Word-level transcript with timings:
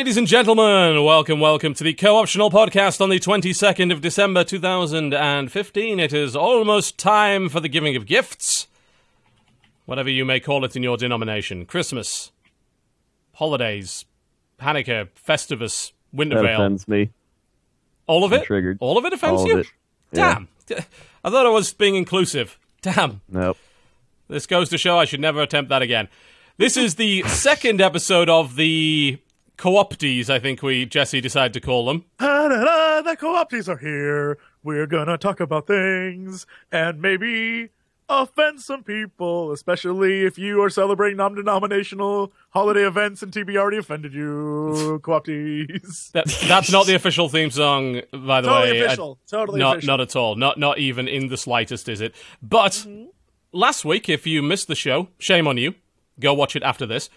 Ladies 0.00 0.16
and 0.16 0.26
gentlemen, 0.26 1.04
welcome, 1.04 1.40
welcome 1.40 1.74
to 1.74 1.84
the 1.84 1.92
co-optional 1.92 2.50
podcast 2.50 3.02
on 3.02 3.10
the 3.10 3.20
22nd 3.20 3.92
of 3.92 4.00
December 4.00 4.42
2015. 4.44 6.00
It 6.00 6.14
is 6.14 6.34
almost 6.34 6.96
time 6.96 7.50
for 7.50 7.60
the 7.60 7.68
giving 7.68 7.94
of 7.96 8.06
gifts. 8.06 8.66
Whatever 9.84 10.08
you 10.08 10.24
may 10.24 10.40
call 10.40 10.64
it 10.64 10.74
in 10.74 10.82
your 10.82 10.96
denomination. 10.96 11.66
Christmas, 11.66 12.32
holidays, 13.34 14.06
Hanukkah, 14.58 15.08
Festivus, 15.14 15.92
That 16.14 16.18
Winterval. 16.18 16.54
offends 16.54 16.88
me. 16.88 17.10
All 18.06 18.24
of 18.24 18.32
I'm 18.32 18.40
it? 18.40 18.46
triggered. 18.46 18.78
All 18.80 18.96
of 18.96 19.04
it 19.04 19.12
offends 19.12 19.42
All 19.42 19.48
you? 19.48 19.58
it. 19.58 19.66
Yeah. 20.12 20.38
Damn. 20.66 20.78
I 21.22 21.28
thought 21.28 21.44
I 21.44 21.50
was 21.50 21.74
being 21.74 21.94
inclusive. 21.96 22.58
Damn. 22.80 23.20
Nope. 23.28 23.58
This 24.28 24.46
goes 24.46 24.70
to 24.70 24.78
show 24.78 24.98
I 24.98 25.04
should 25.04 25.20
never 25.20 25.42
attempt 25.42 25.68
that 25.68 25.82
again. 25.82 26.08
This 26.56 26.78
is 26.78 26.94
the 26.94 27.22
second 27.24 27.82
episode 27.82 28.30
of 28.30 28.56
the 28.56 29.18
co-opties, 29.60 30.30
I 30.30 30.38
think 30.38 30.62
we, 30.62 30.86
Jesse, 30.86 31.20
decided 31.20 31.52
to 31.52 31.60
call 31.60 31.84
them. 31.84 32.06
Da-da-da, 32.18 33.02
the 33.02 33.14
co-opties 33.14 33.68
are 33.68 33.76
here. 33.76 34.38
We're 34.62 34.86
gonna 34.86 35.18
talk 35.18 35.38
about 35.38 35.66
things 35.66 36.46
and 36.72 37.02
maybe 37.02 37.68
offend 38.08 38.62
some 38.62 38.82
people, 38.82 39.52
especially 39.52 40.24
if 40.24 40.38
you 40.38 40.62
are 40.62 40.70
celebrating 40.70 41.18
non-denominational 41.18 42.32
holiday 42.48 42.86
events 42.86 43.22
and 43.22 43.32
TB 43.32 43.54
already 43.58 43.76
offended 43.76 44.14
you. 44.14 44.98
Co-opties. 45.02 46.10
That, 46.12 46.26
that's 46.48 46.72
not 46.72 46.86
the 46.86 46.94
official 46.94 47.28
theme 47.28 47.50
song, 47.50 48.00
by 48.12 48.40
the 48.40 48.48
totally 48.48 48.72
way. 48.72 48.80
I- 48.80 48.84
official. 48.86 49.18
totally 49.28 49.58
not, 49.58 49.76
official. 49.76 49.86
not 49.86 50.00
at 50.00 50.16
all. 50.16 50.36
Not, 50.36 50.58
not 50.58 50.78
even 50.78 51.06
in 51.06 51.28
the 51.28 51.36
slightest, 51.36 51.86
is 51.86 52.00
it? 52.00 52.14
But 52.42 52.72
mm-hmm. 52.72 53.08
last 53.52 53.84
week, 53.84 54.08
if 54.08 54.26
you 54.26 54.42
missed 54.42 54.68
the 54.68 54.74
show, 54.74 55.08
shame 55.18 55.46
on 55.46 55.58
you. 55.58 55.74
Go 56.18 56.32
watch 56.32 56.56
it 56.56 56.62
after 56.62 56.86
this. 56.86 57.10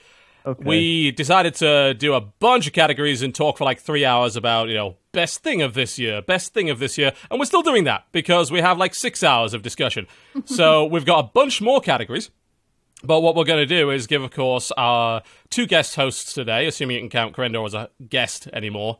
Okay. 0.46 0.64
We 0.64 1.12
decided 1.12 1.56
to 1.56 1.94
do 1.94 2.14
a 2.14 2.22
bunch 2.22 2.68
of 2.68 2.74
categories 2.74 3.22
and 3.22 3.34
talk 3.34 3.58
for 3.58 3.64
like 3.64 3.80
three 3.80 4.04
hours 4.04 4.36
about, 4.36 4.68
you 4.68 4.76
know, 4.76 4.98
best 5.14 5.42
thing 5.42 5.62
of 5.62 5.74
this 5.74 5.98
year, 5.98 6.22
best 6.22 6.54
thing 6.54 6.70
of 6.70 6.80
this 6.80 6.98
year. 6.98 7.14
And 7.32 7.40
we're 7.40 7.46
still 7.46 7.62
doing 7.62 7.86
that 7.86 8.06
because 8.12 8.52
we 8.52 8.60
have 8.60 8.78
like 8.78 8.94
six 8.94 9.24
hours 9.24 9.54
of 9.54 9.62
discussion. 9.62 10.08
so 10.46 10.86
we've 10.86 11.06
got 11.06 11.20
a 11.20 11.24
bunch 11.24 11.62
more 11.62 11.80
categories. 11.80 12.30
But 13.06 13.20
what 13.20 13.36
we're 13.36 13.44
going 13.44 13.60
to 13.60 13.66
do 13.66 13.90
is 13.90 14.08
give, 14.08 14.24
of 14.24 14.32
course, 14.32 14.72
our 14.78 15.24
two 15.50 15.66
guest 15.66 15.96
hosts 15.96 16.34
today, 16.34 16.68
assuming 16.68 16.96
you 16.96 17.02
can 17.02 17.10
count 17.10 17.36
Crendor 17.36 17.66
as 17.66 17.74
a 17.74 17.90
guest 18.10 18.48
anymore. 18.54 19.00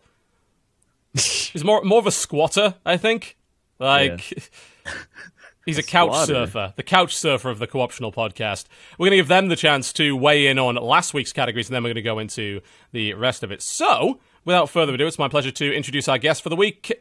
He's 1.14 1.64
more 1.64 1.82
more 1.84 2.00
of 2.00 2.08
a 2.08 2.12
squatter, 2.12 2.76
I 2.86 2.98
think. 2.98 3.38
Like 3.80 4.52
he's 5.66 5.78
a 5.78 5.84
couch 5.84 6.10
Squatter. 6.10 6.34
surfer, 6.46 6.74
the 6.76 6.84
couch 6.84 7.16
surfer 7.16 7.50
of 7.50 7.60
the 7.60 7.68
co-optional 7.68 8.12
podcast. 8.12 8.66
We're 8.98 9.06
going 9.06 9.12
to 9.12 9.18
give 9.18 9.28
them 9.28 9.48
the 9.48 9.56
chance 9.56 9.92
to 9.94 10.16
weigh 10.16 10.48
in 10.48 10.60
on 10.60 10.76
last 10.76 11.14
week's 11.14 11.34
categories, 11.34 11.68
and 11.70 11.76
then 11.76 11.84
we're 11.84 11.90
going 11.90 11.96
to 11.96 12.02
go 12.02 12.20
into 12.20 12.62
the 12.92 13.14
rest 13.14 13.44
of 13.44 13.52
it. 13.52 13.62
So, 13.62 14.20
without 14.46 14.70
further 14.70 14.94
ado, 14.94 15.08
it's 15.08 15.20
my 15.20 15.28
pleasure 15.28 15.52
to 15.52 15.74
introduce 15.74 16.08
our 16.08 16.18
guest 16.18 16.42
for 16.42 16.50
the 16.50 16.56
week. 16.56 16.92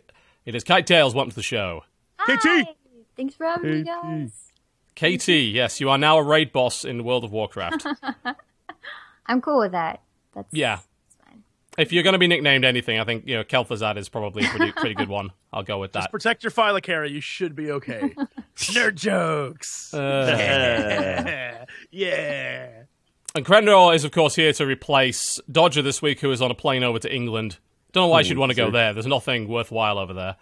It 0.45 0.55
is 0.55 0.65
KiteTales. 0.65 1.15
Welcome 1.15 1.31
to 1.31 1.37
the 1.37 1.43
show. 1.43 1.85
KT. 2.19 2.41
Hi. 2.43 2.65
Thanks 3.17 3.35
for 3.35 3.47
having 3.47 3.71
me, 3.71 3.83
guys. 3.85 4.33
KT, 4.97 5.29
yes, 5.29 5.81
you 5.81 5.89
are 5.91 5.99
now 5.99 6.19
a 6.19 6.23
raid 6.23 6.53
boss 6.53 6.85
in 6.85 7.05
World 7.05 7.25
of 7.25 7.33
Warcraft. 7.33 7.87
I'm 9.27 9.41
cool 9.41 9.59
with 9.61 9.73
that. 9.73 10.03
That's 10.35 10.49
Yeah. 10.53 10.77
that's 10.77 11.17
fine. 11.29 11.43
if 11.79 11.93
you're 11.93 12.03
going 12.03 12.13
to 12.15 12.19
be 12.19 12.27
nicknamed 12.27 12.65
anything, 12.65 12.99
I 12.99 13.05
think 13.05 13.27
you 13.27 13.37
know 13.37 13.45
Kel'Thuzad 13.45 13.97
is 13.97 14.09
probably 14.09 14.45
a 14.45 14.49
pretty 14.49 14.73
pretty 14.73 14.95
good 14.95 15.09
one. 15.09 15.31
I'll 15.53 15.63
go 15.63 15.79
with 15.79 15.93
that. 15.93 16.01
Just 16.01 16.11
protect 16.13 16.45
your 16.45 16.51
phylactery. 16.51 17.11
You 17.11 17.21
should 17.21 17.55
be 17.55 17.71
okay. 17.73 18.15
Nerd 18.57 18.95
jokes. 18.95 19.93
Uh, 20.03 20.35
yeah. 20.39 21.65
yeah. 21.91 22.69
and 23.35 23.45
Crendor 23.45 23.95
is 23.95 24.05
of 24.05 24.11
course 24.11 24.35
here 24.35 24.53
to 24.55 24.65
replace 24.67 25.39
Dodger 25.51 25.83
this 25.83 26.01
week, 26.01 26.21
who 26.21 26.31
is 26.33 26.41
on 26.41 26.51
a 26.51 26.55
plane 26.55 26.83
over 26.83 26.99
to 26.99 27.15
England. 27.15 27.59
Don't 27.93 28.05
know 28.05 28.09
why 28.09 28.23
she'd 28.23 28.39
want 28.39 28.51
to 28.51 28.57
go 28.57 28.65
sure. 28.65 28.73
there. 28.73 28.95
There's 28.95 29.07
nothing 29.07 29.49
worthwhile 29.49 29.99
over 29.99 30.15
there. 30.15 30.37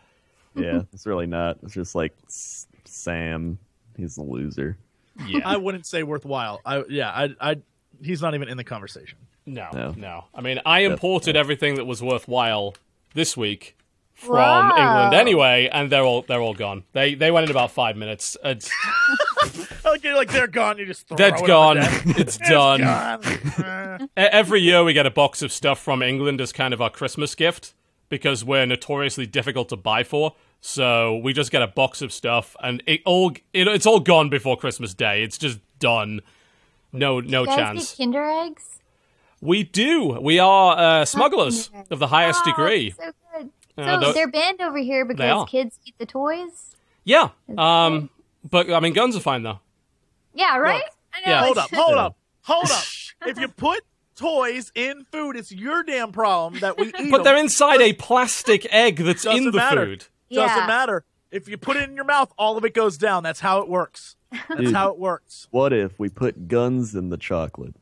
yeah, 0.54 0.82
it's 0.92 1.04
really 1.04 1.26
not. 1.26 1.58
It's 1.64 1.74
just 1.74 1.94
like 1.96 2.16
Sam. 2.28 3.58
He's 3.96 4.16
a 4.18 4.22
loser. 4.22 4.78
Yeah, 5.26 5.40
I 5.44 5.56
wouldn't 5.56 5.86
say 5.86 6.04
worthwhile. 6.04 6.60
I 6.64 6.84
yeah. 6.88 7.10
I 7.10 7.34
I. 7.40 7.56
He's 8.02 8.22
not 8.22 8.34
even 8.34 8.48
in 8.48 8.56
the 8.56 8.64
conversation. 8.64 9.18
no, 9.46 9.68
No. 9.74 9.94
no. 9.96 10.24
I 10.32 10.40
mean, 10.40 10.60
I 10.64 10.80
imported 10.80 11.36
everything 11.36 11.74
that 11.74 11.84
was 11.84 12.02
worthwhile 12.02 12.74
this 13.14 13.36
week 13.36 13.76
from 14.20 14.34
Wow. 14.36 14.76
England 14.76 15.14
anyway, 15.14 15.68
and 15.72 15.90
they're 15.90 16.02
all 16.04 16.22
they're 16.22 16.40
all 16.40 16.54
gone. 16.54 16.84
They 16.92 17.14
they 17.14 17.30
went 17.30 17.44
in 17.44 17.50
about 17.50 17.70
five 17.72 17.96
minutes. 17.96 18.36
It's, 18.44 18.70
Like 19.84 20.04
like 20.04 20.30
they're 20.30 20.46
gone. 20.46 20.78
You 20.78 20.86
just 20.86 21.08
throw 21.08 21.16
that's 21.16 21.40
it 21.42 21.50
on 21.50 21.76
gone. 21.76 21.76
the. 22.04 22.14
It's 22.18 22.36
done. 22.38 22.80
Gone. 22.80 24.08
E- 24.16 24.20
Every 24.20 24.60
year 24.60 24.84
we 24.84 24.92
get 24.92 25.06
a 25.06 25.10
box 25.10 25.42
of 25.42 25.52
stuff 25.52 25.78
from 25.80 26.02
England 26.02 26.40
as 26.40 26.52
kind 26.52 26.72
of 26.74 26.80
our 26.80 26.90
Christmas 26.90 27.34
gift 27.34 27.74
because 28.08 28.44
we're 28.44 28.66
notoriously 28.66 29.26
difficult 29.26 29.68
to 29.70 29.76
buy 29.76 30.02
for. 30.04 30.34
So 30.60 31.16
we 31.18 31.32
just 31.32 31.50
get 31.50 31.62
a 31.62 31.66
box 31.66 32.02
of 32.02 32.12
stuff 32.12 32.54
and 32.62 32.82
it 32.86 33.00
all 33.06 33.32
it, 33.52 33.66
it's 33.68 33.86
all 33.86 34.00
gone 34.00 34.28
before 34.28 34.56
Christmas 34.56 34.94
Day. 34.94 35.22
It's 35.22 35.38
just 35.38 35.58
done. 35.78 36.20
No 36.92 37.20
no 37.20 37.40
You 37.42 37.46
guys 37.46 37.56
chance. 37.56 37.94
get 37.96 38.04
Kinder 38.04 38.24
eggs? 38.24 38.66
We 39.40 39.62
do. 39.64 40.18
We 40.20 40.38
are 40.38 40.76
uh, 41.00 41.04
smugglers 41.06 41.70
of 41.90 41.98
the 41.98 42.08
highest 42.08 42.42
Oh, 42.44 42.50
degree. 42.50 42.90
So 42.90 43.04
good. 43.04 43.14
Uh, 43.80 44.00
so 44.00 44.06
tho- 44.06 44.12
they're 44.12 44.30
banned 44.30 44.60
over 44.60 44.78
here 44.78 45.04
because 45.04 45.48
kids 45.48 45.78
eat 45.84 45.94
the 45.98 46.06
toys. 46.06 46.74
Yeah. 47.04 47.30
Um 47.56 48.10
but 48.48 48.70
I 48.72 48.80
mean 48.80 48.92
guns 48.92 49.16
are 49.16 49.20
fine 49.20 49.42
though. 49.42 49.60
Yeah, 50.34 50.56
right. 50.58 50.82
Look, 50.84 50.92
I 51.14 51.20
know. 51.26 51.32
yeah. 51.32 51.44
hold 51.44 51.58
up, 51.58 51.70
hold 51.72 51.94
up, 51.96 52.16
hold 52.42 52.70
up. 52.70 52.84
If 53.26 53.38
you 53.38 53.48
put 53.48 53.84
toys 54.16 54.72
in 54.74 55.04
food, 55.12 55.36
it's 55.36 55.52
your 55.52 55.82
damn 55.82 56.10
problem 56.10 56.60
that 56.60 56.78
we 56.78 56.86
eat. 56.98 57.10
But 57.10 57.22
they're 57.22 57.34
them. 57.34 57.44
inside 57.44 57.82
a 57.82 57.92
plastic 57.92 58.66
egg 58.72 58.96
that's 58.96 59.26
in 59.26 59.32
Doesn't 59.32 59.44
the 59.52 59.56
matter. 59.58 59.84
food. 59.84 60.04
Doesn't 60.32 60.66
matter. 60.66 61.04
If 61.30 61.46
you 61.46 61.58
put 61.58 61.76
it 61.76 61.88
in 61.88 61.94
your 61.94 62.04
mouth, 62.06 62.32
all 62.38 62.56
of 62.56 62.64
it 62.64 62.72
goes 62.72 62.96
down. 62.96 63.22
That's 63.22 63.40
how 63.40 63.60
it 63.60 63.68
works. 63.68 64.16
That's 64.48 64.60
Dude. 64.62 64.74
how 64.74 64.88
it 64.90 64.98
works. 64.98 65.48
What 65.50 65.72
if 65.74 65.98
we 65.98 66.08
put 66.08 66.48
guns 66.48 66.94
in 66.94 67.10
the 67.10 67.18
chocolate? 67.18 67.74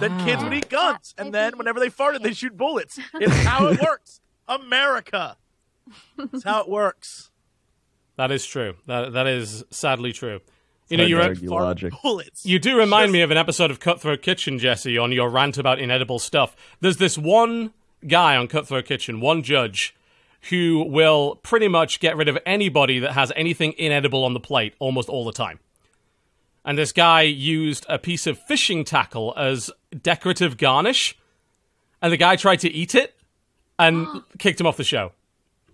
Then 0.00 0.16
kids 0.24 0.42
Ah. 0.42 0.44
would 0.44 0.54
eat 0.54 0.68
guns, 0.68 1.14
and 1.18 1.34
then 1.34 1.58
whenever 1.58 1.80
they 1.80 1.90
farted, 1.90 2.22
they 2.22 2.32
shoot 2.32 2.56
bullets. 2.56 2.98
It's 3.14 3.34
how 3.44 3.66
it 3.66 3.80
works. 3.82 4.20
America. 4.48 5.36
That's 6.16 6.44
how 6.44 6.62
it 6.62 6.68
works. 6.68 7.30
That 8.16 8.30
is 8.30 8.46
true. 8.46 8.74
That 8.86 9.12
that 9.12 9.26
is 9.26 9.64
sadly 9.70 10.12
true. 10.12 10.40
You 10.88 10.98
know, 10.98 11.04
Hard 11.04 11.10
you 11.10 11.16
to 11.16 11.20
re- 11.22 11.28
argue 11.28 11.48
Fart 11.48 11.62
logic. 11.64 11.92
bullets. 12.02 12.44
You 12.46 12.58
do 12.58 12.76
remind 12.76 13.10
me 13.10 13.22
of 13.22 13.30
an 13.30 13.38
episode 13.38 13.70
of 13.70 13.80
Cutthroat 13.80 14.20
Kitchen, 14.22 14.58
Jesse, 14.58 14.98
on 14.98 15.12
your 15.12 15.30
rant 15.30 15.56
about 15.58 15.78
inedible 15.78 16.18
stuff. 16.18 16.54
There's 16.80 16.98
this 16.98 17.16
one 17.16 17.72
guy 18.06 18.36
on 18.36 18.48
Cutthroat 18.48 18.84
Kitchen, 18.84 19.20
one 19.20 19.42
judge, 19.42 19.96
who 20.50 20.84
will 20.86 21.36
pretty 21.36 21.68
much 21.68 22.00
get 22.00 22.16
rid 22.18 22.28
of 22.28 22.38
anybody 22.44 22.98
that 22.98 23.12
has 23.12 23.32
anything 23.34 23.72
inedible 23.78 24.24
on 24.24 24.34
the 24.34 24.40
plate 24.40 24.74
almost 24.78 25.08
all 25.08 25.24
the 25.24 25.32
time. 25.32 25.58
And 26.66 26.76
this 26.78 26.92
guy 26.92 27.22
used 27.22 27.84
a 27.88 27.98
piece 27.98 28.26
of 28.26 28.38
fishing 28.38 28.84
tackle 28.84 29.32
as 29.36 29.70
decorative 30.02 30.56
garnish, 30.58 31.16
and 32.02 32.12
the 32.12 32.16
guy 32.18 32.36
tried 32.36 32.60
to 32.60 32.70
eat 32.70 32.94
it 32.94 33.14
and 33.78 34.06
kicked 34.38 34.60
him 34.60 34.66
off 34.66 34.76
the 34.76 34.84
show. 34.84 35.12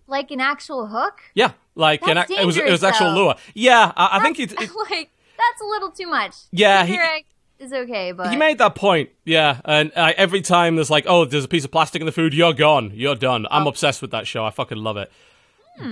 Like 0.06 0.30
an 0.30 0.40
actual 0.40 0.86
hook. 0.88 1.20
Yeah, 1.34 1.52
like 1.74 2.02
an, 2.06 2.16
That's 2.16 2.30
it 2.30 2.44
was 2.44 2.56
it 2.56 2.70
was 2.70 2.82
actual 2.82 3.14
though. 3.14 3.24
lure. 3.24 3.34
Yeah, 3.54 3.92
I, 3.96 4.18
I 4.18 4.22
think 4.22 4.40
it, 4.40 4.52
it, 4.52 4.58
like 4.90 5.10
that's 5.36 5.60
a 5.62 5.66
little 5.66 5.90
too 5.90 6.06
much. 6.08 6.34
Yeah, 6.50 6.84
he- 6.84 6.96
Kinder 6.96 7.24
is 7.60 7.72
okay, 7.72 8.12
but 8.12 8.30
He 8.30 8.36
made 8.36 8.58
that 8.58 8.74
point, 8.74 9.10
yeah. 9.24 9.60
And 9.64 9.92
uh, 9.94 10.12
every 10.16 10.40
time 10.40 10.76
there's 10.76 10.90
like, 10.90 11.04
oh, 11.06 11.26
there's 11.26 11.44
a 11.44 11.48
piece 11.48 11.64
of 11.64 11.70
plastic 11.70 12.00
in 12.00 12.06
the 12.06 12.12
food, 12.12 12.32
you're 12.34 12.54
gone, 12.54 12.90
you're 12.94 13.14
done. 13.14 13.46
I'm 13.50 13.66
obsessed 13.66 14.00
with 14.02 14.10
that 14.12 14.26
show. 14.26 14.44
I 14.44 14.50
fucking 14.50 14.78
love 14.78 14.96
it. 14.96 15.12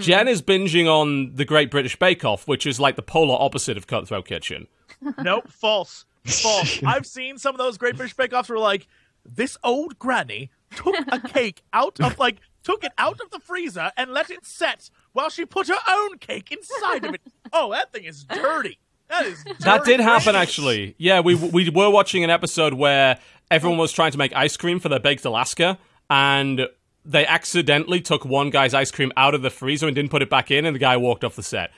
Jen 0.01 0.29
is 0.29 0.43
binging 0.43 0.87
on 0.87 1.35
the 1.37 1.45
Great 1.45 1.71
British 1.71 1.97
Bake 1.97 2.25
Off, 2.25 2.47
which 2.49 2.67
is 2.67 2.79
like 2.81 2.97
the 2.97 3.03
polar 3.03 3.37
opposite 3.41 3.77
of 3.77 3.87
Cutthroat 3.87 4.27
Kitchen. 4.27 4.67
Nope, 5.23 5.49
false. 5.49 6.07
False. 6.25 6.83
I've 6.87 7.07
seen 7.07 7.39
some 7.39 7.55
of 7.55 7.59
those 7.59 7.79
Great 7.79 7.97
British 7.97 8.15
Bake 8.17 8.33
Offs 8.33 8.49
where 8.49 8.59
like 8.59 8.89
this 9.25 9.57
old 9.63 9.99
granny 9.99 10.51
took 10.75 10.95
a 11.09 11.21
cake 11.29 11.63
out 11.73 12.01
of 12.01 12.19
like 12.19 12.39
took 12.63 12.85
it 12.85 12.93
out 12.99 13.21
of 13.21 13.31
the 13.31 13.39
freezer 13.39 13.91
and 13.97 14.13
let 14.13 14.31
it 14.31 14.45
set 14.45 14.91
while 15.13 15.31
she 15.31 15.45
put 15.47 15.69
her 15.69 15.79
own 15.89 16.19
cake 16.19 16.53
inside 16.53 17.05
of 17.05 17.15
it. 17.15 17.21
Oh, 17.51 17.71
that 17.73 17.93
thing 17.95 18.05
is 18.05 18.25
dirty. 18.25 18.79
That 19.09 19.25
is 19.25 19.43
dirty. 19.43 19.57
That 19.65 19.85
did 19.87 20.01
happen, 20.01 20.37
actually. 20.37 20.95
Yeah, 20.99 21.21
we 21.21 21.35
we 21.35 21.71
were 21.71 21.89
watching 21.89 22.25
an 22.25 22.31
episode 22.31 22.75
where 22.75 23.19
everyone 23.51 23.79
was 23.79 23.91
trying 23.91 24.13
to 24.13 24.19
make 24.19 24.35
ice 24.37 24.57
cream 24.59 24.81
for 24.81 24.91
their 24.91 25.01
baked 25.01 25.25
Alaska, 25.25 25.79
and 26.11 26.69
they 27.07 27.25
accidentally 27.27 28.03
took 28.03 28.27
one 28.27 28.51
guy's 28.51 28.75
ice 28.75 28.91
cream 28.91 29.13
out 29.17 29.35
of 29.35 29.41
the 29.41 29.49
freezer 29.49 29.87
and 29.87 29.97
didn't 29.97 30.11
put 30.11 30.21
it 30.21 30.29
back 30.29 30.51
in, 30.51 30.67
and 30.67 30.75
the 30.75 30.79
guy 30.79 30.99
walked 30.99 31.25
off 31.25 31.37
the 31.37 31.43
set. 31.43 31.71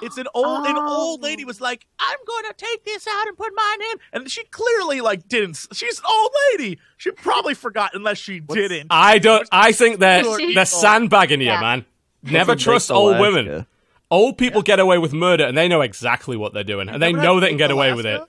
It's 0.00 0.16
an 0.18 0.26
old 0.34 0.66
an 0.66 0.76
old 0.76 1.20
Oh. 1.20 1.22
lady 1.22 1.44
was 1.44 1.60
like, 1.60 1.86
I'm 1.98 2.18
gonna 2.26 2.54
take 2.56 2.84
this 2.84 3.06
out 3.08 3.26
and 3.26 3.36
put 3.36 3.52
mine 3.54 3.78
in, 3.92 3.98
and 4.12 4.30
she 4.30 4.44
clearly 4.44 5.00
like 5.00 5.28
didn't. 5.28 5.66
She's 5.72 5.98
an 5.98 6.04
old 6.10 6.30
lady. 6.52 6.78
She 6.96 7.10
probably 7.10 7.54
forgot 7.54 7.90
unless 7.94 8.18
she 8.18 8.40
didn't. 8.40 8.88
I 8.90 9.18
don't. 9.18 9.48
I 9.50 9.72
think 9.72 9.98
they're 9.98 10.22
She- 10.38 10.54
they're 10.54 10.64
sandbagging 10.66 11.40
you, 11.40 11.46
Yeah. 11.48 11.60
man. 11.60 11.84
Never 12.22 12.54
trust 12.56 12.90
old 12.90 13.16
Alaska? 13.16 13.22
women. 13.36 13.66
Old 14.10 14.38
people 14.38 14.62
get 14.62 14.78
away 14.80 14.98
with 14.98 15.12
murder, 15.12 15.44
and 15.44 15.56
they 15.56 15.68
know 15.68 15.80
exactly 15.82 16.36
what 16.36 16.54
they're 16.54 16.64
doing, 16.64 16.88
and 16.88 17.02
they 17.02 17.12
know 17.12 17.40
they 17.40 17.48
can 17.48 17.56
get 17.58 17.66
baked 17.68 17.72
away 17.72 17.92
with 17.92 18.06
it. 18.06 18.14
Alaska? 18.16 18.28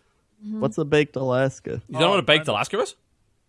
What's 0.60 0.77
a 0.77 0.86
baked 0.86 1.16
Alaska? 1.16 1.81
You 1.88 1.94
don't 1.94 2.01
know 2.01 2.10
what 2.10 2.19
a 2.19 2.21
Oh, 2.21 2.25
baked 2.25 2.42
I 2.50 2.51
know. 2.51 2.54
Alaska 2.57 2.80
is? 2.80 2.95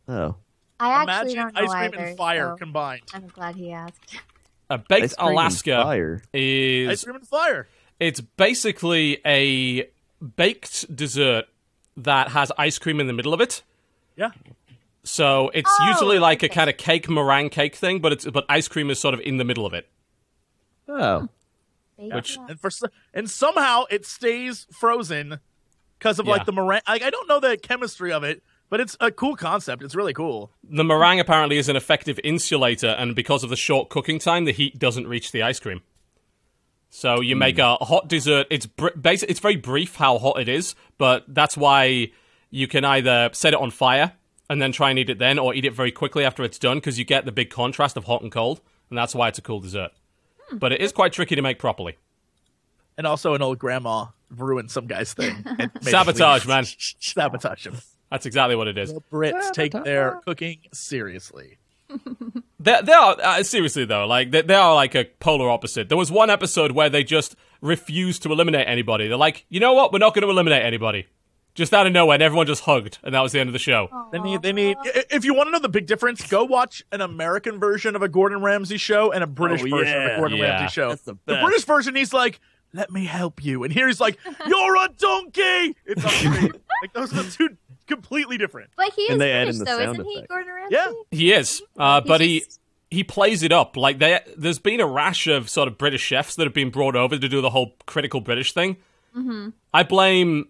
Oh, 0.09 0.37
I 0.79 0.91
actually 1.03 1.33
Imagine 1.33 1.37
don't 1.37 1.55
know 1.55 1.61
ice 1.63 1.69
cream 1.71 1.83
either, 1.95 1.97
and 2.07 2.17
fire 2.17 2.53
so 2.53 2.57
combined. 2.57 3.03
I'm 3.15 3.27
glad 3.29 3.57
he 3.57 3.73
asked. 3.73 4.17
A 4.71 4.79
baked 4.79 5.03
Ice 5.05 5.15
cream 5.17 5.27
and 5.29 5.35
Alaska 5.37 5.83
Fire. 5.83 6.23
is 6.33 6.89
Ice 6.89 7.05
cream 7.05 7.17
and 7.17 7.27
fire. 7.29 7.69
It's 8.01 8.21
basically 8.21 9.19
a 9.25 9.89
baked 10.37 10.95
dessert 10.95 11.45
that 11.97 12.29
has 12.31 12.51
ice 12.59 12.79
cream 12.79 12.99
in 12.99 13.07
the 13.07 13.13
middle 13.13 13.33
of 13.35 13.41
it. 13.41 13.63
Yeah. 14.17 14.31
So 15.05 15.51
it's 15.55 15.71
Oh, 15.81 15.89
usually 15.89 16.19
like 16.19 16.43
a 16.43 16.49
kind 16.49 16.69
of 16.69 16.77
cake 16.77 17.09
meringue 17.09 17.51
cake 17.51 17.75
thing, 17.77 18.01
but 18.01 18.13
it's 18.13 18.25
but 18.27 18.45
ice 18.49 18.69
cream 18.69 18.91
is 18.91 18.99
sort 18.99 19.15
of 19.15 19.21
in 19.21 19.37
the 19.39 19.45
middle 19.45 19.65
of 19.67 19.73
it. 19.75 19.89
Oh, 20.89 21.29
Which- 21.97 22.39
And 22.49 22.59
for 22.59 22.71
and 23.15 23.29
somehow 23.31 23.85
it 23.91 24.05
stays 24.07 24.67
frozen 24.73 25.39
because 25.99 26.19
of 26.19 26.27
Yeah. 26.27 26.33
like 26.33 26.47
the 26.47 26.53
meringue. 26.53 26.81
Like, 26.89 27.03
I 27.03 27.11
don't 27.11 27.29
know 27.29 27.41
the 27.41 27.57
chemistry 27.59 28.13
of 28.13 28.25
it, 28.25 28.43
but 28.71 28.81
it's 28.81 28.97
a 29.01 29.11
cool 29.11 29.37
concept. 29.37 29.83
It's 29.83 29.95
really 29.95 30.15
cool. 30.15 30.51
The 30.65 30.85
meringue 30.85 31.21
apparently 31.21 31.59
is 31.59 31.69
an 31.69 31.77
effective 31.77 32.19
insulator, 32.25 32.89
and 32.99 33.15
because 33.15 33.45
of 33.45 33.51
the 33.51 33.57
short 33.57 33.89
cooking 33.91 34.19
time, 34.19 34.45
the 34.47 34.53
heat 34.53 34.79
doesn't 34.79 35.07
reach 35.09 35.31
the 35.33 35.43
ice 35.43 35.61
cream. 35.61 35.83
So 36.91 37.21
you 37.21 37.37
make 37.37 37.57
hmm. 37.57 37.63
a 37.63 37.77
hot 37.77 38.09
dessert. 38.09 38.49
It's 38.51 38.67
br- 38.67 38.89
basi- 38.89 39.27
It's 39.29 39.41
very 39.41 39.57
brief 39.57 39.97
how 39.97 40.19
hot 40.19 40.41
it 40.41 40.49
is, 40.49 40.75
but 40.99 41.25
that's 41.29 41.57
why 41.57 42.11
you 42.51 42.67
can 42.67 42.85
either 42.85 43.31
set 43.33 43.55
it 43.55 43.61
on 43.61 43.71
fire 43.71 44.13
and 44.51 44.61
then 44.61 44.73
try 44.73 44.91
and 44.91 44.99
eat 44.99 45.09
it 45.09 45.19
then, 45.19 45.39
or 45.39 45.55
eat 45.55 45.65
it 45.65 45.73
very 45.73 45.93
quickly 45.93 46.25
after 46.25 46.43
it's 46.43 46.59
done, 46.59 46.79
because 46.79 46.99
you 46.99 47.05
get 47.05 47.25
the 47.25 47.33
big 47.33 47.51
contrast 47.51 47.97
of 47.97 48.05
hot 48.05 48.23
and 48.23 48.33
cold, 48.33 48.61
and 48.89 48.99
that's 48.99 49.15
why 49.15 49.29
it's 49.29 49.39
a 49.39 49.43
cool 49.43 49.61
dessert. 49.61 49.93
Hmm. 50.49 50.59
But 50.59 50.73
it 50.73 50.81
is 50.81 50.91
quite 50.91 51.13
tricky 51.13 51.37
to 51.37 51.43
make 51.43 51.61
properly. 51.61 51.97
And 52.99 53.07
also, 53.07 53.35
an 53.35 53.43
old 53.43 53.61
grandma 53.61 54.07
ruined 54.29 54.73
some 54.73 54.89
guy's 54.89 55.15
thing. 55.15 55.45
and 55.47 55.59
made 55.59 55.71
it 55.75 55.85
Sabotage, 55.85 56.47
man. 56.47 56.65
Sabotage 56.99 57.69
him. 57.69 57.77
That's 58.11 58.27
exactly 58.27 58.57
what 58.57 58.67
it 58.67 58.77
is. 58.77 58.93
The 58.93 59.01
Brits 59.01 59.53
take 59.53 59.73
their 59.73 60.21
cooking 60.27 60.59
seriously. 60.73 61.59
They, 62.63 62.79
they 62.83 62.93
are 62.93 63.17
uh, 63.23 63.43
seriously 63.43 63.87
though, 63.87 64.07
like 64.07 64.31
they, 64.33 64.43
they 64.43 64.55
are 64.55 64.75
like 64.75 64.95
a 64.95 65.07
polar 65.19 65.49
opposite. 65.49 65.89
There 65.89 65.97
was 65.97 66.11
one 66.11 66.29
episode 66.29 66.73
where 66.73 66.91
they 66.91 67.03
just 67.03 67.35
refused 67.63 68.23
to 68.25 68.33
eliminate 68.33 68.67
anybody. 68.69 69.09
They're 69.09 69.17
like, 69.17 69.47
you 69.49 69.61
know 69.61 69.73
what? 69.73 69.93
We're 69.93 69.99
not 69.99 70.15
going 70.15 70.25
to 70.25 70.31
eliminate 70.31 70.63
anybody. 70.63 71.07
Just 71.55 71.75
out 71.75 71.87
of 71.87 71.93
nowhere, 71.93 72.15
and 72.15 72.23
everyone 72.23 72.47
just 72.47 72.63
hugged, 72.63 72.99
and 73.03 73.13
that 73.15 73.21
was 73.23 73.33
the 73.33 73.41
end 73.41 73.49
of 73.49 73.53
the 73.53 73.59
show. 73.59 73.89
They 74.13 74.21
need. 74.21 74.41
They 74.43 74.53
need. 74.53 74.77
If 75.11 75.25
you 75.25 75.35
want 75.35 75.49
to 75.49 75.51
know 75.51 75.59
the 75.59 75.69
big 75.69 75.87
difference, 75.87 76.25
go 76.29 76.45
watch 76.45 76.85
an 76.93 77.01
American 77.01 77.59
version 77.59 77.97
of 77.97 78.03
a 78.03 78.09
Gordon 78.09 78.41
Ramsay 78.41 78.77
show 78.77 79.11
and 79.11 79.25
a 79.25 79.27
British 79.27 79.63
Oh, 79.65 79.77
version 79.77 79.97
of 80.01 80.13
a 80.13 80.17
Gordon 80.17 80.39
Yeah. 80.39 80.45
Ramsay 80.61 80.73
show. 80.73 80.91
That's 80.91 81.03
the 81.03 81.17
the. 81.27 81.41
British 81.43 81.65
version, 81.65 81.97
he's 81.97 82.13
like, 82.13 82.39
"Let 82.73 82.93
me 82.93 83.05
help 83.05 83.43
you," 83.45 83.65
and 83.65 83.73
here 83.73 83.89
he's 83.89 84.01
like, 84.01 84.17
"You're 84.47 84.77
a 84.77 84.89
donkey." 84.97 85.77
It's 85.87 86.05
amazing. 86.05 86.53
like 86.83 86.93
those 86.95 87.13
are 87.19 87.29
two 87.29 87.57
completely 87.91 88.39
different. 88.39 88.71
But 88.77 88.93
he 88.95 89.03
is 89.03 89.11
And 89.11 89.21
they 89.21 89.33
add 89.33 89.45
British, 89.45 89.55
in 89.55 89.59
the 89.59 89.65
though, 89.67 89.79
sound 89.79 89.93
isn't 89.97 90.05
he, 90.07 90.15
effect. 90.17 90.29
Gordon 90.29 90.53
Ramsay? 90.55 90.75
Yeah. 90.75 90.93
He 91.11 91.33
is, 91.33 91.63
uh, 91.79 92.01
but 92.01 92.21
he 92.23 92.41
just- 92.41 92.61
he 92.91 93.05
plays 93.05 93.43
it 93.45 93.53
up. 93.53 93.77
Like 93.77 93.99
there, 93.99 94.23
there's 94.37 94.59
been 94.59 94.81
a 94.81 94.87
rash 94.87 95.27
of 95.29 95.49
sort 95.49 95.69
of 95.69 95.79
British 95.79 96.01
chefs 96.03 96.35
that 96.37 96.45
have 96.45 96.55
been 96.55 96.71
brought 96.71 96.97
over 96.97 97.17
to 97.19 97.29
do 97.29 97.41
the 97.41 97.51
whole 97.51 97.75
critical 97.87 98.21
British 98.21 98.53
thing. 98.53 98.79
Mm-hmm. 99.17 99.51
I 99.75 99.83
blame. 99.85 100.49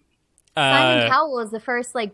Simon 0.57 1.03
Uh, 1.03 1.09
Cowell 1.09 1.33
was 1.35 1.51
the 1.51 1.59
first, 1.59 1.93
like, 1.95 2.11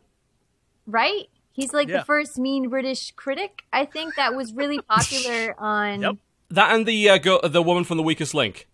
right? 0.85 1.27
He's 1.53 1.73
like 1.73 1.87
Yeah. 1.87 1.99
the 1.99 2.05
first 2.05 2.37
mean 2.37 2.69
British 2.69 3.11
critic. 3.11 3.63
I 3.73 3.85
think 3.85 4.15
that 4.15 4.35
was 4.35 4.53
really 4.53 4.79
popular 4.81 5.55
on. 5.59 6.01
Yep. 6.01 6.15
that 6.51 6.73
and 6.75 6.85
the 6.85 7.09
uh, 7.09 7.17
girl, 7.17 7.39
the 7.43 7.61
woman 7.63 7.83
from 7.83 7.97
the 7.97 8.03
Weakest 8.03 8.33
Link. 8.33 8.67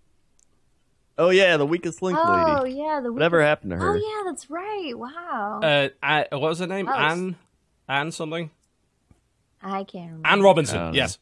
Oh 1.17 1.29
yeah, 1.29 1.57
the 1.57 1.65
weakest 1.65 2.01
link 2.01 2.17
Oh 2.21 2.31
lady. 2.31 2.77
Oh 2.77 2.83
yeah, 2.83 3.01
the 3.01 3.11
Whatever 3.11 3.37
Wicked- 3.37 3.47
happened 3.47 3.71
to 3.71 3.77
her? 3.77 3.91
Oh 3.91 3.95
yeah, 3.95 4.29
that's 4.31 4.49
right. 4.49 4.93
Wow. 4.95 5.59
Uh, 5.63 5.89
uh, 6.01 6.23
what 6.31 6.41
was 6.49 6.59
her 6.59 6.67
name? 6.67 6.85
That 6.85 6.97
was- 6.97 7.11
Anne, 7.19 7.35
Anne 7.87 8.11
something. 8.11 8.49
I 9.61 9.83
can't 9.83 10.07
remember. 10.07 10.27
Anne 10.27 10.41
Robinson. 10.41 10.77
Oh, 10.77 10.87
no. 10.91 10.93
yes. 10.93 11.19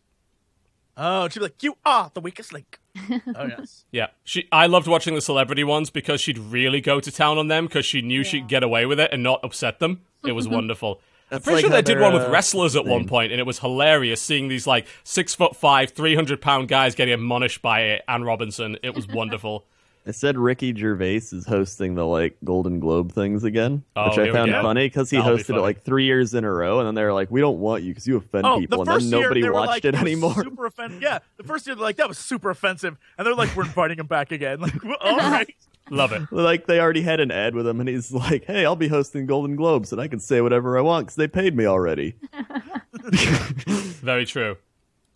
Oh, 0.98 1.28
she'd 1.30 1.40
be 1.40 1.46
like, 1.46 1.64
"You 1.64 1.76
are 1.86 2.12
the 2.14 2.20
weakest 2.22 2.52
link." 2.54 2.80
oh 3.10 3.46
yes. 3.46 3.86
Yeah, 3.92 4.08
she. 4.24 4.48
I 4.52 4.68
loved 4.68 4.88
watching 4.88 5.16
the 5.16 5.22
celebrity 5.22 5.64
ones 5.64 5.90
because 5.90 6.20
she'd 6.20 6.38
really 6.38 6.82
go 6.82 7.00
to 7.00 7.12
town 7.12 7.38
on 7.38 7.48
them 7.48 7.66
because 7.66 7.86
she 7.86 8.02
knew 8.02 8.24
she'd 8.24 8.48
get 8.48 8.64
away 8.64 8.86
with 8.86 9.00
it 9.00 9.10
and 9.14 9.24
not 9.24 9.40
upset 9.44 9.80
them. 9.80 10.02
It 10.26 10.34
was 10.34 10.48
wonderful. 10.50 11.00
I'm 11.32 11.42
pretty 11.42 11.56
like 11.58 11.62
sure 11.62 11.70
they 11.70 11.82
did 11.82 12.00
one 12.02 12.14
with 12.14 12.28
wrestlers 12.28 12.76
at 12.76 12.84
one 12.86 13.08
point, 13.08 13.32
and 13.32 13.40
it 13.40 13.46
was 13.46 13.60
hilarious 13.60 14.22
seeing 14.22 14.50
these 14.50 14.68
like 14.68 14.86
six 15.06 15.34
foot 15.34 15.56
five, 15.56 15.92
three 15.92 16.14
hundred 16.14 16.42
pound 16.42 16.68
guys 16.68 16.94
getting 16.94 17.14
admonished 17.14 17.62
by 17.62 18.02
Anne 18.08 18.24
Robinson. 18.26 18.78
It 18.84 18.94
was 18.94 19.08
wonderful. 19.08 19.66
I 20.06 20.12
said 20.12 20.38
Ricky 20.38 20.74
Gervais 20.76 21.18
is 21.32 21.46
hosting 21.46 21.94
the 21.96 22.06
like 22.06 22.36
Golden 22.44 22.80
Globe 22.80 23.12
things 23.12 23.44
again, 23.44 23.84
Oh, 23.96 24.10
which 24.10 24.18
I 24.18 24.32
found 24.32 24.52
funny 24.52 24.88
because 24.88 25.10
he 25.12 25.18
That'll 25.18 25.38
hosted 25.38 25.46
funny. 25.48 25.60
it 25.60 25.62
like 25.62 25.82
three 25.84 26.06
years 26.06 26.34
in 26.34 26.44
a 26.44 26.52
row, 26.52 26.80
and 26.80 26.88
then 26.88 26.96
they 26.96 27.04
were 27.04 27.14
like, 27.14 27.30
"We 27.30 27.40
don't 27.40 27.60
want 27.60 27.84
you 27.84 27.92
because 27.92 28.08
you 28.08 28.18
offend 28.18 28.46
Oh, 28.48 28.60
people," 28.60 28.78
the 28.84 28.92
and 28.92 28.96
first 28.98 29.10
then 29.12 29.20
year 29.20 29.28
nobody 29.28 29.42
they 29.42 29.50
were 29.50 29.54
watched 29.54 29.70
like, 29.70 29.86
it 29.86 29.96
anymore. 30.02 30.34
Super 30.34 30.66
offensive. 30.66 31.02
Yeah, 31.02 31.20
the 31.38 31.44
first 31.44 31.68
year 31.68 31.76
they're 31.76 31.84
like, 31.84 31.98
"That 31.98 32.08
was 32.08 32.18
super 32.18 32.50
offensive," 32.50 32.98
and 33.18 33.28
they're 33.28 33.36
like, 33.36 33.56
"We're 33.56 33.66
inviting 33.66 34.00
him 34.00 34.08
back 34.08 34.32
again." 34.32 34.60
Like, 34.62 34.84
well, 34.84 34.98
all 35.02 35.18
right. 35.18 35.54
Love 35.90 36.14
it. 36.14 36.22
Like 36.32 36.68
they 36.68 36.80
already 36.80 37.02
had 37.02 37.20
an 37.20 37.32
ad 37.32 37.54
with 37.54 37.68
him, 37.68 37.80
and 37.80 37.90
he's 37.90 38.12
like, 38.12 38.46
"Hey, 38.46 38.66
I'll 38.66 38.76
be 38.76 38.88
hosting 38.88 39.26
Golden 39.28 39.56
Globes, 39.56 39.92
and 39.92 40.00
I 40.02 40.08
can 40.08 40.20
say 40.20 40.40
whatever 40.42 40.78
I 40.78 40.82
want 40.82 41.06
because 41.08 41.16
they 41.16 41.28
paid 41.28 41.56
me 41.56 41.66
already." 41.66 42.16
Very 42.94 44.26
true. 44.26 44.58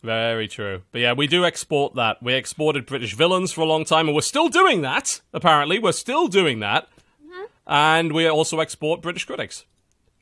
Very 0.02 0.46
true. 0.48 0.82
But 0.92 1.00
yeah, 1.00 1.12
we 1.14 1.26
do 1.26 1.44
export 1.44 1.94
that. 1.94 2.22
We 2.22 2.34
exported 2.34 2.86
British 2.86 3.14
villains 3.14 3.52
for 3.52 3.62
a 3.62 3.64
long 3.64 3.84
time, 3.84 4.06
and 4.06 4.14
we're 4.14 4.20
still 4.20 4.48
doing 4.48 4.82
that. 4.82 5.20
Apparently, 5.32 5.78
we're 5.78 5.92
still 5.92 6.28
doing 6.28 6.60
that. 6.60 6.88
Uh-huh. 7.24 7.46
And 7.66 8.12
we 8.12 8.28
also 8.28 8.60
export 8.60 9.02
British 9.02 9.24
critics 9.24 9.64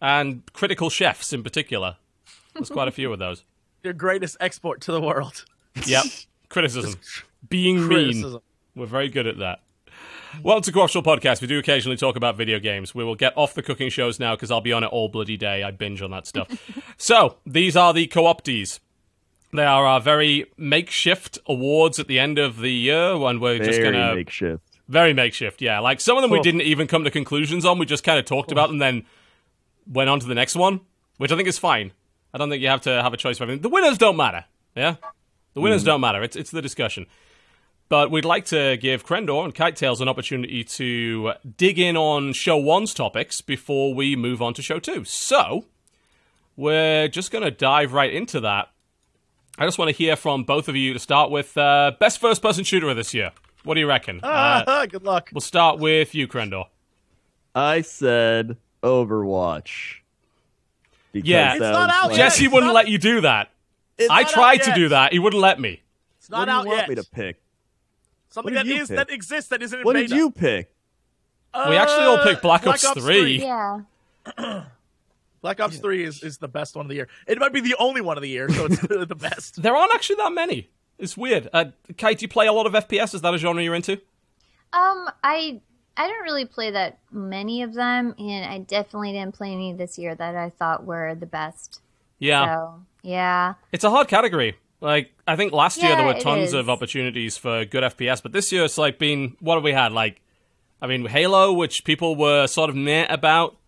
and 0.00 0.42
critical 0.52 0.90
chefs 0.90 1.32
in 1.32 1.42
particular. 1.42 1.96
There's 2.54 2.70
quite 2.70 2.88
a 2.88 2.92
few 2.92 3.12
of 3.12 3.18
those. 3.18 3.44
Your 3.82 3.92
greatest 3.92 4.36
export 4.40 4.80
to 4.82 4.92
the 4.92 5.00
world. 5.00 5.44
Yep. 5.86 6.04
Criticism. 6.48 6.98
Being 7.48 7.86
mean. 7.88 8.38
We're 8.74 8.86
very 8.86 9.08
good 9.08 9.26
at 9.26 9.38
that. 9.38 9.60
Welcome 10.42 10.62
to 10.62 10.72
Crucial 10.72 11.02
Podcast. 11.02 11.40
We 11.40 11.46
do 11.46 11.58
occasionally 11.58 11.96
talk 11.96 12.16
about 12.16 12.36
video 12.36 12.58
games. 12.58 12.94
We 12.94 13.04
will 13.04 13.14
get 13.14 13.36
off 13.36 13.54
the 13.54 13.62
cooking 13.62 13.88
shows 13.88 14.18
now 14.18 14.34
because 14.34 14.50
I'll 14.50 14.60
be 14.60 14.72
on 14.72 14.82
it 14.84 14.88
all 14.88 15.08
bloody 15.08 15.36
day. 15.36 15.62
I 15.62 15.70
binge 15.70 16.02
on 16.02 16.10
that 16.12 16.26
stuff. 16.26 16.48
so, 16.96 17.36
these 17.46 17.76
are 17.76 17.92
the 17.92 18.06
co-opties. 18.06 18.80
They 19.54 19.64
are 19.64 19.86
our 19.86 20.00
very 20.00 20.46
makeshift 20.56 21.38
awards 21.46 22.00
at 22.00 22.08
the 22.08 22.18
end 22.18 22.38
of 22.38 22.58
the 22.58 22.72
year 22.72 23.16
when 23.16 23.38
we're 23.38 23.58
just 23.58 23.80
going 23.80 23.94
to. 23.94 24.00
very 24.00 24.16
makeshift. 24.16 24.62
Very 24.88 25.14
makeshift, 25.14 25.62
yeah. 25.62 25.78
Like 25.78 26.00
some 26.00 26.16
of 26.16 26.22
them 26.22 26.32
we 26.32 26.40
didn't 26.40 26.62
even 26.62 26.88
come 26.88 27.04
to 27.04 27.10
conclusions 27.10 27.64
on. 27.64 27.78
We 27.78 27.86
just 27.86 28.02
kind 28.02 28.18
of 28.18 28.24
talked 28.24 28.50
about 28.50 28.70
and 28.70 28.82
then 28.82 29.06
went 29.86 30.10
on 30.10 30.18
to 30.18 30.26
the 30.26 30.34
next 30.34 30.56
one, 30.56 30.80
which 31.18 31.30
I 31.30 31.36
think 31.36 31.48
is 31.48 31.56
fine. 31.56 31.92
I 32.34 32.38
don't 32.38 32.50
think 32.50 32.62
you 32.62 32.68
have 32.68 32.80
to 32.82 33.00
have 33.00 33.14
a 33.14 33.16
choice 33.16 33.38
for 33.38 33.44
everything. 33.44 33.62
The 33.62 33.68
winners 33.68 33.96
don't 33.96 34.16
matter, 34.16 34.44
yeah? 34.74 34.96
The 35.54 35.60
winners 35.60 35.82
mm. 35.82 35.86
don't 35.86 36.00
matter. 36.00 36.20
It's, 36.24 36.34
it's 36.34 36.50
the 36.50 36.60
discussion. 36.60 37.06
But 37.88 38.10
we'd 38.10 38.24
like 38.24 38.46
to 38.46 38.76
give 38.76 39.06
Crendor 39.06 39.44
and 39.44 39.54
KiteTales 39.54 40.00
an 40.00 40.08
opportunity 40.08 40.64
to 40.64 41.34
dig 41.56 41.78
in 41.78 41.96
on 41.96 42.32
show 42.32 42.56
one's 42.56 42.92
topics 42.92 43.40
before 43.40 43.94
we 43.94 44.16
move 44.16 44.42
on 44.42 44.52
to 44.54 44.62
show 44.62 44.80
two. 44.80 45.04
So, 45.04 45.66
we're 46.56 47.06
just 47.06 47.30
going 47.30 47.44
to 47.44 47.52
dive 47.52 47.92
right 47.92 48.12
into 48.12 48.40
that. 48.40 48.70
I 49.58 49.64
just 49.66 49.78
want 49.78 49.88
to 49.90 49.96
hear 49.96 50.16
from 50.16 50.42
both 50.44 50.68
of 50.68 50.74
you 50.76 50.92
to 50.92 50.98
start 50.98 51.30
with 51.30 51.56
uh, 51.56 51.92
best 52.00 52.18
first 52.20 52.42
person 52.42 52.64
shooter 52.64 52.88
of 52.88 52.96
this 52.96 53.14
year. 53.14 53.30
What 53.62 53.74
do 53.74 53.80
you 53.80 53.86
reckon? 53.86 54.20
Uh, 54.22 54.64
Ah, 54.66 54.86
good 54.86 55.04
luck. 55.04 55.30
we'll 55.32 55.40
start 55.40 55.78
with 55.78 56.14
you, 56.14 56.26
Crendor. 56.26 56.64
I 57.54 57.82
said 57.82 58.56
Overwatch. 58.82 60.00
Because 61.12 61.28
Yeah. 61.28 61.52
It's 61.52 61.60
not 61.60 61.88
out 61.90 62.08
like- 62.10 62.18
yet. 62.18 62.24
Jesse 62.24 62.48
wouldn't 62.48 62.66
not- 62.66 62.74
let 62.74 62.88
you 62.88 62.98
do 62.98 63.20
that. 63.20 63.50
I 64.10 64.24
tried 64.24 64.58
to 64.64 64.74
do 64.74 64.88
that. 64.88 65.12
He 65.12 65.18
wouldn't 65.20 65.40
let 65.40 65.60
me. 65.60 65.80
It's 66.18 66.28
What 66.28 66.38
not 66.38 66.44
do 66.46 66.50
you 66.50 66.58
out 66.58 66.66
want 66.66 66.78
yet. 66.80 66.88
me 66.88 66.94
to 66.96 67.04
pick? 67.04 67.40
Something 68.30 68.52
What 68.54 68.58
that 68.58 68.64
did 68.66 68.76
you 68.76 68.82
is 68.82 68.88
pick? 68.88 68.96
that 68.96 69.10
exists 69.10 69.50
that 69.50 69.62
isn't 69.62 69.78
in 69.78 69.84
What 69.84 69.94
beta. 69.94 70.08
did 70.08 70.16
you 70.16 70.30
pick? 70.32 70.70
We 71.68 71.76
actually 71.76 72.04
all 72.06 72.16
Uh, 72.18 72.24
picked 72.24 72.42
Black 72.42 72.66
Ops 72.66 72.90
3. 72.90 73.38
Yeah. 73.40 73.82
Black 75.44 75.60
Ops 75.60 75.76
Three 75.76 76.02
is, 76.04 76.22
is 76.22 76.38
the 76.38 76.48
best 76.48 76.74
one 76.74 76.86
of 76.86 76.88
the 76.88 76.94
year. 76.94 77.06
It 77.26 77.38
might 77.38 77.52
be 77.52 77.60
the 77.60 77.76
only 77.78 78.00
one 78.00 78.16
of 78.16 78.22
the 78.22 78.30
year, 78.30 78.48
so 78.48 78.64
it's 78.64 78.80
the 79.08 79.14
best. 79.14 79.60
There 79.60 79.76
aren't 79.76 79.94
actually 79.94 80.16
that 80.16 80.32
many. 80.32 80.70
It's 80.98 81.18
weird. 81.18 81.50
Uh, 81.52 81.66
Kate, 81.98 82.18
do 82.18 82.22
you 82.24 82.28
play 82.28 82.46
a 82.46 82.52
lot 82.54 82.64
of 82.64 82.72
FPS? 82.72 83.14
Is 83.14 83.20
that 83.20 83.34
a 83.34 83.36
genre 83.36 83.62
you're 83.62 83.74
into? 83.74 84.00
Um, 84.72 85.10
I 85.22 85.60
I 85.98 86.08
don't 86.08 86.22
really 86.22 86.46
play 86.46 86.70
that 86.70 86.98
many 87.12 87.60
of 87.62 87.74
them, 87.74 88.14
and 88.18 88.46
I 88.46 88.60
definitely 88.60 89.12
didn't 89.12 89.34
play 89.34 89.52
any 89.52 89.74
this 89.74 89.98
year 89.98 90.14
that 90.14 90.34
I 90.34 90.48
thought 90.48 90.86
were 90.86 91.14
the 91.14 91.26
best. 91.26 91.82
Yeah. 92.18 92.46
So 92.46 92.82
yeah, 93.02 93.54
It's 93.70 93.84
a 93.84 93.90
hard 93.90 94.08
category. 94.08 94.56
Like, 94.80 95.12
I 95.28 95.36
think 95.36 95.52
last 95.52 95.82
year 95.82 95.94
there 95.94 96.06
were 96.06 96.20
tons 96.20 96.54
of 96.54 96.70
opportunities 96.70 97.36
for 97.36 97.66
good 97.66 97.84
FPS, 97.84 98.22
but 98.22 98.32
this 98.32 98.50
year 98.50 98.64
it's 98.64 98.78
like 98.78 98.98
been, 98.98 99.36
what 99.40 99.56
have 99.56 99.62
we 99.62 99.72
had? 99.72 99.92
Like, 99.92 100.22
I 100.80 100.86
mean, 100.86 101.04
Halo, 101.04 101.52
which 101.52 101.84
people 101.84 102.16
were 102.16 102.46
sort 102.46 102.70
of 102.70 102.76
meh 102.76 103.06
about. 103.10 103.58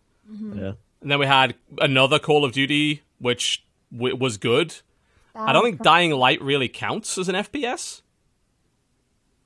Yeah. 0.55 0.73
And 1.07 1.11
then 1.13 1.21
we 1.21 1.27
had 1.27 1.55
another 1.79 2.19
Call 2.19 2.45
of 2.45 2.51
Duty, 2.51 3.03
which 3.21 3.65
w- 3.97 4.17
was 4.17 4.39
good. 4.39 4.75
I 5.37 5.53
don't 5.53 5.63
think 5.63 5.81
Dying 5.81 6.11
Light 6.11 6.43
really 6.43 6.67
counts 6.69 7.17
as 7.17 7.29
an 7.29 7.37
FPS. 7.37 8.03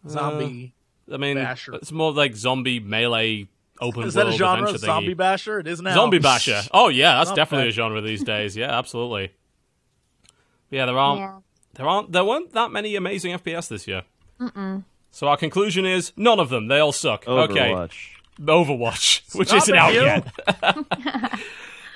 Uh, 0.06 0.08
zombie. 0.08 0.72
I 1.12 1.18
mean, 1.18 1.36
Basher. 1.36 1.74
it's 1.74 1.92
more 1.92 2.12
like 2.14 2.34
zombie 2.34 2.80
melee 2.80 3.46
open 3.78 4.04
is 4.04 4.14
that 4.14 4.22
a 4.22 4.24
world 4.28 4.38
genre? 4.38 4.62
adventure 4.68 4.78
Zombie 4.86 5.08
thingy. 5.12 5.16
basher? 5.18 5.58
It 5.60 5.66
is 5.66 5.82
now. 5.82 5.92
Zombie 5.92 6.18
basher. 6.18 6.62
Oh 6.72 6.88
yeah, 6.88 7.18
that's 7.18 7.28
Okay. 7.32 7.36
definitely 7.36 7.68
a 7.68 7.72
genre 7.72 8.00
these 8.00 8.24
days. 8.24 8.56
Yeah, 8.56 8.70
absolutely. 8.78 9.32
Yeah, 10.70 10.86
there 10.86 10.96
aren't 10.98 11.20
Yeah. 11.20 11.38
there 11.74 11.86
aren't 11.86 12.12
there 12.12 12.24
weren't 12.24 12.52
that 12.54 12.70
many 12.70 12.96
amazing 12.96 13.36
FPS 13.36 13.68
this 13.68 13.86
year. 13.86 14.04
Mm-mm. 14.40 14.84
So 15.10 15.28
our 15.28 15.36
conclusion 15.36 15.84
is 15.84 16.12
none 16.16 16.40
of 16.40 16.48
them. 16.48 16.68
They 16.68 16.78
all 16.78 16.92
suck. 16.92 17.28
Okay, 17.28 17.74
Overwatch. 18.38 19.22
Overwatch, 19.22 19.34
which 19.38 19.48
Stop 19.48 19.62
isn't 19.62 19.74
it, 19.74 19.78
out 19.78 19.92
you. 19.94 20.00
yet. 20.02 21.40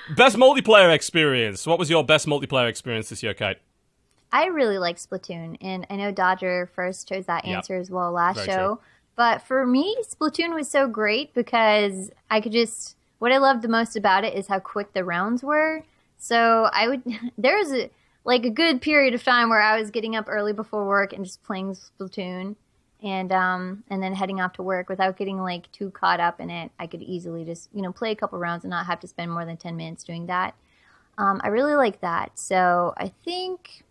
best 0.15 0.35
multiplayer 0.37 0.93
experience. 0.93 1.65
What 1.65 1.79
was 1.79 1.89
your 1.89 2.03
best 2.03 2.27
multiplayer 2.27 2.69
experience 2.69 3.09
this 3.09 3.23
year, 3.23 3.33
Kate? 3.33 3.57
I 4.31 4.47
really 4.47 4.77
like 4.77 4.97
Splatoon, 4.97 5.57
and 5.61 5.87
I 5.89 5.95
know 5.95 6.11
Dodger 6.11 6.69
first 6.75 7.07
chose 7.07 7.25
that 7.27 7.45
Yep. 7.45 7.55
answer 7.55 7.75
as 7.77 7.89
well 7.89 8.11
last 8.11 8.35
Very 8.37 8.47
show. 8.47 8.67
true. 8.75 8.79
But 9.15 9.41
for 9.43 9.65
me, 9.65 9.95
Splatoon 10.03 10.53
was 10.53 10.67
so 10.69 10.87
great 10.87 11.33
because 11.33 12.11
I 12.29 12.41
could 12.41 12.51
just 12.51 12.95
what 13.19 13.31
I 13.31 13.37
loved 13.37 13.61
the 13.61 13.69
most 13.69 13.95
about 13.95 14.25
it 14.25 14.33
is 14.35 14.47
how 14.47 14.59
quick 14.59 14.91
the 14.93 15.05
rounds 15.05 15.41
were. 15.41 15.83
So 16.17 16.69
I 16.73 16.89
would 16.89 17.01
there 17.37 17.57
was 17.57 17.71
a 17.71 17.89
like 18.25 18.43
a 18.43 18.49
good 18.49 18.81
period 18.81 19.13
of 19.13 19.23
time 19.23 19.49
where 19.49 19.61
I 19.61 19.79
was 19.79 19.89
getting 19.91 20.15
up 20.17 20.25
early 20.27 20.51
before 20.51 20.85
work 20.85 21.13
and 21.13 21.23
just 21.23 21.41
playing 21.43 21.75
Splatoon 21.75 22.55
and 23.05 23.31
um 23.31 23.83
and 23.89 24.03
then 24.03 24.13
heading 24.13 24.41
off 24.41 24.53
to 24.53 24.63
work 24.63 24.89
without 24.89 25.15
getting 25.15 25.37
like 25.37 25.71
too 25.71 25.91
caught 25.91 26.19
up 26.19 26.41
in 26.41 26.49
it. 26.49 26.71
I 26.79 26.87
could 26.87 27.03
easily 27.03 27.45
just, 27.45 27.69
you 27.73 27.81
know, 27.81 27.93
play 27.93 28.11
a 28.11 28.15
couple 28.15 28.39
rounds 28.39 28.65
and 28.65 28.71
not 28.71 28.87
have 28.87 28.99
to 29.01 29.07
spend 29.07 29.31
more 29.31 29.45
than 29.45 29.55
10 29.55 29.77
minutes 29.77 30.03
doing 30.03 30.25
that. 30.25 30.55
Um, 31.17 31.39
I 31.43 31.49
really 31.49 31.75
like 31.75 32.01
that. 32.01 32.37
So 32.37 32.93
I 32.97 33.13
think 33.23 33.85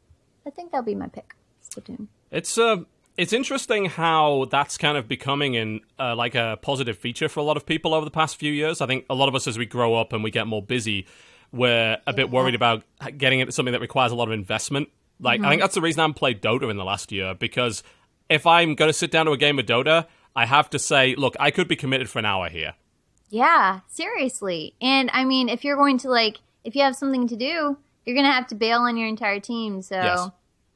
I 0.45 0.51
think 0.51 0.73
that'll 0.73 0.85
be 0.85 0.97
my 0.97 1.07
pick. 1.07 1.35
Splatoon. 1.65 2.09
It's 2.31 2.59
uh, 2.59 2.79
it's 3.17 3.33
interesting 3.33 3.87
how 3.87 4.47
that's 4.51 4.77
kind 4.77 4.99
of 4.99 5.07
becoming 5.07 5.55
in 5.55 5.81
uh, 5.99 6.17
like 6.17 6.35
a 6.35 6.59
positive 6.61 6.99
feature 6.99 7.29
for 7.29 7.41
a 7.41 7.45
lot 7.45 7.57
of 7.57 7.65
people 7.65 7.95
over 7.95 8.05
the 8.05 8.11
past 8.11 8.37
few 8.37 8.53
years. 8.53 8.81
I 8.81 8.87
think 8.87 9.07
a 9.09 9.15
lot 9.15 9.29
of 9.29 9.37
us, 9.37 9.47
as 9.47 9.57
we 9.57 9.67
grow 9.67 9.95
up 9.95 10.13
and 10.13 10.25
we 10.25 10.33
get 10.33 10.49
more 10.49 10.63
busy, 10.63 11.07
we're 11.53 11.99
a 12.07 12.13
bit 12.13 12.31
worried 12.31 12.57
about 12.57 12.83
getting 13.17 13.39
into 13.39 13.53
something 13.53 13.73
that 13.73 13.81
requires 13.81 14.11
a 14.11 14.17
lot 14.17 14.27
of 14.27 14.35
investment. 14.35 14.89
Like 15.21 15.41
I 15.43 15.51
think 15.51 15.63
that's 15.63 15.77
the 15.77 15.81
reason 15.81 16.01
I 16.01 16.03
haven't 16.03 16.15
played 16.15 16.43
Dota 16.43 16.69
in 16.69 16.77
the 16.77 16.85
last 16.85 17.13
year 17.13 17.35
because 17.35 17.85
if 18.35 18.47
I'm 18.47 18.75
going 18.75 18.89
to 18.89 18.93
sit 18.93 19.11
down 19.11 19.27
to 19.27 19.33
a 19.33 19.37
game 19.37 19.59
of 19.59 19.67
Dota, 19.67 20.07
I 20.37 20.47
have 20.47 20.69
to 20.71 20.79
say, 20.79 21.15
look, 21.15 21.37
I 21.41 21.51
could 21.51 21.69
be 21.69 21.77
committed 21.77 22.11
for 22.11 22.19
an 22.19 22.25
hour 22.25 22.49
here. 22.49 22.75
Yeah, 23.31 23.81
seriously. 23.89 24.75
And 24.81 25.11
I 25.13 25.25
mean, 25.25 25.49
if 25.49 25.65
you're 25.65 25.77
going 25.77 25.99
to 25.99 26.09
like, 26.11 26.39
if 26.65 26.75
you 26.77 26.83
have 26.83 26.97
something 26.97 27.27
to 27.29 27.37
do, 27.37 27.77
you're 28.05 28.17
gonna 28.17 28.33
have 28.33 28.47
to 28.49 28.55
bail 28.55 28.81
on 28.81 28.97
your 28.97 29.09
entire 29.09 29.41
team. 29.41 29.81
So, 29.83 29.97
Yes. 29.97 30.29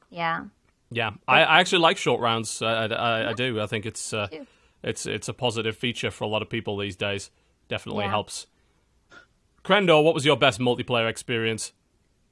yeah, 0.09 0.45
Yeah, 0.91 1.11
I, 1.27 1.43
I 1.43 1.59
actually 1.59 1.79
like 1.79 1.97
short 1.97 2.21
rounds. 2.21 2.61
I, 2.61 2.87
I, 2.87 3.29
I 3.29 3.33
do. 3.33 3.61
I 3.61 3.67
think 3.67 3.85
it's 3.85 4.13
uh, 4.13 4.27
it's 4.83 5.05
it's 5.05 5.27
a 5.29 5.33
positive 5.33 5.77
feature 5.77 6.09
for 6.11 6.23
a 6.23 6.27
lot 6.27 6.41
of 6.41 6.49
people 6.49 6.75
these 6.77 6.95
days. 6.95 7.29
Definitely 7.67 8.05
Yeah. 8.05 8.11
helps. 8.11 8.47
Crendor, 9.63 10.03
what 10.03 10.13
was 10.15 10.25
your 10.25 10.37
best 10.37 10.59
multiplayer 10.59 11.09
experience? 11.09 11.73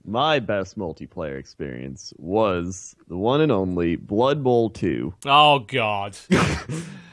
My 0.10 0.40
best 0.40 0.78
multiplayer 0.78 1.38
experience 1.38 2.14
was 2.18 2.96
the 3.10 3.18
one 3.18 3.42
and 3.42 3.52
only 3.52 3.98
Blood 3.98 4.42
Bowl 4.44 4.70
2, 4.70 5.14
Oh 5.26 5.60
God, 5.60 6.16
one 6.30 6.42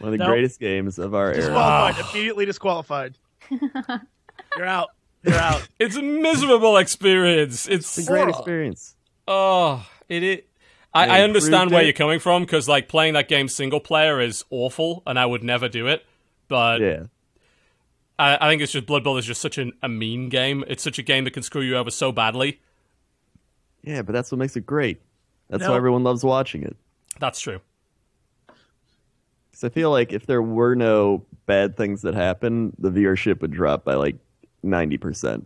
of 0.02 0.10
the 0.12 0.18
Nope. 0.18 0.28
greatest 0.28 0.60
games 0.60 0.98
of 1.00 1.12
our 1.14 1.26
era. 1.32 1.36
Disqualified. 1.40 1.94
Ah. 1.98 2.10
Immediately 2.12 2.44
disqualified. 2.46 3.18
You're 3.50 4.64
out. 4.66 4.90
You're 5.24 5.34
out. 5.34 5.66
it's 5.80 5.96
a 5.96 6.02
miserable 6.02 6.76
experience. 6.76 7.66
It's 7.66 7.98
It's 7.98 8.06
a 8.06 8.10
great 8.10 8.28
experience. 8.28 8.94
oh, 9.26 9.84
it. 10.08 10.22
it 10.22 10.48
I, 10.92 11.18
I 11.18 11.20
understand 11.22 11.72
where 11.72 11.80
it. 11.82 11.86
you're 11.86 11.92
coming 11.92 12.20
from 12.20 12.42
because 12.44 12.68
like 12.68 12.88
playing 12.88 13.14
that 13.14 13.28
game 13.28 13.48
single 13.48 13.80
player 13.80 14.20
is 14.20 14.44
awful, 14.50 15.02
and 15.06 15.18
I 15.18 15.26
would 15.26 15.42
never 15.42 15.68
do 15.68 15.88
it. 15.88 16.06
But 16.46 16.80
Yeah. 16.80 17.02
I, 18.16 18.38
I 18.46 18.48
think 18.48 18.62
it's 18.62 18.70
just 18.70 18.86
Blood 18.86 19.02
Bowl 19.02 19.16
is 19.18 19.26
just 19.26 19.40
such 19.40 19.58
an, 19.58 19.72
a 19.82 19.88
mean 19.88 20.28
game. 20.28 20.62
It's 20.68 20.84
such 20.84 21.00
a 21.00 21.02
game 21.02 21.24
that 21.24 21.32
can 21.32 21.42
screw 21.42 21.62
you 21.62 21.76
over 21.76 21.90
so 21.90 22.12
badly. 22.12 22.60
Yeah, 23.84 24.02
but 24.02 24.12
that's 24.12 24.32
what 24.32 24.38
makes 24.38 24.56
it 24.56 24.64
great. 24.66 25.00
That's 25.50 25.62
No. 25.62 25.70
why 25.70 25.76
everyone 25.76 26.02
loves 26.04 26.24
watching 26.24 26.62
it. 26.62 26.76
That's 27.20 27.38
true. 27.40 27.60
Because 29.50 29.64
I 29.64 29.68
feel 29.68 29.90
like 29.90 30.12
if 30.12 30.26
there 30.26 30.42
were 30.42 30.74
no 30.74 31.24
bad 31.46 31.76
things 31.76 32.02
that 32.02 32.14
happen, 32.14 32.74
the 32.78 32.90
viewership 32.90 33.40
would 33.40 33.52
drop 33.52 33.84
by 33.84 33.94
like 33.94 34.16
90%. 34.64 35.44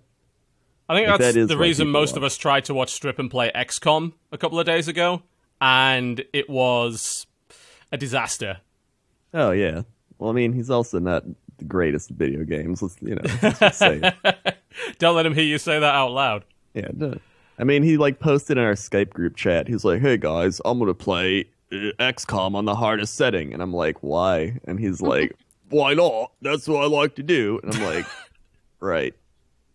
I 0.91 0.95
think 0.97 1.09
Like, 1.09 1.19
that's 1.19 1.35
that 1.35 1.39
is 1.39 1.49
the 1.49 1.57
why 1.57 1.63
reason 1.63 1.89
people 1.89 2.01
most 2.01 2.17
of 2.17 2.23
watch. 2.23 2.33
us 2.33 2.37
tried 2.39 2.65
to 2.67 2.75
watch 2.75 2.91
Strip 2.93 3.19
and 3.19 3.31
play 3.31 3.51
XCOM 3.55 4.15
a 4.33 4.39
couple 4.39 4.59
of 4.59 4.65
days 4.65 4.89
ago, 4.89 5.23
and 5.61 6.25
it 6.33 6.49
was 6.49 7.27
a 7.93 7.99
disaster. 7.99 8.59
Oh, 9.35 9.51
yeah. 9.51 9.83
Well, 10.19 10.31
I 10.31 10.33
mean, 10.33 10.55
he's 10.55 10.71
also 10.71 10.99
not 10.99 11.25
the 11.59 11.65
greatest 11.65 12.11
at 12.11 12.17
video 12.17 12.45
games. 12.45 12.81
Let's, 12.81 12.97
you 13.03 13.17
know, 13.17 13.23
let's 13.43 13.59
just 13.59 13.79
say 13.79 14.01
it. 14.25 14.57
Don't 14.99 15.15
let 15.15 15.27
him 15.27 15.35
hear 15.35 15.45
you 15.45 15.59
say 15.59 15.79
that 15.79 15.95
out 15.95 16.13
loud. 16.13 16.45
Yeah, 16.73 16.89
no. 16.95 17.19
I 17.59 17.65
mean, 17.65 17.83
he 17.83 17.97
like 17.97 18.21
posted 18.21 18.57
in 18.57 18.65
our 18.65 18.75
Skype 18.75 19.11
group 19.11 19.37
chat. 19.37 19.69
He's 19.69 19.85
like, 19.85 20.01
"Hey 20.01 20.17
guys, 20.17 20.61
I'm 20.65 20.79
gonna 20.79 20.95
play 20.95 21.47
uh, 21.73 21.91
XCOM 21.99 22.55
on 22.55 22.65
the 22.65 22.75
hardest 22.75 23.15
setting," 23.17 23.53
and 23.53 23.63
I'm 23.63 23.73
like, 23.73 24.03
"Why?" 24.03 24.59
And 24.65 24.79
he's 24.79 25.01
like, 25.03 25.35
"Why 25.71 25.95
not? 25.95 26.33
That's 26.41 26.69
what 26.69 26.83
I 26.83 26.87
like 26.87 27.17
to 27.17 27.23
do." 27.23 27.61
And 27.63 27.75
I'm 27.75 27.83
like, 27.83 28.07
"Right." 28.81 29.15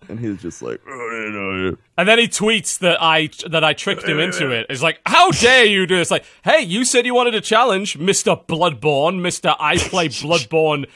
And 0.09 0.19
he's 0.19 0.41
just 0.41 0.61
like, 0.61 0.81
"Uh, 0.87 0.91
uh, 0.91 1.69
uh." 1.69 1.75
And 1.97 2.07
then 2.07 2.19
he 2.19 2.27
tweets 2.27 2.79
that 2.79 3.01
I 3.01 3.29
that 3.49 3.63
I 3.63 3.73
tricked 3.73 4.03
him 4.03 4.19
into 4.19 4.51
it. 4.51 4.65
It's 4.69 4.81
like, 4.81 4.99
how 5.05 5.31
dare 5.31 5.65
you 5.65 5.85
do 5.85 5.97
this? 5.97 6.11
Like, 6.11 6.25
hey, 6.43 6.61
you 6.61 6.85
said 6.85 7.05
you 7.05 7.13
wanted 7.13 7.35
a 7.35 7.41
challenge, 7.41 7.97
Mister 7.97 8.35
Bloodborne, 8.35 9.21
Mister 9.21 9.55
I 9.59 9.77
play 9.77 10.07
Bloodborne 10.09 10.87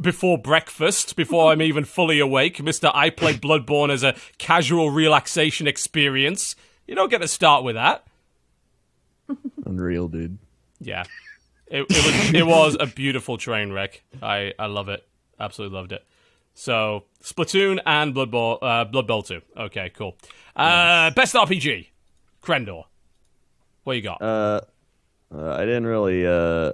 before 0.00 0.38
breakfast, 0.38 1.16
before 1.16 1.52
I'm 1.52 1.62
even 1.62 1.84
fully 1.84 2.18
awake, 2.18 2.62
Mister 2.62 2.90
I 2.94 3.10
play 3.10 3.34
Bloodborne 3.34 3.90
as 3.90 4.02
a 4.02 4.14
casual 4.38 4.90
relaxation 4.90 5.66
experience. 5.66 6.56
You 6.86 6.94
don't 6.94 7.10
get 7.10 7.20
to 7.20 7.28
start 7.28 7.64
with 7.64 7.76
that. 7.76 8.06
"Unreal, 9.66 10.08
dude." 10.08 10.38
Yeah, 10.80 11.04
it, 11.66 11.86
it 11.88 12.04
was 12.04 12.34
it 12.34 12.46
was 12.46 12.76
a 12.80 12.86
beautiful 12.86 13.36
train 13.38 13.72
wreck. 13.72 14.02
I 14.22 14.54
I 14.58 14.66
love 14.66 14.88
it. 14.88 15.06
Absolutely 15.38 15.76
loved 15.76 15.92
it. 15.92 16.04
So 16.54 17.04
Splatoon 17.22 17.80
and 17.86 18.12
Blood 18.14 18.30
Bowl, 18.30 18.58
uh, 18.60 18.84
Blood 18.84 19.06
Bowl 19.06 19.22
two. 19.22 19.40
Okay, 19.56 19.90
cool. 19.94 20.16
Uh, 20.56 21.10
best 21.12 21.34
RPG, 21.34 21.86
Crendor. 22.42 22.84
What 23.84 23.94
you 23.96 24.02
got? 24.02 24.20
Uh, 24.20 24.60
uh, 25.34 25.52
I 25.54 25.60
didn't 25.64 25.86
really 25.86 26.26
uh 26.26 26.72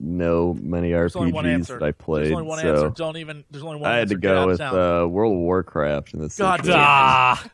know 0.00 0.54
many 0.60 0.90
There's 0.90 1.16
only 1.16 1.32
one 1.32 1.44
RPGs 1.44 1.54
answer. 1.54 1.78
that 1.78 1.86
I 1.86 1.92
played, 1.92 2.24
There's 2.24 2.32
only 2.32 2.46
one 2.46 2.58
so 2.58 2.68
answer. 2.74 2.90
Don't 2.90 3.16
even. 3.16 3.44
There's 3.50 3.64
only 3.64 3.76
one 3.78 3.90
I 3.90 3.94
had 3.94 4.00
answer. 4.02 4.14
to 4.16 4.20
go 4.20 4.42
of 4.42 4.46
with 4.48 4.58
town. 4.58 4.78
uh, 4.78 5.06
World 5.06 5.32
of 5.32 5.38
Warcraft 5.38 6.12
in 6.14 6.20
this. 6.20 6.36
God 6.36 6.56
situation. 6.64 6.80
ah, 6.84 7.50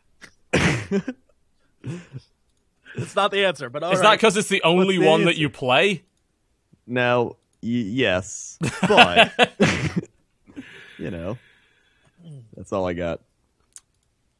It's 2.95 3.15
not 3.15 3.31
the 3.31 3.45
answer, 3.45 3.69
but 3.69 3.83
all 3.83 3.91
is 3.93 3.99
right. 3.99 4.03
that 4.09 4.15
because 4.17 4.35
it's 4.35 4.49
the 4.49 4.61
only 4.63 4.97
the 4.97 5.07
one 5.07 5.23
that 5.25 5.37
you 5.37 5.49
play? 5.49 6.03
Now, 6.85 7.37
y- 7.63 7.69
yes, 7.69 8.59
but 8.81 9.31
you 10.97 11.09
know, 11.09 11.37
that's 12.55 12.71
all 12.73 12.87
I 12.87 12.93
got. 12.93 13.21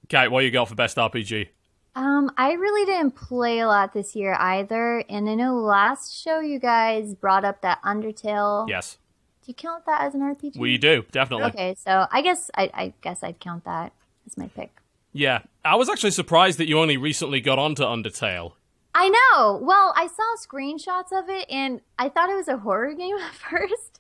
Okay, 0.06 0.28
what 0.28 0.44
you 0.44 0.52
got 0.52 0.68
for 0.68 0.76
best 0.76 0.98
RPG? 0.98 1.50
Um, 1.96 2.32
I 2.38 2.54
really 2.54 2.86
didn't 2.86 3.12
play 3.16 3.60
a 3.60 3.68
lot 3.68 3.94
this 3.94 4.16
year 4.16 4.36
either, 4.40 5.04
and 5.10 5.30
I 5.30 5.36
know 5.36 5.56
last 5.56 6.22
show 6.24 6.40
you 6.40 6.60
guys 6.60 7.16
brought 7.16 7.44
up 7.44 7.62
that 7.62 7.82
Undertale. 7.84 8.68
Yes, 8.70 8.98
Do 9.44 9.50
you 9.52 9.54
count 9.54 9.86
that 9.86 10.02
as 10.02 10.16
an 10.16 10.22
RPG? 10.22 10.58
we 10.58 10.78
do 10.78 11.04
definitely. 11.12 11.46
Okay, 11.48 11.76
so 11.78 12.08
I 12.12 12.22
guess 12.22 12.50
I, 12.56 12.70
I 12.74 12.94
guess 13.02 13.24
I'd 13.24 13.40
count 13.40 13.66
that 13.66 13.92
as 14.26 14.38
my 14.38 14.48
pick. 14.48 14.72
Yeah, 15.14 15.42
I 15.66 15.76
was 15.76 15.90
actually 15.90 16.12
surprised 16.12 16.58
that 16.60 16.68
you 16.70 16.80
only 16.80 16.96
recently 16.96 17.42
got 17.42 17.60
onto 17.60 17.84
Undertale. 17.84 18.54
I 18.96 19.10
know. 19.10 19.60
Well, 19.62 19.94
I 19.98 20.08
saw 20.08 20.36
screenshots 20.46 21.12
of 21.18 21.30
it 21.30 21.46
and 21.50 21.82
I 22.00 22.08
thought 22.10 22.30
it 22.30 22.36
was 22.36 22.48
a 22.48 22.58
horror 22.58 22.94
game 22.98 23.18
at 23.18 23.34
first 23.34 24.00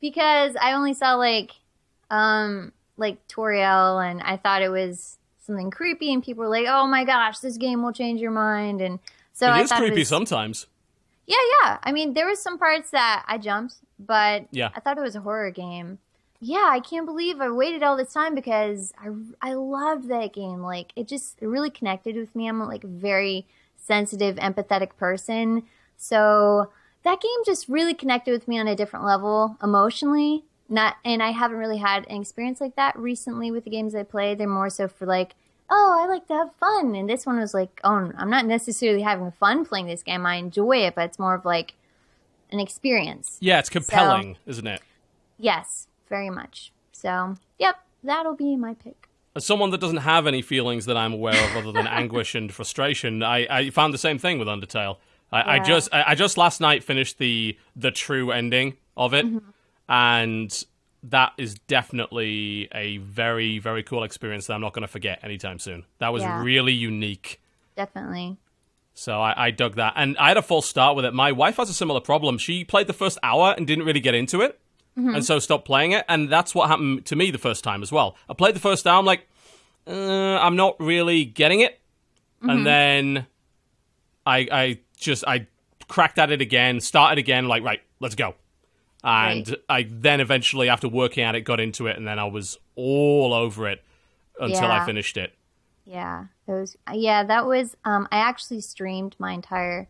because 0.00 0.56
I 0.60 0.72
only 0.72 0.94
saw 0.94 1.14
like 1.16 1.52
um 2.10 2.72
like 2.96 3.26
Toriel 3.28 4.04
and 4.08 4.22
I 4.22 4.36
thought 4.36 4.62
it 4.62 4.70
was 4.70 5.18
something 5.40 5.70
creepy 5.70 6.12
and 6.12 6.22
people 6.22 6.42
were 6.44 6.50
like, 6.50 6.66
"Oh 6.68 6.86
my 6.86 7.04
gosh, 7.04 7.38
this 7.38 7.56
game 7.56 7.82
will 7.82 7.92
change 7.92 8.20
your 8.20 8.30
mind." 8.30 8.80
And 8.80 8.98
so 9.32 9.46
I 9.46 9.60
it 9.60 9.62
is 9.64 9.68
thought 9.70 9.78
creepy 9.78 9.96
it 9.96 9.98
was, 10.00 10.08
sometimes. 10.08 10.66
Yeah, 11.26 11.36
yeah. 11.62 11.78
I 11.82 11.92
mean, 11.92 12.14
there 12.14 12.26
was 12.26 12.40
some 12.40 12.58
parts 12.58 12.90
that 12.90 13.24
I 13.26 13.38
jumped, 13.38 13.76
but 13.98 14.46
Yeah. 14.50 14.70
I 14.74 14.80
thought 14.80 14.96
it 14.98 15.02
was 15.02 15.16
a 15.16 15.20
horror 15.20 15.50
game. 15.50 15.98
Yeah, 16.40 16.68
I 16.70 16.80
can't 16.80 17.06
believe 17.06 17.40
I 17.40 17.50
waited 17.50 17.82
all 17.82 17.96
this 17.96 18.12
time 18.12 18.34
because 18.34 18.92
I 19.02 19.08
I 19.50 19.54
loved 19.54 20.08
that 20.08 20.32
game. 20.32 20.60
Like 20.62 20.92
it 20.96 21.08
just 21.08 21.36
it 21.40 21.46
really 21.46 21.70
connected 21.70 22.16
with 22.16 22.34
me. 22.36 22.48
I'm 22.48 22.60
like 22.60 22.84
a 22.84 22.88
very 22.88 23.46
sensitive, 23.76 24.36
empathetic 24.36 24.96
person. 24.96 25.62
So 25.96 26.70
that 27.04 27.20
game 27.20 27.40
just 27.46 27.68
really 27.68 27.94
connected 27.94 28.32
with 28.32 28.48
me 28.48 28.58
on 28.58 28.68
a 28.68 28.76
different 28.76 29.04
level 29.06 29.56
emotionally. 29.62 30.44
Not 30.68 30.96
and 31.04 31.22
I 31.22 31.30
haven't 31.30 31.58
really 31.58 31.78
had 31.78 32.06
an 32.08 32.20
experience 32.20 32.60
like 32.60 32.76
that 32.76 32.98
recently 32.98 33.50
with 33.50 33.64
the 33.64 33.70
games 33.70 33.94
I 33.94 34.02
play. 34.02 34.34
They're 34.34 34.48
more 34.48 34.70
so 34.70 34.88
for 34.88 35.06
like, 35.06 35.34
oh, 35.70 35.98
I 36.00 36.06
like 36.06 36.26
to 36.28 36.34
have 36.34 36.54
fun. 36.58 36.94
And 36.94 37.08
this 37.08 37.24
one 37.26 37.38
was 37.38 37.54
like, 37.54 37.80
oh, 37.84 38.10
I'm 38.16 38.30
not 38.30 38.46
necessarily 38.46 39.02
having 39.02 39.30
fun 39.30 39.64
playing 39.64 39.86
this 39.86 40.02
game. 40.02 40.26
I 40.26 40.36
enjoy 40.36 40.78
it, 40.78 40.94
but 40.94 41.04
it's 41.06 41.18
more 41.18 41.34
of 41.34 41.44
like 41.44 41.74
an 42.50 42.60
experience. 42.60 43.36
Yeah, 43.40 43.58
it's 43.58 43.68
compelling, 43.68 44.36
isn't 44.46 44.66
it? 44.66 44.80
Yes, 45.38 45.88
very 46.08 46.30
much. 46.30 46.72
So, 46.92 47.36
yep, 47.58 47.76
that'll 48.02 48.36
be 48.36 48.56
my 48.56 48.74
pick. 48.74 49.08
as 49.34 49.44
someone 49.44 49.70
that 49.70 49.80
doesn't 49.80 49.98
have 49.98 50.26
any 50.26 50.42
feelings 50.42 50.86
that 50.86 50.96
I'm 50.96 51.12
aware 51.12 51.34
of 51.50 51.56
other 51.56 51.72
than 51.72 51.86
anguish 51.88 52.34
and 52.34 52.52
frustration, 52.52 53.22
I, 53.22 53.46
I 53.50 53.70
found 53.70 53.92
the 53.92 53.98
same 53.98 54.18
thing 54.18 54.38
with 54.38 54.48
Undertale. 54.48 54.96
I, 55.32 55.56
I 55.56 55.58
just 55.58 55.92
I, 55.92 56.04
I 56.08 56.14
just 56.14 56.38
last 56.38 56.60
night 56.60 56.84
finished 56.84 57.18
the 57.18 57.58
the 57.74 57.90
true 57.90 58.30
ending 58.30 58.76
of 58.96 59.12
it, 59.12 59.26
Mm-hmm. 59.26 59.38
And 59.88 60.64
that 61.02 61.32
is 61.38 61.54
definitely 61.68 62.68
a 62.72 62.96
very 62.98 63.58
very 63.58 63.82
cool 63.82 64.02
experience 64.02 64.46
that 64.48 64.54
I'm 64.54 64.60
not 64.60 64.72
going 64.72 64.82
to 64.82 64.88
forget 64.88 65.20
anytime 65.22 65.58
soon. 65.58 65.84
That 65.98 66.12
was 66.12 66.22
Yeah. 66.22 66.42
really 66.42 66.72
unique. 66.72 67.40
Definitely. 67.76 68.36
So 68.94 69.20
I, 69.20 69.46
I 69.46 69.50
dug 69.50 69.76
that, 69.76 69.92
and 69.96 70.16
I 70.16 70.28
had 70.28 70.38
a 70.38 70.42
false 70.42 70.66
start 70.66 70.96
with 70.96 71.04
it. 71.04 71.12
My 71.12 71.30
wife 71.32 71.56
has 71.58 71.68
a 71.68 71.74
similar 71.74 72.00
problem. 72.00 72.38
She 72.38 72.64
played 72.64 72.86
the 72.86 72.94
first 72.94 73.18
hour 73.22 73.54
and 73.56 73.66
didn't 73.66 73.84
really 73.84 74.00
get 74.00 74.14
into 74.14 74.40
it, 74.40 74.58
and 74.96 75.22
so 75.22 75.38
stopped 75.38 75.66
playing 75.66 75.92
it. 75.92 76.06
And 76.08 76.30
that's 76.30 76.54
what 76.54 76.68
happened 76.70 77.04
to 77.06 77.16
me 77.16 77.30
the 77.30 77.36
first 77.38 77.62
time 77.62 77.82
as 77.82 77.92
well. 77.92 78.16
I 78.30 78.32
played 78.32 78.54
the 78.54 78.60
first 78.60 78.86
hour. 78.86 78.98
I'm 78.98 79.04
like, 79.04 79.28
uh, 79.86 79.92
I'm 80.38 80.56
not 80.56 80.80
really 80.80 81.26
getting 81.26 81.60
it, 81.60 81.78
and 82.40 82.64
then 82.66 83.26
I 84.24 84.48
I 84.50 84.78
just 84.96 85.24
I 85.28 85.46
cracked 85.88 86.18
at 86.18 86.30
it 86.32 86.40
again, 86.40 86.80
started 86.80 87.18
again. 87.18 87.46
Like 87.48 87.62
right, 87.62 87.82
let's 88.00 88.14
go. 88.14 88.34
And 89.06 89.48
Right. 89.48 89.58
I 89.68 89.86
then 89.88 90.20
eventually, 90.20 90.68
after 90.68 90.88
working 90.88 91.22
at 91.22 91.36
it, 91.36 91.42
got 91.42 91.60
into 91.60 91.86
it, 91.86 91.96
and 91.96 92.06
then 92.08 92.18
I 92.18 92.24
was 92.24 92.58
all 92.74 93.32
over 93.32 93.68
it 93.68 93.84
until 94.40 94.70
I 94.70 94.84
finished 94.84 95.16
it. 95.16 95.32
Yeah, 95.84 96.24
those. 96.48 96.76
Yeah, 96.92 97.22
that 97.22 97.46
was. 97.46 97.76
Um, 97.84 98.08
I 98.10 98.16
actually 98.18 98.60
streamed 98.62 99.14
my 99.20 99.32
entire 99.32 99.86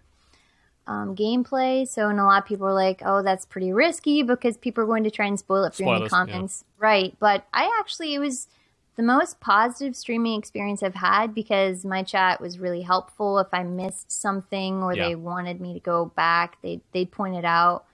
um, 0.87 1.17
gameplay, 1.17 1.89
so 1.89 2.09
and 2.11 2.21
a 2.21 2.25
lot 2.25 2.43
of 2.43 2.47
people 2.47 2.67
were 2.67 2.75
like, 2.75 3.01
"Oh, 3.05 3.23
that's 3.23 3.47
pretty 3.47 3.73
risky 3.73 4.23
because 4.23 4.59
people 4.59 4.85
are 4.85 4.87
going 4.87 5.05
to 5.05 5.11
try 5.11 5.25
and 5.27 5.39
spoil 5.39 5.65
it 5.65 5.75
for 5.75 5.83
you 5.85 5.89
in 5.95 6.03
the 6.03 6.09
Spoilers, 6.11 6.29
yeah. 6.29 6.33
comments." 6.35 6.65
Right, 6.79 7.17
but 7.19 7.47
I 7.55 7.75
actually 7.81 8.13
it 8.15 8.19
was 8.19 8.49
the 8.97 9.03
most 9.03 9.41
positive 9.41 9.97
streaming 9.97 10.39
experience 10.39 10.83
I've 10.83 10.95
had 10.95 11.35
because 11.35 11.85
my 11.87 12.03
chat 12.03 12.41
was 12.41 12.59
really 12.59 12.83
helpful. 12.83 13.39
If 13.39 13.49
I 13.53 13.63
missed 13.63 14.13
something 14.13 14.83
or 14.83 14.95
Yeah. 14.95 15.09
they 15.09 15.15
wanted 15.15 15.61
me 15.61 15.73
to 15.75 15.81
go 15.81 16.07
back, 16.15 16.59
they 16.63 16.83
they 16.93 17.07
pointed 17.07 17.47
out, 17.47 17.87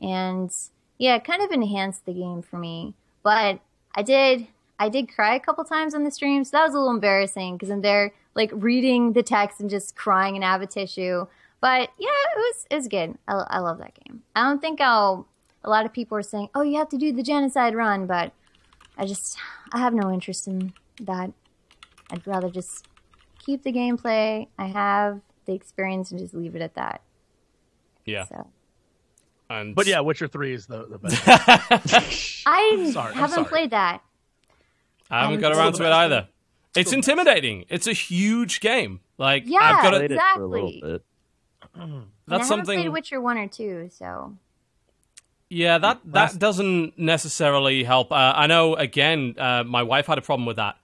and 0.00 0.50
yeah, 0.98 1.16
it 1.16 1.24
kind 1.24 1.42
of 1.42 1.50
enhanced 1.50 2.06
the 2.06 2.12
game 2.12 2.42
for 2.42 2.58
me. 2.58 2.94
But 3.22 3.60
I 3.94 4.02
did 4.02 4.48
I 4.78 4.88
did 4.88 5.08
cry 5.12 5.34
a 5.34 5.40
couple 5.40 5.64
times 5.64 5.94
on 5.94 6.04
the 6.04 6.10
stream, 6.10 6.44
so 6.44 6.56
that 6.56 6.64
was 6.64 6.74
a 6.74 6.78
little 6.78 6.94
embarrassing 6.94 7.56
because 7.56 7.70
I'm 7.70 7.80
there 7.80 8.12
like 8.34 8.50
reading 8.52 9.12
the 9.12 9.22
text 9.22 9.60
and 9.60 9.70
just 9.70 9.96
crying 9.96 10.34
and 10.36 10.44
have 10.44 10.62
a 10.62 10.66
tissue. 10.66 11.26
But 11.60 11.90
yeah, 11.98 12.08
it 12.08 12.36
was 12.36 12.66
it 12.70 12.76
was 12.76 12.88
good. 12.88 13.16
I, 13.26 13.44
I 13.48 13.58
love 13.58 13.78
that 13.78 13.94
game. 14.04 14.22
I 14.34 14.44
don't 14.44 14.60
think 14.60 14.80
I'll. 14.80 15.26
A 15.64 15.70
lot 15.70 15.84
of 15.84 15.92
people 15.92 16.16
are 16.16 16.22
saying, 16.22 16.50
"Oh, 16.54 16.62
you 16.62 16.78
have 16.78 16.88
to 16.90 16.98
do 16.98 17.12
the 17.12 17.22
genocide 17.22 17.74
run," 17.74 18.06
but 18.06 18.32
I 18.96 19.06
just 19.06 19.36
I 19.72 19.78
have 19.78 19.94
no 19.94 20.12
interest 20.12 20.46
in 20.46 20.74
that. 21.00 21.32
I'd 22.10 22.26
rather 22.26 22.50
just 22.50 22.86
keep 23.44 23.62
the 23.64 23.72
gameplay 23.72 24.46
I 24.58 24.66
have, 24.66 25.20
the 25.46 25.54
experience, 25.54 26.10
and 26.10 26.20
just 26.20 26.34
leave 26.34 26.54
it 26.54 26.62
at 26.62 26.74
that. 26.74 27.00
Yeah, 28.04 28.24
So 28.26 28.46
and 29.50 29.74
But 29.74 29.86
yeah, 29.86 30.00
Witcher 30.00 30.28
Three 30.28 30.54
is 30.54 30.66
the, 30.66 30.86
the 30.86 30.98
best. 30.98 31.22
I 32.46 32.90
sorry, 32.92 33.12
I'm 33.12 33.14
haven't 33.18 33.30
sorry. 33.30 33.44
played 33.46 33.70
that. 33.70 34.02
I 35.10 35.20
haven't 35.20 35.34
I'm 35.36 35.40
got 35.40 35.52
around 35.52 35.72
to 35.74 35.82
it 35.82 35.86
best. 35.86 35.92
either. 35.94 36.28
It's 36.74 36.92
intimidating. 36.92 37.64
It's 37.68 37.86
a 37.86 37.92
huge 37.92 38.60
game. 38.60 39.00
Like 39.18 39.44
Yeah, 39.46 39.60
I've 39.62 39.82
got 39.82 39.92
Played 39.94 40.08
to, 40.08 40.14
it 40.16 40.20
for 40.34 40.42
a 40.42 40.46
little 40.46 40.68
Exactly. 40.68 40.90
bit. 40.92 41.02
And 41.74 41.92
I 41.92 42.04
that's 42.38 42.48
haven't 42.48 42.64
played. 42.66 42.88
Witcher 42.90 43.20
one 43.20 43.38
or 43.38 43.48
two, 43.48 43.88
so 43.92 44.34
Yeah, 45.48 45.78
that 45.78 46.00
that 46.06 46.38
doesn't 46.38 46.98
necessarily 46.98 47.84
help. 47.84 48.10
Uh, 48.12 48.32
I 48.36 48.46
know. 48.46 48.74
Again, 48.74 49.36
uh, 49.38 49.64
my 49.64 49.82
wife 49.84 50.06
had 50.06 50.18
a 50.18 50.22
problem 50.22 50.44
with 50.46 50.56
that. 50.56 50.76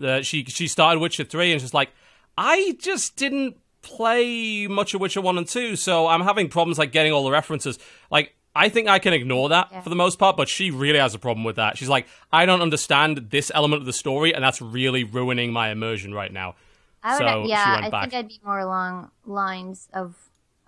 Uh, 0.00 0.22
she 0.22 0.44
she 0.44 0.68
started 0.68 1.00
Witcher 1.00 1.24
three 1.24 1.50
and 1.52 1.60
she's 1.60 1.74
like, 1.74 1.90
I 2.38 2.76
just 2.78 3.16
didn't 3.16 3.56
play 3.82 4.66
much 4.66 4.94
of 4.94 5.00
Witcher 5.00 5.20
one 5.20 5.38
and 5.38 5.46
two, 5.46 5.76
so 5.76 6.06
I'm 6.06 6.20
having 6.22 6.48
problems 6.48 6.78
like 6.78 6.92
getting 6.92 7.12
all 7.12 7.24
the 7.24 7.30
references. 7.30 7.78
Like, 8.10 8.34
I 8.54 8.68
think 8.68 8.88
I 8.88 8.98
can 8.98 9.12
ignore 9.12 9.48
that 9.50 9.68
Yeah. 9.70 9.80
for 9.80 9.90
the 9.90 9.96
most 9.96 10.18
part, 10.18 10.36
but 10.36 10.48
she 10.48 10.70
really 10.70 10.98
has 10.98 11.14
a 11.14 11.18
problem 11.18 11.44
with 11.44 11.56
that. 11.56 11.78
She's 11.78 11.88
like, 11.88 12.06
I 12.32 12.46
don't 12.46 12.60
understand 12.62 13.28
this 13.30 13.50
element 13.54 13.80
of 13.80 13.86
the 13.86 13.92
story, 13.92 14.34
and 14.34 14.42
that's 14.42 14.60
really 14.60 15.04
ruining 15.04 15.52
my 15.52 15.70
immersion 15.70 16.12
right 16.12 16.32
now. 16.32 16.56
I 17.02 17.12
would, 17.12 17.18
So, 17.18 17.42
she 17.44 17.50
yeah, 17.50 17.80
I 17.84 17.90
back. 17.90 18.10
think 18.10 18.14
I'd 18.14 18.28
be 18.28 18.40
more 18.44 18.58
along 18.58 19.10
lines 19.24 19.88
of 19.92 20.16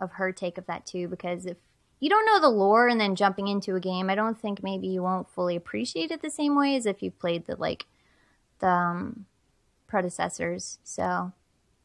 of 0.00 0.12
her 0.12 0.32
take 0.32 0.58
of 0.58 0.66
that 0.66 0.86
too. 0.86 1.06
Because 1.06 1.44
if 1.46 1.56
you 2.00 2.08
don't 2.08 2.24
know 2.26 2.40
the 2.40 2.48
lore 2.48 2.88
and 2.88 3.00
then 3.00 3.14
jumping 3.14 3.46
into 3.48 3.76
a 3.76 3.80
game, 3.80 4.08
I 4.10 4.14
don't 4.14 4.40
think 4.40 4.62
maybe 4.62 4.86
you 4.88 5.02
won't 5.02 5.28
fully 5.28 5.54
appreciate 5.54 6.10
it 6.10 6.22
the 6.22 6.30
same 6.30 6.56
way 6.56 6.74
as 6.74 6.86
if 6.86 7.02
you 7.02 7.10
played 7.10 7.46
the 7.46 7.56
like 7.56 7.84
the 8.60 8.68
um, 8.68 9.26
predecessors. 9.86 10.78
So, 10.82 11.32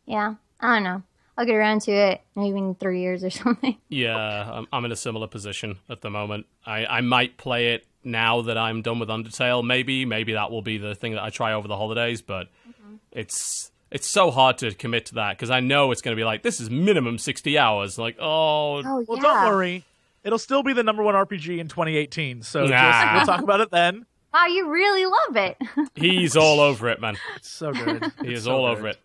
yeah, 0.05 0.35
I 0.59 0.75
don't 0.75 0.83
know. 0.83 1.03
I'll 1.37 1.45
get 1.45 1.55
around 1.55 1.81
to 1.81 1.91
it 1.91 2.21
maybe 2.35 2.57
in 2.57 2.75
three 2.75 3.01
years 3.01 3.23
or 3.23 3.29
something. 3.43 3.77
Yeah, 3.89 4.51
I'm, 4.51 4.67
I'm 4.73 4.85
in 4.85 4.91
a 4.91 4.95
similar 4.95 5.27
position 5.27 5.77
at 5.89 6.01
the 6.01 6.09
moment. 6.09 6.47
I, 6.65 6.85
I 6.85 7.01
might 7.01 7.37
play 7.37 7.73
it 7.73 7.85
now 8.03 8.41
that 8.43 8.57
I'm 8.57 8.81
done 8.81 8.99
with 8.99 9.09
Undertale. 9.09 9.63
Maybe, 9.65 10.05
maybe 10.05 10.33
that 10.33 10.49
will 10.51 10.61
be 10.61 10.77
the 10.77 10.95
thing 10.95 11.13
that 11.13 11.23
I 11.23 11.29
try 11.29 11.53
over 11.53 11.67
the 11.67 11.77
holidays. 11.77 12.21
But 12.21 12.47
mm-hmm. 12.67 12.95
it's 13.11 13.71
it's 13.91 14.07
so 14.07 14.31
hard 14.31 14.57
to 14.59 14.73
commit 14.73 15.05
to 15.07 15.15
that 15.15 15.37
because 15.37 15.49
I 15.49 15.59
know 15.59 15.91
it's 15.91 16.01
going 16.01 16.15
to 16.15 16.19
be 16.19 16.25
like 16.25 16.41
this 16.43 16.59
is 16.59 16.69
minimum 16.69 17.17
sixty 17.17 17.57
hours. 17.57 17.97
Like, 17.99 18.17
oh, 18.19 18.81
Oh 18.83 19.05
Well, 19.07 19.17
yeah, 19.17 19.21
don't 19.23 19.45
worry. 19.47 19.85
It'll 20.23 20.39
still 20.39 20.63
be 20.63 20.73
the 20.73 20.83
number 20.83 21.03
one 21.03 21.15
RPG 21.15 21.57
in 21.59 21.67
2018. 21.69 22.41
So 22.41 22.65
Nah. 22.65 22.67
just, 22.67 23.13
we'll 23.13 23.35
talk 23.37 23.43
about 23.43 23.61
it 23.61 23.71
then. 23.71 23.99
wow, 23.99 24.03
ah, 24.33 24.45
you 24.47 24.69
really 24.69 25.05
love 25.05 25.37
it. 25.37 25.57
he's 25.95 26.35
all 26.35 26.59
over 26.59 26.89
it, 26.89 26.99
man. 26.99 27.17
It's 27.37 27.49
so 27.49 27.71
good. 27.71 28.03
He 28.21 28.29
It's 28.31 28.39
is 28.39 28.43
so 28.43 28.51
all 28.55 28.67
good. 28.67 28.77
over 28.79 28.87
it. 28.89 28.97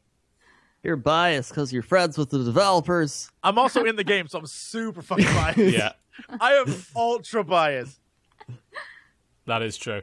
You're 0.83 0.97
biased 0.97 1.51
because 1.51 1.73
you're 1.73 1.83
friends 1.83 2.19
with 2.19 2.31
the 2.31 2.43
developers. 2.43 3.31
I'm 3.43 3.59
also 3.59 3.85
in 3.85 3.97
the 3.97 4.05
game, 4.05 4.27
so 4.29 4.39
I'm 4.41 4.47
super 4.47 5.01
fucking 5.03 5.25
biased. 5.35 5.59
Yeah, 5.59 5.93
I 6.41 6.55
am 6.55 6.75
ultra 6.97 7.45
biased. 7.45 8.01
that 9.47 9.63
is 9.63 9.77
true. 9.77 10.03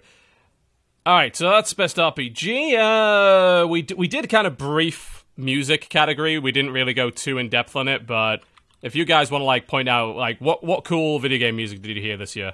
All 1.05 1.15
right, 1.15 1.35
so 1.35 1.49
that's 1.49 1.73
best 1.73 1.97
RPG. 1.97 2.75
Uh, 3.63 3.67
we 3.67 3.81
d- 3.81 3.95
we 3.95 4.07
did 4.07 4.29
kind 4.29 4.45
of 4.47 4.57
brief 4.57 5.25
music 5.35 5.89
category. 5.89 6.37
We 6.39 6.51
didn't 6.51 6.71
really 6.71 6.93
go 6.93 7.09
too 7.09 7.37
in 7.37 7.49
depth 7.49 7.75
on 7.75 7.87
it, 7.87 8.05
but 8.05 8.41
if 8.81 8.95
you 8.95 9.05
guys 9.05 9.29
want 9.31 9.41
to 9.41 9.45
like 9.45 9.67
point 9.67 9.89
out 9.89 10.15
like 10.15 10.39
what 10.39 10.63
what 10.63 10.83
cool 10.85 11.19
video 11.19 11.39
game 11.39 11.55
music 11.57 11.81
did 11.81 11.95
you 11.95 12.01
hear 12.01 12.15
this 12.17 12.35
year? 12.35 12.53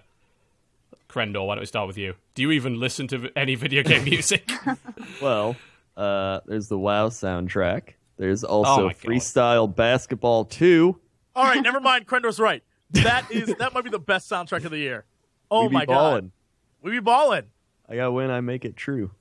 Crendor, 1.10 1.46
why 1.46 1.56
don't 1.56 1.62
we 1.62 1.66
start 1.68 1.88
with 1.88 1.98
you? 1.98 2.16
Do 2.34 2.42
you 2.42 2.52
even 2.52 2.80
listen 2.80 3.08
to 3.10 3.18
v- 3.20 3.30
any 3.36 3.56
video 3.56 3.84
game 3.84 4.04
music? 4.06 4.52
Well, 5.22 5.56
uh, 5.96 6.40
there's 6.46 6.68
the 6.68 6.78
WoW 6.80 7.10
soundtrack. 7.10 7.94
There's 8.18 8.44
Oh 8.44 8.64
also 8.64 8.90
God. 8.90 8.98
Freestyle 8.98 9.74
Basketball 9.76 10.46
2. 10.46 11.00
All 11.36 11.44
right, 11.44 11.62
never 11.62 11.80
mind. 11.80 12.06
Crendor's 12.08 12.40
right. 12.40 12.64
That 12.92 13.30
is 13.32 13.54
that 13.60 13.74
might 13.74 13.84
be 13.84 13.90
the 13.90 14.00
best 14.00 14.30
soundtrack 14.30 14.64
of 14.64 14.72
the 14.72 14.78
year. 14.78 15.06
Oh 15.52 15.64
we 15.64 15.68
be 15.70 15.74
my 15.74 15.86
god, 15.86 16.32
we 16.82 16.92
be 16.92 17.00
balling. 17.00 17.46
I 17.90 17.96
got 17.98 18.14
when 18.14 18.32
I 18.32 18.42
make 18.42 18.64
it 18.66 18.76
true. 18.78 19.12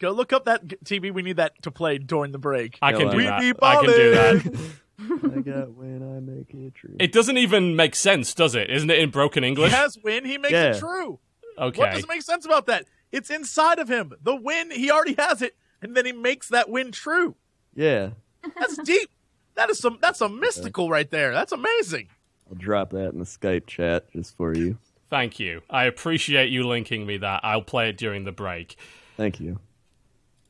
Go 0.00 0.10
look 0.10 0.32
up 0.32 0.44
that 0.44 0.66
TV. 0.84 1.12
We 1.12 1.22
need 1.22 1.36
that 1.36 1.62
to 1.62 1.70
play 1.70 1.98
during 1.98 2.32
the 2.32 2.38
break. 2.38 2.78
I 2.82 2.92
can 2.92 3.06
No, 3.06 3.10
do 3.12 3.16
we 3.16 3.24
that. 3.24 3.40
be 3.40 3.52
I 3.62 3.74
can 3.76 3.84
do 3.86 4.10
that. 4.10 4.70
I 5.36 5.40
got 5.40 5.72
when 5.74 6.02
I 6.02 6.20
make 6.20 6.52
it 6.54 6.74
true. 6.74 6.96
It 7.00 7.12
doesn't 7.12 7.38
even 7.38 7.76
make 7.76 7.94
sense, 7.94 8.34
does 8.34 8.54
it? 8.54 8.70
Isn't 8.70 8.90
it 8.90 8.98
in 8.98 9.10
broken 9.10 9.42
He 9.42 9.48
English? 9.50 9.72
has 9.72 9.96
win. 10.02 10.24
He 10.24 10.36
makes 10.38 10.52
Yeah. 10.52 10.72
it 10.72 10.78
true. 10.78 11.18
Okay. 11.58 11.78
What 11.78 11.92
doesn't 11.92 12.08
make 12.08 12.22
sense 12.22 12.44
about 12.44 12.66
that? 12.66 12.84
It's 13.12 13.30
inside 13.30 13.78
of 13.78 13.88
him. 13.88 14.12
The 14.22 14.34
win, 14.34 14.70
he 14.70 14.90
already 14.90 15.14
has 15.18 15.40
it, 15.40 15.56
and 15.80 15.96
then 15.96 16.04
he 16.04 16.12
makes 16.12 16.48
that 16.48 16.68
win 16.68 16.90
true. 16.92 17.36
yeah, 17.74 18.10
That's 18.58 18.76
deep. 18.78 19.10
That 19.54 19.70
is 19.70 19.78
some. 19.78 19.98
That's 20.00 20.20
a 20.20 20.28
mystical 20.28 20.90
right 20.90 21.10
there. 21.10 21.32
That's 21.32 21.52
amazing. 21.52 22.08
I'll 22.50 22.56
drop 22.56 22.90
that 22.90 23.12
in 23.12 23.18
the 23.18 23.24
Skype 23.24 23.66
chat 23.66 24.10
just 24.12 24.36
for 24.36 24.54
you. 24.54 24.78
Thank 25.10 25.38
you. 25.38 25.62
I 25.70 25.84
appreciate 25.84 26.50
you 26.50 26.66
linking 26.66 27.06
me 27.06 27.18
that. 27.18 27.40
I'll 27.44 27.62
play 27.62 27.88
it 27.88 27.96
during 27.96 28.24
the 28.24 28.32
break. 28.32 28.76
Thank 29.16 29.40
you. 29.40 29.60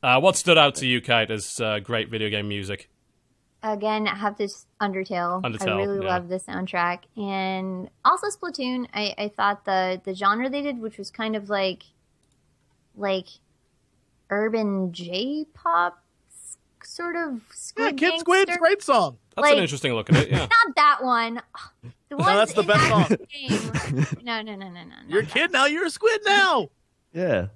Uh, 0.01 0.19
what 0.19 0.35
stood 0.35 0.57
out 0.57 0.75
to 0.75 0.87
you, 0.87 1.01
Kate, 1.01 1.31
as 1.31 1.59
uh, 1.59 1.79
great 1.79 2.09
video 2.09 2.29
game 2.29 2.47
music? 2.47 2.89
Again, 3.63 4.07
I 4.07 4.15
have 4.15 4.37
this 4.37 4.67
Undertale. 4.79 5.41
Undertale. 5.41 5.67
I 5.67 5.77
really 5.77 6.05
yeah. 6.05 6.13
love 6.13 6.27
the 6.27 6.39
soundtrack, 6.39 6.99
and 7.17 7.89
also 8.03 8.27
Splatoon. 8.27 8.87
I, 8.93 9.15
I 9.17 9.31
thought 9.35 9.65
the 9.65 9.99
the 10.03 10.13
genre 10.13 10.49
they 10.49 10.61
did, 10.61 10.79
which 10.79 10.99
was 10.99 11.09
kind 11.09 11.35
of 11.35 11.49
like 11.49 11.83
like 12.95 13.27
urban 14.29 14.91
J-pop 14.91 15.93
s- 15.93 16.04
sort 16.95 17.15
of 17.15 17.33
Yeah, 17.33 17.39
squid 17.51 17.97
Kid 17.97 18.19
Squid's 18.19 18.45
Gangster- 18.45 18.59
great 18.59 18.81
song. 18.81 19.17
That's 19.35 19.51
an 19.51 19.57
interesting 19.57 19.93
look 19.93 20.09
at 20.09 20.15
it. 20.15 20.29
Yeah. 20.31 20.37
Not 20.47 20.75
that 20.75 21.03
one. 21.03 21.41
The 22.09 22.17
one 22.17 22.35
that's 22.37 22.53
the 22.53 22.63
best 22.63 22.81
that 22.89 23.07
song. 23.09 23.17
Game. 23.29 24.07
No, 24.23 24.41
no, 24.41 24.55
no, 24.55 24.69
no, 24.69 24.83
no. 24.83 24.95
You're 25.07 25.23
a 25.23 25.25
kid 25.25 25.51
now. 25.51 25.65
You're 25.65 25.85
a 25.85 25.89
squid 25.89 26.21
now. 26.25 26.69
Yeah, 27.13 27.47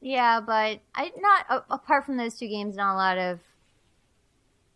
Yeah, 0.00 0.40
but 0.40 0.80
I 0.94 1.12
not 1.18 1.46
a- 1.48 1.74
apart 1.74 2.06
from 2.06 2.16
those 2.16 2.34
two 2.36 2.48
games, 2.48 2.74
not 2.76 2.94
a 2.94 2.96
lot 2.96 3.18
of 3.18 3.38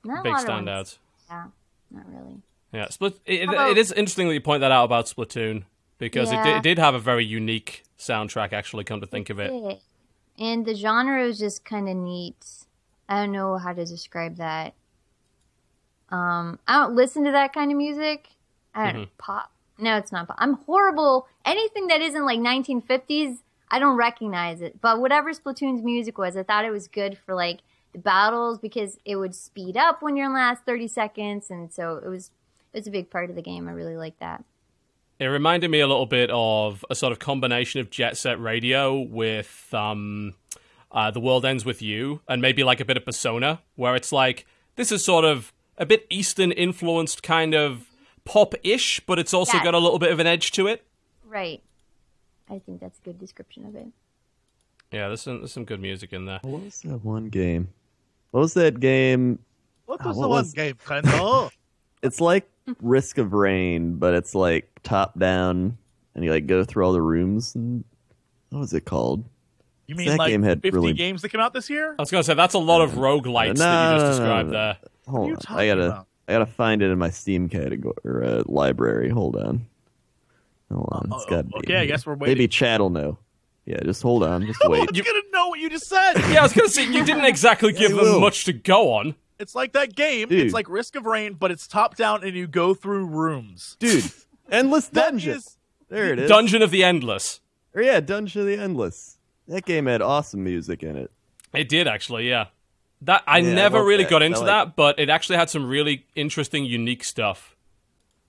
not 0.04 0.22
Big 0.22 0.32
a 0.32 0.36
lot 0.36 0.46
standouts. 0.46 0.66
ones. 0.66 0.98
Yeah, 1.30 1.44
not 1.90 2.04
really. 2.08 2.42
Yeah, 2.72 2.88
Split. 2.90 3.18
It, 3.24 3.48
about- 3.48 3.70
it 3.70 3.78
is 3.78 3.90
interesting 3.92 4.28
that 4.28 4.34
you 4.34 4.40
point 4.40 4.60
that 4.60 4.70
out 4.72 4.84
about 4.84 5.06
Splatoon 5.06 5.64
because 5.98 6.30
it, 6.30 6.36
did, 6.42 6.56
it 6.58 6.62
did 6.62 6.78
have 6.78 6.94
a 6.94 6.98
very 6.98 7.24
unique 7.24 7.84
soundtrack. 7.98 8.52
Actually, 8.52 8.84
come 8.84 9.00
to 9.00 9.06
think 9.06 9.30
of 9.30 9.38
it, 9.38 9.52
Yeah. 9.52 10.44
and 10.46 10.66
the 10.66 10.74
genre 10.74 11.24
was 11.26 11.38
just 11.38 11.64
kind 11.64 11.88
of 11.88 11.96
neat. 11.96 12.44
I 13.08 13.20
don't 13.20 13.32
know 13.32 13.58
how 13.58 13.72
to 13.72 13.84
describe 13.84 14.36
that. 14.36 14.74
Um, 16.10 16.58
I 16.66 16.80
don't 16.80 16.94
listen 16.94 17.24
to 17.24 17.32
that 17.32 17.52
kind 17.52 17.70
of 17.70 17.76
music. 17.76 18.28
I 18.74 18.92
don't 18.92 19.02
know, 19.02 19.08
pop. 19.18 19.50
No, 19.78 19.96
it's 19.96 20.12
not 20.12 20.28
pop. 20.28 20.36
I'm 20.38 20.54
horrible. 20.54 21.26
Anything 21.44 21.88
that 21.88 22.00
isn't 22.00 22.24
like 22.24 22.38
1950s, 22.38 23.38
I 23.70 23.78
don't 23.78 23.96
recognize 23.96 24.60
it. 24.60 24.80
But 24.80 25.00
whatever 25.00 25.32
Splatoon's 25.32 25.82
music 25.82 26.18
was, 26.18 26.36
I 26.36 26.42
thought 26.42 26.64
it 26.64 26.70
was 26.70 26.88
good 26.88 27.18
for 27.18 27.34
like 27.34 27.60
the 27.92 27.98
battles 27.98 28.58
because 28.58 28.98
it 29.04 29.16
would 29.16 29.34
speed 29.34 29.76
up 29.76 30.02
when 30.02 30.16
you're 30.16 30.26
in 30.26 30.32
the 30.32 30.38
last 30.38 30.64
30 30.64 30.88
seconds, 30.88 31.50
and 31.50 31.72
so 31.72 31.96
it 32.04 32.08
was 32.08 32.30
it 32.72 32.78
was 32.78 32.86
a 32.86 32.90
big 32.90 33.10
part 33.10 33.30
of 33.30 33.36
the 33.36 33.42
game. 33.42 33.68
I 33.68 33.72
really 33.72 33.96
like 33.96 34.18
that. 34.18 34.44
It 35.20 35.26
reminded 35.26 35.70
me 35.70 35.78
a 35.78 35.86
little 35.86 36.06
bit 36.06 36.28
of 36.32 36.84
a 36.90 36.94
sort 36.94 37.12
of 37.12 37.20
combination 37.20 37.80
of 37.80 37.88
Jet 37.88 38.16
Set 38.16 38.40
Radio 38.40 38.98
with 38.98 39.72
um, 39.72 40.34
uh, 40.94 41.10
The 41.10 41.20
World 41.20 41.44
Ends 41.44 41.64
With 41.66 41.82
You, 41.82 42.20
and 42.26 42.40
maybe 42.40 42.64
like 42.64 42.80
a 42.80 42.84
bit 42.86 42.96
of 42.96 43.04
Persona, 43.04 43.60
where 43.76 43.94
it's 43.94 44.12
like, 44.12 44.46
this 44.76 44.90
is 44.90 45.04
sort 45.04 45.24
of 45.26 45.52
a 45.76 45.84
bit 45.84 46.06
Eastern 46.08 46.52
influenced 46.52 47.22
kind 47.22 47.52
of 47.54 47.90
pop 48.24 48.54
ish, 48.62 49.00
but 49.00 49.18
it's 49.18 49.34
also 49.34 49.58
Yes. 49.58 49.64
got 49.64 49.74
a 49.74 49.78
little 49.78 49.98
bit 49.98 50.10
of 50.12 50.18
an 50.20 50.26
edge 50.26 50.52
to 50.52 50.66
it. 50.68 50.84
Right. 51.26 51.62
I 52.48 52.58
think 52.60 52.80
that's 52.80 52.98
a 53.00 53.02
good 53.02 53.18
description 53.18 53.66
of 53.66 53.74
it. 53.76 53.88
Yeah, 54.92 55.08
there's 55.08 55.22
some, 55.22 55.38
there's 55.38 55.52
some 55.52 55.64
good 55.64 55.80
music 55.80 56.12
in 56.12 56.24
there. 56.26 56.38
What 56.42 56.62
was 56.62 56.80
that 56.82 57.04
one 57.04 57.28
game? 57.28 57.68
What 58.30 58.40
was 58.40 58.54
that 58.54 58.78
game? 58.80 59.40
What 59.86 60.00
Oh, 60.04 60.08
was 60.08 60.16
what 60.16 60.22
the 60.22 60.28
one 60.28 60.38
was- 60.38 60.52
game? 60.54 60.76
Kind 60.84 61.06
of. 61.08 61.52
It's 62.02 62.20
like 62.20 62.46
Risk 62.82 63.16
of 63.16 63.32
Rain, 63.32 63.94
but 63.96 64.12
it's 64.12 64.34
like 64.34 64.68
top 64.82 65.18
down, 65.18 65.78
and 66.14 66.22
you 66.22 66.30
like 66.30 66.46
go 66.46 66.62
through 66.62 66.84
all 66.84 66.92
the 66.92 67.00
rooms. 67.00 67.54
And 67.54 67.82
what 68.50 68.58
was 68.58 68.74
it 68.74 68.84
called? 68.84 69.24
You 69.86 69.94
mean 69.96 70.08
That 70.08 70.18
like 70.18 70.30
game 70.30 70.42
had 70.42 70.62
50 70.62 70.70
really- 70.78 70.92
games 70.94 71.22
that 71.22 71.28
came 71.28 71.40
out 71.40 71.52
this 71.52 71.68
year? 71.68 71.94
I 71.98 72.02
was 72.02 72.10
going 72.10 72.22
to 72.22 72.26
say, 72.26 72.34
that's 72.34 72.54
a 72.54 72.58
lot 72.58 72.80
of 72.82 72.92
roguelites 72.92 73.58
No, 73.58 73.64
that 73.64 73.92
you 73.94 74.00
just 74.00 74.20
no, 74.20 74.26
no, 74.26 74.42
described 74.42 74.48
no. 74.50 74.52
there. 74.52 74.76
Hold 75.08 75.24
are 75.24 75.28
you 75.28 75.32
on, 75.34 75.38
I 75.38 75.40
talking 75.44 75.68
gotta, 75.68 75.86
about? 75.86 76.06
I 76.28 76.32
gotta 76.32 76.46
find 76.46 76.82
it 76.82 76.90
in 76.90 76.98
my 76.98 77.10
Steam 77.10 77.48
category 77.50 77.94
or 78.04 78.24
uh, 78.24 78.42
library. 78.46 79.10
Hold 79.10 79.36
on, 79.36 79.66
hold 80.72 80.88
on. 80.92 81.10
It's 81.12 81.24
Uh-oh. 81.24 81.30
got 81.30 81.36
to 81.42 81.44
be. 81.44 81.54
Okay, 81.58 81.76
I 81.76 81.86
guess 81.86 82.06
we're 82.06 82.14
waiting. 82.14 82.34
Maybe 82.38 82.48
Chad 82.48 82.80
will 82.80 82.88
know. 82.90 83.18
Yeah, 83.66 83.80
just 83.82 84.02
hold 84.02 84.22
on, 84.24 84.46
just 84.46 84.58
No 84.62 84.70
wait. 84.70 84.78
one's 84.80 84.92
gonna 85.00 85.20
know 85.32 85.48
what 85.48 85.58
you 85.60 85.68
just 85.70 85.86
said. 85.86 86.14
Yeah, 86.30 86.40
I 86.40 86.42
was 86.42 86.52
going 86.54 86.66
to 86.68 86.72
say, 86.74 86.84
you 86.86 87.04
didn't 87.04 87.24
exactly 87.26 87.72
give 87.72 87.92
I 87.92 87.96
them 87.96 88.12
will. 88.14 88.20
much 88.20 88.44
to 88.46 88.52
go 88.54 88.92
on. 88.94 89.14
It's 89.38 89.54
like 89.54 89.72
that 89.72 89.94
game. 89.96 90.28
Dude. 90.28 90.40
It's 90.46 90.54
like 90.54 90.68
Risk 90.70 90.96
of 90.96 91.06
Rain, 91.06 91.34
but 91.34 91.50
it's 91.50 91.66
top 91.66 91.96
down 91.96 92.22
and 92.24 92.34
you 92.36 92.46
go 92.46 92.72
through 92.74 93.06
rooms. 93.06 93.76
Dude, 93.80 94.04
endless 94.50 94.86
That 94.88 95.10
dungeon. 95.10 95.36
is- 95.36 95.56
There 95.88 96.12
it 96.12 96.18
is. 96.20 96.28
Dungeon 96.30 96.62
of 96.62 96.70
the 96.70 96.84
Endless. 96.84 97.40
Or 97.74 97.82
yeah, 97.82 98.00
Dungeon 98.00 98.42
of 98.42 98.46
the 98.46 98.56
Endless. 98.56 99.13
That 99.48 99.64
game 99.66 99.86
had 99.86 100.00
awesome 100.02 100.42
music 100.44 100.82
in 100.82 100.96
it. 100.96 101.10
It 101.52 101.68
did 101.68 101.86
actually, 101.86 102.28
yeah. 102.28 102.46
That 103.02 103.22
I 103.26 103.38
Yeah, 103.38 103.54
never 103.54 103.78
love 103.78 103.86
really 103.86 104.04
that. 104.04 104.10
got 104.10 104.22
I 104.22 104.26
into 104.26 104.38
like- 104.40 104.46
that, 104.46 104.76
but 104.76 104.98
it 104.98 105.10
actually 105.10 105.36
had 105.36 105.50
some 105.50 105.66
really 105.66 106.06
interesting, 106.16 106.64
unique 106.64 107.04
stuff. 107.04 107.54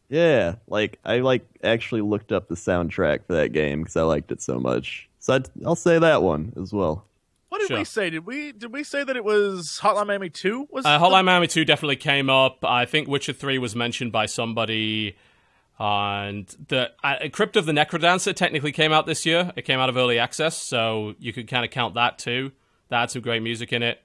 Yeah, 0.10 0.56
like 0.68 1.00
I 1.04 1.20
like 1.20 1.46
actually 1.64 2.02
looked 2.02 2.32
up 2.32 2.48
the 2.48 2.56
soundtrack 2.56 3.26
for 3.26 3.34
that 3.34 3.54
game 3.54 3.82
because 3.82 3.96
I 3.96 4.04
liked 4.04 4.32
it 4.32 4.42
so 4.42 4.60
much. 4.60 5.10
So 5.20 5.34
I'd, 5.36 5.50
I'll 5.66 5.76
say 5.76 5.98
that 5.98 6.22
one 6.22 6.54
as 6.62 6.72
well. 6.72 7.06
What 7.50 7.60
did 7.62 7.70
Sure. 7.70 7.78
we 7.78 7.86
say? 7.86 8.10
Did 8.12 8.26
we 8.26 8.52
did 8.52 8.72
we 8.72 8.84
say 8.84 9.04
that 9.04 9.16
it 9.16 9.24
was 9.24 9.80
Hotline 9.82 10.08
Miami 10.08 10.30
Two? 10.30 10.68
Was 10.72 10.86
Uh, 10.86 10.98
the- 11.00 11.06
Hotline 11.06 11.26
Miami 11.26 11.48
2 11.48 11.66
definitely 11.66 11.96
came 11.96 12.30
up. 12.30 12.64
I 12.64 12.86
think 12.86 13.08
Witcher 13.08 13.34
3 13.34 13.58
was 13.58 13.76
mentioned 13.76 14.12
by 14.12 14.26
somebody. 14.28 15.16
And 15.78 16.48
the 16.70 16.92
uh, 17.04 17.28
Crypt 17.32 17.58
of 17.58 17.66
the 17.66 17.74
Necrodancer 17.74 18.34
technically 18.34 18.72
came 18.72 18.94
out 18.94 19.06
this 19.06 19.26
year. 19.26 19.52
It 19.58 19.64
came 19.64 19.80
out 19.80 19.90
of 19.90 19.98
early 19.98 20.20
access, 20.20 20.56
so 20.56 21.16
you 21.20 21.34
could 21.34 21.50
kind 21.50 21.66
of 21.66 21.72
count 21.72 21.96
that 21.96 22.18
too. 22.18 22.52
That 22.90 23.00
had 23.02 23.12
some 23.12 23.22
great 23.22 23.42
music 23.44 23.74
in 23.74 23.84
it. 23.84 24.02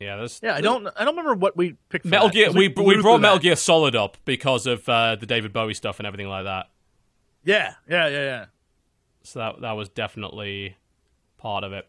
Yeah, 0.00 0.16
there's 0.16 0.40
Yeah, 0.42 0.54
I 0.54 0.60
don't 0.60 0.86
I 0.96 1.04
don't 1.04 1.16
remember 1.16 1.34
what 1.34 1.56
we 1.56 1.76
picked. 1.88 2.04
Metal 2.04 2.28
that, 2.28 2.34
Gear. 2.34 2.50
We 2.50 2.68
we 2.68 2.72
through 2.74 3.02
brought 3.02 3.18
that. 3.18 3.22
Metal 3.22 3.38
Gear 3.38 3.56
Solid 3.56 3.94
up 3.94 4.16
because 4.24 4.66
of 4.66 4.88
uh, 4.88 5.16
the 5.16 5.26
David 5.26 5.52
Bowie 5.52 5.74
stuff 5.74 6.00
and 6.00 6.06
everything 6.06 6.28
like 6.28 6.44
that. 6.44 6.66
Yeah, 7.44 7.74
yeah, 7.88 8.08
yeah, 8.08 8.22
yeah. 8.24 8.44
So 9.22 9.38
that 9.38 9.60
that 9.60 9.72
was 9.72 9.88
definitely 9.88 10.76
part 11.38 11.64
of 11.64 11.72
it. 11.72 11.88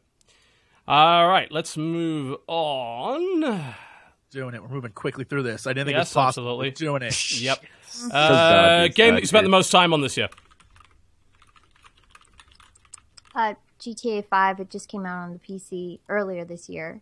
All 0.87 1.27
right, 1.27 1.51
let's 1.51 1.75
move 1.75 2.37
on. 2.47 3.75
Doing 4.37 4.53
it. 4.53 4.61
We're 4.61 4.69
moving 4.69 4.91
quickly 4.91 5.23
through 5.23 5.41
this. 5.41 5.65
I 5.65 5.71
didn't 5.71 5.87
think 5.87 5.95
Yes, 5.97 6.09
it 6.09 6.09
was 6.11 6.25
possible. 6.25 6.61
absolutely. 6.61 6.69
We're 6.69 6.99
Doing 6.99 7.01
it. 7.01 7.31
Yep. 7.41 7.65
Uh, 8.13 8.87
game 8.89 9.15
that 9.15 9.21
you 9.21 9.25
spent 9.27 9.43
the 9.43 9.49
most 9.49 9.71
time 9.71 9.91
on 9.91 10.01
this 10.01 10.15
year. 10.15 10.29
Uh, 13.33 13.55
GTA 13.79 14.23
5, 14.27 14.59
it 14.59 14.69
just 14.69 14.87
came 14.87 15.03
out 15.07 15.23
on 15.23 15.33
the 15.33 15.39
PC 15.39 15.97
earlier 16.07 16.45
this 16.45 16.69
year. 16.69 17.01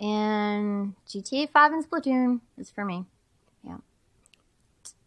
And 0.00 0.94
GTA 1.08 1.48
5 1.50 1.72
and 1.72 1.88
Splatoon 1.88 2.40
is 2.58 2.70
for 2.70 2.84
me. 2.84 3.04
Yeah. 3.62 3.76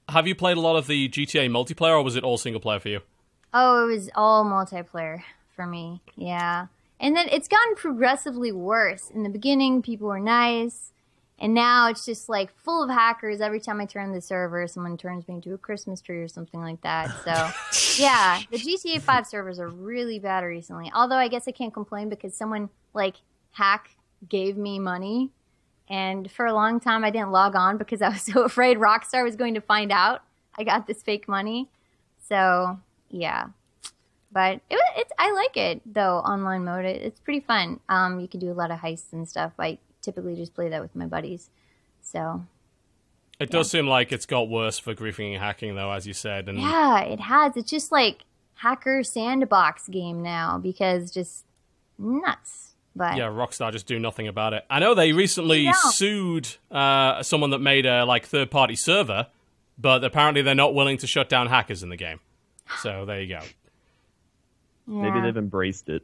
Have 0.08 0.26
you 0.26 0.36
played 0.36 0.56
a 0.56 0.62
lot 0.62 0.78
of 0.78 0.88
the 0.88 1.10
GTA 1.10 1.50
multiplayer, 1.50 1.92
or 2.00 2.02
was 2.04 2.16
it 2.16 2.24
all 2.24 2.38
single 2.38 2.62
player 2.62 2.80
for 2.80 2.88
you? 2.88 3.02
Oh, 3.54 3.90
it 3.90 3.92
was 3.92 4.10
all 4.16 4.46
multiplayer 4.46 5.24
for 5.54 5.66
me. 5.66 6.00
Yeah. 6.16 6.68
And 7.02 7.14
then 7.14 7.28
it's 7.30 7.50
gotten 7.50 7.76
progressively 7.76 8.54
worse. 8.54 9.10
In 9.10 9.24
the 9.24 9.30
beginning, 9.30 9.82
people 9.82 10.08
were 10.08 10.22
nice. 10.22 10.94
And 11.38 11.54
now 11.54 11.90
it's 11.90 12.06
just 12.06 12.30
like 12.30 12.56
full 12.64 12.84
of 12.84 12.90
hackers. 12.90 13.42
Every 13.42 13.60
time 13.60 13.82
I 13.82 13.86
turn 13.86 14.14
the 14.14 14.22
server, 14.22 14.68
someone 14.68 14.98
turns 14.98 15.28
me 15.28 15.36
into 15.36 15.54
a 15.54 15.58
Christmas 15.58 16.00
tree 16.00 16.20
or 16.20 16.30
something 16.30 16.62
like 16.62 16.82
that. 16.82 17.12
So, 17.26 18.02
yeah, 18.02 18.42
the 18.52 18.58
GTA 18.58 19.02
5 19.02 19.28
servers 19.28 19.60
are 19.60 19.68
really 19.68 20.18
bad 20.18 20.44
recently. 20.44 20.92
Although 20.96 21.18
I 21.18 21.28
guess 21.28 21.48
I 21.48 21.52
can't 21.52 21.74
complain 21.74 22.08
because 22.08 22.34
someone 22.34 22.70
like 22.94 23.18
hack 23.52 23.92
gave 24.30 24.56
me 24.56 24.80
money. 24.80 25.32
And 25.90 26.32
for 26.32 26.46
a 26.46 26.54
long 26.54 26.80
time, 26.80 27.04
I 27.04 27.12
didn't 27.12 27.32
log 27.32 27.56
on 27.56 27.78
because 27.78 28.02
I 28.02 28.10
was 28.10 28.22
so 28.22 28.44
afraid 28.46 28.78
Rockstar 28.78 29.24
was 29.24 29.36
going 29.36 29.56
to 29.56 29.62
find 29.62 29.92
out 29.92 30.24
I 30.58 30.64
got 30.64 30.88
this 30.88 31.04
fake 31.04 31.28
money. 31.28 31.70
So, 32.28 32.80
yeah. 33.10 33.48
But 34.32 34.62
it, 34.70 34.80
it's 34.98 35.12
I 35.18 35.32
like 35.32 35.56
it 35.56 35.82
though 35.86 36.18
online 36.18 36.66
mode. 36.66 36.86
It, 36.86 37.02
it's 37.02 37.20
pretty 37.20 37.42
fun. 37.42 37.80
Um, 37.88 38.20
you 38.20 38.28
can 38.28 38.40
do 38.40 38.52
a 38.52 38.54
lot 38.54 38.72
of 38.72 38.80
heists 38.80 39.14
and 39.14 39.28
stuff. 39.28 39.54
I 39.60 39.78
typically 40.06 40.36
just 40.36 40.54
play 40.54 40.70
that 40.70 40.82
with 40.82 40.96
my 40.96 41.06
buddies. 41.08 41.50
So 42.02 42.46
It 43.40 43.50
does 43.52 43.70
seem 43.70 43.88
like 43.88 44.12
it's 44.14 44.26
got 44.26 44.48
worse 44.50 44.80
for 44.80 44.94
griefing 44.96 45.34
and 45.34 45.42
hacking, 45.42 45.76
though, 45.76 45.92
as 45.92 46.08
you 46.08 46.14
said. 46.14 46.48
And 46.48 46.60
yeah, 46.60 47.02
it 47.02 47.20
has. 47.20 47.58
It's 47.58 47.70
just 47.70 47.92
like 47.92 48.24
hacker 48.56 49.04
sandbox 49.04 49.90
game 49.90 50.22
now 50.22 50.58
because 50.58 51.12
just 51.12 51.44
nuts. 51.98 52.62
But 52.96 53.18
yeah, 53.18 53.26
Rockstar 53.28 53.74
just 53.74 53.88
do 53.88 54.00
nothing 54.00 54.28
about 54.30 54.54
it. 54.54 54.64
I 54.70 54.80
know 54.80 54.94
they 54.94 55.12
recently 55.12 55.64
Yeah. 55.64 55.74
sued 55.74 56.48
uh, 56.72 57.22
someone 57.24 57.50
that 57.50 57.60
made 57.60 57.86
a 57.86 58.06
like 58.06 58.26
third 58.26 58.50
party 58.50 58.76
server, 58.78 59.28
but 59.78 60.02
apparently 60.06 60.42
they're 60.42 60.56
not 60.56 60.74
willing 60.74 60.98
to 61.00 61.08
shut 61.08 61.28
down 61.28 61.48
hackers 61.48 61.84
in 61.84 61.90
the 61.90 61.98
game. 61.98 62.22
So 62.82 63.04
there 63.06 63.20
you 63.22 63.28
go. 63.28 63.42
Maybe 64.88 65.20
they've 65.20 65.36
embraced 65.36 65.90
it. 65.90 66.04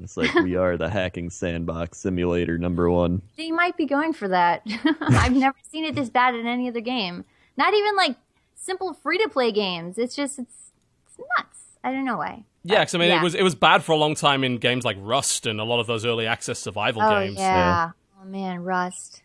It's 0.00 0.16
like 0.16 0.32
we 0.36 0.56
are 0.56 0.76
the 0.76 0.88
hacking 0.88 1.28
sandbox 1.30 1.98
simulator 1.98 2.56
number 2.58 2.88
one. 2.90 3.20
they 3.36 3.50
might 3.50 3.76
be 3.76 3.84
going 3.86 4.12
for 4.12 4.28
that. 4.28 4.62
I've 5.00 5.34
never 5.36 5.56
seen 5.70 5.84
it 5.84 5.94
this 5.94 6.08
bad 6.08 6.34
in 6.34 6.46
any 6.46 6.68
other 6.68 6.80
game. 6.80 7.24
Not 7.58 7.74
even 7.74 7.94
like 7.96 8.16
simple 8.54 8.94
free 8.94 9.18
to 9.18 9.28
play 9.28 9.52
games. 9.52 9.98
It's 9.98 10.16
just 10.16 10.38
it's 10.38 10.70
it's 11.06 11.18
nuts. 11.36 11.58
I 11.84 11.92
don't 11.92 12.04
know 12.06 12.16
why. 12.16 12.44
Yeah, 12.64 12.80
because 12.80 12.94
I 12.94 12.98
mean, 12.98 13.08
Yeah. 13.08 13.20
it 13.20 13.22
was 13.22 13.34
it 13.34 13.42
was 13.42 13.54
bad 13.54 13.82
for 13.84 13.92
a 13.92 13.96
long 13.96 14.14
time 14.14 14.44
in 14.44 14.56
games 14.56 14.84
like 14.84 14.96
Rust 15.00 15.46
and 15.46 15.60
a 15.60 15.64
lot 15.64 15.80
of 15.80 15.86
those 15.86 16.06
early 16.06 16.26
access 16.26 16.58
survival 16.58 17.02
Oh 17.02 17.20
games. 17.20 17.36
yeah. 17.38 17.90
Oh 18.20 18.24
man, 18.24 18.62
Rust. 18.64 19.22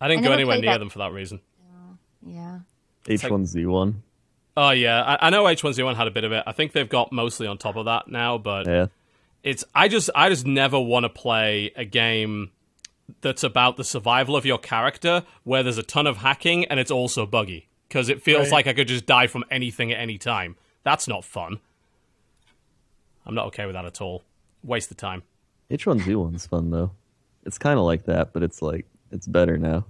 I 0.00 0.08
didn't 0.08 0.24
I 0.24 0.28
go 0.28 0.32
anywhere 0.32 0.58
near 0.60 0.70
that. 0.72 0.78
them 0.78 0.88
for 0.88 1.00
that 1.00 1.12
reason. 1.12 1.40
Oh, 1.70 1.96
yeah. 2.26 2.60
H1Z1. 3.06 3.94
Oh 4.56 4.70
yeah, 4.70 5.02
I, 5.02 5.26
I 5.26 5.30
know 5.30 5.44
H1Z1 5.44 5.96
had 5.96 6.06
a 6.06 6.10
bit 6.10 6.24
of 6.24 6.32
it. 6.32 6.44
I 6.46 6.52
think 6.52 6.72
they've 6.72 6.88
got 6.88 7.12
mostly 7.12 7.46
on 7.46 7.58
top 7.58 7.76
of 7.76 7.84
that 7.86 8.08
now, 8.08 8.38
but 8.38 8.66
Yeah. 8.66 8.86
It's 9.42 9.64
I 9.74 9.88
just 9.88 10.10
I 10.14 10.28
just 10.28 10.46
never 10.46 10.78
want 10.80 11.04
to 11.04 11.08
play 11.08 11.72
a 11.76 11.84
game 11.84 12.50
that's 13.20 13.42
about 13.44 13.76
the 13.76 13.84
survival 13.84 14.36
of 14.36 14.44
your 14.46 14.58
character 14.58 15.24
where 15.44 15.62
there's 15.62 15.78
a 15.78 15.82
ton 15.82 16.06
of 16.06 16.18
hacking 16.18 16.64
and 16.66 16.78
it's 16.80 16.90
also 16.90 17.26
buggy 17.26 17.68
because 17.88 18.08
it 18.08 18.22
feels 18.22 18.44
Right. 18.46 18.52
like 18.52 18.66
I 18.68 18.72
could 18.72 18.88
just 18.88 19.06
die 19.06 19.26
from 19.26 19.44
anything 19.50 19.92
at 19.92 19.98
any 20.00 20.16
time. 20.18 20.56
That's 20.84 21.06
not 21.08 21.24
fun. 21.24 21.58
I'm 23.26 23.34
not 23.34 23.46
okay 23.48 23.66
with 23.66 23.74
that 23.74 23.84
at 23.84 24.00
all. 24.00 24.22
Waste 24.64 24.90
of 24.90 24.96
time. 24.96 25.22
H1Z1's 25.70 26.46
fun 26.46 26.70
though. 26.70 26.92
It's 27.44 27.58
kind 27.58 27.78
of 27.78 27.84
like 27.84 28.04
that, 28.04 28.32
but 28.32 28.42
it's 28.42 28.62
like 28.62 28.86
it's 29.10 29.26
better 29.26 29.58
now. 29.58 29.84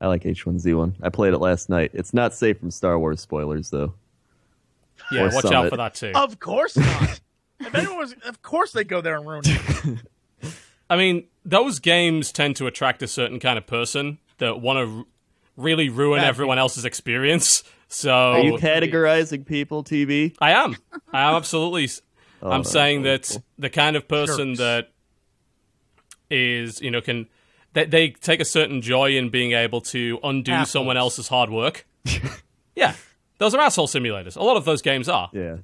I 0.00 0.08
like 0.08 0.24
H1Z1. 0.24 0.94
I 1.02 1.10
played 1.10 1.32
it 1.32 1.38
last 1.38 1.68
night. 1.68 1.92
It's 1.94 2.12
not 2.12 2.34
safe 2.34 2.58
from 2.58 2.70
Star 2.72 2.98
Wars 2.98 3.20
spoilers 3.20 3.70
though. 3.70 3.94
Yeah, 5.12 5.22
Or 5.30 5.34
watch 5.34 5.44
out 5.46 5.68
for 5.70 5.76
that 5.76 5.94
too. 5.94 6.12
Of 6.14 6.40
course 6.40 6.76
not. 6.76 7.20
if 7.66 7.74
anyone 7.74 7.98
was, 7.98 8.14
of 8.26 8.42
course 8.42 8.72
they 8.72 8.84
go 8.84 9.00
there 9.00 9.16
and 9.16 9.26
ruin 9.26 9.42
it. 9.44 9.98
I 10.90 10.96
mean, 10.96 11.26
those 11.44 11.78
games 11.78 12.32
tend 12.32 12.56
to 12.56 12.66
attract 12.66 13.02
a 13.02 13.06
certain 13.08 13.40
kind 13.40 13.56
of 13.58 13.66
person 13.66 14.18
that 14.38 14.60
want 14.60 14.78
to 14.78 14.98
r- 14.98 15.04
really 15.56 15.88
ruin 15.88 16.20
Bad 16.20 16.28
everyone 16.28 16.58
else's 16.58 16.84
experience. 16.84 17.62
So 17.94 18.10
Are 18.10 18.40
you 18.40 18.54
categorizing 18.54 19.44
people, 19.44 19.84
TB? 19.84 20.36
I 20.40 20.52
am. 20.52 20.78
I 21.12 21.28
am 21.28 21.34
absolutely. 21.34 21.90
Oh, 22.40 22.50
I'm 22.50 22.60
Oh, 22.60 22.62
saying 22.62 23.02
that 23.02 23.28
cool. 23.30 23.44
the 23.58 23.68
kind 23.68 23.96
of 23.96 24.08
person 24.08 24.54
Jerks. 24.54 24.58
that 24.60 24.88
is, 26.30 26.80
you 26.80 26.90
know, 26.90 27.02
can 27.02 27.28
they, 27.74 27.84
they 27.84 28.08
take 28.10 28.40
a 28.40 28.46
certain 28.46 28.80
joy 28.80 29.10
in 29.16 29.28
being 29.28 29.52
able 29.52 29.82
to 29.82 30.18
undo 30.24 30.52
Assholes. 30.52 30.70
someone 30.70 30.96
else's 30.96 31.28
hard 31.28 31.50
work. 31.50 31.86
yeah, 32.74 32.94
those 33.36 33.54
are 33.54 33.60
asshole 33.60 33.88
simulators. 33.88 34.36
A 34.38 34.42
lot 34.42 34.56
of 34.56 34.64
those 34.64 34.82
games 34.82 35.06
are, 35.08 35.28
Yeah, 35.32 35.56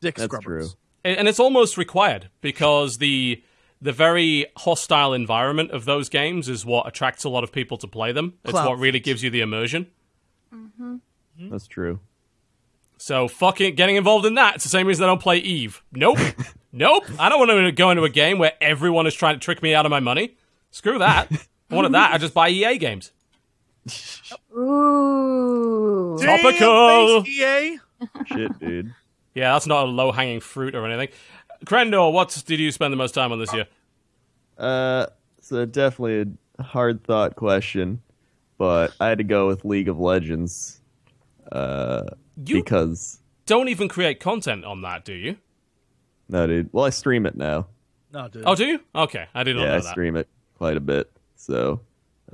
Dick 0.00 0.14
that's 0.14 0.24
scrubbers. 0.26 0.70
true. 0.70 0.78
A- 1.04 1.18
and 1.18 1.28
it's 1.28 1.40
almost 1.40 1.76
required 1.76 2.28
because 2.40 2.98
the 2.98 3.42
the 3.80 3.92
very 3.92 4.46
hostile 4.56 5.12
environment 5.12 5.70
of 5.70 5.84
those 5.84 6.08
games 6.08 6.48
is 6.48 6.64
what 6.64 6.86
attracts 6.86 7.24
a 7.24 7.28
lot 7.28 7.44
of 7.44 7.52
people 7.52 7.76
to 7.78 7.86
play 7.86 8.12
them. 8.12 8.34
It's 8.44 8.52
Clout 8.52 8.68
what 8.68 8.78
really 8.78 9.00
gives 9.00 9.22
you 9.22 9.28
the 9.30 9.40
immersion. 9.42 9.88
Mm-hmm. 10.54 10.96
That's 11.50 11.66
true. 11.66 12.00
So 12.96 13.28
fucking 13.28 13.74
getting 13.74 13.96
involved 13.96 14.24
in 14.24 14.34
that. 14.36 14.54
It's 14.54 14.64
the 14.64 14.70
same 14.70 14.86
reason 14.86 15.04
I 15.04 15.08
don't 15.08 15.20
play 15.20 15.36
Eve. 15.38 15.82
Nope. 15.92 16.18
nope. 16.72 17.04
I 17.18 17.28
don't 17.28 17.38
want 17.38 17.50
to 17.50 17.72
go 17.72 17.90
into 17.90 18.04
a 18.04 18.08
game 18.08 18.38
where 18.38 18.52
everyone 18.60 19.06
is 19.06 19.14
trying 19.14 19.34
to 19.34 19.40
trick 19.40 19.62
me 19.62 19.74
out 19.74 19.84
of 19.84 19.90
my 19.90 20.00
money. 20.00 20.36
Screw 20.70 20.98
that. 21.00 21.28
I 21.70 21.74
wanted 21.74 21.92
that. 21.92 22.14
I 22.14 22.18
just 22.18 22.32
buy 22.32 22.48
EA 22.48 22.78
games. 22.78 23.12
Ooh. 24.56 26.16
Damn, 26.18 26.38
Topical. 26.42 27.22
thanks, 27.22 27.28
EA. 27.28 27.78
Shit, 28.26 28.58
dude. 28.58 28.94
Yeah, 29.34 29.52
that's 29.52 29.66
not 29.66 29.84
a 29.86 29.90
low 29.90 30.12
hanging 30.12 30.40
fruit 30.40 30.74
or 30.74 30.86
anything. 30.86 31.08
Crendor, 31.66 32.12
what 32.12 32.42
did 32.46 32.60
you 32.60 32.70
spend 32.70 32.92
the 32.92 32.96
most 32.96 33.12
time 33.14 33.32
on 33.32 33.38
this 33.38 33.52
year? 33.52 33.66
Uh, 34.58 35.06
so 35.40 35.64
definitely 35.66 36.32
a 36.58 36.62
hard 36.62 37.02
thought 37.04 37.34
question, 37.36 38.00
but 38.58 38.94
I 39.00 39.08
had 39.08 39.18
to 39.18 39.24
go 39.24 39.46
with 39.48 39.64
League 39.64 39.88
of 39.88 39.98
Legends. 39.98 40.80
Uh, 41.50 42.04
You 42.44 42.56
because 42.62 43.18
don't 43.46 43.68
even 43.68 43.88
create 43.88 44.20
content 44.20 44.64
on 44.64 44.82
that, 44.82 45.04
do 45.04 45.12
you? 45.12 45.36
no, 46.28 46.46
dude. 46.46 46.70
Well, 46.72 46.84
I 46.84 46.90
stream 46.90 47.26
it 47.26 47.36
now. 47.36 47.66
No, 48.12 48.28
dude. 48.28 48.44
Oh, 48.46 48.54
do 48.54 48.64
you? 48.64 48.80
Okay, 48.94 49.26
I 49.34 49.42
did 49.42 49.56
not 49.56 49.62
yeah, 49.62 49.68
know 49.70 49.74
I 49.74 49.80
that. 49.80 49.90
stream 49.90 50.16
it 50.16 50.28
quite 50.56 50.76
a 50.76 50.80
bit. 50.80 51.10
So, 51.36 51.80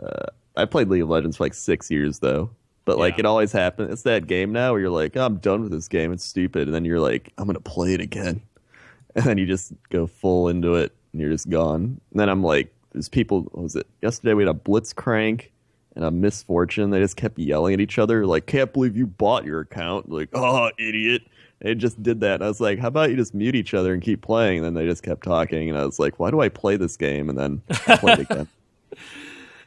uh, 0.00 0.26
I 0.56 0.66
played 0.66 0.88
League 0.88 1.02
of 1.02 1.08
Legends 1.08 1.38
for 1.38 1.44
like 1.44 1.54
six 1.54 1.90
years 1.90 2.18
though. 2.18 2.50
But 2.90 2.98
like 2.98 3.14
Yeah. 3.14 3.20
it 3.20 3.26
always 3.26 3.53
happens. 3.53 3.92
It's 3.92 4.03
that 4.03 4.26
game 4.26 4.50
now 4.53 4.72
where 4.72 4.81
you're 4.81 4.90
like, 4.90 5.16
oh, 5.16 5.24
I'm 5.24 5.37
done 5.37 5.62
with 5.62 5.70
this 5.70 5.87
game. 5.87 6.12
It's 6.12 6.24
stupid, 6.24 6.66
and 6.66 6.74
then 6.74 6.85
you're 6.85 6.98
like, 6.98 7.33
I'm 7.38 7.46
gonna 7.46 7.61
play 7.61 7.94
it 7.94 8.00
again, 8.00 8.42
and 9.14 9.24
then 9.24 9.38
you 9.38 9.46
just 9.46 9.72
go 9.90 10.07
full 10.09 10.48
into 10.48 10.74
it, 10.74 10.92
and 11.12 11.20
you're 11.20 11.31
just 11.31 11.48
gone. 11.48 12.00
And 12.11 12.20
then 12.20 12.29
I'm 12.29 12.42
like, 12.42 12.74
there's 12.92 13.09
people. 13.09 13.42
What 13.53 13.62
was 13.62 13.76
it 13.76 13.87
yesterday? 14.03 14.35
We 14.35 14.44
had 14.44 14.55
a 14.55 14.59
Blitzcrank 14.59 15.50
and 15.94 16.05
a 16.05 16.11
Miss 16.11 16.42
Fortune. 16.42 16.90
They 16.90 16.98
just 17.00 17.16
kept 17.16 17.38
yelling 17.38 17.74
at 17.74 17.81
each 17.81 17.98
other, 17.98 18.26
like, 18.26 18.46
can't 18.46 18.72
believe 18.72 18.96
you 18.96 19.07
bought 19.07 19.44
your 19.44 19.61
account. 19.61 20.11
Like, 20.11 20.29
oh, 20.35 20.70
idiot. 20.79 21.22
They 21.61 21.74
just 21.74 22.03
did 22.03 22.20
that. 22.20 22.37
And 22.37 22.44
I 22.44 22.48
was 22.48 22.61
like, 22.61 22.79
how 22.79 22.88
about 22.88 23.11
you 23.11 23.16
just 23.16 23.35
mute 23.35 23.55
each 23.55 23.74
other 23.74 23.92
and 23.92 24.03
keep 24.03 24.22
playing? 24.22 24.59
And 24.59 24.64
then 24.66 24.74
they 24.74 24.87
just 24.87 25.03
kept 25.03 25.22
talking. 25.22 25.68
And 25.68 25.76
I 25.79 25.85
was 25.85 25.98
like, 25.98 26.18
why 26.18 26.31
do 26.31 26.40
I 26.40 26.48
play 26.48 26.76
this 26.76 26.96
game? 26.96 27.29
And 27.29 27.38
then 27.38 27.61
I 27.87 27.96
played 27.98 28.18
again. 28.20 28.48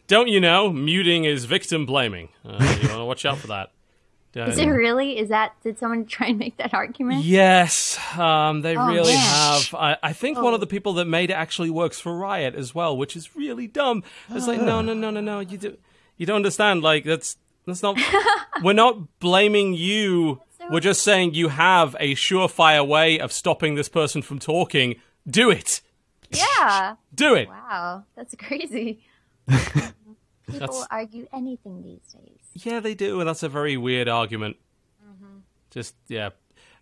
Don't 0.08 0.28
you 0.28 0.40
know? 0.40 0.70
Muting 0.72 1.26
is 1.26 1.46
victim 1.46 1.86
blaming. 1.86 2.30
Uh, 2.46 2.58
you 2.82 2.88
want 2.90 3.00
to 3.00 3.06
watch 3.06 3.26
out 3.26 3.38
for 3.38 3.48
that. 3.48 3.72
Is 4.36 4.58
it 4.58 4.66
really? 4.66 5.20
Is 5.20 5.30
that? 5.30 5.54
Did 5.64 5.78
someone 5.78 6.06
try 6.08 6.28
and 6.28 6.40
make 6.40 6.58
that 6.58 6.74
argument? 6.74 7.24
Yes, 7.24 8.00
um, 8.18 8.62
they 8.62 8.76
Oh, 8.76 8.88
really 8.88 9.14
man. 9.14 9.20
have. 9.20 9.76
I, 9.76 9.98
I 10.02 10.14
think 10.14 10.38
one 10.38 10.54
Oh. 10.54 10.56
of 10.56 10.60
the 10.60 10.66
people 10.68 10.94
that 10.94 11.06
made 11.06 11.30
it 11.30 11.34
actually 11.34 11.70
works 11.70 12.00
for 12.00 12.18
Riot 12.18 12.56
as 12.56 12.74
well, 12.74 12.98
which 12.98 13.16
is 13.16 13.36
really 13.36 13.68
dumb. 13.68 14.04
It's 14.32 14.48
like, 14.48 14.60
no, 14.60 14.82
no, 14.82 14.94
no, 14.96 15.12
no, 15.12 15.22
no. 15.22 15.40
You 15.40 15.58
do, 15.60 15.78
you 16.18 16.26
don't 16.26 16.38
understand. 16.38 16.82
Like 16.82 17.04
that's 17.06 17.38
that's 17.68 17.84
not. 17.84 18.00
we're 18.64 18.74
not 18.74 19.20
blaming 19.20 19.76
you. 19.76 20.42
so- 20.58 20.66
We're 20.72 20.80
just 20.80 21.04
saying 21.04 21.36
you 21.36 21.50
have 21.50 21.96
a 22.00 22.16
surefire 22.16 22.88
way 22.88 23.20
of 23.20 23.32
stopping 23.32 23.76
this 23.76 23.88
person 23.88 24.24
from 24.24 24.40
talking. 24.40 24.96
Do 25.30 25.52
it. 25.52 25.82
Yeah. 26.32 26.96
Do 27.14 27.36
it. 27.36 27.48
Wow, 27.50 28.06
that's 28.16 28.34
crazy. 28.36 29.04
People 29.50 30.60
That's- 30.60 30.88
argue 30.92 31.28
anything 31.34 31.84
these 31.84 32.14
days. 32.14 32.66
Yeah, 32.66 32.80
they 32.80 32.94
do, 32.94 33.20
and 33.20 33.28
that's 33.28 33.44
a 33.44 33.50
very 33.50 33.78
weird 33.78 34.08
argument. 34.08 34.58
Mm-hmm. 35.04 35.40
Just 35.72 35.96
yeah, 36.08 36.30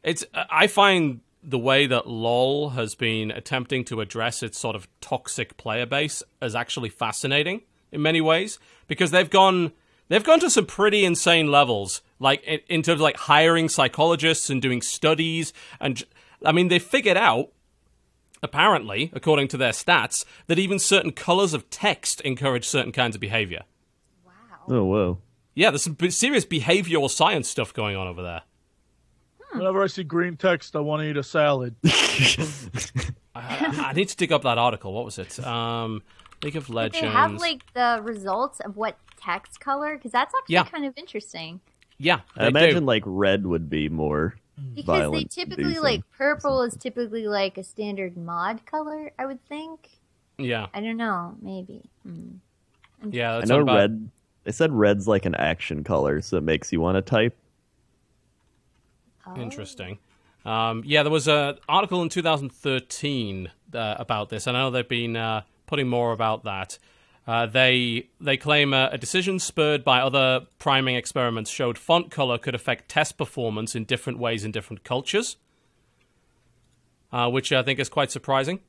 it's. 0.04 0.26
I 0.34 0.68
find 0.68 1.22
the 1.44 1.58
way 1.58 1.88
that 1.88 2.08
LOL 2.08 2.72
has 2.72 2.94
been 2.96 3.32
attempting 3.32 3.84
to 3.86 4.02
address 4.02 4.44
its 4.44 4.60
sort 4.60 4.76
of 4.76 4.88
toxic 5.00 5.58
player 5.58 5.86
base 5.86 6.22
as 6.42 6.56
actually 6.56 6.90
fascinating 6.90 7.62
in 7.92 8.02
many 8.02 8.22
ways 8.22 8.60
because 8.88 9.12
they've 9.12 9.30
gone 9.30 9.72
they've 10.10 10.24
gone 10.24 10.40
to 10.42 10.50
some 10.50 10.66
pretty 10.66 11.06
insane 11.06 11.50
levels, 11.50 12.02
like 12.20 12.44
in, 12.44 12.60
in 12.68 12.82
terms 12.82 13.00
of 13.00 13.02
like 13.02 13.18
hiring 13.18 13.70
psychologists 13.70 14.50
and 14.50 14.62
doing 14.62 14.82
studies, 14.82 15.54
and 15.80 16.04
I 16.46 16.52
mean 16.52 16.68
they 16.68 16.80
figured 16.80 17.18
out 17.18 17.50
apparently, 18.44 19.12
according 19.14 19.48
to 19.50 19.58
their 19.58 19.72
stats, 19.72 20.26
that 20.48 20.60
even 20.60 20.80
certain 20.80 21.12
colors 21.12 21.54
of 21.54 21.70
text 21.70 22.22
encourage 22.22 22.68
certain 22.68 22.92
kinds 22.92 23.16
of 23.16 23.22
behavior. 23.22 23.64
Wow. 24.26 24.32
Oh, 24.70 24.84
whoa. 24.86 25.18
Yeah, 25.54 25.70
there's 25.72 25.84
some 25.84 25.98
serious 26.10 26.46
behavioral 26.46 27.10
science 27.10 27.50
stuff 27.50 27.74
going 27.74 27.96
on 27.96 28.08
over 28.08 28.22
there. 28.22 28.42
Whenever 29.54 29.84
I 29.84 29.88
see 29.88 30.04
green 30.04 30.38
text, 30.38 30.76
I 30.78 30.80
want 30.80 31.02
to 31.02 31.10
eat 31.10 31.18
a 31.18 31.24
salad. 31.24 31.76
I, 33.36 33.86
I 33.90 33.94
need 33.94 34.08
to 34.10 34.16
dig 34.16 34.32
up 34.32 34.44
that 34.44 34.58
article. 34.58 34.94
What 34.94 35.06
was 35.06 35.20
it? 35.20 35.40
Um, 35.46 36.04
League 36.44 36.56
of 36.56 36.68
Did 36.68 36.94
they 36.94 37.00
have 37.08 37.34
like 37.34 37.62
the 37.74 38.00
results 38.02 38.60
of 38.62 38.78
what 38.78 38.98
text 39.18 39.60
color? 39.60 39.96
Because 39.96 40.12
that's 40.12 40.34
actually 40.34 40.54
Yeah. 40.54 40.64
kind 40.64 40.86
of 40.86 40.94
interesting. 40.98 41.60
yeah, 41.98 42.22
I 42.36 42.48
imagine 42.48 42.80
do. 42.80 42.86
like 42.86 43.04
red 43.06 43.46
would 43.46 43.70
be 43.70 43.90
more 43.90 44.36
Because 44.76 44.86
violent. 44.86 45.30
they 45.32 45.44
typically 45.44 45.64
inducing. 45.64 45.84
like 45.84 46.02
purple 46.12 46.62
is 46.64 46.76
typically 46.78 47.28
like 47.28 47.58
a 47.58 47.64
standard 47.64 48.16
mod 48.18 48.66
color. 48.66 49.12
I 49.18 49.26
would 49.26 49.44
think. 49.48 49.90
yeah, 50.38 50.68
I 50.74 50.82
don't 50.82 50.98
know. 50.98 51.36
Maybe. 51.42 51.82
Hmm. 52.04 52.30
yeah. 53.10 53.34
I 53.34 53.38
That's 53.40 53.50
know 53.50 53.56
all 53.58 53.62
about- 53.64 53.76
red. 53.76 54.10
They 54.44 54.52
said 54.52 54.72
red's 54.72 55.08
like 55.08 55.26
an 55.26 55.36
action 55.36 55.84
color, 55.84 56.20
so 56.22 56.38
it 56.38 56.44
makes 56.44 56.72
you 56.74 56.82
want 56.82 56.96
to 56.96 57.02
type. 57.04 57.38
Oh. 59.28 59.38
Interesting. 59.40 60.00
Um, 60.46 60.82
yeah, 60.86 61.04
there 61.04 61.12
was 61.12 61.28
an 61.28 61.58
article 61.70 62.02
in 62.02 62.10
2013 62.10 63.52
uh, 63.74 63.96
about 64.00 64.30
this, 64.30 64.48
and 64.48 64.58
I 64.58 64.62
know 64.62 64.72
they've 64.72 64.88
been 64.88 65.16
uh, 65.16 65.44
putting 65.68 65.88
more 65.88 66.12
about 66.12 66.44
that. 66.46 66.80
Uh, 67.28 67.46
they 67.46 68.10
they 68.20 68.36
claim 68.36 68.74
uh, 68.74 68.90
a 68.92 68.98
decision 68.98 69.38
spurred 69.38 69.84
by 69.84 70.00
other 70.00 70.48
priming 70.58 70.96
experiments 70.96 71.52
showed 71.52 71.78
font 71.78 72.10
color 72.10 72.38
could 72.38 72.56
affect 72.56 72.90
test 72.90 73.18
performance 73.18 73.76
in 73.76 73.84
different 73.84 74.18
ways 74.18 74.44
in 74.44 74.52
different 74.52 74.84
cultures, 74.84 75.38
uh, 77.12 77.30
which 77.30 77.52
I 77.52 77.62
think 77.62 77.80
is 77.80 77.90
quite 77.90 78.12
surprising. 78.12 78.60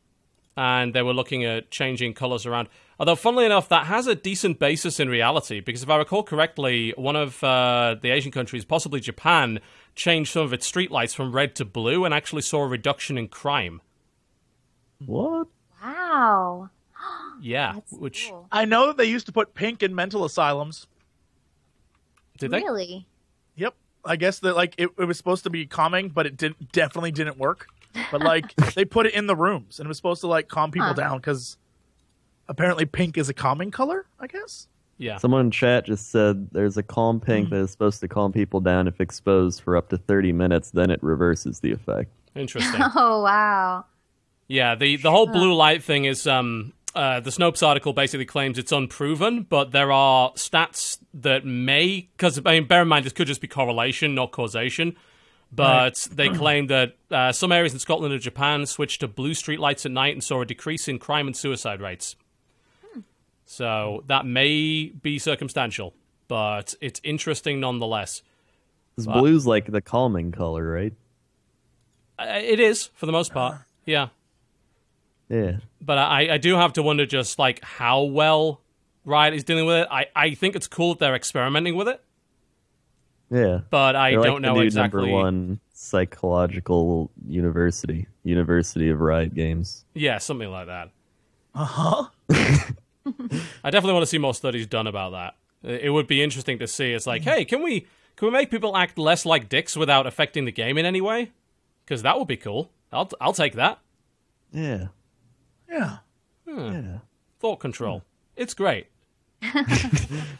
And 0.55 0.93
they 0.93 1.01
were 1.01 1.15
looking 1.15 1.45
at 1.45 1.71
changing 1.71 2.13
colors 2.13 2.45
around. 2.45 2.69
Although, 3.01 3.17
funnily 3.17 3.47
enough, 3.47 3.71
that 3.71 3.87
has 3.87 4.07
a 4.07 4.15
decent 4.15 4.59
basis 4.59 5.01
in 5.01 5.09
reality 5.09 5.61
because 5.61 5.83
if 5.83 5.89
I 5.89 5.97
recall 5.97 6.23
correctly, 6.23 6.93
one 6.97 7.17
of 7.17 7.43
uh, 7.43 7.97
the 8.01 8.11
Asian 8.11 8.31
countries, 8.31 8.67
possibly 8.67 9.01
Japan, 9.01 9.61
changed 9.95 10.31
some 10.31 10.43
of 10.43 10.53
its 10.53 10.71
streetlights 10.71 11.15
from 11.15 11.33
red 11.33 11.55
to 11.55 11.65
blue 11.65 12.05
and 12.05 12.13
actually 12.13 12.43
saw 12.43 12.65
a 12.65 12.67
reduction 12.67 13.17
in 13.17 13.29
crime. 13.29 13.81
What? 15.07 15.49
Wow. 15.83 16.69
Yeah, 17.43 17.73
That's 17.75 17.93
which 17.93 18.29
cool. 18.31 18.47
I 18.53 18.65
know 18.65 18.87
that 18.87 18.97
they 18.97 19.05
used 19.07 19.27
to 19.27 19.33
put 19.33 19.53
pink 19.55 19.83
in 19.83 19.95
mental 19.95 20.25
asylums. 20.25 20.87
did 22.39 22.51
they? 22.53 22.59
Really? 22.63 23.07
Yep. 23.57 23.75
I 24.05 24.17
guess 24.17 24.39
that 24.41 24.57
like 24.57 24.75
it, 24.79 24.91
it 24.99 25.05
was 25.05 25.17
supposed 25.17 25.45
to 25.45 25.51
be 25.51 25.67
calming, 25.67 26.09
but 26.09 26.27
it 26.27 26.37
did 26.37 26.55
definitely 26.73 27.11
didn't 27.13 27.39
work. 27.39 27.67
But 28.11 28.21
like 28.33 28.55
they 28.75 28.85
put 28.85 29.07
it 29.07 29.15
in 29.15 29.27
the 29.27 29.37
rooms, 29.37 29.79
and 29.79 29.87
it 29.87 29.89
was 29.89 29.97
supposed 29.97 30.21
to 30.23 30.27
like 30.29 30.49
calm 30.49 30.71
people 30.71 30.89
Huh. 30.89 30.95
down 30.95 31.19
because 31.19 31.57
apparently 32.49 32.85
pink 32.85 33.19
is 33.19 33.29
a 33.29 33.35
calming 33.35 33.71
color. 33.71 34.07
I 34.21 34.27
guess. 34.29 34.69
Yeah, 34.99 35.17
Someone 35.19 35.41
in 35.47 35.51
chat 35.51 35.87
just 35.87 36.13
said 36.13 36.49
there's 36.53 36.77
a 36.77 36.83
calm 36.83 37.19
pink 37.19 37.51
that 37.51 37.57
is 37.57 37.73
supposed 37.73 37.99
to 38.01 38.09
calm 38.09 38.31
people 38.31 38.61
down 38.61 38.87
if 38.87 39.01
exposed 39.01 39.61
for 39.63 39.77
up 39.77 39.89
to 39.89 39.97
30 39.97 40.33
minutes, 40.33 40.71
then 40.71 40.91
it 40.93 41.03
reverses 41.03 41.59
the 41.59 41.73
effect. 41.73 42.09
interesting. 42.37 42.81
Oh 42.95 43.23
wow. 43.23 43.85
Yeah, 44.47 44.75
the 44.77 44.97
the 44.97 45.11
whole 45.11 45.27
blue 45.27 45.55
light 45.55 45.83
thing 45.83 46.05
is 46.05 46.27
um 46.27 46.73
uh, 46.95 47.21
the 47.21 47.31
Snopes 47.31 47.67
article 47.67 47.93
basically 47.93 48.27
claims 48.27 48.59
it's 48.59 48.73
unproven, 48.73 49.43
but 49.49 49.71
there 49.73 49.91
are 49.93 50.33
stats 50.33 50.99
that 51.15 51.45
may 51.45 52.09
because 52.17 52.39
I 52.45 52.53
mean 52.61 52.67
bear 52.67 52.83
in 52.83 52.89
mind 52.89 53.05
this 53.07 53.13
could 53.13 53.27
just 53.27 53.41
be 53.41 53.49
correlation, 53.49 54.15
not 54.15 54.31
causation. 54.33 54.97
But 55.55 56.09
they 56.11 56.31
claim 56.31 56.69
that 56.69 56.97
uh, 57.11 57.31
some 57.33 57.53
areas 57.53 57.75
in 57.75 57.79
Scotland 57.79 58.15
and 58.15 58.23
Japan 58.23 58.65
switched 58.65 59.01
to 59.01 59.09
blue 59.09 59.33
streetlights 59.33 59.85
at 59.85 59.93
night 59.93 60.15
and 60.15 60.25
saw 60.25 60.41
a 60.41 60.47
decrease 60.47 60.89
in 60.89 60.99
crime 60.99 61.27
and 61.27 61.37
suicide 61.37 61.81
rates. 61.83 62.17
So 63.45 64.03
that 64.07 64.25
may 64.25 64.87
be 64.87 65.19
circumstantial, 65.19 65.93
but 66.27 66.75
it's 66.81 67.01
interesting 67.05 67.61
nonetheless. 67.61 68.23
nonetheless. 68.97 69.15
'Cause 69.15 69.21
blue's 69.23 69.47
like 69.47 69.67
the 69.71 69.83
calming 69.83 70.33
color, 70.33 70.71
right? 70.73 70.95
Uh, 72.19 72.39
It 72.43 72.61
is 72.61 72.87
for 72.95 73.05
the 73.07 73.13
most 73.13 73.33
part, 73.35 73.57
yeah. 73.85 74.09
Yeah. 75.33 75.57
but 75.81 75.97
I, 75.97 76.35
I 76.35 76.39
do 76.39 76.57
have 76.57 76.75
to 76.75 76.83
wonder 76.83 77.07
just 77.07 77.39
like 77.39 77.65
how 77.65 78.03
well 78.03 78.61
Riot 79.07 79.33
is 79.35 79.45
dealing 79.45 79.65
with 79.65 79.77
it. 79.79 79.89
I, 79.91 80.07
I 80.15 80.35
think 80.35 80.55
it's 80.57 80.67
cool 80.69 80.91
that 80.95 81.01
they're 81.01 81.15
experimenting 81.15 81.75
with 81.75 81.89
it. 81.89 82.03
Yeah. 83.31 83.61
but 83.71 83.97
I 83.97 84.11
They're 84.11 84.23
don't 84.25 84.43
the 84.43 84.49
know 84.49 84.55
new 84.57 84.61
exactly. 84.61 85.03
number 85.11 85.13
one 85.17 85.61
psychological 85.73 87.11
university, 87.27 88.07
University 88.25 88.91
of 88.91 89.01
Riot 89.01 89.35
Games. 89.35 89.85
Yeah, 89.95 90.19
something 90.19 90.51
like 90.51 90.67
that. 90.67 90.91
Uh 91.55 91.65
huh. 91.65 92.07
I 93.65 93.71
definitely 93.71 93.95
want 93.95 94.03
to 94.03 94.07
see 94.07 94.19
more 94.19 94.35
studies 94.35 94.67
done 94.67 94.87
about 94.87 95.13
that. 95.13 95.35
It 95.69 95.85
it 95.85 95.91
would 95.91 96.07
be 96.07 96.23
interesting 96.23 96.59
to 96.59 96.67
see. 96.69 96.93
It's 96.93 97.07
like, 97.07 97.23
hey, 97.23 97.45
can 97.45 97.63
we 97.63 97.87
can 98.17 98.29
we 98.29 98.31
make 98.31 98.51
people 98.51 98.77
act 98.77 98.99
less 98.99 99.25
like 99.27 99.49
dicks 99.49 99.77
without 99.77 100.07
affecting 100.07 100.45
the 100.45 100.53
game 100.53 100.77
in 100.79 100.85
any 100.87 101.01
way? 101.01 101.33
Because 101.85 102.03
that 102.03 102.19
would 102.19 102.29
be 102.29 102.37
cool. 102.37 102.71
I'll 102.93 103.11
I'll 103.21 103.33
take 103.33 103.55
that. 103.55 103.79
Yeah. 104.53 104.89
Yeah. 105.73 105.97
Hmm. 106.49 106.59
Yeah. 106.73 106.99
Thought 107.41 107.61
control. 107.61 107.99
Hmm. 107.99 108.05
It's 108.37 108.55
great. 108.55 108.87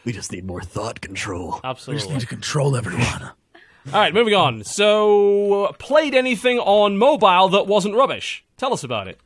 We 0.05 0.13
just 0.13 0.33
need 0.33 0.45
more 0.45 0.61
thought 0.63 1.01
control. 1.01 1.61
Absolutely. 1.63 1.95
We 1.95 2.01
just 2.01 2.11
need 2.13 2.21
to 2.21 2.27
control 2.27 2.77
everyone. 2.77 3.23
All 3.87 3.93
right, 3.93 4.13
moving 4.15 4.35
on. 4.35 4.63
So, 4.65 5.65
uh, 5.67 5.73
played 5.73 6.15
anything 6.15 6.59
on 6.59 6.99
mobile 6.99 7.49
that 7.51 7.67
wasn't 7.67 7.95
rubbish? 7.95 8.45
Tell 8.57 8.73
us 8.73 8.85
about 8.85 9.09
it. 9.09 9.21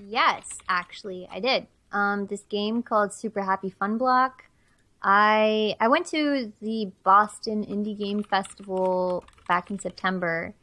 Yes, 0.00 0.58
actually, 0.68 1.28
I 1.30 1.40
did. 1.40 1.66
Um, 1.92 2.26
this 2.26 2.42
game 2.42 2.82
called 2.82 3.12
Super 3.12 3.42
Happy 3.42 3.70
Fun 3.70 3.98
Block. 3.98 4.44
I 5.02 5.74
I 5.80 5.88
went 5.88 6.06
to 6.06 6.52
the 6.60 6.92
Boston 7.04 7.64
Indie 7.64 7.98
Game 7.98 8.22
Festival 8.22 9.24
back 9.48 9.70
in 9.70 9.78
September, 9.78 10.54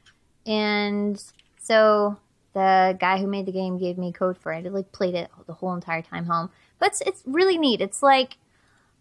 and 0.45 1.21
so 1.61 2.17
the 2.57 2.97
guy 2.99 3.19
who 3.19 3.27
made 3.27 3.45
the 3.45 3.51
game 3.51 3.77
gave 3.77 3.99
me 3.99 4.07
a 4.09 4.11
code 4.11 4.35
for 4.35 4.51
it. 4.51 4.65
I 4.65 4.69
like 4.69 4.91
played 4.91 5.13
it 5.13 5.29
the 5.45 5.53
whole 5.53 5.75
entire 5.75 6.01
time 6.01 6.25
home. 6.25 6.49
But 6.79 6.87
it's, 6.87 7.01
it's 7.01 7.21
really 7.27 7.55
neat. 7.55 7.81
It's 7.81 8.01
like 8.01 8.37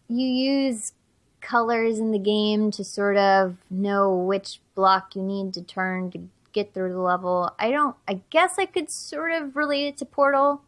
you 0.09 0.27
use 0.29 0.93
colors 1.41 1.99
in 1.99 2.13
the 2.13 2.19
game 2.19 2.71
to 2.73 2.85
sort 2.85 3.17
of 3.17 3.57
know 3.71 4.15
which 4.15 4.61
block 4.75 5.17
you 5.17 5.23
need 5.23 5.55
to 5.55 5.63
turn 5.63 6.11
to 6.11 6.21
get 6.53 6.75
through 6.75 6.93
the 6.93 7.01
level. 7.01 7.51
I 7.59 7.71
don't. 7.71 7.97
I 8.07 8.21
guess 8.29 8.59
I 8.59 8.67
could 8.67 8.91
sort 8.91 9.33
of 9.33 9.57
relate 9.57 9.87
it 9.87 9.97
to 9.99 10.05
Portal 10.05 10.61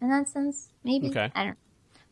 in 0.00 0.08
that 0.08 0.28
sense. 0.28 0.68
Maybe. 0.84 1.08
Okay. 1.08 1.32
I 1.34 1.44
don't. 1.44 1.58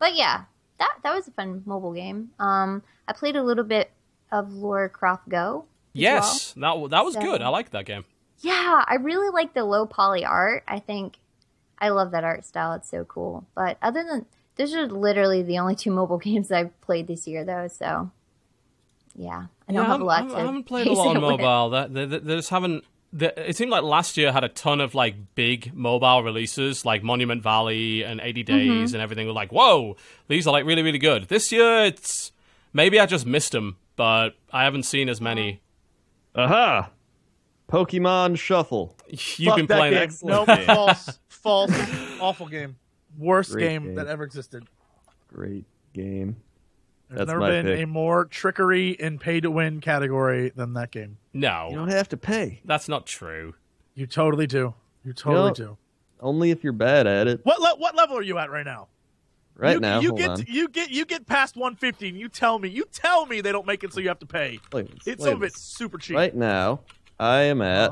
But 0.00 0.16
yeah, 0.16 0.44
that 0.80 0.96
that 1.04 1.14
was 1.14 1.28
a 1.28 1.30
fun 1.30 1.62
mobile 1.66 1.92
game. 1.92 2.30
Um, 2.40 2.83
I 3.07 3.12
played 3.12 3.37
a 3.37 3.44
little 3.44 3.62
bit 3.64 3.92
of 4.33 4.52
Lara 4.52 4.88
Croft 4.88 5.28
Go. 5.28 5.66
Yes, 5.92 6.52
that 6.57 6.90
that 6.90 7.04
was 7.04 7.14
So- 7.14 7.20
good. 7.20 7.42
I 7.42 7.48
like 7.48 7.70
that 7.70 7.85
game. 7.85 8.04
Yeah, 8.44 8.85
I 8.87 8.96
really 8.96 9.30
like 9.30 9.54
the 9.54 9.64
low 9.64 9.87
poly 9.87 10.24
art. 10.24 10.62
I 10.68 10.78
think 10.78 11.16
I 11.78 11.88
love 11.88 12.11
that 12.12 12.24
art 12.24 12.44
style. 12.44 12.72
It's 12.74 12.90
so 12.90 13.04
cool. 13.04 13.46
But 13.54 13.78
other 13.83 14.04
than 14.04 14.26
those 14.57 14.74
are 14.74 14.87
literally 14.87 15.42
the 15.42 15.59
only 15.59 15.74
two 15.74 15.90
mobile 15.90 16.18
games 16.28 16.52
I've 16.52 16.78
played 16.83 17.07
this 17.07 17.26
year, 17.26 17.44
though. 17.44 17.68
So 17.68 18.11
yeah, 19.16 19.46
I 19.68 19.72
don't 19.72 19.83
Yeah, 19.85 19.88
have 19.90 20.00
a 20.00 20.04
lot 20.04 20.24
I, 20.24 20.28
to. 20.28 20.37
I 20.37 20.40
haven't 20.40 20.64
played 20.64 20.87
a 20.88 20.92
lot 20.92 21.16
it 21.16 21.16
on 21.16 21.22
mobile. 21.22 21.70
That 21.70 21.94
they, 21.94 22.04
they, 22.07 22.18
they 22.18 22.37
just 22.37 22.50
haven't. 22.50 22.85
They, 23.12 23.30
it 23.37 23.57
seemed 23.57 23.70
like 23.70 23.85
last 23.85 24.16
year 24.16 24.33
had 24.33 24.42
a 24.42 24.48
ton 24.48 24.80
of 24.80 24.94
like 24.94 25.14
big 25.37 25.72
mobile 25.72 26.22
releases, 26.24 26.85
like 26.85 27.02
Monument 27.04 27.42
Valley 27.44 28.02
and 28.04 28.20
80 28.20 28.42
Days 28.42 28.59
Mm-hmm. 28.88 28.94
and 28.96 29.02
everything. 29.02 29.26
Were 29.28 29.33
like, 29.33 29.52
whoa, 29.52 29.96
these 30.28 30.46
are 30.46 30.50
like 30.50 30.64
really 30.66 30.83
really 30.83 30.98
good. 30.98 31.28
This 31.28 31.50
year, 31.52 31.85
it's 31.85 32.33
maybe 32.72 32.98
I 33.00 33.07
just 33.07 33.24
missed 33.24 33.52
them, 33.52 33.76
but 33.96 34.30
I 34.52 34.64
haven't 34.64 34.83
seen 34.83 35.09
as 35.09 35.20
many. 35.20 35.61
Aha! 36.35 36.90
Pokemon 37.74 38.38
Shuffle. 38.38 38.96
You've 39.08 39.20
Fuck 39.20 39.56
been 39.56 39.66
that 39.66 39.78
playing 39.78 39.94
game. 39.94 40.08
that. 40.10 40.24
No, 40.24 40.46
game. 40.46 40.66
false, 40.66 41.18
false, 41.28 41.70
awful 42.20 42.46
game. 42.48 42.76
Worst 43.18 43.52
Great 43.52 43.62
game, 43.68 43.84
game. 43.87 43.94
that 43.96 44.06
ever 44.06 44.24
existed. 44.24 44.64
Great 45.32 45.64
game. 45.92 46.37
There's 47.08 47.18
That's 47.18 47.28
never 47.28 47.40
my 47.40 47.50
been 47.50 47.66
pick. 47.66 47.82
a 47.82 47.87
more 47.87 48.24
trickery 48.24 48.90
in 48.90 49.18
pay 49.18 49.40
to 49.40 49.50
win 49.50 49.80
category 49.80 50.50
than 50.54 50.72
that 50.74 50.90
game. 50.90 51.18
No, 51.32 51.68
You 51.70 51.76
don't 51.76 51.90
have 51.90 52.08
to 52.10 52.16
pay. 52.16 52.60
that's 52.64 52.88
not 52.88 53.06
true. 53.06 53.54
You 53.94 54.06
totally 54.06 54.46
do. 54.46 54.74
You 55.04 55.12
totally 55.12 55.48
know- 55.50 55.54
do. 55.54 55.78
Only 56.20 56.50
if 56.50 56.64
you're 56.64 56.72
bad 56.72 57.06
at 57.06 57.26
it. 57.28 57.40
What 57.42 57.60
le- 57.60 57.76
what 57.76 57.94
level 57.94 58.16
are 58.16 58.22
you 58.22 58.38
at 58.38 58.50
right 58.50 58.64
now? 58.64 58.88
Right 59.56 59.74
you, 59.74 59.80
now, 59.80 60.00
you 60.00 60.08
hold 60.08 60.18
get 60.20 60.30
on. 60.30 60.44
you 60.48 60.68
get 60.68 60.90
you 60.90 61.04
get 61.04 61.26
past 61.26 61.54
150 61.56 62.08
and 62.08 62.18
you 62.18 62.28
tell 62.28 62.58
me 62.58 62.68
you 62.70 62.87
tell 62.90 63.26
me 63.26 63.40
they 63.42 63.52
don't 63.52 63.66
make 63.66 63.84
it 63.84 63.92
so 63.92 64.00
you 64.00 64.08
have 64.08 64.18
to 64.20 64.26
pay. 64.26 64.58
Wait, 64.72 64.90
It's 65.06 65.06
wait 65.06 65.20
some 65.20 65.34
of 65.34 65.42
a 65.42 65.46
it's 65.46 65.60
super 65.60 65.98
cheap. 65.98 66.16
Right 66.16 66.34
now, 66.34 66.80
I 67.18 67.42
am 67.42 67.62
at 67.62 67.90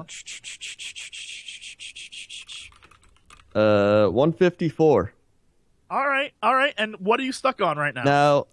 uh 3.55 4.07
154. 4.09 5.13
All 5.91 6.09
right, 6.09 6.33
all 6.43 6.55
right. 6.55 6.73
And 6.79 6.97
what 6.97 7.21
are 7.21 7.23
you 7.23 7.33
stuck 7.33 7.61
on 7.61 7.77
right 7.77 7.95
now? 7.95 8.05
Now, 8.05 8.47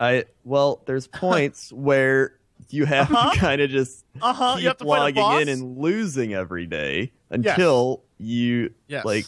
I 0.00 0.24
well, 0.44 0.82
there's 0.86 1.06
points 1.08 1.72
where 1.72 2.34
you 2.70 2.84
have 2.86 3.10
Uh-huh. 3.12 3.30
to 3.34 3.38
kind 3.38 3.60
of 3.60 3.70
just 3.70 4.04
Uh 4.20 4.32
huh. 4.32 4.54
keep 4.54 4.62
You 4.62 4.68
have 4.68 4.78
to 4.78 4.84
logging 4.84 5.40
in 5.42 5.48
and 5.48 5.78
losing 5.78 6.34
every 6.34 6.66
day 6.66 7.12
until 7.30 8.02
you 8.18 8.72
yes. 8.88 9.04
like. 9.04 9.26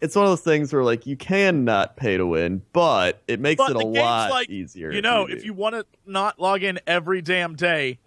It's 0.00 0.14
one 0.14 0.26
of 0.26 0.30
those 0.30 0.42
things 0.42 0.72
where 0.72 0.84
like 0.84 1.06
you 1.06 1.16
can 1.16 1.64
not 1.64 1.96
pay 1.96 2.16
to 2.16 2.24
win, 2.24 2.62
but 2.72 3.20
it 3.26 3.40
makes 3.40 3.58
But 3.58 3.70
it 3.70 3.76
a 3.76 3.84
lot 3.84 4.30
like, 4.30 4.48
easier. 4.48 4.92
You 4.92 5.02
know, 5.02 5.26
do. 5.26 5.32
if 5.32 5.44
you 5.44 5.52
want 5.52 5.74
to 5.74 5.84
not 6.06 6.38
log 6.38 6.62
in 6.62 6.78
every 6.86 7.20
damn 7.20 7.56
day, 7.56 7.98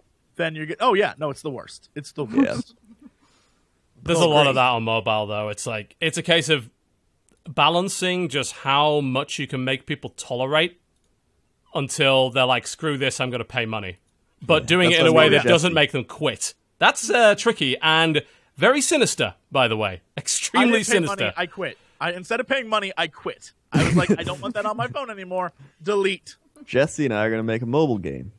then 0.42 0.54
you're 0.54 0.66
get. 0.66 0.78
Oh 0.80 0.94
yeah, 0.94 1.14
no, 1.18 1.30
it's 1.30 1.42
the 1.42 1.50
worst. 1.50 1.88
It's 1.94 2.12
the 2.12 2.26
Yeah. 2.26 2.54
worst. 2.54 2.74
There's 4.02 4.18
Oh, 4.18 4.26
a 4.26 4.28
lot 4.28 4.42
great. 4.42 4.48
of 4.50 4.54
that 4.56 4.68
on 4.70 4.82
mobile, 4.82 5.26
though. 5.26 5.48
It's 5.48 5.66
like 5.66 5.94
it's 6.00 6.18
a 6.18 6.22
case 6.22 6.48
of 6.48 6.68
balancing 7.48 8.28
just 8.28 8.52
how 8.52 9.00
much 9.00 9.38
you 9.38 9.46
can 9.46 9.64
make 9.64 9.86
people 9.86 10.10
tolerate 10.10 10.80
until 11.74 12.30
they're 12.30 12.44
like, 12.44 12.66
"Screw 12.66 12.98
this, 12.98 13.20
I'm 13.20 13.30
going 13.30 13.38
to 13.40 13.44
pay 13.44 13.64
money," 13.66 13.98
but 14.44 14.66
doing 14.66 14.90
it 14.90 15.00
in 15.00 15.06
a 15.06 15.12
way 15.12 15.28
that 15.30 15.44
doesn't 15.44 15.72
make 15.74 15.92
them 15.92 16.04
quit. 16.04 16.54
That's 16.78 17.08
uh, 17.10 17.36
tricky 17.36 17.76
and 17.80 18.22
very 18.56 18.80
sinister, 18.80 19.34
by 19.52 19.68
the 19.68 19.76
way. 19.76 20.00
Extremely 20.16 20.80
didn't 20.80 20.86
sinister. 20.86 21.24
money. 21.24 21.34
I 21.36 21.46
quit. 21.46 21.78
I 22.00 22.10
instead 22.12 22.40
of 22.40 22.48
paying 22.48 22.68
money, 22.68 22.92
I 22.96 23.06
quit. 23.06 23.52
I 23.72 23.84
was 23.84 23.94
like, 23.96 24.10
I 24.18 24.24
don't 24.24 24.40
want 24.40 24.54
that 24.54 24.66
on 24.66 24.76
my 24.76 24.88
phone 24.88 25.08
anymore. 25.10 25.52
Delete. 25.82 26.36
Jesse 26.64 27.04
and 27.04 27.14
I 27.14 27.24
are 27.24 27.30
going 27.30 27.38
to 27.38 27.44
make 27.44 27.62
a 27.62 27.66
mobile 27.66 27.98
game. 27.98 28.32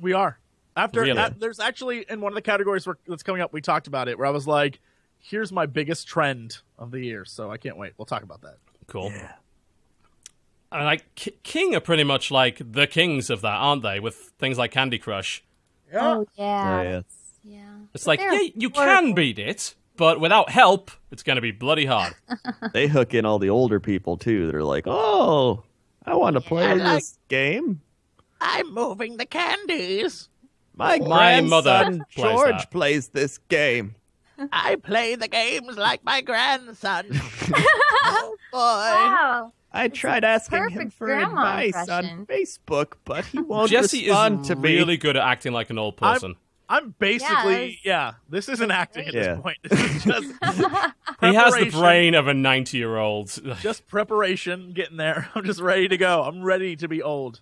We 0.00 0.12
are. 0.12 0.38
After 0.80 1.02
Really? 1.02 1.18
uh, 1.20 1.30
there's 1.36 1.60
actually 1.60 2.06
in 2.08 2.20
one 2.22 2.32
of 2.32 2.34
the 2.34 2.42
categories 2.42 2.86
where, 2.86 2.96
that's 3.06 3.22
coming 3.22 3.42
up, 3.42 3.52
we 3.52 3.60
talked 3.60 3.86
about 3.86 4.08
it. 4.08 4.16
Where 4.18 4.26
I 4.26 4.30
was 4.30 4.46
like, 4.46 4.80
"Here's 5.18 5.52
my 5.52 5.66
biggest 5.66 6.08
trend 6.08 6.58
of 6.78 6.90
the 6.90 7.00
year," 7.00 7.24
so 7.26 7.50
I 7.50 7.58
can't 7.58 7.76
wait. 7.76 7.92
We'll 7.98 8.06
talk 8.06 8.22
about 8.22 8.40
that. 8.42 8.56
Cool. 8.86 9.12
And 10.72 10.84
like 10.84 11.14
K- 11.16 11.34
King 11.42 11.74
are 11.74 11.80
pretty 11.80 12.04
much 12.04 12.30
like 12.30 12.60
the 12.72 12.86
kings 12.86 13.28
of 13.28 13.40
that, 13.42 13.54
aren't 13.56 13.82
they? 13.82 14.00
With 14.00 14.14
things 14.38 14.56
like 14.56 14.70
Candy 14.70 14.98
Crush. 14.98 15.42
Oh 15.92 16.24
yeah, 16.38 16.78
Oh, 16.78 16.82
yeah. 16.82 17.00
yeah. 17.44 17.60
It's 17.92 18.04
But 18.04 18.10
like, 18.18 18.20
yeah, 18.20 18.38
you 18.54 18.70
horrible. 18.72 18.94
can 18.94 19.14
beat 19.14 19.38
it, 19.38 19.74
but 19.96 20.18
without 20.20 20.48
help, 20.50 20.90
it's 21.10 21.22
going 21.24 21.36
to 21.36 21.42
be 21.42 21.50
bloody 21.50 21.84
hard. 21.86 22.14
They 22.72 22.86
hook 22.86 23.12
in 23.14 23.26
all 23.26 23.38
the 23.38 23.50
older 23.50 23.80
people 23.80 24.16
too. 24.16 24.50
They're 24.50 24.62
like, 24.64 24.84
"Oh, 24.86 25.64
I 26.06 26.14
want 26.14 26.34
to 26.34 26.40
play 26.40 26.64
I 26.66 26.78
this 26.94 27.18
game." 27.28 27.82
I'm 28.40 28.72
moving 28.72 29.18
the 29.18 29.26
candies. 29.26 30.29
My, 30.74 30.98
My 30.98 31.40
mother 31.40 31.70
grandson 31.70 32.04
plays 32.14 32.32
George 32.32 32.50
that. 32.58 32.70
plays 32.70 33.08
this 33.08 33.38
game. 33.48 33.94
I 34.52 34.76
play 34.76 35.14
the 35.16 35.28
games 35.28 35.76
like 35.76 36.02
my 36.04 36.20
grandson. 36.22 37.06
oh 37.12 38.36
boy! 38.52 38.58
Wow. 38.58 39.52
I 39.72 39.88
tried 39.88 40.24
asking 40.24 40.70
him 40.70 40.90
for 40.90 41.10
advice 41.12 41.74
impression. 41.76 42.18
on 42.20 42.26
Facebook, 42.26 42.94
but 43.04 43.24
he 43.26 43.38
won't 43.40 43.70
Jesse 43.70 44.06
respond 44.08 44.40
is 44.42 44.48
to 44.48 44.56
me. 44.56 44.76
really 44.76 44.96
good 44.96 45.16
at 45.16 45.22
acting 45.26 45.52
like 45.52 45.70
an 45.70 45.78
old 45.78 45.94
I'm- 46.00 46.14
person. 46.14 46.34
I'm 46.72 46.94
basically 47.00 47.80
Yeah, 47.82 48.10
yeah. 48.10 48.12
This 48.28 48.48
isn't 48.48 48.70
acting 48.70 49.08
at 49.08 49.12
great. 49.12 49.24
this 49.24 49.40
point. 49.40 49.58
This 49.64 50.04
just 50.04 50.94
He 51.20 51.34
has 51.34 51.52
the 51.56 51.68
brain 51.72 52.14
of 52.14 52.28
a 52.28 52.32
90 52.34 52.78
year 52.78 52.96
old. 52.96 53.36
just 53.60 53.88
preparation, 53.88 54.72
getting 54.72 54.96
there. 54.96 55.28
I'm 55.34 55.44
just 55.44 55.60
ready 55.60 55.88
to 55.88 55.96
go. 55.96 56.22
I'm 56.22 56.44
ready 56.44 56.76
to 56.76 56.86
be 56.86 57.02
old. 57.02 57.40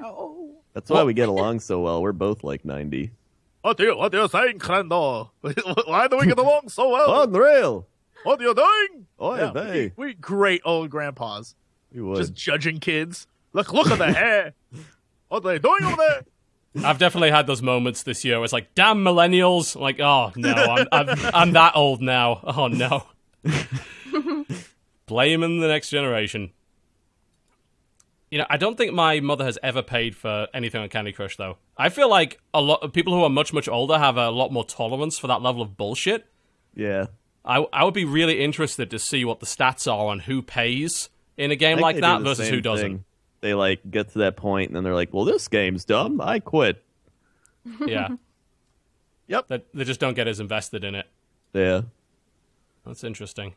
oh. 0.00 0.58
That's 0.74 0.90
why 0.90 1.02
we 1.04 1.14
get 1.14 1.28
along 1.28 1.60
so 1.60 1.80
well. 1.80 2.02
We're 2.02 2.12
both 2.12 2.44
like 2.44 2.64
90. 2.64 3.10
What 3.62 3.80
are 3.80 3.84
you, 3.84 3.96
what 3.96 4.14
are 4.14 4.22
you 4.22 4.28
saying, 4.28 4.58
Crendor? 4.58 5.30
Why 5.86 6.06
do 6.08 6.18
we 6.18 6.26
get 6.26 6.38
along 6.38 6.68
so 6.68 6.90
well? 6.90 7.10
on 7.12 7.28
Unreal. 7.34 7.86
What 8.24 8.38
are 8.40 8.42
you 8.44 8.54
doing? 8.54 9.06
Oh, 9.18 9.34
Yeah, 9.36 9.52
vey. 9.52 9.92
we, 9.96 10.06
we 10.08 10.14
great 10.14 10.60
old 10.66 10.90
grandpas. 10.90 11.54
We 11.90 12.02
would. 12.02 12.18
Just 12.18 12.34
judging 12.34 12.78
kids. 12.78 13.26
Look, 13.54 13.72
look 13.72 13.90
at 13.90 13.96
the 13.98 14.12
hair. 14.12 14.52
What 15.28 15.38
are 15.46 15.48
they 15.48 15.58
doing 15.58 15.82
over 15.84 15.96
there? 15.96 16.24
I've 16.84 16.98
definitely 16.98 17.30
had 17.30 17.46
those 17.46 17.62
moments 17.62 18.02
this 18.02 18.22
year 18.24 18.36
where 18.38 18.44
it's 18.44 18.52
like, 18.52 18.74
damn 18.74 19.02
millennials. 19.04 19.76
I'm 19.76 19.82
like, 19.82 20.00
oh 20.00 20.32
no, 20.36 20.52
I'm, 20.52 20.86
I'm, 20.92 21.18
I'm 21.32 21.52
that 21.52 21.76
old 21.76 22.02
now. 22.02 22.40
Oh 22.44 22.66
no. 22.66 23.04
Blaming 25.06 25.60
the 25.60 25.68
next 25.68 25.90
generation. 25.90 26.50
You 28.34 28.38
know, 28.38 28.46
I 28.50 28.56
don't 28.56 28.76
think 28.76 28.92
my 28.92 29.20
mother 29.20 29.44
has 29.44 29.60
ever 29.62 29.80
paid 29.80 30.16
for 30.16 30.48
anything 30.52 30.80
on 30.82 30.88
Candy 30.88 31.12
Crush, 31.12 31.36
though. 31.36 31.56
I 31.78 31.88
feel 31.88 32.10
like 32.10 32.40
a 32.52 32.60
lot 32.60 32.82
of 32.82 32.92
people 32.92 33.14
who 33.14 33.22
are 33.22 33.30
much, 33.30 33.52
much 33.52 33.68
older 33.68 33.96
have 33.96 34.16
a 34.16 34.28
lot 34.28 34.50
more 34.52 34.64
tolerance 34.64 35.20
for 35.20 35.28
that 35.28 35.40
level 35.40 35.62
of 35.62 35.76
bullshit. 35.76 36.26
yeah. 36.74 37.06
I, 37.44 37.64
I 37.72 37.84
would 37.84 37.94
be 37.94 38.04
really 38.04 38.42
interested 38.42 38.90
to 38.90 38.98
see 38.98 39.24
what 39.24 39.38
the 39.38 39.46
stats 39.46 39.86
are 39.86 40.06
on 40.06 40.18
who 40.18 40.42
pays 40.42 41.10
in 41.36 41.52
a 41.52 41.54
game 41.54 41.78
like 41.78 42.00
that 42.00 42.22
versus 42.22 42.48
who 42.48 42.60
doesn't. 42.60 42.90
thing. 42.90 43.04
They 43.40 43.54
like 43.54 43.88
get 43.88 44.08
to 44.14 44.18
that 44.18 44.34
point 44.36 44.70
and 44.70 44.74
then 44.76 44.82
they're 44.82 44.96
like, 44.96 45.14
"Well, 45.14 45.24
this 45.24 45.46
game's 45.46 45.84
dumb. 45.84 46.20
I 46.20 46.40
quit." 46.40 46.82
Yeah. 47.86 48.08
Yep. 49.28 49.46
That 49.48 49.66
they 49.72 49.84
just 49.84 50.00
don't 50.00 50.14
get 50.14 50.26
as 50.26 50.40
invested 50.40 50.82
in 50.82 50.94
it. 50.96 51.06
Yeah. 51.52 51.82
That's 52.84 53.04
interesting. 53.04 53.54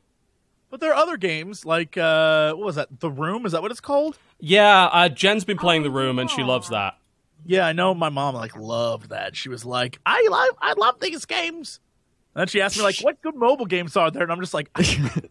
But 0.70 0.82
there 0.82 0.92
are 0.92 0.96
other 0.96 1.18
games 1.18 1.66
like 1.66 1.98
uh, 1.98 2.54
what 2.54 2.66
was 2.66 2.76
that? 2.76 3.00
The 3.00 3.10
Room 3.10 3.46
is 3.46 3.54
that 3.54 3.62
what 3.62 3.72
it's 3.72 3.80
called? 3.80 4.18
Yeah, 4.40 4.86
uh, 4.86 5.10
Jen's 5.10 5.46
been 5.46 5.58
playing 5.58 5.84
the 5.84 5.90
room 5.90 6.20
and 6.20 6.30
she 6.30 6.44
loves 6.44 6.70
that. 6.70 6.96
Yeah, 7.46 7.66
I 7.66 7.74
know. 7.74 7.94
My 7.94 8.10
mom 8.10 8.36
like 8.36 8.56
loved 8.58 9.10
that. 9.10 9.36
She 9.36 9.48
was 9.48 9.64
like, 9.64 10.00
"I 10.06 10.28
love, 10.30 10.50
I 10.62 10.74
love 10.74 11.00
these 11.00 11.26
games." 11.26 11.80
And 12.36 12.42
then 12.42 12.48
she 12.48 12.62
asked 12.62 12.78
me 12.78 12.84
like, 12.84 13.00
"What 13.00 13.22
good 13.22 13.36
mobile 13.36 13.66
games 13.66 13.96
are 13.96 14.12
there?" 14.12 14.24
And 14.24 14.32
I'm 14.32 14.42
just 14.42 14.54
like, 14.54 14.70
"I 14.76 14.82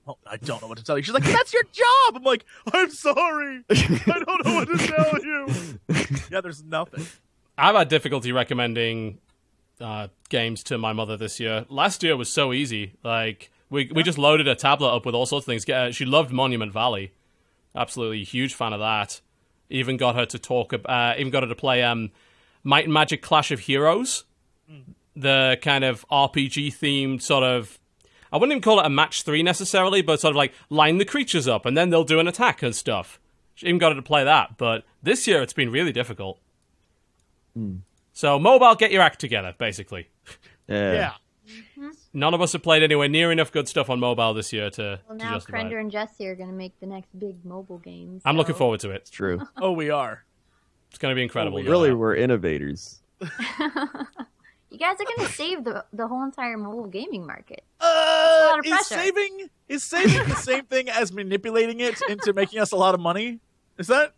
don't, 0.07 0.19
I 0.27 0.37
don't 0.39 0.63
know 0.63 0.69
what 0.69 0.79
to 0.79 0.85
tell 0.85 0.97
you." 0.97 1.05
She's 1.05 1.13
like, 1.15 1.25
"That's 1.25 1.53
your 1.53 1.65
job." 1.65 2.17
I'm 2.17 2.23
like, 2.23 2.45
"I'm 2.73 2.91
sorry, 2.91 3.63
I 3.71 4.23
don't 4.27 4.47
know 4.47 4.55
what 4.55 4.69
to 4.69 4.79
tell 4.79 5.23
you." 5.23 5.47
yeah, 6.31 6.41
there's 6.41 6.65
nothing. 6.65 7.07
I've 7.59 7.75
had 7.75 7.89
difficulty 7.89 8.33
recommending 8.33 9.19
uh, 9.81 10.09
games 10.31 10.63
to 10.65 10.79
my 10.79 10.93
mother 10.95 11.17
this 11.17 11.39
year. 11.39 11.67
Last 11.69 12.03
year 12.03 12.17
was 12.17 12.31
so 12.31 12.53
easy. 12.53 12.95
Like 13.05 13.51
we 13.71 13.91
we 13.95 14.03
just 14.03 14.19
loaded 14.19 14.47
a 14.49 14.55
tablet 14.55 14.89
up 14.95 15.07
with 15.07 15.15
all 15.15 15.27
sorts 15.27 15.45
of 15.45 15.53
things. 15.53 15.69
Uh, 15.69 15.91
she 15.93 16.05
loved 16.05 16.31
Monument 16.33 16.73
Valley. 16.73 17.13
Absolutely 17.75 18.25
huge 18.25 18.55
fan 18.55 18.73
of 18.73 18.81
that. 18.81 19.21
Even 19.69 19.97
got 19.97 20.15
her 20.15 20.27
to 20.27 20.39
talk. 20.39 20.73
ab- 20.73 20.87
Uh, 20.89 21.15
even 21.19 21.31
got 21.31 21.43
her 21.43 21.49
to 21.49 21.55
play 21.55 21.83
um, 21.83 22.11
Might 22.65 22.85
and 22.85 22.93
Magic 22.95 23.23
Clash 23.23 23.51
of 23.51 23.61
Heroes, 23.61 24.25
the 25.15 25.59
kind 25.63 25.85
of 25.85 26.05
RPG 26.11 26.69
themed 26.69 27.23
sort 27.23 27.43
of. 27.45 27.79
I 28.33 28.37
wouldn't 28.39 28.53
even 28.53 28.63
call 28.63 28.81
it 28.81 28.87
a 28.87 28.91
match 28.91 29.23
three 29.23 29.43
necessarily, 29.43 30.03
but 30.03 30.21
sort 30.21 30.31
of 30.33 30.37
like 30.37 30.53
line 30.69 30.99
the 30.99 31.05
creatures 31.05 31.47
up 31.49 31.65
and 31.67 31.77
then 31.77 31.91
they'll 31.91 32.05
do 32.05 32.19
an 32.21 32.27
attack 32.29 32.63
and 32.63 32.75
stuff. 32.75 33.19
She 33.55 33.67
even 33.67 33.79
got 33.79 33.91
her 33.91 33.97
to 33.97 34.03
play 34.03 34.25
that. 34.25 34.59
But 34.59 34.85
this 35.03 35.27
year 35.27 35.43
it's 35.43 35.53
been 35.53 35.71
really 35.71 35.93
difficult. 35.93 36.39
So 38.13 38.39
mobile, 38.39 38.75
get 38.75 38.91
your 38.93 39.03
act 39.03 39.21
together, 39.21 39.55
basically. 39.57 40.09
Yeah. 40.69 40.93
Yeah, 40.93 41.13
None 42.17 42.33
of 42.33 42.41
us 42.41 42.55
have 42.55 42.63
played 42.63 42.83
anywhere 42.83 43.09
near 43.09 43.31
enough 43.31 43.53
good 43.53 43.69
stuff 43.69 43.91
on 43.91 44.01
mobile 44.01 44.33
this 44.33 44.51
year 44.51 44.71
to, 44.71 45.01
Well, 45.07 45.19
now 45.19 45.35
justify 45.35 45.65
Crendor 45.65 45.79
and 45.79 45.91
Jesse 45.91 46.27
are 46.27 46.35
going 46.35 46.49
to 46.49 46.55
make 46.55 46.73
the 46.81 46.87
next 46.87 47.09
big 47.19 47.45
mobile 47.45 47.77
game. 47.77 48.23
I'm 48.25 48.39
looking 48.39 48.55
forward 48.55 48.81
to 48.81 48.91
it. 48.91 48.97
It's 49.03 49.11
true. 49.11 49.47
oh, 49.59 49.73
we 49.73 49.91
are. 49.91 50.25
It's 50.89 50.99
going 50.99 51.13
to 51.13 51.15
be 51.15 51.23
incredible. 51.23 51.59
Oh, 51.59 51.61
yeah. 51.61 51.71
really, 51.71 51.93
we're 51.93 52.17
innovators. 52.17 53.01
You 54.69 54.79
guys 54.81 54.97
are 55.01 55.05
going 55.17 55.29
to 55.29 55.33
save 55.33 55.63
the 55.65 55.85
the 55.93 56.09
whole 56.09 56.25
entire 56.25 56.59
mobile 56.59 56.89
gaming 56.89 57.25
market. 57.25 57.63
Uh, 57.81 58.57
is 58.65 58.87
saving 58.89 59.49
is 59.69 59.85
saving 59.85 60.29
the 60.29 60.35
same 60.35 60.65
thing 60.71 60.91
as 60.91 61.13
manipulating 61.13 61.79
it 61.81 61.99
into 62.09 62.33
making 62.33 62.59
us 62.59 62.73
a 62.73 62.77
lot 62.77 62.93
of 62.93 63.01
money? 63.01 63.39
Is 63.79 63.87
that? 63.87 64.13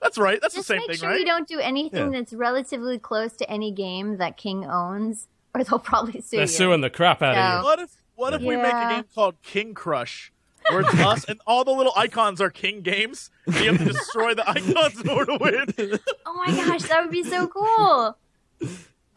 That's 0.00 0.16
right. 0.16 0.40
That's 0.40 0.54
Just 0.54 0.68
the 0.68 0.74
same 0.74 0.78
make 0.82 0.90
thing, 0.90 0.98
sure 0.98 1.08
right? 1.10 1.18
you 1.18 1.26
don't 1.26 1.46
do 1.48 1.58
anything 1.58 2.12
Yeah. 2.12 2.20
that's 2.20 2.32
relatively 2.32 2.98
close 3.00 3.32
to 3.38 3.50
any 3.50 3.72
game 3.72 4.16
that 4.18 4.36
King 4.36 4.64
owns, 4.64 5.26
or 5.54 5.64
they'll 5.64 5.78
probably 5.78 6.20
sue 6.20 6.36
you. 6.36 6.38
They're 6.38 6.40
you. 6.42 6.46
suing 6.46 6.80
the 6.80 6.90
crap 6.90 7.22
out 7.22 7.34
Yeah. 7.34 7.56
of 7.58 7.60
you. 7.60 7.64
What 7.64 7.78
if 7.80 7.90
what 8.14 8.34
if 8.34 8.42
we 8.42 8.56
make 8.56 8.66
a 8.66 8.76
Yeah. 8.76 8.94
game 8.96 9.04
called 9.14 9.40
King 9.42 9.74
Crush? 9.74 10.32
Where 10.70 10.80
it's 10.82 10.94
us 11.00 11.24
and 11.24 11.40
all 11.46 11.64
the 11.64 11.70
little 11.72 11.92
icons 11.96 12.40
are 12.40 12.50
king 12.50 12.82
games. 12.82 13.30
And 13.46 13.56
you 13.56 13.72
have 13.72 13.78
to 13.78 13.92
destroy 13.92 14.34
the 14.34 14.48
icons 14.48 15.00
in 15.00 15.08
order 15.08 15.38
to 15.38 15.38
win. 15.78 15.98
Oh 16.26 16.34
my 16.34 16.46
gosh, 16.54 16.82
that 16.82 17.02
would 17.02 17.10
be 17.10 17.22
so 17.24 17.48
cool. 17.48 18.16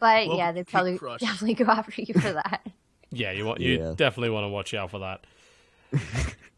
But 0.00 0.26
Well, 0.28 0.36
yeah, 0.38 0.52
they'd 0.52 0.66
probably 0.66 0.96
Crush. 0.98 1.20
definitely 1.20 1.54
go 1.54 1.70
after 1.70 2.00
you 2.02 2.14
for 2.14 2.32
that. 2.32 2.66
Yeah, 3.10 3.30
you 3.32 3.44
want 3.44 3.60
you 3.60 3.78
Yeah. 3.78 3.92
definitely 3.94 4.30
want 4.30 4.44
to 4.44 4.48
watch 4.48 4.72
out 4.74 4.90
for 4.90 4.98
that. 5.00 5.24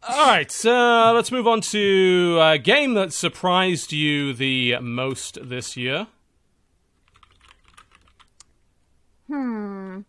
All 0.09 0.25
right, 0.27 0.49
so 0.49 1.11
let's 1.13 1.31
move 1.31 1.47
on 1.47 1.59
to 1.61 2.39
a 2.41 2.57
game 2.57 2.93
that 2.93 3.11
surprised 3.13 3.91
you 3.91 4.31
the 4.33 4.77
most 4.79 5.37
this 5.49 5.75
year. 5.77 6.07
Hmm. 9.27 10.01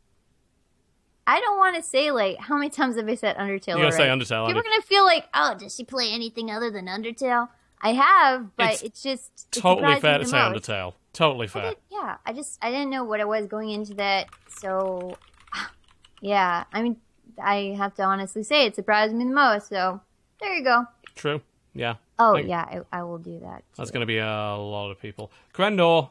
I 1.26 1.40
don't 1.40 1.58
want 1.58 1.76
to 1.76 1.82
say 1.82 2.10
like 2.10 2.38
how 2.38 2.56
many 2.56 2.70
times 2.70 2.96
have 2.96 3.08
I 3.08 3.14
said 3.14 3.36
Undertale? 3.36 3.68
You're 3.68 3.90
gonna 3.90 3.92
say? 3.92 4.06
Undertale, 4.08 4.46
People 4.46 4.60
are 4.60 4.64
gonna 4.64 4.82
feel 4.82 5.04
like, 5.04 5.26
oh, 5.34 5.54
does 5.58 5.74
she 5.74 5.84
play 5.84 6.10
anything 6.10 6.50
other 6.50 6.70
than 6.70 6.86
Undertale? 6.86 7.48
I 7.80 7.92
have, 7.92 8.56
but 8.56 8.72
It's 8.74 8.82
it's, 8.82 9.02
just 9.02 9.46
it 9.56 9.60
Totally 9.60 10.00
fair 10.00 10.18
to 10.18 10.24
say 10.26 10.36
most. 10.38 10.64
Undertale. 10.68 10.94
Totally 11.12 11.46
I 11.46 11.48
fair. 11.50 11.70
did- 11.70 11.78
yeah, 11.90 12.16
I 12.24 12.32
just 12.32 12.58
I 12.62 12.70
didn't 12.70 12.90
know 12.90 13.04
what 13.04 13.20
I 13.20 13.24
was 13.24 13.46
going 13.46 13.70
into 13.70 13.94
that, 13.94 14.28
so 14.48 15.16
yeah. 16.20 16.64
I 16.72 16.82
mean, 16.82 16.96
I 17.42 17.74
have 17.76 17.94
to 17.96 18.02
honestly 18.04 18.42
say 18.42 18.66
it 18.66 18.74
surprised 18.74 19.14
me 19.14 19.24
the 19.24 19.30
most. 19.30 19.68
So 19.68 20.00
there 20.40 20.54
you 20.54 20.64
go. 20.64 20.86
True. 21.14 21.40
Yeah. 21.74 21.96
Oh 22.18 22.34
Thank- 22.34 22.48
yeah, 22.48 22.82
I, 22.90 23.00
I 23.00 23.02
will 23.02 23.18
do 23.18 23.38
that. 23.40 23.62
That's 23.76 23.90
going 23.90 24.00
to 24.00 24.06
be 24.06 24.18
a 24.18 24.24
lot 24.56 24.90
of 24.90 25.00
people. 25.00 25.30
Crendor, 25.54 26.08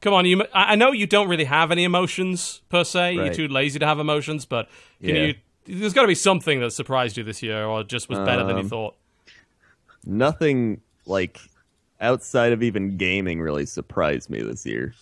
come 0.00 0.14
on. 0.14 0.26
You, 0.26 0.42
I 0.54 0.72
I 0.72 0.74
know 0.76 0.92
you 0.92 1.06
don't 1.06 1.28
really 1.28 1.44
have 1.44 1.70
any 1.70 1.84
emotions 1.84 2.62
per 2.68 2.84
se. 2.84 3.14
You're 3.14 3.32
too 3.34 3.48
lazy 3.48 3.78
to 3.78 3.86
have 3.86 3.98
emotions, 3.98 4.44
but 4.46 4.68
can 5.00 5.14
Yeah. 5.16 5.22
you? 5.26 5.34
There's 5.66 5.92
got 5.92 6.02
to 6.02 6.08
be 6.08 6.14
something 6.14 6.60
that 6.60 6.70
surprised 6.72 7.16
you 7.18 7.24
this 7.24 7.42
year, 7.42 7.64
or 7.64 7.84
just 7.84 8.08
was 8.08 8.18
better 8.20 8.42
than 8.44 8.56
you 8.56 8.62
Um, 8.62 8.68
thought. 8.70 8.94
Nothing 10.06 10.80
like 11.06 11.38
outside 12.00 12.52
of 12.52 12.62
even 12.62 12.96
gaming 12.96 13.40
really 13.40 13.66
surprised 13.66 14.30
me 14.30 14.40
this 14.42 14.64
year. 14.64 14.94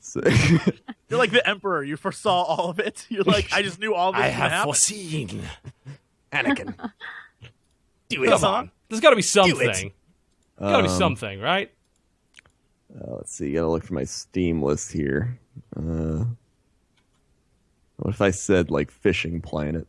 So, 0.00 0.20
You're 1.08 1.18
like 1.18 1.32
the 1.32 1.44
emperor. 1.48 1.82
You 1.82 1.96
foresaw 1.96 2.42
all 2.42 2.70
of 2.70 2.78
it. 2.78 3.06
You're 3.08 3.24
like, 3.24 3.52
I 3.52 3.62
just 3.62 3.80
knew 3.80 3.94
all 3.94 4.12
this 4.12 4.20
would 4.24 4.30
happen. 4.32 4.64
foreseen. 4.64 5.42
Anakin, 6.32 6.74
do 8.08 8.22
it. 8.22 8.28
Come 8.30 8.44
on. 8.44 8.70
There's 8.88 9.00
got 9.00 9.10
to 9.10 9.16
be 9.16 9.22
something. 9.22 9.92
Got 10.60 10.76
to 10.76 10.82
be 10.84 10.88
Um, 10.88 10.96
something, 10.98 11.40
right? 11.40 11.72
Uh, 12.98 13.16
let's 13.16 13.32
see. 13.32 13.52
Gotta 13.52 13.68
look 13.68 13.84
for 13.84 13.94
my 13.94 14.04
Steam 14.04 14.62
list 14.62 14.92
here. 14.92 15.38
Uh, 15.76 16.24
what 17.96 18.14
if 18.14 18.20
I 18.20 18.30
said 18.30 18.70
like 18.70 18.90
Fishing 18.90 19.40
Planet? 19.40 19.86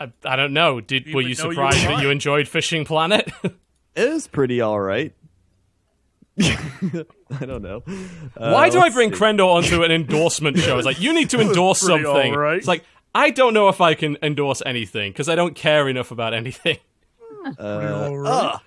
I, 0.00 0.12
I 0.24 0.36
don't 0.36 0.52
know. 0.52 0.80
Did 0.80 1.06
You 1.06 1.14
were 1.16 1.20
you 1.22 1.26
know 1.26 1.28
you 1.30 1.34
surprised 1.34 1.84
that 1.86 2.02
you 2.02 2.10
enjoyed 2.10 2.48
Fishing 2.48 2.84
Planet? 2.84 3.30
It 3.94 4.10
was 4.10 4.26
pretty 4.26 4.62
all 4.62 4.80
right. 4.80 5.12
I 6.40 7.04
don't 7.44 7.60
know. 7.60 7.82
Uh, 8.34 8.50
Why 8.50 8.70
do 8.70 8.80
I 8.80 8.88
bring 8.88 9.12
see. 9.12 9.20
Crendor 9.20 9.44
onto 9.46 9.82
an 9.82 9.90
endorsement 9.90 10.56
show? 10.58 10.78
It's 10.78 10.86
like 10.86 10.98
you 10.98 11.12
need 11.12 11.28
to 11.28 11.40
endorse 11.46 11.80
something. 11.80 12.32
alright. 12.32 12.56
It's 12.56 12.66
like 12.66 12.84
I 13.14 13.28
don't 13.28 13.52
know 13.52 13.68
if 13.68 13.82
I 13.82 13.92
can 13.92 14.16
endorse 14.22 14.62
anything 14.64 15.12
because 15.12 15.28
I 15.28 15.34
don't 15.34 15.54
care 15.54 15.90
enough 15.90 16.10
about 16.10 16.32
anything. 16.32 16.78
Uh, 17.44 17.52
all 17.60 18.16
right. 18.16 18.30
ugh. 18.30 18.60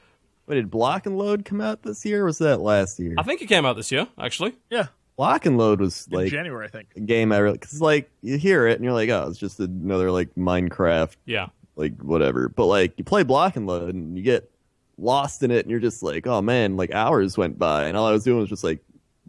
Wait, 0.48 0.56
did 0.56 0.70
Block 0.70 1.06
and 1.06 1.18
Load 1.18 1.44
come 1.46 1.60
out 1.62 1.82
this 1.84 2.06
year? 2.06 2.22
or 2.22 2.26
Was 2.26 2.38
that 2.40 2.62
last 2.62 3.00
year? 3.00 3.16
I 3.18 3.24
think 3.24 3.42
it 3.42 3.48
came 3.48 3.66
out 3.66 3.76
this 3.76 3.92
year, 3.92 4.08
actually. 4.20 4.56
Yeah, 4.70 4.88
Block 5.18 5.46
and 5.46 5.58
Load 5.58 5.80
was 5.82 6.08
in 6.12 6.18
like 6.18 6.32
January, 6.32 6.66
I 6.66 6.70
think. 6.70 6.90
a 6.96 7.00
game 7.00 7.32
I 7.32 7.38
really 7.40 7.58
because 7.58 7.82
like 7.82 8.10
you 8.22 8.38
hear 8.38 8.68
it 8.68 8.76
and 8.76 8.84
you're 8.84 8.94
like, 8.94 9.10
oh, 9.10 9.28
it's 9.30 9.40
just 9.40 9.60
another 9.60 10.12
like 10.12 10.34
Minecraft 10.36 11.16
Yeah. 11.26 11.48
like 11.76 11.98
whatever. 12.02 12.50
But 12.50 12.66
like 12.68 12.94
you 12.98 13.04
play 13.04 13.24
Block 13.24 13.56
and 13.56 13.66
Load 13.68 13.94
and 13.96 14.18
you 14.18 14.24
get 14.24 14.50
lost 14.98 15.44
in 15.44 15.52
it 15.52 15.66
and 15.66 15.72
you're 15.72 15.80
just 15.80 16.04
like, 16.04 16.28
oh 16.28 16.42
man, 16.42 16.78
like 16.78 16.92
hours 16.94 17.38
went 17.38 17.58
by 17.60 17.86
and 17.86 17.98
all 17.98 18.06
I 18.08 18.12
was 18.12 18.24
doing 18.24 18.40
was 18.40 18.50
just 18.50 18.64
like 18.64 18.80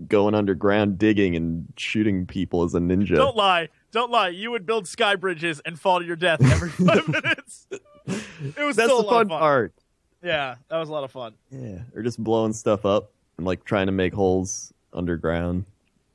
going 0.09 0.35
underground 0.35 0.99
digging 0.99 1.35
and 1.37 1.73
shooting 1.79 2.27
people 2.27 2.63
as 2.65 2.75
a 2.75 2.79
ninja. 2.79 3.17
Don't 3.17 3.37
lie. 3.37 3.69
Don't 3.93 4.11
lie. 4.11 4.29
You 4.29 4.51
would 4.51 4.67
build 4.67 4.87
sky 4.87 5.17
bridges 5.17 5.61
and 5.65 5.81
fall 5.81 6.01
to 6.01 6.05
your 6.05 6.17
death 6.17 6.43
every 6.43 6.69
five 6.69 7.09
minutes. 7.09 7.67
It 7.71 8.59
was 8.59 8.77
That's 8.77 8.89
still 8.91 9.03
the 9.03 9.09
a 9.09 9.11
lot 9.11 9.11
fun 9.11 9.23
of 9.23 9.29
fun. 9.31 9.39
part. 9.41 9.75
Yeah, 10.23 10.57
that 10.69 10.79
was 10.79 10.89
a 10.89 10.93
lot 10.93 11.05
of 11.05 11.13
fun. 11.13 11.35
Yeah, 11.51 11.79
or 11.95 12.03
just 12.03 12.23
blowing 12.23 12.53
stuff 12.53 12.85
up 12.85 13.11
and 13.37 13.47
like 13.47 13.65
trying 13.65 13.87
to 13.87 13.93
make 13.93 14.13
holes 14.15 14.73
underground. 14.93 15.65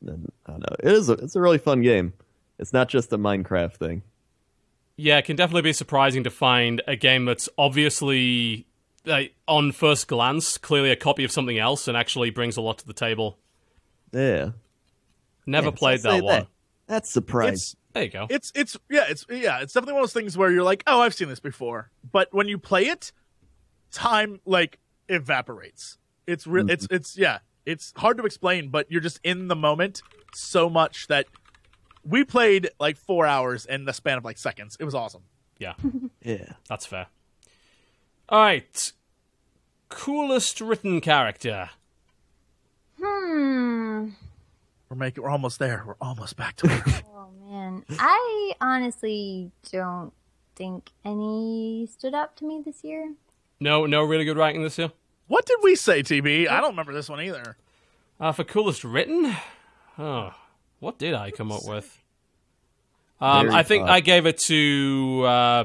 And, 0.05 0.31
I 0.45 0.51
don't 0.51 0.59
know. 0.61 0.75
It 0.79 0.91
is. 0.91 1.09
A, 1.09 1.13
it's 1.13 1.35
a 1.35 1.41
really 1.41 1.59
fun 1.59 1.81
game. 1.81 2.13
It's 2.57 2.73
not 2.73 2.89
just 2.89 3.13
a 3.13 3.17
Minecraft 3.17 3.75
thing. 3.75 4.01
Yeah, 4.97 5.17
it 5.19 5.25
can 5.25 5.35
definitely 5.35 5.61
be 5.63 5.73
surprising 5.73 6.23
to 6.23 6.29
find 6.29 6.81
a 6.87 6.95
game 6.95 7.25
that's 7.25 7.47
obviously, 7.57 8.65
like, 9.05 9.33
on 9.47 9.71
first 9.71 10.07
glance, 10.07 10.57
clearly 10.57 10.91
a 10.91 10.95
copy 10.95 11.23
of 11.23 11.31
something 11.31 11.57
else 11.57 11.87
and 11.87 11.95
actually 11.97 12.29
brings 12.29 12.57
a 12.57 12.61
lot 12.61 12.77
to 12.79 12.87
the 12.87 12.93
table. 12.93 13.37
Yeah. 14.11 14.51
Never 15.45 15.67
Yeah, 15.67 15.71
played 15.75 16.05
I'll 16.05 16.11
say 16.13 16.17
that 16.19 16.23
one. 16.23 16.47
That's 16.87 17.09
surprising. 17.11 17.53
It's 17.53 17.75
There 17.93 18.03
you 18.03 18.09
go. 18.09 18.27
it's 18.29 18.51
it's 18.53 18.77
yeah 18.89 19.05
it's 19.09 19.25
yeah 19.29 19.59
it's 19.61 19.73
definitely 19.73 19.93
one 19.93 20.03
of 20.03 20.09
those 20.09 20.13
things 20.13 20.37
where 20.37 20.51
you're 20.51 20.63
like 20.63 20.83
oh 20.87 21.01
I've 21.01 21.13
seen 21.13 21.29
this 21.29 21.39
before, 21.39 21.89
but 22.11 22.27
when 22.33 22.47
you 22.47 22.57
play 22.57 22.85
it, 22.87 23.11
time 23.91 24.39
like 24.45 24.79
evaporates. 25.09 25.97
It's 26.27 26.47
real. 26.47 26.69
It's 26.69 26.87
it's 26.91 27.17
yeah. 27.17 27.39
It's 27.65 27.93
hard 27.97 28.17
to 28.17 28.23
explain, 28.25 28.69
but 28.69 28.91
you're 28.91 29.01
just 29.01 29.19
in 29.23 29.47
the 29.47 29.55
moment 29.55 30.01
so 30.33 30.69
much 30.69 31.07
that 31.07 31.27
we 32.03 32.23
played 32.23 32.69
like 32.79 32.97
four 32.97 33.27
hours 33.27 33.65
in 33.65 33.85
the 33.85 33.93
span 33.93 34.17
of 34.17 34.25
like 34.25 34.37
seconds. 34.37 34.75
It 34.79 34.85
was 34.85 34.95
awesome. 34.95 35.23
Yeah, 35.59 35.73
Yeah. 36.23 36.53
that's 36.67 36.85
fair. 36.87 37.07
All 38.29 38.39
right. 38.41 38.91
Coolest 39.89 40.59
written 40.61 41.01
character. 41.01 41.69
Hmm. 42.99 44.09
We're 44.89 44.95
making 44.97 45.23
we're 45.23 45.29
almost 45.29 45.59
there. 45.59 45.83
We're 45.85 45.95
almost 46.01 46.35
back 46.37 46.55
to 46.57 46.67
it. 46.73 47.03
Oh 47.13 47.29
man, 47.53 47.83
I 47.99 48.53
honestly 48.61 49.51
don't 49.71 50.11
think 50.55 50.89
any 51.05 51.87
stood 51.91 52.13
up 52.13 52.35
to 52.37 52.45
me 52.45 52.61
this 52.65 52.83
year. 52.83 53.13
No, 53.61 53.85
no 53.85 54.03
really 54.03 54.25
good 54.25 54.35
writing 54.37 54.63
this 54.63 54.77
year. 54.77 54.91
what 55.27 55.45
did 55.45 55.59
we 55.63 55.75
say, 55.75 56.01
TB? 56.03 56.49
I 56.49 56.59
don't 56.59 56.71
remember 56.71 56.93
this 56.93 57.07
one 57.07 57.21
either. 57.21 57.55
Uh, 58.19 58.31
for 58.33 58.43
coolest 58.43 58.83
written? 58.83 59.35
Oh. 59.97 60.33
What 60.79 60.97
did 60.97 61.13
I 61.13 61.29
come 61.31 61.51
up 61.51 61.63
with? 61.65 61.99
Um, 63.19 63.51
I 63.51 63.61
think 63.61 63.83
tough. 63.85 63.91
I 63.91 63.99
gave 63.99 64.25
it 64.25 64.39
to 64.39 65.23
uh, 65.27 65.63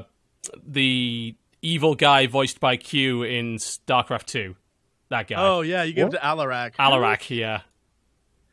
the 0.65 1.35
evil 1.63 1.95
guy 1.95 2.27
voiced 2.27 2.59
by 2.59 2.77
Q 2.77 3.23
in 3.23 3.55
StarCraft 3.57 4.25
2. 4.27 4.55
That 5.09 5.27
guy. 5.27 5.35
Oh 5.39 5.61
yeah, 5.61 5.81
you 5.83 5.93
gave 5.93 6.05
What? 6.05 6.13
it 6.13 6.17
to 6.17 6.23
Alarak. 6.23 6.75
Alarak, 6.75 7.35
yeah. 7.35 7.61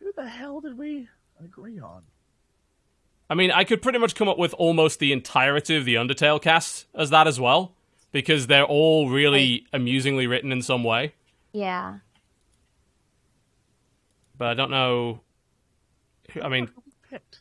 Who 0.01 0.11
the 0.17 0.27
hell 0.29 0.61
did 0.61 0.79
we 0.79 1.09
agree 1.45 1.79
on? 1.81 2.05
I 3.29 3.35
mean, 3.35 3.51
I 3.51 3.65
could 3.65 3.83
pretty 3.83 3.99
much 3.99 4.15
come 4.15 4.29
up 4.29 4.39
with 4.39 4.55
almost 4.55 5.01
the 5.01 5.13
entirety 5.13 5.77
of 5.77 5.85
the 5.85 5.97
Undertale 5.97 6.41
cast 6.41 6.87
as 6.95 7.11
that 7.11 7.27
as 7.27 7.39
well, 7.41 7.75
because 8.15 8.47
they're 8.47 8.65
all 8.65 9.11
really 9.11 9.67
amusingly 9.73 10.29
written 10.29 10.53
in 10.53 10.63
some 10.63 10.85
way. 10.85 11.13
Yeah. 11.53 11.97
But 14.39 14.47
I 14.47 14.55
don't 14.55 14.71
know. 14.71 15.21
I 16.41 16.49
mean, 16.49 16.71
Picked. 17.11 17.41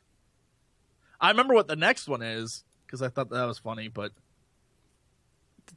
I 1.21 1.29
remember 1.29 1.53
what 1.53 1.67
the 1.67 1.75
next 1.75 2.07
one 2.07 2.23
is 2.23 2.63
because 2.87 3.03
I 3.03 3.09
thought 3.09 3.29
that 3.29 3.45
was 3.45 3.59
funny, 3.59 3.87
but 3.87 4.13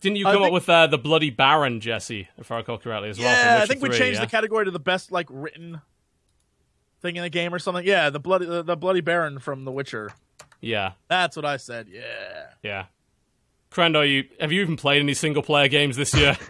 didn't 0.01 0.17
you 0.17 0.27
I 0.27 0.33
come 0.33 0.43
up 0.45 0.53
with 0.53 0.69
uh, 0.69 0.87
the 0.87 0.99
Bloody 0.99 1.29
Baron, 1.29 1.81
Jesse, 1.81 2.29
if 2.39 2.51
I 2.51 2.57
recall 2.57 2.79
correctly, 2.79 3.11
as 3.11 3.19
well? 3.19 3.29
yeah, 3.31 3.51
I 3.51 3.55
Witcher 3.61 3.67
think 3.67 3.83
we 3.83 3.89
3, 3.91 3.99
changed 3.99 4.19
yeah? 4.19 4.25
the 4.25 4.31
category 4.31 4.65
to 4.65 4.71
the 4.71 4.79
best 4.79 5.13
like 5.13 5.27
written 5.29 5.83
thing 7.03 7.17
in 7.17 7.23
the 7.23 7.31
game 7.31 7.53
or 7.53 7.59
something. 7.59 7.87
Yeah, 7.87 8.09
the 8.09 8.19
bloody 8.19 8.47
the, 8.47 8.63
the 8.63 8.77
bloody 8.77 9.03
baron 9.03 9.41
from 9.41 9.67
The 9.67 9.73
Witcher. 9.73 10.11
Yeah, 10.63 10.93
That's 11.09 11.37
what 11.37 11.45
I 11.45 11.59
said. 11.59 11.87
Yeah. 11.91 12.47
yeah. 12.63 12.87
Crendor, 13.77 14.09
you 14.11 14.25
have 14.41 14.53
you 14.53 14.63
even 14.63 14.77
played 14.77 15.03
any 15.03 15.13
single 15.13 15.43
player 15.43 15.69
games 15.69 15.97
this 15.97 16.15
year? 16.15 16.37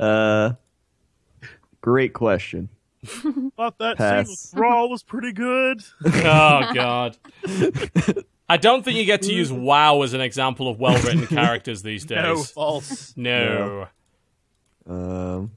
Uh, 0.00 0.54
great 1.80 2.12
question. 2.14 2.68
Thought 3.04 3.78
that 3.78 3.96
Pass. 3.96 4.26
scene 4.26 4.58
with 4.58 4.60
Raw 4.60 4.86
was 4.86 5.04
pretty 5.04 5.30
good. 5.32 5.82
oh 6.04 6.70
God. 6.74 7.16
I 8.48 8.56
don't 8.56 8.84
think 8.84 8.96
you 8.98 9.04
get 9.04 9.22
to 9.22 9.32
use 9.32 9.52
WoW 9.52 10.02
as 10.02 10.12
an 10.12 10.20
example 10.20 10.66
of 10.66 10.80
well-written 10.80 11.28
characters 11.28 11.82
these 11.82 12.04
days. 12.04 12.24
no, 12.24 12.42
false. 12.42 13.16
No. 13.16 13.86
Um, 14.88 15.52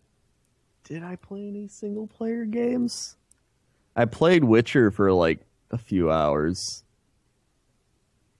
did 0.83 1.03
I 1.03 1.15
play 1.15 1.47
any 1.47 1.67
single 1.67 2.05
player 2.05 2.45
games? 2.45 3.15
I 3.95 4.05
played 4.05 4.43
Witcher 4.43 4.91
for 4.91 5.11
like 5.11 5.39
a 5.71 5.79
few 5.79 6.11
hours. 6.11 6.83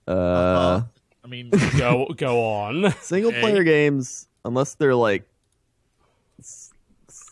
Uh, 0.06 0.12
Uh-huh. 0.12 0.82
I 1.28 1.30
mean, 1.30 1.50
Go 1.76 2.06
go 2.16 2.42
on. 2.52 2.90
single 3.02 3.30
Hey. 3.32 3.40
player 3.40 3.62
games, 3.62 4.26
unless 4.46 4.74
they're 4.74 4.94
like, 4.94 5.28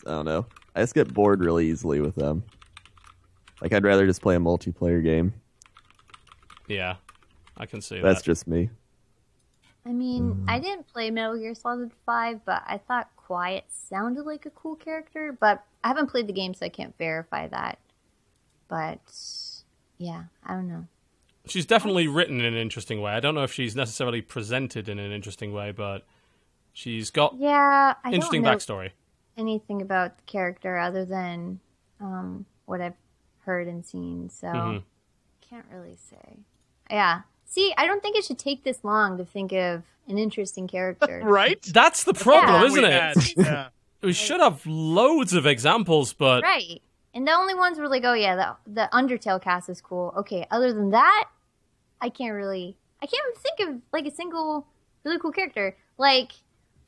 I 0.06 0.10
don't 0.10 0.26
know. 0.26 0.46
I 0.74 0.80
just 0.82 0.94
get 0.94 1.12
bored 1.14 1.40
really 1.40 1.68
easily 1.70 2.00
with 2.00 2.14
them. 2.14 2.44
Like 3.62 3.72
I'd 3.72 3.84
rather 3.84 4.06
just 4.06 4.20
play 4.20 4.36
a 4.36 4.38
multiplayer 4.38 5.02
game. 5.02 5.32
Yeah, 6.68 6.96
I 7.56 7.64
can 7.64 7.80
see 7.80 7.96
that. 7.96 8.02
That's 8.02 8.20
that. 8.20 8.26
just 8.26 8.46
me. 8.46 8.68
I 9.86 9.92
mean, 9.92 10.34
Mm. 10.34 10.44
I 10.50 10.58
didn't 10.58 10.88
play 10.88 11.10
Metal 11.10 11.38
Gear 11.38 11.54
Solid 11.54 11.90
5, 12.04 12.44
but 12.44 12.62
I 12.66 12.76
thought 12.78 13.08
Quiet 13.16 13.64
sounded 13.68 14.26
like 14.26 14.44
a 14.44 14.50
cool 14.50 14.74
character, 14.74 15.32
but 15.40 15.64
I 15.84 15.88
haven't 15.88 16.10
played 16.10 16.26
the 16.26 16.32
game, 16.32 16.52
so 16.54 16.66
I 16.66 16.68
can't 16.68 16.96
verify 16.98 17.46
that. 17.48 17.78
But, 18.68 18.98
yeah, 19.98 20.24
I 20.44 20.54
don't 20.54 20.66
know. 20.68 20.86
She's 21.46 21.66
definitely 21.66 22.08
written 22.08 22.40
in 22.40 22.46
an 22.46 22.54
interesting 22.60 23.00
way. 23.00 23.12
I 23.12 23.20
don't 23.20 23.34
know 23.34 23.44
if 23.44 23.52
she's 23.52 23.76
necessarily 23.76 24.20
presented 24.20 24.88
in 24.88 24.98
an 24.98 25.12
interesting 25.12 25.52
way, 25.52 25.72
but 25.72 26.04
she's 26.72 27.10
got 27.10 27.34
Yeah, 27.38 27.94
I 28.04 28.12
interesting 28.12 28.42
don't 28.42 28.52
know 28.52 28.56
backstory. 28.56 28.90
anything 29.36 29.80
about 29.82 30.16
the 30.18 30.22
character 30.24 30.76
other 30.78 31.04
than 31.04 31.60
um, 32.00 32.44
what 32.66 32.80
I've 32.82 32.94
heard 33.46 33.66
and 33.68 33.84
seen, 33.84 34.28
so 34.28 34.48
Mhm. 34.48 34.82
can't 35.40 35.64
really 35.72 35.96
say. 35.96 36.40
Yeah. 36.90 37.22
See, 37.46 37.72
I 37.78 37.86
don't 37.86 38.02
think 38.02 38.16
it 38.16 38.24
should 38.24 38.38
take 38.38 38.64
this 38.64 38.84
long 38.84 39.16
to 39.18 39.24
think 39.24 39.52
of 39.52 39.84
an 40.08 40.18
interesting 40.18 40.66
character. 40.68 41.20
right? 41.24 41.62
That's 41.62 42.04
the 42.04 42.12
problem, 42.12 42.60
Yeah. 42.60 42.66
isn't 42.66 42.82
We 42.82 42.88
it? 42.88 42.92
had, 42.92 43.16
yeah. 43.36 43.68
We 44.02 44.12
should 44.12 44.40
have 44.40 44.66
loads 44.66 45.32
of 45.32 45.46
examples, 45.46 46.12
but 46.12 46.42
Right. 46.42 46.82
And 47.14 47.26
the 47.26 47.32
only 47.32 47.54
ones 47.54 47.78
were 47.78 47.88
like, 47.88 48.04
oh 48.04 48.12
yeah, 48.12 48.36
the 48.36 48.72
the 48.74 48.88
Undertale 48.92 49.40
cast 49.40 49.70
is 49.70 49.80
cool. 49.80 50.12
Okay, 50.18 50.46
other 50.50 50.72
than 50.74 50.90
that, 50.90 51.28
I 52.00 52.08
can't 52.08 52.34
really 52.34 52.76
I 53.02 53.06
can't 53.06 53.22
even 53.28 53.40
think 53.40 53.68
of 53.68 53.82
like 53.92 54.06
a 54.06 54.14
single 54.14 54.66
really 55.04 55.18
cool 55.18 55.32
character. 55.32 55.76
Like 55.98 56.32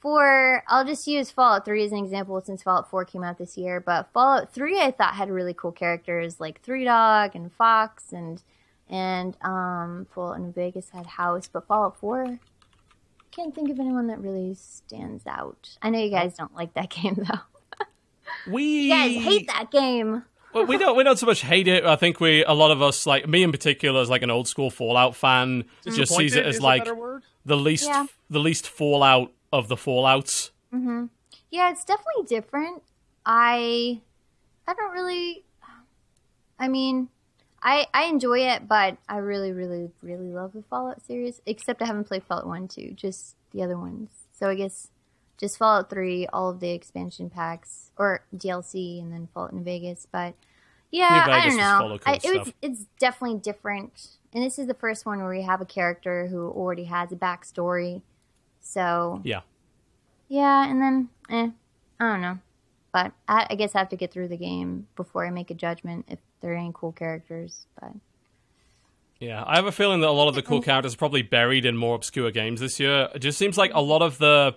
for 0.01 0.63
I'll 0.69 0.85
just 0.85 1.07
use 1.07 1.31
Fallout 1.31 1.65
3 1.65 1.85
as 1.85 1.93
an 1.93 1.99
example 1.99 2.41
since 2.41 2.63
Fallout 2.63 2.91
4 2.91 3.05
came 3.05 3.25
out 3.25 3.39
this 3.39 3.57
year, 3.57 3.81
but 3.81 4.11
Fallout 4.13 4.53
3 4.53 4.81
I 4.81 4.91
thought 4.91 5.15
had 5.15 5.31
really 5.31 5.55
cool 5.55 5.73
characters 5.73 6.41
like 6.41 6.61
Three 6.63 6.85
Dog 6.85 7.35
and 7.35 7.53
Fawkes 7.53 8.13
and 8.13 8.43
and 8.89 9.37
um 9.43 10.07
Fallout 10.15 10.39
in 10.39 10.53
Vegas 10.53 10.91
had 10.91 11.07
House, 11.07 11.49
but 11.53 11.67
Fallout 11.67 11.99
4 11.99 12.39
can't 13.31 13.55
think 13.55 13.71
of 13.71 13.79
anyone 13.79 14.09
that 14.09 14.21
really 14.21 14.55
stands 14.55 15.27
out. 15.27 15.77
I 15.81 15.91
know 15.91 16.01
you 16.01 16.11
guys 16.11 16.35
don't 16.35 16.55
like 16.55 16.75
that 16.75 16.91
game 17.03 17.15
though. 17.17 18.53
we 18.53 18.63
You 18.65 18.91
guys 18.91 19.23
hate 19.23 19.47
that 19.49 19.71
game. 19.71 20.25
Well, 20.53 20.65
we 20.67 20.79
don't 20.79 20.97
we 20.97 21.05
don't 21.05 21.19
so 21.19 21.27
much 21.27 21.43
hate 21.43 21.69
it. 21.69 21.85
I 21.85 21.97
think 21.97 22.21
we 22.21 22.43
a 22.45 22.53
lot 22.53 22.71
of 22.71 22.81
us 22.83 23.07
like 23.07 23.29
me 23.29 23.43
in 23.43 23.53
particular 23.53 24.01
as 24.01 24.09
like 24.09 24.23
an 24.23 24.31
old 24.31 24.49
school 24.49 24.71
Fallout 24.71 25.15
fan 25.15 25.65
just 25.85 26.15
sees 26.15 26.35
it 26.37 26.47
as 26.47 26.61
like 26.61 26.89
the 27.45 27.57
least 27.57 27.87
Yeah. 27.87 28.07
the 28.31 28.41
least 28.41 28.69
Fallout 28.69 29.33
of 29.53 29.69
the 29.69 29.77
Fallouts. 29.77 30.51
Mm-hmm. 30.75 31.07
Yeah, 31.51 31.71
it's 31.71 31.85
definitely 31.85 32.25
different. 32.27 32.83
I 33.27 34.01
I 34.67 34.75
don't 34.75 34.93
really 34.93 35.45
I 36.59 36.69
mean, 36.69 37.09
I 37.63 37.87
I 37.95 38.05
enjoy 38.05 38.41
it, 38.41 38.67
but 38.67 38.97
I 39.09 39.19
really 39.19 39.53
really 39.53 39.91
really 40.03 40.33
love 40.33 40.53
the 40.55 40.63
Fallout 40.63 41.05
series, 41.07 41.41
except 41.47 41.83
I 41.83 41.87
haven't 41.87 42.05
played 42.05 42.25
Fallout 42.25 42.47
1 42.47 42.69
2, 42.69 42.93
just 42.95 43.37
the 43.53 43.63
other 43.63 43.79
ones. 43.79 44.11
So 44.33 44.49
I 44.49 44.55
guess 44.55 44.89
just 45.39 45.57
Fallout 45.57 45.89
3, 45.89 46.27
all 46.33 46.51
of 46.51 46.61
the 46.61 46.71
expansion 46.71 47.31
packs 47.31 47.91
or 47.97 48.23
DLC 48.37 49.01
and 49.01 49.13
then 49.13 49.29
Fallout 49.33 49.55
New 49.55 49.63
Vegas, 49.63 50.07
but 50.11 50.35
yeah, 50.91 51.25
New 51.27 51.33
I 51.33 51.47
don't 51.47 51.57
know. 51.57 51.79
full 51.81 51.93
of 51.93 52.01
cool 52.01 52.15
I, 52.15 52.21
it 52.23 52.39
was 52.39 52.53
it's 52.63 52.85
definitely 52.99 53.39
different. 53.39 54.09
And 54.33 54.43
this 54.45 54.59
is 54.59 54.67
the 54.67 54.75
first 54.75 55.07
one 55.07 55.19
where 55.21 55.31
we 55.31 55.43
have 55.43 55.61
a 55.61 55.65
character 55.67 56.27
who 56.27 56.49
already 56.51 56.85
has 56.85 57.13
a 57.13 57.17
backstory. 57.17 58.03
So, 58.61 59.23
Yeah. 59.25 59.41
yeah, 60.29 60.69
and 60.71 60.83
then, 60.83 61.09
eh, 61.31 61.51
I 61.99 62.13
don't 62.13 62.21
know. 62.21 62.39
But 62.93 63.13
I, 63.27 63.47
I 63.51 63.55
guess 63.55 63.75
I 63.75 63.79
have 63.79 63.89
to 63.91 63.97
get 63.97 64.13
through 64.13 64.29
the 64.29 64.37
game 64.37 64.87
before 64.97 65.27
I 65.27 65.31
make 65.31 65.51
a 65.51 65.55
judgment 65.55 66.07
if 66.09 66.19
there 66.41 66.53
are 66.53 66.57
any 66.57 66.73
cool 66.75 66.93
characters. 66.93 67.67
But 67.81 67.93
Yeah, 69.21 69.43
I 69.47 69.57
have 69.57 69.67
a 69.67 69.73
feeling 69.73 70.01
that 70.01 70.09
a 70.09 70.11
lot 70.11 70.29
of 70.29 70.35
the 70.35 70.43
cool 70.43 70.61
characters 70.63 70.95
are 70.95 70.99
probably 70.99 71.23
buried 71.23 71.65
in 71.65 71.77
more 71.77 71.95
obscure 71.95 72.31
games 72.31 72.61
this 72.61 72.79
year. 72.81 73.09
It 73.15 73.21
just 73.21 73.39
seems 73.39 73.57
like 73.57 73.73
a 73.75 73.81
lot 73.81 74.03
of 74.03 74.19
the 74.19 74.55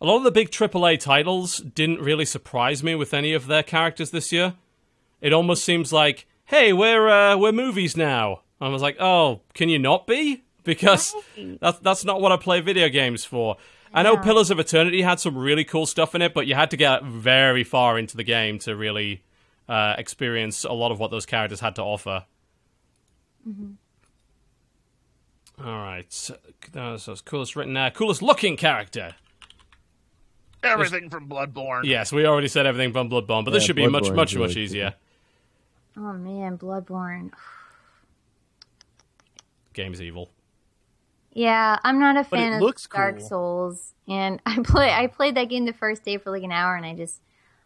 a 0.00 0.06
lot 0.06 0.18
of 0.18 0.22
the 0.24 0.30
big 0.30 0.50
AAA 0.50 1.00
titles 1.00 1.58
didn't 1.58 2.00
really 2.00 2.24
surprise 2.24 2.82
me 2.82 2.94
with 2.94 3.12
any 3.12 3.32
of 3.32 3.46
their 3.46 3.62
characters 3.62 4.10
this 4.10 4.32
year. 4.32 4.54
It 5.20 5.32
almost 5.32 5.64
seems 5.64 5.92
like, 5.92 6.26
hey, 6.46 6.72
we're 6.72 7.08
uh, 7.08 7.36
we're 7.36 7.52
movies 7.52 7.96
now. 7.96 8.42
I 8.60 8.68
was 8.68 8.82
like, 8.82 8.96
oh, 9.00 9.42
can 9.54 9.68
you 9.68 9.78
not 9.78 10.06
be? 10.06 10.44
Because 10.64 11.14
that's 11.62 11.78
that's 11.78 12.04
not 12.04 12.20
what 12.20 12.30
I 12.30 12.36
play 12.36 12.60
video 12.60 12.90
games 12.90 13.24
for. 13.24 13.56
I 13.94 14.02
know 14.02 14.14
Yeah. 14.14 14.20
Pillars 14.22 14.50
of 14.50 14.58
Eternity 14.58 15.00
had 15.00 15.18
some 15.18 15.38
really 15.38 15.64
cool 15.64 15.86
stuff 15.86 16.14
in 16.14 16.20
it, 16.20 16.34
but 16.34 16.46
you 16.46 16.54
had 16.54 16.70
to 16.72 16.76
get 16.76 17.04
very 17.04 17.64
far 17.64 17.98
into 17.98 18.18
the 18.18 18.22
game 18.22 18.58
to 18.60 18.76
really 18.76 19.22
uh, 19.66 19.94
experience 19.96 20.64
a 20.64 20.72
lot 20.72 20.92
of 20.92 20.98
what 20.98 21.10
those 21.10 21.24
characters 21.24 21.60
had 21.60 21.74
to 21.76 21.82
offer. 21.82 22.26
All 25.64 25.78
right, 25.78 26.04
so, 26.12 26.34
uh, 26.76 26.98
it's 26.98 27.20
coolest 27.22 27.56
written 27.56 27.72
there, 27.72 27.90
coolest 27.90 28.20
looking 28.20 28.58
character. 28.58 29.14
Everything 30.62 31.08
from 31.10 31.28
Bloodborne. 31.28 31.84
Yes, 31.84 32.12
we 32.12 32.26
already 32.26 32.48
said 32.48 32.66
everything 32.66 32.92
from 32.92 33.08
Bloodborne, 33.08 33.44
but 33.44 33.52
this 33.52 33.62
Yeah, 33.62 33.66
should 33.68 33.76
be 33.76 33.86
much, 33.86 34.10
much, 34.10 34.34
really 34.34 34.46
much 34.48 34.54
cool. 34.54 34.62
easier. 34.62 34.94
oh 35.96 36.12
man, 36.14 36.58
Bloodborne. 36.58 37.30
Game's 39.74 40.00
evil. 40.02 40.30
Yeah, 41.32 41.78
I'm 41.84 42.00
not 42.00 42.16
a 42.16 42.24
fan 42.24 42.54
of 42.54 42.60
looks 42.62 42.86
Dark 42.86 43.18
cool. 43.18 43.28
Souls, 43.28 43.92
and 44.08 44.40
I 44.46 44.58
play 44.64 44.90
I 44.92 45.06
played 45.06 45.36
that 45.36 45.44
game 45.48 45.64
the 45.66 45.72
first 45.72 46.04
day 46.04 46.16
for 46.18 46.30
like 46.30 46.42
an 46.42 46.52
hour, 46.52 46.74
and 46.74 46.84
I 46.84 46.94
just 46.94 47.20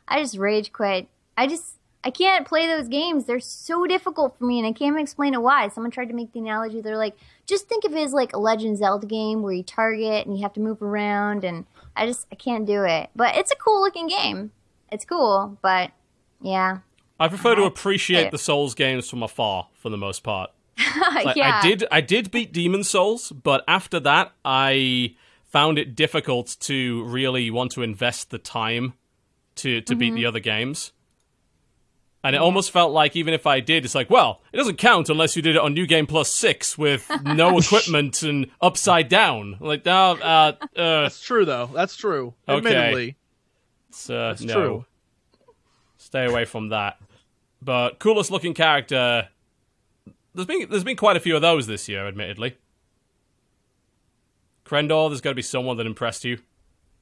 I 0.06 0.20
just 0.20 0.36
rage 0.36 0.72
quit. 0.72 1.08
I 1.38 1.46
just 1.46 1.76
I 2.04 2.10
can't 2.10 2.46
play 2.46 2.66
those 2.66 2.88
games. 2.88 3.24
They're 3.24 3.40
so 3.40 3.86
difficult 3.86 4.36
for 4.38 4.44
me, 4.44 4.58
and 4.58 4.66
I 4.66 4.72
can't 4.72 4.90
even 4.92 5.00
explain 5.00 5.32
it 5.34 5.40
why. 5.40 5.68
Someone 5.68 5.90
tried 5.90 6.08
to 6.08 6.14
make 6.14 6.32
the 6.32 6.40
analogy. 6.40 6.80
They're 6.80 6.98
like, 6.98 7.16
just 7.46 7.68
think 7.68 7.84
of 7.84 7.92
it 7.94 8.00
as 8.02 8.12
like 8.12 8.34
a 8.34 8.38
Legend 8.38 8.76
Zelda 8.76 9.06
game 9.06 9.40
where 9.42 9.52
you 9.54 9.62
target 9.62 10.26
and 10.26 10.36
you 10.36 10.42
have 10.42 10.52
to 10.54 10.60
move 10.60 10.82
around, 10.82 11.44
and 11.44 11.64
I 11.96 12.06
just 12.06 12.26
I 12.32 12.34
can't 12.36 12.66
do 12.66 12.84
it. 12.84 13.10
But 13.14 13.36
it's 13.36 13.50
a 13.50 13.56
cool 13.56 13.80
looking 13.82 14.08
game. 14.08 14.52
It's 14.90 15.04
cool, 15.04 15.58
but 15.62 15.90
yeah, 16.40 16.78
I 17.20 17.28
prefer 17.28 17.54
to 17.54 17.64
appreciate 17.64 18.26
I- 18.26 18.30
the 18.30 18.38
Souls 18.38 18.74
games 18.74 19.08
from 19.08 19.22
afar 19.22 19.68
for 19.74 19.88
the 19.90 19.96
most 19.98 20.22
part. 20.22 20.50
Like, 21.24 21.36
yeah. 21.36 21.60
I 21.62 21.66
did, 21.68 21.84
I 21.90 22.00
did 22.00 22.30
beat 22.30 22.52
Demon's 22.52 22.88
Souls, 22.90 23.30
but 23.32 23.62
after 23.68 24.00
that, 24.00 24.32
I 24.44 25.14
found 25.44 25.78
it 25.78 25.94
difficult 25.94 26.56
to 26.60 27.04
really 27.04 27.50
want 27.50 27.70
to 27.72 27.82
invest 27.82 28.30
the 28.30 28.38
time 28.38 28.94
to 29.56 29.80
to 29.82 29.94
beat 29.94 30.08
Mm-hmm. 30.08 30.16
the 30.16 30.26
other 30.26 30.40
games. 30.40 30.92
And 32.24 32.36
it 32.36 32.40
almost 32.40 32.70
felt 32.70 32.92
like 32.92 33.16
even 33.16 33.34
if 33.34 33.46
I 33.48 33.58
did, 33.58 33.84
it's 33.84 33.96
like, 33.96 34.08
well, 34.08 34.40
it 34.52 34.56
doesn't 34.56 34.76
count 34.76 35.08
unless 35.08 35.34
you 35.34 35.42
did 35.42 35.56
it 35.56 35.60
on 35.60 35.74
New 35.74 35.86
Game 35.86 36.06
Plus 36.06 36.32
Six 36.32 36.78
with 36.78 37.10
no 37.24 37.58
equipment 37.58 38.22
and 38.22 38.46
upside 38.60 39.08
down. 39.08 39.56
Like, 39.58 39.84
no, 39.84 40.12
uh, 40.12 40.52
uh, 40.76 41.02
That's 41.02 41.20
true, 41.20 41.44
though. 41.44 41.68
That's 41.74 41.96
true. 41.96 42.34
Okay. 42.48 42.58
Admittedly, 42.58 43.16
it's, 43.88 44.08
uh, 44.08 44.28
That's 44.28 44.42
no. 44.42 44.54
true. 44.54 44.84
Stay 45.96 46.24
away 46.26 46.44
from 46.44 46.68
that. 46.68 46.98
But 47.60 47.98
coolest 47.98 48.30
looking 48.30 48.54
character. 48.54 49.28
There's 50.34 50.46
been 50.46 50.68
there's 50.70 50.84
been 50.84 50.96
quite 50.96 51.16
a 51.16 51.20
few 51.20 51.36
of 51.36 51.42
those 51.42 51.66
this 51.66 51.88
year, 51.88 52.06
admittedly. 52.06 52.56
Crendor, 54.64 55.10
there's 55.10 55.20
got 55.20 55.30
to 55.30 55.34
be 55.34 55.42
someone 55.42 55.76
that 55.76 55.86
impressed 55.86 56.24
you. 56.24 56.38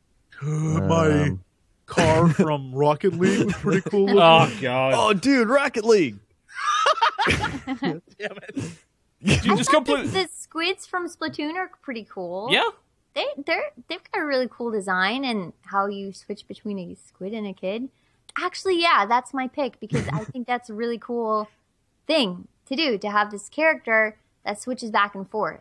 my 0.42 1.24
Um, 1.24 1.44
car 1.90 2.28
from 2.32 2.72
Rocket 2.74 3.14
League 3.14 3.44
was 3.46 3.54
pretty 3.54 3.90
cool. 3.90 4.10
Oh 4.18 4.50
god! 4.60 4.94
oh, 4.96 5.12
dude, 5.12 5.48
Rocket 5.48 5.84
League. 5.84 6.16
Damn 7.28 8.00
it. 8.18 8.54
Did 9.22 9.44
you 9.44 9.56
just 9.56 9.70
The, 9.70 9.76
completely? 9.76 10.06
the 10.08 10.28
squids 10.34 10.86
from 10.86 11.06
Splatoon 11.08 11.54
are 11.56 11.70
pretty 11.82 12.06
cool. 12.08 12.48
Yeah. 12.50 12.64
they 13.14 13.26
they're 13.46 13.70
they've 13.88 14.00
got 14.12 14.22
a 14.22 14.24
really 14.24 14.48
cool 14.50 14.70
design 14.70 15.24
and 15.26 15.52
how 15.66 15.86
you 15.86 16.12
switch 16.12 16.48
between 16.48 16.78
a 16.78 16.94
squid 16.94 17.34
and 17.34 17.46
a 17.46 17.52
kid. 17.52 17.90
Actually, 18.38 18.80
yeah, 18.80 19.04
that's 19.06 19.34
my 19.34 19.46
pick 19.48 19.78
because 19.80 20.06
I 20.12 20.24
think 20.24 20.46
that's 20.46 20.70
a 20.70 20.74
really 20.74 20.96
cool 20.98 21.48
thing 22.06 22.48
to 22.66 22.76
do 22.76 22.96
to 22.96 23.10
have 23.10 23.30
this 23.30 23.48
character 23.50 24.16
that 24.46 24.60
switches 24.60 24.90
back 24.90 25.14
and 25.14 25.28
forth. 25.28 25.60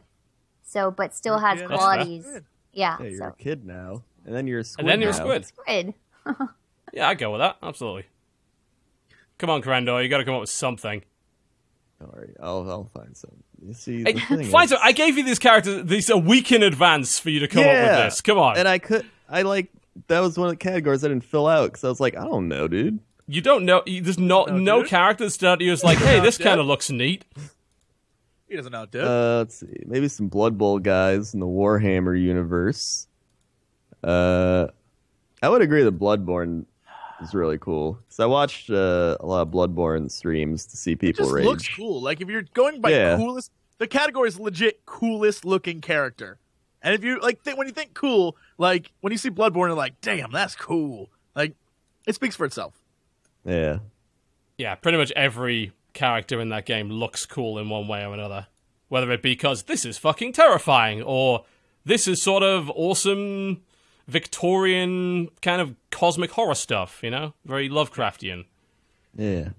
So, 0.64 0.90
but 0.92 1.14
still 1.16 1.40
has 1.40 1.60
Yeah, 1.60 1.68
qualities. 1.68 2.24
fair. 2.26 2.44
Yeah, 2.72 2.98
Yeah, 3.00 3.08
you're 3.08 3.18
so 3.18 3.26
a 3.26 3.32
kid 3.34 3.66
now, 3.66 4.04
and 4.26 4.34
then 4.36 4.46
you're 4.48 4.60
a 4.60 4.64
squid. 4.64 4.84
And 4.84 4.90
then 4.90 5.02
you're 5.02 5.10
a 5.10 5.14
squid. 5.14 5.46
squid. 5.46 5.94
Yeah, 6.94 7.08
I 7.08 7.14
go 7.14 7.32
with 7.32 7.40
that. 7.42 7.58
Absolutely. 7.62 8.06
Come 9.38 9.50
on, 9.52 9.62
Crendor, 9.62 10.02
you 10.04 10.10
got 10.10 10.18
to 10.18 10.26
come 10.26 10.34
up 10.34 10.42
with 10.42 10.50
something. 10.50 11.04
Don't 12.00 12.14
worry, 12.14 12.34
I'll 12.42 12.70
I'll 12.70 12.90
find 12.96 13.16
some. 13.16 13.32
You 13.64 13.74
see, 13.74 14.04
Hey, 14.04 14.14
the 14.14 14.20
thing 14.22 14.44
Fine, 14.46 14.64
is- 14.66 14.70
so 14.72 14.78
I 14.82 14.92
gave 14.92 15.18
you 15.18 15.24
these 15.24 15.38
characters 15.40 15.86
these 15.86 16.10
a 16.10 16.18
week 16.18 16.52
in 16.52 16.64
advance 16.64 17.20
for 17.20 17.30
you 17.30 17.42
to 17.42 17.48
come 17.48 17.62
up 17.64 17.68
with 17.74 17.76
this. 18.06 18.22
Come 18.22 18.38
on. 18.40 18.58
and 18.58 18.68
I 18.68 18.80
could, 18.80 19.06
I 19.30 19.44
like 19.44 19.70
that 20.08 20.20
was 20.22 20.38
one 20.38 20.48
of 20.48 20.54
the 20.54 20.58
categories 20.58 21.04
I 21.04 21.10
didn't 21.10 21.26
fill 21.26 21.46
out 21.48 21.66
because 21.72 21.84
I 21.84 21.90
was 21.90 22.00
like, 22.00 22.16
I 22.18 22.24
don't 22.24 22.48
know, 22.48 22.68
dude. 22.68 23.00
you 23.28 23.42
don't 23.42 23.66
know. 23.66 23.84
There's 23.86 24.18
not 24.18 24.48
No, 24.50 24.58
no, 24.58 24.80
dude. 24.82 24.88
characters 24.90 25.38
that 25.38 25.62
you're 25.62 25.74
just 25.74 25.84
like, 25.84 25.98
hey, 26.00 26.20
this 26.22 26.38
kind 26.40 26.60
of 26.60 26.66
looks 26.66 26.90
neat. 26.90 27.26
He 28.48 28.56
doesn't 28.56 28.72
know, 28.72 28.86
dude. 28.88 29.04
Uh, 29.04 29.38
let's 29.40 29.60
see, 29.60 29.84
maybe 29.86 30.08
some 30.08 30.28
Blood 30.28 30.58
Bowl 30.58 30.80
guys 30.80 31.34
in 31.36 31.40
the 31.40 31.46
Warhammer 31.46 32.20
universe. 32.20 33.08
Uh, 34.04 34.68
I 35.42 35.50
would 35.50 35.62
agree 35.62 35.84
that 35.84 35.98
Bloodborne 35.98 36.66
is 37.22 37.34
really 37.34 37.58
cool 37.58 37.94
because 38.06 38.20
I 38.20 38.26
watched 38.26 38.70
uh, 38.70 39.18
a 39.20 39.26
lot 39.26 39.42
of 39.42 39.50
Bloodborne 39.50 40.10
streams 40.12 40.66
to 40.68 40.78
see 40.78 40.94
it 40.94 41.00
people 41.00 41.26
just 41.26 41.34
rage. 41.34 41.46
looks 41.46 41.70
cool. 41.76 42.02
Like 42.02 42.22
if 42.22 42.30
you're 42.30 42.44
going 42.54 42.82
by 42.82 42.92
Yeah. 42.92 43.18
coolest, 43.18 43.52
the 43.78 43.88
category 43.88 44.28
is 44.28 44.40
legit 44.40 44.86
coolest 44.86 45.46
looking 45.46 45.82
character. 45.82 46.40
And 46.82 46.94
if 46.96 47.04
you 47.04 47.20
like, 47.20 47.44
th- 47.44 47.58
when 47.58 47.68
you 47.68 47.74
think 47.74 47.94
cool, 47.94 48.38
like 48.58 48.92
when 49.02 49.12
you 49.12 49.18
see 49.18 49.30
Bloodborne, 49.30 49.68
you're 49.68 49.74
like, 49.74 50.00
damn, 50.02 50.32
that's 50.32 50.56
cool. 50.56 51.10
Like 51.36 51.56
it 52.08 52.16
speaks 52.16 52.36
for 52.36 52.46
itself. 52.46 52.74
Yeah, 53.46 53.80
Yeah, 54.58 54.76
pretty 54.76 54.98
much 54.98 55.12
every 55.16 55.72
character 55.94 56.40
in 56.40 56.50
that 56.50 56.66
game 56.66 56.90
looks 56.90 57.26
cool 57.26 57.58
in 57.58 57.70
one 57.70 57.88
way 57.88 58.06
or 58.06 58.14
another. 58.14 58.48
Whether 58.90 59.12
it 59.12 59.22
be 59.22 59.32
because 59.32 59.64
this 59.64 59.86
is 59.86 59.98
fucking 59.98 60.34
terrifying, 60.34 61.02
or 61.04 61.46
this 61.86 62.08
is 62.08 62.22
sort 62.22 62.44
of 62.44 62.70
awesome 62.72 63.62
Victorian 64.10 65.30
kind 65.42 65.62
of 65.62 65.76
cosmic 65.92 66.32
horror 66.32 66.56
stuff, 66.56 67.00
you 67.04 67.12
know? 67.12 67.34
Very 67.46 67.70
Lovecraftian. 67.70 68.46
yeah. 69.16 69.50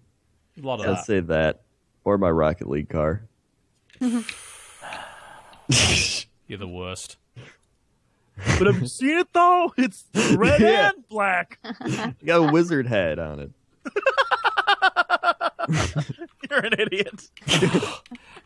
A 0.63 0.67
lot 0.67 0.81
of 0.81 0.87
I'd 0.87 0.97
that. 0.97 1.07
say 1.07 1.21
that, 1.21 1.63
or 2.05 2.19
my 2.19 2.31
Rocket 2.31 2.69
League 2.69 2.89
car. 2.91 3.23
You're 4.01 4.23
the 6.59 6.67
worst. 6.69 7.17
But 8.59 8.67
have 8.67 8.81
you 8.81 8.87
seen 8.89 9.19
it 9.19 9.29
though? 9.33 9.73
It's 9.79 10.05
red 10.35 10.61
Yeah. 10.61 10.91
and 10.95 11.09
black. 11.09 11.59
You 11.87 12.15
got 12.27 12.49
a 12.49 12.53
wizard 12.53 12.87
head 12.89 13.19
on 13.19 13.41
it. 13.41 13.51
You're 16.51 16.59
an 16.61 16.73
idiot. 16.79 17.29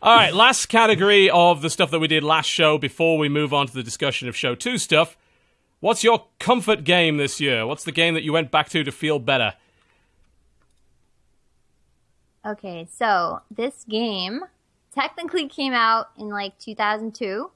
All 0.01 0.15
right, 0.15 0.33
last 0.33 0.67
category 0.67 1.29
of 1.29 1.61
the 1.61 1.69
stuff 1.69 1.91
that 1.91 1.99
we 1.99 2.07
did 2.07 2.23
last 2.23 2.47
show 2.47 2.77
before 2.77 3.17
we 3.17 3.27
move 3.29 3.53
on 3.53 3.67
to 3.67 3.73
the 3.73 3.83
discussion 3.83 4.27
of 4.29 4.35
show 4.35 4.53
two 4.53 4.77
stuff. 4.77 5.17
What's 5.85 6.03
your 6.03 6.25
comfort 6.39 6.83
game 6.83 7.17
this 7.17 7.39
year? 7.39 7.67
What's 7.67 7.83
the 7.83 7.91
game 7.91 8.15
that 8.15 8.23
you 8.23 8.33
went 8.33 8.49
back 8.49 8.69
to 8.69 8.83
to 8.83 8.91
feel 8.91 9.19
better? 9.19 9.53
Okay, 12.43 12.87
so 12.91 13.41
this 13.51 13.85
game 13.87 14.45
technically 14.91 15.47
came 15.47 15.73
out 15.73 16.09
in 16.17 16.29
like 16.29 16.57
2002, 16.57 17.51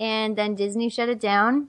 and 0.00 0.34
then 0.34 0.54
Disney 0.54 0.88
shut 0.88 1.10
it 1.10 1.20
down. 1.20 1.68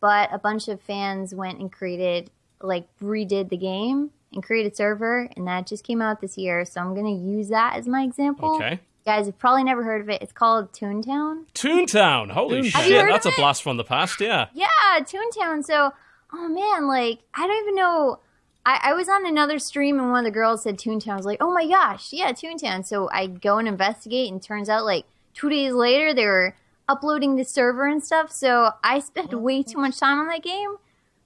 But 0.00 0.28
a 0.34 0.38
bunch 0.38 0.68
of 0.68 0.82
fans 0.82 1.34
went 1.34 1.58
and 1.60 1.72
created, 1.72 2.30
like, 2.60 2.86
redid 3.02 3.48
the 3.48 3.56
game 3.56 4.10
and 4.34 4.42
created 4.42 4.72
a 4.72 4.76
server, 4.76 5.30
and 5.34 5.48
that 5.48 5.66
just 5.66 5.82
came 5.82 6.02
out 6.02 6.20
this 6.20 6.36
year. 6.36 6.66
So 6.66 6.78
I'm 6.82 6.94
gonna 6.94 7.16
use 7.16 7.48
that 7.48 7.76
as 7.76 7.88
my 7.88 8.02
example. 8.02 8.56
Okay. 8.56 8.80
You 9.08 9.14
guys 9.14 9.24
have 9.24 9.38
probably 9.38 9.64
never 9.64 9.84
heard 9.84 10.02
of 10.02 10.10
it. 10.10 10.20
It's 10.20 10.34
called 10.34 10.70
Toontown. 10.74 11.46
Toontown. 11.54 12.30
Holy 12.30 12.60
Toontown. 12.60 12.82
Shit, 12.82 13.06
that's 13.06 13.24
a 13.24 13.30
of 13.30 13.32
it? 13.32 13.38
blast 13.38 13.62
from 13.62 13.78
the 13.78 13.84
past, 13.84 14.20
yeah. 14.20 14.48
Yeah, 14.52 14.66
Toontown. 14.98 15.64
So, 15.64 15.94
oh 16.34 16.48
man, 16.50 16.86
like 16.86 17.20
I 17.32 17.46
don't 17.46 17.62
even 17.62 17.74
know. 17.74 18.18
I, 18.66 18.80
I 18.82 18.92
was 18.92 19.08
on 19.08 19.24
another 19.24 19.58
stream 19.58 19.98
and 19.98 20.10
one 20.10 20.18
of 20.18 20.24
the 20.26 20.30
girls 20.30 20.62
said 20.62 20.76
Toontown. 20.76 21.12
I 21.12 21.16
was 21.16 21.24
like, 21.24 21.38
oh 21.40 21.50
my 21.50 21.66
gosh, 21.66 22.12
yeah, 22.12 22.32
Toontown. 22.32 22.84
So 22.84 23.08
I 23.10 23.28
go 23.28 23.56
and 23.56 23.66
investigate, 23.66 24.30
and 24.30 24.42
turns 24.42 24.68
out 24.68 24.84
like 24.84 25.06
two 25.32 25.48
days 25.48 25.72
later 25.72 26.12
they 26.12 26.26
were 26.26 26.54
uploading 26.86 27.36
the 27.36 27.46
server 27.46 27.86
and 27.86 28.04
stuff. 28.04 28.30
So 28.30 28.72
I 28.84 28.98
spent 28.98 29.32
oh, 29.32 29.38
way 29.38 29.62
too 29.62 29.78
much 29.78 29.98
time 29.98 30.18
on 30.18 30.28
that 30.28 30.42
game 30.42 30.76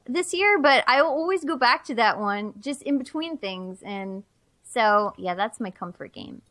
this 0.07 0.33
year, 0.33 0.57
but 0.57 0.85
I 0.87 1.03
will 1.03 1.11
always 1.11 1.43
go 1.43 1.57
back 1.57 1.83
to 1.87 1.97
that 1.97 2.21
one 2.21 2.55
just 2.61 2.83
in 2.83 2.97
between 2.97 3.39
things. 3.39 3.83
And 3.83 4.23
so 4.63 5.15
yeah, 5.19 5.35
that's 5.35 5.59
my 5.59 5.73
comfort 5.73 6.13
game. 6.13 6.43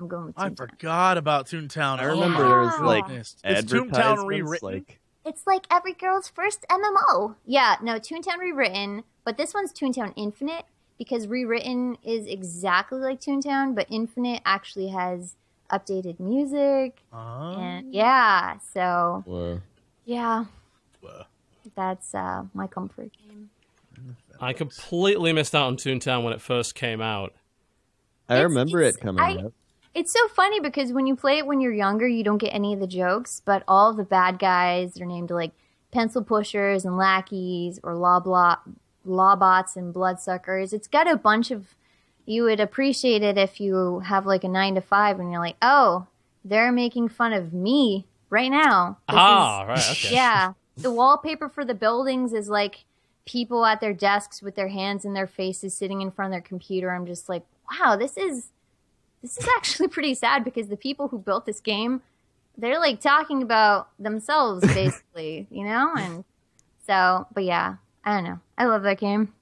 I'm 0.00 0.08
going 0.08 0.26
with 0.26 0.38
I 0.38 0.50
forgot 0.50 1.18
about 1.18 1.46
Toontown. 1.46 1.98
I 1.98 2.06
Oh 2.06 2.10
remember 2.10 2.42
my 2.42 2.48
there 2.48 2.60
was 2.60 2.80
like 2.80 3.06
goodness. 3.06 3.36
Is 3.44 3.64
Toontown 3.66 3.92
advertisements, 3.94 4.24
rewritten? 4.24 4.68
like 4.68 5.00
It's 5.26 5.46
like 5.46 5.66
every 5.70 5.92
girl's 5.92 6.28
first 6.28 6.64
MMO. 6.70 7.36
Yeah, 7.46 7.76
no, 7.82 7.94
Toontown 7.98 8.38
rewritten, 8.38 9.04
but 9.24 9.36
this 9.36 9.52
one's 9.54 9.72
Toontown 9.72 10.12
Infinite 10.16 10.64
because 10.98 11.26
rewritten 11.26 11.96
is 12.02 12.26
exactly 12.26 12.98
like 13.00 13.20
Toontown, 13.20 13.74
but 13.74 13.86
Infinite 13.90 14.42
actually 14.44 14.88
has 14.88 15.36
updated 15.70 16.18
music 16.18 17.02
Oh. 17.12 17.54
and 17.58 17.92
yeah, 17.94 18.58
so 18.72 19.22
Whoa. 19.26 19.60
yeah, 20.04 20.46
Whoa. 21.00 21.24
that's 21.76 22.14
uh, 22.14 22.44
my 22.54 22.66
comfort 22.66 23.10
game. 23.28 23.50
I 24.40 24.52
completely 24.54 25.32
missed 25.34 25.54
out 25.54 25.66
on 25.66 25.76
Toontown 25.76 26.24
when 26.24 26.32
it 26.32 26.40
first 26.40 26.74
came 26.74 27.00
out. 27.02 27.34
I 28.28 28.34
It's- 28.36 28.48
remember 28.48 28.80
it 28.80 28.98
coming 29.00 29.22
I- 29.22 29.36
up. 29.46 29.52
It's 29.94 30.12
so 30.12 30.28
funny 30.28 30.60
because 30.60 30.92
when 30.92 31.06
you 31.06 31.16
play 31.16 31.38
it 31.38 31.46
when 31.46 31.60
you're 31.60 31.72
younger, 31.72 32.06
you 32.06 32.22
don't 32.22 32.38
get 32.38 32.54
any 32.54 32.72
of 32.72 32.80
the 32.80 32.86
jokes, 32.86 33.42
but 33.44 33.64
all 33.66 33.92
the 33.92 34.04
bad 34.04 34.38
guys 34.38 35.00
are 35.00 35.06
named 35.06 35.30
like 35.30 35.52
pencil 35.90 36.22
pushers 36.22 36.84
and 36.84 36.96
lackeys 36.96 37.80
or 37.82 37.94
law 37.96 38.20
blo- 38.20 38.56
lawbots 39.06 39.76
and 39.76 39.92
bloodsuckers. 39.92 40.72
It's 40.72 40.88
got 40.88 41.10
a 41.10 41.16
bunch 41.16 41.50
of. 41.50 41.74
You 42.26 42.44
would 42.44 42.60
appreciate 42.60 43.22
it 43.24 43.36
if 43.36 43.60
you 43.60 44.00
have 44.00 44.24
like 44.24 44.44
a 44.44 44.48
nine 44.48 44.76
to 44.76 44.80
five 44.80 45.18
and 45.18 45.32
you're 45.32 45.40
like, 45.40 45.56
oh, 45.60 46.06
they're 46.44 46.70
making 46.70 47.08
fun 47.08 47.32
of 47.32 47.52
me 47.52 48.06
right 48.28 48.50
now. 48.50 48.98
Ah, 49.08 49.64
right, 49.66 49.90
okay. 49.90 50.10
yeah. 50.14 50.52
The 50.76 50.92
wallpaper 50.92 51.48
for 51.48 51.64
the 51.64 51.74
buildings 51.74 52.32
is 52.32 52.48
like 52.48 52.84
people 53.26 53.64
at 53.64 53.80
their 53.80 53.92
desks 53.92 54.42
with 54.42 54.54
their 54.54 54.68
hands 54.68 55.04
in 55.04 55.12
their 55.12 55.26
faces 55.26 55.74
sitting 55.74 56.00
in 56.00 56.10
front 56.10 56.28
of 56.28 56.32
their 56.32 56.40
computer. 56.40 56.92
I'm 56.92 57.06
just 57.06 57.28
like, 57.28 57.44
wow, 57.70 57.96
this 57.96 58.16
is 58.16 58.48
this 59.22 59.38
is 59.38 59.46
actually 59.56 59.88
pretty 59.88 60.14
sad 60.14 60.44
because 60.44 60.68
the 60.68 60.76
people 60.76 61.08
who 61.08 61.18
built 61.18 61.46
this 61.46 61.60
game, 61.60 62.02
they're 62.56 62.78
like 62.80 63.00
talking 63.00 63.42
about 63.42 63.88
themselves 63.98 64.66
basically, 64.74 65.46
you 65.50 65.64
know? 65.64 65.92
And 65.96 66.24
so, 66.86 67.26
but 67.34 67.44
yeah, 67.44 67.76
I 68.04 68.14
don't 68.14 68.24
know. 68.24 68.40
I 68.56 68.66
love 68.66 68.82
that 68.82 68.98
game. 68.98 69.32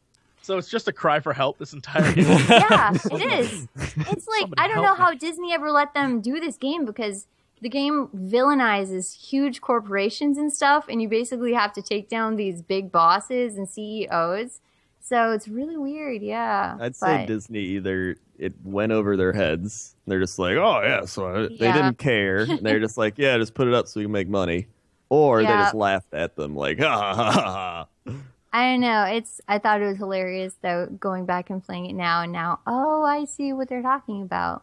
So 0.42 0.56
it's 0.56 0.70
just 0.70 0.88
a 0.88 0.92
cry 0.92 1.20
for 1.20 1.32
help 1.32 1.58
this 1.58 1.72
entire 1.72 2.12
game. 2.12 2.24
Yeah, 2.48 2.92
it 2.94 3.32
is. 3.40 3.68
It's 3.76 4.26
like 4.28 4.40
Somebody 4.40 4.54
I 4.56 4.68
don't 4.68 4.82
know 4.82 4.94
me. 4.94 4.98
how 4.98 5.14
Disney 5.14 5.52
ever 5.52 5.70
let 5.70 5.94
them 5.94 6.20
do 6.20 6.40
this 6.40 6.56
game 6.56 6.84
because 6.84 7.26
the 7.60 7.68
game 7.68 8.08
villainizes 8.16 9.28
huge 9.28 9.60
corporations 9.60 10.38
and 10.38 10.52
stuff, 10.52 10.86
and 10.88 11.02
you 11.02 11.08
basically 11.08 11.52
have 11.54 11.72
to 11.74 11.82
take 11.82 12.08
down 12.08 12.36
these 12.36 12.62
big 12.62 12.90
bosses 12.92 13.56
and 13.56 13.68
CEOs. 13.68 14.60
So 15.02 15.32
it's 15.32 15.48
really 15.48 15.76
weird, 15.76 16.22
yeah. 16.22 16.76
I'd 16.80 16.94
say 16.94 17.26
Disney 17.26 17.60
either 17.60 18.16
it 18.38 18.54
went 18.64 18.92
over 18.92 19.16
their 19.16 19.32
heads. 19.32 19.96
They're 20.06 20.20
just 20.20 20.38
like, 20.38 20.56
oh 20.56 20.80
yeah, 20.82 21.04
so 21.04 21.26
I-" 21.26 21.48
they 21.48 21.72
didn't 21.72 21.98
care. 21.98 22.38
And 22.38 22.60
they're 22.62 22.80
just 22.80 22.96
like, 22.96 23.18
yeah, 23.18 23.36
just 23.38 23.54
put 23.54 23.68
it 23.68 23.74
up 23.74 23.88
so 23.88 24.00
we 24.00 24.04
can 24.04 24.12
make 24.12 24.28
money, 24.28 24.66
or 25.08 25.42
they 25.42 25.48
just 25.48 25.74
laughed 25.74 26.14
at 26.14 26.36
them 26.36 26.54
like, 26.54 26.78
ha 26.80 27.14
ha 27.14 27.14
ha 27.14 27.30
ha. 27.32 27.88
ha. 28.06 28.12
I 28.52 28.72
don't 28.72 28.80
know. 28.80 29.04
It's 29.04 29.40
I 29.46 29.58
thought 29.58 29.82
it 29.82 29.86
was 29.86 29.98
hilarious 29.98 30.54
though, 30.62 30.86
going 30.86 31.26
back 31.26 31.50
and 31.50 31.62
playing 31.62 31.86
it 31.86 31.92
now 31.94 32.22
and 32.22 32.32
now. 32.32 32.60
Oh, 32.66 33.04
I 33.04 33.24
see 33.24 33.52
what 33.52 33.68
they're 33.68 33.82
talking 33.82 34.22
about. 34.22 34.62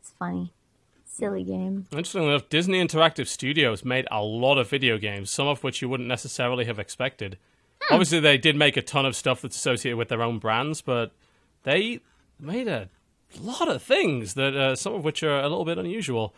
It's 0.00 0.12
funny, 0.18 0.52
silly 1.04 1.42
game. 1.42 1.86
Interestingly 1.90 2.28
enough, 2.28 2.48
Disney 2.48 2.84
Interactive 2.84 3.26
Studios 3.26 3.84
made 3.84 4.06
a 4.12 4.22
lot 4.22 4.58
of 4.58 4.70
video 4.70 4.98
games, 4.98 5.30
some 5.30 5.48
of 5.48 5.64
which 5.64 5.82
you 5.82 5.88
wouldn't 5.88 6.08
necessarily 6.08 6.66
have 6.66 6.78
expected. 6.78 7.36
Hmm. 7.82 7.94
Obviously, 7.94 8.20
they 8.20 8.38
did 8.38 8.54
make 8.54 8.76
a 8.76 8.82
ton 8.82 9.04
of 9.04 9.16
stuff 9.16 9.42
that's 9.42 9.56
associated 9.56 9.96
with 9.96 10.08
their 10.08 10.22
own 10.22 10.38
brands, 10.38 10.80
but 10.82 11.10
they 11.64 12.00
made 12.38 12.68
a 12.68 12.88
lot 13.40 13.68
of 13.68 13.82
things 13.82 14.34
that 14.34 14.54
uh, 14.56 14.76
some 14.76 14.94
of 14.94 15.04
which 15.04 15.22
are 15.22 15.40
a 15.40 15.48
little 15.48 15.64
bit 15.64 15.78
unusual. 15.78 16.34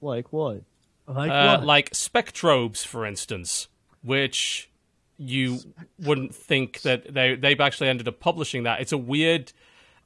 Like 0.00 0.32
what? 0.32 0.62
Like 1.06 1.30
Uh, 1.30 1.56
what? 1.58 1.66
like 1.66 1.90
spectrobes, 1.90 2.84
for 2.84 3.06
instance, 3.06 3.68
which 4.02 4.70
you 5.18 5.58
wouldn't 5.98 6.34
think 6.34 6.82
that 6.82 7.12
they 7.14 7.34
they've 7.34 7.60
actually 7.60 7.88
ended 7.88 8.06
up 8.08 8.20
publishing 8.20 8.64
that. 8.64 8.80
It's 8.80 8.92
a 8.92 8.98
weird 8.98 9.52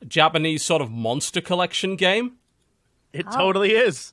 Japanese 0.06 0.62
sort 0.64 0.80
of 0.82 0.90
monster 0.90 1.40
collection 1.40 1.96
game. 1.96 2.36
it 3.12 3.26
Oh. 3.28 3.36
totally 3.36 3.72
is. 3.72 4.12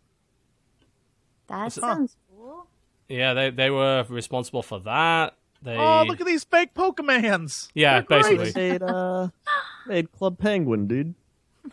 That 1.47 1.67
it- 1.67 1.79
sounds 1.79 2.17
cool. 2.35 2.67
Yeah, 3.07 3.33
they 3.35 3.51
they 3.51 3.69
were 3.69 4.05
responsible 4.09 4.63
for 4.63 4.79
that. 4.81 5.36
They 5.61 5.75
Oh, 5.75 6.03
look 6.07 6.19
at 6.21 6.27
these 6.27 6.43
fake 6.43 6.73
Pokemans. 6.73 7.69
Yeah, 7.73 8.01
They're 8.01 8.21
great. 8.21 8.37
basically. 8.37 8.61
Made 8.71 8.83
uh, 8.83 9.27
made 9.87 10.11
Club 10.11 10.37
Penguin, 10.39 10.87
dude. 10.87 11.13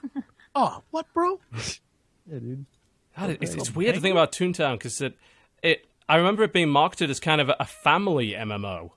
Oh, 0.57 0.83
what, 0.91 1.07
bro? 1.13 1.41
Yeah, 2.31 2.39
dude. 2.39 2.65
God, 3.19 3.37
it's, 3.41 3.55
it's 3.55 3.75
weird 3.75 3.97
to 3.97 4.01
think 4.01 4.13
about 4.13 4.33
Toontown 4.33 4.75
because 4.79 5.01
it, 5.03 5.15
it. 5.63 5.87
I 6.09 6.17
remember 6.17 6.43
it 6.45 6.53
being 6.55 6.71
marketed 6.71 7.11
as 7.11 7.21
kind 7.21 7.41
of 7.41 7.49
a, 7.51 7.57
a 7.61 7.65
family 7.67 8.31
MMO, 8.33 8.93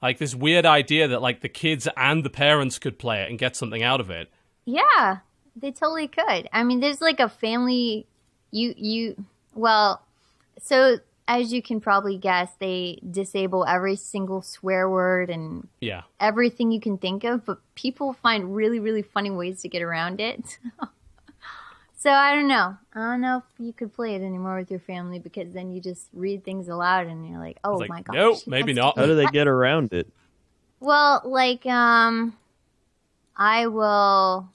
like 0.00 0.18
this 0.18 0.34
weird 0.34 0.64
idea 0.64 1.08
that 1.08 1.20
like 1.20 1.40
the 1.40 1.48
kids 1.48 1.88
and 1.96 2.24
the 2.24 2.30
parents 2.30 2.78
could 2.78 2.98
play 2.98 3.22
it 3.22 3.30
and 3.30 3.38
get 3.38 3.56
something 3.56 3.82
out 3.82 4.00
of 4.00 4.10
it. 4.10 4.30
Yeah, 4.64 5.18
they 5.56 5.72
totally 5.72 6.06
could. 6.08 6.48
I 6.52 6.62
mean, 6.62 6.78
there's 6.80 7.00
like 7.00 7.18
a 7.20 7.28
family. 7.28 8.06
You 8.52 8.74
you 8.76 9.24
well, 9.54 10.02
so 10.60 10.98
as 11.28 11.52
you 11.52 11.60
can 11.60 11.78
probably 11.78 12.16
guess, 12.16 12.50
they 12.58 12.98
disable 13.08 13.66
every 13.66 13.96
single 13.96 14.40
swear 14.40 14.88
word 14.88 15.28
and 15.28 15.68
Yeah, 15.78 16.02
everything 16.18 16.72
you 16.72 16.80
can 16.80 16.96
think 16.96 17.22
of, 17.22 17.44
but 17.44 17.58
people 17.74 18.14
find 18.14 18.56
really, 18.56 18.80
really 18.80 19.02
funny 19.02 19.30
ways 19.30 19.60
to 19.60 19.68
get 19.68 19.82
around 19.82 20.20
it. 20.20 20.58
so 21.98 22.10
I 22.10 22.34
don't 22.34 22.48
know. 22.48 22.78
I 22.94 23.00
don't 23.00 23.20
know 23.20 23.36
if 23.36 23.44
you 23.58 23.74
could 23.74 23.94
play 23.94 24.14
it 24.14 24.22
anymore 24.22 24.56
with 24.56 24.70
your 24.70 24.80
family 24.80 25.18
because 25.18 25.52
then 25.52 25.70
you 25.70 25.82
just 25.82 26.08
read 26.14 26.44
things 26.44 26.66
aloud 26.68 27.06
and 27.06 27.28
you're 27.28 27.38
like, 27.38 27.58
oh 27.62 27.76
like, 27.76 27.90
my 27.90 28.00
gosh. 28.00 28.16
nope, 28.16 28.38
maybe 28.46 28.72
not. 28.72 28.96
How 28.96 29.04
do 29.04 29.14
they 29.14 29.26
get 29.26 29.46
around 29.46 29.92
it? 29.92 30.10
Well, 30.80 31.20
like, 31.24 31.66
um, 31.66 32.36
I 33.36 33.66
will 33.66 34.48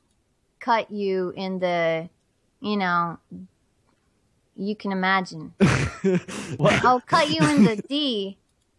cut 0.59 0.89
you 0.89 1.33
in 1.35 1.59
the, 1.59 2.09
you 2.61 2.77
know, 2.77 3.19
you 4.55 4.75
can 4.75 4.91
imagine. 4.91 5.53
I'll 6.59 7.01
cut 7.01 7.29
you 7.29 7.41
in 7.47 7.63
the 7.63 7.75
D, 7.89 8.37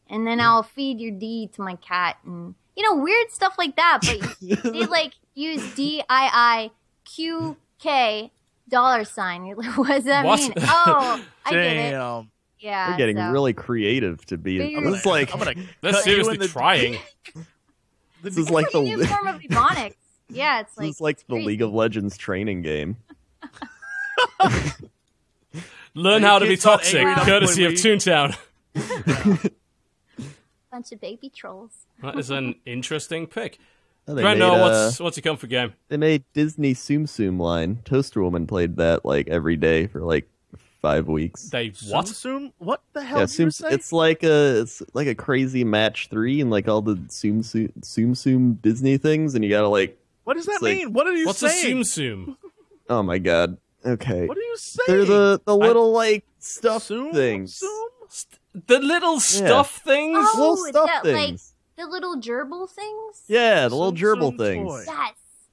and 0.09 0.27
then 0.27 0.41
I'll 0.41 0.63
feed 0.63 1.01
your 1.01 1.13
D 1.13 1.49
to 1.55 1.63
my 1.63 1.75
cat, 1.77 2.17
and 2.25 2.55
you 2.77 2.83
know, 2.85 2.97
weird 3.03 3.31
stuff 3.31 3.55
like 3.59 3.77
that. 3.77 3.99
But 4.03 4.63
they 4.73 4.87
like 4.87 5.13
use 5.35 5.75
D 5.75 6.03
I 6.09 6.31
I 6.33 6.71
Q 7.05 7.57
K 7.79 8.31
dollar 8.69 9.05
sign. 9.05 9.45
You're 9.47 9.57
like, 9.57 9.77
what 9.77 9.89
does 9.89 10.05
that 10.05 10.25
What? 10.25 10.41
mean? 10.41 10.53
Oh, 10.59 11.25
I 11.45 11.51
get 11.51 11.61
it. 11.77 12.27
Yeah, 12.61 12.89
They're 12.89 12.97
getting 12.97 13.17
so- 13.19 13.31
really 13.31 13.53
creative 13.53 14.25
to 14.27 14.39
be. 14.39 14.59
Figure- 14.59 14.81
This 14.91 15.01
is 15.01 15.07
like 15.07 15.33
I'm 15.33 15.39
gonna 15.39 15.55
They're 15.83 15.93
cut 15.93 16.07
you 16.07 16.13
seriously 16.13 16.35
in 16.35 16.41
the- 16.41 16.49
trying. 16.49 16.97
this 18.23 18.39
is 18.39 18.49
like 18.49 18.67
It's 18.67 18.75
a 18.75 18.81
new 18.83 18.97
the 18.97 19.07
form 19.07 19.27
of 19.27 19.41
ebonics. 19.43 19.97
Yeah, 20.31 20.61
it's 20.61 20.71
this 20.75 20.79
like 20.79 20.89
is 20.89 21.01
like 21.03 21.15
it's 21.17 21.23
the 21.25 21.35
great. 21.35 21.47
League 21.47 21.63
of 21.63 21.75
Legends 21.75 22.17
training 22.17 22.63
game. 22.63 22.97
Learn 25.95 26.23
how 26.23 26.39
to 26.39 26.47
be 26.47 26.57
toxic, 26.57 26.97
angry 26.97 27.25
courtesy 27.25 27.65
of 27.65 27.73
we- 27.73 27.77
Toontown. 27.79 28.37
bunch 30.71 30.93
of 30.93 31.01
baby 31.01 31.29
trolls. 31.31 31.71
That 32.03 32.19
is 32.19 32.31
an 32.31 32.57
interesting 32.67 33.27
pick. 33.27 33.59
Oh, 34.07 34.15
they, 34.15 34.23
Brando, 34.23 34.39
made, 34.39 34.43
uh, 34.43 34.61
what's 34.61 35.01
what's 35.01 35.17
your 35.17 35.23
comfort 35.23 35.47
game? 35.49 35.73
they 35.89 35.97
made 35.97 36.25
Disney 36.35 36.75
Tsum 36.75 37.05
Tsum 37.05 37.39
line. 37.39 37.79
Toaster 37.85 38.23
Woman 38.23 38.47
played 38.47 38.77
that 38.77 39.05
like 39.05 39.29
every 39.29 39.57
day 39.57 39.87
for 39.87 40.01
like 40.03 40.29
five 40.83 41.07
weeks. 41.09 41.49
They 41.49 41.69
what? 41.89 42.07
Tsum 42.07 42.13
Tsum? 42.13 42.53
What 42.59 42.83
the 42.93 43.03
hell 43.03 43.21
yeah, 43.21 43.27
did 43.27 43.39
you 43.39 43.47
Tsum, 43.47 43.53
say? 43.55 43.69
it's 43.71 43.93
like 43.93 44.23
a 44.23 44.61
it's 44.61 44.83
like 44.93 45.07
a 45.07 45.15
crazy 45.15 45.65
match 45.65 46.09
three 46.09 46.41
and 46.43 46.51
like 46.51 46.69
all 46.69 46.83
the 46.83 46.97
Tsum 46.97 47.39
Tsum, 47.39 47.73
Tsum 47.81 48.11
Tsum 48.11 48.61
Disney 48.61 48.99
things, 48.99 49.35
and 49.35 49.43
you 49.45 49.49
gotta 49.51 49.69
like 49.69 49.97
what 50.25 50.37
does 50.37 50.47
that 50.47 50.55
it's 50.55 50.63
like- 50.63 50.77
mean? 50.79 50.93
What 50.93 51.07
are 51.07 51.15
you 51.15 51.27
What's 51.27 51.43
a 51.43 51.49
saying? 51.49 51.79
Tsum 51.83 52.27
Tsum? 52.27 52.37
oh 52.91 53.03
my 53.03 53.17
god, 53.19 53.57
okay, 53.85 54.27
What 54.27 54.37
are 54.39 54.41
you 54.41 54.57
saying? 54.57 54.85
they're 54.87 55.05
the 55.05 55.41
the 55.45 55.57
I- 55.57 55.67
little 55.67 55.93
like 55.93 56.25
stuff 56.39 56.85
Tsum 56.89 57.13
things. 57.13 57.61
Tsum? 57.61 58.27
The 58.67 58.79
little 58.79 59.19
stuff 59.21 59.83
things? 59.85 60.17
Oh, 60.21 60.39
little 60.39 60.57
stuff 60.57 60.87
that, 60.87 61.05
like, 61.05 61.15
things. 61.15 61.55
The 61.77 61.87
little 61.87 62.17
gerbil 62.21 62.69
things? 62.71 63.23
Yeah, 63.27 63.67
the 63.69 63.75
little 63.75 63.93
Tsum 63.93 63.99
gerbil 64.19 64.39
things. 64.39 64.69
toy. 64.69 64.85
Yes. 64.87 65.13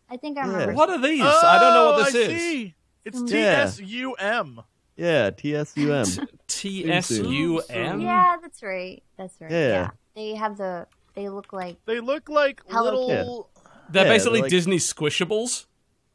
I 0.09 0.17
think 0.17 0.37
I 0.37 0.45
Yeah. 0.45 0.51
remember. 0.51 0.73
What 0.73 0.89
are 0.89 1.01
these? 1.01 1.21
I 1.21 1.59
don't 1.59 1.73
know 1.73 1.85
what 1.91 2.01
oh, 2.01 2.03
this 2.03 2.15
Oh, 2.15 2.19
I 2.19 2.21
is. 2.33 2.41
see. 2.41 2.75
It's 3.05 3.19
mm. 3.19 3.29
T 3.29 3.37
S 3.39 3.79
U 3.79 4.13
M. 4.13 4.61
Yeah. 4.97 5.31
S 5.37 5.73
U 5.77 5.93
M. 5.93 6.05
Yeah, 6.05 6.05
TSUM. 6.05 6.27
T 6.47 6.91
S 6.91 7.11
U 7.11 7.61
M? 7.69 8.01
Yeah, 8.01 8.35
that's 8.41 8.61
right. 8.61 9.01
That's 9.17 9.33
right. 9.41 9.49
Yeah. 9.49 9.67
Yeah. 9.67 9.89
They 10.15 10.35
have 10.35 10.57
the. 10.57 10.85
They 11.15 11.29
look 11.29 11.51
like. 11.53 11.77
They 11.85 11.99
look 12.01 12.29
like 12.29 12.61
Hello 12.69 13.07
little. 13.07 13.49
They're 13.89 14.05
Yeah, 14.05 14.11
basically 14.13 14.39
they're 14.41 14.43
like- 14.43 14.51
Disney 14.51 14.77
squishables. 14.77 15.65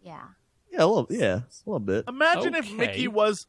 Yeah. 0.02 0.22
Yeah, 0.72 0.84
a 0.84 0.86
little, 0.86 1.06
yeah, 1.10 1.34
a 1.36 1.44
little 1.66 1.80
bit. 1.80 2.04
Imagine 2.08 2.54
if 2.54 2.66
Okay. 2.66 2.76
Mickey 2.76 3.08
was 3.08 3.46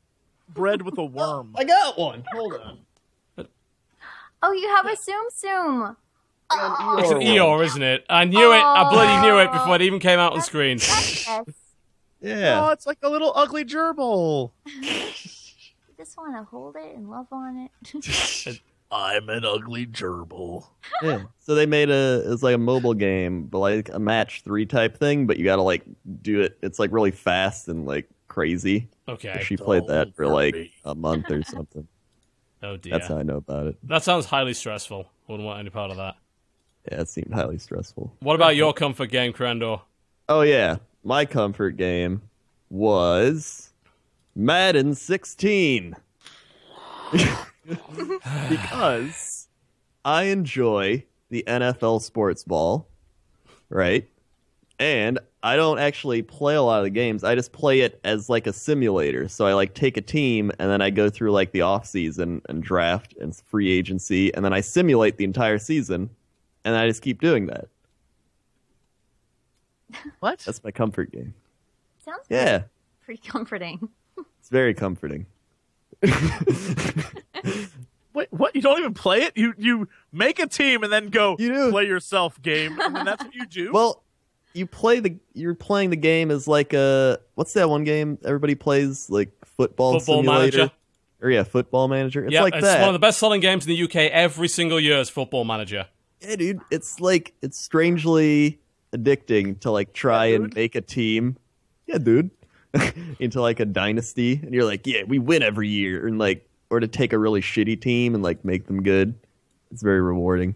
bred 0.50 0.82
with 0.82 0.98
a 0.98 1.02
oh, 1.04 1.06
worm. 1.06 1.54
I 1.58 1.64
got 1.64 1.98
one. 1.98 2.24
Hold 2.34 2.54
on. 2.54 2.80
Oh, 4.44 4.52
you 4.52 4.68
have 4.76 4.86
a 4.86 4.96
Tsum 4.96 5.26
Tsum. 5.34 5.96
Oh. 6.50 6.96
It's 7.00 7.12
an 7.12 7.20
Eeyore, 7.20 7.66
isn't 7.66 7.82
it? 7.82 8.06
I 8.10 8.24
knew 8.26 8.54
it. 8.54 8.62
I 8.62 8.90
bloody 8.90 9.28
knew 9.28 9.40
it 9.40 9.52
before 9.52 9.76
it 9.76 9.82
even 9.82 10.00
came 10.00 10.20
out 10.20 10.34
on 10.34 10.42
screen. 10.42 10.78
Yes. 10.78 11.28
Yeah. 12.22 12.66
Oh, 12.66 12.70
it's 12.70 12.86
like 12.88 13.00
a 13.04 13.10
little 13.10 13.32
ugly 13.36 13.66
gerbil. 13.66 14.52
You 16.00 16.04
just 16.06 16.16
want 16.16 16.36
to 16.36 16.44
hold 16.44 16.76
it 16.76 16.96
and 16.96 17.10
love 17.10 17.26
on 17.32 17.58
it. 17.58 18.62
I'm 18.92 19.30
an 19.30 19.44
ugly 19.44 19.86
gerbil. 19.86 20.68
Yeah. 21.02 21.24
So 21.40 21.56
they 21.56 21.66
made 21.66 21.90
a 21.90 22.24
it's 22.32 22.44
like 22.44 22.56
a 22.56 22.60
mobile 22.60 22.94
game, 22.94 23.44
but 23.44 23.60
like 23.60 23.90
a 23.94 24.00
match 24.00 24.42
three 24.44 24.66
type 24.66 24.98
thing, 24.98 25.28
but 25.28 25.38
you 25.38 25.44
gotta 25.44 25.62
like 25.62 25.84
do 26.22 26.42
it 26.42 26.58
it's 26.62 26.80
like 26.80 26.92
really 26.92 27.12
fast 27.12 27.68
and 27.68 27.86
like 27.86 28.10
crazy. 28.28 28.88
Okay. 29.08 29.42
She 29.44 29.58
played 29.58 29.88
that 29.88 30.16
for 30.16 30.28
like 30.28 30.54
me. 30.54 30.74
a 30.86 30.96
month 30.96 31.30
or 31.32 31.44
something. 31.44 31.88
Oh, 32.64 32.70
oh 32.70 32.78
dear. 32.78 32.94
That's 32.94 33.08
how 33.08 33.20
I 33.20 33.22
know 33.22 33.38
about 33.38 33.68
it. 33.68 33.78
That 33.84 34.04
sounds 34.04 34.26
highly 34.26 34.56
stressful. 34.56 35.08
Wouldn't 35.28 35.46
want 35.46 35.60
any 35.60 35.70
part 35.70 35.92
of 35.92 35.98
that. 35.98 36.16
Yeah, 36.92 37.02
it 37.02 37.08
seemed 37.08 37.32
highly 37.32 37.60
stressful. 37.60 38.12
What 38.20 38.34
about 38.34 38.56
your 38.56 38.74
comfort 38.74 39.12
game, 39.12 39.32
Crendor? 39.32 39.82
Oh 40.28 40.42
yeah. 40.42 40.78
My 41.04 41.24
comfort 41.26 41.78
game 41.78 42.24
was 42.72 43.70
Madden 44.36 44.96
16. 44.96 45.96
because 48.50 49.48
I 50.06 50.24
enjoy 50.24 51.04
the 51.30 51.44
NFL 51.48 52.02
sports 52.02 52.44
ball, 52.44 52.88
right? 53.70 54.08
And 54.80 55.20
I 55.44 55.56
don't 55.56 55.80
actually 55.80 56.22
play 56.22 56.56
a 56.56 56.62
lot 56.62 56.80
of 56.80 56.84
the 56.84 56.90
games. 56.90 57.24
I 57.24 57.36
just 57.36 57.52
play 57.52 57.82
it 57.82 58.00
as 58.04 58.30
like 58.30 58.48
a 58.48 58.54
simulator. 58.54 59.28
So 59.28 59.46
I 59.46 59.54
like 59.54 59.74
take 59.74 59.98
a 59.98 60.02
team 60.02 60.52
and 60.60 60.70
then 60.70 60.82
I 60.82 60.90
go 60.90 61.10
through 61.10 61.32
like 61.32 61.52
the 61.52 61.62
off 61.62 61.86
season 61.86 62.42
and 62.48 62.62
draft 62.62 63.16
and 63.20 63.36
free 63.36 63.72
agency 63.72 64.34
and 64.34 64.46
then 64.46 64.54
I 64.54 64.62
simulate 64.62 65.18
the 65.18 65.24
entire 65.24 65.58
season 65.58 66.10
and 66.64 66.76
I 66.76 66.88
just 66.88 67.02
keep 67.02 67.22
doing 67.22 67.48
that. 67.48 67.68
What? 70.20 70.40
That's 70.40 70.64
my 70.64 70.72
comfort 70.72 71.12
game. 71.12 71.34
Sounds 72.04 72.26
Yeah, 72.30 72.64
pretty 73.04 73.22
comforting. 73.26 73.90
it's 74.40 74.50
very 74.50 74.74
comforting. 74.74 75.26
Wait, 78.14 78.28
what? 78.32 78.56
You 78.56 78.62
don't 78.62 78.80
even 78.80 78.94
play 78.94 79.24
it? 79.24 79.34
You 79.36 79.54
you 79.58 79.88
make 80.12 80.40
a 80.40 80.48
team 80.48 80.84
and 80.84 80.92
then 80.92 81.08
go 81.08 81.36
You 81.40 81.54
do. 81.54 81.72
play 81.72 81.86
yourself 81.86 82.42
game, 82.42 82.80
and 82.80 82.96
that's 83.08 83.24
what 83.24 83.36
you 83.36 83.46
do. 83.46 83.72
Well, 83.74 84.04
you 84.54 84.66
play 84.66 85.00
the 85.00 85.16
you're 85.34 85.54
playing 85.54 85.92
the 85.92 85.98
game 85.98 86.32
as 86.32 86.48
like 86.48 86.74
a 86.74 87.20
what's 87.36 87.54
that 87.54 87.70
one 87.70 87.84
game 87.84 88.18
everybody 88.26 88.56
plays 88.56 89.08
like 89.10 89.30
football, 89.46 90.00
Football 90.00 90.24
simulator 90.24 90.58
Manager. 90.58 90.74
or 91.22 91.30
yeah, 91.30 91.44
football 91.44 91.88
manager. 91.88 92.24
It's 92.26 92.34
yeah, 92.34 92.42
like 92.42 92.56
it's 92.56 92.64
that. 92.64 92.80
one 92.80 92.90
of 92.90 92.94
the 92.94 93.00
best 93.00 93.20
selling 93.20 93.40
games 93.42 93.68
in 93.68 93.70
the 93.76 93.84
UK 93.84 94.12
every 94.12 94.48
single 94.48 94.80
year 94.80 94.98
is 94.98 95.10
Football 95.10 95.44
Manager. 95.46 95.86
Yeah, 96.22 96.36
dude, 96.38 96.62
it's 96.72 97.00
like 97.00 97.34
it's 97.44 97.60
strangely 97.60 98.60
addicting 98.94 99.60
to 99.60 99.70
like 99.70 99.94
try 99.94 100.28
Yeah, 100.28 100.36
and 100.38 100.56
make 100.56 100.74
a 100.76 100.82
team. 100.82 101.38
Yeah, 101.86 102.00
dude. 102.00 102.32
Into 103.20 103.42
like 103.42 103.60
a 103.60 103.66
dynasty, 103.66 104.40
and 104.44 104.54
you're 104.54 104.66
like, 104.66 104.86
yeah, 104.88 105.04
we 105.08 105.20
win 105.20 105.42
every 105.44 105.68
year, 105.70 106.06
and 106.08 106.18
like, 106.20 106.48
or 106.70 106.80
to 106.80 106.88
take 106.88 107.14
a 107.14 107.20
really 107.20 107.42
shitty 107.42 107.80
team 107.82 108.14
and 108.14 108.24
like 108.24 108.44
make 108.44 108.68
them 108.68 108.84
good. 108.84 109.16
It's 109.72 109.82
very 109.82 110.02
rewarding. 110.02 110.56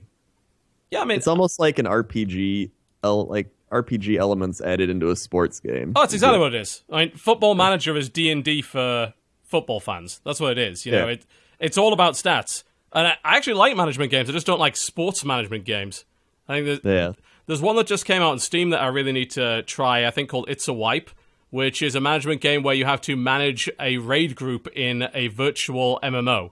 Yeah, 0.90 1.02
I 1.02 1.06
mean, 1.06 1.18
It's 1.18 1.28
almost 1.28 1.60
like 1.60 1.80
an 1.80 1.86
RPG, 1.86 2.72
like 3.04 3.48
RPG 3.72 4.18
elements 4.18 4.60
added 4.62 4.90
into 4.90 5.10
a 5.10 5.16
sports 5.16 5.60
game. 5.60 5.94
Oh, 5.96 6.02
that's 6.02 6.14
exactly 6.14 6.40
what 6.40 6.54
it 6.54 6.62
is. 6.62 6.84
I 6.92 7.06
mean, 7.06 7.16
Football 7.16 7.56
Manager 7.56 7.96
is 7.96 8.10
D 8.10 8.30
and 8.32 8.44
D 8.44 8.62
for 8.62 9.14
football 9.44 9.80
fans. 9.80 10.20
That's 10.26 10.40
what 10.40 10.52
it 10.52 10.58
is. 10.58 10.86
You 10.86 10.92
know, 10.94 11.08
Yeah. 11.08 11.14
it 11.14 11.26
it's 11.60 11.78
all 11.78 11.94
about 11.94 12.16
stats. 12.16 12.64
And 12.94 13.08
I, 13.08 13.12
I 13.24 13.38
actually 13.38 13.54
like 13.54 13.76
management 13.78 14.12
games. 14.12 14.30
I 14.30 14.34
just 14.34 14.48
don't 14.48 14.60
like 14.60 14.76
sports 14.76 15.24
management 15.24 15.64
games. 15.64 16.04
I 16.50 16.56
think 16.62 16.66
there's, 16.66 16.80
Yeah. 16.84 17.14
there's 17.46 17.62
one 17.62 17.76
that 17.78 17.88
just 17.88 18.04
came 18.06 18.22
out 18.22 18.32
on 18.32 18.40
Steam 18.40 18.72
that 18.72 18.82
I 18.82 18.88
really 18.88 19.12
need 19.14 19.32
to 19.32 19.62
try. 19.64 20.06
I 20.06 20.12
think 20.12 20.30
called 20.30 20.46
It's 20.50 20.68
a 20.68 20.74
Wipe, 20.74 21.10
which 21.52 21.82
is 21.84 21.94
a 21.96 22.02
management 22.02 22.42
game 22.42 22.64
where 22.64 22.74
you 22.74 22.86
have 22.86 23.00
to 23.02 23.16
manage 23.16 23.70
a 23.80 23.98
raid 24.00 24.36
group 24.36 24.68
in 24.76 25.08
a 25.14 25.28
virtual 25.28 26.00
MMO. 26.02 26.50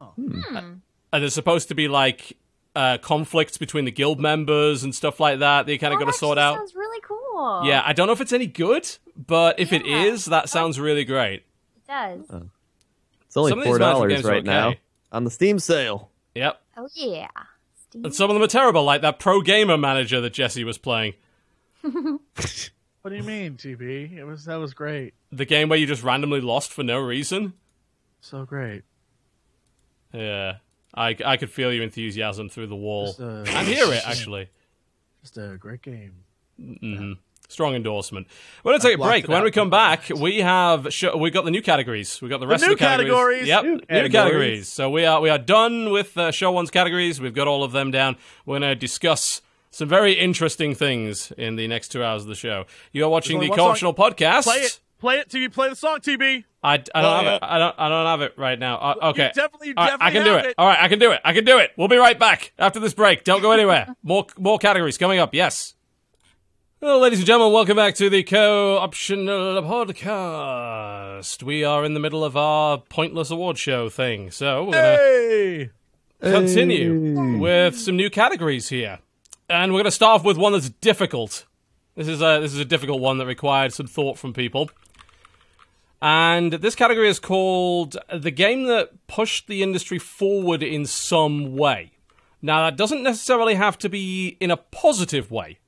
Uh, 0.00 0.06
and 0.16 0.80
there's 1.12 1.34
supposed 1.34 1.66
to 1.68 1.74
be 1.74 1.88
like 1.88 2.36
uh, 2.76 2.98
conflicts 2.98 3.58
between 3.58 3.84
the 3.84 3.90
guild 3.90 4.20
members 4.20 4.84
and 4.84 4.94
stuff 4.94 5.18
like 5.18 5.40
that 5.40 5.66
They 5.66 5.76
kind 5.78 5.92
of 5.92 5.96
Oh, 5.96 6.04
got 6.04 6.06
to 6.06 6.12
that 6.12 6.18
sort 6.18 6.38
out. 6.38 6.54
Sounds 6.56 6.74
really 6.76 7.00
cool. 7.02 7.62
Yeah, 7.64 7.82
I 7.84 7.92
don't 7.92 8.06
know 8.06 8.12
if 8.12 8.20
it's 8.20 8.32
any 8.32 8.46
good, 8.46 8.88
but 9.16 9.58
if 9.58 9.72
it 9.72 9.84
Yeah. 9.84 10.04
is, 10.04 10.26
that 10.26 10.48
sounds 10.48 10.78
oh. 10.78 10.82
really 10.82 11.04
great. 11.04 11.44
it 11.76 11.86
does. 11.88 12.30
Uh, 12.30 12.40
it's 13.26 13.36
only 13.36 13.50
Some 13.50 13.58
of 13.60 13.64
four 13.64 13.78
dollars 13.78 14.12
games 14.12 14.24
are 14.24 14.30
right 14.30 14.44
now 14.44 14.74
on 15.10 15.24
the 15.24 15.30
Steam 15.30 15.58
sale. 15.58 16.10
Yep. 16.34 16.60
Oh 16.76 16.88
yeah. 16.94 17.28
Steve. 17.88 18.04
And 18.04 18.14
some 18.14 18.30
of 18.30 18.34
them 18.34 18.42
are 18.42 18.46
terrible, 18.48 18.84
like 18.84 19.00
that 19.02 19.18
pro 19.18 19.40
gamer 19.40 19.78
manager 19.78 20.20
that 20.20 20.32
Jesse 20.32 20.62
was 20.64 20.78
playing. 20.78 21.14
What 23.02 23.10
do 23.10 23.16
you 23.16 23.22
mean, 23.22 23.54
TB? 23.56 24.16
It 24.16 24.24
was 24.24 24.44
that 24.46 24.56
was 24.56 24.74
great. 24.74 25.14
The 25.32 25.44
game 25.44 25.68
where 25.68 25.78
you 25.78 25.86
just 25.86 26.02
randomly 26.02 26.40
lost 26.40 26.72
for 26.72 26.82
no 26.82 26.98
reason. 26.98 27.54
So 28.20 28.44
great. 28.44 28.82
Yeah. 30.12 30.56
I, 30.94 31.14
I 31.24 31.36
could 31.36 31.50
feel 31.50 31.72
your 31.72 31.84
enthusiasm 31.84 32.48
through 32.48 32.66
the 32.68 32.76
wall. 32.76 33.08
Just, 33.08 33.20
and 33.20 33.68
hear 33.68 33.92
it, 33.92 34.02
actually. 34.06 34.48
Just 35.22 35.36
a 35.36 35.56
great 35.58 35.82
game. 35.82 36.24
Strong 37.48 37.74
endorsement. 37.76 38.26
We're 38.64 38.72
going 38.72 38.80
to 38.80 38.86
take 38.88 38.98
a 38.98 39.02
break. 39.02 39.28
When 39.28 39.42
we 39.44 39.50
come 39.50 39.70
back, 39.70 40.08
we 40.10 40.38
have 40.40 40.92
sh- 40.92 41.04
we 41.16 41.30
got 41.30 41.44
the 41.44 41.50
new 41.50 41.62
categories. 41.62 42.20
We 42.20 42.28
got 42.28 42.40
the 42.40 42.46
rest 42.46 42.64
new 42.64 42.72
of 42.72 42.78
the 42.78 42.84
categories. 42.84 43.46
categories. 43.46 43.48
Yep, 43.48 43.62
New 43.64 43.70
new 43.70 43.78
categories. 43.80 44.12
categories. 44.12 44.68
So 44.68 44.90
we 44.90 45.04
are 45.06 45.20
we 45.20 45.30
are 45.30 45.38
done 45.38 45.90
with 45.90 46.18
uh, 46.18 46.30
show 46.30 46.50
one's 46.50 46.70
categories. 46.70 47.20
We've 47.20 47.34
got 47.34 47.48
all 47.48 47.64
of 47.64 47.72
them 47.72 47.90
down. 47.90 48.16
We're 48.44 48.58
going 48.58 48.68
to 48.70 48.74
discuss 48.74 49.40
some 49.70 49.88
very 49.88 50.12
interesting 50.14 50.74
things 50.74 51.32
in 51.38 51.56
the 51.56 51.66
next 51.68 51.88
two 51.88 52.02
hours 52.02 52.22
of 52.22 52.28
the 52.28 52.34
show. 52.34 52.64
You 52.92 53.04
are 53.04 53.08
watching 53.10 53.40
the 53.40 53.48
Co-optional 53.50 53.94
podcast. 53.94 54.44
Play 54.44 54.58
it. 54.60 54.80
Play 54.98 55.18
it, 55.18 55.28
TB. 55.28 55.52
Play 55.52 55.68
the 55.68 55.76
song, 55.76 55.98
TB. 56.00 56.44
I, 56.60 56.72
I 56.72 56.76
don't 56.76 56.88
Oh, 56.96 57.14
have 57.14 57.24
yeah. 57.24 57.34
it. 57.36 57.42
I 57.44 57.58
don't. 57.58 57.74
I 57.78 57.88
don't 57.88 58.06
have 58.06 58.20
it 58.22 58.34
right 58.36 58.58
now. 58.58 58.78
Uh, 58.78 58.94
okay. 59.10 59.30
definitely- 59.32 59.68
you 59.68 59.74
right, 59.76 59.92
I 60.00 60.10
definitely 60.10 60.12
can 60.12 60.24
do 60.24 60.34
it. 60.38 60.44
it. 60.46 60.54
All 60.58 60.66
right, 60.66 60.78
I 60.80 60.88
can 60.88 60.98
do 60.98 61.12
it. 61.12 61.20
I 61.24 61.32
can 61.32 61.44
do 61.44 61.58
it. 61.58 61.70
We'll 61.76 61.86
be 61.86 61.98
right 61.98 62.18
back 62.18 62.52
after 62.58 62.80
this 62.80 62.94
break. 62.94 63.22
Don't 63.22 63.40
go 63.40 63.52
anywhere. 63.52 63.94
more 64.02 64.26
more 64.36 64.58
categories 64.58 64.98
coming 64.98 65.20
up. 65.20 65.34
Yes. 65.34 65.74
Well, 66.80 66.98
ladies 67.00 67.18
and 67.20 67.26
gentlemen, 67.26 67.52
welcome 67.54 67.76
back 67.76 67.94
to 67.96 68.08
the 68.10 68.22
Co-optional 68.24 69.62
podcast. 69.62 71.42
We 71.42 71.64
are 71.64 71.84
in 71.84 71.94
the 71.94 72.00
middle 72.00 72.24
of 72.24 72.36
our 72.36 72.78
pointless 72.78 73.30
award 73.30 73.58
show 73.58 73.88
thing, 73.88 74.30
so 74.30 74.64
we're 74.64 74.72
gonna 74.72 74.96
Hey. 74.96 75.70
continue 76.20 77.38
with 77.38 77.76
some 77.78 77.96
new 77.96 78.10
categories 78.10 78.68
here, 78.68 78.98
and 79.48 79.72
we're 79.72 79.78
going 79.78 79.84
to 79.84 79.90
start 79.90 80.20
off 80.20 80.24
with 80.24 80.36
one 80.36 80.52
that's 80.52 80.68
difficult. 80.68 81.46
This 81.94 82.08
is 82.08 82.20
a 82.20 82.38
this 82.40 82.54
is 82.54 82.60
a 82.60 82.64
difficult 82.64 83.00
one 83.00 83.18
that 83.18 83.26
required 83.26 83.72
some 83.72 83.86
thought 83.86 84.18
from 84.18 84.32
people. 84.32 84.70
And 86.00 86.52
this 86.52 86.76
category 86.76 87.08
is 87.08 87.18
called 87.18 87.96
the 88.12 88.30
game 88.30 88.66
that 88.66 89.08
pushed 89.08 89.48
the 89.48 89.62
industry 89.62 89.98
forward 89.98 90.62
in 90.62 90.86
some 90.86 91.56
way. 91.56 91.92
Now, 92.40 92.64
that 92.64 92.76
doesn't 92.76 93.02
necessarily 93.02 93.56
have 93.56 93.76
to 93.78 93.88
be 93.88 94.36
in 94.38 94.52
a 94.52 94.56
positive 94.56 95.32
way. 95.32 95.58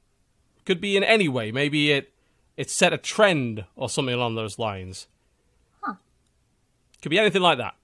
Could 0.64 0.80
be 0.80 0.96
in 0.96 1.02
any 1.02 1.28
way. 1.28 1.50
Maybe 1.50 1.90
it 1.90 2.12
it 2.56 2.70
set 2.70 2.92
a 2.92 2.98
trend 2.98 3.64
or 3.74 3.88
something 3.88 4.14
along 4.14 4.34
those 4.34 4.58
lines. 4.58 5.08
Could 7.02 7.08
be 7.08 7.18
anything 7.18 7.42
like 7.42 7.58
that. 7.58 7.74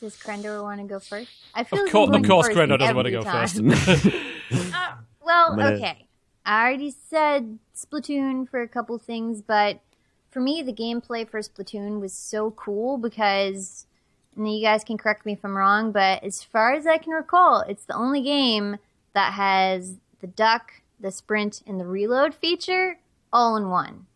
Does 0.00 0.16
Crendor 0.16 0.62
want 0.62 0.80
to 0.80 0.86
go 0.86 1.00
first? 1.00 1.28
I 1.54 1.64
feel 1.64 1.80
Of, 1.80 1.84
like 1.86 1.92
cour- 1.92 2.02
I'm 2.02 2.14
of 2.14 2.22
going 2.22 2.24
course, 2.24 2.48
Crendor 2.48 2.78
doesn't 2.78 2.94
want 2.96 3.06
to 3.06 3.12
go 3.12 3.22
time. 3.22 3.48
first. 3.70 4.14
Uh, 4.74 4.94
well, 5.20 5.54
gonna- 5.56 5.74
okay. 5.76 6.06
I 6.46 6.62
already 6.62 6.90
said 6.90 7.58
Splatoon 7.76 8.48
for 8.48 8.62
a 8.62 8.68
couple 8.68 8.96
things, 8.98 9.42
but 9.42 9.80
for 10.30 10.40
me, 10.40 10.62
the 10.62 10.72
gameplay 10.72 11.28
for 11.28 11.40
Splatoon 11.40 12.00
was 12.00 12.14
so 12.14 12.52
cool 12.52 12.96
because, 12.96 13.84
and 14.34 14.50
you 14.50 14.62
guys 14.64 14.84
can 14.84 14.96
correct 14.96 15.26
me 15.26 15.34
if 15.34 15.44
I'm 15.44 15.54
wrong, 15.56 15.92
but 15.92 16.24
as 16.24 16.42
far 16.42 16.72
as 16.72 16.86
I 16.86 16.96
can 16.96 17.12
recall, 17.12 17.60
it's 17.60 17.84
the 17.84 17.94
only 17.94 18.22
game 18.22 18.78
that 19.12 19.34
has 19.34 19.96
the 20.20 20.26
duck, 20.26 20.72
the 20.98 21.10
sprint, 21.10 21.62
and 21.66 21.78
the 21.78 21.84
reload 21.86 22.34
feature 22.34 22.98
all 23.30 23.54
in 23.56 23.68
one. 23.68 24.06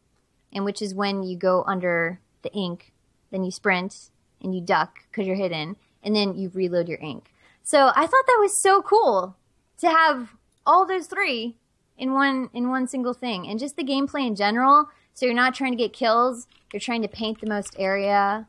And 0.50 0.64
which 0.64 0.80
is 0.80 0.94
when 0.94 1.22
you 1.22 1.36
go 1.36 1.64
under 1.66 2.20
the 2.40 2.52
ink, 2.54 2.92
then 3.30 3.44
you 3.44 3.50
sprint 3.50 4.08
and 4.42 4.54
you 4.54 4.60
duck 4.60 4.98
because 5.10 5.26
you're 5.26 5.36
hidden, 5.36 5.76
and 6.02 6.14
then 6.14 6.36
you 6.36 6.50
reload 6.54 6.88
your 6.88 6.98
ink. 6.98 7.32
So 7.62 7.92
I 7.94 8.06
thought 8.06 8.26
that 8.26 8.38
was 8.40 8.56
so 8.56 8.82
cool 8.82 9.36
to 9.78 9.88
have 9.88 10.34
all 10.66 10.86
those 10.86 11.06
three 11.06 11.56
in 11.96 12.12
one 12.12 12.50
in 12.52 12.68
one 12.68 12.86
single 12.86 13.14
thing. 13.14 13.46
And 13.48 13.58
just 13.58 13.76
the 13.76 13.84
gameplay 13.84 14.26
in 14.26 14.36
general 14.36 14.88
so 15.14 15.26
you're 15.26 15.34
not 15.34 15.54
trying 15.54 15.72
to 15.72 15.76
get 15.76 15.92
kills 15.92 16.46
you're 16.72 16.80
trying 16.80 17.02
to 17.02 17.08
paint 17.08 17.40
the 17.40 17.46
most 17.46 17.76
area 17.78 18.46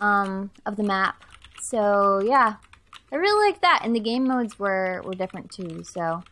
um, 0.00 0.50
of 0.64 0.76
the 0.76 0.82
map. 0.82 1.24
So 1.60 2.22
yeah 2.24 2.56
i 3.12 3.16
really 3.16 3.50
like 3.50 3.60
that. 3.62 3.82
And 3.84 3.94
the 3.94 4.00
game 4.00 4.26
modes 4.26 4.58
were 4.58 5.02
were 5.04 5.14
different 5.14 5.50
too. 5.50 5.82
So 5.84 6.22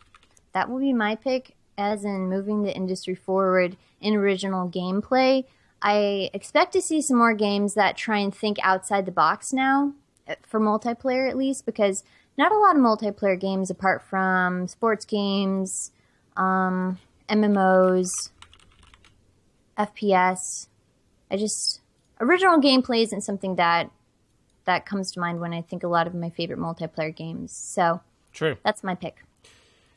that 0.53 0.69
will 0.69 0.81
be 0.81 0.93
my 0.93 1.17
pick 1.17 1.55
as 1.77 2.05
in 2.05 2.29
moving 2.29 2.63
the 2.63 2.75
industry 2.75 3.15
forward 3.15 3.77
in 4.01 4.15
original 4.15 4.69
gameplay 4.69 5.45
i 5.85 6.31
expect 6.35 6.73
to 6.73 6.83
see 6.83 7.01
some 7.01 7.17
more 7.17 7.35
games 7.35 7.75
that 7.75 7.97
try 7.97 8.19
and 8.19 8.35
think 8.35 8.59
outside 8.63 9.07
the 9.07 9.13
box 9.13 9.53
now 9.53 9.93
uh, 10.29 10.35
for 10.43 10.59
multiplayer 10.59 11.29
at 11.29 11.37
least 11.37 11.65
because 11.65 12.03
not 12.37 12.51
a 12.51 12.59
lot 12.59 12.75
of 12.75 12.83
multiplayer 12.83 13.39
games 13.39 13.71
apart 13.71 14.03
from 14.03 14.67
sports 14.67 15.05
games 15.05 15.93
um, 16.37 16.99
mmos 17.29 18.31
fps 19.79 20.67
i 21.31 21.37
just 21.37 21.81
original 22.21 22.61
gameplay 22.61 23.03
isn't 23.03 23.21
something 23.21 23.55
that 23.57 23.91
that 24.65 24.87
comes 24.87 25.13
to 25.13 25.21
mind 25.21 25.41
when 25.41 25.53
i 25.55 25.61
think 25.61 25.85
a 25.85 25.89
lot 25.89 26.07
of 26.07 26.15
my 26.15 26.31
favorite 26.31 26.59
multiplayer 26.59 27.15
games. 27.15 27.53
So 27.53 28.01
True. 28.33 28.57
that's 28.65 28.83
my 28.83 28.95
pick 28.95 29.25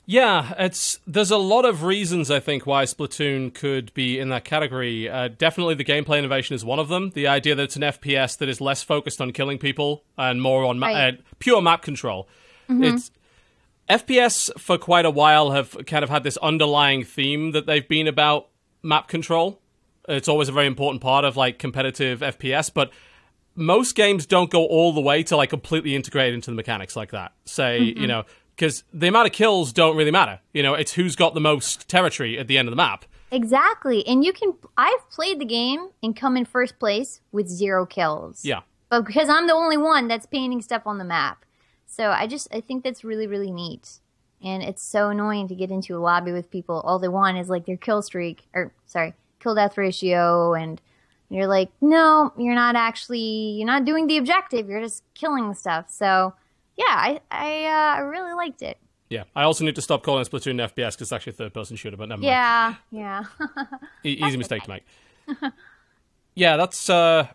Yeah, 0.10 0.53
it's 0.58 1.01
there's 1.05 1.32
a 1.32 1.38
lot 1.38 1.66
of 1.66 1.84
reasons 1.84 2.32
I 2.32 2.39
think 2.39 2.66
why 2.66 2.86
Splatoon 2.86 3.53
could 3.53 3.93
be 3.93 4.18
in 4.20 4.30
that 4.30 4.45
category. 4.45 5.10
Uh, 5.10 5.28
definitely, 5.28 5.76
the 5.76 5.84
gameplay 5.84 6.18
innovation 6.18 6.55
is 6.55 6.64
one 6.64 6.80
of 6.80 6.88
them. 6.88 7.10
The 7.10 7.28
idea 7.28 7.55
that 7.55 7.64
it's 7.64 7.76
an 7.76 7.82
FPS 7.82 8.38
that 8.38 8.47
is 8.47 8.62
less 8.62 8.82
focused 8.82 9.20
on 9.20 9.34
killing 9.34 9.58
people 9.58 10.05
and 10.18 10.41
more 10.41 10.64
on 10.64 10.80
ma- 10.80 10.88
uh, 10.93 11.12
pure 11.39 11.62
map 11.62 11.82
control. 11.82 12.30
It's 12.86 13.12
FPS 13.89 14.49
for 14.58 14.78
quite 14.78 15.05
a 15.05 15.10
while 15.12 15.51
have 15.51 15.76
kind 15.86 16.03
of 16.03 16.10
had 16.10 16.24
this 16.24 16.38
underlying 16.38 17.03
theme 17.03 17.51
that 17.51 17.66
they've 17.66 17.88
been 17.88 18.08
about 18.08 18.47
map 18.82 19.10
control. 19.10 19.60
It's 20.08 20.30
always 20.30 20.47
a 20.47 20.53
very 20.53 20.68
important 20.68 21.01
part 21.01 21.26
of 21.26 21.36
like 21.36 21.60
competitive 21.60 22.22
FPS, 22.22 22.74
but 22.74 22.91
most 23.55 23.93
games 23.93 24.26
don't 24.26 24.49
go 24.49 24.66
all 24.66 24.93
the 24.93 25.01
way 25.01 25.22
to 25.24 25.36
like 25.36 25.49
completely 25.49 25.95
integrate 25.95 26.34
into 26.34 26.49
the 26.49 26.55
mechanics 26.55 26.95
like 26.95 27.12
that. 27.12 27.34
Say, 27.43 27.80
you 27.80 28.08
know, 28.08 28.24
because 28.58 28.84
the 28.91 29.08
amount 29.08 29.28
of 29.28 29.34
kills 29.34 29.72
don't 29.72 29.95
really 29.95 30.12
matter. 30.12 30.39
You 30.51 30.64
know, 30.64 30.74
it's 30.74 30.93
who's 30.93 31.16
got 31.16 31.34
the 31.36 31.39
most 31.39 31.88
territory 31.88 32.38
at 32.39 32.47
the 32.47 32.58
end 32.58 32.68
of 32.68 32.72
the 32.72 32.76
map. 32.76 33.05
exactly. 33.32 34.05
And 34.08 34.26
you 34.26 34.34
can 34.34 34.53
i've 34.78 35.10
played 35.10 35.39
the 35.39 35.45
game 35.45 35.89
and 36.03 36.16
come 36.16 36.36
in 36.36 36.45
first 36.45 36.80
place 36.80 37.22
with 37.32 37.47
zero 37.47 37.86
kills. 37.86 38.43
Yeah. 38.43 38.62
but 38.89 39.05
because 39.05 39.30
i'm 39.30 39.47
the 39.47 39.53
only 39.53 39.78
one 39.78 40.08
that's 40.08 40.26
painting 40.26 40.62
stuff 40.62 40.84
on 40.86 40.97
the 40.97 41.05
map. 41.05 41.45
So 41.86 42.10
i 42.10 42.26
just 42.28 42.47
i 42.53 42.60
think 42.62 42.84
that's 42.84 43.03
really 43.03 43.28
really 43.28 43.51
neat. 43.51 43.99
And 44.43 44.62
it's 44.64 44.84
so 44.84 45.10
annoying 45.10 45.47
to 45.47 45.55
get 45.55 45.72
into 45.72 45.95
a 45.97 45.99
lobby 45.99 46.32
with 46.32 46.51
people. 46.51 46.80
All 46.86 46.99
they 46.99 47.08
want 47.08 47.38
is 47.39 47.49
like 47.49 47.66
their 47.66 47.78
kill 47.78 48.01
streak 48.01 48.47
or 48.53 48.72
sorry 48.86 49.14
kill 49.41 49.55
death 49.55 49.78
ratio. 49.78 50.53
And 50.53 50.82
you're 51.30 51.47
like 51.47 51.70
no 51.82 52.32
you're 52.38 52.55
not 52.55 52.76
actually 52.76 53.20
you're 53.58 53.68
not 53.68 53.84
doing 53.86 54.08
the 54.08 54.18
objective. 54.18 54.70
You're 54.70 54.82
just 54.82 55.03
killing 55.14 55.53
stuff. 55.53 55.89
So 55.89 56.34
yeah 56.78 56.86
i 56.90 57.20
i, 57.32 58.00
uh, 58.00 58.04
really 58.04 58.34
liked 58.34 58.62
it 58.62 58.78
Yeah. 59.10 59.24
I 59.36 59.44
also 59.44 59.64
need 59.66 59.76
to 59.76 59.82
stop 59.82 60.04
calling 60.04 60.26
Splatoon 60.26 60.52
an 60.52 60.58
FPS 60.70 60.92
because 60.94 61.02
it's 61.04 61.12
actually 61.14 61.32
a 61.32 61.40
third 61.42 61.54
person 61.54 61.78
shooter, 61.78 61.96
but 61.98 62.10
never 62.10 62.22
mind. 62.22 62.30
yeah 62.30 62.76
yeah 62.92 63.24
E- 64.04 64.20
easy 64.26 64.38
mistake 64.38 64.64
to 64.64 64.70
make. 64.70 64.84
yeah, 66.36 66.58
that's 66.58 66.90
uh, 66.90 67.28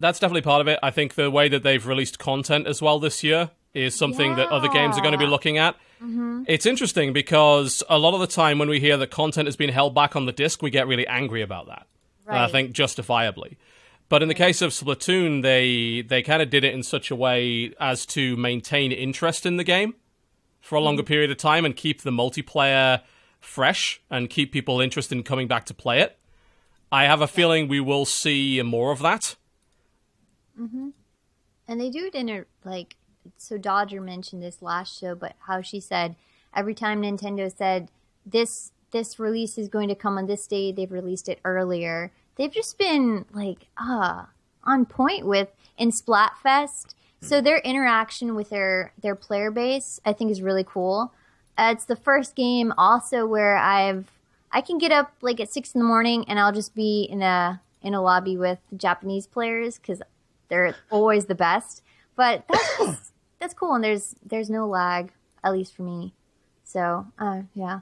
that's 0.00 0.18
definitely 0.18 0.42
part 0.42 0.60
of 0.60 0.68
it. 0.68 0.78
I 0.82 0.90
think 0.90 1.14
the 1.14 1.30
way 1.30 1.48
that 1.48 1.62
they've 1.62 1.84
released 1.86 2.18
content 2.18 2.66
as 2.66 2.80
well 2.82 2.98
this 2.98 3.22
year 3.24 3.50
is 3.74 3.94
something 3.94 4.36
that 4.36 4.48
other 4.48 4.68
games 4.68 4.96
are 4.96 5.00
going 5.02 5.12
to 5.12 5.18
be 5.18 5.26
looking 5.26 5.58
at. 5.58 5.76
It's 6.46 6.66
interesting 6.66 7.12
because 7.12 7.82
a 7.88 7.98
lot 7.98 8.12
of 8.14 8.20
the 8.20 8.26
time 8.26 8.58
when 8.58 8.68
we 8.68 8.78
hear 8.80 8.96
that 8.98 9.10
content 9.10 9.46
has 9.46 9.56
been 9.56 9.70
held 9.70 9.94
back 9.94 10.14
on 10.14 10.26
the 10.26 10.32
disc, 10.32 10.62
we 10.62 10.70
get 10.70 10.86
really 10.86 11.06
angry 11.06 11.42
about 11.42 11.66
that. 11.68 11.86
And 12.26 12.36
I 12.38 12.48
think 12.48 12.72
justifiably. 12.72 13.56
But 14.08 14.22
in 14.22 14.28
the 14.28 14.34
case 14.34 14.62
of 14.62 14.70
Splatoon, 14.70 15.42
they 15.42 16.02
they 16.02 16.22
kind 16.22 16.40
of 16.40 16.50
did 16.50 16.64
it 16.64 16.74
in 16.74 16.82
such 16.82 17.10
a 17.10 17.16
way 17.16 17.72
as 17.80 18.06
to 18.06 18.36
maintain 18.36 18.92
interest 18.92 19.44
in 19.46 19.56
the 19.56 19.64
game 19.64 19.94
for 20.60 20.76
a 20.76 20.80
longer 20.80 21.02
period 21.02 21.30
of 21.30 21.36
time 21.36 21.64
and 21.64 21.74
keep 21.74 22.02
the 22.02 22.10
multiplayer 22.10 23.02
fresh 23.40 24.00
and 24.10 24.30
keep 24.30 24.52
people 24.52 24.80
interested 24.80 25.16
in 25.16 25.24
coming 25.24 25.48
back 25.48 25.64
to 25.66 25.74
play 25.74 26.00
it. 26.00 26.18
I 26.90 27.04
have 27.04 27.20
a 27.20 27.26
feeling 27.26 27.68
we 27.68 27.80
will 27.80 28.04
see 28.04 28.62
more 28.62 28.92
of 28.92 29.00
that. 29.00 29.36
Mm-hmm. 30.60 30.90
And 31.68 31.80
they 31.80 31.90
do 31.90 32.06
it 32.06 32.14
in 32.14 32.28
a 32.28 32.44
like 32.64 32.96
so 33.36 33.58
Dodger 33.58 34.00
mentioned 34.00 34.42
this 34.42 34.62
last 34.62 34.98
show, 34.98 35.14
but 35.14 35.34
how 35.46 35.62
she 35.62 35.80
said 35.80 36.14
every 36.54 36.74
time 36.74 37.02
Nintendo 37.02 37.54
said 37.54 37.90
this 38.24 38.72
this 38.92 39.18
release 39.18 39.58
is 39.58 39.68
going 39.68 39.88
to 39.88 39.94
come 39.94 40.16
on 40.16 40.26
this 40.26 40.46
day, 40.46 40.70
they've 40.70 40.90
released 40.90 41.28
it 41.28 41.40
earlier. 41.44 42.12
They've 42.36 42.52
just 42.52 42.78
been 42.78 43.24
like 43.32 43.66
uh 43.76 44.24
on 44.64 44.86
point 44.86 45.26
with 45.26 45.48
in 45.78 45.90
Splatfest. 45.90 46.94
So 47.20 47.40
their 47.40 47.58
interaction 47.58 48.34
with 48.34 48.50
their 48.50 48.92
their 49.00 49.14
player 49.14 49.50
base, 49.50 50.00
I 50.04 50.12
think, 50.12 50.30
is 50.30 50.42
really 50.42 50.64
cool. 50.64 51.12
Uh, 51.58 51.70
it's 51.72 51.86
the 51.86 51.96
first 51.96 52.34
game 52.34 52.72
also 52.76 53.26
where 53.26 53.56
I've 53.56 54.10
I 54.52 54.60
can 54.60 54.78
get 54.78 54.92
up 54.92 55.12
like 55.22 55.40
at 55.40 55.52
six 55.52 55.72
in 55.72 55.80
the 55.80 55.86
morning 55.86 56.24
and 56.28 56.38
I'll 56.38 56.52
just 56.52 56.74
be 56.74 57.02
in 57.10 57.22
a 57.22 57.60
in 57.82 57.94
a 57.94 58.02
lobby 58.02 58.36
with 58.36 58.58
Japanese 58.76 59.26
players 59.26 59.78
because 59.78 60.02
they're 60.48 60.76
always 60.90 61.26
the 61.26 61.34
best. 61.34 61.82
But 62.16 62.44
that's 62.48 62.76
just, 62.78 63.12
that's 63.38 63.54
cool, 63.54 63.74
and 63.74 63.84
there's 63.84 64.14
there's 64.24 64.50
no 64.50 64.66
lag, 64.66 65.12
at 65.42 65.52
least 65.52 65.74
for 65.74 65.82
me. 65.82 66.12
So 66.64 67.06
uh, 67.18 67.42
yeah, 67.54 67.80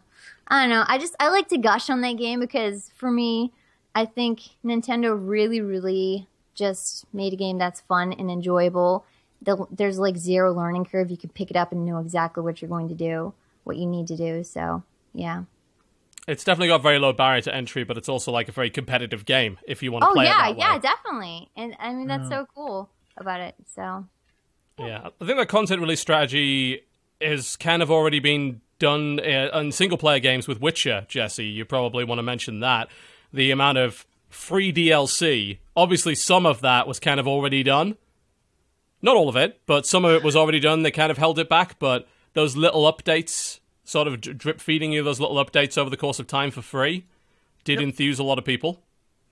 I 0.49 0.63
don't 0.63 0.71
know. 0.71 0.85
I 0.87 0.99
just 0.99 1.17
I 1.19 1.29
like 1.29 1.49
to 1.49 1.59
gush 1.59 1.91
on 1.91 2.01
that 2.03 2.17
game 2.17 2.41
because 2.41 2.91
for 2.95 3.11
me, 3.11 3.53
I 3.95 4.05
think 4.05 4.41
Nintendo 4.65 5.17
really 5.19 5.61
really 5.61 6.27
just 6.55 7.05
made 7.13 7.33
a 7.33 7.37
game 7.37 7.59
that's 7.59 7.81
fun 7.81 8.13
and 8.13 8.31
enjoyable. 8.31 9.05
The, 9.43 9.67
there's 9.71 9.99
like 9.99 10.17
zero 10.17 10.53
learning 10.53 10.87
curve. 10.87 11.11
You 11.11 11.17
can 11.17 11.31
pick 11.31 11.51
it 11.51 11.57
up 11.57 11.73
and 11.73 11.85
know 11.85 11.99
exactly 11.99 12.43
what 12.43 12.63
you're 12.63 12.69
going 12.69 12.89
to 12.89 12.95
do, 12.95 13.35
what 13.65 13.77
you 13.77 13.87
need 13.87 14.07
to 14.09 14.17
do. 14.17 14.45
So 14.45 14.83
yeah. 15.13 15.45
It's 16.27 16.43
definitely 16.43 16.69
got 16.69 16.81
a 16.81 16.83
very 16.83 16.99
low 16.99 17.13
barrier 17.13 17.43
to 17.43 17.55
entry, 17.55 17.85
but 17.85 17.99
it's 17.99 18.09
also 18.09 18.33
like 18.33 18.49
a 18.49 18.53
very 18.53 18.71
competitive 18.71 19.27
game 19.27 19.59
if 19.67 19.83
you 19.83 19.93
want 19.93 20.03
to 20.05 20.09
Oh 20.09 20.13
play 20.15 20.25
yeah, 20.25 20.49
it 20.49 20.53
that 20.55 20.59
yeah, 20.59 20.75
way. 20.75 20.81
definitely. 20.81 21.51
And 21.57 21.77
I 21.79 21.93
mean 21.93 22.07
that's 22.07 22.29
so 22.29 22.47
cool 22.55 22.89
about 23.19 23.41
it. 23.41 23.55
So 23.75 24.07
Yeah, 24.79 25.09
I 25.21 25.25
think 25.27 25.39
the 25.39 25.47
content 25.47 25.81
release 25.81 26.01
strategy 26.01 26.83
is 27.21 27.57
kind 27.57 27.83
of 27.83 27.91
already 27.91 28.21
been 28.21 28.61
done 28.79 29.21
uh, 29.21 29.51
in 29.59 29.73
single 29.73 29.99
player 29.99 30.19
games 30.19 30.49
with 30.49 30.61
Witcher. 30.61 31.05
Jesse, 31.09 31.45
you 31.45 31.65
probably 31.65 32.05
want 32.05 32.19
to 32.19 32.23
mention 32.23 32.61
that 32.61 32.89
the 33.35 33.51
amount 33.51 33.79
of 33.79 34.07
free 34.29 34.73
DLC. 34.73 35.59
Obviously, 35.77 36.15
some 36.15 36.47
of 36.47 36.61
that 36.61 36.87
was 36.87 37.01
kind 37.01 37.21
of 37.21 37.27
already 37.27 37.63
done. 37.63 37.97
Not 39.03 39.17
all 39.17 39.29
of 39.29 39.37
it, 39.37 39.61
but 39.67 39.87
some 39.87 40.05
of 40.05 40.13
it 40.13 40.23
was 40.23 40.37
already 40.37 40.61
done. 40.61 40.83
They 40.83 40.91
kind 40.91 41.11
of 41.11 41.19
held 41.19 41.39
it 41.39 41.49
back, 41.49 41.79
but 41.79 42.09
those 42.33 42.57
little 42.57 42.91
updates, 42.91 43.61
sort 43.85 44.09
of 44.09 44.21
drip 44.21 44.61
feeding 44.61 44.93
you 44.93 45.03
those 45.03 45.21
little 45.21 45.45
updates 45.45 45.77
over 45.77 45.91
the 45.91 45.97
course 45.97 46.19
of 46.19 46.27
time 46.27 46.51
for 46.51 46.63
free, 46.63 47.05
did 47.65 47.81
enthuse 47.81 48.19
a 48.19 48.25
lot 48.25 48.39
of 48.39 48.45
people. 48.45 48.83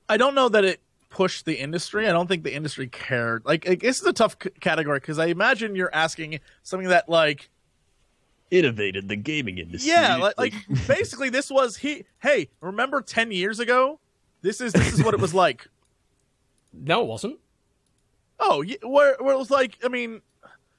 I 0.09 0.17
don't 0.17 0.35
know 0.35 0.49
that 0.49 0.65
it 0.65 0.81
pushed 1.09 1.45
the 1.45 1.55
industry. 1.55 2.09
I 2.09 2.13
don't 2.13 2.27
think 2.27 2.43
the 2.43 2.55
industry 2.55 2.89
cared. 2.89 3.45
Like, 3.45 3.67
like 3.67 3.81
this 3.81 4.01
is 4.01 4.07
a 4.07 4.13
tough 4.13 4.37
c- 4.43 4.51
category 4.61 4.99
because 4.99 5.19
I 5.19 5.27
imagine 5.27 5.77
you're 5.77 5.95
asking 5.95 6.41
something 6.63 6.89
that 6.89 7.09
like 7.09 7.51
Innovated 8.53 9.09
the 9.09 9.17
gaming 9.17 9.59
industry. 9.59 9.91
yeah, 9.91 10.17
like, 10.17 10.35
like 10.39 10.53
basically 10.87 11.31
this 11.31 11.51
was 11.51 11.79
he. 11.79 12.05
Hey, 12.21 12.51
remember 12.61 13.01
ten 13.01 13.33
years 13.33 13.59
ago? 13.59 13.99
This 14.43 14.61
is 14.61 14.73
this 14.73 14.93
is 14.93 15.03
what 15.03 15.15
it 15.15 15.21
was 15.21 15.35
like. 15.35 15.67
No, 16.75 17.03
it 17.03 17.07
wasn't. 17.07 17.39
Oh, 18.41 18.63
yeah, 18.63 18.77
where 18.83 19.17
where 19.21 19.35
it 19.35 19.39
was 19.39 19.51
like, 19.51 19.77
I 19.85 19.89
mean, 19.89 20.23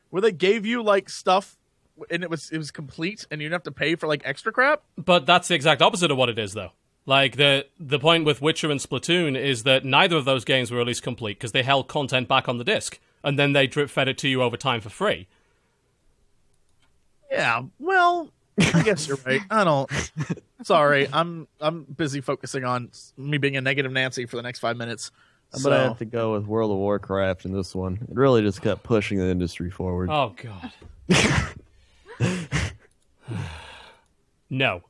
where 0.09 0.21
they 0.21 0.31
gave 0.31 0.65
you 0.65 0.81
like 0.81 1.07
stuff 1.07 1.55
and 2.09 2.23
it 2.23 2.29
was 2.29 2.49
it 2.51 2.57
was 2.57 2.71
complete 2.71 3.27
and 3.29 3.39
you 3.39 3.45
didn't 3.45 3.53
have 3.53 3.63
to 3.63 3.71
pay 3.71 3.95
for 3.95 4.07
like 4.07 4.23
extra 4.25 4.51
crap. 4.51 4.81
But 4.97 5.25
that's 5.27 5.47
the 5.47 5.55
exact 5.55 5.81
opposite 5.83 6.09
of 6.09 6.17
what 6.17 6.29
it 6.29 6.39
is, 6.39 6.53
though. 6.53 6.71
Like 7.05 7.35
the 7.37 7.67
the 7.79 7.99
point 7.99 8.25
with 8.25 8.41
Witcher 8.41 8.71
and 8.71 8.79
Splatoon 8.79 9.37
is 9.39 9.63
that 9.63 9.85
neither 9.85 10.15
of 10.15 10.25
those 10.25 10.45
games 10.45 10.71
were 10.71 10.77
released 10.77 11.03
complete 11.03 11.37
because 11.37 11.51
they 11.51 11.63
held 11.63 11.87
content 11.87 12.27
back 12.27 12.49
on 12.49 12.57
the 12.57 12.63
disc 12.63 12.99
and 13.23 13.37
then 13.37 13.53
they 13.53 13.67
drip 13.67 13.89
fed 13.89 14.07
it 14.07 14.17
to 14.19 14.27
you 14.27 14.41
over 14.41 14.57
time 14.57 14.81
for 14.81 14.89
free. 14.89 15.27
Yeah, 17.33 17.63
well, 17.79 18.29
I 18.59 18.83
guess 18.83 19.07
you're 19.07 19.17
right. 19.25 19.41
I 19.49 19.63
don't. 19.63 19.89
Sorry, 20.61 21.07
I'm 21.11 21.47
I'm 21.59 21.83
busy 21.83 22.21
focusing 22.21 22.63
on 22.63 22.91
me 23.17 23.39
being 23.39 23.57
a 23.57 23.61
negative 23.61 23.91
Nancy 23.91 24.27
for 24.27 24.35
the 24.35 24.43
next 24.43 24.59
five 24.59 24.77
minutes. 24.77 25.11
I'm 25.51 25.59
So, 25.59 25.69
gonna 25.71 25.83
have 25.89 25.97
to 25.99 26.05
go 26.05 26.33
with 26.33 26.45
World 26.45 26.69
of 26.71 26.77
Warcraft 26.77 27.45
in 27.45 27.53
this 27.53 27.73
one. 27.73 27.95
It 28.09 28.15
really 28.15 28.43
just 28.43 28.61
kept 28.61 28.83
pushing 28.83 29.17
the 29.17 29.25
industry 29.27 29.71
forward. 29.71 30.09
Oh 30.11 30.35
god. 30.41 30.71
no, 34.49 34.81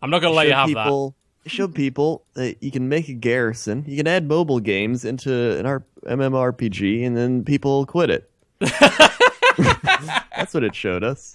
I'm 0.00 0.10
not 0.10 0.20
gonna 0.20 0.34
let 0.34 0.46
you 0.46 0.52
Show 0.52 0.56
have 0.56 0.74
that. 0.74 1.12
Show 1.46 1.68
people 1.68 2.24
that 2.34 2.62
you 2.62 2.70
can 2.70 2.88
make 2.88 3.08
a 3.08 3.12
garrison. 3.12 3.84
You 3.86 3.96
can 3.98 4.06
add 4.06 4.26
mobile 4.26 4.60
games 4.60 5.04
into 5.04 5.58
an 5.58 5.66
R- 5.66 5.82
MMORPG, 6.06 7.04
and 7.06 7.14
then 7.16 7.44
people 7.44 7.84
quit 7.84 8.08
it. 8.10 8.30
That's 10.36 10.54
what 10.54 10.64
it 10.64 10.74
showed 10.74 11.04
us, 11.04 11.34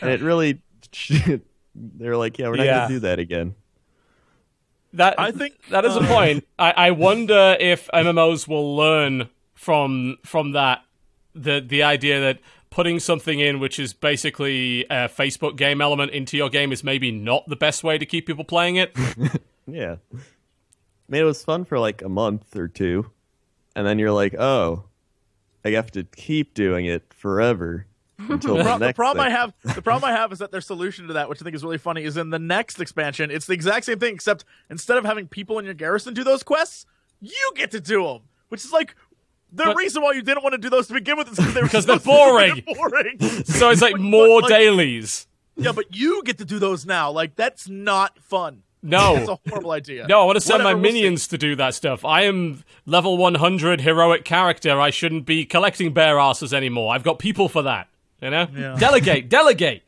and 0.00 0.10
it 0.10 0.20
really. 0.20 0.60
They're 1.74 2.16
like, 2.16 2.38
yeah, 2.38 2.48
we're 2.48 2.56
not 2.56 2.66
Yeah. 2.66 2.74
gonna 2.82 2.88
do 2.94 3.00
that 3.00 3.18
again. 3.18 3.54
That 4.92 5.18
I 5.18 5.32
think- 5.32 5.54
that 5.70 5.84
is 5.84 5.96
a 5.96 6.00
uh, 6.00 6.06
point. 6.06 6.46
I, 6.58 6.70
I 6.70 6.90
wonder 6.92 7.56
if 7.58 7.88
MMOs 7.92 8.46
will 8.46 8.76
learn 8.76 9.28
from 9.54 10.18
from 10.24 10.52
that 10.52 10.84
the 11.34 11.60
the 11.66 11.82
idea 11.82 12.20
that 12.20 12.38
putting 12.70 12.98
something 13.00 13.40
in 13.40 13.58
which 13.60 13.78
is 13.80 13.92
basically 13.92 14.84
a 14.84 15.08
Facebook 15.08 15.56
game 15.56 15.80
element 15.80 16.12
into 16.12 16.36
your 16.36 16.48
game 16.48 16.70
is 16.72 16.84
maybe 16.84 17.10
not 17.10 17.44
the 17.48 17.56
best 17.56 17.82
way 17.84 17.98
to 17.98 18.06
keep 18.06 18.26
people 18.26 18.44
playing 18.44 18.76
it. 18.76 18.96
Yeah, 19.66 19.96
I 20.12 20.16
mean, 21.08 21.22
it 21.22 21.24
was 21.24 21.42
fun 21.42 21.64
for 21.64 21.78
like 21.78 22.02
a 22.02 22.08
month 22.10 22.54
or 22.54 22.68
two, 22.68 23.10
and 23.74 23.86
then 23.86 23.98
you're 23.98 24.12
like, 24.12 24.34
oh, 24.34 24.84
I 25.64 25.70
have 25.70 25.90
to 25.92 26.04
keep 26.04 26.54
doing 26.54 26.86
it 26.86 27.12
forever 27.14 27.86
until 28.18 28.56
the 28.58 28.62
Pro- 28.62 28.72
the 28.78 28.86
next. 28.86 28.96
problem 28.96 29.26
I 29.26 29.30
have, 29.30 29.52
the 29.74 29.82
problem 29.82 30.10
I 30.10 30.14
have 30.16 30.32
is 30.32 30.38
that 30.40 30.50
their 30.52 30.60
solution 30.60 31.06
to 31.08 31.14
that, 31.14 31.28
which 31.28 31.40
I 31.40 31.44
think 31.44 31.56
is 31.56 31.64
really 31.64 31.78
funny, 31.78 32.04
is 32.04 32.16
in 32.16 32.30
the 32.30 32.38
next 32.38 32.80
expansion. 32.80 33.30
It's 33.30 33.46
the 33.46 33.54
exact 33.54 33.86
same 33.86 33.98
thing, 33.98 34.14
except 34.14 34.44
instead 34.70 34.98
of 34.98 35.04
having 35.04 35.26
people 35.28 35.58
in 35.58 35.64
your 35.64 35.74
garrison 35.74 36.14
do 36.14 36.24
those 36.24 36.42
quests, 36.42 36.86
you 37.20 37.52
get 37.56 37.70
to 37.72 37.80
do 37.80 38.04
them, 38.04 38.20
which 38.48 38.64
is 38.64 38.72
like 38.72 38.94
the 39.52 39.64
But- 39.64 39.76
reason 39.76 40.02
why 40.02 40.12
you 40.12 40.22
didn't 40.22 40.42
want 40.42 40.52
to 40.52 40.58
do 40.58 40.68
those 40.70 40.86
to 40.88 40.94
begin 40.94 41.16
with 41.16 41.28
is 41.32 41.36
because 41.36 41.54
they 41.54 41.60
were 41.60 41.66
because 41.68 41.86
they're 41.86 41.98
boring. 41.98 42.52
stupid 42.56 42.76
boring. 42.76 43.18
so 43.44 43.70
it's 43.70 43.80
like 43.82 43.92
But- 43.92 44.00
more 44.00 44.40
but, 44.42 44.50
like, 44.50 44.60
dailies. 44.60 45.26
Yeah, 45.56 45.70
but 45.72 45.94
you 45.94 46.22
get 46.24 46.38
to 46.38 46.44
do 46.44 46.58
those 46.58 46.84
now. 46.84 47.10
Like 47.12 47.36
that's 47.36 47.68
not 47.68 48.18
fun. 48.18 48.62
No. 48.84 49.14
That's 49.16 49.28
a 49.28 49.38
horrible 49.48 49.72
idea. 49.72 50.06
No, 50.06 50.20
I 50.20 50.24
want 50.24 50.36
to 50.36 50.40
send 50.40 50.62
Whatever, 50.62 50.76
my 50.76 50.82
we'll 50.82 50.92
minions 50.92 51.26
to 51.28 51.38
do 51.38 51.56
that 51.56 51.74
stuff. 51.74 52.04
I 52.04 52.22
am 52.22 52.62
level 52.86 53.16
100 53.16 53.80
heroic 53.80 54.24
character. 54.24 54.80
I 54.80 54.90
shouldn't 54.90 55.24
be 55.26 55.44
collecting 55.44 55.92
bear 55.92 56.18
asses 56.18 56.52
anymore. 56.52 56.94
I've 56.94 57.02
got 57.02 57.18
people 57.18 57.48
for 57.48 57.62
that. 57.62 57.88
You 58.20 58.30
know? 58.30 58.46
Yeah. 58.54 58.76
Delegate, 58.78 59.28
delegate. 59.28 59.82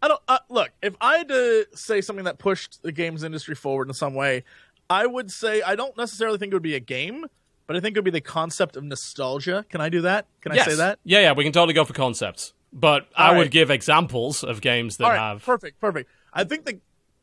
I 0.00 0.08
don't 0.08 0.20
uh, 0.28 0.38
look. 0.48 0.70
If 0.80 0.94
I 1.00 1.18
had 1.18 1.28
to 1.28 1.66
say 1.74 2.00
something 2.00 2.24
that 2.24 2.38
pushed 2.38 2.82
the 2.82 2.92
games 2.92 3.24
industry 3.24 3.56
forward 3.56 3.88
in 3.88 3.94
some 3.94 4.14
way, 4.14 4.44
I 4.88 5.06
would 5.06 5.30
say 5.30 5.60
I 5.62 5.74
don't 5.74 5.96
necessarily 5.96 6.38
think 6.38 6.52
it 6.52 6.54
would 6.54 6.62
be 6.62 6.76
a 6.76 6.80
game, 6.80 7.26
but 7.66 7.76
I 7.76 7.80
think 7.80 7.96
it 7.96 7.98
would 7.98 8.04
be 8.04 8.12
the 8.12 8.20
concept 8.20 8.76
of 8.76 8.84
nostalgia. 8.84 9.64
Can 9.68 9.80
I 9.80 9.88
do 9.88 10.02
that? 10.02 10.26
Can 10.40 10.54
yes. 10.54 10.68
I 10.68 10.70
say 10.70 10.76
that? 10.76 10.98
Yeah, 11.04 11.20
yeah, 11.20 11.32
we 11.32 11.42
can 11.42 11.52
totally 11.52 11.74
go 11.74 11.84
for 11.84 11.94
concepts. 11.94 12.54
But 12.72 13.08
I 13.16 13.30
All 13.30 13.38
would 13.38 13.50
give 13.50 13.70
examples 13.70 14.44
of 14.44 14.60
games 14.60 14.98
that 14.98 15.04
All 15.04 15.10
right, 15.10 15.18
have. 15.18 15.44
perfect, 15.44 15.80
perfect. 15.80 16.08
I 16.32 16.44
think 16.44 16.64
the 16.64 16.78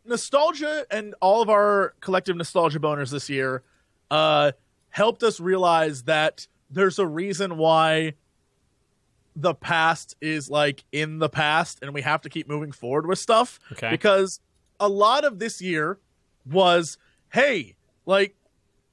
nostalgia 0.05 0.85
and 0.91 1.15
all 1.21 1.41
of 1.41 1.49
our 1.49 1.93
collective 2.01 2.35
nostalgia 2.35 2.79
boners 2.79 3.11
this 3.11 3.29
year 3.29 3.63
uh, 4.11 4.51
helped 4.89 5.23
us 5.23 5.39
realize 5.39 6.03
that 6.03 6.47
there's 6.69 6.99
a 6.99 7.05
reason 7.07 7.57
why 7.57 8.13
the 9.35 9.53
past 9.53 10.15
is 10.21 10.49
like 10.49 10.83
in 10.91 11.19
the 11.19 11.29
past, 11.29 11.79
and 11.81 11.93
we 11.93 12.01
have 12.01 12.21
to 12.21 12.29
keep 12.29 12.47
moving 12.47 12.71
forward 12.71 13.05
with 13.05 13.19
stuff. 13.19 13.59
Okay. 13.73 13.89
Because 13.89 14.39
a 14.79 14.87
lot 14.87 15.25
of 15.25 15.39
this 15.39 15.61
year 15.61 15.99
was, 16.49 16.97
hey, 17.33 17.75
like 18.05 18.35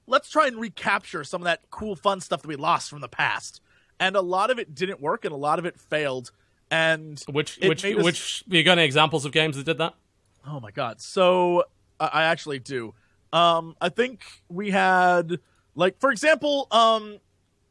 let's 0.06 0.28
try 0.30 0.46
and 0.48 0.56
recapture 0.58 1.22
some 1.24 1.42
of 1.42 1.44
that 1.44 1.60
cool, 1.70 1.94
fun 1.94 2.20
stuff 2.20 2.42
that 2.42 2.48
we 2.48 2.56
lost 2.56 2.90
from 2.90 3.00
the 3.00 3.08
past. 3.08 3.60
And 4.00 4.16
a 4.16 4.20
lot 4.20 4.50
of 4.50 4.58
it 4.58 4.74
didn't 4.74 5.00
work, 5.00 5.24
and 5.24 5.32
a 5.32 5.36
lot 5.36 5.60
of 5.60 5.64
it 5.64 5.78
failed. 5.78 6.32
And 6.72 7.22
Which 7.30 7.58
which 7.62 7.84
us- 7.84 8.02
which 8.04 8.44
you 8.48 8.64
got 8.64 8.78
any 8.78 8.84
examples 8.84 9.24
of 9.24 9.30
games 9.32 9.56
that 9.56 9.64
did 9.64 9.78
that? 9.78 9.94
Oh 10.46 10.60
my 10.60 10.70
god. 10.70 11.00
So 11.00 11.64
I 12.00 12.24
actually 12.24 12.58
do. 12.58 12.94
Um 13.32 13.76
I 13.80 13.88
think 13.88 14.22
we 14.48 14.70
had 14.70 15.38
like 15.74 15.98
for 16.00 16.10
example, 16.10 16.68
um 16.70 17.18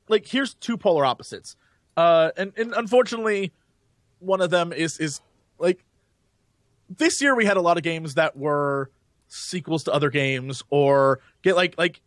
like 0.07 0.25
here's 0.25 0.53
two 0.55 0.77
polar 0.77 1.05
opposites. 1.05 1.55
Uh 1.97 2.31
and, 2.37 2.53
and 2.57 2.73
unfortunately 2.73 3.51
one 4.19 4.41
of 4.41 4.49
them 4.49 4.71
is 4.71 4.99
is 4.99 5.21
like 5.59 5.83
this 6.89 7.21
year 7.21 7.35
we 7.35 7.45
had 7.45 7.57
a 7.57 7.61
lot 7.61 7.77
of 7.77 7.83
games 7.83 8.15
that 8.15 8.37
were 8.37 8.89
sequels 9.33 9.85
to 9.85 9.93
other 9.93 10.09
games 10.09 10.61
or 10.69 11.21
get 11.41 11.55
like 11.55 11.73
like 11.77 12.01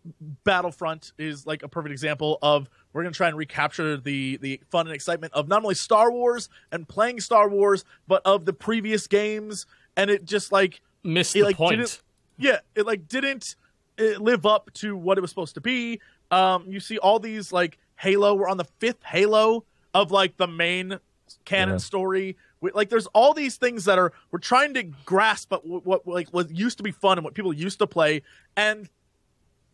Battlefront 0.45 1.13
is 1.17 1.47
like 1.47 1.63
a 1.63 1.69
perfect 1.69 1.93
example 1.93 2.39
of 2.43 2.69
we're 2.93 3.03
going 3.03 3.13
to 3.13 3.17
try 3.17 3.29
and 3.29 3.37
recapture 3.37 3.97
the 3.97 4.37
the 4.39 4.61
fun 4.71 4.87
and 4.87 4.95
excitement 4.95 5.33
of 5.33 5.49
not 5.49 5.63
only 5.63 5.75
Star 5.75 6.13
Wars 6.13 6.51
and 6.71 6.87
playing 6.87 7.21
Star 7.21 7.49
Wars 7.49 7.85
but 8.07 8.21
of 8.27 8.45
the 8.45 8.53
previous 8.53 9.07
games 9.07 9.65
and 9.97 10.11
it 10.11 10.25
just 10.25 10.53
like 10.53 10.81
Missed 11.03 11.37
it, 11.37 11.41
the 11.41 11.45
like, 11.47 11.57
point. 11.57 11.79
didn't- 11.79 12.01
yeah, 12.39 12.59
it 12.75 12.87
like 12.87 13.07
didn't 13.09 13.57
uh 13.99 14.19
live 14.19 14.45
up 14.47 14.73
to 14.75 14.97
what 14.97 15.19
it 15.19 15.21
was 15.21 15.31
supposed 15.31 15.55
to 15.55 15.61
be. 15.61 16.01
Um, 16.31 16.65
you 16.67 16.81
see 16.81 16.99
all 16.99 17.19
these 17.21 17.53
like 17.53 17.79
Halo. 17.97 18.35
We're 18.35 18.49
on 18.49 18.57
the 18.57 18.65
fifth 18.81 19.03
Halo 19.05 19.65
of 19.93 20.11
like 20.11 20.37
the 20.37 20.47
main 20.49 20.99
canon 21.45 21.75
Yeah. 21.75 21.79
story. 21.79 22.37
We, 22.61 22.71
like, 22.73 22.89
there's 22.89 23.07
all 23.09 23.35
these 23.35 23.57
things 23.57 23.85
that 23.85 23.99
are 23.99 24.13
we're 24.31 24.39
trying 24.39 24.73
to 24.75 24.83
grasp 24.83 25.53
at 25.53 25.65
what, 25.67 25.85
what 25.87 26.07
like 26.07 26.29
what 26.31 26.51
used 26.51 26.79
to 26.79 26.83
be 26.83 26.91
fun 26.93 27.19
and 27.19 27.25
what 27.25 27.35
people 27.35 27.53
used 27.53 27.79
to 27.81 27.87
play, 27.87 28.23
and 28.57 28.89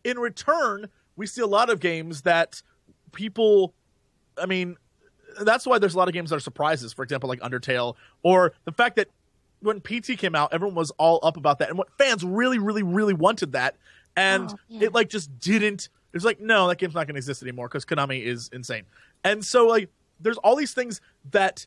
in 0.03 0.19
return, 0.19 0.87
we 1.15 1.25
see 1.25 1.41
a 1.41 1.47
lot 1.47 1.69
of 1.69 1.79
games 1.79 2.21
that 2.23 2.61
people. 3.13 3.73
I 4.37 4.45
mean, 4.45 4.75
that's 5.41 5.65
why 5.65 5.79
there's 5.79 5.93
a 5.93 5.97
lot 5.97 6.07
of 6.09 6.13
games 6.13 6.29
that 6.31 6.35
are 6.35 6.39
surprises. 6.41 6.91
For 6.93 7.03
example, 7.03 7.29
like 7.29 7.39
Undertale, 7.39 7.95
or 8.23 8.53
the 8.65 8.71
fact 8.71 8.97
that 8.97 9.07
when 9.61 9.79
PT 9.81 10.17
came 10.17 10.35
out, 10.35 10.53
everyone 10.53 10.75
was 10.75 10.91
all 10.91 11.19
up 11.23 11.37
about 11.37 11.59
that, 11.59 11.69
and 11.69 11.77
what 11.77 11.89
fans 11.97 12.23
really, 12.23 12.57
really, 12.59 12.83
really 12.83 13.13
wanted 13.13 13.51
that, 13.53 13.75
and 14.15 14.49
Oh, 14.51 14.55
yeah. 14.69 14.87
it 14.87 14.93
like 14.93 15.09
just 15.09 15.39
didn't. 15.39 15.89
It 16.13 16.17
was 16.17 16.25
like, 16.25 16.41
no, 16.41 16.67
that 16.67 16.77
game's 16.77 16.93
not 16.93 17.07
going 17.07 17.13
to 17.15 17.19
exist 17.19 17.41
anymore 17.41 17.67
because 17.69 17.85
Konami 17.85 18.21
is 18.23 18.49
insane, 18.51 18.83
and 19.23 19.45
so 19.45 19.67
like 19.67 19.89
there's 20.19 20.37
all 20.37 20.55
these 20.55 20.73
things 20.73 21.01
that. 21.31 21.65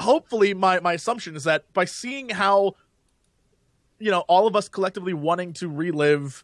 Hopefully, 0.00 0.54
my 0.54 0.80
my 0.80 0.94
assumption 0.94 1.36
is 1.36 1.44
that 1.44 1.72
by 1.72 1.84
seeing 1.84 2.28
how, 2.28 2.74
you 4.00 4.10
know, 4.10 4.20
all 4.26 4.48
of 4.48 4.56
us 4.56 4.68
collectively 4.68 5.14
wanting 5.14 5.52
to 5.52 5.68
relive 5.68 6.42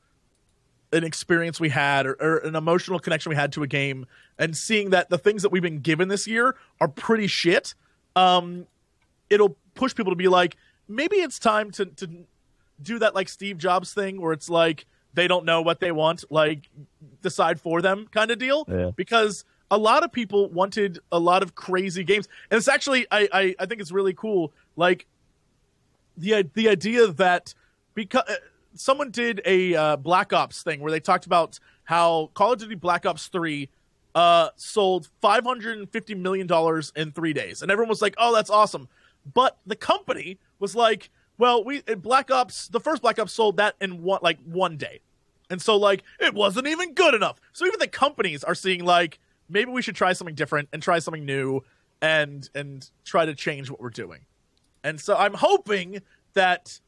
an 0.92 1.02
experience 1.02 1.58
we 1.58 1.68
had 1.68 2.06
or, 2.06 2.12
or 2.20 2.36
an 2.38 2.54
emotional 2.54 3.00
connection 3.00 3.30
we 3.30 3.34
had 3.34 3.50
to 3.52 3.64
a 3.64 3.66
game 3.66 4.06
and 4.38 4.56
seeing 4.56 4.90
that 4.90 5.10
the 5.10 5.18
things 5.18 5.42
that 5.42 5.50
we've 5.50 5.62
been 5.64 5.80
given 5.80 6.06
this 6.06 6.28
year 6.28 6.54
are 6.80 6.86
pretty 6.88 7.26
shit 7.28 7.74
um 8.16 8.66
it'll 9.28 9.56
push 9.74 9.94
people 9.94 10.12
to 10.12 10.16
be 10.16 10.28
like 10.28 10.56
maybe 10.88 11.16
it's 11.16 11.38
time 11.38 11.70
to 11.72 11.86
to 11.86 12.08
do 12.82 12.98
that 12.98 13.14
like 13.14 13.28
Steve 13.28 13.58
Jobs 13.58 13.92
thing 13.92 14.20
where 14.20 14.32
it's 14.32 14.48
like 14.48 14.86
they 15.14 15.28
don't 15.28 15.44
know 15.44 15.60
what 15.62 15.80
they 15.80 15.92
want 15.92 16.24
like 16.30 16.68
decide 17.22 17.60
for 17.60 17.82
them 17.82 18.06
kind 18.10 18.30
of 18.30 18.38
deal? 18.38 18.64
Yeah. 18.68 18.90
because 18.94 19.44
a 19.70 19.78
lot 19.78 20.02
of 20.02 20.10
people 20.10 20.48
wanted 20.48 20.98
a 21.12 21.18
lot 21.18 21.42
of 21.42 21.54
crazy 21.54 22.02
games. 22.04 22.28
And 22.50 22.58
it's 22.58 22.68
actually 22.68 23.06
I 23.10 23.28
I, 23.32 23.54
I 23.58 23.66
think 23.66 23.80
it's 23.80 23.92
really 23.92 24.14
cool 24.14 24.52
like 24.76 25.06
the 26.16 26.48
the 26.54 26.68
idea 26.68 27.06
that 27.08 27.54
because 27.94 28.24
someone 28.74 29.10
did 29.10 29.40
a 29.44 29.74
uh, 29.74 29.96
Black 29.96 30.32
Ops 30.32 30.62
thing 30.62 30.80
where 30.80 30.90
they 30.90 31.00
talked 31.00 31.26
about 31.26 31.58
how 31.84 32.30
Call 32.34 32.52
of 32.52 32.58
Duty 32.58 32.74
Black 32.74 33.06
Ops 33.06 33.28
Three 33.28 33.68
uh, 34.14 34.48
sold 34.56 35.08
five 35.20 35.44
hundred 35.44 35.78
and 35.78 35.90
fifty 35.90 36.14
million 36.14 36.46
dollars 36.46 36.92
in 36.96 37.12
three 37.12 37.32
days, 37.32 37.62
and 37.62 37.70
everyone 37.70 37.88
was 37.88 38.02
like, 38.02 38.14
"Oh, 38.18 38.34
that's 38.34 38.50
awesome," 38.50 38.88
but 39.32 39.58
the 39.66 39.76
company 39.76 40.38
was 40.58 40.74
like, 40.74 41.10
"Well, 41.38 41.64
we 41.64 41.82
uh, 41.88 41.94
Black 41.96 42.30
Ops, 42.30 42.68
the 42.68 42.80
first 42.80 43.02
Black 43.02 43.18
Ops 43.18 43.32
sold 43.32 43.56
that 43.58 43.76
in 43.80 44.02
one 44.02 44.20
like 44.22 44.38
one 44.44 44.76
day." 44.76 45.00
And 45.50 45.60
so, 45.60 45.76
like, 45.76 46.04
it 46.20 46.32
wasn't 46.32 46.68
even 46.68 46.94
good 46.94 47.12
enough. 47.12 47.40
So 47.52 47.66
even 47.66 47.80
the 47.80 47.88
companies 47.88 48.44
are 48.44 48.54
seeing 48.54 48.84
like 48.84 49.18
maybe 49.48 49.70
we 49.70 49.82
should 49.82 49.96
try 49.96 50.12
something 50.12 50.36
different 50.36 50.68
and 50.72 50.82
try 50.82 51.00
something 51.00 51.24
new 51.24 51.62
and 52.00 52.48
and 52.54 52.88
try 53.04 53.26
to 53.26 53.34
change 53.34 53.70
what 53.70 53.80
we're 53.80 53.90
doing. 53.90 54.20
And 54.82 55.00
so 55.00 55.16
I'm 55.16 55.34
hoping 55.34 56.00
that 56.34 56.80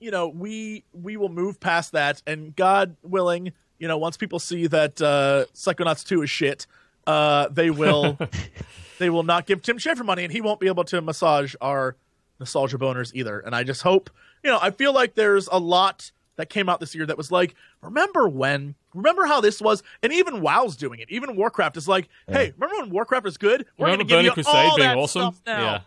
you 0.00 0.10
know 0.10 0.28
we 0.28 0.84
we 0.92 1.16
will 1.16 1.28
move 1.28 1.60
past 1.60 1.92
that 1.92 2.22
and 2.26 2.54
God 2.56 2.96
willing, 3.02 3.52
you 3.78 3.88
know, 3.88 3.96
once 3.96 4.16
people 4.16 4.38
see 4.38 4.66
that 4.66 5.00
uh 5.00 5.46
Psychonauts 5.54 6.04
2 6.04 6.22
is 6.22 6.30
shit, 6.30 6.66
uh 7.06 7.48
they 7.48 7.70
will 7.70 8.18
they 8.98 9.10
will 9.10 9.22
not 9.22 9.46
give 9.46 9.62
Tim 9.62 9.78
Schafer 9.78 10.04
money 10.04 10.24
and 10.24 10.32
he 10.32 10.40
won't 10.40 10.60
be 10.60 10.66
able 10.68 10.84
to 10.84 11.00
massage 11.00 11.54
our 11.60 11.96
nostalgia 12.40 12.78
boners 12.78 13.12
either. 13.14 13.38
And 13.40 13.54
I 13.54 13.62
just 13.62 13.82
hope, 13.82 14.10
you 14.42 14.50
know, 14.50 14.58
I 14.60 14.70
feel 14.70 14.92
like 14.92 15.14
there's 15.14 15.48
a 15.50 15.58
lot 15.58 16.10
that 16.36 16.48
came 16.48 16.68
out 16.68 16.80
this 16.80 16.94
year 16.94 17.04
that 17.06 17.16
was 17.16 17.30
like, 17.30 17.54
remember 17.82 18.26
when? 18.28 18.74
Remember 18.94 19.26
how 19.26 19.40
this 19.40 19.60
was? 19.60 19.82
And 20.02 20.12
even 20.12 20.40
WoW's 20.40 20.76
doing 20.76 21.00
it. 21.00 21.10
Even 21.10 21.36
Warcraft 21.36 21.76
is 21.76 21.86
like, 21.88 22.08
hey, 22.26 22.52
remember 22.56 22.82
when 22.82 22.90
Warcraft 22.90 23.24
was 23.24 23.36
good? 23.36 23.66
We're 23.76 23.86
Remember 23.86 24.04
gonna 24.04 24.08
give 24.08 24.16
Burning 24.16 24.24
you 24.26 24.32
Crusade 24.32 24.54
all 24.70 24.76
being 24.76 24.88
that 24.88 24.96
awesome? 24.96 25.22
stuff 25.22 25.40
now. 25.46 25.60
Yeah. 25.62 25.80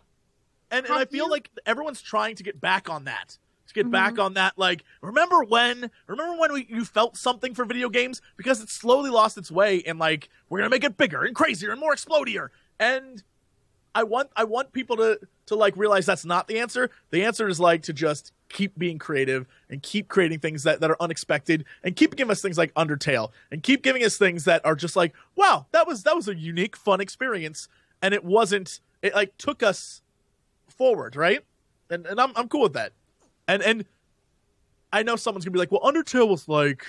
And, 0.72 0.86
and 0.86 0.96
I 0.96 1.06
feel 1.06 1.26
you- 1.26 1.32
like 1.32 1.50
everyone's 1.66 2.02
trying 2.02 2.36
to 2.36 2.44
get 2.44 2.60
back 2.62 2.90
on 2.90 3.06
that. 3.06 3.38
To 3.68 3.74
get 3.74 3.86
Mm-hmm. 3.86 3.92
back 3.92 4.20
on 4.20 4.36
that, 4.36 4.54
like, 4.58 4.84
remember 5.02 5.44
when? 5.44 5.90
Remember 6.06 6.40
when 6.40 6.54
we, 6.54 6.68
you 6.70 6.86
felt 6.86 7.18
something 7.18 7.56
for 7.56 7.66
video 7.66 7.90
games 7.90 8.22
because 8.38 8.62
it 8.62 8.70
slowly 8.70 9.10
lost 9.10 9.40
its 9.40 9.50
way, 9.52 9.82
and 9.88 9.98
like 9.98 10.30
we're 10.50 10.60
gonna 10.60 10.70
make 10.70 10.84
it 10.84 10.98
bigger 10.98 11.24
and 11.24 11.36
crazier 11.36 11.72
and 11.72 11.80
more 11.80 11.94
explodier. 11.96 12.50
And 12.80 13.24
I 13.94 14.04
want 14.04 14.30
I 14.36 14.44
want 14.44 14.74
people 14.74 14.98
to 14.98 15.20
to 15.48 15.56
like 15.56 15.78
realize 15.78 16.06
that's 16.06 16.26
not 16.26 16.48
the 16.48 16.60
answer. 16.60 16.90
The 17.12 17.24
answer 17.24 17.48
is 17.48 17.60
like 17.60 17.84
to 17.84 17.94
just 17.94 18.34
keep 18.50 18.78
being 18.78 18.98
creative 18.98 19.48
and 19.70 19.82
keep 19.82 20.08
creating 20.08 20.40
things 20.40 20.64
that, 20.64 20.80
that 20.82 20.90
are 20.90 20.98
unexpected 21.00 21.66
and 21.84 21.96
keep 21.96 22.16
giving 22.16 22.32
us 22.32 22.42
things 22.42 22.58
like 22.58 22.74
Undertale 22.74 23.32
and 23.52 23.64
keep 23.64 23.84
giving 23.84 24.04
us 24.04 24.18
things 24.18 24.46
that 24.46 24.66
are 24.66 24.76
just 24.76 24.96
like, 24.96 25.14
wow, 25.36 25.66
that 25.72 25.88
was 25.88 26.04
that 26.04 26.16
was 26.16 26.28
a 26.28 26.36
unique, 26.36 26.76
fun 26.76 27.00
experience. 27.00 27.68
And 28.02 28.14
it 28.14 28.24
wasn't 28.24 28.80
it 29.02 29.16
like 29.16 29.38
took 29.38 29.64
us 29.64 30.02
forward, 30.68 31.16
right? 31.16 31.42
And 31.90 32.06
and 32.06 32.20
I'm 32.20 32.34
I'm 32.36 32.50
cool 32.50 32.64
with 32.64 32.74
that. 32.74 32.92
And 33.48 33.64
and 33.64 33.86
I 34.92 35.04
know 35.04 35.16
someone's 35.16 35.46
gonna 35.46 35.54
be 35.54 35.60
like, 35.60 35.72
well, 35.72 35.82
Undertale 35.82 36.28
was 36.28 36.48
like 36.50 36.86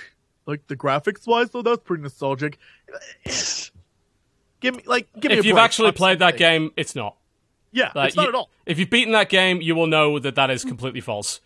like 0.46 0.66
the 0.66 0.76
graphics 0.76 1.26
wise 1.26 1.50
though, 1.50 1.62
that's 1.62 1.82
pretty 1.82 2.02
nostalgic. 2.02 2.58
Give 4.60 4.76
me 4.76 4.82
like 4.86 5.08
give 5.20 5.30
me 5.30 5.38
If 5.38 5.44
a 5.44 5.46
you've 5.48 5.54
break 5.54 5.64
actually 5.64 5.88
on 5.88 5.94
played 5.94 6.18
that 6.20 6.30
something. 6.30 6.38
game, 6.38 6.70
it's 6.76 6.94
not. 6.94 7.16
Yeah, 7.72 7.92
Like, 7.94 8.08
it's 8.08 8.16
not 8.16 8.22
you- 8.24 8.28
at 8.30 8.34
all. 8.34 8.50
If 8.64 8.78
you've 8.78 8.90
beaten 8.90 9.12
that 9.12 9.28
game, 9.28 9.60
you 9.60 9.74
will 9.74 9.86
know 9.86 10.18
that 10.18 10.34
that 10.36 10.50
is 10.50 10.64
completely 10.64 11.00
false. 11.00 11.40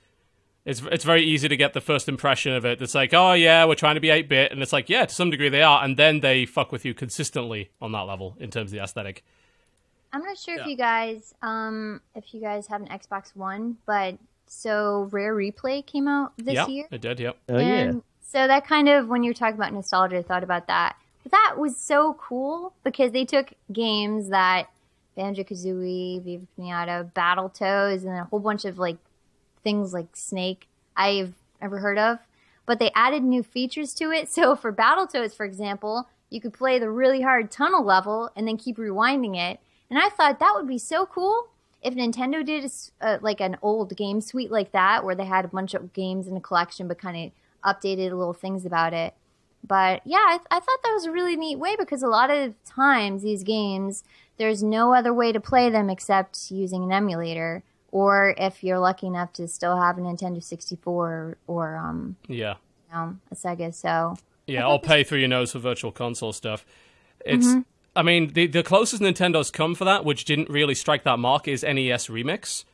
It's 0.65 0.83
it's 0.93 1.05
very 1.05 1.23
easy 1.23 1.49
to 1.49 1.57
get 1.57 1.73
the 1.73 1.81
first 1.81 2.09
impression 2.09 2.53
of 2.53 2.65
it. 2.65 2.81
It's 2.83 2.95
like, 2.95 3.13
oh 3.15 3.33
yeah, 3.33 3.65
we're 3.65 3.75
trying 3.75 3.95
to 3.97 4.01
be 4.01 4.11
eight 4.11 4.29
bit, 4.29 4.53
and 4.53 4.63
it's 4.63 4.73
like, 4.73 4.89
yeah, 4.89 5.07
to 5.07 5.15
some 5.15 5.31
degree 5.31 5.49
they 5.49 5.63
are, 5.63 5.83
and 5.83 5.97
then 5.97 6.21
they 6.21 6.45
fuck 6.47 6.71
with 6.71 6.85
you 6.85 6.93
consistently 6.95 7.71
on 7.81 7.93
that 7.93 8.03
level 8.03 8.37
in 8.39 8.51
terms 8.51 8.71
of 8.71 8.77
the 8.79 8.83
aesthetic. 8.85 9.25
I'm 10.13 10.23
not 10.23 10.37
sure 10.39 10.57
Yeah. 10.57 10.63
if 10.63 10.67
you 10.69 10.77
guys, 10.77 11.35
um, 11.41 12.01
if 12.15 12.35
you 12.35 12.41
guys 12.41 12.67
have 12.67 12.83
an 12.83 12.89
Xbox 12.89 13.35
One, 13.35 13.79
but 13.87 14.19
so 14.47 15.09
Rare 15.13 15.35
Replay 15.35 15.85
came 15.87 16.07
out 16.09 16.33
this 16.37 16.55
yeah, 16.55 16.67
year. 16.67 16.87
it 16.91 17.01
did. 17.01 17.21
Yep. 17.21 17.37
Oh 17.49 17.59
yeah. 17.59 17.93
So 18.23 18.47
that 18.47 18.67
kind 18.67 18.89
of, 18.89 19.09
when 19.09 19.23
you're 19.23 19.35
talking 19.35 19.55
about 19.57 19.73
nostalgia, 19.73 20.19
I 20.19 20.23
thought 20.23 20.45
about 20.45 20.67
that. 20.69 20.95
That 21.29 21.57
was 21.59 21.77
so 21.77 22.15
cool 22.15 22.73
because 22.83 23.13
they 23.13 23.25
took 23.25 23.53
games 23.73 24.29
that 24.29 24.69
Banjo 25.17 25.43
Kazooie, 25.43 26.23
Viva 26.23 26.47
Pinata, 26.59 27.13
Battletoads, 27.13 28.03
and 28.03 28.19
a 28.19 28.25
whole 28.25 28.41
bunch 28.41 28.65
of 28.65 28.79
like 28.79 28.97
things 29.63 29.93
like 29.93 30.17
Snake 30.17 30.67
I've 30.97 31.35
ever 31.61 31.79
heard 31.79 31.99
of. 31.99 32.19
But 32.67 32.79
they 32.79 32.91
added 32.95 33.23
new 33.23 33.43
features 33.43 33.93
to 33.95 34.11
it. 34.11 34.29
So 34.31 34.57
for 34.57 34.73
Battletoads, 34.73 35.35
for 35.35 35.45
example, 35.45 36.09
you 36.31 36.41
could 36.41 36.53
play 36.53 36.79
the 36.79 36.91
really 36.91 37.21
hard 37.23 37.51
tunnel 37.51 37.85
level 37.85 38.31
and 38.37 38.47
then 38.47 38.57
keep 38.57 38.77
rewinding 38.77 39.37
it. 39.37 39.61
And 39.91 39.99
I 39.99 40.09
thought 40.09 40.39
that 40.39 40.55
would 40.55 40.69
be 40.69 40.79
so 40.79 41.05
cool 41.05 41.49
if 41.83 41.95
Nintendo 41.95 42.45
did 42.45 42.71
a 43.01 43.19
like 43.21 43.41
an 43.41 43.57
old 43.63 43.97
game 43.97 44.21
suite 44.21 44.51
like 44.51 44.73
that, 44.73 45.05
where 45.05 45.15
they 45.15 45.25
had 45.25 45.45
a 45.45 45.49
bunch 45.49 45.75
of 45.75 45.93
games 45.93 46.29
in 46.29 46.37
a 46.37 46.41
collection, 46.41 46.87
but 46.89 46.99
kind 46.99 47.33
of 47.65 47.77
updated 47.77 48.17
little 48.17 48.33
things 48.33 48.65
about 48.65 48.93
it. 48.93 49.15
But 49.67 50.03
yeah, 50.05 50.25
I, 50.29 50.37
th- 50.39 50.47
I 50.51 50.61
thought 50.61 50.83
that 50.83 50.93
was 50.93 51.05
a 51.05 51.13
really 51.13 51.37
neat 51.37 51.59
way 51.59 51.77
because 51.79 52.03
a 52.03 52.09
lot 52.09 52.31
of 52.31 52.55
times 52.65 53.23
these 53.23 53.43
games, 53.45 54.03
there's 54.37 54.63
no 54.63 54.95
other 54.95 55.13
way 55.13 55.33
to 55.33 55.41
play 55.41 55.71
them 55.71 55.91
except 55.91 56.51
using 56.51 56.83
an 56.83 56.93
emulator, 56.93 57.63
or 57.93 58.35
if 58.39 58.65
you're 58.65 58.79
lucky 58.79 59.07
enough 59.07 59.33
to 59.35 59.47
still 59.47 59.81
have 59.81 59.99
a 59.99 60.01
Nintendo 60.01 60.43
64 60.43 61.37
or 61.47 61.77
um, 61.77 62.17
Yeah. 62.27 62.55
you 62.89 62.95
know, 62.97 63.17
a 63.31 63.35
Sega. 63.35 63.73
So 63.75 64.17
Yeah, 64.47 64.67
I'll 64.67 64.79
pay 64.79 65.05
through 65.05 65.19
your 65.19 65.29
nose 65.29 65.53
for 65.53 65.59
virtual 65.59 65.93
console 65.93 66.33
stuff. 66.33 66.65
It's, 67.25 67.47
I 67.95 68.03
mean, 68.03 68.33
the 68.33 68.47
the 68.47 68.63
closest 68.63 69.03
Nintendo's 69.03 69.51
come 69.51 69.75
for 69.75 69.85
that, 69.85 70.05
which 70.05 70.25
didn't 70.25 70.49
really 70.49 70.75
strike 70.75 71.05
that 71.05 71.19
mark, 71.19 71.47
is 71.47 71.63
NES 71.63 72.07
Remix. 72.09 72.65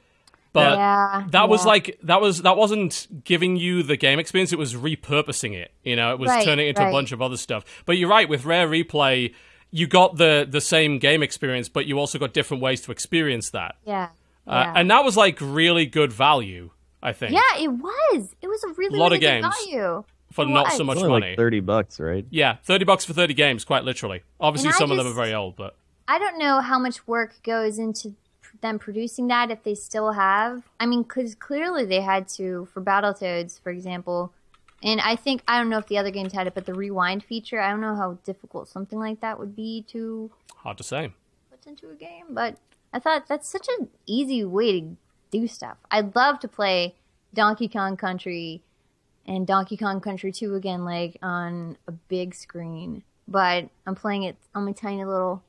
But 0.56 0.78
yeah, 0.78 1.24
that 1.30 1.48
was 1.48 1.64
like 1.64 1.98
that 2.02 2.20
was 2.20 2.42
that 2.42 2.56
wasn't 2.56 3.22
giving 3.24 3.56
you 3.56 3.82
the 3.82 3.96
game 3.96 4.18
experience; 4.18 4.52
it 4.52 4.58
was 4.58 4.74
repurposing 4.74 5.54
it. 5.54 5.72
You 5.84 5.96
know, 5.96 6.12
it 6.12 6.18
was 6.18 6.28
Right, 6.28 6.44
turning 6.44 6.66
it 6.66 6.70
into 6.70 6.88
a 6.88 6.90
bunch 6.90 7.12
of 7.12 7.22
other 7.22 7.36
stuff. 7.36 7.64
But 7.86 7.98
you're 7.98 8.08
right 8.08 8.28
with 8.28 8.44
Rare 8.44 8.66
Replay. 8.68 9.34
You 9.70 9.86
got 9.86 10.16
the 10.16 10.46
the 10.48 10.60
same 10.60 10.98
game 10.98 11.22
experience, 11.22 11.68
but 11.68 11.86
you 11.86 11.98
also 11.98 12.18
got 12.18 12.32
different 12.32 12.62
ways 12.62 12.80
to 12.82 12.92
experience 12.92 13.50
that. 13.50 13.76
yeah, 13.84 14.08
Uh, 14.46 14.62
yeah. 14.66 14.72
and 14.76 14.90
that 14.90 15.04
was 15.04 15.16
like 15.16 15.38
really 15.40 15.86
good 15.86 16.12
value, 16.12 16.70
I 17.02 17.12
think. 17.12 17.32
yeah, 17.32 17.60
it 17.62 17.68
was. 17.68 18.34
It 18.40 18.48
was 18.48 18.62
a 18.64 18.68
really 18.74 18.98
Lot 18.98 19.06
of 19.12 19.20
really 19.20 19.20
good 19.20 19.42
games. 19.42 19.54
value. 19.66 20.04
for 20.32 20.44
It 20.44 20.48
not 20.48 20.66
was. 20.66 20.76
so 20.76 20.84
much 20.84 20.96
It's 20.96 21.02
only 21.04 21.20
money. 21.20 21.30
like 21.32 21.36
thirty 21.36 21.60
bucks, 21.60 21.98
right? 22.00 22.24
yeah, 22.30 22.56
thirty 22.64 22.84
bucks 22.84 23.04
for 23.04 23.12
thirty 23.12 23.34
games, 23.34 23.64
quite 23.64 23.84
literally. 23.84 24.22
Obviously, 24.40 24.68
And 24.68 24.74
I 24.76 24.78
some 24.78 24.90
of 24.90 24.96
them 24.98 25.06
are 25.08 25.12
very 25.14 25.34
old, 25.34 25.56
but 25.56 25.76
I 26.08 26.18
don't 26.18 26.38
know 26.38 26.60
how 26.60 26.78
much 26.78 27.06
work 27.08 27.34
goes 27.42 27.78
into 27.78 28.10
pr- 28.10 28.16
them 28.60 28.78
producing 28.78 29.28
that 29.28 29.50
if 29.50 29.62
they 29.62 29.74
still 29.74 30.12
have. 30.12 30.62
I 30.80 30.86
mean, 30.86 31.02
because 31.02 31.34
clearly 31.34 31.84
they 31.84 32.00
had 32.00 32.28
to 32.30 32.68
for 32.72 32.80
Battletoads, 32.80 33.60
for 33.60 33.70
example. 33.70 34.32
And 34.82 35.00
I 35.00 35.16
think 35.16 35.42
I 35.48 35.58
don't 35.58 35.70
know 35.70 35.78
if 35.78 35.86
the 35.86 35.98
other 35.98 36.10
games 36.10 36.32
had 36.32 36.46
it, 36.46 36.54
but 36.54 36.66
the 36.66 36.74
rewind 36.74 37.24
feature, 37.24 37.60
I 37.60 37.70
don't 37.70 37.80
know 37.80 37.96
how 37.96 38.18
difficult 38.24 38.68
something 38.68 38.98
like 38.98 39.20
that 39.20 39.38
would 39.38 39.56
be 39.56 39.84
to 39.88 40.30
Hard 40.56 40.78
to 40.78 40.84
say. 40.84 41.12
put 41.50 41.66
into 41.66 41.90
a 41.90 41.94
game. 41.94 42.26
But 42.30 42.56
I 42.92 42.98
thought 42.98 43.26
that's 43.28 43.48
such 43.48 43.66
an 43.78 43.88
easy 44.06 44.44
way 44.44 44.80
to 44.80 44.96
do 45.30 45.48
stuff. 45.48 45.78
I'd 45.90 46.14
love 46.14 46.40
to 46.40 46.48
play 46.48 46.94
Donkey 47.34 47.68
Kong 47.68 47.96
Country 47.96 48.62
and 49.26 49.46
Donkey 49.46 49.76
Kong 49.76 50.00
Country 50.00 50.30
2 50.30 50.54
again, 50.54 50.84
like 50.84 51.18
on 51.22 51.76
a 51.88 51.92
big 51.92 52.34
screen. 52.34 53.02
But 53.26 53.68
I'm 53.86 53.94
playing 53.96 54.22
it 54.22 54.36
on 54.54 54.64
my 54.66 54.72
tiny 54.72 55.04
little, 55.04 55.42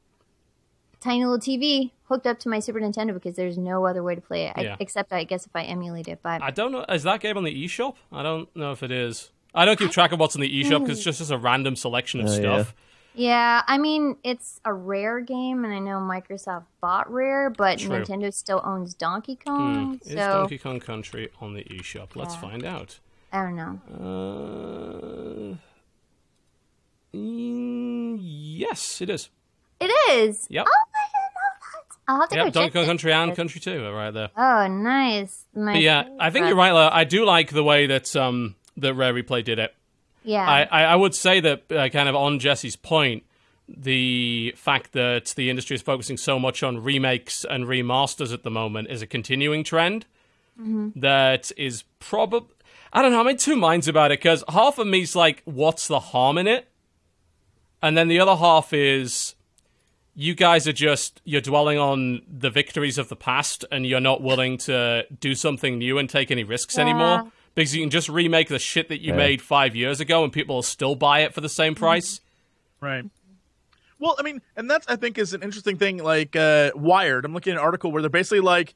tiny 0.99 1.25
little 1.25 1.39
TV 1.39 1.91
hooked 2.05 2.25
up 2.27 2.39
to 2.39 2.49
my 2.49 2.59
Super 2.59 2.79
Nintendo 2.79 3.13
because 3.13 3.35
there's 3.35 3.57
no 3.57 3.85
other 3.85 4.01
way 4.03 4.15
to 4.15 4.21
play 4.21 4.47
it, 4.47 4.53
Yeah. 4.57 4.73
I, 4.73 4.77
except 4.79 5.11
I 5.13 5.23
guess 5.23 5.45
if 5.45 5.55
I 5.55 5.63
emulate 5.63 6.07
it. 6.07 6.19
But 6.23 6.41
I 6.41 6.51
don't 6.51 6.71
know. 6.71 6.85
Is 6.89 7.03
that 7.03 7.19
game 7.21 7.37
on 7.37 7.43
the 7.43 7.65
eShop? 7.65 7.95
I 8.11 8.23
don't 8.23 8.53
know 8.55 8.71
if 8.71 8.83
it 8.83 8.91
is. 8.91 9.31
I 9.55 9.65
don't 9.65 9.77
keep 9.79 9.91
track 9.91 10.11
of 10.11 10.19
what's 10.19 10.35
in 10.35 10.41
the 10.41 10.63
eShop 10.63 10.81
because 10.81 10.97
it's 10.97 11.03
just, 11.03 11.19
just 11.19 11.31
a 11.31 11.37
random 11.37 11.75
selection 11.75 12.19
of 12.19 12.27
Oh, 12.27 12.29
stuff. 12.29 12.75
yeah, 13.15 13.63
I 13.67 13.77
mean 13.79 14.17
it's 14.23 14.59
a 14.65 14.73
rare 14.73 15.19
game, 15.19 15.63
and 15.65 15.73
I 15.73 15.79
know 15.79 15.97
Microsoft 15.99 16.65
bought 16.81 17.11
Rare, 17.11 17.49
but 17.49 17.79
True. 17.79 17.89
Nintendo 18.03 18.31
still 18.33 18.61
owns 18.63 18.93
Donkey 18.93 19.35
Kong. 19.35 19.99
Is 20.05 20.11
so 20.11 20.15
Donkey 20.15 20.57
Kong 20.59 20.79
Country 20.79 21.29
on 21.41 21.53
the 21.55 21.63
eShop? 21.63 22.15
Let's 22.15 22.35
Yeah. 22.35 22.41
find 22.41 22.63
out. 22.65 22.99
I 23.33 23.43
don't 23.43 23.55
know. 23.55 23.79
Uh, 27.13 27.17
mm, 27.17 28.17
yes, 28.21 29.01
it 29.01 29.09
is. 29.09 29.29
It 29.79 29.91
is. 30.11 30.47
Yep. 30.49 30.65
Oh, 30.67 30.71
I 30.95 31.07
didn't 31.07 31.33
know 31.33 31.41
that. 31.51 31.97
I'll 32.09 32.19
have 32.21 32.29
to 32.29 32.35
Yep, 32.35 32.45
go 32.45 32.51
Donkey 32.61 32.73
Kong. 32.73 32.85
Country 32.85 33.13
and 33.13 33.35
Country 33.35 33.59
2 33.61 33.85
are 33.85 33.93
right 33.93 34.11
there. 34.11 34.29
Oh, 34.35 34.67
nice. 34.67 35.45
Yeah, 35.55 36.07
I 36.19 36.29
think 36.29 36.47
you're 36.47 36.55
right, 36.55 36.71
Lara. 36.71 36.89
I 36.93 37.03
do 37.03 37.25
like 37.25 37.51
the 37.51 37.63
way 37.63 37.85
that 37.87 38.15
um 38.15 38.55
that 38.77 38.93
Rare 38.93 39.13
Replay 39.13 39.43
did 39.43 39.59
it. 39.59 39.73
Yeah. 40.23 40.47
I, 40.47 40.63
I, 40.63 40.83
I 40.83 40.95
would 40.95 41.15
say 41.15 41.39
that 41.39 41.71
uh, 41.71 41.89
kind 41.89 42.07
of 42.09 42.15
on 42.15 42.39
Jesse's 42.39 42.75
point, 42.75 43.23
the 43.67 44.53
fact 44.57 44.91
that 44.93 45.33
the 45.35 45.49
industry 45.49 45.75
is 45.75 45.81
focusing 45.81 46.17
so 46.17 46.37
much 46.37 46.63
on 46.63 46.83
remakes 46.83 47.45
and 47.49 47.65
remasters 47.65 48.33
at 48.33 48.43
the 48.43 48.51
moment 48.51 48.89
is 48.89 49.01
a 49.01 49.07
continuing 49.07 49.63
trend 49.63 50.05
that 50.95 51.51
is 51.55 51.83
probably. 51.99 52.47
I 52.93 53.01
don't 53.01 53.11
know. 53.11 53.19
I'm 53.19 53.27
in 53.27 53.37
two 53.37 53.55
minds 53.55 53.87
about 53.87 54.11
it 54.11 54.19
because 54.19 54.43
half 54.49 54.79
of 54.79 54.87
me's 54.87 55.15
like, 55.15 55.41
what's 55.45 55.87
the 55.87 55.99
harm 55.99 56.37
in 56.37 56.47
it? 56.47 56.67
And 57.81 57.95
then 57.97 58.07
the 58.07 58.19
other 58.19 58.35
half 58.35 58.73
is 58.73 59.35
you 60.19 60.33
guys 60.33 60.67
are 60.67 60.73
just 60.73 61.21
you're 61.25 61.41
dwelling 61.41 61.77
on 61.77 62.23
the 62.27 62.49
victories 62.49 62.97
of 62.97 63.07
the 63.07 63.15
past 63.15 63.63
and 63.71 63.85
you're 63.85 63.99
not 63.99 64.19
willing 64.21 64.57
to 64.57 65.05
do 65.19 65.35
something 65.35 65.77
new 65.77 65.99
and 65.99 66.09
take 66.09 66.31
any 66.31 66.43
risks 66.43 66.75
Yeah. 66.75 66.81
anymore 66.85 67.31
because 67.53 67.75
you 67.75 67.83
can 67.83 67.91
just 67.91 68.09
remake 68.09 68.47
the 68.49 68.57
shit 68.57 68.89
that 68.89 68.99
you 68.99 69.11
Yeah. 69.11 69.17
made 69.17 69.43
5 69.43 69.75
years 69.75 69.99
ago 69.99 70.23
and 70.23 70.33
people 70.33 70.55
will 70.55 70.63
still 70.63 70.95
buy 70.95 71.19
it 71.19 71.35
for 71.35 71.41
the 71.41 71.47
same 71.49 71.75
price. 71.75 72.19
Right. 72.81 73.05
Well, 73.99 74.15
I 74.19 74.23
mean, 74.23 74.41
and 74.55 74.67
that's 74.69 74.87
I 74.87 74.95
think 74.95 75.19
is 75.19 75.33
an 75.35 75.43
interesting 75.43 75.77
thing. 75.77 75.97
Like 76.03 76.35
uh, 76.35 76.71
Wired, 76.73 77.23
I'm 77.23 77.33
looking 77.35 77.53
at 77.53 77.59
an 77.59 77.63
article 77.63 77.91
where 77.91 78.01
they're 78.01 78.09
basically 78.09 78.39
like 78.39 78.73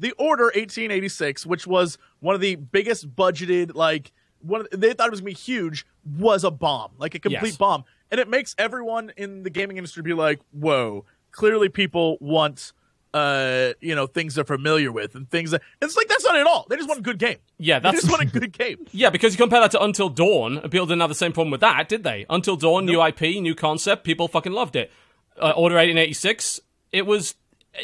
the 0.00 0.10
Order 0.18 0.46
1886, 0.46 1.46
which 1.46 1.64
was 1.64 1.96
one 2.18 2.34
of 2.34 2.40
the 2.40 2.56
biggest 2.56 3.14
budgeted 3.14 3.74
like 3.76 4.10
one. 4.40 4.62
Of, 4.62 4.80
they 4.80 4.94
thought 4.94 5.06
it 5.08 5.10
was 5.12 5.20
gonna 5.20 5.30
be 5.30 5.34
huge, 5.34 5.86
was 6.04 6.42
a 6.44 6.50
bomb, 6.50 6.90
like 6.98 7.14
a 7.14 7.20
complete 7.20 7.50
Yes. 7.50 7.56
bomb, 7.56 7.84
and 8.12 8.20
it 8.20 8.28
makes 8.28 8.54
everyone 8.58 9.10
in 9.16 9.42
the 9.42 9.50
gaming 9.50 9.76
industry 9.78 10.04
be 10.04 10.12
like, 10.14 10.38
"Whoa!" 10.52 11.04
Clearly, 11.32 11.68
people 11.68 12.16
want. 12.20 12.72
Uh, 13.14 13.74
you 13.82 13.94
know 13.94 14.06
things 14.06 14.36
they're 14.36 14.42
familiar 14.44 14.90
with 14.90 15.14
and 15.14 15.28
things 15.30 15.50
that 15.50 15.60
it's 15.82 15.94
like 15.98 16.08
that's 16.08 16.24
not 16.24 16.34
it 16.34 16.40
at 16.40 16.46
all. 16.46 16.64
They 16.70 16.76
just 16.76 16.88
want 16.88 16.98
a 17.00 17.02
good 17.02 17.18
game. 17.18 17.36
Yeah, 17.58 17.78
that's 17.78 17.96
They 17.96 18.00
just 18.08 18.10
want 18.10 18.22
a 18.34 18.40
good 18.40 18.52
game. 18.52 18.86
Yeah, 18.92 19.10
because 19.10 19.34
you 19.34 19.36
compare 19.36 19.60
that 19.60 19.70
to 19.72 19.82
Until 19.82 20.08
Dawn, 20.08 20.56
and 20.56 20.72
people 20.72 20.86
didn't 20.86 21.02
have 21.02 21.10
the 21.10 21.14
same 21.14 21.30
problem 21.32 21.50
with 21.50 21.60
that, 21.60 21.90
did 21.90 22.04
they? 22.04 22.24
Until 22.30 22.56
Dawn, 22.56 22.86
new 22.86 23.04
IP, 23.04 23.20
new 23.42 23.54
concept, 23.54 24.04
people 24.04 24.28
fucking 24.28 24.52
loved 24.52 24.76
it. 24.76 24.90
Uh, 25.36 25.50
Order 25.54 25.74
1886, 25.74 26.60
it 26.90 27.04
was 27.04 27.34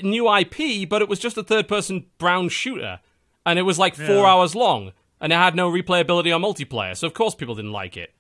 new 0.02 0.34
IP, 0.34 0.88
but 0.88 1.02
it 1.02 1.10
was 1.10 1.18
just 1.18 1.36
a 1.36 1.42
third 1.42 1.68
person 1.68 2.06
brown 2.16 2.48
shooter. 2.48 3.00
And 3.44 3.58
it 3.58 3.62
was 3.62 3.78
like 3.78 3.96
four 3.96 4.06
Yeah. 4.06 4.24
hours 4.32 4.54
long, 4.54 4.92
and 5.20 5.30
it 5.30 5.36
had 5.36 5.54
no 5.54 5.70
replayability 5.70 6.34
or 6.34 6.38
multiplayer, 6.40 6.96
so 6.96 7.06
of 7.06 7.12
course 7.12 7.34
people 7.34 7.54
didn't 7.54 7.72
like 7.72 7.98
it. 7.98 8.14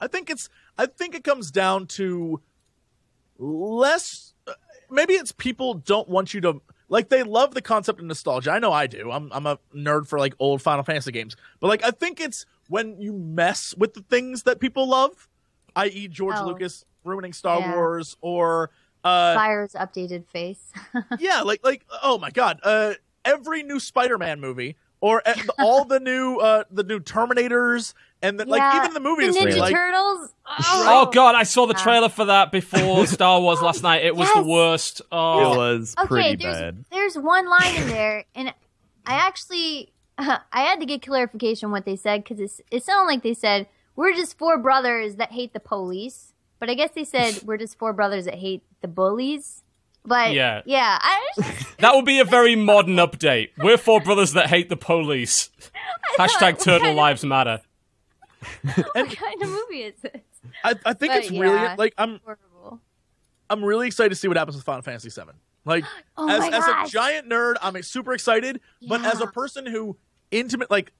I 0.00 0.06
think 0.08 0.30
it's 0.30 0.48
I 0.78 0.86
think 0.86 1.14
it 1.14 1.24
comes 1.24 1.50
down 1.50 1.86
to 1.88 2.40
less 3.38 4.34
maybe 4.90 5.14
it's 5.14 5.32
people 5.32 5.74
don't 5.74 6.08
want 6.08 6.34
you 6.34 6.40
to 6.42 6.60
like 6.88 7.08
they 7.08 7.22
love 7.24 7.52
the 7.54 7.62
concept 7.62 7.98
of 7.98 8.04
nostalgia. 8.06 8.52
I 8.52 8.58
know 8.58 8.72
I 8.72 8.86
do. 8.86 9.10
I'm 9.10 9.30
I'm 9.32 9.46
a 9.46 9.58
nerd 9.74 10.06
for 10.06 10.18
like 10.18 10.34
old 10.38 10.62
Final 10.62 10.84
Fantasy 10.84 11.10
games. 11.12 11.36
But 11.60 11.68
like 11.68 11.84
I 11.84 11.90
think 11.90 12.20
it's 12.20 12.46
when 12.68 13.00
you 13.00 13.12
mess 13.12 13.74
with 13.76 13.94
the 13.94 14.02
things 14.02 14.44
that 14.44 14.60
people 14.60 14.88
love, 14.88 15.28
i.e. 15.74 16.08
George 16.08 16.36
Oh. 16.38 16.46
Lucas 16.46 16.84
ruining 17.04 17.32
Star 17.32 17.58
Yeah. 17.60 17.74
Wars 17.74 18.16
or 18.20 18.70
uh 19.02 19.34
Fire's 19.34 19.72
updated 19.72 20.26
face. 20.28 20.72
yeah, 21.18 21.42
like 21.42 21.60
like 21.64 21.84
oh 22.02 22.18
my 22.18 22.30
god, 22.30 22.60
uh 22.62 22.94
every 23.24 23.62
new 23.64 23.80
Spider-Man 23.80 24.40
movie 24.40 24.76
or 25.00 25.22
all 25.58 25.84
the 25.84 25.98
new 25.98 26.36
uh 26.36 26.64
the 26.70 26.84
new 26.84 27.00
Terminators 27.00 27.94
and 28.28 28.40
the, 28.40 28.44
like 28.44 28.60
Yeah, 28.60 28.80
even 28.82 28.94
the 28.94 29.00
movie 29.00 29.22
the 29.22 29.28
industry 29.28 29.52
Ninja 29.52 29.58
like 29.58 29.74
Turtles. 29.74 30.32
Oh. 30.48 31.06
oh, 31.08 31.10
god, 31.12 31.34
I 31.34 31.42
saw 31.42 31.66
the 31.66 31.74
trailer 31.74 32.08
for 32.08 32.26
that 32.26 32.52
before 32.52 33.06
Star 33.18 33.40
Wars 33.40 33.60
last 33.60 33.82
night. 33.82 34.04
It 34.04 34.14
was 34.14 34.28
the 34.32 34.40
Yes. 34.40 34.46
worst. 34.46 35.02
Oh. 35.10 35.38
It 35.40 35.44
Oh, 35.44 35.56
was 35.58 35.94
Okay, 35.98 36.06
pretty 36.06 36.36
there's 36.36 36.56
bad. 36.60 36.84
there's 36.90 37.16
one 37.18 37.48
line 37.48 37.74
in 37.76 37.88
there, 37.88 38.24
and 38.34 38.48
I 39.06 39.14
actually 39.14 39.92
I 40.18 40.38
had 40.52 40.80
to 40.80 40.86
get 40.86 41.02
clarification 41.02 41.66
on 41.66 41.72
what 41.72 41.84
they 41.84 41.96
said 41.96 42.24
because 42.24 42.60
it 42.70 42.84
sounded 42.84 43.06
like 43.12 43.22
they 43.22 43.34
said 43.34 43.66
we're 43.96 44.14
just 44.14 44.36
four 44.38 44.58
brothers 44.58 45.16
that 45.16 45.32
hate 45.32 45.52
the 45.52 45.60
police, 45.60 46.32
but 46.60 46.68
I 46.70 46.74
guess 46.74 46.90
they 46.94 47.04
said 47.04 47.40
we're 47.44 47.56
just 47.58 47.78
four 47.78 47.92
brothers 47.92 48.24
that 48.26 48.34
hate 48.34 48.62
the 48.82 48.88
bullies. 48.88 49.62
But 50.08 50.34
Yeah. 50.34 50.62
yeah, 50.66 50.98
I, 51.02 51.20
that 51.80 51.96
would 51.96 52.04
be 52.04 52.20
a 52.20 52.24
very 52.24 52.54
modern 52.54 52.94
update. 52.94 53.48
We're 53.58 53.76
four 53.76 54.00
brothers 54.00 54.34
that 54.34 54.46
hate 54.48 54.68
the 54.68 54.76
police. 54.76 55.50
Hashtag 56.16 56.62
Turtle 56.62 56.94
Lives 56.94 57.24
Matter. 57.24 57.60
What 58.62 58.94
kind 58.94 59.42
of 59.42 59.48
movie 59.48 59.82
is 59.82 59.94
it? 60.04 60.24
I, 60.64 60.74
I 60.84 60.92
think 60.92 61.12
But 61.12 61.18
it's 61.22 61.30
really 61.30 61.76
like 61.76 61.94
I'm 61.98 62.20
Horrible. 62.24 62.80
I'm 63.50 63.64
really 63.64 63.86
excited 63.86 64.10
to 64.10 64.14
see 64.16 64.28
what 64.28 64.36
happens 64.36 64.56
with 64.56 64.64
Final 64.64 64.82
Fantasy 64.82 65.08
VII. 65.10 65.30
Like 65.64 65.84
Oh 66.16 66.28
as 66.28 66.44
as 66.52 66.66
a 66.66 66.90
giant 66.90 67.28
nerd, 67.28 67.54
I'm 67.62 67.80
super 67.82 68.12
excited. 68.12 68.60
But 68.88 69.04
as 69.04 69.20
a 69.20 69.26
person 69.26 69.66
who 69.66 69.96
intimate 70.30 70.70
like 70.70 70.92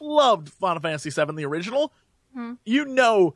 loved 0.00 0.50
Final 0.50 0.80
Fantasy 0.80 1.10
VII, 1.10 1.34
the 1.34 1.44
original, 1.46 1.92
Hmm. 2.34 2.54
you 2.64 2.84
know, 2.84 3.34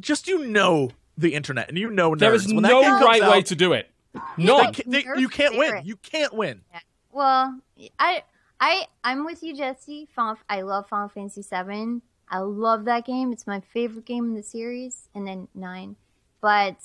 just 0.00 0.28
you 0.28 0.46
know 0.46 0.90
the 1.16 1.34
internet 1.34 1.68
and 1.68 1.78
you 1.78 1.90
know 1.90 2.12
nerds. 2.12 2.18
There 2.18 2.34
is 2.34 2.46
when 2.52 2.62
no 2.62 2.80
game 2.82 2.90
comes 2.90 3.04
right 3.04 3.22
way 3.30 3.42
to 3.42 3.54
do 3.54 3.72
it. 3.72 3.90
they 4.36 4.44
None. 4.44 4.72
they- 4.86 5.06
you 5.16 5.28
can't 5.28 5.56
win. 5.56 5.82
You 5.84 5.96
can't 5.96 6.32
win. 6.34 6.62
Well, 7.10 7.58
I 7.98 8.22
I 8.60 8.86
I'm 9.04 9.24
with 9.24 9.42
you, 9.42 9.56
Jesse. 9.56 10.08
Final, 10.14 10.36
I 10.48 10.62
love 10.62 10.88
Final 10.88 11.08
Fantasy 11.08 11.42
VII. 11.42 12.00
I 12.32 12.38
love 12.38 12.86
that 12.86 13.04
game. 13.04 13.30
It's 13.30 13.46
my 13.46 13.60
favorite 13.60 14.06
game 14.06 14.24
in 14.24 14.34
the 14.34 14.42
series, 14.42 15.08
and 15.14 15.26
then 15.28 15.48
nine. 15.54 15.96
But 16.40 16.76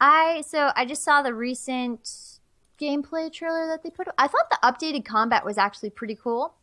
I 0.00 0.42
so 0.46 0.70
I 0.76 0.84
just 0.84 1.02
saw 1.02 1.22
the 1.22 1.34
recent 1.34 2.08
gameplay 2.80 3.32
trailer 3.32 3.66
that 3.68 3.82
they 3.82 3.90
put. 3.90 4.08
I 4.18 4.28
thought 4.28 4.50
the 4.50 4.58
updated 4.62 5.04
combat 5.06 5.44
was 5.44 5.56
actually 5.58 5.90
pretty 5.90 6.14
cool. 6.14 6.54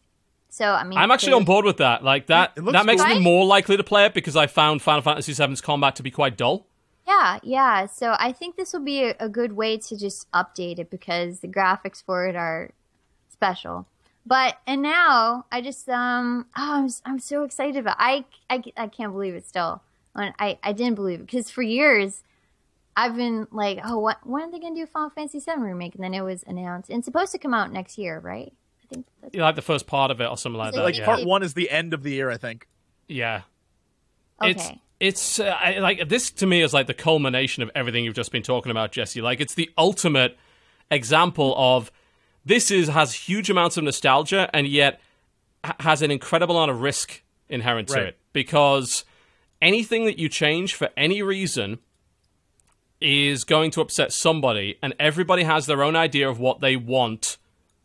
So 0.49 0.73
I 0.73 0.83
mean, 0.83 0.97
I'm 0.97 1.11
actually 1.11 1.33
on 1.33 1.43
board 1.43 1.65
with 1.65 1.77
that. 1.77 2.03
Like 2.03 2.27
that. 2.27 2.53
It 2.55 2.63
looks 2.63 2.73
That 2.73 2.85
makes 2.85 3.03
cool. 3.03 3.15
me 3.15 3.19
more 3.21 3.45
likely 3.45 3.77
to 3.77 3.83
play 3.83 4.05
it 4.05 4.13
because 4.13 4.35
I 4.35 4.47
found 4.47 4.81
Final 4.81 5.01
Fantasy 5.01 5.33
VII's 5.33 5.59
combat 5.59 5.95
to 5.97 6.03
be 6.03 6.11
quite 6.11 6.37
dull. 6.37 6.67
Yeah, 7.07 7.39
yeah. 7.41 7.85
So 7.87 8.15
I 8.19 8.31
think 8.31 8.57
this 8.57 8.73
will 8.73 8.83
be 8.83 9.03
a, 9.03 9.15
a 9.19 9.29
good 9.29 9.53
way 9.53 9.77
to 9.77 9.97
just 9.97 10.31
update 10.31 10.77
it 10.77 10.89
because 10.89 11.39
the 11.39 11.47
graphics 11.47 12.03
for 12.03 12.27
it 12.27 12.35
are 12.35 12.71
special. 13.29 13.87
But 14.27 14.57
and 14.67 14.81
now 14.81 15.45
I 15.51 15.61
just 15.61 15.87
um 15.87 16.47
oh 16.57 16.73
I'm 16.73 16.85
s- 16.85 17.01
I'm 17.05 17.19
so 17.19 17.43
excited 17.43 17.77
about 17.77 17.95
I 17.97 18.25
I, 18.49 18.61
I 18.75 18.87
can't 18.87 19.13
believe 19.13 19.35
it 19.35 19.47
still. 19.47 19.81
When 20.13 20.33
I 20.37 20.59
I 20.61 20.73
didn't 20.73 20.95
believe 20.95 21.21
it 21.21 21.25
because 21.27 21.49
for 21.49 21.61
years 21.61 22.23
I've 22.97 23.15
been 23.15 23.47
like 23.51 23.79
oh 23.85 23.99
what 23.99 24.17
when 24.27 24.43
are 24.43 24.51
they 24.51 24.59
gonna 24.59 24.75
do 24.75 24.83
a 24.83 24.87
Final 24.87 25.11
Fantasy 25.11 25.39
VII 25.39 25.61
remake 25.61 25.95
and 25.95 26.03
then 26.03 26.13
it 26.13 26.21
was 26.21 26.43
announced 26.45 26.89
and 26.89 27.05
supposed 27.05 27.31
to 27.31 27.37
come 27.37 27.53
out 27.53 27.71
next 27.71 27.97
year 27.97 28.19
right 28.19 28.51
I 28.83 28.93
think 28.93 29.05
that's 29.21 29.33
You 29.33 29.41
like 29.41 29.55
the 29.55 29.61
first 29.61 29.87
part 29.87 30.11
of 30.11 30.19
it 30.19 30.25
or 30.25 30.35
something 30.37 30.57
like 30.57 30.73
that. 30.73 30.83
Like 30.83 30.97
yeah. 30.97 31.05
part 31.05 31.25
one 31.25 31.41
is 31.41 31.53
the 31.53 31.69
end 31.69 31.93
of 31.93 32.03
the 32.03 32.11
year, 32.11 32.29
I 32.29 32.37
think. 32.37 32.67
yeah. 33.07 33.43
okay 34.41 34.51
It's 34.51 34.69
it's 34.99 35.39
uh, 35.39 35.55
I, 35.57 35.77
like 35.77 36.09
this 36.09 36.31
to 36.31 36.47
me 36.47 36.61
is 36.63 36.73
like 36.73 36.87
the 36.87 36.93
culmination 36.93 37.63
of 37.63 37.71
everything 37.75 38.03
you've 38.03 38.15
just 38.15 38.31
been 38.31 38.43
talking 38.43 38.71
about, 38.71 38.91
Jesse. 38.91 39.21
Like 39.21 39.39
it's 39.39 39.53
the 39.53 39.69
ultimate 39.77 40.37
example 40.89 41.53
of 41.55 41.91
this 42.47 42.71
is 42.71 42.87
has 42.87 43.13
huge 43.13 43.49
amounts 43.49 43.77
of 43.77 43.83
nostalgia 43.83 44.49
and 44.53 44.67
yet 44.67 44.99
has 45.79 46.01
an 46.01 46.11
incredible 46.11 46.55
amount 46.55 46.71
of 46.71 46.81
risk 46.81 47.21
inherent 47.49 47.89
to 47.89 48.01
it 48.07 48.17
because 48.33 49.03
anything 49.61 50.05
that 50.05 50.19
you 50.19 50.29
change 50.29 50.73
for 50.73 50.89
any 50.95 51.21
reason 51.21 51.79
is 52.99 53.43
going 53.43 53.71
to 53.71 53.81
upset 53.81 54.11
somebody, 54.11 54.77
and 54.81 54.93
everybody 54.99 55.43
has 55.43 55.65
their 55.65 55.83
own 55.83 55.95
idea 55.95 56.27
of 56.27 56.39
what 56.39 56.61
they 56.61 56.75
want 56.75 57.37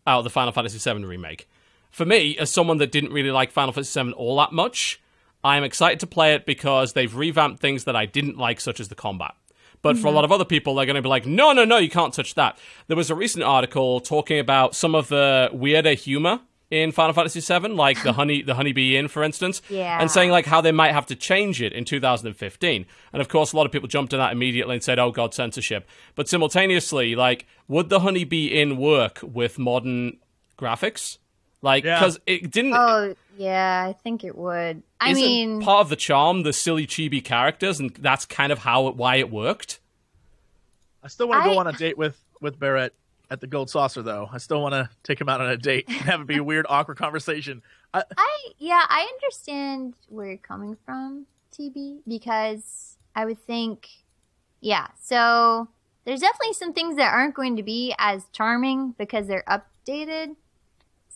out 0.06 0.18
of 0.18 0.24
the 0.24 0.30
Final 0.30 0.52
Fantasy 0.52 0.78
VII 0.78 1.04
remake. 1.04 1.48
For 1.90 2.06
me, 2.06 2.38
as 2.38 2.50
someone 2.50 2.78
that 2.78 2.90
didn't 2.90 3.12
really 3.12 3.30
like 3.30 3.50
Final 3.50 3.72
Fantasy 3.72 4.02
VII 4.02 4.12
all 4.12 4.36
that 4.36 4.52
much, 4.52 5.00
I'm 5.44 5.64
excited 5.64 6.00
to 6.00 6.06
play 6.06 6.34
it 6.34 6.46
because 6.46 6.94
they've 6.94 7.14
revamped 7.14 7.60
things 7.60 7.84
that 7.84 7.96
I 7.96 8.06
didn't 8.06 8.38
like, 8.38 8.60
such 8.60 8.80
as 8.80 8.88
the 8.88 8.94
combat. 8.94 9.34
But 9.82 9.96
for 9.96 10.06
a 10.06 10.10
mm-hmm. 10.10 10.14
lot 10.14 10.24
of 10.24 10.32
other 10.32 10.44
people, 10.44 10.74
they're 10.76 10.86
going 10.86 10.96
to 10.96 11.02
be 11.02 11.08
like, 11.08 11.26
no, 11.26 11.52
no, 11.52 11.64
no, 11.64 11.76
you 11.78 11.90
can't 11.90 12.14
touch 12.14 12.34
that. 12.36 12.56
There 12.86 12.96
was 12.96 13.10
a 13.10 13.16
recent 13.16 13.42
article 13.42 14.00
talking 14.00 14.38
about 14.38 14.76
some 14.76 14.94
of 14.94 15.08
the 15.08 15.50
weirder 15.52 15.94
humor 15.94 16.40
in 16.70 16.90
Final 16.90 17.12
Fantasy 17.12 17.40
VII, 17.40 17.68
like 17.68 18.02
the 18.02 18.12
honey, 18.14 18.42
the 18.42 18.54
honeybee 18.54 18.96
inn, 18.96 19.08
for 19.08 19.22
instance, 19.22 19.60
Yeah. 19.68 19.98
and 20.00 20.10
saying 20.10 20.30
like 20.30 20.46
how 20.46 20.60
they 20.60 20.72
might 20.72 20.92
have 20.92 21.04
to 21.06 21.16
change 21.16 21.60
it 21.60 21.72
in 21.72 21.84
2015. 21.84 22.86
And 23.12 23.20
of 23.20 23.28
course, 23.28 23.52
a 23.52 23.56
lot 23.56 23.66
of 23.66 23.72
people 23.72 23.88
jumped 23.88 24.14
on 24.14 24.20
that 24.20 24.32
immediately 24.32 24.76
and 24.76 24.82
said, 24.82 24.98
"Oh 24.98 25.10
God, 25.10 25.34
censorship." 25.34 25.86
But 26.14 26.28
simultaneously, 26.28 27.14
like, 27.14 27.46
would 27.68 27.90
the 27.90 28.00
honeybee 28.00 28.46
inn 28.46 28.78
work 28.78 29.18
with 29.22 29.58
modern 29.58 30.16
graphics? 30.58 31.18
Like, 31.60 31.84
Yeah. 31.84 31.98
because 31.98 32.18
it 32.26 32.50
didn't. 32.50 32.72
Oh, 32.74 33.14
yeah, 33.36 33.86
I 33.88 33.92
think 33.92 34.24
it 34.24 34.36
would. 34.36 34.82
I 35.00 35.10
isn't 35.10 35.22
mean, 35.24 35.60
part 35.62 35.80
of 35.80 35.88
the 35.88 35.96
charm 35.96 36.42
the 36.42 36.52
silly 36.52 36.86
chibi 36.86 37.22
characters, 37.24 37.80
and 37.80 37.94
that's 37.96 38.24
kind 38.24 38.52
of 38.52 38.58
how 38.60 38.88
it, 38.88 38.96
why 38.96 39.16
it 39.16 39.30
worked. 39.30 39.80
I 41.02 41.08
still 41.08 41.28
want 41.28 41.44
to 41.44 41.50
go 41.50 41.56
I- 41.56 41.60
on 41.60 41.66
a 41.66 41.72
date 41.72 41.98
with 41.98 42.18
with 42.40 42.58
Barret 42.58 42.94
at 43.30 43.40
the 43.40 43.46
Gold 43.46 43.70
Saucer, 43.70 44.02
though. 44.02 44.28
I 44.30 44.38
still 44.38 44.60
want 44.60 44.74
to 44.74 44.90
take 45.02 45.20
him 45.20 45.28
out 45.28 45.40
on 45.40 45.48
a 45.48 45.56
date 45.56 45.86
and 45.88 45.96
have 45.98 46.20
it 46.20 46.26
be 46.26 46.36
a 46.36 46.44
weird, 46.44 46.66
awkward 46.68 46.98
conversation. 46.98 47.62
I, 47.94 48.04
I 48.16 48.38
yeah, 48.58 48.82
I 48.88 49.08
understand 49.14 49.94
where 50.08 50.26
you're 50.28 50.36
coming 50.36 50.76
from, 50.84 51.26
TB, 51.56 52.00
because 52.06 52.96
I 53.14 53.24
would 53.24 53.44
think, 53.46 53.88
yeah. 54.60 54.88
So 55.00 55.68
there's 56.04 56.20
definitely 56.20 56.54
some 56.54 56.72
things 56.72 56.96
that 56.96 57.12
aren't 57.12 57.34
going 57.34 57.56
to 57.56 57.62
be 57.62 57.94
as 57.98 58.24
charming 58.32 58.94
because 58.98 59.26
they're 59.26 59.44
updated. 59.48 60.36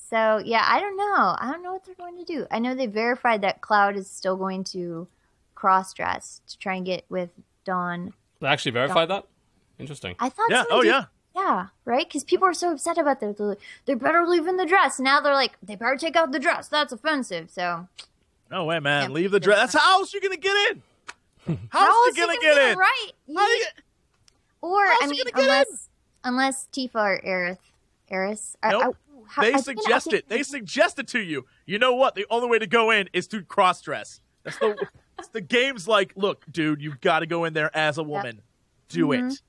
So 0.08 0.38
yeah, 0.44 0.64
I 0.66 0.80
don't 0.80 0.96
know. 0.96 1.36
I 1.38 1.50
don't 1.50 1.62
know 1.62 1.72
what 1.72 1.84
they're 1.84 1.94
going 1.94 2.16
to 2.18 2.24
do. 2.24 2.46
I 2.50 2.58
know 2.58 2.74
they 2.74 2.86
verified 2.86 3.42
that 3.42 3.60
Cloud 3.60 3.96
is 3.96 4.08
still 4.08 4.36
going 4.36 4.64
to 4.64 5.08
cross 5.54 5.92
dress 5.92 6.40
to 6.48 6.58
try 6.58 6.74
and 6.76 6.86
get 6.86 7.04
with 7.08 7.30
Don. 7.64 8.12
They 8.40 8.46
actually 8.46 8.72
verified 8.72 9.08
that. 9.10 9.24
Interesting. 9.78 10.14
I 10.20 10.28
thought, 10.28 10.48
yeah. 10.50 10.64
Oh 10.70 10.82
did- 10.82 10.88
yeah. 10.88 11.04
yeah, 11.34 11.66
right? 11.84 12.06
Because 12.08 12.24
people 12.24 12.46
are 12.46 12.54
so 12.54 12.72
upset 12.72 12.98
about 12.98 13.20
that. 13.20 13.36
They're 13.36 13.46
like, 13.48 13.58
they 13.86 13.94
better 13.94 14.26
leave 14.26 14.46
in 14.46 14.56
the 14.56 14.66
dress. 14.66 15.00
Now 15.00 15.20
they're 15.20 15.34
like, 15.34 15.52
they 15.62 15.74
better 15.74 15.96
take 15.96 16.16
out 16.16 16.32
the 16.32 16.38
dress. 16.38 16.68
That's 16.68 16.92
offensive. 16.92 17.50
So 17.50 17.88
No 18.50 18.64
way, 18.64 18.78
man. 18.80 19.12
Leave 19.12 19.30
the 19.32 19.40
dress. 19.40 19.58
That's 19.72 19.74
how 19.84 19.98
else 19.98 20.14
you 20.14 20.20
gonna 20.20 20.36
get 20.36 20.70
in. 20.70 20.82
How's 21.70 21.82
How 21.82 21.86
you 21.90 22.06
else 22.08 22.16
gonna 22.16 22.32
you 22.34 22.40
get 22.40 22.56
gonna 22.56 22.72
in? 22.72 22.78
Right. 22.78 23.10
How 23.36 23.46
you 23.48 23.54
You- 23.56 23.66
or 24.62 24.86
how's 24.86 25.02
I 25.02 25.06
mean, 25.08 25.22
gonna 25.34 25.38
in? 25.44 25.50
unless 25.50 25.88
unless 26.24 26.68
Tifa 26.72 26.94
or 26.94 27.20
Aerith, 27.24 27.58
Aeris. 28.10 28.56
I- 28.62 28.70
Nope. 28.72 28.96
I- 28.96 29.02
how- 29.28 29.42
They 29.42 29.54
I 29.54 29.60
suggest 29.60 30.12
it. 30.12 30.28
They 30.28 30.42
suggest 30.44 30.98
it 31.00 31.08
to 31.08 31.18
you. 31.20 31.46
You 31.66 31.78
know 31.80 31.94
what? 31.94 32.14
The 32.14 32.26
only 32.30 32.48
way 32.48 32.58
to 32.60 32.66
go 32.66 32.90
in 32.92 33.08
is 33.12 33.26
to 33.28 33.42
cross 33.42 33.80
dress. 33.82 34.20
That's 34.44 34.58
the 34.58 34.76
the 35.32 35.40
game's 35.40 35.88
like, 35.88 36.12
look, 36.14 36.44
dude, 36.50 36.80
you've 36.80 37.00
got 37.00 37.20
to 37.20 37.26
go 37.26 37.44
in 37.44 37.52
there 37.52 37.76
as 37.76 37.98
a 37.98 38.02
woman. 38.04 38.42
Do 38.88 39.08
Mm-hmm. 39.08 39.28
it. 39.28 39.40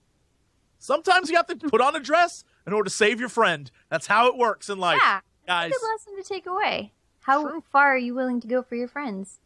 Sometimes 0.80 1.30
you 1.30 1.36
have 1.36 1.48
to 1.48 1.56
put 1.56 1.82
on 1.82 1.96
a 1.96 2.00
dress 2.00 2.44
in 2.66 2.74
order 2.74 2.90
to 2.90 2.96
save 2.96 3.20
your 3.20 3.30
friend. 3.30 3.70
That's 3.90 4.08
how 4.08 4.28
it 4.28 4.38
works 4.38 4.70
in 4.70 4.78
life. 4.80 5.00
Yeah, 5.04 5.20
Guys, 5.48 5.72
Good 5.72 5.88
lesson 5.92 6.16
to 6.24 6.28
take 6.28 6.46
away. 6.46 6.94
How 7.22 7.48
True. 7.48 7.64
far 7.72 7.94
are 7.94 7.98
you 7.98 8.14
willing 8.16 8.40
to 8.42 8.48
go 8.48 8.62
for 8.64 8.76
your 8.76 8.88
friends? 8.88 9.40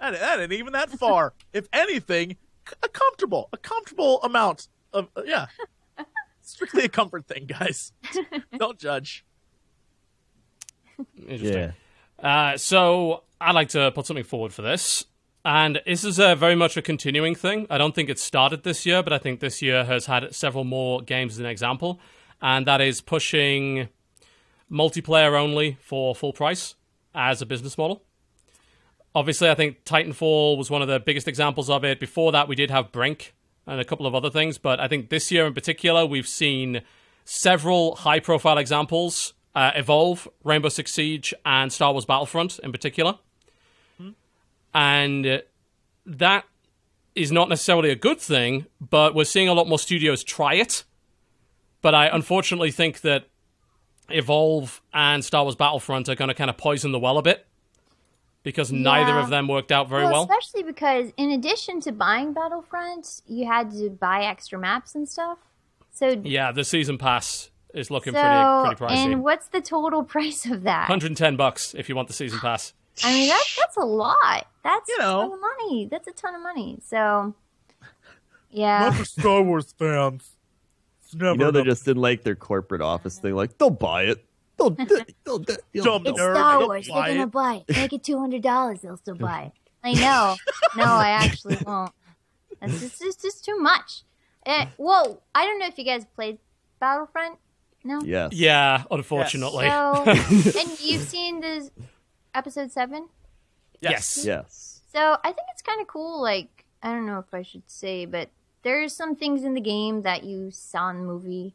that, 0.00 0.12
that 0.18 0.40
ain't 0.40 0.52
even 0.52 0.72
that 0.72 0.90
far. 0.98 1.34
if 1.52 1.68
anything, 1.72 2.36
a 2.82 2.88
comfortable, 2.88 3.48
a 3.52 3.56
comfortable 3.56 4.20
amount 4.22 4.68
of 4.92 5.08
uh, 5.16 5.22
yeah. 5.24 5.46
Strictly 6.44 6.84
a 6.84 6.88
comfort 6.88 7.26
thing, 7.26 7.46
guys. 7.46 7.92
Don't 8.58 8.78
judge. 8.78 9.24
Interesting. 11.26 11.72
Uh, 12.18 12.56
so 12.56 13.22
I'd 13.40 13.54
like 13.54 13.70
to 13.70 13.90
put 13.92 14.06
something 14.06 14.24
forward 14.24 14.52
for 14.52 14.62
this. 14.62 15.06
And 15.44 15.80
this 15.86 16.04
is 16.04 16.18
a 16.18 16.36
very 16.36 16.54
much 16.54 16.76
a 16.76 16.82
continuing 16.82 17.34
thing. 17.34 17.66
I 17.68 17.76
don't 17.76 17.96
think 17.96 18.08
it 18.08 18.20
started 18.20 18.62
this 18.62 18.86
year, 18.86 19.02
but 19.02 19.12
I 19.12 19.18
think 19.18 19.40
this 19.40 19.60
year 19.60 19.84
has 19.84 20.06
had 20.06 20.32
several 20.32 20.62
more 20.62 21.02
games 21.02 21.32
as 21.32 21.38
an 21.40 21.46
example. 21.46 21.98
And 22.40 22.64
that 22.66 22.80
is 22.80 23.00
pushing 23.00 23.88
multiplayer 24.70 25.32
only 25.32 25.78
for 25.80 26.14
full 26.14 26.32
price 26.32 26.76
as 27.12 27.42
a 27.42 27.46
business 27.46 27.76
model. 27.76 28.04
Obviously, 29.16 29.50
I 29.50 29.54
think 29.56 29.84
Titanfall 29.84 30.56
was 30.56 30.70
one 30.70 30.80
of 30.80 30.88
the 30.88 31.00
biggest 31.00 31.26
examples 31.26 31.68
of 31.68 31.84
it. 31.84 31.98
Before 31.98 32.30
that, 32.32 32.46
we 32.46 32.54
did 32.54 32.70
have 32.70 32.92
Brink 32.92 33.34
and 33.66 33.80
a 33.80 33.84
couple 33.84 34.06
of 34.06 34.14
other 34.14 34.30
things. 34.30 34.58
But 34.58 34.80
I 34.80 34.88
think 34.88 35.08
this 35.08 35.30
year 35.30 35.46
in 35.46 35.54
particular, 35.54 36.04
we've 36.06 36.28
seen 36.28 36.82
several 37.24 37.96
high 37.96 38.20
profile 38.20 38.58
examples 38.58 39.34
uh, 39.54 39.70
Evolve, 39.74 40.28
Rainbow 40.44 40.68
Six 40.68 40.92
Siege, 40.92 41.34
and 41.44 41.72
Star 41.72 41.92
Wars 41.92 42.04
Battlefront 42.04 42.58
in 42.60 42.72
particular. 42.72 43.18
And 44.74 45.26
uh, 45.26 45.38
that 46.06 46.46
is 47.14 47.30
not 47.30 47.48
necessarily 47.50 47.90
a 47.90 47.94
good 47.94 48.18
thing, 48.18 48.66
but 48.80 49.14
we're 49.14 49.24
seeing 49.24 49.48
a 49.48 49.52
lot 49.52 49.68
more 49.68 49.78
studios 49.78 50.24
try 50.24 50.54
it. 50.54 50.84
But 51.82 51.94
I 51.94 52.06
unfortunately 52.06 52.70
think 52.70 53.02
that 53.02 53.26
Evolve 54.08 54.80
and 54.94 55.24
Star 55.24 55.42
Wars 55.42 55.56
Battlefront 55.56 56.08
are 56.08 56.14
going 56.14 56.28
to 56.28 56.34
kind 56.34 56.48
of 56.48 56.56
poison 56.56 56.92
the 56.92 56.98
well 56.98 57.18
a 57.18 57.22
bit 57.22 57.46
because 58.42 58.72
neither 58.72 59.12
Yeah. 59.12 59.22
of 59.22 59.30
them 59.30 59.48
worked 59.48 59.70
out 59.72 59.88
very 59.88 60.04
well, 60.04 60.12
well. 60.12 60.22
especially 60.24 60.62
because 60.62 61.12
in 61.16 61.30
addition 61.30 61.80
to 61.82 61.92
buying 61.92 62.32
Battlefront, 62.32 63.22
you 63.26 63.46
had 63.46 63.70
to 63.72 63.90
buy 63.90 64.24
extra 64.24 64.58
maps 64.58 64.94
and 64.94 65.08
stuff. 65.08 65.38
So 65.92 66.20
Yeah, 66.24 66.52
the 66.52 66.64
season 66.64 66.98
pass 66.98 67.50
is 67.74 67.90
looking 67.90 68.12
so 68.14 68.20
pretty 68.20 68.76
pretty 68.76 68.94
pricey. 68.94 69.04
and 69.12 69.22
what's 69.22 69.48
the 69.48 69.60
total 69.60 70.02
price 70.14 70.46
of 70.46 70.62
that? 70.64 70.88
110 70.88 71.36
bucks 71.36 71.74
if 71.74 71.88
you 71.88 71.94
want 71.96 72.08
the 72.08 72.14
season 72.14 72.38
pass. 72.40 72.72
I 73.04 73.12
mean, 73.12 73.28
that's 73.28 73.56
that's 73.56 73.76
a 73.78 73.84
lot. 73.84 74.46
That's 74.62 74.88
You 74.88 74.96
a 75.00 75.02
know. 75.02 75.20
ton 75.22 75.32
of 75.32 75.40
money. 75.40 75.88
That's 75.90 76.06
a 76.08 76.12
ton 76.12 76.34
of 76.34 76.42
money. 76.42 76.78
So, 76.86 77.34
yeah, 78.50 78.80
not 78.80 78.94
for 78.96 79.04
Star 79.04 79.42
Wars 79.42 79.72
fans. 79.78 80.30
It's 81.04 81.14
never 81.14 81.32
You 81.32 81.38
know, 81.38 81.50
they 81.50 81.62
just 81.62 81.84
didn't 81.84 82.02
like 82.02 82.22
their 82.22 82.34
corporate 82.36 82.82
office 82.82 83.18
thing. 83.18 83.34
Like, 83.34 83.56
they'll 83.58 83.70
buy 83.70 84.04
it. 84.04 84.24
They'll, 84.70 84.86
they'll, 85.24 85.38
they'll, 85.38 85.56
you'll- 85.72 85.96
it's 86.06 86.20
nerd, 86.20 86.34
Star 86.34 86.58
they'll 86.58 86.68
Wars. 86.68 86.86
They're 86.86 86.94
buy 86.96 87.08
gonna 87.08 87.22
it. 87.22 87.30
buy 87.30 87.64
it. 87.68 87.76
Make 87.76 87.92
it 87.92 88.02
two 88.04 88.18
hundred 88.18 88.42
dollars. 88.42 88.80
They'll 88.80 88.96
still 88.96 89.14
buy 89.14 89.42
it. 89.44 89.52
I 89.84 89.92
know. 89.94 90.36
No, 90.76 90.84
I 90.84 91.08
actually 91.10 91.56
won't. 91.66 91.92
That's 92.60 92.80
just, 92.80 93.00
just, 93.00 93.22
just 93.22 93.44
too 93.44 93.58
much. 93.58 94.02
Eh, 94.46 94.66
whoa! 94.76 95.20
I 95.34 95.44
don't 95.44 95.58
know 95.58 95.66
if 95.66 95.76
you 95.78 95.84
guys 95.84 96.04
played 96.14 96.38
Battlefront. 96.80 97.38
No. 97.84 98.00
Yes. 98.04 98.32
Yeah, 98.32 98.84
unfortunately. 98.90 99.66
So, 99.68 100.02
and 100.06 100.80
you've 100.80 101.02
seen 101.02 101.40
this 101.40 101.70
episode 102.34 102.70
seven. 102.70 103.08
yes. 103.80 104.24
Yes. 104.24 104.80
So 104.92 105.16
I 105.24 105.32
think 105.32 105.48
it's 105.52 105.62
kind 105.62 105.80
of 105.80 105.86
cool. 105.88 106.20
Like 106.22 106.64
I 106.82 106.92
don't 106.92 107.06
know 107.06 107.18
if 107.18 107.32
I 107.34 107.42
should 107.42 107.62
say, 107.68 108.04
but 108.04 108.30
there's 108.62 108.94
some 108.94 109.16
things 109.16 109.42
in 109.42 109.54
the 109.54 109.60
game 109.60 110.02
that 110.02 110.22
you 110.24 110.50
saw 110.52 110.90
in 110.90 110.98
the 110.98 111.02
movie. 111.04 111.54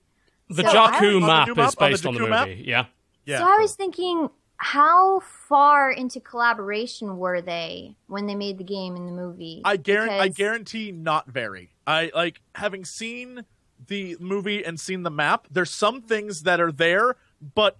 The 0.49 0.63
So 0.63 0.69
Jakku 0.69 1.15
On 1.15 1.21
the 1.21 1.27
map 1.27 1.47
is 1.49 1.55
map? 1.57 1.65
On 1.67 1.71
the 1.71 1.75
based 1.91 2.05
on 2.05 2.13
the 2.15 2.19
Jakku 2.21 2.29
map? 2.29 2.47
movie. 2.49 2.63
Yeah. 2.65 2.85
Yeah. 3.27 3.39
So 3.39 3.45
I 3.45 3.57
was 3.57 3.75
thinking, 3.75 4.29
how 4.55 5.19
far 5.19 5.91
into 5.91 6.19
collaboration 6.19 7.17
were 7.17 7.41
they 7.41 7.95
when 8.07 8.25
they 8.25 8.35
made 8.35 8.57
the 8.57 8.63
game 8.63 8.95
in 8.95 9.05
the 9.05 9.11
movie? 9.11 9.61
I 9.63 9.77
guarantee. 9.77 10.15
I 10.15 10.27
guarantee 10.29 10.91
not 10.91 11.27
very. 11.27 11.75
I 11.85 12.09
like 12.15 12.41
having 12.55 12.85
seen 12.85 13.45
the 13.85 14.17
movie 14.19 14.63
and 14.63 14.79
seen 14.79 15.03
the 15.03 15.11
map. 15.11 15.47
There's 15.51 15.69
some 15.69 16.01
things 16.01 16.43
that 16.43 16.59
are 16.59 16.71
there, 16.71 17.17
but 17.53 17.77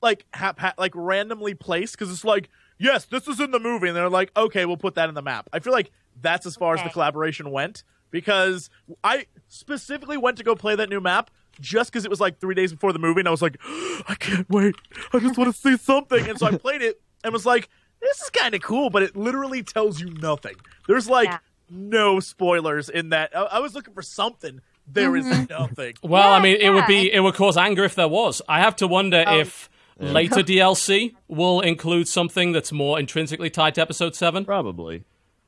like 0.00 0.24
hap- 0.32 0.60
ha- 0.60 0.74
like 0.78 0.92
randomly 0.94 1.54
placed 1.54 1.98
because 1.98 2.10
it's 2.10 2.24
like, 2.24 2.48
yes, 2.78 3.04
this 3.04 3.26
is 3.26 3.40
in 3.40 3.50
the 3.50 3.60
movie, 3.60 3.88
and 3.88 3.96
they're 3.96 4.08
like, 4.08 4.30
okay, 4.36 4.64
we'll 4.64 4.76
put 4.76 4.94
that 4.94 5.08
in 5.08 5.14
the 5.14 5.22
map. 5.22 5.50
I 5.52 5.58
feel 5.58 5.72
like 5.72 5.90
that's 6.22 6.46
as 6.46 6.54
far 6.56 6.76
as 6.76 6.82
the 6.82 6.90
collaboration 6.90 7.50
went 7.50 7.82
because 8.12 8.70
I 9.02 9.26
specifically 9.48 10.16
went 10.16 10.38
to 10.38 10.44
go 10.44 10.54
play 10.54 10.76
that 10.76 10.88
new 10.88 11.00
map. 11.00 11.30
Just 11.60 11.92
because 11.92 12.04
it 12.04 12.10
was 12.10 12.20
like 12.20 12.38
three 12.40 12.54
days 12.54 12.72
before 12.72 12.92
the 12.92 12.98
movie, 12.98 13.20
and 13.20 13.28
I 13.28 13.30
was 13.30 13.42
like, 13.42 13.58
I 14.08 14.16
can't 14.18 14.48
wait. 14.50 14.74
I 15.12 15.18
just 15.18 15.36
want 15.38 15.54
to 15.54 15.58
see 15.60 15.76
something. 15.76 16.28
And 16.28 16.38
so 16.38 16.46
I 16.46 16.56
played 16.58 16.82
it 16.82 17.00
and 17.22 17.32
was 17.32 17.46
like, 17.46 17.68
this 18.00 18.20
is 18.20 18.30
kind 18.30 18.54
of 18.54 18.60
cool, 18.62 18.90
but 18.90 19.02
it 19.02 19.16
literally 19.16 19.62
tells 19.62 20.00
you 20.00 20.10
nothing. 20.10 20.54
There's 20.86 21.08
like 21.08 21.28
Yeah. 21.28 21.38
no 21.70 22.20
spoilers 22.20 22.88
in 22.88 23.10
that. 23.10 23.34
I, 23.36 23.42
I 23.42 23.58
was 23.60 23.74
looking 23.74 23.94
for 23.94 24.02
something. 24.02 24.60
There 24.86 25.16
is 25.16 25.24
mm-hmm. 25.24 25.44
nothing. 25.50 25.94
Well, 26.02 26.32
I 26.32 26.36
Yeah, 26.36 26.42
mean, 26.42 26.56
it 26.60 26.70
would 26.70 26.86
be 26.86 27.10
it 27.12 27.20
would 27.20 27.34
cause 27.34 27.56
anger 27.56 27.84
if 27.84 27.94
there 27.94 28.08
was. 28.08 28.42
I 28.48 28.60
have 28.60 28.76
to 28.76 28.86
wonder 28.86 29.24
Oh. 29.26 29.38
if 29.40 29.70
later 29.98 30.42
DLC 30.42 31.14
will 31.28 31.60
include 31.60 32.08
something 32.08 32.52
that's 32.52 32.72
more 32.72 32.98
intrinsically 33.00 33.48
tied 33.48 33.74
to 33.76 33.80
Episode 33.80 34.14
Seven. 34.14 34.44
Probably. 34.44 35.04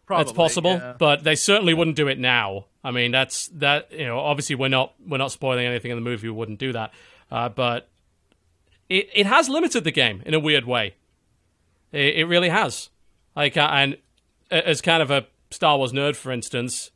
Probably, 0.06 0.24
That's 0.24 0.36
possible, 0.36 0.70
yeah. 0.74 0.94
but 0.98 1.24
they 1.24 1.34
certainly 1.34 1.74
wouldn't 1.74 1.96
do 1.96 2.06
it 2.06 2.16
now. 2.18 2.66
I 2.84 2.92
mean, 2.92 3.10
that's 3.10 3.48
that. 3.48 3.90
You 3.90 4.06
know, 4.06 4.20
obviously 4.20 4.54
we're 4.54 4.68
not 4.68 4.94
we're 5.04 5.18
not 5.18 5.32
spoiling 5.32 5.66
anything 5.66 5.90
in 5.90 5.96
the 5.96 6.02
movie. 6.02 6.28
We 6.28 6.34
wouldn't 6.34 6.60
do 6.60 6.72
that, 6.72 6.92
uh, 7.30 7.48
but 7.48 7.88
it 8.88 9.08
it 9.14 9.26
has 9.26 9.48
limited 9.48 9.82
the 9.82 9.90
game 9.90 10.22
in 10.24 10.32
a 10.32 10.38
weird 10.38 10.64
way. 10.64 10.94
It, 11.90 12.18
it 12.18 12.24
really 12.26 12.50
has. 12.50 12.90
Like, 13.34 13.56
uh, 13.56 13.68
and 13.72 13.96
as 14.50 14.80
kind 14.80 15.02
of 15.02 15.10
a 15.10 15.26
Star 15.50 15.76
Wars 15.76 15.92
nerd, 15.92 16.14
for 16.14 16.30
instance, 16.30 16.92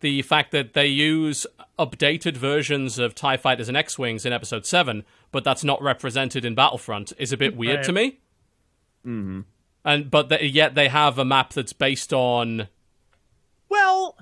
the 0.00 0.22
fact 0.22 0.50
that 0.50 0.74
they 0.74 0.86
use 0.86 1.46
updated 1.78 2.36
versions 2.36 2.98
of 2.98 3.14
TIE 3.14 3.36
fighters 3.36 3.68
and 3.68 3.76
X 3.76 3.96
Wings 3.98 4.26
in 4.26 4.32
episode 4.32 4.66
7, 4.66 5.04
but 5.30 5.44
that's 5.44 5.62
not 5.62 5.80
represented 5.80 6.44
in 6.44 6.54
Battlefront 6.56 7.12
is 7.16 7.32
a 7.32 7.36
bit 7.36 7.56
weird 7.56 7.76
Right. 7.76 7.84
to 7.86 7.92
me. 7.92 8.18
Mm-hmm. 9.06 9.40
And 9.84 10.10
but 10.10 10.28
th- 10.28 10.52
yet 10.52 10.74
they 10.74 10.88
have 10.88 11.18
a 11.18 11.24
map 11.24 11.52
that's 11.54 11.72
based 11.72 12.12
on 12.12 12.68
Well, 13.68 14.16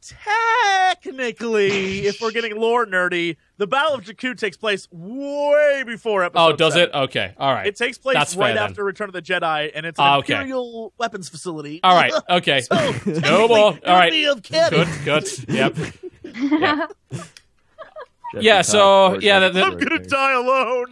technically, 0.00 2.06
if 2.06 2.20
we're 2.20 2.32
getting 2.32 2.56
lore 2.56 2.84
nerdy, 2.86 3.36
the 3.58 3.66
Battle 3.68 3.94
of 3.94 4.02
Jakku 4.04 4.36
takes 4.36 4.56
place 4.56 4.88
way 4.90 5.84
before 5.86 6.24
episode. 6.24 6.52
Oh, 6.52 6.56
does 6.56 6.72
seven. 6.74 6.88
it? 6.94 6.98
Okay. 7.04 7.34
All 7.38 7.52
right. 7.54 7.66
It 7.66 7.76
takes 7.76 7.96
place 7.98 8.14
That's 8.16 8.34
right 8.34 8.48
fair, 8.48 8.54
then. 8.56 8.64
after 8.70 8.82
Return 8.84 9.08
of 9.08 9.12
the 9.12 9.22
Jedi, 9.22 9.70
and 9.74 9.86
it's 9.86 9.98
an 10.00 10.04
Ah, 10.04 10.16
okay. 10.18 10.34
Imperial 10.34 10.92
weapons 10.98 11.28
facility. 11.28 11.78
All 11.84 11.94
right. 11.94 12.12
Okay. 12.28 12.60
so, 12.62 12.74
no 12.74 12.90
technically, 12.92 13.48
more. 13.48 13.76
it 13.76 13.86
All 13.86 13.94
would 13.94 13.96
right. 14.00 14.10
be 14.12 14.24
of. 14.26 14.42
Good. 14.42 14.88
Good. 15.04 15.48
Yep. 15.48 15.74
Jesse 15.76 16.88
Yeah, 18.40 18.62
so, 18.62 19.18
yeah, 19.20 19.40
Lucas 19.40 19.54
that- 19.54 19.64
I'm 19.64 19.76
gonna 19.78 19.98
die 19.98 20.32
alone. 20.32 20.86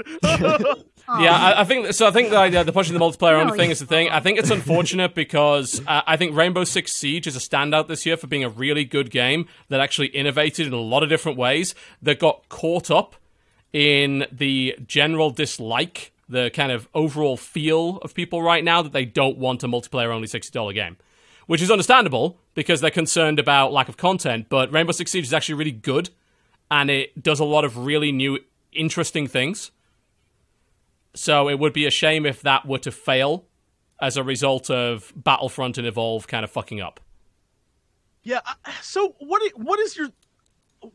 Yeah, 1.18 1.34
I, 1.34 1.62
I 1.62 1.64
think 1.64 1.92
so. 1.92 2.06
I 2.06 2.10
think 2.10 2.30
the 2.30 2.38
idea, 2.38 2.62
the 2.62 2.72
pushing 2.72 2.94
the 2.94 3.00
multiplayer 3.00 3.32
only 3.32 3.52
No, 3.52 3.56
thing 3.56 3.70
is 3.70 3.80
the 3.80 3.86
thing. 3.86 4.08
I 4.10 4.20
think 4.20 4.38
it's 4.38 4.50
unfortunate 4.50 5.14
because 5.16 5.80
uh, 5.86 6.02
I 6.06 6.16
think 6.16 6.36
Rainbow 6.36 6.64
Six 6.64 6.92
Siege 6.92 7.26
is 7.26 7.36
a 7.36 7.40
standout 7.40 7.88
this 7.88 8.06
year 8.06 8.16
for 8.16 8.26
being 8.26 8.44
a 8.44 8.48
really 8.48 8.84
good 8.84 9.10
game 9.10 9.46
that 9.68 9.80
actually 9.80 10.08
innovated 10.08 10.66
in 10.66 10.72
a 10.72 10.80
lot 10.80 11.02
of 11.02 11.08
different 11.08 11.36
ways. 11.36 11.74
That 12.02 12.18
got 12.20 12.48
caught 12.48 12.90
up 12.90 13.16
in 13.72 14.26
the 14.30 14.76
general 14.86 15.30
dislike, 15.30 16.12
the 16.28 16.50
kind 16.50 16.70
of 16.70 16.88
overall 16.94 17.36
feel 17.36 17.98
of 17.98 18.14
people 18.14 18.42
right 18.42 18.62
now 18.62 18.82
that 18.82 18.92
they 18.92 19.04
don't 19.04 19.36
want 19.36 19.64
a 19.64 19.68
multiplayer 19.68 20.14
only 20.14 20.28
sixty 20.28 20.52
dollar 20.52 20.72
game, 20.72 20.96
which 21.46 21.62
is 21.62 21.70
understandable 21.70 22.38
because 22.54 22.80
they're 22.80 22.90
concerned 22.90 23.38
about 23.38 23.72
lack 23.72 23.88
of 23.88 23.96
content. 23.96 24.46
But 24.48 24.72
Rainbow 24.72 24.92
Six 24.92 25.10
Siege 25.10 25.24
is 25.24 25.34
actually 25.34 25.56
really 25.56 25.72
good, 25.72 26.10
and 26.70 26.88
it 26.88 27.20
does 27.20 27.40
a 27.40 27.44
lot 27.44 27.64
of 27.64 27.78
really 27.78 28.12
new, 28.12 28.38
interesting 28.72 29.26
things. 29.26 29.72
So 31.14 31.48
it 31.48 31.58
would 31.58 31.72
be 31.72 31.86
a 31.86 31.90
shame 31.90 32.24
if 32.26 32.42
that 32.42 32.66
were 32.66 32.78
to 32.78 32.92
fail 32.92 33.46
as 34.00 34.16
a 34.16 34.22
result 34.22 34.70
of 34.70 35.12
Battlefront 35.16 35.76
and 35.78 35.86
Evolve 35.86 36.26
kind 36.26 36.44
of 36.44 36.50
fucking 36.50 36.80
up. 36.80 37.00
yeah. 38.22 38.40
Uh, 38.46 38.70
so, 38.82 39.14
what? 39.18 39.42
What 39.56 39.78
is 39.80 39.96
your? 39.96 40.08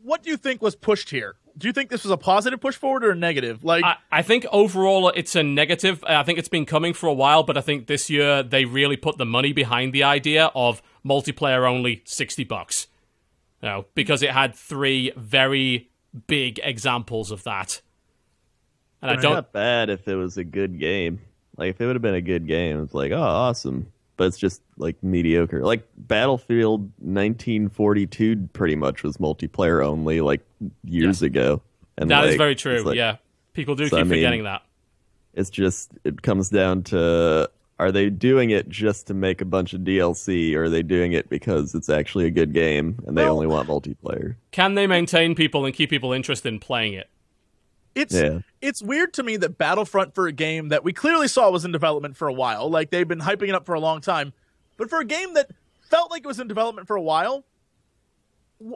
What 0.02 0.22
do 0.22 0.30
you 0.30 0.36
think 0.36 0.60
was 0.62 0.74
pushed 0.74 1.10
here? 1.10 1.36
Do 1.56 1.68
you 1.68 1.72
think 1.72 1.90
this 1.90 2.02
was 2.02 2.10
a 2.10 2.16
positive 2.16 2.60
push 2.60 2.74
forward 2.76 3.04
or 3.04 3.12
a 3.12 3.14
negative? 3.14 3.64
Like, 3.64 3.84
I, 3.84 3.96
I 4.10 4.22
think 4.22 4.44
overall 4.50 5.10
it's 5.10 5.36
a 5.36 5.42
negative. 5.42 6.02
I 6.04 6.22
think 6.24 6.38
it's 6.38 6.48
been 6.48 6.66
coming 6.66 6.92
for 6.92 7.06
a 7.06 7.14
while, 7.14 7.44
but 7.44 7.56
I 7.56 7.60
think 7.60 7.86
this 7.86 8.10
year 8.10 8.42
they 8.42 8.64
really 8.64 8.96
put 8.96 9.16
the 9.16 9.24
money 9.24 9.52
behind 9.52 9.92
the 9.92 10.02
idea 10.02 10.50
of 10.54 10.82
multiplayer 11.04 11.68
only 11.68 12.02
60 12.04 12.44
bucks. 12.44 12.88
You 13.62 13.68
know, 13.68 13.86
because 13.94 14.22
it 14.22 14.30
had 14.30 14.54
three 14.54 15.12
very 15.16 15.88
big 16.26 16.60
examples 16.62 17.30
of 17.30 17.44
that. 17.44 17.80
And 19.08 19.10
I 19.12 19.14
It's 19.14 19.22
don't 19.22 19.34
not 19.34 19.52
bad 19.52 19.90
if 19.90 20.06
it 20.08 20.16
was 20.16 20.36
a 20.36 20.44
good 20.44 20.78
game. 20.78 21.20
Like 21.56 21.70
if 21.70 21.80
it 21.80 21.86
would 21.86 21.96
have 21.96 22.02
been 22.02 22.14
a 22.14 22.20
good 22.20 22.46
game, 22.46 22.82
it's 22.82 22.94
like, 22.94 23.12
oh, 23.12 23.20
awesome. 23.20 23.92
But 24.16 24.28
it's 24.28 24.38
just 24.38 24.62
like 24.78 25.02
mediocre. 25.02 25.62
Like 25.62 25.86
Battlefield 25.96 26.90
1942 27.00 28.48
pretty 28.52 28.76
much 28.76 29.02
was 29.02 29.16
multiplayer 29.18 29.84
only 29.84 30.20
like 30.20 30.40
years 30.84 31.22
ago. 31.22 31.62
And 31.98 32.10
That 32.10 32.24
is 32.24 32.30
like, 32.32 32.38
very 32.38 32.54
true. 32.54 32.80
like- 32.82 32.96
yeah. 32.96 33.16
People 33.52 33.74
do 33.74 33.86
So, 33.88 33.96
keep 33.96 34.00
I 34.00 34.02
mean- 34.04 34.18
forgetting 34.18 34.44
that. 34.44 34.62
It's 35.34 35.50
just 35.50 35.92
it 36.04 36.22
comes 36.22 36.48
down 36.48 36.82
to 36.84 37.50
are 37.78 37.92
they 37.92 38.08
doing 38.08 38.50
it 38.50 38.70
just 38.70 39.06
to 39.08 39.14
make 39.14 39.42
a 39.42 39.44
bunch 39.44 39.74
of 39.74 39.82
DLC 39.82 40.54
or 40.54 40.64
are 40.64 40.68
they 40.70 40.82
doing 40.82 41.12
it 41.12 41.28
because 41.28 41.74
it's 41.74 41.90
actually 41.90 42.24
a 42.26 42.30
good 42.30 42.54
game 42.54 42.98
and 43.06 43.16
they 43.18 43.22
Well- 43.24 43.34
only 43.34 43.46
want 43.46 43.68
multiplayer? 43.68 44.36
Can 44.50 44.74
they 44.74 44.86
maintain 44.86 45.34
people 45.34 45.64
and 45.66 45.74
keep 45.74 45.90
people 45.90 46.12
interested 46.14 46.48
in 46.52 46.58
playing 46.58 46.94
it? 46.94 47.08
It's 47.96 48.14
Yeah. 48.14 48.40
it's 48.60 48.80
weird 48.82 49.12
to 49.14 49.22
me 49.24 49.36
that 49.38 49.56
Battlefront 49.58 50.14
for 50.14 50.26
a 50.28 50.32
game 50.32 50.68
that 50.68 50.84
we 50.84 50.92
clearly 50.92 51.26
saw 51.28 51.50
was 51.50 51.64
in 51.64 51.72
development 51.72 52.16
for 52.16 52.28
a 52.28 52.32
while, 52.32 52.70
like 52.70 52.90
they've 52.90 53.08
been 53.08 53.20
hyping 53.20 53.48
it 53.48 53.54
up 53.54 53.66
for 53.66 53.74
a 53.74 53.80
long 53.80 54.00
time, 54.00 54.32
but 54.76 54.88
for 54.90 55.00
a 55.00 55.04
game 55.04 55.32
that 55.34 55.50
felt 55.90 56.10
like 56.10 56.22
it 56.24 56.26
was 56.28 56.38
in 56.38 56.46
development 56.46 56.86
for 56.86 56.94
a 56.94 57.00
while, 57.02 57.44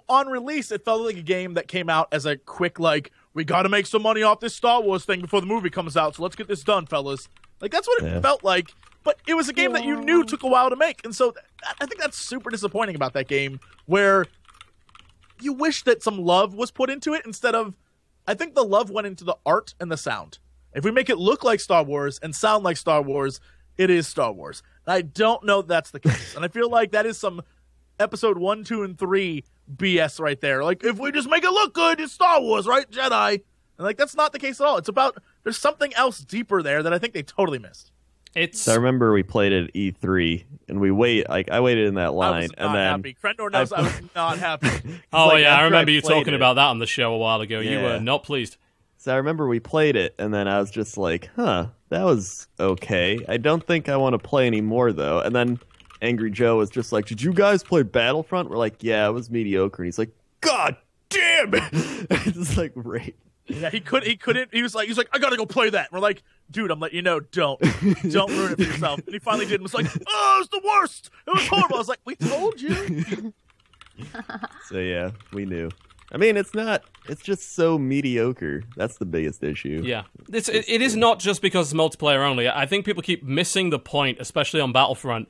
on 0.09 0.26
release 0.28 0.70
it 0.72 0.84
felt 0.84 1.02
like 1.02 1.16
a 1.16 1.22
game 1.22 1.55
that 1.55 1.68
came 1.68 1.88
out 1.88 2.09
as 2.12 2.26
a 2.26 2.36
quick 2.36 2.78
like 2.78 3.12
we 3.34 3.44
got 3.44 3.62
to 3.62 3.68
make 3.68 3.86
some 3.86 4.02
money 4.02 4.22
off 4.22 4.40
this 4.40 4.55
Star 4.55 4.82
Wars 4.82 5.05
thing 5.05 5.20
before 5.20 5.40
the 5.40 5.47
movie 5.47 5.70
comes 5.70 5.97
out, 5.97 6.16
so 6.16 6.22
let's 6.22 6.36
get 6.36 6.48
this 6.48 6.62
done, 6.64 6.86
fellas. 6.86 7.28
Like 7.60 7.70
that's 7.70 7.86
what 7.86 8.02
it 8.02 8.06
Yeah. 8.06 8.20
felt 8.20 8.42
like, 8.42 8.70
but 9.05 9.18
it 9.26 9.34
was 9.34 9.48
a 9.48 9.52
game 9.52 9.72
that 9.74 9.84
you 9.84 9.97
knew 10.01 10.24
took 10.24 10.42
a 10.42 10.48
while 10.48 10.70
to 10.70 10.76
make, 10.76 11.05
and 11.05 11.14
so 11.14 11.30
th- 11.32 11.44
I 11.80 11.86
think 11.86 12.01
that's 12.01 12.16
super 12.16 12.51
disappointing 12.51 12.97
about 12.97 13.12
that 13.14 13.28
game 13.28 13.60
where 13.86 14.26
you 15.42 15.52
wish 15.52 15.82
that 15.84 16.02
some 16.02 16.18
love 16.18 16.55
was 16.55 16.70
put 16.70 16.90
into 16.90 17.12
it 17.14 17.22
instead 17.26 17.55
of 17.55 17.74
I 18.26 18.34
think 18.34 18.55
the 18.55 18.64
love 18.64 18.90
went 18.90 19.06
into 19.06 19.24
the 19.24 19.36
art 19.44 19.74
and 19.80 19.90
the 19.90 19.97
sound. 19.97 20.38
If 20.72 20.84
we 20.84 20.90
make 20.90 21.10
it 21.10 21.18
look 21.18 21.42
like 21.42 21.60
Star 21.60 21.82
Wars 21.82 22.18
and 22.22 22.34
sound 22.34 22.64
like 22.64 22.76
Star 22.76 23.02
Wars, 23.02 23.40
it 23.76 23.90
is 23.90 24.06
Star 24.06 24.32
Wars. 24.32 24.62
I 24.86 25.02
don't 25.02 25.44
know 25.44 25.62
that's 25.62 25.90
the 25.90 26.01
case. 26.01 26.34
and 26.36 26.44
I 26.44 26.48
feel 26.48 26.70
like 26.70 26.92
that 26.92 27.06
is 27.06 27.18
some 27.18 27.42
episode 27.98 28.38
one, 28.38 28.64
two, 28.64 28.82
and 28.82 28.98
three 28.98 29.44
BS 29.74 30.20
right 30.20 30.40
there. 30.40 30.64
Like, 30.64 30.84
if 30.84 30.98
we 30.98 31.12
just 31.12 31.28
make 31.28 31.44
it 31.44 31.51
look 31.51 31.74
good, 31.74 32.01
it's 32.01 32.12
Star 32.12 32.40
Wars, 32.40 32.66
right? 32.66 32.90
Jedi. 32.90 33.42
And 33.80 33.84
like 33.86 33.97
that's 33.97 34.14
not 34.14 34.32
the 34.32 34.38
case 34.38 34.60
at 34.60 34.66
all. 34.66 34.76
It's 34.76 34.90
about 34.90 35.22
there's 35.42 35.56
something 35.56 35.94
else 35.94 36.18
deeper 36.18 36.62
there 36.62 36.82
that 36.82 36.92
I 36.92 36.98
think 36.98 37.14
they 37.14 37.22
totally 37.22 37.59
missed. 37.59 37.92
It's 38.35 38.61
So 38.61 38.73
I 38.73 38.77
remember 38.77 39.12
we 39.12 39.23
played 39.23 39.52
it 39.52 39.65
at 39.69 39.74
E3 39.74 40.44
and 40.69 40.81
we 40.81 40.90
wait 40.90 41.28
like 41.28 41.51
I 41.51 41.61
waited 41.61 41.89
in 41.89 41.94
that 41.94 42.07
I 42.07 42.09
line 42.11 42.43
was 42.43 42.51
not 42.51 42.59
and 42.66 42.74
then 42.74 42.90
happy. 42.90 43.16
Crendor 43.23 43.51
knows 43.51 43.73
I, 43.73 43.78
I- 43.78 43.82
was 43.82 44.01
not 44.15 44.39
happy. 44.39 44.69
Oh 45.12 45.28
like, 45.28 45.43
yeah, 45.43 45.57
I 45.57 45.65
remember 45.65 45.90
I 45.90 45.94
you 45.94 46.01
talking 46.01 46.32
it- 46.35 46.36
about 46.36 46.55
that 46.55 46.66
on 46.66 46.78
the 46.78 46.86
show 46.86 47.12
a 47.15 47.19
while 47.19 47.40
ago. 47.40 47.61
You 47.61 47.81
were 47.81 47.98
not 48.01 48.23
pleased. 48.23 48.57
So 48.98 49.12
I 49.15 49.16
remember 49.16 49.48
we 49.48 49.61
played 49.61 49.97
it, 49.97 50.15
and 50.19 50.32
then 50.35 50.47
I 50.47 50.61
was 50.61 50.70
just 50.70 50.98
like, 50.98 51.31
"Huh, 51.35 51.69
that 51.89 52.05
was 52.05 52.47
okay." 52.61 53.19
I 53.27 53.39
don't 53.39 53.66
think 53.66 53.89
I 53.89 53.97
want 53.97 54.12
to 54.12 54.19
play 54.19 54.47
anymore 54.47 54.93
though. 54.93 55.20
And 55.20 55.35
then 55.35 55.59
Angry 56.02 56.31
Joe 56.31 56.59
was 56.59 56.69
just 56.69 56.93
like, 56.93 57.07
"Did 57.07 57.23
you 57.23 57.32
guys 57.32 57.62
play 57.62 57.82
Battlefront?" 57.82 58.51
We're 58.51 58.59
like, 58.59 58.82
"Yeah, 58.82 59.09
it 59.09 59.12
was 59.12 59.31
mediocre." 59.31 59.82
And 59.82 59.86
he's 59.86 59.98
like, 59.98 60.11
"God 60.43 60.77
damn 61.09 61.55
it!" 61.55 61.62
it's 62.27 62.59
like, 62.59 62.73
right. 62.74 63.16
Yeah, 63.51 63.70
he 63.70 63.81
could. 63.81 64.05
He 64.05 64.16
couldn't. 64.16 64.52
He 64.52 64.62
was 64.62 64.74
like, 64.74 64.89
he's 64.89 64.97
like, 64.98 65.09
I 65.12 65.18
gotta 65.18 65.36
go 65.36 65.47
play 65.47 65.70
that. 65.70 65.89
And 65.90 65.93
we're 65.93 66.01
like, 66.01 66.22
dude, 66.51 66.70
I'm 66.70 66.81
letting 66.81 66.97
you 66.97 67.02
know, 67.02 67.20
don't, 67.20 67.60
don't 68.10 68.31
ruin 68.31 68.52
it 68.52 68.56
for 68.56 68.62
yourself. 68.62 69.01
And 69.05 69.12
he 69.12 69.18
finally 69.18 69.47
did. 69.47 69.55
and 69.55 69.62
was 69.62 69.74
like, 69.74 69.86
oh, 70.06 70.35
it 70.36 70.39
was 70.40 70.48
the 70.48 70.62
worst. 70.64 71.10
It 71.27 71.31
was 71.31 71.47
horrible. 71.48 71.77
I 71.77 71.78
was 71.78 71.89
like, 71.89 72.01
we 72.05 72.16
told 72.16 72.60
you. 72.60 73.32
So 74.68 74.78
yeah, 74.78 75.10
we 75.32 75.44
knew. 75.44 75.68
I 76.12 76.16
mean, 76.16 76.36
it's 76.36 76.55
not. 76.55 76.85
It's 77.09 77.22
just 77.22 77.55
so 77.55 77.78
mediocre. 77.78 78.62
That's 78.77 78.97
the 78.97 79.05
biggest 79.05 79.43
issue. 79.44 79.82
Yeah, 79.85 80.05
it's, 80.32 80.48
it, 80.48 80.68
it 80.68 80.81
is 80.82 80.97
not 80.97 81.18
just 81.18 81.43
because 81.43 81.70
it's 81.72 81.78
multiplayer 81.78 82.27
only. 82.27 82.48
I 82.48 82.66
think 82.66 82.85
people 82.85 83.02
keep 83.02 83.22
missing 83.22 83.70
the 83.70 83.78
point, 83.78 84.18
especially 84.18 84.60
on 84.60 84.72
Battlefront. 84.72 85.28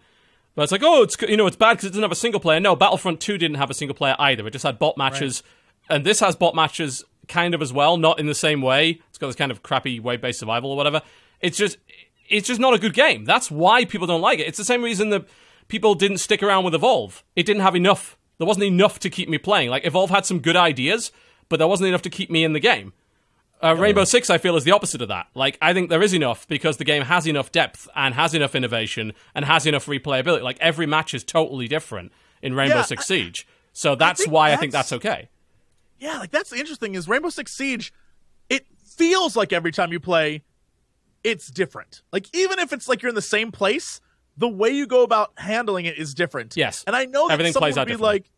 But 0.55 0.63
it's 0.63 0.73
like, 0.73 0.83
oh, 0.85 1.03
it's 1.03 1.21
you 1.23 1.37
know, 1.37 1.47
it's 1.47 1.57
bad 1.57 1.73
because 1.75 1.87
it 1.87 1.89
doesn't 1.91 2.03
have 2.03 2.13
a 2.13 2.17
single 2.17 2.41
player. 2.41 2.61
No, 2.61 2.77
Battlefront 2.77 3.21
Two 3.21 3.39
didn't 3.39 3.57
have 3.57 3.71
a 3.71 3.75
single 3.75 3.95
player 3.95 4.17
either. 4.19 4.47
It 4.47 4.51
just 4.53 4.65
had 4.65 4.79
bot 4.79 4.97
matches, 4.97 5.43
and 5.89 6.05
this 6.05 6.21
has 6.21 6.37
bot 6.37 6.55
matches 6.55 7.05
kind 7.29 7.55
of 7.55 7.63
as 7.63 7.73
well, 7.73 7.97
not 7.97 8.19
in 8.19 8.27
the 8.27 8.35
same 8.35 8.63
way. 8.63 9.01
It's 9.09 9.19
got 9.19 9.29
this 9.29 9.37
kind 9.37 9.51
of 9.53 9.63
crappy 9.63 10.01
wave-based 10.01 10.41
survival 10.41 10.71
or 10.71 10.77
whatever. 10.77 11.03
It's 11.41 11.57
just, 11.57 11.79
it's 12.29 12.47
just 12.47 12.61
not 12.61 12.75
a 12.75 12.79
good 12.79 12.95
game. 12.95 13.25
That's 13.25 13.51
why 13.51 13.85
people 13.85 14.07
don't 14.07 14.21
like 14.21 14.39
it. 14.39 14.47
It's 14.49 14.59
the 14.59 14.65
same 14.65 14.83
reason 14.83 15.11
that 15.11 15.27
people 15.69 15.95
didn't 15.95 16.19
stick 16.19 16.43
around 16.43 16.65
with 16.65 16.75
Evolve. 16.75 17.23
It 17.37 17.47
didn't 17.47 17.63
have 17.63 17.77
enough. 17.77 18.17
There 18.39 18.47
wasn't 18.47 18.65
enough 18.65 18.99
to 19.01 19.11
keep 19.11 19.29
me 19.29 19.39
playing. 19.39 19.71
Like 19.71 19.87
Evolve 19.87 20.11
had 20.11 20.27
some 20.27 20.41
good 20.41 20.57
ideas, 20.57 21.13
but 21.49 21.59
there 21.59 21.69
wasn't 21.69 21.89
enough 21.89 22.03
to 22.03 22.11
keep 22.11 22.31
me 22.31 22.43
in 22.45 22.53
the 22.53 22.61
game. 22.61 22.93
Uh, 23.63 23.77
Rainbow 23.77 24.05
Six, 24.05 24.31
I 24.31 24.39
feel, 24.39 24.57
is 24.57 24.65
the 24.65 24.71
opposite 24.73 25.03
of 25.03 25.09
that. 25.09 25.27
Like, 25.35 25.59
I 25.61 25.75
think 25.75 25.91
there 25.91 26.03
is 26.03 26.15
enough 26.15 26.49
because 26.49 26.79
the 26.79 26.85
game 26.85 27.03
has 27.03 27.27
enough 27.27 27.53
depth 27.53 27.87
and 27.95 28.15
has 28.15 28.33
enough 28.33 28.55
innovation 28.55 29.13
and 29.35 29.45
has 29.45 29.67
enough 29.67 29.85
replayability. 29.85 30.41
Like, 30.43 30.57
every 30.61 30.87
match 30.87 31.13
is 31.13 31.23
totally 31.23 31.69
different 31.69 32.11
in 32.41 32.55
Rainbow 32.55 32.77
Yeah, 32.77 32.83
Six 32.83 33.07
Siege. 33.07 33.47
So 33.75 33.95
that's 33.95 34.23
think 34.23 34.33
why 34.33 34.53
I 34.53 34.57
think 34.57 34.73
that's- 34.73 34.89
that's 34.89 35.05
okay. 35.05 35.29
Yeah, 36.01 36.19
like 36.19 36.31
that's 36.31 36.51
the 36.51 36.57
interesting 36.57 36.95
is 36.95 37.07
Rainbow 37.07 37.29
Six 37.29 37.53
Siege. 37.53 37.93
It 38.49 38.67
feels 38.85 39.37
like 39.37 39.53
every 39.53 39.71
time 39.71 39.93
you 39.93 40.01
play, 40.01 40.43
it's 41.23 41.51
different. 41.51 42.03
Like 42.13 42.35
even 42.35 42.59
if 42.59 42.73
it's 42.73 42.89
like 42.89 43.03
you're 43.03 43.11
in 43.11 43.15
the 43.15 43.23
same 43.23 43.53
place, 43.53 44.01
the 44.37 44.49
way 44.49 44.71
you 44.71 44.87
go 44.87 45.03
about 45.03 45.33
handling 45.37 45.85
it 45.85 45.99
is 45.99 46.15
different. 46.15 46.57
Yes. 46.57 46.83
and 46.87 46.97
I 46.97 47.05
know 47.05 47.29
that 47.29 47.35
Everything 47.35 47.53
someone 47.53 47.69
plays 47.69 47.77
would 47.77 47.83
out 47.83 47.87
be 47.89 47.97
like, 47.97 48.31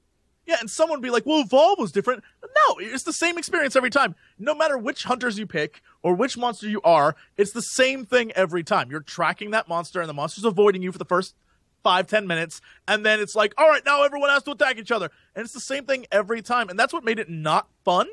yeah, 0.47 0.57
and 0.61 0.69
someone 0.69 0.99
would 0.99 1.05
be 1.05 1.11
like, 1.11 1.25
well, 1.25 1.41
Evolve 1.41 1.79
was 1.79 1.93
different. 1.93 2.25
No, 2.43 2.79
it's 2.79 3.05
the 3.05 3.13
same 3.13 3.39
experience 3.39 3.77
every 3.77 3.91
time. 3.91 4.17
No 4.41 4.55
matter 4.55 4.77
which 4.77 5.05
hunters 5.05 5.39
you 5.39 5.47
pick 5.47 5.83
or 6.03 6.15
which 6.15 6.37
monster 6.37 6.69
you 6.69 6.81
are, 6.83 7.15
it's 7.37 7.53
the 7.53 7.63
same 7.63 8.05
thing 8.05 8.33
every 8.33 8.65
time. 8.65 8.91
You're 8.91 9.01
tracking 9.01 9.53
that 9.53 9.69
monster, 9.69 10.01
and 10.01 10.09
the 10.09 10.15
monster's 10.15 10.45
avoiding 10.45 10.83
you 10.83 10.91
for 10.91 10.99
the 10.99 11.05
first 11.05 11.37
five, 11.83 12.07
ten 12.07 12.27
minutes, 12.27 12.61
and 12.87 13.05
then 13.05 13.21
it's 13.21 13.35
like, 13.35 13.55
all 13.59 13.69
right, 13.69 13.85
now 13.85 14.03
everyone 14.03 14.31
has 14.31 14.43
to 14.45 14.53
attack 14.53 14.79
each 14.79 14.91
other. 14.91 15.11
And 15.35 15.45
it's 15.45 15.55
the 15.55 15.61
same 15.61 15.85
thing 15.85 16.07
every 16.13 16.43
time. 16.43 16.69
And 16.69 16.79
that's 16.79 16.93
what 16.93 17.05
made 17.05 17.19
it 17.19 17.29
not 17.29 17.69
fun. 17.85 18.09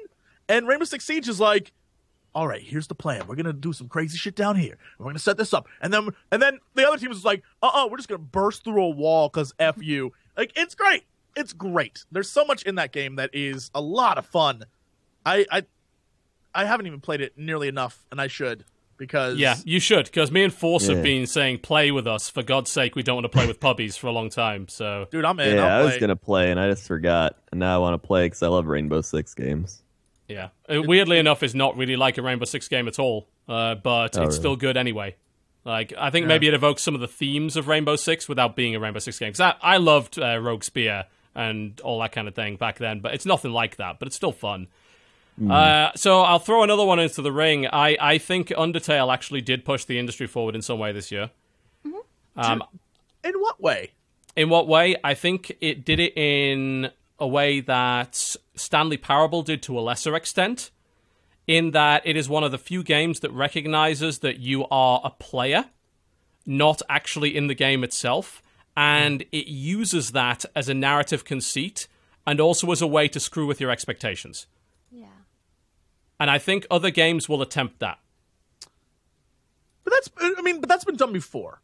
And 0.48 0.68
Rainbow 0.68 0.86
Six 0.86 1.06
Siege 1.06 1.28
is 1.28 1.40
like, 1.40 1.72
all 2.34 2.48
right, 2.48 2.62
here's 2.62 2.88
the 2.88 2.96
plan. 2.96 3.26
We're 3.28 3.36
gonna 3.36 3.54
do 3.54 3.74
some 3.74 3.88
crazy 3.88 4.18
shit 4.18 4.36
down 4.36 4.56
here. 4.56 4.78
We're 4.98 5.06
gonna 5.06 5.20
set 5.20 5.38
this 5.38 5.54
up, 5.54 5.68
and 5.82 5.92
then 5.94 6.10
and 6.32 6.42
then 6.42 6.60
the 6.76 6.88
other 6.88 6.98
team 6.98 7.12
is 7.12 7.26
like, 7.26 7.44
uh, 7.62 7.68
uh-uh, 7.68 7.88
we're 7.90 7.98
just 7.98 8.10
gonna 8.10 8.20
burst 8.20 8.64
through 8.64 8.84
a 8.84 8.90
wall 8.90 9.30
because 9.30 9.54
f 9.60 9.78
you. 9.82 10.14
Like 10.38 10.52
it's 10.56 10.76
great. 10.76 11.04
it's 11.36 11.54
great. 11.54 12.06
There's 12.12 12.30
so 12.30 12.46
much 12.46 12.64
in 12.64 12.76
that 12.76 12.92
game 12.92 13.16
that 13.16 13.30
is 13.34 13.72
a 13.74 13.82
lot 13.82 14.18
of 14.18 14.26
fun. 14.26 14.66
I 15.26 15.46
I 15.52 15.64
I 16.54 16.66
haven't 16.66 16.88
even 16.88 17.00
played 17.00 17.22
it 17.22 17.38
nearly 17.38 17.68
enough, 17.68 18.06
and 18.12 18.22
I 18.22 18.28
should 18.28 18.66
because 19.00 19.40
Yeah, 19.40 19.56
you 19.66 19.80
should, 19.80 20.06
because 20.06 20.30
me 20.32 20.44
and 20.44 20.54
Force 20.54 20.88
Yeah. 20.88 20.96
have 20.96 21.04
been 21.04 21.26
saying 21.26 21.60
play 21.60 21.90
with 21.90 22.06
us. 22.06 22.30
For 22.30 22.44
God's 22.44 22.70
sake, 22.70 22.96
we 22.96 23.02
don't 23.02 23.16
want 23.16 23.26
to 23.26 23.30
play 23.30 23.48
with 23.48 23.60
puppies 23.60 23.98
for 23.98 24.06
a 24.08 24.12
long 24.12 24.30
time. 24.30 24.68
So 24.68 25.08
dude, 25.10 25.26
I'm 25.26 25.40
in. 25.40 25.56
yeah, 25.56 25.66
I'll 25.66 25.82
I 25.82 25.84
was 25.86 25.92
play. 25.94 26.00
gonna 26.02 26.16
play 26.16 26.52
and 26.52 26.60
I 26.60 26.70
just 26.70 26.86
forgot, 26.86 27.36
and 27.52 27.60
now 27.60 27.76
I 27.76 27.78
want 27.80 28.00
to 28.00 28.06
play 28.08 28.28
because 28.28 28.44
I 28.44 28.48
love 28.50 28.68
Rainbow 28.68 29.02
Six 29.02 29.34
games. 29.34 29.82
yeah, 30.28 30.50
Uh, 30.72 30.84
weirdly 30.84 31.18
enough, 31.18 31.42
it's 31.42 31.56
not 31.56 31.76
really 31.76 31.96
like 31.96 32.20
a 32.20 32.22
Rainbow 32.22 32.46
Six 32.46 32.68
game 32.68 32.88
at 32.88 33.00
all. 33.00 33.28
Uh, 33.48 33.74
but 33.74 34.16
Oh, 34.16 34.22
it's 34.22 34.28
really? 34.28 34.32
still 34.34 34.56
good 34.56 34.78
anyway. 34.78 35.16
Like 35.66 35.94
I 35.98 36.10
think 36.12 36.28
maybe 36.28 36.48
it 36.48 36.54
evokes 36.54 36.84
some 36.84 36.94
of 36.96 37.02
the 37.02 37.08
themes 37.08 37.56
of 37.58 37.68
Rainbow 37.68 37.96
Six 37.96 38.30
without 38.30 38.56
being 38.56 38.76
a 38.76 38.80
Rainbow 38.80 39.00
Six 39.00 39.18
game. 39.20 39.34
'Cause 39.34 39.42
I, 39.42 39.56
I 39.62 39.78
loved 39.78 40.20
uh, 40.20 40.38
Rogue 40.40 40.64
Spear 40.64 41.06
and 41.36 41.80
all 41.82 42.00
that 42.02 42.12
kind 42.12 42.28
of 42.28 42.36
thing 42.36 42.56
back 42.58 42.78
then, 42.80 43.00
but 43.00 43.14
it's 43.14 43.26
nothing 43.26 43.52
like 43.52 43.78
that. 43.78 43.98
But 44.00 44.08
it's 44.08 44.16
still 44.16 44.32
fun. 44.32 44.68
Uh, 45.48 45.92
so 45.96 46.22
I'll 46.22 46.40
throw 46.40 46.64
another 46.64 46.84
one 46.84 47.00
into 47.00 47.22
the 47.22 47.32
ring. 47.32 47.68
I, 47.68 47.98
I 48.00 48.18
think 48.18 48.50
Undertale 48.50 49.14
actually 49.14 49.42
did 49.42 49.64
push 49.64 49.86
the 49.86 50.00
industry 50.00 50.28
forward 50.28 50.56
in 50.56 50.62
some 50.62 50.80
way 50.80 50.92
this 50.92 51.12
year. 51.12 51.30
Um, 52.36 52.64
in 53.24 53.34
what 53.36 53.62
way? 53.62 53.92
in 54.40 54.50
what 54.50 54.68
way? 54.68 54.96
I 55.04 55.14
think 55.16 55.58
it 55.60 55.84
did 55.84 56.00
it 56.00 56.14
in 56.16 56.92
a 57.20 57.28
way 57.28 57.60
that 57.60 58.36
Stanley 58.56 58.96
Parable 58.96 59.42
did 59.42 59.62
to 59.64 59.78
a 59.78 59.82
lesser 59.82 60.16
extent, 60.16 60.72
in 61.46 61.72
that 61.72 62.02
it 62.06 62.16
is 62.16 62.30
one 62.30 62.46
of 62.46 62.52
the 62.52 62.58
few 62.58 62.82
games 62.82 63.20
that 63.20 63.32
recognizes 63.32 64.20
that 64.20 64.40
you 64.40 64.66
are 64.70 65.02
a 65.04 65.10
player, 65.10 65.66
not 66.46 66.82
actually 66.88 67.36
in 67.36 67.48
the 67.48 67.54
game 67.54 67.84
itself, 67.84 68.42
and 68.78 69.24
it 69.32 69.48
uses 69.48 70.12
that 70.12 70.46
as 70.56 70.70
a 70.70 70.74
narrative 70.74 71.26
conceit 71.26 71.88
and 72.26 72.40
also 72.40 72.72
as 72.72 72.82
a 72.82 72.88
way 72.88 73.10
to 73.10 73.20
screw 73.20 73.46
with 73.46 73.60
your 73.60 73.72
expectations. 73.72 74.48
And 76.20 76.30
I 76.30 76.38
think 76.38 76.66
other 76.70 76.90
games 76.92 77.30
will 77.30 77.42
attempt 77.42 77.80
that. 77.80 78.00
But 79.84 79.94
that's 79.94 80.10
I 80.38 80.42
mean, 80.42 80.60
but 80.60 80.70
that's 80.70 80.84
been 80.86 80.98
done 80.98 81.14
before. 81.14 81.62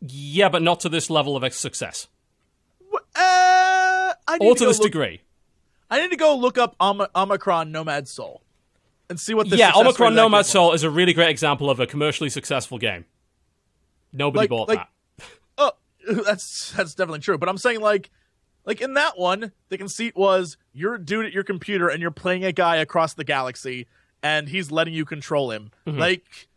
Yeah, 0.00 0.48
but 0.48 0.62
not 0.62 0.80
to 0.80 0.88
this 0.88 1.08
level 1.10 1.36
of 1.36 1.54
success. 1.54 2.08
Uh, 3.14 4.12
I 4.28 4.38
need 4.38 4.46
Or 4.46 4.54
to 4.54 4.58
to 4.60 4.66
this 4.66 4.78
look- 4.78 4.90
degree. 4.90 5.20
I 5.90 6.00
need 6.00 6.10
to 6.10 6.16
go 6.16 6.34
look 6.36 6.56
up 6.58 6.74
Om- 6.80 7.06
Omicron 7.14 7.70
Nomad 7.70 8.08
Soul 8.08 8.42
and 9.10 9.20
see 9.20 9.34
what 9.34 9.50
the 9.50 9.56
yeah, 9.58 9.72
Omicron 9.74 9.84
of 9.88 9.96
that 9.96 10.08
game 10.08 10.14
Nomad. 10.32 10.46
Soul 10.46 10.72
is 10.72 10.82
a 10.84 10.90
really 10.90 11.12
great 11.12 11.28
example 11.28 11.68
of 11.68 11.80
a 11.80 11.86
commercially 11.86 12.30
successful 12.30 12.78
game. 12.78 13.04
Nobody 14.12 14.40
Like- 14.44 14.50
bought 14.50 14.68
like- 14.68 14.78
that. 14.78 14.88
Oh, 15.58 15.72
that's 16.24 16.72
that's 16.72 16.94
definitely 16.94 17.20
true. 17.20 17.36
But 17.38 17.48
I'm 17.48 17.58
saying 17.58 17.80
like, 17.80 18.10
like 18.64 18.80
in 18.80 18.94
that 18.94 19.18
one, 19.18 19.52
the 19.68 19.78
conceit 19.78 20.16
was 20.16 20.56
you're 20.72 20.94
a 20.94 21.04
dude 21.04 21.26
at 21.26 21.32
your 21.32 21.44
computer 21.44 21.88
and 21.88 22.00
you're 22.00 22.10
playing 22.10 22.44
a 22.44 22.52
guy 22.52 22.76
across 22.76 23.14
the 23.14 23.24
galaxy, 23.24 23.86
and 24.22 24.48
he's 24.48 24.70
letting 24.70 24.94
you 24.94 25.04
control 25.04 25.50
him. 25.50 25.70
Mm-hmm. 25.86 25.98
Like, 25.98 26.48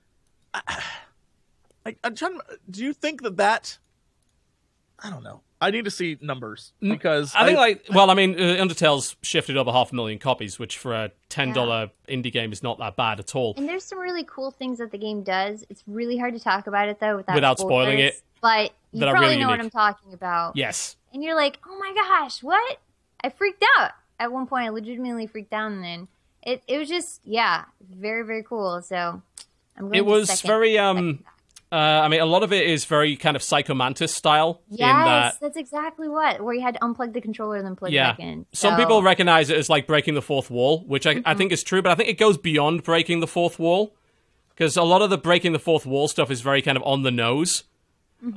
I, 0.54 0.62
I, 1.86 1.96
I'm 2.04 2.16
trying. 2.16 2.40
To, 2.40 2.44
do 2.70 2.84
you 2.84 2.94
think 2.94 3.22
that 3.24 3.38
that? 3.38 3.78
I 5.00 5.10
don't 5.10 5.24
know. 5.24 5.42
I 5.62 5.72
need 5.72 5.86
to 5.86 5.92
see 5.92 6.18
numbers 6.22 6.74
because 6.82 7.34
I 7.34 7.46
think, 7.46 7.58
like, 7.58 7.86
well, 7.90 8.10
I 8.10 8.14
mean, 8.14 8.36
uh, 8.36 8.58
Undertale's 8.62 9.16
shifted 9.22 9.56
over 9.56 9.72
half 9.72 9.92
a 9.92 9.96
million 9.96 10.20
copies, 10.20 10.60
which 10.60 10.78
for 10.78 10.94
a 10.94 11.12
ten 11.30 11.54
dollar 11.54 11.92
indie 12.10 12.32
game 12.32 12.52
is 12.52 12.62
not 12.62 12.78
that 12.80 12.96
bad 12.96 13.20
at 13.20 13.36
all. 13.36 13.54
And 13.58 13.68
there's 13.68 13.84
some 13.84 14.00
really 14.00 14.26
cool 14.26 14.52
things 14.52 14.80
that 14.80 14.92
the 14.92 14.98
game 14.98 15.24
does. 15.24 15.64
It's 15.70 15.84
really 15.88 16.18
hard 16.18 16.34
to 16.34 16.40
talk 16.40 16.68
about 16.68 16.90
it 16.90 17.00
though 17.00 17.18
without, 17.18 17.36
Without 17.36 17.60
spoiling 17.60 18.00
it. 18.00 18.22
But 18.42 18.74
you 18.92 19.02
probably 19.02 19.22
really 19.22 19.40
know 19.40 19.48
what. 19.48 19.60
I'm 19.60 19.70
talking 19.70 20.14
about. 20.14 20.56
Yes, 20.56 20.98
And 21.14 21.24
you're 21.24 21.36
like, 21.36 21.58
oh 21.68 21.80
my 21.80 21.94
gosh, 21.96 22.44
what? 22.44 22.80
I 23.24 23.30
freaked 23.30 23.64
out 23.78 23.92
at 24.20 24.32
one 24.32 24.48
point. 24.48 24.68
I 24.68 24.70
legitimately 24.70 25.28
freaked 25.28 25.54
out, 25.54 25.72
and 25.72 25.84
then 25.84 26.08
it 26.44 26.64
it 26.68 26.78
was 26.78 26.90
just 26.90 27.22
yeah, 27.24 27.66
very 27.82 28.24
very 28.24 28.44
cool. 28.44 28.82
So 28.82 29.22
I'm 29.78 29.84
going 29.84 29.96
it 29.96 30.06
was 30.06 30.30
second- 30.30 30.48
very. 30.48 30.78
um 30.78 31.24
uh, 31.72 31.76
I 32.04 32.08
mean, 32.08 32.22
a 32.22 32.26
lot 32.26 32.44
of 32.44 32.54
it 32.54 32.68
is 32.68 32.86
very 32.86 33.18
kind 33.18 33.36
of 33.36 33.44
Psycho 33.44 33.74
Mantis 33.74 34.14
style. 34.14 34.62
Yes, 34.70 34.82
in 34.82 35.06
that, 35.06 35.40
that's 35.42 35.58
exactly 35.58 36.08
what. 36.08 36.40
Where 36.42 36.54
you 36.54 36.62
had 36.62 36.76
to 36.76 36.80
unplug 36.80 37.12
the 37.12 37.20
controller 37.20 37.58
and 37.58 37.66
then 37.66 37.76
plug 37.76 37.92
yeah, 37.92 38.12
it 38.12 38.18
back 38.18 38.20
in. 38.20 38.46
some 38.54 38.78
people 38.78 39.02
recognize 39.02 39.50
it 39.50 39.58
as 39.58 39.70
like 39.70 39.86
breaking 39.88 40.14
the 40.14 40.22
fourth 40.22 40.50
wall, 40.50 40.86
which 40.88 41.06
I, 41.06 41.22
I 41.26 41.34
think 41.34 41.52
is 41.52 41.64
true, 41.64 41.82
but 41.82 41.92
I 41.92 41.96
think 41.96 42.08
it 42.08 42.18
goes 42.18 42.38
beyond 42.38 42.84
breaking 42.84 43.20
the 43.20 43.28
fourth 43.28 43.60
wall 43.60 43.94
because 44.50 44.78
a 44.78 44.84
lot 44.84 45.02
of 45.02 45.10
the 45.10 45.18
breaking 45.18 45.52
the 45.52 45.60
fourth 45.60 45.86
wall 45.86 46.08
stuff 46.08 46.32
is 46.32 46.40
very 46.40 46.62
kind 46.62 46.78
of 46.78 46.84
on 46.84 47.02
the 47.02 47.12
nose. 47.12 47.64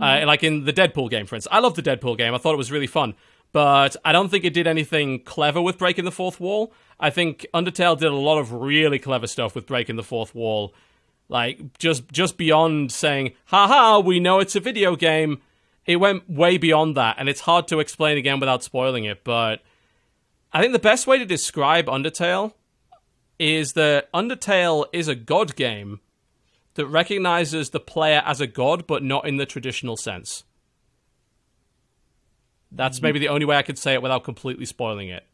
Uh, 0.00 0.24
like 0.26 0.42
in 0.42 0.64
the 0.64 0.72
Deadpool 0.72 1.09
game, 1.09 1.24
for 1.24 1.34
instance. 1.36 1.55
I 1.55 1.60
love 1.60 1.74
the 1.74 1.82
Deadpool 1.82 2.18
game. 2.18 2.34
I 2.34 2.38
thought 2.38 2.52
it 2.52 2.59
was 2.59 2.70
really 2.70 2.86
fun. 2.86 3.14
But 3.53 3.97
I 4.05 4.12
don't 4.12 4.29
think 4.29 4.45
it 4.45 4.53
did 4.53 4.66
anything 4.66 5.20
clever 5.23 5.61
with 5.61 5.79
breaking 5.79 6.05
the 6.05 6.12
fourth 6.12 6.39
wall. 6.39 6.73
I 7.01 7.11
think 7.11 7.47
Undertale 7.55 7.99
did 7.99 8.12
a 8.12 8.15
lot 8.15 8.39
of 8.39 8.53
really 8.53 8.99
clever 8.99 9.27
stuff 9.27 9.55
with 9.55 9.66
breaking 9.66 9.97
the 9.97 10.03
fourth 10.03 10.35
wall. 10.35 10.75
Like 11.29 11.79
just 11.79 12.11
just 12.11 12.37
beyond 12.37 12.93
saying, 12.93 13.33
haha, 13.47 14.01
we 14.01 14.20
know 14.20 14.39
it's 14.39 14.57
a 14.57 14.61
video 14.61 14.97
game. 14.97 15.41
It 15.87 15.97
went 15.97 16.29
way 16.29 16.59
beyond 16.59 16.97
that, 16.97 17.16
and 17.19 17.29
it's 17.29 17.41
hard 17.41 17.66
to 17.69 17.81
explain 17.81 18.19
again 18.19 18.41
without 18.41 18.62
spoiling 18.62 19.05
it, 19.05 19.25
but 19.25 19.62
I 20.53 20.61
think 20.61 20.73
the 20.73 20.79
best 20.79 21.07
way 21.07 21.19
to 21.19 21.27
describe 21.27 21.87
Undertale 21.87 22.53
is 23.39 23.75
that 23.75 24.11
Undertale 24.12 24.87
is 24.93 25.09
a 25.09 25.15
god 25.15 25.57
game 25.57 26.01
that 26.75 26.87
recognizes 26.87 27.70
the 27.70 27.81
player 27.81 28.23
as 28.25 28.41
a 28.41 28.47
god, 28.47 28.87
but 28.87 29.03
not 29.03 29.27
in 29.27 29.37
the 29.37 29.47
traditional 29.47 29.97
sense. 29.97 30.45
That's 32.70 33.01
maybe 33.01 33.19
the 33.19 33.28
only 33.28 33.47
way 33.47 33.57
I 33.57 33.62
could 33.62 33.78
say 33.78 33.95
it 33.95 34.03
without 34.03 34.24
completely 34.24 34.66
spoiling 34.66 35.09
it. 35.09 35.24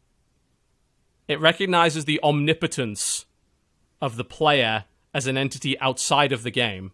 It 1.27 1.41
recognizes 1.41 2.05
the 2.05 2.21
omnipotence 2.23 3.27
of 4.01 4.17
the 4.17 4.25
player 4.25 4.85
as 5.13 5.27
an 5.27 5.37
entity 5.37 5.79
outside 5.81 6.33
of 6.33 6.43
the 6.43 6.51
game, 6.51 6.93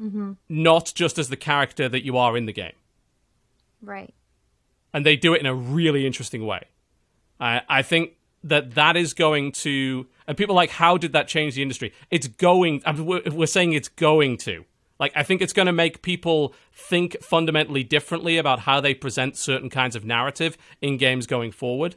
mm-hmm. 0.00 0.32
not 0.48 0.92
just 0.94 1.18
as 1.18 1.28
the 1.28 1.36
character 1.36 1.88
that 1.88 2.04
you 2.04 2.16
are 2.16 2.36
in 2.36 2.46
the 2.46 2.52
game 2.52 2.72
right. 3.82 4.12
and 4.92 5.04
they 5.04 5.16
do 5.16 5.34
it 5.34 5.40
in 5.40 5.46
a 5.46 5.54
really 5.54 6.06
interesting 6.06 6.46
way. 6.46 6.62
I 7.40 7.62
I 7.68 7.82
think 7.82 8.12
that 8.44 8.74
that 8.74 8.96
is 8.96 9.14
going 9.14 9.50
to, 9.50 10.06
and 10.26 10.36
people 10.36 10.54
are 10.54 10.56
like, 10.56 10.70
how 10.70 10.96
did 10.96 11.12
that 11.12 11.26
change 11.26 11.54
the 11.54 11.62
industry? 11.62 11.92
It's 12.10 12.28
going. 12.28 12.82
I 12.86 12.92
mean, 12.92 13.06
we're, 13.06 13.22
we're 13.32 13.46
saying 13.46 13.72
it's 13.72 13.88
going 13.88 14.36
to. 14.38 14.64
Like, 14.98 15.12
I 15.14 15.22
think 15.22 15.42
it's 15.42 15.52
going 15.52 15.66
to 15.66 15.72
make 15.72 16.02
people 16.02 16.54
think 16.72 17.16
fundamentally 17.22 17.84
differently 17.84 18.36
about 18.36 18.60
how 18.60 18.80
they 18.80 18.94
present 18.94 19.36
certain 19.36 19.70
kinds 19.70 19.94
of 19.94 20.04
narrative 20.04 20.58
in 20.80 20.96
games 20.96 21.26
going 21.26 21.52
forward. 21.52 21.96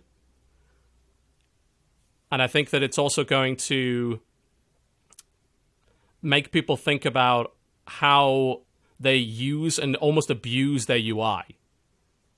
And 2.31 2.41
I 2.41 2.47
think 2.47 2.69
that 2.69 2.83
it's 2.83 2.97
also 2.97 3.23
going 3.23 3.55
to 3.57 4.21
make 6.21 6.51
people 6.51 6.77
think 6.77 7.03
about 7.03 7.53
how 7.87 8.61
they 8.99 9.15
use 9.15 9.79
and 9.79 9.95
almost 9.95 10.29
abuse 10.29 10.85
their 10.85 10.99
UI. 10.99 11.57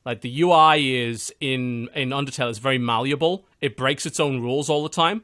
Like 0.05 0.21
the 0.21 0.41
UI 0.41 0.95
is 0.95 1.33
in 1.39 1.89
in 1.95 2.09
Undertale 2.09 2.49
is 2.49 2.57
very 2.57 2.77
malleable. 2.77 3.45
It 3.61 3.77
breaks 3.77 4.05
its 4.05 4.19
own 4.19 4.41
rules 4.41 4.69
all 4.69 4.83
the 4.83 4.89
time, 4.89 5.23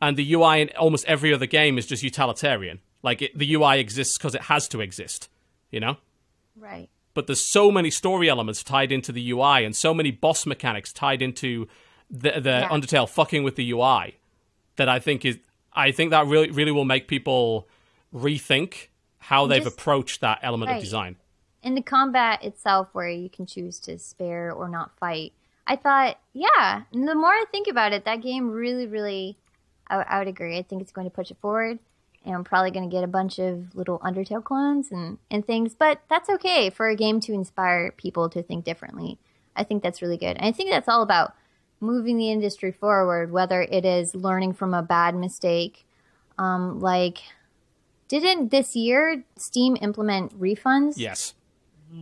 and 0.00 0.16
the 0.16 0.34
UI 0.34 0.62
in 0.62 0.70
almost 0.70 1.04
every 1.06 1.32
other 1.32 1.46
game 1.46 1.78
is 1.78 1.86
just 1.86 2.02
utilitarian. 2.02 2.80
Like 3.06 3.22
it, 3.22 3.38
the 3.38 3.48
UI 3.54 3.78
exists 3.80 4.18
because 4.18 4.34
it 4.34 4.42
has 4.52 4.68
to 4.68 4.80
exist, 4.80 5.28
you 5.70 5.80
know. 5.80 5.96
Right. 6.58 6.88
But 7.14 7.26
there's 7.26 7.40
so 7.58 7.70
many 7.70 7.90
story 7.90 8.28
elements 8.28 8.62
tied 8.62 8.90
into 8.92 9.10
the 9.12 9.24
UI, 9.30 9.64
and 9.64 9.74
so 9.74 9.94
many 9.94 10.10
boss 10.10 10.44
mechanics 10.44 10.92
tied 10.92 11.22
into 11.22 11.66
the 12.10 12.32
the 12.48 12.56
Yeah. 12.62 12.68
Undertale 12.68 13.08
fucking 13.08 13.42
with 13.44 13.56
the 13.56 13.70
UI 13.70 14.16
that 14.76 14.88
I 14.88 14.98
think 14.98 15.24
is 15.24 15.38
I 15.72 15.92
think 15.92 16.10
that 16.10 16.26
really 16.26 16.50
really 16.50 16.72
will 16.72 16.84
make 16.96 17.06
people 17.08 17.68
rethink 18.14 18.88
how 19.18 19.46
they've 19.46 19.62
Just- 19.64 19.78
approached 19.78 20.20
that 20.20 20.38
element 20.42 20.70
of 20.72 20.80
design. 20.80 21.16
in 21.62 21.74
the 21.74 21.82
combat 21.82 22.44
itself 22.44 22.88
where 22.92 23.08
you 23.08 23.28
can 23.28 23.44
choose 23.46 23.80
to 23.80 23.98
spare 23.98 24.52
or 24.52 24.68
not 24.68 24.96
fight 25.00 25.32
i 25.66 25.74
thought 25.74 26.16
yeah 26.32 26.82
and 26.92 27.08
the 27.08 27.14
more 27.14 27.32
i 27.42 27.44
think 27.50 27.66
about 27.66 27.92
it 27.92 28.04
that 28.04 28.22
game 28.22 28.44
really 28.52 28.86
really 28.86 29.36
I, 29.88 29.96
I 29.96 30.18
would 30.20 30.28
agree 30.28 30.56
i 30.58 30.62
think 30.62 30.80
it's 30.82 30.92
going 30.92 31.08
to 31.10 31.14
push 31.18 31.30
it 31.32 31.38
forward 31.40 31.80
and 32.26 32.34
i'm 32.34 32.44
probably 32.44 32.70
going 32.70 32.88
to 32.88 32.94
get 32.94 33.02
a 33.04 33.06
bunch 33.06 33.38
of 33.38 33.74
little 33.74 33.98
undertale 34.00 34.44
clones 34.44 34.90
and, 34.90 35.16
and 35.30 35.46
things 35.46 35.74
but 35.74 36.00
that's 36.10 36.28
okay 36.28 36.68
for 36.68 36.88
a 36.88 36.96
game 36.96 37.20
to 37.20 37.32
inspire 37.32 37.90
people 37.92 38.28
to 38.28 38.42
think 38.42 38.64
differently 38.64 39.18
i 39.56 39.62
think 39.64 39.82
that's 39.82 40.02
really 40.02 40.18
good 40.18 40.36
and 40.36 40.44
i 40.44 40.52
think 40.52 40.68
that's 40.70 40.88
all 40.88 41.02
about 41.02 41.34
moving 41.80 42.18
the 42.18 42.30
industry 42.30 42.72
forward 42.72 43.30
whether 43.32 43.62
it 43.62 43.84
is 43.86 44.14
learning 44.14 44.52
from 44.52 44.74
a 44.74 44.82
bad 44.82 45.14
mistake 45.14 45.86
um, 46.38 46.80
like 46.80 47.18
didn't 48.08 48.50
this 48.50 48.76
year 48.76 49.24
steam 49.36 49.76
implement 49.80 50.38
refunds 50.38 50.94
Yes, 50.96 51.34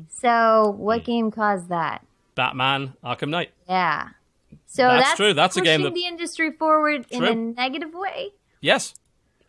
so, 0.08 0.74
what 0.78 1.00
Hmm. 1.00 1.04
game 1.04 1.30
caused 1.30 1.68
that? 1.68 2.04
Batman 2.34 2.94
Arkham 3.04 3.28
Knight. 3.28 3.50
Yeah. 3.68 4.08
So 4.66 4.82
That's 4.84 5.04
that's, 5.08 5.16
true. 5.16 5.34
That's 5.34 5.56
a 5.56 5.60
game 5.60 5.80
pushing 5.82 5.94
that- 5.94 6.00
the 6.00 6.06
industry 6.06 6.50
forward 6.52 7.06
in 7.10 7.22
a 7.22 7.34
negative 7.34 7.92
way. 7.94 8.30
Yes, 8.62 8.94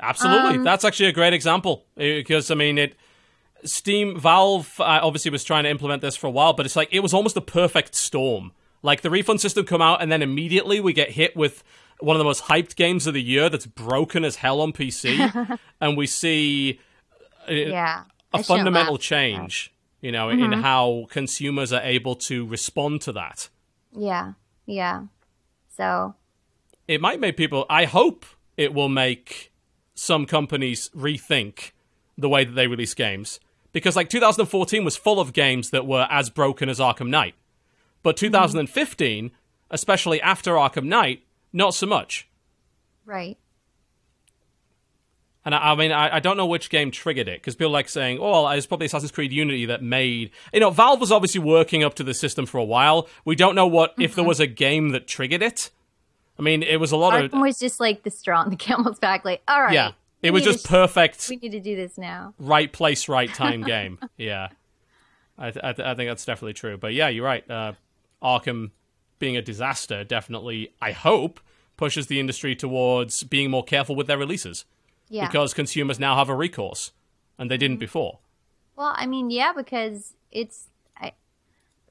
absolutely. 0.09 0.57
Um, 0.57 0.63
That's 0.63 0.83
actually 0.85 1.09
a 1.09 1.13
great 1.13 1.33
example 1.33 1.85
because 1.95 2.51
I 2.51 2.55
mean, 2.55 2.77
it 2.77 2.95
Steam 3.63 4.19
Valve 4.19 4.79
uh, 4.79 4.99
obviously 5.01 5.31
was 5.31 5.43
trying 5.43 5.63
to 5.63 5.69
implement 5.69 6.01
this 6.01 6.15
for 6.15 6.27
a 6.27 6.31
while, 6.31 6.53
but 6.53 6.65
it's 6.65 6.75
like 6.75 6.89
it 6.91 6.99
was 7.01 7.13
almost 7.13 7.35
a 7.37 7.41
perfect 7.41 7.95
storm 7.95 8.51
Like 8.83 9.01
the 9.01 9.09
refund 9.09 9.41
system 9.41 9.65
come 9.65 9.81
out, 9.81 10.01
and 10.01 10.11
then 10.11 10.21
immediately 10.21 10.79
we 10.79 10.93
get 10.93 11.11
hit 11.11 11.35
with 11.35 11.63
one 11.99 12.15
of 12.15 12.19
the 12.19 12.25
most 12.25 12.43
hyped 12.43 12.75
games 12.75 13.07
of 13.07 13.13
the 13.13 13.21
year 13.23 13.49
that's 13.49 13.65
broken 13.65 14.23
as 14.23 14.35
hell 14.35 14.61
on 14.61 14.73
PC, 14.73 15.59
and 15.81 15.97
we 15.97 16.05
see 16.07 16.79
uh, 17.49 17.53
Yeah. 17.53 18.03
a 18.33 18.43
fundamental 18.43 18.97
change, 18.97 19.73
you 20.01 20.11
know, 20.11 20.29
in 20.29 20.51
how 20.51 21.07
consumers 21.09 21.71
are 21.73 21.81
able 21.81 22.15
to 22.15 22.45
respond 22.45 23.01
to 23.01 23.11
that. 23.13 23.49
Yeah. 23.97 24.33
Yeah. 24.67 25.05
So 25.77 26.15
It 26.87 27.01
might 27.01 27.19
make 27.19 27.37
people. 27.37 27.65
I 27.69 27.85
hope 27.85 28.25
it 28.57 28.73
will 28.73 28.89
make 28.89 29.51
some 29.95 30.25
companies 30.25 30.89
rethink 30.95 31.71
the 32.17 32.29
way 32.29 32.45
that 32.45 32.53
they 32.53 32.67
release 32.67 32.93
games 32.93 33.39
because, 33.71 33.95
like, 33.95 34.09
2014 34.09 34.85
was 34.85 34.95
full 34.95 35.19
of 35.19 35.33
games 35.33 35.71
that 35.71 35.87
were 35.87 36.07
as 36.09 36.29
broken 36.29 36.69
as 36.69 36.79
Arkham 36.79 37.09
Knight, 37.09 37.35
but 38.03 38.19
hmm. 38.19 38.27
2015, 38.27 39.31
especially 39.71 40.21
after 40.21 40.53
Arkham 40.53 40.85
Knight, 40.85 41.23
not 41.51 41.73
so 41.73 41.87
much. 41.87 42.27
right. 43.05 43.37
And 45.45 45.53
I, 45.53 45.71
I 45.71 45.75
mean, 45.75 45.91
I, 45.91 46.15
I 46.15 46.19
don't 46.19 46.37
know 46.37 46.47
which 46.47 46.71
game 46.71 46.89
triggered 46.89 47.27
it 47.27 47.39
because 47.39 47.55
people 47.55 47.71
like 47.71 47.87
saying, 47.87 48.17
"Oh, 48.19 48.31
well, 48.31 48.49
it's 48.49 48.65
probably 48.65 48.87
Assassin's 48.87 49.11
Creed 49.11 49.31
Unity 49.31 49.67
that 49.67 49.83
made." 49.83 50.31
You 50.51 50.59
know, 50.59 50.71
Valve 50.71 50.99
was 50.99 51.11
obviously 51.11 51.39
working 51.39 51.83
up 51.83 51.93
to 51.95 52.03
the 52.03 52.15
system 52.15 52.47
for 52.47 52.57
a 52.57 52.63
while. 52.63 53.07
We 53.25 53.35
don't 53.35 53.53
know 53.53 53.67
what 53.67 53.93
if 53.99 54.15
there 54.15 54.23
mm-hmm. 54.23 54.29
was 54.29 54.39
a 54.39 54.47
game 54.47 54.89
that 54.89 55.07
triggered 55.07 55.43
it. 55.43 55.69
I 56.37 56.41
mean, 56.41 56.63
it 56.63 56.77
was 56.79 56.91
a 56.91 56.97
lot 56.97 57.19
of 57.23 57.31
Arkham 57.31 57.41
was 57.41 57.57
just 57.59 57.79
like 57.79 58.03
the 58.03 58.11
straw 58.11 58.41
on 58.41 58.49
the 58.49 58.55
camel's 58.57 58.99
back. 58.99 59.23
Like, 59.25 59.41
all 59.47 59.61
right. 59.61 59.73
yeah. 59.73 59.91
It 60.21 60.31
was 60.31 60.43
just 60.43 60.65
perfect, 60.67 61.27
We 61.29 61.35
need 61.35 61.51
to 61.51 61.59
do 61.59 61.75
this 61.75 61.97
now. 61.99 62.33
right 62.39 62.71
place, 62.71 63.07
right 63.07 63.31
time 63.31 63.61
game. 63.75 63.99
Yeah, 64.17 64.47
I, 65.37 65.51
th- 65.51 65.63
I, 65.63 65.73
th- 65.73 65.85
I 65.87 65.93
think 65.93 66.09
that's 66.09 66.25
definitely 66.25 66.53
true. 66.53 66.77
But 66.77 66.93
yeah, 66.95 67.09
you're 67.09 67.23
right. 67.25 67.49
Uh, 67.49 67.73
Arkham 68.23 68.71
being 69.19 69.37
a 69.37 69.41
disaster 69.43 70.03
definitely, 70.03 70.73
I 70.81 70.91
hope, 70.93 71.39
pushes 71.77 72.07
the 72.07 72.19
industry 72.19 72.55
towards 72.55 73.21
being 73.23 73.51
more 73.51 73.63
careful 73.63 73.95
with 73.95 74.07
their 74.07 74.17
releases 74.17 74.65
Yeah. 75.09 75.27
because 75.27 75.53
consumers 75.53 75.99
now 75.99 76.15
have 76.15 76.29
a 76.29 76.35
recourse, 76.35 76.91
and 77.37 77.51
they 77.51 77.57
didn't 77.57 77.77
before. 77.77 78.17
Well, 78.75 78.93
I 78.95 79.05
mean, 79.05 79.29
yeah, 79.29 79.53
because 79.55 80.15
it's 80.31 80.67
I, 80.99 81.11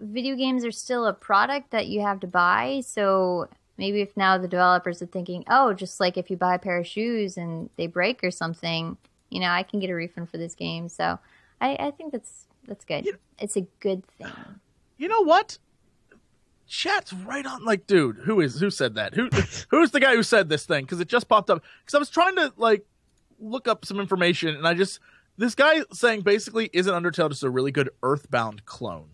video 0.01 0.35
games 0.35 0.65
are 0.65 0.73
still 0.73 1.07
a 1.07 1.13
product 1.13 1.71
that 1.71 1.87
you 1.87 2.01
have 2.01 2.19
to 2.21 2.27
buy. 2.27 2.83
So 2.85 3.49
maybe 3.77 4.01
if 4.01 4.17
now 4.17 4.39
the 4.39 4.49
developers 4.49 5.03
are 5.03 5.07
thinking, 5.07 5.45
oh, 5.49 5.73
just 5.73 6.01
like 6.01 6.17
if 6.17 6.31
you 6.31 6.37
buy 6.37 6.55
a 6.55 6.59
pair 6.59 6.79
of 6.79 6.87
shoes 6.87 7.37
and 7.37 7.71
they 7.77 7.87
break 7.87 8.23
or 8.23 8.31
something, 8.31 8.97
you 9.31 9.41
know, 9.41 9.49
I 9.49 9.63
can 9.63 9.81
get 9.81 9.91
a 9.91 9.95
refund 9.95 10.31
for 10.31 10.39
this 10.39 10.55
game. 10.55 10.89
So 10.89 11.19
I, 11.61 11.77
I 11.77 11.91
think 11.91 12.13
that's 12.13 12.47
that's 12.67 12.85
good. 12.85 13.19
It's 13.39 13.57
a 13.57 13.63
good 13.81 14.07
thing. 14.19 14.33
You 14.97 15.09
know 15.09 15.23
what? 15.23 15.59
Chat's 16.67 17.13
right 17.13 17.45
on. 17.45 17.65
Like, 17.65 17.87
dude, 17.87 18.17
who 18.17 18.41
is 18.41 18.59
who 18.59 18.71
said 18.71 18.95
that? 18.95 19.15
Who 19.15 19.29
who's 19.69 19.91
the 19.91 20.01
guy 20.01 20.15
who 20.15 20.23
said 20.23 20.49
this 20.49 20.65
thing? 20.65 20.85
Because 20.85 21.01
it 21.01 21.09
just 21.09 21.29
popped 21.29 21.51
up. 21.51 21.63
Because 21.81 21.95
I 21.95 21.99
was 21.99 22.11
trying 22.11 22.37
to 22.37 22.53
like 22.57 22.87
look 23.39 23.69
up 23.69 23.85
some 23.85 24.01
information, 24.01 24.55
and 24.57 24.67
I 24.67 24.75
just 24.75 25.01
this 25.37 25.55
guy 25.55 25.83
saying 25.93 26.23
basically 26.23 26.71
isn't 26.73 26.93
Undertale 26.93 27.29
just 27.29 27.43
a 27.43 27.51
really 27.51 27.73
good 27.73 27.91
Earthbound 28.03 28.65
clone? 28.65 29.14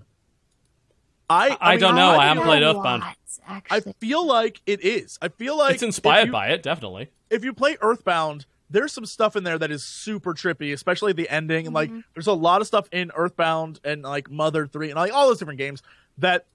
I 1.31 1.57
I 1.61 1.77
don't 1.77 1.94
know. 1.94 2.11
I 2.11 2.27
haven't 2.27 2.43
played 2.43 2.62
Earthbound. 2.62 3.02
lot, 3.02 3.62
I 3.70 3.81
feel 3.81 4.27
like 4.27 4.61
it 4.66 4.85
is. 4.85 5.19
I 5.23 5.28
feel 5.28 5.57
like 5.57 5.74
it's 5.74 5.82
inspired 5.82 6.27
you- 6.27 6.32
by 6.32 6.48
it, 6.48 6.62
definitely. 6.62 7.09
if 7.31 7.44
you 7.44 7.52
play 7.52 7.77
Earthbound, 7.81 8.47
there's 8.69 8.93
some 8.93 9.07
stuff 9.07 9.36
in 9.36 9.44
there 9.44 9.59
that 9.59 9.70
is 9.70 9.85
super 9.85 10.35
trippy, 10.35 10.73
especially 10.73 11.12
the 11.12 11.28
ending. 11.28 11.66
And 11.66 11.74
like, 11.74 11.90
mm-hmm. 11.90 12.01
there's 12.15 12.27
a 12.27 12.32
lot 12.32 12.61
of 12.61 12.66
stuff 12.66 12.89
in 12.93 13.11
Earthbound 13.15 13.81
and 13.85 14.02
like 14.02 14.31
Mother 14.31 14.66
Three 14.66 14.90
and 14.90 14.97
like 14.97 15.12
all 15.12 15.28
those 15.28 15.39
different 15.39 15.59
games 15.59 15.82
that 16.19 16.47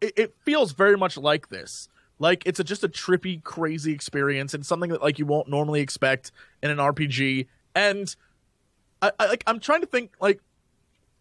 it, 0.00 0.12
it 0.16 0.34
feels 0.44 0.72
very 0.72 0.96
much 0.96 1.16
like 1.16 1.48
this. 1.48 1.88
Like 2.18 2.42
it's 2.46 2.60
a, 2.60 2.64
just 2.64 2.84
a 2.84 2.88
trippy, 2.88 3.42
crazy 3.42 3.92
experience 3.92 4.54
and 4.54 4.64
something 4.64 4.90
that 4.90 5.02
like 5.02 5.18
you 5.18 5.26
won't 5.26 5.48
normally 5.48 5.80
expect 5.80 6.32
in 6.62 6.70
an 6.70 6.78
RPG. 6.78 7.46
And 7.74 8.14
I, 9.02 9.12
I 9.18 9.26
like 9.26 9.44
I'm 9.46 9.60
trying 9.60 9.82
to 9.82 9.86
think 9.86 10.12
like 10.20 10.40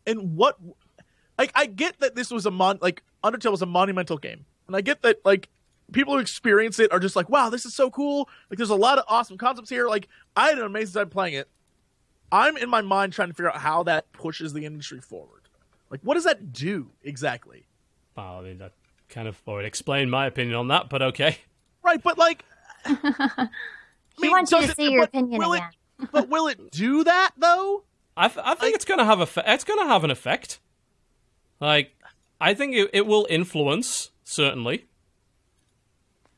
in 0.06 0.36
what 0.36 0.58
like 1.38 1.52
I 1.56 1.66
get 1.66 2.00
that 2.00 2.16
this 2.16 2.32
was 2.32 2.46
a 2.46 2.52
mon 2.52 2.80
like 2.82 3.04
Undertale 3.24 3.52
was 3.52 3.62
a 3.62 3.66
monumental 3.66 4.18
game, 4.18 4.46
and 4.68 4.76
I 4.76 4.82
get 4.82 5.02
that 5.04 5.24
like 5.26 5.50
people 5.92 6.14
who 6.14 6.20
experience 6.20 6.80
it 6.80 6.92
are 6.92 7.00
just 7.00 7.16
like, 7.16 7.30
wow, 7.30 7.50
this 7.50 7.66
is 7.66 7.74
so 7.76 7.90
cool. 7.90 8.30
Like 8.50 8.58
there's 8.58 8.70
a 8.70 8.76
lot 8.76 8.98
of 8.98 9.06
awesome 9.08 9.38
concepts 9.38 9.70
here. 9.70 9.88
Like 9.88 10.08
I 10.36 10.50
had 10.50 10.58
an 10.60 10.66
amazing 10.66 10.94
time 11.00 11.10
playing 11.10 11.36
it. 11.36 11.48
I'm 12.32 12.58
in 12.58 12.70
my 12.70 12.82
mind 12.82 13.14
trying 13.14 13.28
to 13.30 13.34
figure 13.34 13.50
out 13.52 13.58
how 13.58 13.84
that 13.84 14.12
pushes 14.12 14.52
the 14.54 14.66
industry 14.66 15.00
forward. 15.02 15.42
Like 15.90 16.02
what 16.04 16.16
does 16.16 16.24
that 16.24 16.52
do 16.54 16.92
exactly? 17.04 17.66
Well, 18.18 18.40
I 18.40 18.42
mean, 18.42 18.58
that 18.60 18.72
kind 19.10 19.28
of 19.28 19.42
already 19.48 19.68
explained 19.68 20.10
my 20.10 20.26
opinion 20.26 20.56
on 20.56 20.68
that, 20.70 20.90
but 20.90 21.02
okay. 21.02 21.38
Right, 21.84 22.02
but 22.02 22.18
like 22.18 22.44
I 22.86 23.48
he 24.22 24.30
wants 24.30 24.52
you 24.52 24.58
does 24.60 24.66
to 24.68 24.72
it- 24.72 24.76
see 24.76 24.92
your 24.92 25.02
but 25.02 25.10
opinion 25.10 25.40
will 25.40 25.54
again. 25.54 25.70
It, 26.02 26.10
but 26.12 26.30
will 26.30 26.48
it 26.48 26.72
do 26.72 27.04
that 27.04 27.32
though? 27.38 27.84
I, 28.18 28.28
th- 28.28 28.40
I 28.44 28.50
think 28.52 28.62
Like- 28.62 28.76
it's 28.76 28.86
gonna 28.86 29.06
have 29.06 29.20
a 29.20 29.26
fe- 29.26 29.44
it's 29.46 29.64
gonna 29.64 29.86
have 29.88 30.04
an 30.04 30.12
effect. 30.12 30.60
Like, 31.66 31.96
I 32.40 32.54
think 32.54 32.76
it, 32.76 32.90
it 32.94 33.06
will 33.08 33.26
influence 33.30 34.12
certainly. 34.24 34.86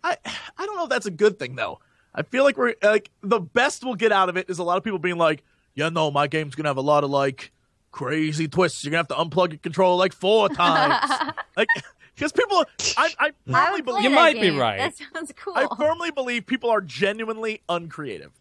I 0.03 0.15
I 0.57 0.65
don't 0.65 0.75
know 0.77 0.83
if 0.83 0.89
that's 0.89 1.05
a 1.05 1.11
good 1.11 1.37
thing 1.39 1.55
though. 1.55 1.79
I 2.15 2.23
feel 2.23 2.43
like 2.43 2.57
we're 2.57 2.75
like 2.81 3.09
the 3.21 3.39
best 3.39 3.83
we'll 3.83 3.95
get 3.95 4.11
out 4.11 4.29
of 4.29 4.37
it 4.37 4.49
is 4.49 4.59
a 4.59 4.63
lot 4.63 4.77
of 4.77 4.83
people 4.83 4.99
being 4.99 5.17
like, 5.17 5.43
yeah, 5.75 5.89
no, 5.89 6.09
my 6.11 6.27
game's 6.27 6.55
gonna 6.55 6.69
have 6.69 6.77
a 6.77 6.81
lot 6.81 7.03
of 7.03 7.09
like 7.09 7.51
crazy 7.91 8.47
twists. 8.47 8.83
You're 8.83 8.91
gonna 8.91 8.99
have 8.99 9.07
to 9.09 9.15
unplug 9.15 9.49
your 9.51 9.59
controller 9.59 9.97
like 9.97 10.13
four 10.13 10.49
times, 10.63 11.33
like 11.55 11.67
because 12.15 12.31
people. 12.31 12.63
I 12.97 13.09
I 13.19 13.27
I 13.27 13.31
firmly 13.51 13.71
would 13.71 13.71
play 13.71 13.81
believe 13.81 14.03
You 14.03 14.09
that 14.11 14.15
might 14.15 14.41
be 14.41 14.49
right. 14.51 14.77
That 14.77 14.95
sounds 15.13 15.33
cool. 15.35 15.53
I 15.55 15.67
firmly 15.77 16.11
believe 16.11 16.45
people 16.45 16.69
are 16.69 16.81
genuinely 16.81 17.61
uncreative. 17.67 18.31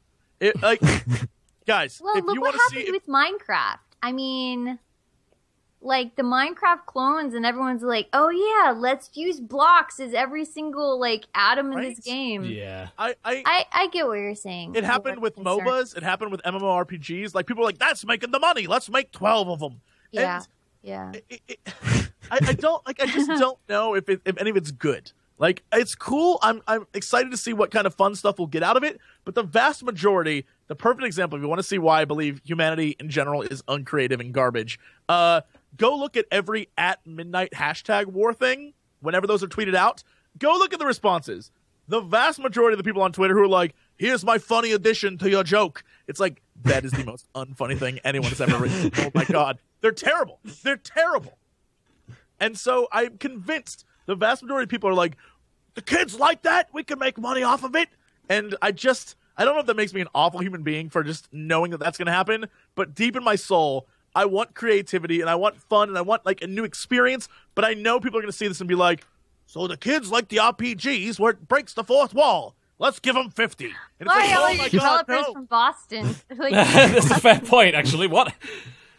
It 0.40 0.62
like 0.62 0.80
guys, 1.66 2.00
Well, 2.02 2.16
if 2.16 2.24
look 2.24 2.34
you 2.34 2.40
what 2.40 2.54
happened 2.54 2.86
see, 2.86 2.92
with 2.92 3.06
Minecraft. 3.06 3.78
I 4.02 4.12
mean, 4.12 4.78
like 5.80 6.16
the 6.16 6.22
Minecraft 6.22 6.86
clones, 6.86 7.34
and 7.34 7.44
everyone's 7.46 7.82
like, 7.82 8.08
"Oh 8.12 8.28
yeah, 8.28 8.72
let's 8.72 9.10
use 9.14 9.40
blocks 9.40 10.00
as 10.00 10.14
every 10.14 10.44
single 10.44 10.98
like 10.98 11.26
atom 11.34 11.72
in 11.72 11.80
this 11.82 12.00
game." 12.00 12.44
Yeah. 12.44 12.88
I 12.98 13.14
I. 13.24 13.42
I 13.46 13.64
I 13.72 13.88
get 13.88 14.06
what 14.06 14.14
you're 14.14 14.34
saying. 14.34 14.74
it 14.74 14.84
happened 14.84 15.20
with 15.20 15.34
concerned. 15.34 15.62
MOBAs. 15.66 15.96
It 15.96 16.02
happened 16.02 16.32
with 16.32 16.42
MMORPGs. 16.42 17.34
Like 17.34 17.46
people 17.46 17.62
are 17.62 17.66
like, 17.66 17.78
"That's 17.78 18.04
making 18.04 18.30
the 18.30 18.40
money. 18.40 18.66
Let's 18.66 18.88
make 18.90 19.12
twelve 19.12 19.48
of 19.48 19.60
them." 19.60 19.80
Yeah, 20.12 20.36
And 20.36 20.46
yeah. 20.82 21.12
it, 21.28 21.42
it, 21.48 21.58
I, 22.30 22.38
I 22.40 22.52
don't 22.52 22.84
like. 22.86 23.00
I 23.00 23.06
just 23.06 23.28
don't 23.40 23.58
know 23.68 23.94
if 23.94 24.08
it, 24.08 24.22
if 24.24 24.38
any 24.40 24.50
of 24.50 24.56
it's 24.56 24.70
good. 24.70 25.12
Like 25.38 25.62
it's 25.72 25.94
cool. 25.94 26.38
I'm 26.42 26.62
I'm 26.66 26.86
excited 26.94 27.30
to 27.30 27.36
see 27.36 27.52
what 27.52 27.70
kind 27.70 27.86
of 27.86 27.94
fun 27.94 28.14
stuff 28.14 28.38
we'll 28.38 28.46
get 28.46 28.62
out 28.62 28.76
of 28.76 28.84
it. 28.84 28.98
But 29.24 29.34
the 29.34 29.42
vast 29.42 29.84
majority, 29.84 30.46
the 30.68 30.74
perfect 30.74 31.04
example, 31.04 31.36
if 31.36 31.42
you 31.42 31.48
want 31.48 31.58
to 31.58 31.62
see 31.66 31.78
why 31.78 32.00
I 32.00 32.04
believe 32.06 32.40
humanity 32.44 32.96
in 32.98 33.10
general 33.10 33.42
is 33.42 33.62
uncreative 33.68 34.20
and 34.20 34.32
garbage, 34.32 34.78
uh, 35.10 35.42
go 35.76 35.96
look 35.96 36.16
at 36.16 36.26
every 36.30 36.68
at 36.76 37.06
midnight 37.06 37.52
hashtag 37.52 38.06
war 38.06 38.32
thing. 38.32 38.74
Whenever 39.00 39.26
those 39.26 39.42
are 39.42 39.48
tweeted 39.48 39.74
out, 39.74 40.02
go 40.38 40.52
look 40.52 40.72
at 40.72 40.78
the 40.78 40.86
responses. 40.86 41.50
The 41.88 42.00
vast 42.00 42.38
majority 42.38 42.74
of 42.74 42.78
the 42.78 42.84
people 42.84 43.02
on 43.02 43.12
Twitter 43.12 43.34
who 43.34 43.42
are 43.42 43.48
like, 43.48 43.74
"Here's 43.96 44.24
my 44.24 44.38
funny 44.38 44.72
addition 44.72 45.18
to 45.18 45.30
your 45.30 45.44
joke," 45.44 45.84
it's 46.08 46.18
like 46.18 46.42
that 46.62 46.84
is 46.84 46.92
the 46.92 47.04
most 47.04 47.26
unfunny 47.34 47.78
thing 47.78 48.00
anyone 48.04 48.30
has 48.30 48.40
ever 48.40 48.58
written. 48.58 48.90
Oh 48.98 49.10
my 49.14 49.24
god, 49.24 49.58
they're 49.80 49.92
terrible. 49.92 50.40
They're 50.62 50.76
terrible. 50.76 51.38
And 52.40 52.58
so 52.58 52.88
I'm 52.92 53.18
convinced 53.18 53.84
the 54.06 54.14
vast 54.14 54.42
majority 54.42 54.64
of 54.64 54.68
people 54.68 54.88
are 54.90 54.94
like, 54.94 55.16
the 55.74 55.82
kids 55.82 56.18
like 56.18 56.42
that. 56.42 56.68
We 56.72 56.82
can 56.82 56.98
make 56.98 57.18
money 57.18 57.42
off 57.42 57.64
of 57.64 57.76
it. 57.76 57.88
And 58.28 58.56
I 58.60 58.72
just, 58.72 59.16
I 59.36 59.44
don't 59.44 59.54
know 59.54 59.60
if 59.60 59.66
that 59.66 59.76
makes 59.76 59.94
me 59.94 60.00
an 60.00 60.08
awful 60.14 60.40
human 60.40 60.62
being 60.62 60.90
for 60.90 61.02
just 61.02 61.28
knowing 61.32 61.70
that 61.70 61.78
that's 61.78 61.98
going 61.98 62.06
to 62.06 62.12
happen. 62.12 62.46
But 62.74 62.94
deep 62.94 63.16
in 63.16 63.22
my 63.22 63.36
soul, 63.36 63.86
I 64.16 64.24
want 64.24 64.54
creativity 64.54 65.20
and 65.20 65.28
I 65.28 65.34
want 65.34 65.60
fun 65.60 65.90
and 65.90 65.98
I 65.98 66.00
want 66.00 66.24
like 66.24 66.40
a 66.42 66.46
new 66.46 66.64
experience. 66.64 67.28
But 67.54 67.64
I 67.66 67.74
know 67.74 68.00
people 68.00 68.18
are 68.18 68.22
going 68.22 68.32
to 68.32 68.36
see 68.36 68.48
this 68.48 68.60
and 68.60 68.68
be 68.68 68.74
like, 68.74 69.04
so 69.46 69.66
the 69.68 69.76
kids 69.76 70.10
like 70.10 70.28
the 70.28 70.38
RPGs 70.38 71.20
where 71.20 71.32
it 71.32 71.46
breaks 71.46 71.74
the 71.74 71.84
fourth 71.84 72.14
wall. 72.14 72.54
Let's 72.78 72.98
give 72.98 73.14
them 73.14 73.30
50. 73.30 73.66
And 73.66 73.74
it's 74.00 74.08
Why 74.08 74.20
like, 74.20 74.30
are 74.30 74.34
oh 74.34 74.40
all 74.40 74.54
my 74.54 74.68
these 74.68 74.80
God, 74.80 75.06
developers 75.06 75.26
no. 75.28 75.32
from 75.34 75.44
Boston? 75.44 76.16
like, 76.36 76.52
That's 76.52 77.10
a 77.10 77.20
fair 77.20 77.40
point, 77.40 77.74
actually. 77.74 78.06
What? 78.06 78.34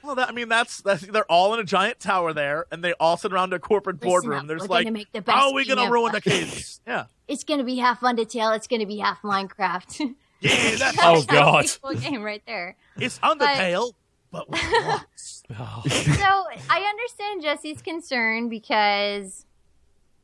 Well, 0.03 0.15
that, 0.15 0.29
I 0.29 0.31
mean, 0.31 0.47
that's 0.47 0.81
that's 0.81 1.05
they're 1.05 1.29
all 1.29 1.53
in 1.53 1.59
a 1.59 1.65
giant 1.65 1.99
tower 1.99 2.31
there, 2.31 2.65
and 2.71 2.81
they 2.81 2.93
all 2.93 3.17
sit 3.17 3.33
around 3.33 3.51
a 3.51 3.59
corporate 3.59 3.97
Listen 3.97 4.09
boardroom. 4.09 4.39
up, 4.39 4.47
There's 4.47 4.69
like, 4.69 4.85
gonna 4.85 4.93
make 4.93 5.11
the 5.11 5.21
best 5.21 5.37
how 5.37 5.49
are 5.49 5.53
we 5.53 5.65
gonna 5.65 5.91
ruin 5.91 6.15
ever." 6.15 6.21
the 6.21 6.29
kids? 6.29 6.79
yeah, 6.87 7.05
it's 7.27 7.43
gonna 7.43 7.65
be 7.65 7.75
half 7.75 7.99
Undertale. 7.99 8.55
It's 8.55 8.67
gonna 8.67 8.85
be 8.85 8.99
half 8.99 9.21
Minecraft. 9.21 10.15
yeah, 10.39 10.75
that's 10.77 10.97
Oh, 11.01 11.23
God. 11.23 11.69
Full 11.69 11.95
game 11.95 12.23
right 12.23 12.41
there. 12.47 12.77
it's 12.97 13.19
Undertale, 13.19 13.91
but 13.91 13.95
with 14.31 14.43
blocks. 14.47 15.43
Oh, 15.57 15.81
so 15.87 16.43
I 16.69 16.81
understand 16.81 17.41
Jesse's 17.41 17.81
concern 17.81 18.49
because, 18.49 19.45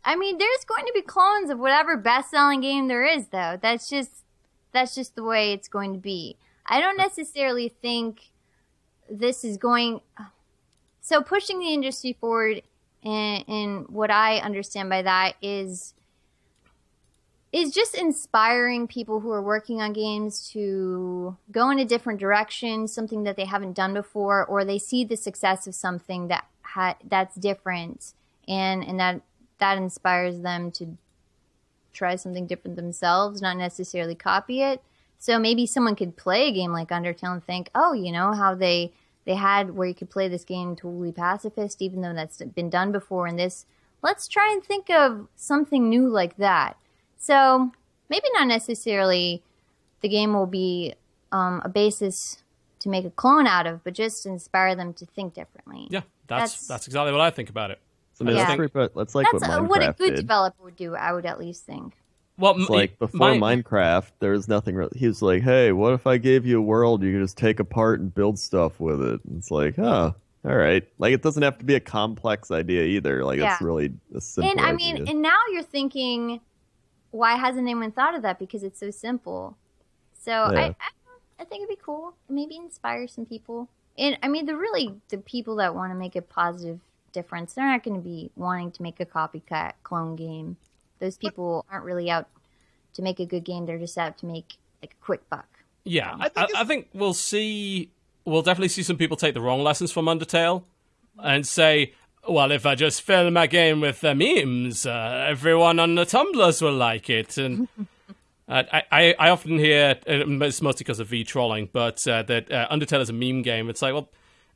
I 0.04 0.18
mean, 0.18 0.38
there's 0.38 0.66
going 0.66 0.86
to 0.86 0.92
be 0.94 1.02
clones 1.02 1.50
of 1.50 1.60
whatever 1.60 1.96
best-selling 1.96 2.60
game 2.60 2.90
there 2.90 3.06
is, 3.06 3.28
though. 3.28 3.58
That's 3.62 3.90
just 3.90 4.12
that's 4.74 4.96
just 4.96 5.16
the 5.16 5.24
way 5.24 5.54
it's 5.54 5.70
going 5.70 5.94
to 5.94 6.00
be. 6.00 6.36
I 6.66 6.82
don't 6.82 6.98
necessarily 6.98 7.70
think 7.70 8.32
this 9.10 9.46
is 9.46 9.56
going. 9.56 10.02
So 11.02 11.22
pushing 11.22 11.60
the 11.60 11.74
industry 11.74 12.18
forward 12.20 12.64
and, 13.04 13.44
and 13.48 13.88
what 13.90 14.12
I 14.12 14.40
understand 14.40 14.90
by 14.90 15.04
that 15.04 15.36
is 15.42 15.94
is 17.54 17.72
just 17.72 17.96
inspiring 17.96 18.88
people 18.88 19.20
who 19.20 19.32
are 19.32 19.42
working 19.42 19.80
on 19.80 19.94
games 19.94 20.50
to 20.50 21.38
go 21.52 21.70
in 21.70 21.78
a 21.78 21.86
different 21.86 22.20
direction, 22.20 22.88
something 22.88 23.24
that 23.24 23.36
they 23.38 23.46
haven't 23.46 23.74
done 23.74 23.94
before, 23.94 24.44
or 24.44 24.66
they 24.66 24.80
see 24.80 25.06
the 25.06 25.16
success 25.16 25.68
of 25.68 25.76
something 25.76 26.28
that 26.30 26.46
ha- 26.64 26.98
that's 27.08 27.36
different, 27.36 28.14
and 28.48 28.84
and 28.84 29.00
that 29.00 29.22
that 29.60 29.78
inspires 29.78 30.40
them 30.40 30.72
to 30.72 30.98
try 31.94 32.16
something 32.16 32.48
different 32.48 32.76
themselves, 32.76 33.40
not 33.40 33.56
necessarily 33.56 34.16
copy 34.16 34.64
it. 34.64 34.82
So 35.20 35.38
maybe 35.38 35.68
someone 35.68 35.96
could 35.96 36.18
play 36.18 36.48
a 36.48 36.52
game 36.52 36.74
like 36.74 36.90
Undertale 36.90 37.34
and 37.34 37.44
think, 37.44 37.70
oh, 37.76 37.94
you 37.94 38.12
know 38.12 38.34
how 38.34 38.56
they 38.56 38.94
they 39.26 39.36
had 39.36 39.76
where 39.76 39.88
you 39.88 39.94
could 39.94 40.10
play 40.10 40.28
this 40.28 40.44
game 40.44 40.76
totally 40.76 41.12
pacifist, 41.12 41.84
even 41.84 42.02
though 42.02 42.14
that's 42.14 42.42
been 42.42 42.72
done 42.72 42.92
before. 42.92 43.28
And 43.28 43.38
this, 43.38 43.68
let's 44.02 44.28
try 44.28 44.52
and 44.52 44.64
think 44.64 44.90
of 44.90 45.28
something 45.36 45.88
new 45.88 46.10
like 46.10 46.38
that. 46.38 46.78
So 47.24 47.72
maybe 48.10 48.26
not 48.34 48.48
necessarily 48.48 49.42
the 50.02 50.10
game 50.10 50.34
will 50.34 50.46
be 50.46 50.94
um, 51.32 51.62
a 51.64 51.70
basis 51.70 52.44
to 52.80 52.90
make 52.90 53.06
a 53.06 53.10
clone 53.12 53.48
out 53.48 53.66
of, 53.66 53.82
but 53.86 53.94
just 53.94 54.26
inspire 54.26 54.76
them 54.76 54.94
to 54.96 55.06
think 55.06 55.34
differently. 55.34 55.88
Yeah, 55.90 56.02
that's 56.28 56.52
That's- 56.54 56.68
that's, 56.68 56.88
exactly 56.88 57.14
what 57.14 57.22
I 57.22 57.30
think 57.30 57.50
about 57.50 57.72
it. 57.72 57.80
So 58.14 58.26
that's, 58.26 58.36
Yeah. 58.38 58.56
pretty- 58.58 58.74
that's 58.94 59.16
like 59.16 59.26
That's 59.32 59.42
what 59.48 59.50
uh, 59.50 59.60
Minecraft 59.62 59.68
what 59.70 59.82
a 59.84 59.94
good 59.94 60.10
did. 60.16 60.22
developer 60.22 60.64
would 60.64 60.76
do, 60.76 60.96
I 60.96 61.14
would 61.14 61.26
at 61.26 61.40
least 61.40 61.66
think. 61.66 61.94
Well, 62.38 62.60
It's 62.60 62.70
like 62.70 63.00
before 63.00 63.36
my- 63.36 63.56
Minecraft, 63.56 64.12
there 64.20 64.32
was 64.32 64.50
nothing. 64.50 64.76
Really, 64.76 64.92
he 65.00 65.08
was 65.08 65.22
like, 65.22 65.44
"Hey, 65.44 65.72
what 65.72 65.94
if 65.94 66.06
I 66.06 66.18
gave 66.18 66.46
you 66.46 66.58
a 66.60 66.62
world 66.62 67.04
you 67.04 67.14
could 67.14 67.22
just 67.24 67.38
take 67.38 67.60
apart 67.62 68.00
and 68.02 68.14
build 68.14 68.38
stuff 68.38 68.80
with 68.82 69.02
it?" 69.02 69.22
And 69.24 69.38
it's 69.38 69.50
like, 69.52 69.78
"Oh, 69.80 70.14
all 70.44 70.56
right." 70.56 70.84
Like 70.98 71.14
it 71.14 71.22
doesn't 71.22 71.44
have 71.44 71.58
to 71.60 71.64
be 71.66 71.76
a 71.76 71.80
complex 71.80 72.50
idea 72.52 72.84
either. 72.84 73.24
Like 73.24 73.40
it's 73.40 73.62
really 73.62 73.94
a 74.16 74.20
simple. 74.20 74.50
and 74.52 74.60
I 74.60 74.74
mean, 74.74 74.96
idea. 74.96 75.12
and 75.12 75.22
now 75.22 75.38
you're 75.52 75.62
thinking, 75.64 76.42
why 77.14 77.36
hasn't 77.36 77.62
anyone 77.64 77.92
thought 77.92 78.16
of 78.16 78.24
that? 78.24 78.40
Because 78.40 78.64
it's 78.64 78.80
so 78.80 78.90
simple. 78.92 79.56
So 80.20 80.32
I, 80.32 80.54
Yeah. 80.54 80.60
I, 80.60 80.74
I 81.40 81.46
think 81.46 81.64
it'd 81.64 81.70
be 81.70 81.82
cool. 81.82 82.16
Maybe 82.28 82.58
inspire 82.58 83.08
some 83.08 83.26
people. 83.26 83.70
And 83.98 84.18
I 84.24 84.28
mean, 84.28 84.48
the 84.48 84.56
really 84.58 84.96
the 85.10 85.20
people 85.20 85.58
that 85.58 85.76
want 85.76 85.92
to 85.92 85.96
make 85.96 86.16
a 86.16 86.22
positive 86.22 86.80
difference, 87.12 87.54
they're 87.54 87.70
not 87.70 87.84
going 87.84 87.96
to 87.96 88.04
be 88.04 88.32
wanting 88.36 88.72
to 88.72 88.82
make 88.82 89.00
a 89.00 89.06
copycat 89.06 89.74
clone 89.84 90.16
game. 90.16 90.58
Those 91.00 91.18
people 91.18 91.66
aren't 91.70 91.86
really 91.86 92.10
out 92.10 92.28
to 92.94 93.02
make 93.04 93.20
a 93.20 93.26
good 93.26 93.44
game. 93.44 93.66
They're 93.68 93.78
just 93.78 93.98
out 93.98 94.18
to 94.20 94.26
make 94.26 94.58
like 94.82 94.96
a 95.00 95.06
quick 95.06 95.30
buck. 95.30 95.48
Yeah, 95.84 96.16
I 96.20 96.26
I 96.26 96.30
think 96.30 96.34
think, 96.48 96.56
I, 96.56 96.64
think 96.66 96.88
we'll 96.94 97.14
see. 97.14 97.90
We'll 98.26 98.42
definitely 98.42 98.70
see 98.70 98.84
some 98.84 98.98
people 98.98 99.18
take 99.18 99.34
the 99.36 99.42
wrong 99.42 99.62
lessons 99.62 99.92
from 99.92 100.06
Undertale 100.06 100.64
and 101.22 101.46
say, 101.46 101.94
"Well, 102.28 102.52
if 102.52 102.66
I 102.66 102.76
just 102.76 103.02
fill 103.02 103.32
my 103.32 103.48
game 103.48 103.82
with 103.82 104.02
the 104.02 104.16
memes, 104.16 104.86
uh, 104.86 105.26
everyone 105.28 105.80
on 105.80 105.96
the 105.96 106.06
tumblers 106.06 106.62
will 106.62 106.74
like 106.74 107.10
it." 107.10 107.38
And 107.38 107.68
uh, 108.48 108.64
I, 108.72 108.84
I, 108.92 109.16
I 109.20 109.30
often 109.30 109.58
hear 109.58 110.00
uh, 110.08 110.26
it's 110.42 110.62
mostly 110.62 110.84
because 110.84 111.00
of 111.00 111.08
V 111.08 111.24
trolling, 111.24 111.70
but 111.72 112.08
uh, 112.08 112.24
that 112.24 112.52
uh, 112.52 112.68
Undertale 112.70 113.02
is 113.02 113.10
a 113.10 113.14
meme 113.14 113.42
game. 113.42 113.70
It's 113.70 113.82
like, 113.82 113.94
well, 113.94 114.10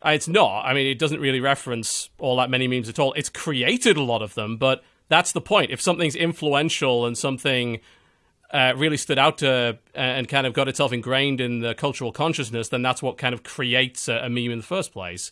uh, 0.06 0.10
it's 0.10 0.28
not. 0.28 0.64
I 0.66 0.74
mean, 0.74 0.88
it 0.88 1.00
doesn't 1.00 1.20
really 1.20 1.40
reference 1.40 2.10
all 2.20 2.38
that 2.38 2.50
many 2.50 2.68
memes 2.68 2.90
at 2.90 3.00
all. 3.00 3.14
It's 3.14 3.30
created 3.30 3.98
a 3.98 4.04
lot 4.04 4.22
of 4.22 4.34
them, 4.36 4.58
but 4.58 4.84
that's 5.10 5.32
the 5.32 5.42
point. 5.42 5.72
If 5.72 5.82
something's 5.82 6.16
influential 6.16 7.06
and 7.06 7.18
something 7.18 7.80
uh, 8.52 8.74
really 8.78 8.98
stood 8.98 9.18
out 9.18 9.40
to 9.40 9.78
and 9.94 10.28
kind 10.28 10.48
of 10.48 10.54
got 10.54 10.68
itself 10.68 10.94
ingrained 10.94 11.42
in 11.42 11.60
the 11.60 11.74
cultural 11.74 12.12
consciousness, 12.12 12.70
then 12.70 12.82
that's 12.82 13.02
what 13.02 13.18
kind 13.18 13.34
of 13.34 13.44
creates 13.44 14.08
a, 14.08 14.18
a 14.18 14.30
meme 14.30 14.52
in 14.52 14.60
the 14.60 14.64
first 14.64 14.94
place. 14.94 15.32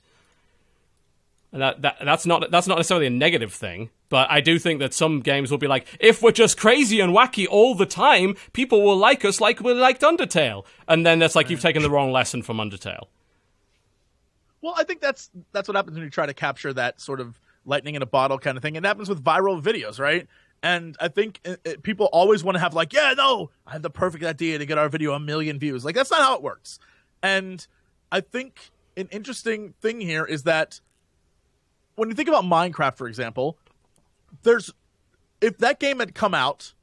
That, 1.55 1.81
that 1.83 1.97
that's 2.03 2.25
not 2.25 2.51
that's 2.51 2.67
not 2.67 2.75
necessarily 2.77 3.07
a 3.07 3.11
negative 3.11 3.53
thing, 3.53 3.89
but 4.09 4.29
I 4.29 4.41
do 4.41 4.59
think 4.59 4.79
that 4.81 4.93
some 4.93 5.21
games 5.21 5.49
will 5.51 5.57
be 5.57 5.67
like, 5.67 5.87
if 6.01 6.21
we're 6.21 6.31
just 6.31 6.57
crazy 6.57 6.99
and 6.99 7.13
wacky 7.13 7.47
all 7.49 7.75
the 7.75 7.85
time, 7.85 8.35
people 8.51 8.81
will 8.81 8.97
like 8.97 9.23
us 9.23 9.39
like 9.39 9.61
we 9.61 9.73
liked 9.73 10.01
Undertale, 10.01 10.65
and 10.87 11.05
then 11.05 11.19
that's 11.19 11.35
like 11.35 11.49
you've 11.49 11.61
taken 11.61 11.81
the 11.81 11.89
wrong 11.89 12.11
lesson 12.11 12.41
from 12.41 12.57
Undertale. 12.57 13.05
Well, 14.61 14.73
I 14.77 14.83
think 14.83 15.01
that's 15.01 15.29
that's 15.51 15.67
what 15.67 15.75
happens 15.75 15.95
when 15.95 16.03
you 16.03 16.09
try 16.09 16.25
to 16.25 16.33
capture 16.33 16.73
that 16.73 16.99
sort 16.99 17.19
of 17.19 17.39
lightning 17.65 17.95
in 17.95 18.01
a 18.01 18.05
bottle 18.07 18.37
kind 18.39 18.57
of 18.57 18.61
thing. 18.61 18.75
It 18.75 18.85
happens 18.85 19.09
with 19.09 19.23
viral 19.23 19.61
videos, 19.61 19.99
right? 19.99 20.27
And 20.63 20.95
I 20.99 21.07
think 21.09 21.39
it, 21.45 21.59
it- 21.63 21.83
people 21.83 22.07
always 22.11 22.43
want 22.43 22.55
to 22.55 22.59
have 22.59 22.73
like, 22.73 22.91
yeah, 22.93 23.13
no, 23.15 23.51
I 23.67 23.73
have 23.73 23.81
the 23.81 23.89
perfect 23.89 24.23
idea 24.23 24.57
to 24.57 24.65
get 24.65 24.77
our 24.77 24.89
video 24.89 25.13
a 25.13 25.19
million 25.19 25.59
views. 25.59 25.85
Like 25.85 25.95
that's 25.95 26.11
not 26.11 26.21
how 26.21 26.35
it 26.35 26.41
works. 26.41 26.79
And 27.21 27.65
I 28.11 28.21
think 28.21 28.71
an 28.97 29.07
interesting 29.11 29.73
thing 29.81 30.01
here 30.01 30.25
is 30.25 30.43
that 30.43 30.79
when 31.95 32.09
you 32.09 32.15
think 32.15 32.29
about 32.29 32.43
Minecraft, 32.43 32.95
for 32.97 33.07
example, 33.07 33.57
there's 34.43 34.73
if 35.41 35.57
that 35.59 35.79
game 35.79 35.99
had 35.99 36.15
come 36.15 36.33
out 36.33 36.73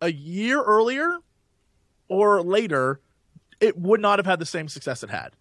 a 0.00 0.12
year 0.12 0.62
earlier 0.62 1.18
or 2.08 2.42
later, 2.42 3.00
it 3.60 3.78
would 3.78 4.00
not 4.00 4.18
have 4.18 4.26
had 4.26 4.38
the 4.38 4.46
same 4.46 4.68
success 4.68 5.02
it 5.02 5.10
had 5.10 5.32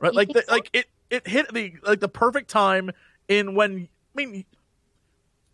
right? 0.00 0.12
You 0.12 0.16
Like, 0.16 0.28
the, 0.28 0.44
like 0.48 0.70
it 0.72 0.86
it 1.10 1.26
hit 1.26 1.52
the 1.52 1.74
like 1.82 2.00
the 2.00 2.08
perfect 2.08 2.48
time 2.50 2.90
in 3.28 3.54
when 3.54 3.88
I 4.16 4.24
mean, 4.26 4.44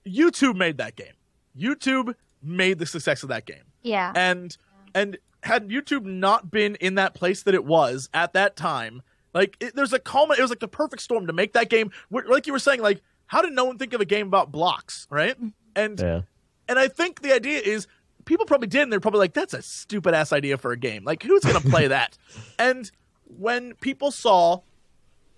YouTube 0.07 0.57
made 0.57 0.79
that 0.79 0.97
game. 0.97 1.15
YouTube 1.59 2.15
made 2.43 2.79
the 2.79 2.87
success 2.87 3.23
of 3.23 3.29
that 3.31 3.47
game, 3.47 3.65
Yeah. 3.83 4.13
and 4.15 4.57
and 4.95 5.17
had 5.43 5.69
YouTube 5.69 6.05
not 6.05 6.51
been 6.51 6.75
in 6.77 6.95
that 6.97 7.15
place 7.15 7.43
that 7.43 7.55
it 7.55 7.65
was 7.65 8.09
at 8.15 8.33
that 8.35 8.57
time, 8.57 9.03
like 9.35 9.57
it, 9.61 9.75
there's 9.75 9.93
a 9.93 9.99
culmin. 9.99 10.39
It 10.39 10.43
was 10.43 10.51
like 10.51 10.61
the 10.61 10.69
perfect 10.69 11.03
storm 11.03 11.27
to 11.27 11.33
make 11.33 11.53
that 11.55 11.69
game. 11.69 11.91
Like 12.11 12.47
you 12.47 12.53
were 12.53 12.59
saying, 12.59 12.81
like 12.81 13.03
how 13.27 13.43
did 13.43 13.53
no 13.53 13.65
one 13.65 13.79
think 13.79 13.93
of 13.93 14.01
a 14.01 14.05
game 14.05 14.27
about 14.27 14.53
blocks, 14.53 15.07
right? 15.11 15.37
And 15.77 16.01
yeah. 16.01 16.23
and 16.69 16.79
I 16.79 16.89
think 16.89 17.23
the 17.23 17.33
idea 17.33 17.61
is 17.61 17.87
people 18.25 18.47
probably 18.47 18.69
did, 18.69 18.83
and 18.83 18.93
they're 18.93 19.01
probably 19.01 19.21
like, 19.21 19.35
"That's 19.35 19.55
a 19.55 19.63
stupid 19.63 20.15
ass 20.15 20.33
idea 20.33 20.57
for 20.57 20.73
a 20.73 20.77
game. 20.77 21.05
Like, 21.05 21.23
who's 21.23 21.43
gonna 21.43 21.61
play 21.61 21.89
that?" 21.89 22.17
And 22.59 22.91
when 23.25 23.75
people 23.75 24.11
saw 24.11 24.61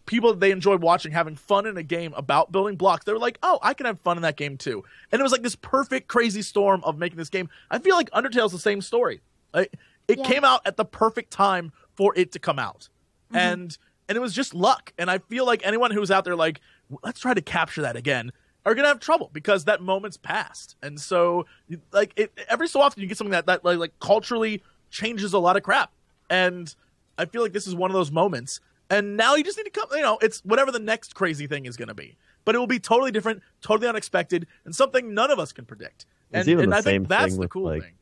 people 0.05 0.35
they 0.35 0.53
enjoyed 0.53 0.83
watching 0.83 1.11
having 1.13 1.35
fun 1.35 1.67
in 1.67 1.77
a 1.77 1.83
game 1.83 2.13
about 2.17 2.53
building 2.53 2.77
blocks, 2.77 3.05
they 3.05 3.13
were 3.13 3.19
like, 3.19 3.39
"Oh, 3.43 3.59
I 3.63 3.75
can 3.75 3.87
have 3.87 4.01
fun 4.01 4.19
in 4.19 4.23
that 4.23 4.37
game 4.37 4.57
too." 4.57 4.85
And 5.11 5.21
it 5.21 5.23
was 5.23 5.33
like 5.33 5.43
this 5.43 5.57
perfect, 5.57 6.09
crazy 6.09 6.43
storm 6.43 6.83
of 6.85 6.99
making 6.99 7.19
this 7.19 7.31
game. 7.31 7.49
I 7.71 7.79
feel 7.79 7.97
like 7.97 8.11
Undertale's 8.11 8.53
the 8.53 8.59
same 8.59 8.81
story. 8.83 9.21
Like, 9.55 9.73
it 10.09 10.19
Yeah. 10.19 10.25
came 10.25 10.45
out 10.45 10.61
at 10.67 10.77
the 10.77 10.85
perfect 10.85 11.31
time 11.33 11.73
for 11.95 12.13
it 12.17 12.33
to 12.33 12.39
come 12.39 12.59
out, 12.59 12.89
mm-hmm. 13.31 13.37
and 13.37 13.79
and 14.09 14.17
it 14.17 14.21
was 14.21 14.33
just 14.33 14.55
luck. 14.55 14.93
And 14.99 15.11
I 15.11 15.19
feel 15.19 15.47
like 15.47 15.63
anyone 15.65 15.91
who's 15.91 16.11
out 16.11 16.25
there 16.25 16.37
like, 16.37 16.61
let's 17.03 17.21
try 17.21 17.35
to 17.35 17.41
capture 17.41 17.83
that 17.83 17.97
again, 17.97 18.33
are 18.65 18.75
gonna 18.75 18.89
have 18.89 19.01
trouble 19.01 19.31
because 19.33 19.65
that 19.65 19.81
moment's 19.81 20.17
passed. 20.17 20.77
And 20.83 21.01
so, 21.01 21.47
like, 21.93 22.13
it, 22.17 22.37
every 22.49 22.69
so 22.69 22.81
often 22.81 23.03
you 23.03 23.09
get 23.09 23.17
something 23.17 23.33
that 23.33 23.47
that 23.47 23.65
like, 23.65 23.79
like 23.79 23.99
culturally 24.01 24.63
changes 24.91 25.33
a 25.33 25.39
lot 25.39 25.57
of 25.57 25.63
crap. 25.63 25.93
And 26.29 26.75
I 27.17 27.27
feel 27.27 27.43
like 27.43 27.53
this 27.53 27.67
is 27.67 27.75
one 27.75 27.91
of 27.91 27.95
those 27.95 28.11
moments. 28.11 28.61
And 28.91 29.17
now 29.17 29.35
you 29.35 29.45
just 29.45 29.57
need 29.57 29.65
to 29.65 29.71
come. 29.71 29.89
You 29.93 30.03
know, 30.03 30.19
it's 30.21 30.45
whatever 30.45 30.71
the 30.71 30.81
next 30.81 31.15
crazy 31.15 31.47
thing 31.47 31.67
is 31.67 31.77
gonna 31.77 31.95
be, 31.95 32.17
but 32.45 32.55
it 32.55 32.59
will 32.59 32.67
be 32.67 32.81
totally 32.81 33.13
different, 33.13 33.43
totally 33.61 33.89
unexpected, 33.89 34.47
and 34.65 34.75
something 34.75 35.15
none 35.15 35.31
of 35.31 35.39
us 35.39 35.53
can 35.53 35.65
predict. 35.65 36.07
And, 36.33 36.47
and 36.49 36.75
I 36.75 36.81
think 36.81 37.09
that's 37.09 37.37
the 37.37 37.49
cool 37.49 37.65
like, 37.65 37.83
thing. 37.83 37.95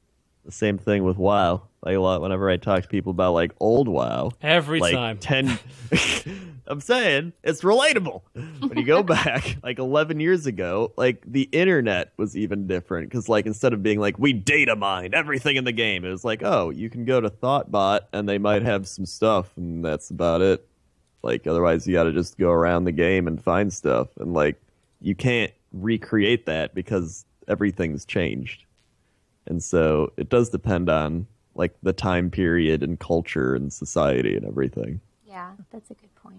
The 0.44 0.52
same 0.52 0.78
thing 0.78 1.04
with 1.04 1.16
WoW. 1.16 1.62
Like 1.84 1.96
a 1.96 2.00
lot 2.00 2.22
whenever 2.22 2.48
I 2.48 2.56
talk 2.56 2.82
to 2.82 2.88
people 2.88 3.10
about 3.10 3.34
like 3.34 3.52
old 3.60 3.88
WoW, 3.88 4.32
Every 4.42 4.80
like 4.80 4.94
time. 4.94 5.18
10 5.18 5.58
I'm 6.66 6.80
saying 6.80 7.34
it's 7.42 7.60
relatable. 7.60 8.22
When 8.32 8.78
you 8.78 8.86
go 8.86 9.02
back 9.02 9.56
like 9.62 9.78
11 9.78 10.18
years 10.18 10.46
ago, 10.46 10.92
like 10.96 11.22
the 11.26 11.42
internet 11.52 12.12
was 12.16 12.36
even 12.36 12.66
different 12.66 13.10
cuz 13.10 13.28
like 13.28 13.44
instead 13.44 13.74
of 13.74 13.82
being 13.82 14.00
like 14.00 14.18
we 14.18 14.32
data 14.32 14.76
mine 14.76 15.12
everything 15.12 15.56
in 15.56 15.64
the 15.64 15.72
game, 15.72 16.04
it 16.06 16.10
was 16.10 16.24
like, 16.24 16.42
"Oh, 16.42 16.70
you 16.70 16.88
can 16.88 17.04
go 17.04 17.20
to 17.20 17.28
Thottbot 17.28 18.00
and 18.14 18.26
they 18.26 18.38
might 18.38 18.62
have 18.62 18.88
some 18.88 19.04
stuff 19.04 19.54
and 19.56 19.84
that's 19.84 20.10
about 20.10 20.40
it." 20.40 20.66
Like 21.22 21.46
otherwise 21.46 21.86
you 21.86 21.92
got 21.92 22.04
to 22.04 22.12
just 22.12 22.38
go 22.38 22.50
around 22.50 22.84
the 22.84 22.92
game 22.92 23.26
and 23.26 23.42
find 23.42 23.70
stuff 23.72 24.08
and 24.18 24.32
like 24.32 24.56
you 25.02 25.14
can't 25.14 25.52
recreate 25.72 26.46
that 26.46 26.74
because 26.74 27.26
everything's 27.46 28.06
changed. 28.06 28.63
And 29.46 29.62
so 29.62 30.12
it 30.16 30.28
does 30.28 30.48
depend 30.50 30.88
on 30.88 31.26
like 31.54 31.74
the 31.82 31.92
time 31.92 32.30
period 32.30 32.82
and 32.82 32.98
culture 32.98 33.54
and 33.54 33.72
society 33.72 34.36
and 34.36 34.44
everything. 34.46 35.00
yeah, 35.26 35.52
that's 35.70 35.90
a 35.90 35.94
good 35.94 36.14
point. 36.16 36.34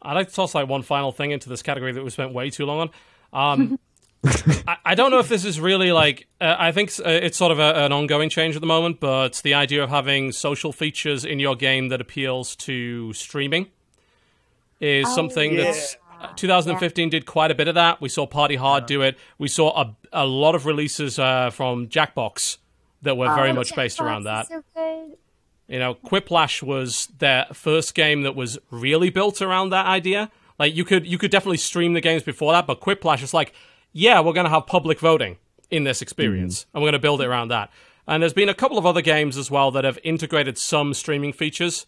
I'd 0.00 0.14
like 0.14 0.28
to 0.28 0.34
toss 0.34 0.54
like 0.54 0.68
one 0.68 0.82
final 0.82 1.10
thing 1.10 1.32
into 1.32 1.48
this 1.48 1.60
category 1.62 1.90
that 1.92 2.04
we 2.04 2.10
spent 2.10 2.32
way 2.32 2.50
too 2.50 2.64
long 2.66 2.90
on. 3.32 3.50
Um, 3.60 3.78
I, 4.68 4.76
I 4.84 4.94
don't 4.94 5.10
know 5.10 5.18
if 5.18 5.28
this 5.28 5.44
is 5.44 5.60
really 5.60 5.90
like. 5.90 6.28
Uh, 6.40 6.54
I 6.56 6.70
think 6.70 6.92
uh, 7.00 7.08
it's 7.10 7.36
sort 7.36 7.50
of 7.50 7.58
a, 7.58 7.84
an 7.84 7.90
ongoing 7.92 8.30
change 8.30 8.54
at 8.54 8.60
the 8.60 8.66
moment, 8.66 9.00
but 9.00 9.40
the 9.42 9.54
idea 9.54 9.82
of 9.82 9.90
having 9.90 10.30
social 10.30 10.72
features 10.72 11.24
in 11.24 11.40
your 11.40 11.56
game 11.56 11.88
that 11.88 12.00
appeals 12.00 12.54
to 12.56 13.12
streaming 13.12 13.66
is 14.80 15.04
Oh, 15.08 15.14
something 15.16 15.54
yeah. 15.54 15.64
that's. 15.64 15.96
Uh, 16.20 16.32
2015 16.34 17.10
did 17.10 17.26
quite 17.26 17.50
a 17.50 17.54
bit 17.54 17.68
of 17.68 17.74
that. 17.74 18.00
We 18.00 18.08
saw 18.08 18.26
Party 18.26 18.56
Hard 18.56 18.86
do 18.86 19.02
it. 19.02 19.16
We 19.38 19.48
saw 19.48 19.80
a, 19.80 19.96
a 20.12 20.26
lot 20.26 20.54
of 20.54 20.66
releases 20.66 21.18
uh, 21.18 21.50
from 21.50 21.88
Jackbox 21.88 22.58
that 23.02 23.16
were 23.16 23.34
very 23.34 23.50
Oh, 23.50 23.54
much 23.54 23.74
based 23.76 24.00
around 24.00 24.24
that. 24.24 24.48
So. 24.48 25.16
You 25.68 25.78
know, 25.78 25.94
Quiplash 25.94 26.62
was 26.62 27.08
their 27.18 27.46
first 27.52 27.94
game 27.94 28.22
that 28.22 28.34
was 28.34 28.58
really 28.70 29.10
built 29.10 29.42
around 29.42 29.70
that 29.70 29.84
idea, 29.86 30.30
Like 30.58 30.74
you 30.74 30.84
could 30.84 31.06
you 31.06 31.18
could 31.18 31.30
definitely 31.30 31.58
stream 31.58 31.92
the 31.92 32.00
games 32.00 32.22
before 32.22 32.52
that, 32.52 32.66
but 32.66 32.80
Quiplash 32.80 33.22
is 33.22 33.34
like, 33.34 33.52
yeah, 33.92 34.20
we're 34.20 34.32
gonna 34.32 34.48
have 34.48 34.66
public 34.66 34.98
voting 34.98 35.36
in 35.70 35.84
this 35.84 36.00
experience, 36.00 36.64
and 36.72 36.82
we're 36.82 36.88
gonna 36.88 36.98
build 36.98 37.20
it 37.20 37.26
around 37.26 37.48
that. 37.48 37.70
And 38.06 38.22
there's 38.22 38.32
been 38.32 38.48
a 38.48 38.54
couple 38.54 38.78
of 38.78 38.86
other 38.86 39.02
games 39.02 39.36
as 39.36 39.50
well 39.50 39.70
that 39.72 39.84
have 39.84 39.98
integrated 40.02 40.56
some 40.56 40.94
streaming 40.94 41.34
features. 41.34 41.84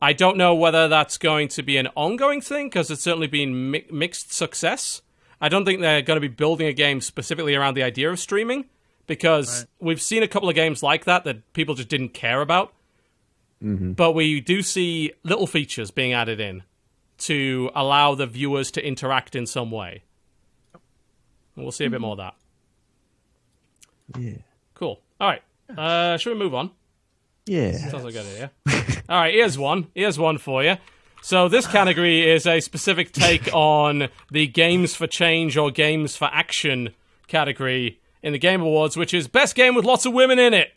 I 0.00 0.12
don't 0.12 0.36
know 0.36 0.54
whether 0.54 0.86
that's 0.88 1.18
going 1.18 1.48
to 1.48 1.62
be 1.62 1.76
an 1.76 1.88
ongoing 1.96 2.40
thing 2.40 2.66
because 2.68 2.90
it's 2.90 3.02
certainly 3.02 3.26
been 3.26 3.70
mi- 3.72 3.86
mixed 3.90 4.32
success. 4.32 5.02
I 5.40 5.48
don't 5.48 5.64
think 5.64 5.80
they're 5.80 6.02
going 6.02 6.16
to 6.16 6.20
be 6.20 6.28
building 6.32 6.66
a 6.68 6.72
game 6.72 7.00
specifically 7.00 7.54
around 7.54 7.74
the 7.74 7.82
idea 7.82 8.10
of 8.10 8.18
streaming 8.18 8.66
because 9.06 9.66
we've 9.80 10.00
seen 10.02 10.22
a 10.22 10.28
couple 10.28 10.48
of 10.48 10.54
games 10.54 10.82
like 10.82 11.04
that 11.06 11.24
that 11.24 11.52
people 11.52 11.74
just 11.74 11.88
didn't 11.88 12.10
care 12.10 12.40
about. 12.40 12.72
But 13.60 14.12
we 14.12 14.40
do 14.40 14.62
see 14.62 15.12
little 15.24 15.48
features 15.48 15.90
being 15.90 16.12
added 16.12 16.38
in 16.38 16.62
to 17.18 17.70
allow 17.74 18.14
the 18.14 18.26
viewers 18.26 18.70
to 18.72 18.86
interact 18.86 19.34
in 19.34 19.46
some 19.46 19.72
way. 19.72 20.04
And 21.56 21.64
we'll 21.64 21.72
see 21.72 21.84
a 21.84 21.90
bit 21.90 22.00
more 22.00 22.12
of 22.12 22.18
that. 22.18 22.34
Yeah. 24.16 24.38
Cool. 24.74 25.00
All 25.20 25.28
right. 25.28 25.42
Uh, 25.76 26.16
should 26.18 26.34
we 26.34 26.38
move 26.38 26.54
on? 26.54 26.70
Yeah. 27.46 27.72
Sounds 27.90 28.04
like 28.04 28.14
a 28.14 28.22
good 28.22 28.26
idea. 28.66 28.97
All 29.08 29.16
right, 29.18 29.32
here's 29.32 29.56
one. 29.58 29.88
Here's 29.94 30.18
one 30.18 30.38
for 30.38 30.62
you. 30.62 30.76
So 31.22 31.48
this 31.48 31.66
category 31.66 32.28
is 32.30 32.46
a 32.46 32.60
specific 32.60 33.12
take 33.12 33.48
on 33.54 34.08
the 34.30 34.46
Games 34.46 34.94
for 34.94 35.06
Change 35.06 35.56
or 35.56 35.70
Games 35.70 36.16
for 36.16 36.26
Action 36.26 36.94
category 37.26 38.00
in 38.22 38.32
the 38.32 38.38
Game 38.38 38.60
Awards, 38.60 38.96
which 38.96 39.14
is 39.14 39.26
best 39.28 39.54
game 39.54 39.74
with 39.74 39.84
lots 39.84 40.04
of 40.06 40.12
women 40.12 40.38
in 40.38 40.54
it. 40.54 40.72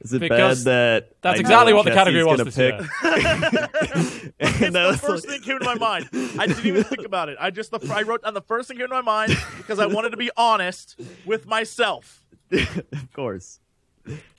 Is 0.00 0.12
it 0.12 0.20
Because 0.20 0.64
bad 0.64 0.70
that 0.70 1.22
That's 1.22 1.38
I 1.38 1.40
exactly 1.40 1.72
know 1.72 1.78
what 1.78 1.86
the 1.86 1.90
category 1.92 2.22
was 2.22 2.44
this 2.44 2.56
gonna 2.56 2.88
year. 3.02 4.30
It's 4.38 4.60
and 4.60 4.74
the 4.74 4.98
first 5.00 5.26
like- 5.26 5.36
thing 5.36 5.42
came 5.42 5.58
to 5.58 5.64
my 5.64 5.74
mind. 5.74 6.08
I 6.38 6.46
didn't 6.46 6.66
even 6.66 6.84
think 6.84 7.06
about 7.06 7.30
it. 7.30 7.38
I 7.40 7.50
just 7.50 7.70
the, 7.70 7.80
I 7.92 8.02
wrote 8.02 8.22
down 8.22 8.34
the 8.34 8.42
first 8.42 8.68
thing 8.68 8.76
came 8.76 8.88
to 8.88 8.92
my 8.94 9.00
mind 9.00 9.34
because 9.56 9.78
I 9.78 9.86
wanted 9.86 10.10
to 10.10 10.18
be 10.18 10.30
honest 10.36 11.00
with 11.24 11.46
myself. 11.46 12.22
of 12.52 13.12
course. 13.14 13.58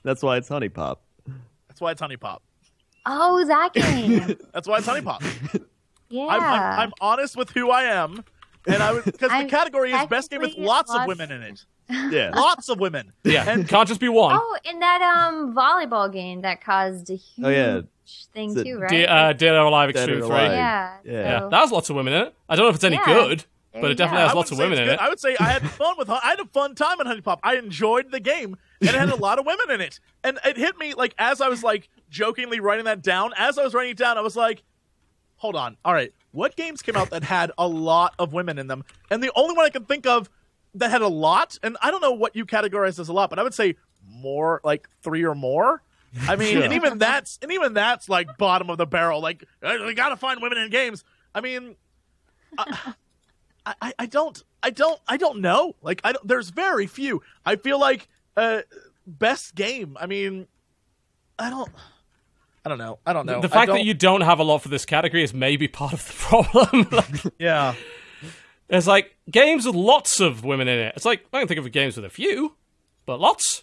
That's 0.04 0.22
why 0.22 0.36
it's 0.36 0.48
HuniePop. 0.48 0.98
That's 1.68 1.80
why 1.80 1.90
it's 1.90 2.00
HuniePop. 2.00 2.38
Oh, 3.06 3.44
that 3.46 3.72
game. 3.74 4.36
That's 4.52 4.66
why 4.68 4.78
it's 4.78 4.86
HuniePop. 4.86 5.64
Yeah. 6.10 6.26
I'm, 6.26 6.42
I'm, 6.42 6.80
I'm 6.80 6.92
honest 7.00 7.36
with 7.36 7.50
who 7.50 7.70
I 7.70 7.82
am, 7.84 8.24
and 8.66 8.82
I 8.82 9.00
because 9.00 9.30
the 9.30 9.46
category 9.48 9.92
is 9.92 10.06
best 10.06 10.30
game 10.30 10.40
with 10.40 10.50
technically 10.50 10.66
lots 10.66 10.94
of 10.94 11.06
women 11.06 11.30
in 11.32 11.42
it. 11.42 11.64
Yeah. 12.10 12.32
Lots 12.34 12.68
of 12.68 12.78
women. 12.80 13.12
Yeah, 13.24 13.48
And 13.48 13.66
can't 13.66 13.88
just 13.88 13.98
be 13.98 14.10
one. 14.10 14.36
oh, 14.38 14.56
and 14.66 14.82
that 14.82 15.00
um 15.00 15.54
volleyball 15.54 16.12
game 16.12 16.42
that 16.42 16.62
caused 16.62 17.08
a 17.08 17.14
huge 17.14 17.46
Oh, 17.46 17.48
yeah. 17.48 17.80
thing 18.34 18.50
Is 18.50 18.56
it 18.58 18.64
too, 18.64 18.78
right? 18.78 18.90
De- 18.90 19.06
uh, 19.06 19.32
Dead 19.32 19.54
or 19.54 19.60
Alive 19.64 19.94
Dead 19.94 20.06
or 20.10 20.12
Extreme 20.18 20.28
3. 20.28 20.36
Alive. 20.38 20.52
yeah. 20.52 20.96
Yeah. 21.02 21.12
Yeah, 21.12 21.38
so- 21.40 21.48
that 21.48 21.60
has 21.60 21.72
lots 21.72 21.88
of 21.88 21.96
women 21.96 22.12
in 22.12 22.26
it. 22.26 22.34
I 22.46 22.56
don't 22.56 22.66
know 22.66 22.68
if 22.68 22.74
it's 22.74 22.84
any 22.84 22.96
Yeah. 22.96 23.04
good, 23.06 23.44
There 23.72 23.80
but 23.80 23.90
it 23.90 23.94
definitely 23.94 24.22
go. 24.22 24.26
has 24.26 24.34
lots 24.36 24.50
of 24.50 24.58
women 24.58 24.78
in 24.78 24.84
good. 24.84 24.92
it. 24.94 25.00
I 25.00 25.08
would 25.08 25.18
say 25.18 25.34
I 25.40 25.44
had 25.44 25.62
fun 25.70 25.94
with 25.96 26.10
I 26.10 26.18
had 26.22 26.40
a 26.40 26.44
fun 26.44 26.74
time 26.74 27.00
in 27.00 27.06
HuniePop. 27.06 27.38
I 27.42 27.56
enjoyed 27.56 28.10
the 28.10 28.20
game, 28.20 28.58
and 28.82 28.90
it 28.90 28.94
had 28.94 29.08
a 29.08 29.16
lot 29.16 29.38
of 29.38 29.46
women 29.46 29.70
in 29.70 29.80
it. 29.80 29.98
And 30.22 30.38
it 30.44 30.58
hit 30.58 30.76
me 30.78 30.92
like 30.92 31.14
as 31.18 31.40
I 31.40 31.48
was 31.48 31.62
like 31.62 31.88
jokingly 32.10 32.60
writing 32.60 32.84
that 32.86 33.02
down. 33.02 33.32
As 33.36 33.58
I 33.58 33.64
was 33.64 33.74
writing 33.74 33.92
it 33.92 33.98
down, 33.98 34.18
I 34.18 34.20
was 34.20 34.36
like, 34.36 34.62
"Hold 35.36 35.56
on, 35.56 35.76
all 35.84 35.92
right, 35.92 36.12
what 36.32 36.56
games 36.56 36.82
came 36.82 36.96
out 36.96 37.10
that 37.10 37.22
had 37.24 37.52
a 37.58 37.66
lot 37.66 38.14
of 38.18 38.32
women 38.32 38.58
in 38.58 38.66
them?" 38.66 38.84
And 39.10 39.22
the 39.22 39.32
only 39.34 39.56
one 39.56 39.66
I 39.66 39.70
can 39.70 39.84
think 39.84 40.06
of 40.06 40.28
that 40.74 40.90
had 40.90 41.02
a 41.02 41.08
lot, 41.08 41.58
and 41.62 41.76
I 41.82 41.90
don't 41.90 42.00
know 42.00 42.12
what 42.12 42.36
you 42.36 42.44
categorize 42.46 42.98
as 42.98 43.08
a 43.08 43.12
lot, 43.12 43.30
but 43.30 43.38
I 43.38 43.42
would 43.42 43.54
say 43.54 43.76
more 44.06 44.60
like 44.64 44.88
three 45.02 45.24
or 45.24 45.34
more. 45.34 45.82
I 46.26 46.36
mean, 46.36 46.62
and 46.62 46.72
even 46.72 46.98
that's 46.98 47.38
and 47.42 47.52
even 47.52 47.74
that's 47.74 48.08
like 48.08 48.38
bottom 48.38 48.70
of 48.70 48.78
the 48.78 48.86
barrel. 48.86 49.20
Like 49.20 49.44
"Uh, 49.62 49.76
we 49.84 49.94
got 49.94 50.08
to 50.08 50.16
find 50.16 50.40
women 50.40 50.58
in 50.58 50.70
games. 50.70 51.04
I 51.34 51.40
mean, 51.40 51.76
I, 52.56 52.94
I, 53.66 53.92
I 53.98 54.06
don't 54.06 54.42
I 54.62 54.70
don't 54.70 55.00
I 55.06 55.16
don't 55.16 55.40
know. 55.40 55.76
Like 55.82 56.00
I 56.04 56.12
don't, 56.12 56.26
there's 56.26 56.50
very 56.50 56.86
few. 56.86 57.22
I 57.44 57.56
feel 57.56 57.78
like 57.78 58.08
uh 58.36 58.62
best 59.06 59.54
game. 59.54 59.96
I 60.00 60.06
mean, 60.06 60.46
I 61.38 61.50
don't 61.50 61.70
I 62.68 62.76
don't 62.76 62.78
know. 62.78 62.98
I 63.06 63.12
don't 63.14 63.24
know. 63.24 63.40
The 63.40 63.48
I 63.48 63.50
fact 63.50 63.72
that 63.72 63.84
you 63.84 63.94
don't 63.94 64.20
have 64.20 64.40
a 64.40 64.42
lot 64.42 64.58
for 64.58 64.68
this 64.68 64.84
category 64.84 65.22
is 65.22 65.32
maybe 65.32 65.68
part 65.68 65.94
of 65.94 66.06
the 66.06 66.12
problem. 66.18 66.88
Like, 66.92 67.34
yeah. 67.38 67.74
It's 68.68 68.86
like 68.86 69.16
games 69.30 69.64
with 69.64 69.74
lots 69.74 70.20
of 70.20 70.44
women 70.44 70.68
in 70.68 70.78
it. 70.78 70.92
It's 70.94 71.06
like 71.06 71.24
I 71.32 71.38
can 71.38 71.48
think 71.48 71.58
of 71.60 71.72
games 71.72 71.96
with 71.96 72.04
a 72.04 72.10
few, 72.10 72.56
but 73.06 73.18
lots. 73.18 73.62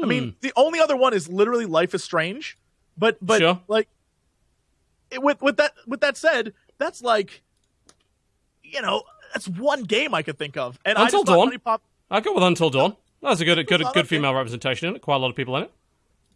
I 0.00 0.06
mean, 0.06 0.22
hmm. 0.24 0.30
the 0.42 0.52
only 0.54 0.78
other 0.78 0.96
one 0.96 1.12
is 1.12 1.28
literally 1.28 1.66
Life 1.66 1.92
is 1.92 2.04
Strange. 2.04 2.56
But 2.96 3.18
but 3.20 3.40
Sure. 3.40 3.60
like 3.66 3.88
it- 5.10 5.20
with 5.22 5.42
with 5.42 5.56
that 5.56 5.72
with 5.88 6.00
that 6.02 6.16
said, 6.16 6.54
that's 6.78 7.02
like 7.02 7.42
you 8.62 8.80
know, 8.80 9.02
that's 9.34 9.48
one 9.48 9.82
game 9.82 10.14
I 10.14 10.22
could 10.22 10.38
think 10.38 10.56
of. 10.56 10.78
And 10.84 10.96
I 10.96 11.06
Until 11.06 11.24
just 11.24 11.36
Dawn. 11.36 11.58
Pop 11.58 11.82
I 12.12 12.20
go 12.20 12.32
with 12.32 12.44
Until 12.44 12.70
Dawn. 12.70 12.96
That's 13.22 13.40
a 13.40 13.44
good, 13.44 13.66
good, 13.66 13.82
good 13.92 14.06
female 14.06 14.34
representation 14.34 14.88
in 14.88 14.94
it. 14.94 15.02
Quite 15.02 15.16
a 15.16 15.18
lot 15.18 15.30
of 15.30 15.34
people 15.36 15.56
in 15.56 15.64
it. 15.64 15.72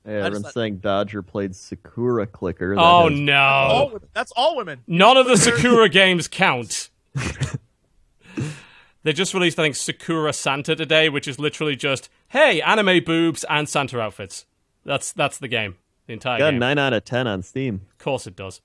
Yeah, 0.07 0.13
I 0.13 0.17
just 0.17 0.27
everyone's 0.27 0.43
thought- 0.45 0.55
saying 0.55 0.77
Dodger 0.79 1.23
played 1.23 1.55
Sakura 1.55 2.27
Clicker. 2.27 2.75
That 2.75 2.81
Oh 2.81 3.09
has- 3.09 3.11
all 3.11 3.11
no! 3.11 3.91
women. 3.95 4.09
That's 4.15 4.33
all 4.33 4.57
women. 4.57 4.81
None 4.87 5.17
of 5.17 5.27
the 5.27 5.37
Sakura 5.37 5.89
games 5.91 6.27
count. 6.29 6.89
they 9.03 9.13
just 9.13 9.33
released, 9.35 9.59
I 9.59 9.63
think, 9.65 9.77
Sakura 9.77 10.33
Santa 10.33 10.77
today, 10.77 11.09
which 11.09 11.27
is 11.29 11.39
literally 11.39 11.77
just 11.77 12.09
hey, 12.29 12.61
anime 12.63 13.03
boobs 13.05 13.45
and 13.49 13.69
Santa 13.69 14.01
outfits. 14.01 14.47
That's 14.85 15.13
that's 15.13 15.39
the 15.39 15.49
game. 15.49 15.77
The 16.07 16.15
entire 16.15 16.39
Got 16.39 16.49
a 16.49 16.51
game. 16.53 16.61
nine 16.61 16.79
out 16.79 16.93
of 16.93 17.05
ten 17.05 17.27
on 17.27 17.43
Steam. 17.43 17.83
Of 17.93 17.99
course 17.99 18.27
it 18.27 18.35
does. 18.37 18.61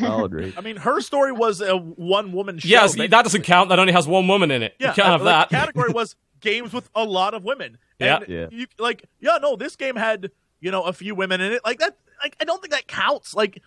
Solid 0.00 0.32
rate. 0.34 0.54
I 0.56 0.60
mean, 0.60 0.76
her 0.76 1.00
story 1.00 1.32
was 1.32 1.60
a 1.60 1.76
one 1.76 2.32
woman 2.32 2.58
show. 2.58 2.68
yes, 2.68 2.94
that 2.94 3.10
doesn't 3.10 3.42
count. 3.42 3.68
That 3.68 3.78
only 3.78 3.92
has 3.92 4.06
one 4.06 4.26
woman 4.28 4.50
in 4.50 4.62
it. 4.62 4.74
Yeah, 4.78 4.88
you 4.88 4.94
can't 4.94 5.08
uh, 5.08 5.12
have 5.12 5.22
like, 5.22 5.32
that. 5.32 5.50
The 5.50 5.56
category 5.56 5.92
was 5.92 6.16
games 6.40 6.72
with 6.72 6.88
a 6.94 7.04
lot 7.04 7.34
of 7.34 7.44
women. 7.44 7.78
Yeah. 7.98 8.16
And 8.18 8.28
Yeah. 8.28 8.46
You, 8.50 8.66
like, 8.78 9.06
yeah, 9.20 9.38
no, 9.40 9.56
this 9.56 9.74
game 9.74 9.96
had 9.96 10.30
you 10.66 10.72
know 10.72 10.82
a 10.82 10.92
few 10.92 11.14
women 11.14 11.40
in 11.40 11.52
it. 11.52 11.62
Like 11.64 11.78
that. 11.78 11.96
Like 12.20 12.34
I 12.40 12.44
don't 12.44 12.60
think 12.60 12.72
that 12.72 12.88
counts. 12.88 13.34
Like 13.34 13.62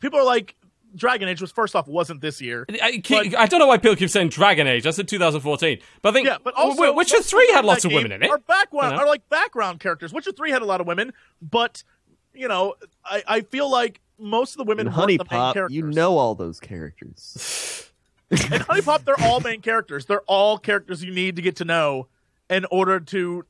people 0.00 0.18
are 0.18 0.24
like, 0.24 0.54
Dragon 0.94 1.26
Age 1.28 1.40
was 1.40 1.50
first 1.50 1.74
off 1.74 1.88
wasn't 1.88 2.20
this 2.20 2.42
year. 2.42 2.66
I, 2.82 2.98
keep, 2.98 3.34
I 3.38 3.46
don't 3.46 3.58
know 3.58 3.66
why 3.66 3.78
people 3.78 3.96
keep 3.96 4.10
saying 4.10 4.28
Dragon 4.28 4.66
Age. 4.66 4.84
That's 4.84 4.98
in 4.98 5.06
2014. 5.06 5.78
But 6.02 6.10
I 6.10 6.12
think 6.12 6.26
Yeah, 6.26 6.36
but 6.44 6.52
also 6.52 6.76
Wi- 6.76 6.94
Witcher 6.94 7.22
3 7.22 7.52
had 7.52 7.64
lots 7.64 7.86
of 7.86 7.92
women 7.92 8.12
in 8.12 8.22
it. 8.22 8.28
Are 8.28 8.36
background 8.36 8.92
You 8.92 8.98
are 8.98 9.06
like 9.06 9.26
background 9.30 9.80
characters. 9.80 10.12
Witcher 10.12 10.32
Three 10.32 10.50
had 10.50 10.60
a 10.60 10.66
lot 10.66 10.82
of 10.82 10.86
women, 10.86 11.14
but 11.40 11.84
you 12.34 12.48
know, 12.48 12.74
I, 13.02 13.22
I 13.26 13.40
feel 13.40 13.70
like 13.70 14.02
most 14.18 14.52
of 14.52 14.58
the 14.58 14.64
women 14.64 14.88
In 14.88 14.92
Honey 14.92 15.16
the 15.16 15.24
main 15.24 15.40
Pop, 15.40 15.54
characters. 15.54 15.74
you 15.74 15.84
know 15.86 16.18
all 16.18 16.34
those 16.34 16.60
characters. 16.60 17.90
In 18.30 18.36
HuniePop, 18.38 19.04
they're 19.04 19.20
all 19.20 19.40
main 19.40 19.62
characters. 19.62 20.04
They're 20.06 20.22
all 20.22 20.58
characters 20.58 21.02
you 21.02 21.14
need 21.14 21.36
to 21.36 21.42
get 21.42 21.56
to 21.56 21.64
know 21.64 22.08
in 22.50 22.66
order 22.70 23.00
to 23.00 23.44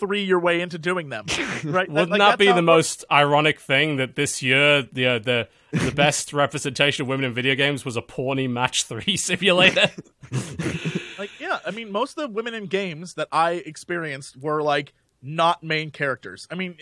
three 0.00 0.24
your 0.24 0.40
way 0.40 0.60
into 0.60 0.78
doing 0.78 1.08
them. 1.10 1.26
Right? 1.62 1.88
Wouldn't 1.90 2.10
Like, 2.10 2.18
that 2.20 2.38
be 2.38 2.46
the 2.46 2.54
works. 2.54 2.62
most 2.64 3.04
ironic 3.12 3.60
thing 3.60 3.96
that 3.96 4.16
this 4.16 4.42
year 4.42 4.82
the 4.82 5.06
uh, 5.06 5.18
the 5.18 5.48
the 5.72 5.92
best 5.92 6.32
representation 6.44 7.02
of 7.02 7.08
women 7.08 7.26
in 7.26 7.34
video 7.34 7.54
games 7.54 7.84
was 7.84 7.96
a 7.96 8.02
porny 8.02 8.48
match 8.48 8.84
three 8.84 9.16
simulator? 9.18 9.90
Like, 11.18 11.30
yeah, 11.38 11.58
I 11.66 11.70
mean, 11.70 11.92
most 11.92 12.16
of 12.18 12.22
the 12.22 12.28
women 12.34 12.54
in 12.54 12.66
games 12.66 13.14
that 13.14 13.28
I 13.30 13.52
experienced 13.52 14.36
were 14.38 14.62
like 14.62 14.94
not 15.22 15.62
main 15.62 15.90
characters. 15.90 16.48
I 16.50 16.54
mean, 16.54 16.78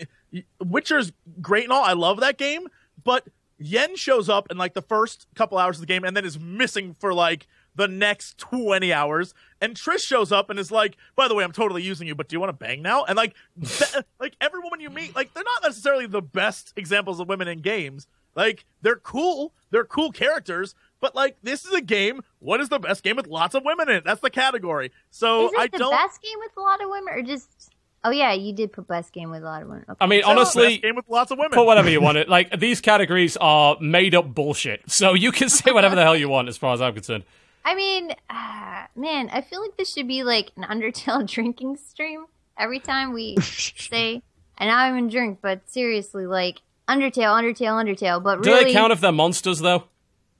Witcher's 0.63 1.11
great 1.41 1.65
and 1.65 1.73
all. 1.73 1.83
I 1.83 1.93
love 1.93 2.21
that 2.21 2.37
game, 2.37 2.67
but 3.03 3.27
Yen 3.57 3.97
shows 3.97 4.29
up 4.29 4.47
in 4.49 4.57
like 4.57 4.73
the 4.75 4.81
first 4.81 5.27
couple 5.35 5.57
hours 5.57 5.75
of 5.75 5.81
the 5.81 5.87
game 5.87 6.05
and 6.05 6.15
then 6.15 6.23
is 6.23 6.39
missing 6.39 6.95
for 6.99 7.13
like 7.13 7.47
the 7.79 7.87
next 7.87 8.37
20 8.37 8.93
hours. 8.93 9.33
And 9.61 9.73
Trish 9.73 10.05
shows 10.05 10.31
up 10.31 10.49
and 10.49 10.59
is 10.59 10.69
like, 10.71 10.97
by 11.15 11.27
the 11.27 11.33
way, 11.33 11.43
I'm 11.43 11.51
totally 11.51 11.81
using 11.81 12.07
you, 12.07 12.13
but 12.13 12.27
do 12.27 12.35
you 12.35 12.39
want 12.39 12.49
to 12.49 12.53
bang 12.65 12.81
now? 12.83 13.05
And 13.05 13.15
like, 13.17 13.33
th- 13.65 14.03
like 14.19 14.35
every 14.39 14.59
woman 14.59 14.79
you 14.81 14.89
meet, 14.89 15.15
like, 15.15 15.33
they're 15.33 15.43
not 15.43 15.63
necessarily 15.63 16.05
the 16.05 16.21
best 16.21 16.73
examples 16.75 17.19
of 17.19 17.27
women 17.27 17.47
in 17.47 17.61
games. 17.61 18.05
Like, 18.35 18.65
they're 18.81 18.97
cool. 18.97 19.53
They're 19.71 19.85
cool 19.85 20.11
characters. 20.11 20.75
But 20.99 21.15
like, 21.15 21.37
this 21.41 21.65
is 21.65 21.73
a 21.73 21.81
game. 21.81 22.21
What 22.39 22.59
is 22.61 22.69
the 22.69 22.79
best 22.79 23.03
game 23.03 23.15
with 23.15 23.27
lots 23.27 23.55
of 23.55 23.63
women 23.63 23.89
in 23.89 23.95
it? 23.97 24.03
That's 24.05 24.21
the 24.21 24.29
category. 24.29 24.91
So 25.09 25.47
Is 25.47 25.53
it 25.53 25.59
I 25.59 25.67
the 25.67 25.77
don't. 25.79 25.91
best 25.91 26.21
game 26.21 26.37
with 26.39 26.51
a 26.57 26.61
lot 26.61 26.83
of 26.83 26.89
women, 26.89 27.13
or 27.13 27.21
just? 27.21 27.71
Oh 28.03 28.11
yeah, 28.11 28.31
you 28.31 28.53
did 28.53 28.71
put 28.71 28.87
best 28.87 29.11
game 29.11 29.29
with 29.29 29.41
a 29.41 29.45
lot 29.45 29.61
of 29.61 29.67
women. 29.67 29.83
Okay. 29.89 29.97
I 29.99 30.07
mean, 30.07 30.19
It's 30.19 30.27
not 30.27 30.33
the 30.35 30.39
honestly, 30.39 30.67
best 30.69 30.81
game 30.83 30.95
with 30.95 31.09
lots 31.09 31.31
of 31.31 31.37
women. 31.37 31.51
put 31.51 31.65
whatever 31.65 31.89
you 31.89 31.99
want. 32.07 32.17
It 32.17 32.29
like 32.29 32.57
these 32.57 32.79
categories 32.79 33.35
are 33.37 33.77
made 33.81 34.15
up 34.15 34.33
bullshit. 34.33 34.89
So 34.89 35.13
you 35.15 35.31
can 35.33 35.49
say 35.49 35.71
whatever 35.71 35.95
the 35.95 36.03
hell 36.03 36.15
you 36.15 36.29
want, 36.29 36.47
as 36.47 36.57
far 36.57 36.73
as 36.73 36.79
I'm 36.81 36.93
concerned. 36.93 37.25
I 37.69 37.75
mean, 37.75 38.15
ah, 38.31 38.87
man, 38.95 39.29
I 39.31 39.41
feel 39.41 39.61
like 39.61 39.77
this 39.77 39.93
should 39.93 40.07
be 40.07 40.23
like 40.23 40.51
an 40.57 40.63
Undertale 40.81 41.27
drinking 41.29 41.77
stream 41.77 42.25
every 42.57 42.79
time 42.79 43.13
we 43.13 43.37
say. 43.41 44.23
And 44.57 44.69
now 44.69 44.79
I'm 44.79 44.97
in 44.97 45.07
drink, 45.07 45.37
but 45.39 45.69
seriously, 45.69 46.25
like 46.25 46.61
Undertale, 46.87 47.31
Undertale, 47.39 47.77
Undertale. 47.85 48.23
But 48.23 48.41
Do 48.41 48.49
really, 48.49 48.65
they 48.65 48.73
count 48.73 48.91
if 48.91 49.01
they're 49.01 49.11
monsters 49.11 49.59
though? 49.59 49.83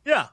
yeah. 0.05 0.27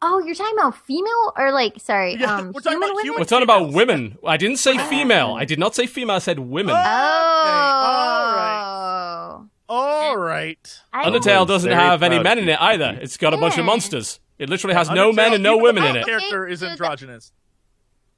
oh, 0.00 0.22
you're 0.24 0.34
talking 0.34 0.56
about 0.58 0.74
female 0.86 1.34
or 1.36 1.52
like, 1.52 1.74
sorry, 1.80 2.14
Yeah, 2.14 2.36
um, 2.36 2.52
we're 2.54 2.62
talking 2.62 2.78
human 2.78 2.88
about 2.90 2.96
women? 2.96 3.14
We're 3.18 3.24
talking 3.24 3.42
about 3.42 3.72
women. 3.74 4.18
I 4.26 4.38
didn't 4.38 4.56
say 4.56 4.78
female. 4.88 5.34
I 5.34 5.44
did 5.44 5.58
not 5.58 5.74
say 5.74 5.86
female. 5.86 6.16
I 6.16 6.20
said 6.20 6.38
women. 6.38 6.74
Oh. 6.74 6.78
Oh, 6.78 6.82
All 6.82 8.32
right. 8.36 9.46
I 9.68 10.54
Undertale 10.94 11.46
doesn't 11.46 11.70
have 11.72 12.02
any 12.02 12.18
men 12.22 12.38
in 12.38 12.48
it 12.48 12.60
either. 12.60 12.98
It's 13.00 13.16
got 13.16 13.34
a 13.34 13.36
bunch 13.36 13.54
of 13.54 13.58
Yeah. 13.60 13.64
monsters. 13.64 14.20
It 14.38 14.48
literally 14.50 14.74
has 14.74 14.90
no 14.90 15.12
men 15.12 15.32
and 15.34 15.42
no 15.42 15.54
Even 15.54 15.62
women 15.62 15.82
the 15.82 15.88
in 15.88 15.94
main 15.94 16.02
it. 16.02 16.06
character 16.06 16.46
is 16.46 16.62
Okay, 16.62 16.66
so 16.66 16.66
that- 16.66 16.70
androgynous. 16.72 17.32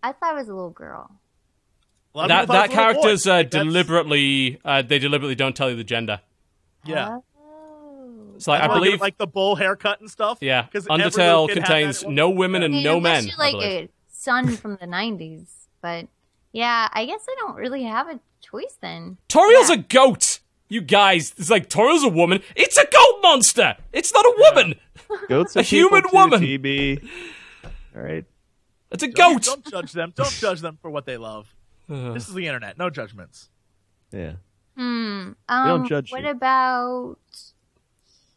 I 0.02 0.12
thought 0.12 0.34
it 0.34 0.38
was 0.38 0.48
a 0.48 0.54
little 0.54 0.70
girl. 0.70 1.10
A 2.14 2.18
lot 2.18 2.24
of 2.24 2.28
That 2.28 2.40
people 2.42 2.54
thought 2.54 2.70
that 2.70 2.70
it 2.70 2.70
was 2.70 2.70
a 2.70 2.78
little 2.78 2.92
boy. 2.92 3.02
character's 3.02 3.26
uh, 3.26 3.30
Like, 3.30 3.50
that's- 3.50 3.64
deliberately 3.66 4.60
uh, 4.64 4.82
they 4.82 4.98
deliberately 4.98 5.34
don't 5.34 5.56
tell 5.56 5.70
you 5.70 5.76
the 5.76 5.84
gender. 5.84 6.20
Yeah. 6.84 7.18
Oh. 7.38 8.32
It's 8.36 8.46
like 8.46 8.60
I 8.60 8.66
That's 8.66 8.68
why 8.68 8.74
they 8.74 8.80
give 8.80 8.84
believe 8.92 9.00
like 9.00 9.18
the 9.18 9.26
bull 9.26 9.56
haircut 9.56 10.00
and 10.00 10.10
stuff. 10.10 10.38
yeah, 10.40 10.66
'Cause 10.72 10.86
every 10.90 11.04
little 11.04 11.10
Undertale 11.10 11.48
kid 11.48 11.58
had 11.58 11.64
contains 11.66 12.00
that- 12.00 12.10
no 12.10 12.30
women 12.30 12.62
and 12.62 12.74
I 12.74 12.76
mean, 12.76 12.84
no 12.84 12.96
unless 12.98 13.24
men. 13.24 13.26
You're 13.26 13.34
I 13.34 13.50
like 13.50 13.52
believe. 13.52 13.88
a 13.88 13.90
son 14.08 14.56
from 14.56 14.76
the 14.80 14.86
'90s, 14.86 15.68
but 15.82 16.06
yeah, 16.52 16.88
I 16.92 17.04
guess 17.04 17.24
I 17.28 17.34
don't 17.40 17.56
really 17.56 17.82
have 17.84 18.08
a 18.08 18.20
choice 18.40 18.76
then. 18.80 19.18
Toriel's 19.28 19.68
Yeah. 19.70 19.74
a 19.74 19.78
goat. 19.78 20.37
You 20.68 20.80
guys, 20.82 21.32
it's 21.38 21.50
like 21.50 21.68
Toriel's 21.70 22.04
a 22.04 22.08
woman. 22.08 22.42
It's 22.54 22.76
a 22.76 22.84
goat 22.84 23.20
monster. 23.22 23.76
It's 23.92 24.12
not 24.12 24.24
a 24.24 24.34
woman. 24.38 24.74
Goats 25.28 25.56
A 25.56 25.60
are 25.60 25.62
people 25.62 25.78
human 25.98 26.02
too, 26.02 26.08
woman. 26.12 26.40
TB. 26.40 27.08
All 27.96 28.02
right. 28.02 28.24
It's 28.90 29.02
a 29.02 29.08
Don't, 29.08 29.34
goat. 29.34 29.42
don't 29.44 29.70
judge 29.70 29.92
them. 29.92 30.12
Don't 30.14 30.30
judge 30.30 30.60
them 30.60 30.78
for 30.80 30.90
what 30.90 31.06
they 31.06 31.16
love. 31.16 31.54
Uh, 31.90 32.12
This 32.12 32.28
is 32.28 32.34
the 32.34 32.46
internet. 32.46 32.76
No 32.78 32.90
judgments. 32.90 33.48
Yeah. 34.12 34.32
Hmm. 34.76 35.32
don't 35.48 35.80
Um, 35.80 35.86
judge 35.88 36.12
what 36.12 36.22
you. 36.22 36.30
about? 36.30 37.16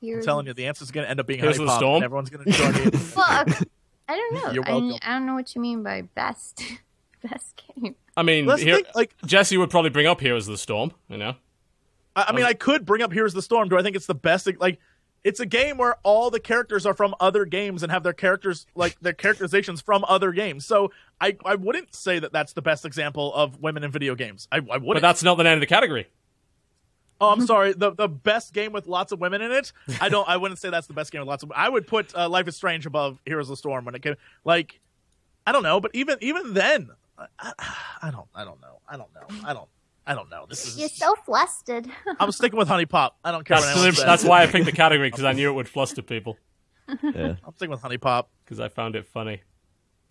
I'm 0.04 0.22
telling 0.24 0.48
you, 0.48 0.54
the 0.54 0.66
answer 0.66 0.84
is 0.84 0.92
going 0.92 1.04
to 1.06 1.10
end 1.10 1.20
up 1.20 1.28
being 1.28 1.40
Here's 1.40 1.58
Honey 1.58 1.66
the 1.68 1.70
Pop, 1.72 1.80
Storm. 1.80 1.96
and 1.98 2.04
everyone's 2.06 2.30
going 2.32 2.46
to 2.46 2.52
join 2.52 2.76
in. 2.76 2.92
Well, 3.16 3.42
okay, 3.44 3.66
I 4.10 4.16
don't 4.18 4.34
know. 4.34 4.52
You're 4.52 4.64
I, 4.68 4.72
welcome. 4.72 5.00
I 5.04 5.10
don't 5.14 5.26
know 5.28 5.36
what 5.36 5.54
you 5.54 5.62
mean 5.62 5.84
by 5.84 6.02
best. 6.02 6.64
best 7.30 7.62
game. 7.76 7.96
I 8.18 8.24
mean, 8.24 8.46
here, 8.58 8.76
think, 8.76 8.88
like, 8.96 9.16
Jesse 9.26 9.58
would 9.58 9.70
probably 9.70 9.92
bring 9.92 10.08
up 10.08 10.20
Heroes 10.20 10.48
of 10.48 10.54
the 10.54 10.58
Storm. 10.58 10.92
You 11.08 11.18
know, 11.18 11.36
I, 12.16 12.26
I 12.30 12.32
mean, 12.34 12.46
I 12.46 12.54
could 12.54 12.86
bring 12.86 13.02
up 13.02 13.12
Here's 13.12 13.34
the 13.34 13.42
Storm. 13.42 13.70
Do 13.70 13.78
I 13.78 13.84
think 13.84 13.96
it's 13.96 14.06
the 14.06 14.16
best? 14.16 14.48
Like, 14.60 14.80
it's 15.24 15.40
a 15.40 15.46
game 15.46 15.78
where 15.78 15.98
all 16.04 16.30
the 16.32 16.40
characters 16.40 16.86
are 16.86 16.94
from 16.94 17.14
other 17.20 17.46
games 17.46 17.84
and 17.84 17.92
have 17.92 18.04
their 18.04 18.14
characters, 18.14 18.66
like, 18.76 19.00
their 19.02 19.14
characterizations 19.14 19.80
from 19.82 20.04
other 20.08 20.32
games. 20.32 20.66
So 20.66 20.92
I, 21.20 21.38
I 21.46 21.56
wouldn't 21.56 21.94
say 21.94 22.20
that 22.20 22.32
that's 22.32 22.54
the 22.54 22.62
best 22.62 22.86
example 22.86 23.34
of 23.34 23.62
women 23.62 23.84
in 23.84 23.92
video 23.92 24.16
games. 24.16 24.48
I, 24.52 24.58
I 24.58 24.60
wouldn't. 24.60 24.88
But 24.88 25.02
that's 25.02 25.24
not 25.24 25.36
the 25.36 25.44
name 25.44 25.54
of 25.54 25.60
the 25.60 25.68
category. 25.68 26.08
Oh, 27.22 27.30
I'm 27.30 27.46
sorry. 27.46 27.74
The 27.74 27.92
the 27.92 28.08
best 28.08 28.52
game 28.52 28.72
with 28.72 28.88
lots 28.88 29.12
of 29.12 29.20
women 29.20 29.44
in 29.44 29.52
it. 29.52 29.72
I 30.02 30.10
don't. 30.10 30.28
I 30.28 30.38
wouldn't 30.38 30.60
say 30.60 30.72
that's 30.72 30.88
the 30.88 30.96
best 30.96 31.12
game 31.12 31.22
with 31.22 31.28
lots 31.28 31.44
of. 31.44 31.52
I 31.56 31.70
would 31.70 31.86
put 31.86 32.16
uh, 32.16 32.28
Life 32.28 32.48
is 32.48 32.56
Strange 32.56 32.88
above 32.88 33.20
Heroes 33.28 33.46
of 33.46 33.52
the 33.52 33.58
Storm 33.58 33.86
when 33.86 33.94
it 33.94 34.02
came. 34.02 34.16
Like, 34.44 34.80
I 35.46 35.52
don't 35.52 35.62
know, 35.62 35.80
but 35.80 35.92
even 35.94 36.18
even 36.22 36.56
then, 36.56 36.90
I, 37.20 37.28
I, 37.38 37.76
I 38.02 38.10
don't. 38.10 38.26
I 38.34 38.44
don't 38.44 38.60
know. 38.60 38.80
I 38.90 38.98
don't 38.98 39.14
know. 39.14 39.48
I 39.48 39.54
don't. 39.54 39.70
I 40.12 40.16
don't 40.16 40.30
know. 40.30 40.46
This 40.50 40.66
is. 40.68 40.78
You're 40.78 40.90
so 40.90 41.16
flustered. 41.26 41.88
I'm 42.20 42.32
sticking 42.32 42.58
with 42.60 42.68
HuniePop. 42.68 43.12
I 43.24 43.32
don't 43.32 43.46
care 43.46 43.58
That's, 43.58 43.68
what 43.68 43.72
anyone 43.78 43.92
deliber- 43.92 43.96
says. 43.96 44.06
that's 44.06 44.24
why 44.24 44.44
I 44.44 44.48
picked 44.48 44.66
the 44.66 44.72
category 44.72 45.10
because 45.10 45.24
I 45.24 45.32
knew 45.34 45.50
it 45.50 45.54
would 45.54 45.70
fluster 45.70 46.02
people 46.02 46.38
Yeah. 46.88 47.36
I'm 47.46 47.54
sticking 47.56 47.72
with 47.72 47.82
HuniePop. 47.82 48.26
because 48.44 48.60
I 48.60 48.68
found 48.68 48.96
it 48.96 49.06
funny. 49.08 49.42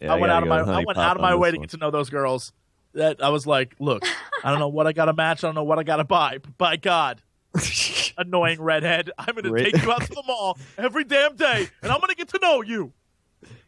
yeah 0.00 0.12
I 0.14 0.16
went 0.16 0.32
out 0.32 0.42
of 0.42 0.48
my 0.48 0.60
I 0.60 0.84
went 0.84 0.96
out 0.98 1.16
of 1.16 1.20
my 1.22 1.32
this 1.32 1.38
way 1.40 1.50
to 1.50 1.58
get 1.58 1.70
to 1.70 1.76
know 1.76 1.90
those 1.90 2.08
girls. 2.10 2.52
That 2.94 3.22
I 3.22 3.28
was 3.28 3.46
like, 3.46 3.76
look, 3.78 4.02
I 4.42 4.50
don't 4.50 4.58
know 4.58 4.68
what 4.68 4.86
I 4.88 4.92
got 4.92 5.04
to 5.04 5.12
match. 5.12 5.44
I 5.44 5.48
don't 5.48 5.54
know 5.54 5.62
what 5.64 5.78
I 5.78 5.84
got 5.84 5.96
to 5.98 6.04
buy. 6.04 6.38
But 6.38 6.58
by 6.58 6.76
God, 6.76 7.22
annoying 8.18 8.60
redhead, 8.60 9.10
I'm 9.18 9.34
going 9.34 9.44
to 9.44 9.52
Right. 9.52 9.72
take 9.72 9.82
you 9.82 9.92
out 9.92 10.02
to 10.02 10.08
the 10.08 10.22
mall 10.26 10.58
every 10.78 11.04
damn 11.04 11.36
day, 11.36 11.68
and 11.82 11.92
I'm 11.92 11.98
going 12.00 12.08
to 12.10 12.16
get 12.16 12.28
to 12.30 12.38
know 12.42 12.62
you. 12.62 12.92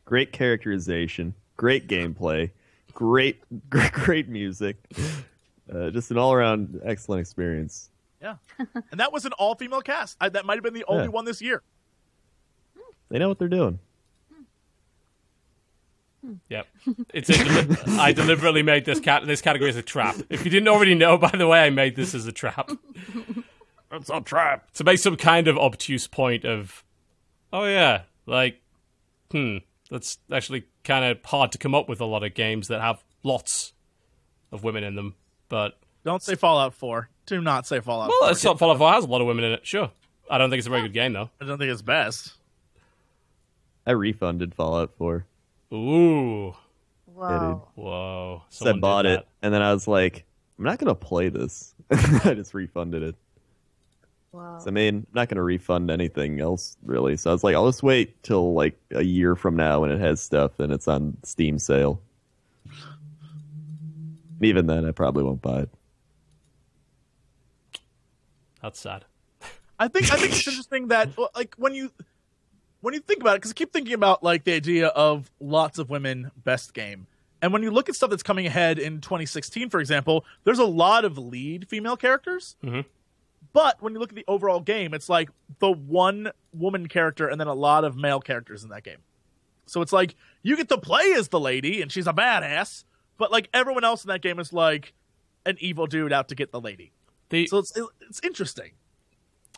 Great 0.05 0.33
characterization, 0.33 1.35
great 1.57 1.87
gameplay, 1.89 2.51
great, 2.95 3.43
great, 3.71 3.93
great 3.93 4.29
music. 4.29 4.77
Uh, 5.74 5.90
just 5.90 6.11
an 6.11 6.19
all-around 6.19 6.81
excellent 6.85 7.20
experience. 7.20 7.89
Yeah, 8.20 8.36
and 8.59 9.01
that 9.01 9.12
was 9.12 9.24
an 9.24 9.32
all-female 9.32 9.81
cast. 9.82 10.16
I, 10.20 10.28
that 10.28 10.44
might 10.44 10.55
have 10.55 10.62
been 10.62 10.74
the 10.74 10.85
only 10.86 11.05
Yeah. 11.05 11.09
one 11.11 11.24
this 11.24 11.40
year. 11.40 11.62
They 13.09 13.19
know 13.19 13.28
what 13.28 13.39
they're 13.39 13.49
doing. 13.49 13.78
Yep, 16.51 16.66
it's 17.12 17.28
a 17.31 17.32
deli- 17.32 17.77
I 17.99 18.12
deliberately 18.12 18.62
made 18.62 18.85
this 18.85 19.01
cat 19.01 19.27
this 19.27 19.40
category 19.43 19.70
as 19.70 19.77
a 19.77 19.82
trap. 19.82 20.15
If 20.31 20.44
you 20.44 20.53
didn't 20.53 20.69
already 20.69 20.94
know, 20.94 21.19
by 21.19 21.31
the 21.31 21.49
way, 21.49 21.65
I 21.65 21.70
made 21.70 21.97
this 21.97 22.15
as 22.15 22.27
a 22.28 22.32
trap. 22.32 22.70
It's 23.90 24.09
a 24.09 24.20
trap. 24.20 24.70
to 24.74 24.85
make 24.85 24.99
some 25.01 25.16
kind 25.16 25.49
of 25.49 25.59
obtuse 25.59 26.07
point 26.07 26.44
of, 26.44 26.85
oh 27.53 27.65
yeah, 27.65 28.03
like, 28.24 28.61
hmm, 29.32 29.59
that's 29.90 30.19
actually 30.31 30.65
kind 30.85 31.05
of 31.05 31.19
hard 31.24 31.51
to 31.53 31.59
come 31.59 31.74
up 31.74 31.89
with 31.89 32.01
a 32.01 32.05
lot 32.07 32.23
of 32.23 32.35
games 32.35 32.69
that 32.69 32.81
have 32.81 33.03
lots 33.24 33.73
of 34.53 34.62
women 34.62 34.85
in 34.85 34.94
them. 34.94 35.16
But 35.53 35.77
Don't 36.03 36.23
say 36.23 36.35
Fallout 36.35 36.73
4. 36.73 37.11
Do 37.27 37.43
not 37.43 37.66
say 37.66 37.81
Fallout 37.81 38.09
well, 38.09 38.20
4. 38.20 38.31
it's 38.31 38.43
not 38.43 38.59
Fallout 38.59 38.79
4 38.79 38.93
has 38.95 39.05
a 39.05 39.07
lot 39.07 39.20
of 39.20 39.27
women 39.27 39.45
in 39.45 39.53
it. 39.53 39.66
Sure, 39.66 39.91
I 40.31 40.39
don't 40.39 40.49
think 40.49 40.61
it's 40.61 40.66
a 40.66 40.70
very 40.70 40.81
good 40.81 40.95
game 40.95 41.12
though. 41.12 41.29
I 41.43 41.45
don't 41.45 41.59
think 41.59 41.70
it's 41.70 41.83
best. 41.83 42.33
I 43.87 43.91
refunded 43.91 44.55
Fallout 44.55 44.95
4. 44.97 45.27
Ooh, 45.74 46.55
Whoa. 47.05 47.69
whoa! 47.74 48.43
So 48.49 48.65
I 48.65 48.70
Someone 48.70 48.74
did 48.77 48.81
bought 48.81 49.05
it, 49.05 49.29
and 49.43 49.53
then 49.53 49.61
I 49.61 49.74
was 49.74 49.87
like, 49.87 50.24
I'm 50.59 50.65
not 50.65 50.79
gonna 50.79 50.95
play 50.95 51.29
this. 51.29 51.74
I 51.91 52.33
just 52.33 52.55
refunded 52.55 53.03
it. 53.03 53.15
Wow. 54.33 54.59
So, 54.59 54.69
I 54.69 54.70
mean, 54.70 54.95
I'm 54.97 55.07
not 55.12 55.29
gonna 55.29 55.43
refund 55.43 55.91
anything 55.91 56.41
else 56.41 56.79
really. 56.83 57.19
So 57.19 57.29
I 57.29 57.35
was 57.35 57.45
like, 57.45 57.55
I'll 57.55 57.69
just 57.69 57.83
wait 57.83 58.23
till 58.23 58.55
like 58.55 58.81
a 58.93 59.03
year 59.03 59.37
from 59.37 59.57
now 59.57 59.83
when 59.83 59.91
it 59.93 60.01
has 60.01 60.19
stuff 60.23 60.59
and 60.61 60.73
it's 60.73 60.89
on 60.89 61.19
Steam 61.24 61.59
sale. 61.59 62.01
Even 64.43 64.66
then, 64.66 64.85
I 64.86 64.90
probably 64.90 65.23
won't 65.23 65.40
buy 65.43 65.60
it. 65.60 65.70
That's 68.60 68.78
sad. 68.78 69.05
I 69.78 69.89
think 69.89 70.12
I 70.12 70.16
think 70.16 70.32
it's 70.32 70.47
interesting 70.47 70.89
that 70.89 71.10
like 71.35 71.55
when 71.56 71.74
you 71.74 71.90
when 72.81 72.94
you 72.94 73.01
think 73.01 73.20
about 73.20 73.35
it, 73.36 73.39
because 73.40 73.51
I 73.52 73.55
keep 73.55 73.73
thinking 73.73 73.94
about 73.94 74.23
like 74.23 74.44
the 74.44 74.52
idea 74.52 74.89
of 74.89 75.31
lots 75.40 75.78
of 75.78 75.90
women 75.90 76.31
best 76.36 76.74
game, 76.74 77.06
and 77.40 77.52
when 77.52 77.62
you 77.62 77.70
look 77.70 77.89
at 77.89 77.94
stuff 77.97 78.10
that's 78.10 78.23
coming 78.23 78.47
ahead 78.47 78.78
in 78.78 79.01
2016, 79.01 79.70
for 79.70 79.81
example, 79.81 80.24
there's 80.44 80.59
a 80.60 80.64
lot 80.64 81.05
of 81.05 81.19
lead 81.19 81.69
female 81.69 81.97
characters. 81.97 82.56
Mhm. 82.62 82.85
But 83.52 83.82
when 83.82 83.93
you 83.93 83.98
look 83.98 84.10
at 84.10 84.16
the 84.16 84.24
overall 84.28 84.60
game, 84.60 84.94
it's 84.94 85.09
like 85.09 85.31
the 85.59 85.70
one 85.70 86.31
woman 86.52 86.86
character 86.89 87.28
and 87.28 87.40
then 87.40 87.48
a 87.48 87.55
lot 87.55 87.85
of 87.85 87.97
male 87.97 88.20
characters 88.20 88.62
in 88.62 88.70
that 88.70 88.85
game. 88.85 88.98
So 89.66 89.82
it's 89.82 89.93
like 89.93 90.14
you 90.43 90.56
get 90.56 90.69
to 90.69 90.78
play 90.78 91.12
as 91.14 91.28
the 91.28 91.40
lady 91.40 91.82
and 91.82 91.90
she's 91.90 92.06
a 92.06 92.12
badass, 92.12 92.85
but 93.18 93.30
like 93.30 93.48
everyone 93.55 93.84
else 93.84 94.05
in 94.05 94.09
that 94.09 94.22
game 94.22 94.39
is 94.39 94.52
like 94.52 94.93
an 95.47 95.56
evil 95.60 95.86
dude 95.86 96.12
out 96.12 96.28
to 96.28 96.34
get 96.34 96.52
the 96.52 96.60
lady. 96.60 96.93
The 97.30 97.47
So 97.47 97.59
it's 97.59 97.72
it's 98.09 98.20
interesting. 98.24 98.72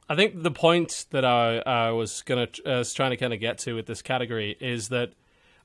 I 0.09 0.15
think 0.17 0.43
the 0.43 0.51
point 0.51 1.07
that 1.11 1.25
I, 1.25 1.59
I 1.61 1.91
was 1.91 2.23
gonna 2.23 2.49
uh, 2.67 2.71
was 2.79 2.93
trying 2.93 3.11
to 3.11 3.17
kind 3.17 3.33
of 3.33 3.41
get 3.41 3.59
to 3.61 3.75
with 3.75 3.87
this 3.87 4.03
category 4.03 4.57
is 4.61 4.89
that 4.91 5.13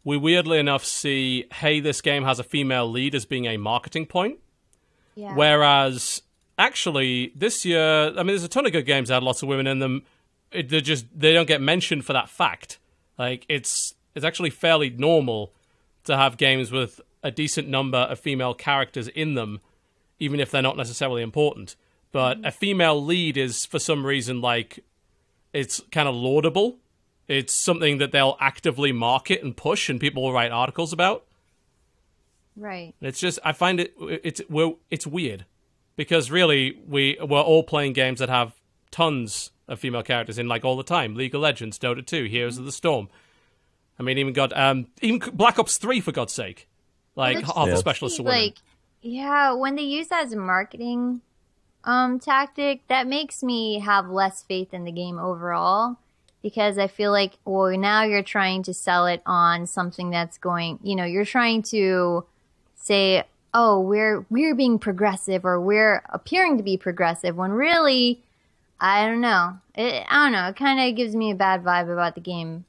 we 0.03 0.15
weirdly 0.15 0.59
enough 0.59 0.85
see, 0.85 1.45
hey, 1.53 1.81
this 1.81 1.99
game 2.01 2.23
has 2.23 2.39
a 2.39 2.43
female 2.43 2.89
lead 2.89 3.13
as 3.15 3.25
being 3.25 3.45
a 3.45 3.57
marketing 3.57 4.05
point, 4.05 4.39
Yeah. 5.15 5.35
whereas 5.35 6.21
actually 6.57 7.33
this 7.35 7.65
year, 7.65 8.07
I 8.11 8.11
mean, 8.17 8.27
there's 8.27 8.43
a 8.45 8.47
ton 8.47 8.65
of 8.65 8.71
good 8.71 8.85
games 8.85 9.09
that 9.09 9.15
had 9.15 9.23
lots 9.23 9.41
of 9.43 9.49
women 9.49 9.67
in 9.67 9.79
them. 9.79 10.03
It, 10.51 10.69
they 10.69 10.79
just 10.81 11.05
they 11.13 11.33
don't 11.33 11.47
get 11.47 11.61
mentioned 11.61 12.05
for 12.05 12.13
that 12.13 12.29
fact. 12.29 12.79
Like 13.17 13.45
it's 13.49 13.93
it's 14.15 14.25
actually 14.25 14.49
fairly 14.51 14.89
normal 14.89 15.53
to 16.05 16.15
have 16.15 16.37
games 16.37 16.71
with 16.71 17.01
a 17.23 17.31
decent 17.31 17.67
number 17.67 17.97
of 17.97 18.19
female 18.19 18.53
characters 18.53 19.07
in 19.09 19.33
them, 19.33 19.59
even 20.19 20.39
if 20.39 20.51
they're 20.51 20.61
not 20.61 20.77
necessarily 20.77 21.21
important. 21.21 21.75
But 22.11 22.45
a 22.45 22.51
female 22.51 23.03
lead 23.03 23.37
is 23.37 23.65
for 23.65 23.79
some 23.79 24.05
reason 24.05 24.41
like 24.41 24.83
it's 25.53 25.81
kind 25.91 26.07
of 26.07 26.15
laudable. 26.15 26.77
It's 27.27 27.53
something 27.53 27.99
that 27.99 28.11
they'll 28.11 28.37
actively 28.39 28.91
market 28.91 29.43
and 29.43 29.55
push, 29.55 29.89
and 29.89 29.99
people 29.99 30.23
will 30.23 30.33
write 30.33 30.51
articles 30.51 30.91
about. 30.93 31.25
right. 32.55 32.95
It's 33.01 33.19
just 33.19 33.39
I 33.43 33.51
find 33.51 33.79
it 33.79 33.93
it's 33.99 34.41
we're, 34.49 34.73
it's 34.89 35.05
weird 35.05 35.45
because 35.95 36.31
really 36.31 36.79
we 36.87 37.17
we're 37.21 37.41
all 37.41 37.63
playing 37.63 37.93
games 37.93 38.19
that 38.19 38.29
have 38.29 38.55
tons 38.89 39.51
of 39.67 39.79
female 39.79 40.01
characters 40.01 40.39
in 40.39 40.47
like 40.47 40.65
all 40.65 40.77
the 40.77 40.83
time. 40.83 41.13
League 41.15 41.35
of 41.35 41.41
Legends, 41.41 41.77
Dota 41.77 42.03
2, 42.03 42.23
Heroes 42.25 42.57
of 42.57 42.65
the 42.65 42.71
Storm. 42.71 43.09
I 43.99 44.03
mean, 44.03 44.17
even 44.17 44.33
got 44.33 44.57
um 44.57 44.87
even 45.01 45.19
Black 45.33 45.59
Ops 45.59 45.77
3 45.77 45.99
for 45.99 46.11
God's 46.11 46.33
sake. 46.33 46.68
Like 47.15 47.35
Well, 47.45 47.53
half 47.55 47.65
the 47.65 47.71
Yeah. 47.71 47.77
specialists 47.77 48.19
are 48.19 48.23
women. 48.23 48.39
like 48.39 48.55
yeah 49.01 49.53
when 49.53 49.75
they 49.75 49.81
use 49.83 50.07
that 50.09 50.25
as 50.25 50.33
a 50.33 50.37
marketing 50.37 51.21
um 51.85 52.19
tactic 52.19 52.85
that 52.87 53.07
makes 53.07 53.41
me 53.41 53.79
have 53.79 54.09
less 54.09 54.43
faith 54.43 54.73
in 54.73 54.83
the 54.83 54.91
game 54.91 55.17
overall 55.17 55.95
because 56.41 56.77
i 56.77 56.85
feel 56.87 57.11
like 57.11 57.33
well 57.45 57.75
now 57.77 58.03
you're 58.03 58.21
trying 58.21 58.61
to 58.63 58.73
sell 58.73 59.05
it 59.07 59.21
on 59.25 59.65
something 59.65 60.09
that's 60.09 60.37
going 60.37 60.77
you 60.83 60.95
know 60.95 61.05
you're 61.05 61.23
trying 61.23 61.61
to 61.63 62.25
say 62.75 63.23
oh 63.53 63.79
we're 63.79 64.25
we're 64.29 64.53
being 64.53 64.77
progressive 64.77 65.45
or 65.45 65.61
we're 65.61 66.03
appearing 66.09 66.57
to 66.57 66.63
be 66.63 66.75
progressive 66.75 67.37
when 67.37 67.51
really 67.51 68.21
i 68.81 69.05
don't 69.07 69.21
know 69.21 69.57
it, 69.75 70.03
i 70.09 70.23
don't 70.25 70.33
know 70.33 70.47
it 70.49 70.55
kind 70.57 70.77
of 70.89 70.95
gives 70.97 71.15
me 71.15 71.31
a 71.31 71.35
bad 71.35 71.63
vibe 71.63 71.91
about 71.91 72.15
the 72.15 72.21
game 72.21 72.65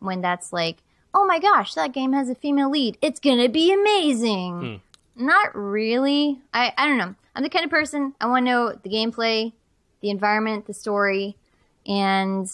when 0.00 0.20
that's 0.20 0.52
like 0.52 0.76
oh 1.14 1.26
my 1.26 1.38
gosh 1.38 1.74
that 1.74 1.92
game 1.92 2.12
has 2.12 2.28
a 2.28 2.34
female 2.34 2.70
lead 2.70 2.96
it's 3.02 3.20
gonna 3.20 3.48
be 3.48 3.72
amazing 3.72 4.80
hmm. 5.16 5.24
not 5.24 5.54
really. 5.54 6.40
I, 6.54 6.72
I 6.76 6.86
don't 6.86 6.98
know. 6.98 7.14
I'm 7.34 7.42
the 7.42 7.48
kind 7.50 7.64
of 7.64 7.70
person 7.70 8.14
I 8.20 8.26
want 8.26 8.46
to 8.46 8.50
know 8.50 8.72
the 8.82 8.90
gameplay, 8.90 9.52
the 10.00 10.10
environment, 10.10 10.66
the 10.66 10.74
story, 10.74 11.36
and 11.86 12.46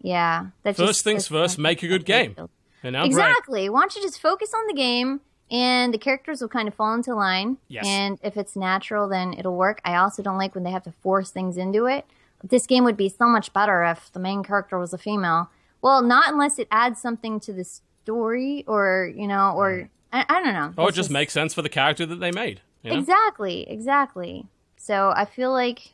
Yeah, 0.00 0.46
First 0.64 0.78
just- 0.78 1.04
things 1.04 1.28
first, 1.28 1.58
make 1.58 1.82
a 1.82 1.88
good 1.88 2.04
game. 2.04 2.36
Exactly. 2.84 3.68
Why 3.68 3.80
don't 3.80 3.94
you 3.94 4.02
just 4.02 4.20
focus 4.20 4.52
on 4.54 4.66
the 4.66 4.74
game 4.74 5.20
and 5.50 5.94
the 5.94 5.98
characters 5.98 6.40
will 6.40 6.48
kind 6.48 6.66
of 6.66 6.74
fall 6.74 6.94
into 6.94 7.14
line. 7.14 7.58
Yes. 7.68 7.84
And 7.86 8.18
if 8.24 8.36
it's 8.36 8.56
natural, 8.56 9.08
then 9.08 9.34
it'll 9.34 9.54
work. 9.54 9.80
I 9.84 9.94
also 9.96 10.22
don't 10.22 10.38
like 10.38 10.54
when 10.54 10.64
they 10.64 10.70
have 10.72 10.82
to 10.84 10.92
force 10.92 11.30
things 11.30 11.56
into 11.56 11.86
it. 11.86 12.06
This 12.42 12.66
game 12.66 12.82
would 12.84 12.96
be 12.96 13.08
so 13.08 13.26
much 13.26 13.52
better 13.52 13.84
if 13.84 14.10
the 14.12 14.18
main 14.18 14.42
character 14.42 14.78
was 14.78 14.92
a 14.92 14.98
female. 14.98 15.48
Well, 15.82 16.02
not 16.02 16.32
unless 16.32 16.58
it 16.58 16.68
adds 16.70 17.00
something 17.00 17.40
to 17.40 17.52
the 17.52 17.64
story 17.64 18.64
or, 18.66 19.12
you 19.14 19.26
know, 19.26 19.52
or 19.54 19.70
mm. 19.72 19.88
I, 20.12 20.24
I 20.28 20.42
don't 20.42 20.54
know. 20.54 20.72
Or 20.82 20.84
it 20.84 20.86
That's 20.86 20.96
just 20.96 21.10
makes 21.10 21.32
sense 21.32 21.52
for 21.52 21.62
the 21.62 21.68
character 21.68 22.06
that 22.06 22.16
they 22.16 22.30
made. 22.30 22.60
You 22.82 22.92
know? 22.92 22.98
Exactly, 22.98 23.68
exactly. 23.68 24.46
So 24.76 25.12
I 25.14 25.24
feel 25.24 25.52
like 25.52 25.92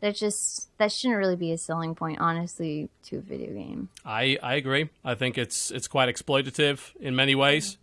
that 0.00 0.14
just 0.14 0.68
that 0.78 0.92
shouldn't 0.92 1.18
really 1.18 1.36
be 1.36 1.52
a 1.52 1.58
selling 1.58 1.94
point, 1.94 2.20
honestly, 2.20 2.88
to 3.04 3.18
a 3.18 3.20
video 3.20 3.52
game. 3.52 3.88
I, 4.04 4.38
I 4.42 4.54
agree. 4.54 4.90
I 5.04 5.14
think 5.14 5.36
it's 5.36 5.70
it's 5.70 5.88
quite 5.88 6.14
exploitative 6.14 6.94
in 7.00 7.16
many 7.16 7.34
ways. 7.34 7.72
Mm-hmm. 7.72 7.82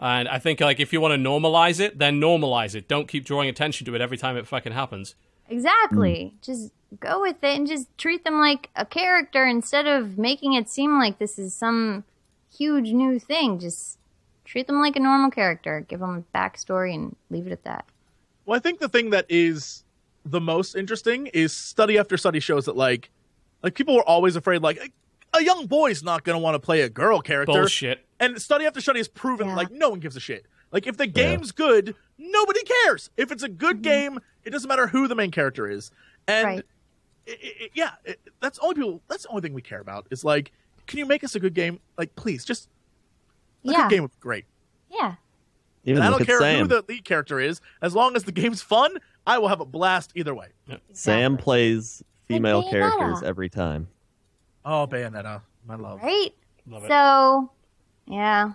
And 0.00 0.28
I 0.28 0.38
think 0.38 0.60
like 0.60 0.78
if 0.80 0.92
you 0.92 1.00
want 1.00 1.20
to 1.20 1.28
normalize 1.28 1.80
it, 1.80 1.98
then 1.98 2.20
normalize 2.20 2.74
it. 2.74 2.88
Don't 2.88 3.08
keep 3.08 3.24
drawing 3.24 3.48
attention 3.48 3.84
to 3.86 3.94
it 3.94 4.00
every 4.00 4.16
time 4.16 4.36
it 4.36 4.46
fucking 4.46 4.72
happens. 4.72 5.14
Exactly. 5.48 6.34
Mm. 6.34 6.42
Just 6.44 6.72
go 7.00 7.20
with 7.20 7.42
it 7.42 7.56
and 7.56 7.66
just 7.66 7.86
treat 7.98 8.24
them 8.24 8.38
like 8.38 8.70
a 8.76 8.84
character 8.86 9.46
instead 9.46 9.86
of 9.86 10.18
making 10.18 10.54
it 10.54 10.68
seem 10.68 10.98
like 10.98 11.18
this 11.18 11.38
is 11.38 11.54
some 11.54 12.04
huge 12.56 12.90
new 12.92 13.18
thing. 13.18 13.58
Just 13.58 13.98
treat 14.44 14.66
them 14.66 14.80
like 14.80 14.96
a 14.96 15.00
normal 15.00 15.30
character. 15.30 15.84
Give 15.88 16.00
them 16.00 16.24
a 16.32 16.36
backstory 16.38 16.94
and 16.94 17.14
leave 17.30 17.46
it 17.46 17.52
at 17.52 17.64
that. 17.64 17.84
Well, 18.46 18.56
I 18.56 18.60
think 18.60 18.78
the 18.80 18.88
thing 18.88 19.10
that 19.10 19.26
is 19.28 19.84
the 20.24 20.40
most 20.40 20.74
interesting 20.74 21.26
is 21.28 21.54
study 21.54 21.98
after 21.98 22.16
study 22.16 22.40
shows 22.40 22.64
that 22.66 22.76
like 22.76 23.10
like 23.62 23.74
people 23.74 23.94
were 23.94 24.02
always 24.08 24.36
afraid 24.36 24.62
like 24.62 24.92
a 25.34 25.42
young 25.42 25.66
boy's 25.66 26.02
not 26.02 26.24
going 26.24 26.34
to 26.34 26.42
want 26.42 26.54
to 26.54 26.58
play 26.58 26.80
a 26.80 26.88
girl 26.88 27.20
character. 27.20 27.52
Bullshit. 27.52 28.04
And 28.18 28.40
study 28.40 28.64
after 28.66 28.80
study 28.80 28.98
has 29.00 29.08
proven 29.08 29.48
Yeah. 29.48 29.56
like 29.56 29.70
no 29.70 29.90
one 29.90 30.00
gives 30.00 30.16
a 30.16 30.20
shit. 30.20 30.46
Like 30.72 30.86
if 30.86 30.96
the 30.96 31.06
game's 31.06 31.52
good, 31.52 31.94
nobody 32.18 32.60
cares. 32.62 33.10
If 33.16 33.32
it's 33.32 33.42
a 33.42 33.48
good 33.48 33.76
mm-hmm. 33.76 33.82
game, 33.82 34.20
it 34.44 34.50
doesn't 34.50 34.68
matter 34.68 34.86
who 34.86 35.08
the 35.08 35.14
main 35.14 35.30
character 35.30 35.68
is. 35.68 35.90
And 36.26 36.46
Right. 36.46 36.64
i 37.26 37.30
i 37.30 37.34
i- 37.64 37.70
yeah, 37.74 37.92
it, 38.04 38.20
that's 38.40 38.58
only 38.60 38.74
people. 38.74 39.02
That's 39.08 39.24
the 39.24 39.30
only 39.30 39.42
thing 39.42 39.54
we 39.54 39.62
care 39.62 39.80
about. 39.80 40.06
Is 40.10 40.24
like, 40.24 40.52
can 40.86 40.98
you 40.98 41.06
make 41.06 41.24
us 41.24 41.34
a 41.34 41.40
good 41.40 41.54
game? 41.54 41.80
Like, 41.96 42.14
please, 42.16 42.44
just 42.44 42.68
make 43.64 43.76
a 43.76 43.78
yeah. 43.78 43.88
good 43.88 43.94
game 43.94 44.02
would 44.02 44.12
be 44.12 44.20
great. 44.20 44.44
Yeah. 44.90 45.14
Even 45.84 46.02
And 46.02 46.14
I 46.14 46.16
don't 46.16 46.26
care 46.26 46.38
Sam. 46.40 46.62
who 46.62 46.68
the 46.68 46.84
lead 46.88 47.04
character 47.04 47.40
is, 47.40 47.60
as 47.80 47.94
long 47.94 48.16
as 48.16 48.24
the 48.24 48.32
game's 48.32 48.62
fun. 48.62 48.98
I 49.26 49.36
will 49.38 49.48
have 49.48 49.60
a 49.60 49.66
blast 49.66 50.12
either 50.14 50.34
way. 50.34 50.48
Sam 50.94 51.36
plays 51.36 52.02
female 52.26 52.62
Bayonetta. 52.62 52.70
characters 52.70 53.22
every 53.22 53.50
time. 53.50 53.88
Oh, 54.64 54.86
Bayonetta, 54.86 55.42
my 55.66 55.74
love. 55.74 56.02
Right? 56.02 56.30
Love 56.66 56.84
it. 56.84 56.88
So, 56.88 57.50
yeah. 58.06 58.52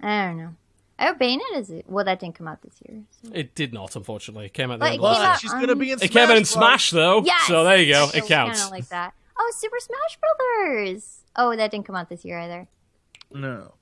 I 0.00 0.26
don't 0.26 0.36
know. 0.36 0.54
I 0.98 1.06
hope 1.06 1.18
Bayonetta 1.18 1.56
is 1.58 1.70
it. 1.70 1.84
Well, 1.88 2.04
that 2.04 2.20
didn't 2.20 2.36
come 2.36 2.46
out 2.48 2.62
this 2.62 2.74
year. 2.88 3.02
So. 3.22 3.30
It 3.34 3.54
did 3.54 3.72
not, 3.74 3.96
unfortunately. 3.96 4.46
It 4.46 4.54
came 4.54 4.70
out 4.70 4.74
the 4.78 4.84
But 4.84 4.92
end 4.92 4.94
it 4.94 4.98
came 5.00 5.22
out 5.22 5.40
she's 5.40 5.52
on- 5.52 5.60
gonna 5.60 5.74
be 5.74 5.90
in. 5.90 5.98
It 6.02 6.10
came 6.10 6.22
out 6.24 6.30
in 6.36 6.42
Bros. 6.42 6.50
Smash 6.50 6.90
though, 6.90 7.22
Yes! 7.24 7.46
so 7.48 7.64
there 7.64 7.78
you 7.78 7.92
go. 7.92 8.08
It 8.14 8.26
counts. 8.26 8.60
Kind 8.60 8.68
of 8.68 8.70
like 8.70 8.88
that. 8.90 9.12
Oh, 9.38 9.52
Super 9.56 9.78
Smash 9.80 10.18
Brothers. 10.20 11.24
Oh, 11.36 11.56
that 11.56 11.70
didn't 11.72 11.86
come 11.86 11.96
out 11.96 12.08
this 12.08 12.24
year 12.24 12.38
either. 12.38 12.68
No. 13.32 13.74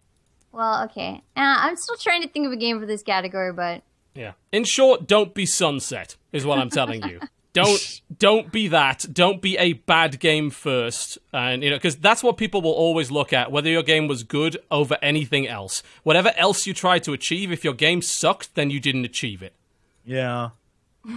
Well, 0.52 0.84
okay. 0.84 1.22
Uh, 1.36 1.40
I'm 1.58 1.76
still 1.76 1.96
trying 1.96 2.22
to 2.22 2.28
think 2.28 2.46
of 2.46 2.52
a 2.52 2.56
game 2.56 2.80
for 2.80 2.86
this 2.86 3.02
category, 3.02 3.52
but 3.52 3.82
Yeah. 4.14 4.32
In 4.50 4.64
short, 4.64 5.06
don't 5.06 5.34
be 5.34 5.44
Sunset 5.46 6.16
is 6.32 6.44
what 6.46 6.58
I'm 6.58 6.70
telling 6.70 7.02
you. 7.08 7.20
Don't 7.52 8.00
don't 8.18 8.52
be 8.52 8.68
that. 8.68 9.06
Don't 9.12 9.42
be 9.42 9.58
a 9.58 9.74
bad 9.74 10.20
game 10.20 10.50
first, 10.50 11.18
and 11.32 11.62
you 11.62 11.70
know 11.70 11.76
because 11.76 11.96
that's 11.96 12.22
what 12.22 12.36
people 12.36 12.62
will 12.62 12.72
always 12.72 13.10
look 13.10 13.32
at. 13.32 13.52
Whether 13.52 13.70
your 13.70 13.82
game 13.82 14.08
was 14.08 14.22
good 14.22 14.56
over 14.70 14.98
anything 15.02 15.46
else, 15.46 15.82
whatever 16.02 16.32
else 16.36 16.66
you 16.66 16.74
tried 16.74 17.04
to 17.04 17.12
achieve, 17.12 17.52
if 17.52 17.64
your 17.64 17.74
game 17.74 18.02
sucked, 18.02 18.54
then 18.54 18.70
you 18.70 18.80
didn't 18.80 19.04
achieve 19.04 19.42
it. 19.42 19.54
Yeah. 20.04 20.50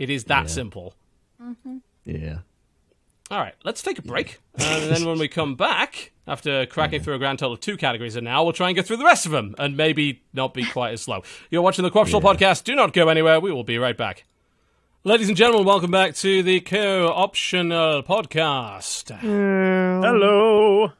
It 0.00 0.08
is 0.08 0.24
that 0.24 0.48
simple. 0.48 0.94
Mm-hmm. 1.40 1.76
Yeah. 2.06 2.38
All 3.30 3.38
right, 3.38 3.54
let's 3.64 3.82
take 3.82 3.98
a 3.98 4.02
break, 4.02 4.40
uh, 4.58 4.64
and 4.64 4.90
then 4.90 5.04
when 5.04 5.18
we 5.18 5.28
come 5.40 5.56
back, 5.56 6.12
after 6.26 6.64
cracking 6.64 7.02
through 7.02 7.14
a 7.14 7.18
grand 7.18 7.38
total 7.38 7.52
of 7.52 7.60
two 7.60 7.76
categories 7.76 8.16
and 8.16 8.24
now 8.24 8.42
we'll 8.42 8.54
try 8.54 8.68
and 8.68 8.76
get 8.76 8.86
through 8.86 8.96
the 8.96 9.04
rest 9.04 9.26
of 9.26 9.32
them, 9.32 9.54
and 9.58 9.76
maybe 9.76 10.22
not 10.32 10.54
be 10.54 10.64
quite 10.64 10.94
as 10.94 11.02
slow. 11.02 11.22
You're 11.50 11.60
watching 11.60 11.82
the 11.82 11.90
Co-Optional 11.90 12.22
Podcast. 12.22 12.64
Do 12.64 12.74
not 12.74 12.94
go 12.94 13.08
anywhere. 13.08 13.40
We 13.40 13.52
will 13.52 13.62
be 13.62 13.76
right 13.76 13.96
back. 13.96 14.24
Ladies 15.02 15.28
and 15.28 15.36
gentlemen, 15.36 15.66
welcome 15.66 15.90
back 15.90 16.14
to 16.16 16.42
the 16.42 16.60
Co-Optional 16.60 18.02
Podcast. 18.02 19.18
Hello. 19.18 20.92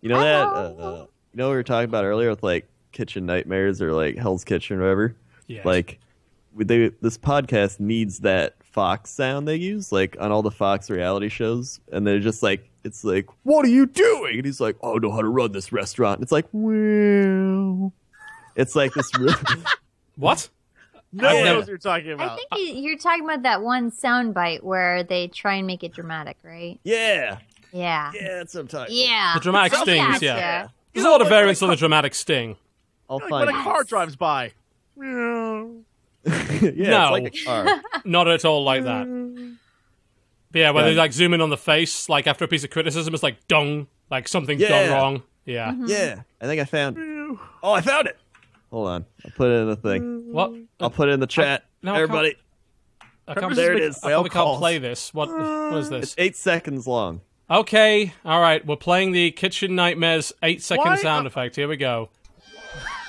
You 0.00 0.08
know 0.08 0.18
that? 0.18 0.46
Uh, 0.46 0.50
uh, 0.50 1.06
you 1.32 1.36
know 1.36 1.48
what 1.48 1.50
we 1.50 1.56
were 1.56 1.62
talking 1.62 1.90
about 1.90 2.04
earlier 2.04 2.30
with 2.30 2.42
like 2.42 2.66
kitchen 2.92 3.26
nightmares 3.26 3.82
or 3.82 3.92
like 3.92 4.16
Hell's 4.16 4.44
Kitchen 4.44 4.78
or 4.78 4.82
whatever. 4.84 5.14
Yes. 5.46 5.66
Like, 5.66 5.98
they, 6.56 6.88
this 7.02 7.18
podcast 7.18 7.80
needs 7.80 8.20
that 8.20 8.54
Fox 8.64 9.10
sound 9.10 9.46
they 9.46 9.56
use, 9.56 9.92
like 9.92 10.16
on 10.18 10.32
all 10.32 10.42
the 10.42 10.50
Fox 10.50 10.88
reality 10.88 11.28
shows, 11.28 11.80
and 11.92 12.06
they're 12.06 12.18
just 12.18 12.42
like, 12.42 12.70
it's 12.82 13.04
like, 13.04 13.26
what 13.42 13.66
are 13.66 13.68
you 13.68 13.84
doing? 13.84 14.36
And 14.36 14.44
he's 14.46 14.60
like, 14.60 14.76
oh, 14.80 14.96
I 14.96 14.98
know 14.98 15.12
how 15.12 15.20
to 15.20 15.28
run 15.28 15.52
this 15.52 15.70
restaurant. 15.70 16.16
And 16.16 16.22
it's 16.22 16.32
like, 16.32 16.46
well, 16.52 17.92
it's 18.56 18.74
like 18.74 18.94
this. 18.94 19.10
Really, 19.18 19.34
What? 20.16 20.48
No 21.12 21.28
I've 21.28 21.34
one 21.34 21.44
never- 21.44 21.54
knows 21.58 21.62
what 21.64 21.68
you're 21.68 21.78
talking 21.78 22.20
I 22.20 22.36
think 22.36 22.48
you, 22.56 22.82
you're 22.82 22.98
talking 22.98 23.24
about 23.24 23.42
that 23.42 23.62
one 23.62 23.90
soundbite 23.90 24.62
where 24.62 25.02
they 25.02 25.28
try 25.28 25.54
and 25.56 25.66
make 25.66 25.84
it 25.84 25.92
dramatic, 25.92 26.38
right? 26.42 26.80
yeah, 26.84 27.38
Yeah. 27.72 28.10
yeah, 28.14 28.36
that's 28.38 28.54
what 28.54 28.60
I'm 28.62 28.68
talking. 28.68 28.96
Yeah. 28.96 29.32
The 29.34 29.40
dramatic 29.40 29.74
I 29.78 29.82
stings, 29.82 30.06
gotcha. 30.12 30.24
yeah. 30.24 30.68
There's 30.94 31.04
a 31.06 31.10
lot 31.10 31.20
of 31.20 31.26
like- 31.26 31.30
variants 31.34 31.62
on 31.62 31.68
the 31.70 31.76
dramatic 31.76 32.14
sting. 32.14 32.56
I'll 33.10 33.18
like 33.18 33.28
find. 33.28 33.46
when 33.46 33.54
a 33.56 33.62
car 33.62 33.84
drives 33.84 34.16
by. 34.16 34.52
yeah, 34.96 36.90
No. 36.90 37.10
like. 37.12 37.34
Not 38.04 38.28
at 38.28 38.44
all 38.44 38.64
like 38.64 38.84
that. 38.84 39.06
But 40.50 40.58
yeah, 40.58 40.70
when 40.70 40.84
Yeah. 40.84 40.90
they 40.90 40.96
like 40.96 41.12
zoom 41.12 41.34
in 41.34 41.40
on 41.40 41.50
the 41.50 41.56
face, 41.56 42.08
like 42.08 42.26
after 42.26 42.44
a 42.44 42.48
piece 42.48 42.64
of 42.64 42.70
criticism, 42.70 43.12
it's 43.14 43.22
like 43.22 43.46
dong, 43.48 43.86
like 44.10 44.28
something's 44.28 44.60
gone 44.62 44.70
Yeah. 44.70 44.94
wrong. 44.94 45.22
Yeah. 45.44 45.70
Mm-hmm. 45.72 45.86
yeah, 45.86 46.20
I 46.40 46.46
think 46.46 46.60
I 46.60 46.64
found. 46.64 46.96
Oh, 47.62 47.72
I 47.72 47.80
found 47.80 48.06
it. 48.08 48.18
Hold 48.72 48.88
on, 48.88 49.06
I'll 49.24 49.30
put 49.32 49.50
it 49.50 49.60
in 49.60 49.68
the 49.68 49.76
thing. 49.76 50.32
What? 50.32 50.52
I'll 50.80 50.90
put 50.90 51.08
it 51.08 51.12
in 51.12 51.20
the 51.20 51.26
chat. 51.28 51.64
no, 51.82 51.92
I 51.92 51.94
can't- 51.98 52.02
Everybody, 52.02 52.34
I 53.28 53.34
can't, 53.34 53.54
There 53.54 53.72
it 53.74 53.80
make. 53.80 53.96
I 54.04 54.10
probably 54.12 54.30
can't 54.30 54.58
play 54.58 54.78
this. 54.78 55.14
What? 55.14 55.28
What 55.30 55.78
is 55.78 55.90
this? 55.90 56.02
it's 56.04 56.14
eight 56.18 56.36
seconds 56.36 56.86
long. 56.88 57.20
Okay, 57.50 58.14
all 58.24 58.40
right. 58.40 58.64
We're 58.66 58.76
playing 58.76 59.12
the 59.12 59.30
Kitchen 59.30 59.74
Nightmares 59.76 60.32
eight 60.42 60.62
second 60.62 60.84
Why- 60.86 60.96
sound 60.96 61.26
effect. 61.26 61.54
Here 61.54 61.68
we 61.68 61.76
go. 61.76 62.08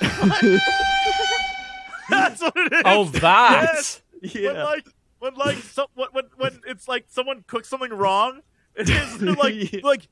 That's 2.10 2.40
what 2.42 2.52
it 2.56 2.72
is. 2.74 2.82
Oh, 2.84 3.04
that. 3.06 3.72
Yes. 3.72 4.02
When 4.34 4.56
like 4.56 4.86
when 5.18 5.34
like 5.34 5.56
so, 5.56 5.86
when, 5.94 6.08
when 6.12 6.24
when 6.36 6.60
it's 6.66 6.86
like 6.88 7.06
someone 7.08 7.44
cooks 7.46 7.68
something 7.68 7.92
wrong, 7.92 8.40
it 8.74 8.88
is 8.90 9.22
like 9.38 9.72
Yeah. 9.72 9.80
like 9.82 10.08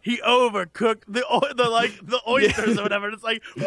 he 0.00 0.18
overcooked 0.18 1.02
the 1.08 1.22
the 1.56 1.68
like 1.68 1.92
the 2.06 2.20
oysters 2.26 2.78
or 2.78 2.82
whatever. 2.82 3.06
And 3.06 3.14
it's 3.14 3.24
like 3.24 3.42
Wah! 3.56 3.64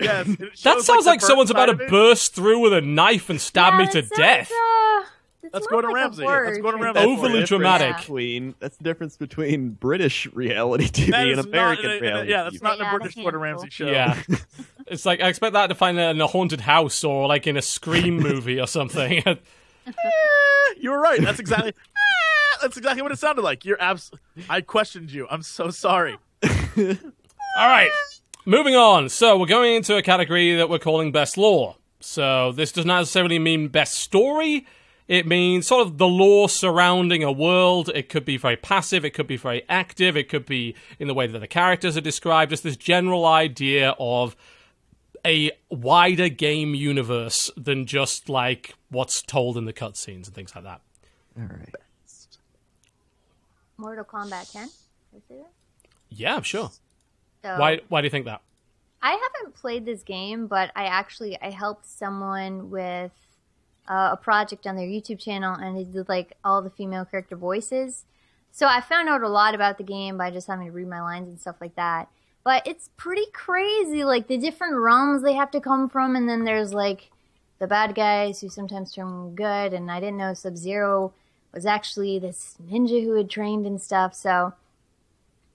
Yes. 0.00 0.26
That 0.64 0.80
sounds 0.82 1.04
the 1.04 1.10
like, 1.10 1.20
someone's 1.20 1.50
about 1.50 1.66
to 1.66 1.74
burst 1.74 2.34
through 2.34 2.60
with 2.60 2.72
a 2.72 2.80
knife 2.80 3.30
and 3.30 3.40
stab 3.40 3.74
Yeah, 3.74 3.78
me 3.78 3.86
to 3.86 3.92
sounds, 4.02 4.10
death. 4.10 4.50
uh, 4.52 5.04
that's 5.42 5.52
That's 5.52 5.70
more 5.70 5.82
Gordon 5.82 5.90
like 5.90 6.00
a 6.00 6.04
Ramsay. 6.04 6.22
That's 6.22 6.26
word 6.26 6.62
Gordon 6.62 6.80
right 6.80 6.94
Ramsay. 6.94 7.00
there. 7.00 7.18
Overly 7.18 7.44
dramatic. 7.44 7.96
Between 7.98 8.54
that's 8.60 8.76
the 8.76 8.84
difference 8.84 9.16
between 9.16 9.70
British 9.70 10.26
reality 10.32 10.84
TV 10.88 11.32
and 11.32 11.40
American 11.40 11.84
not, 11.86 11.90
in 11.90 11.90
a- 11.92 11.96
a- 11.96 12.00
reality. 12.00 12.30
yeah, 12.30 12.42
that's 12.44 12.56
TV. 12.56 12.62
not 12.62 12.72
in 12.74 12.78
Yeah, 12.80 12.88
a 12.88 12.92
the 12.92 12.98
British 12.98 13.14
Gordon 13.16 13.40
handful. 13.42 13.62
Ramsay 13.62 13.70
show. 13.70 13.86
Yeah. 13.90 14.22
it's 14.86 15.04
like 15.04 15.20
I 15.20 15.28
expect 15.28 15.52
that 15.54 15.66
to 15.66 15.74
find 15.74 15.98
it 15.98 16.02
in 16.10 16.20
a 16.20 16.26
haunted 16.26 16.60
house 16.62 17.02
or 17.04 17.26
like 17.26 17.46
in 17.46 17.56
a 17.56 17.62
Scream 17.62 18.16
movie 18.18 18.60
or 18.60 18.66
something. 18.66 19.22
you 20.80 20.90
were 20.90 21.00
right. 21.00 21.20
That's 21.20 21.40
exactly. 21.40 21.74
Ah, 21.96 22.58
That's 22.62 22.76
exactly 22.76 23.02
what 23.02 23.10
it 23.12 23.18
sounded 23.18 23.42
like. 23.42 23.64
You're 23.64 23.80
abs. 23.82 24.10
I 24.48 24.60
questioned 24.60 25.10
you. 25.10 25.26
I'm 25.30 25.42
so 25.42 25.70
sorry. 25.70 26.16
All 26.44 27.68
right, 27.68 27.90
moving 28.44 28.74
on. 28.74 29.08
So 29.08 29.38
we're 29.38 29.46
going 29.46 29.74
into 29.74 29.96
a 29.96 30.02
category 30.02 30.54
that 30.56 30.68
we're 30.68 30.78
calling 30.78 31.12
best 31.12 31.36
lore. 31.36 31.76
So 32.00 32.52
this 32.52 32.72
does 32.72 32.84
not 32.84 32.98
necessarily 32.98 33.38
mean 33.38 33.68
best 33.68 33.94
story. 33.94 34.66
It 35.08 35.26
means 35.26 35.66
sort 35.66 35.86
of 35.86 35.98
the 35.98 36.06
lore 36.06 36.48
surrounding 36.48 37.22
a 37.22 37.32
world. 37.32 37.90
It 37.94 38.08
could 38.08 38.24
be 38.24 38.36
very 38.36 38.56
passive. 38.56 39.04
It 39.04 39.10
could 39.10 39.26
be 39.26 39.36
very 39.36 39.62
active. 39.68 40.16
It 40.16 40.28
could 40.28 40.46
be 40.46 40.74
in 40.98 41.08
the 41.08 41.14
way 41.14 41.26
that 41.26 41.38
the 41.38 41.46
characters 41.46 41.96
are 41.96 42.00
described. 42.00 42.50
Just 42.50 42.62
this 42.62 42.76
general 42.76 43.26
idea 43.26 43.94
of 43.98 44.36
a 45.24 45.52
wider 45.70 46.28
game 46.28 46.74
universe 46.74 47.50
than 47.56 47.86
just 47.86 48.28
like 48.28 48.74
what's 48.90 49.22
told 49.22 49.56
in 49.56 49.64
the 49.64 49.72
cutscenes 49.72 50.26
and 50.26 50.34
things 50.34 50.54
like 50.54 50.64
that. 50.64 50.80
All 51.38 51.44
right. 51.44 51.74
Mortal 53.76 54.04
Kombat 54.04 54.52
10. 54.52 54.64
Is 54.64 55.22
it? 55.30 55.46
Yeah, 56.08 56.40
sure. 56.42 56.70
So, 57.42 57.56
Why? 57.58 57.80
Why 57.88 58.00
do 58.00 58.06
you 58.06 58.10
think 58.10 58.26
that? 58.26 58.40
I 59.02 59.10
haven't 59.10 59.54
played 59.54 59.84
this 59.84 60.02
game, 60.02 60.46
but 60.46 60.70
I 60.76 60.84
actually 60.84 61.36
I 61.42 61.50
helped 61.50 61.86
someone 61.86 62.70
with 62.70 63.10
uh, 63.88 64.10
a 64.12 64.16
project 64.16 64.66
on 64.66 64.76
their 64.76 64.86
YouTube 64.86 65.18
channel, 65.18 65.54
and 65.54 65.76
they 65.76 65.84
did 65.84 66.08
like 66.08 66.36
all 66.44 66.62
the 66.62 66.70
female 66.70 67.04
character 67.04 67.36
voices. 67.36 68.04
So 68.52 68.66
I 68.66 68.80
found 68.80 69.08
out 69.08 69.22
a 69.22 69.28
lot 69.28 69.54
about 69.54 69.78
the 69.78 69.84
game 69.84 70.16
by 70.16 70.30
just 70.30 70.46
having 70.46 70.66
to 70.66 70.72
read 70.72 70.86
my 70.86 71.00
lines 71.00 71.28
and 71.28 71.40
stuff 71.40 71.56
like 71.60 71.74
that. 71.74 72.08
But 72.44 72.66
it's 72.66 72.90
pretty 72.96 73.26
crazy, 73.32 74.04
like 74.04 74.28
the 74.28 74.36
different 74.36 74.76
realms 74.76 75.22
they 75.22 75.34
have 75.34 75.50
to 75.52 75.60
come 75.60 75.88
from, 75.88 76.14
and 76.14 76.28
then 76.28 76.44
there's 76.44 76.72
like 76.72 77.10
the 77.58 77.66
bad 77.66 77.94
guys 77.94 78.40
who 78.40 78.48
sometimes 78.48 78.92
turn 78.92 79.34
good. 79.34 79.72
And 79.72 79.90
I 79.90 79.98
didn't 79.98 80.18
know 80.18 80.34
Sub 80.34 80.56
Zero 80.56 81.12
was 81.52 81.66
actually 81.66 82.18
this 82.18 82.56
ninja 82.64 83.02
who 83.02 83.14
had 83.14 83.30
trained 83.30 83.66
and 83.66 83.80
stuff. 83.80 84.14
So 84.14 84.54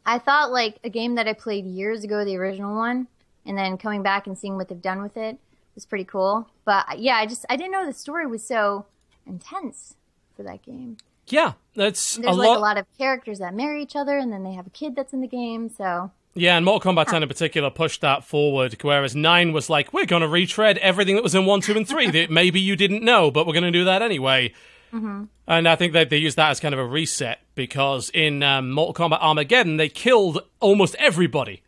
I 0.07 0.19
thought 0.19 0.51
like 0.51 0.79
a 0.85 0.89
game 0.89 1.15
that 1.15 1.27
I 1.27 1.33
played 1.33 1.65
years 1.65 2.03
ago, 2.05 2.23
the 2.23 2.37
original 2.37 2.75
one, 2.75 3.07
and 3.45 3.57
then 3.57 3.77
coming 3.77 4.01
back 4.01 4.25
and 4.25 4.37
seeing 4.37 4.55
what 4.55 4.69
they've 4.69 4.81
done 4.81 5.03
with 5.03 5.17
it 5.17 5.37
was 5.75 5.85
pretty 5.85 6.05
cool. 6.05 6.49
But 6.65 6.99
yeah, 6.99 7.17
I 7.17 7.25
just 7.27 7.45
I 7.49 7.57
didn't 7.57 7.73
know 7.73 7.85
the 7.85 7.93
story 7.93 8.25
was 8.25 8.43
so 8.43 8.85
intense 9.27 9.95
for 10.35 10.43
that 10.43 10.63
game. 10.63 10.97
Yeah, 11.27 11.53
that's 11.75 12.15
There's 12.15 12.35
a 12.35 12.39
like 12.39 12.47
lot. 12.47 12.57
a 12.57 12.61
lot 12.61 12.77
of 12.77 12.85
characters 12.97 13.39
that 13.39 13.53
marry 13.53 13.83
each 13.83 13.97
other, 13.97 14.17
and 14.17 14.31
then 14.31 14.43
they 14.43 14.53
have 14.53 14.65
a 14.65 14.71
kid 14.71 14.95
that's 14.95 15.11
in 15.11 15.19
the 15.19 15.27
game. 15.27 15.69
So 15.69 16.11
Yeah, 16.37 16.55
and 16.55 16.65
Mortal 16.65 16.93
Kombat 16.93 17.07
10 17.07 17.23
in 17.23 17.27
particular 17.27 17.69
pushed 17.69 18.01
that 18.01 18.23
forward, 18.23 18.77
whereas 18.81 19.15
9 19.15 19.51
was 19.51 19.69
like, 19.69 19.91
we're 19.91 20.05
going 20.05 20.21
to 20.21 20.27
retread 20.27 20.77
everything 20.77 21.15
that 21.15 21.23
was 21.23 21.35
in 21.35 21.45
1, 21.45 21.61
2, 21.61 21.73
and 21.73 21.87
3 21.87 22.11
that 22.11 22.31
maybe 22.31 22.59
you 22.59 22.75
didn't 22.75 23.03
know, 23.03 23.31
but 23.31 23.47
we're 23.47 23.53
going 23.53 23.63
to 23.63 23.71
do 23.71 23.85
that 23.85 24.01
anyway. 24.01 24.53
Mm-hmm. 24.93 25.25
And 25.47 25.67
I 25.67 25.75
think 25.75 25.93
that 25.93 26.09
they 26.09 26.17
used 26.17 26.37
that 26.37 26.51
as 26.51 26.59
kind 26.59 26.73
of 26.73 26.79
a 26.79 26.85
reset 26.85 27.39
because 27.57 28.09
in 28.13 28.41
um, 28.43 28.71
Mortal 28.71 29.09
Kombat 29.09 29.19
Armageddon, 29.19 29.75
they 29.75 29.89
killed 29.89 30.39
almost 30.61 30.95
everybody. 30.95 31.63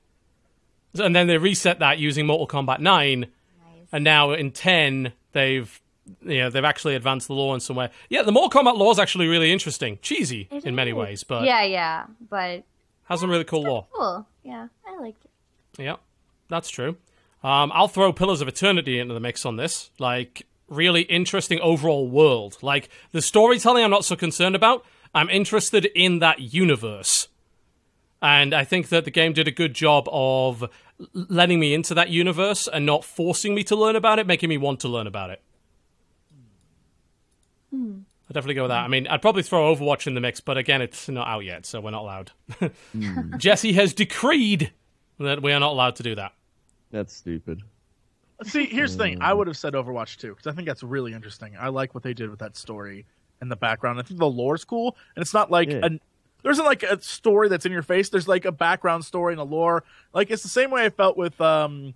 And 0.97 1.13
then 1.13 1.27
they 1.27 1.37
reset 1.37 1.79
that 1.79 1.97
using 1.97 2.25
Mortal 2.25 2.47
Kombat 2.47 2.79
9, 2.79 3.27
and 3.91 4.03
now 4.03 4.31
in 4.31 4.51
10, 4.51 5.11
they've. 5.33 5.81
You 6.23 6.39
know, 6.39 6.49
they've 6.49 6.65
actually 6.65 6.95
advanced 6.95 7.27
the 7.27 7.35
lore 7.35 7.53
in 7.53 7.59
some 7.59 7.75
way. 7.75 7.89
Yeah, 8.09 8.23
the 8.23 8.31
Mortal 8.31 8.63
Kombat 8.63 8.75
lore 8.75 8.91
is 8.91 8.97
actually 8.97 9.27
really 9.27 9.51
interesting. 9.51 9.99
Cheesy 10.01 10.47
It 10.49 10.65
in 10.65 10.73
many 10.73 10.91
ways, 10.91 11.23
but 11.23 11.43
yeah, 11.43 11.61
yeah, 11.61 12.05
but 12.31 12.63
has 13.03 13.19
some 13.19 13.29
really 13.29 13.43
cool 13.43 13.61
lore. 13.61 13.85
cool. 13.93 14.25
Yeah, 14.43 14.69
I 14.87 14.99
liked 14.99 15.23
it. 15.23 15.83
Yeah, 15.83 15.97
that's 16.47 16.71
true. 16.71 16.97
Um, 17.43 17.71
I'll 17.75 17.87
throw 17.87 18.11
Pillars 18.11 18.41
of 18.41 18.47
Eternity 18.47 18.97
into 18.97 19.13
the 19.13 19.19
mix 19.19 19.45
on 19.45 19.57
this. 19.57 19.91
Like, 19.99 20.47
really 20.67 21.03
interesting 21.03 21.59
overall 21.59 22.07
world. 22.07 22.57
Like, 22.63 22.89
the 23.11 23.21
storytelling 23.21 23.83
I'm 23.83 23.91
not 23.91 24.03
so 24.03 24.15
concerned 24.15 24.55
about. 24.55 24.83
I'm 25.13 25.29
interested 25.29 25.85
in 25.85 26.19
that 26.19 26.39
universe. 26.39 27.27
And 28.21 28.53
I 28.53 28.65
think 28.65 28.89
that 28.89 29.05
the 29.05 29.11
game 29.11 29.33
did 29.33 29.47
a 29.47 29.51
good 29.51 29.73
job 29.73 30.07
of 30.11 30.69
letting 31.13 31.59
me 31.59 31.73
into 31.73 31.93
that 31.93 32.09
universe 32.09 32.67
and 32.67 32.85
not 32.85 33.05
forcing 33.05 33.55
me 33.55 33.63
to 33.63 33.75
learn 33.75 33.95
about 33.95 34.19
it, 34.19 34.27
making 34.27 34.49
me 34.49 34.57
want 34.57 34.81
to 34.81 34.89
learn 34.89 35.07
about 35.07 35.29
it. 35.29 35.41
Hmm. 37.71 37.99
I'd 38.29 38.33
definitely 38.33 38.55
go 38.55 38.63
with 38.63 38.69
that. 38.69 38.83
I 38.83 38.87
mean, 38.87 39.07
I'd 39.07 39.21
probably 39.21 39.41
throw 39.41 39.73
Overwatch 39.73 40.05
in 40.05 40.13
the 40.13 40.21
mix, 40.21 40.39
but 40.39 40.57
again, 40.57 40.81
it's 40.81 41.07
not 41.07 41.27
out 41.27 41.45
yet, 41.45 41.65
so 41.65 41.79
we're 41.79 41.91
not 41.91 42.01
allowed. 42.01 42.31
Hmm. 42.91 43.35
Jesse 43.37 43.73
has 43.73 43.93
decreed 43.93 44.71
that 45.19 45.41
we 45.41 45.51
are 45.53 45.59
not 45.59 45.71
allowed 45.71 45.95
to 45.95 46.03
do 46.03 46.15
that. 46.15 46.33
That's 46.91 47.15
stupid. 47.15 47.61
See, 48.43 48.65
here's 48.65 48.95
the 48.95 49.03
thing. 49.03 49.21
I 49.21 49.31
hmm. 49.31 49.39
would 49.39 49.47
have 49.47 49.57
said 49.57 49.73
Overwatch 49.73 50.17
too 50.17 50.29
because 50.29 50.47
I 50.47 50.51
think 50.51 50.67
that's 50.67 50.83
really 50.83 51.13
interesting. 51.13 51.55
I 51.59 51.69
like 51.69 51.93
what 51.93 52.03
they 52.03 52.13
did 52.13 52.29
with 52.29 52.39
that 52.39 52.57
story 52.57 53.05
and 53.41 53.51
the 53.51 53.55
background. 53.55 53.99
I 53.99 54.03
think 54.03 54.19
the 54.19 54.29
lore's 54.29 54.63
cool, 54.65 54.95
and 55.15 55.21
it's 55.21 55.33
not 55.33 55.49
like 55.51 55.69
Yeah. 55.69 55.79
a 55.83 55.89
there 56.41 56.51
isn't 56.53 56.63
like 56.65 56.83
a 56.83 57.01
story 57.01 57.49
that's 57.49 57.65
in 57.65 57.71
your 57.73 57.81
face. 57.81 58.07
There's 58.09 58.27
like 58.27 58.45
a 58.45 58.51
background 58.51 59.03
story 59.03 59.33
and 59.33 59.41
a 59.41 59.43
lore. 59.43 59.83
Like 60.13 60.31
it's 60.31 60.41
the 60.43 60.47
same 60.49 60.71
way 60.71 60.85
I 60.85 60.89
felt 60.89 61.17
with 61.17 61.39
um, 61.41 61.93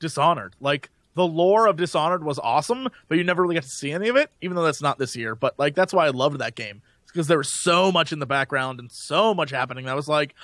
Dishonored. 0.00 0.54
Like 0.60 0.90
the 1.14 1.26
lore 1.26 1.66
of 1.66 1.76
Dishonored 1.78 2.22
was 2.22 2.38
awesome, 2.38 2.88
but 3.08 3.16
you 3.16 3.24
never 3.24 3.40
really 3.40 3.54
got 3.54 3.62
to 3.62 3.70
see 3.70 3.92
any 3.92 4.08
of 4.08 4.16
it, 4.16 4.30
even 4.42 4.54
though 4.54 4.64
that's 4.64 4.82
not 4.82 4.98
this 4.98 5.16
year. 5.16 5.34
But 5.34 5.58
like 5.58 5.74
that's 5.74 5.94
why 5.94 6.04
I 6.04 6.10
loved 6.10 6.38
that 6.40 6.54
game 6.56 6.82
because 7.06 7.26
there 7.26 7.38
was 7.38 7.48
so 7.50 7.90
much 7.90 8.12
in 8.12 8.18
the 8.18 8.26
background 8.26 8.80
and 8.80 8.92
so 8.92 9.32
much 9.32 9.50
happening. 9.50 9.86
That 9.86 9.92
I 9.92 9.94
was 9.94 10.08
like, 10.08 10.34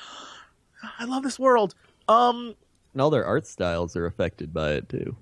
I 0.98 1.04
love 1.04 1.22
this 1.22 1.38
world. 1.38 1.74
Um, 2.08 2.54
And 2.94 3.02
all 3.02 3.10
their 3.10 3.26
art 3.26 3.46
styles 3.46 3.96
are 3.96 4.06
affected 4.06 4.54
by 4.54 4.72
it 4.72 4.88
too. 4.88 5.16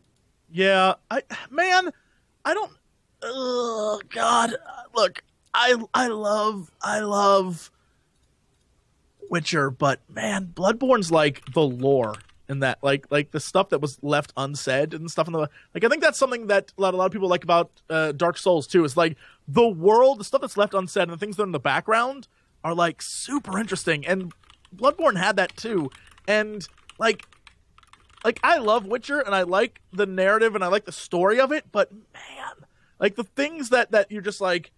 Yeah, 0.52 0.94
I 1.10 1.22
man, 1.50 1.90
I 2.44 2.54
don't. 2.54 2.70
Oh 3.22 4.00
God, 4.08 4.54
look, 4.94 5.22
I 5.54 5.76
I 5.94 6.08
love 6.08 6.70
I 6.82 7.00
love 7.00 7.70
Witcher, 9.28 9.70
but 9.70 10.00
man, 10.08 10.52
Bloodborne's 10.54 11.10
like 11.10 11.42
the 11.52 11.62
lore 11.62 12.14
in 12.48 12.60
that, 12.60 12.78
like 12.82 13.06
like 13.10 13.30
the 13.30 13.40
stuff 13.40 13.68
that 13.70 13.80
was 13.80 13.98
left 14.02 14.32
unsaid 14.36 14.94
and 14.94 15.10
stuff 15.10 15.26
in 15.28 15.32
the 15.32 15.38
like. 15.38 15.84
I 15.84 15.88
think 15.88 16.02
that's 16.02 16.18
something 16.18 16.48
that 16.48 16.72
a 16.76 16.80
lot, 16.80 16.94
a 16.94 16.96
lot 16.96 17.06
of 17.06 17.12
people 17.12 17.28
like 17.28 17.44
about 17.44 17.70
uh, 17.88 18.12
Dark 18.12 18.38
Souls 18.38 18.66
too. 18.66 18.84
Is 18.84 18.96
like 18.96 19.16
the 19.46 19.68
world, 19.68 20.18
the 20.18 20.24
stuff 20.24 20.40
that's 20.40 20.56
left 20.56 20.74
unsaid, 20.74 21.04
and 21.04 21.12
the 21.12 21.16
things 21.16 21.36
that 21.36 21.42
are 21.42 21.46
in 21.46 21.52
the 21.52 21.60
background 21.60 22.26
are 22.64 22.74
like 22.74 23.02
super 23.02 23.58
interesting. 23.58 24.06
And 24.06 24.32
Bloodborne 24.74 25.16
had 25.16 25.36
that 25.36 25.56
too, 25.56 25.90
and 26.26 26.66
like 26.98 27.26
like 28.24 28.40
I 28.42 28.58
love 28.58 28.86
Witcher 28.86 29.20
and 29.20 29.34
I 29.34 29.42
like 29.42 29.80
the 29.92 30.06
narrative 30.06 30.54
and 30.54 30.64
I 30.64 30.68
like 30.68 30.84
the 30.84 30.92
story 30.92 31.40
of 31.40 31.52
it, 31.52 31.64
but 31.72 31.92
man, 31.92 32.66
like 33.00 33.16
the 33.16 33.24
things 33.24 33.70
that 33.70 33.90
that 33.90 34.12
you're 34.12 34.22
just 34.22 34.40
like, 34.40 34.70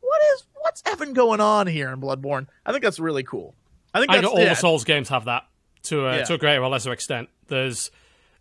what 0.00 0.20
is 0.34 0.44
what's 0.60 0.82
effing 0.82 1.14
going 1.14 1.40
on 1.40 1.66
here 1.66 1.90
in 1.90 2.00
Bloodborne? 2.00 2.46
I 2.64 2.70
think 2.70 2.84
that's 2.84 3.00
really 3.00 3.22
cool. 3.24 3.54
I 3.92 3.98
think 4.00 4.10
I 4.12 4.20
think 4.20 4.32
all 4.32 4.38
yeah, 4.38 4.50
the 4.50 4.54
Souls 4.56 4.84
games 4.84 5.08
have 5.08 5.24
that 5.24 5.46
to 5.84 6.06
a, 6.06 6.16
Yeah. 6.18 6.24
to 6.24 6.34
a 6.34 6.38
greater 6.38 6.62
or 6.62 6.68
lesser 6.68 6.92
extent. 6.92 7.28
There's 7.48 7.90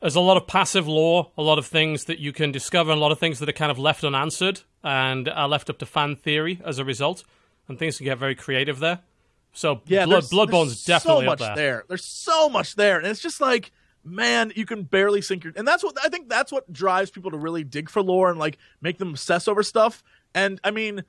there's 0.01 0.15
a 0.15 0.19
lot 0.19 0.35
of 0.37 0.45
passive 0.47 0.87
lore, 0.87 1.31
a 1.37 1.41
lot 1.41 1.57
of 1.57 1.65
things 1.65 2.05
that 2.05 2.19
you 2.19 2.33
can 2.33 2.51
discover, 2.51 2.91
and 2.91 2.99
a 2.99 3.01
lot 3.01 3.11
of 3.11 3.19
things 3.19 3.39
that 3.39 3.47
are 3.47 3.53
kind 3.53 3.71
of 3.71 3.79
left 3.79 4.03
unanswered 4.03 4.61
and 4.83 5.29
are 5.29 5.47
left 5.47 5.69
up 5.69 5.77
to 5.79 5.85
fan 5.85 6.15
theory 6.15 6.59
as 6.65 6.77
a 6.77 6.83
result, 6.85 7.23
and 7.67 7.79
things 7.79 7.97
can 7.97 8.05
get 8.05 8.17
very 8.17 8.35
creative 8.35 8.79
there. 8.79 8.99
So 9.53 9.81
yeah. 9.85 10.05
Blood, 10.05 10.23
there's- 10.23 10.29
Bloodborne's 10.33 10.67
there's 10.69 10.85
definitely 10.85 11.23
so 11.25 11.29
much 11.31 11.41
up 11.41 11.55
there. 11.55 11.85
There's 11.87 12.05
so 12.05 12.49
much 12.49 12.75
there, 12.75 12.97
and 12.97 13.07
it's 13.07 13.21
just 13.21 13.39
like. 13.39 13.71
Man, 14.03 14.51
you 14.55 14.65
can 14.65 14.83
barely 14.83 15.21
sink 15.21 15.43
your, 15.43 15.53
and 15.55 15.67
that's 15.67 15.83
what 15.83 15.97
I 16.03 16.09
think. 16.09 16.27
That's 16.27 16.51
what 16.51 16.71
drives 16.71 17.09
people 17.09 17.31
to 17.31 17.37
really 17.37 17.63
dig 17.63 17.89
for 17.89 18.01
lore 18.01 18.29
and 18.29 18.37
like 18.37 18.57
make 18.81 18.97
them 18.97 19.09
obsess 19.11 19.47
over 19.47 19.63
stuff. 19.63 20.03
And 20.35 20.59
I 20.63 20.71
mean, 20.71 21.03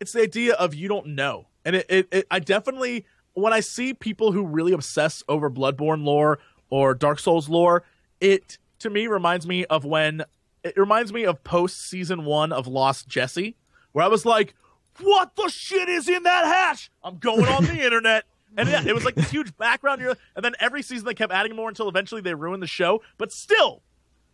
it's 0.00 0.12
the 0.12 0.22
idea 0.22 0.54
of 0.54 0.74
you 0.74 0.88
don't 0.88 1.08
know. 1.08 1.48
And 1.64 1.76
it, 1.76 1.86
it, 1.88 2.08
it 2.10 2.26
I 2.30 2.38
definitely 2.38 3.04
when 3.34 3.52
I 3.52 3.60
see 3.60 3.92
people 3.92 4.32
who 4.32 4.46
really 4.46 4.72
obsess 4.72 5.22
over 5.28 5.50
Bloodborne 5.50 6.04
lore 6.04 6.38
or 6.70 6.94
Dark 6.94 7.18
Souls 7.18 7.48
lore, 7.48 7.84
it 8.20 8.58
to 8.78 8.90
me 8.90 9.06
reminds 9.06 9.46
me 9.46 9.66
of 9.66 9.84
when 9.84 10.24
it 10.64 10.76
reminds 10.76 11.12
me 11.12 11.24
of 11.24 11.44
post 11.44 11.88
season 11.88 12.24
one 12.24 12.50
of 12.50 12.66
Lost 12.66 13.08
Jesse, 13.08 13.56
where 13.92 14.04
I 14.04 14.08
was 14.08 14.24
like, 14.24 14.54
"What 15.00 15.36
the 15.36 15.48
shit 15.48 15.88
is 15.88 16.08
in 16.08 16.22
that 16.22 16.46
hatch?" 16.46 16.90
I'm 17.04 17.18
going 17.18 17.46
on 17.46 17.64
the 17.64 17.80
internet. 17.84 18.24
And 18.56 18.68
yeah, 18.68 18.82
it 18.86 18.94
was 18.94 19.04
like 19.04 19.14
this 19.14 19.30
huge 19.30 19.56
background. 19.56 20.02
And 20.02 20.44
then 20.44 20.54
every 20.58 20.82
season 20.82 21.06
they 21.06 21.14
kept 21.14 21.32
adding 21.32 21.54
more 21.54 21.68
until 21.68 21.88
eventually 21.88 22.20
they 22.20 22.34
ruined 22.34 22.62
the 22.62 22.66
show. 22.66 23.02
But 23.18 23.32
still, 23.32 23.82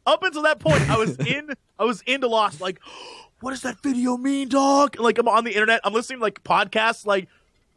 up 0.07 0.23
until 0.23 0.43
that 0.43 0.59
point, 0.59 0.89
I 0.89 0.97
was 0.97 1.17
in 1.19 1.51
I 1.79 1.85
was 1.85 2.03
into 2.03 2.29
Lost. 2.29 2.61
Like, 2.61 2.81
what 3.41 3.51
does 3.51 3.63
that 3.63 3.83
video 3.83 4.17
mean, 4.17 4.49
dog? 4.49 4.99
Like 4.99 5.19
I'm 5.19 5.29
on 5.29 5.45
the 5.45 5.53
internet, 5.53 5.81
I'm 5.85 5.93
listening 5.93 6.21
to, 6.21 6.23
like 6.23 6.43
podcasts, 6.45 7.05
like 7.07 7.29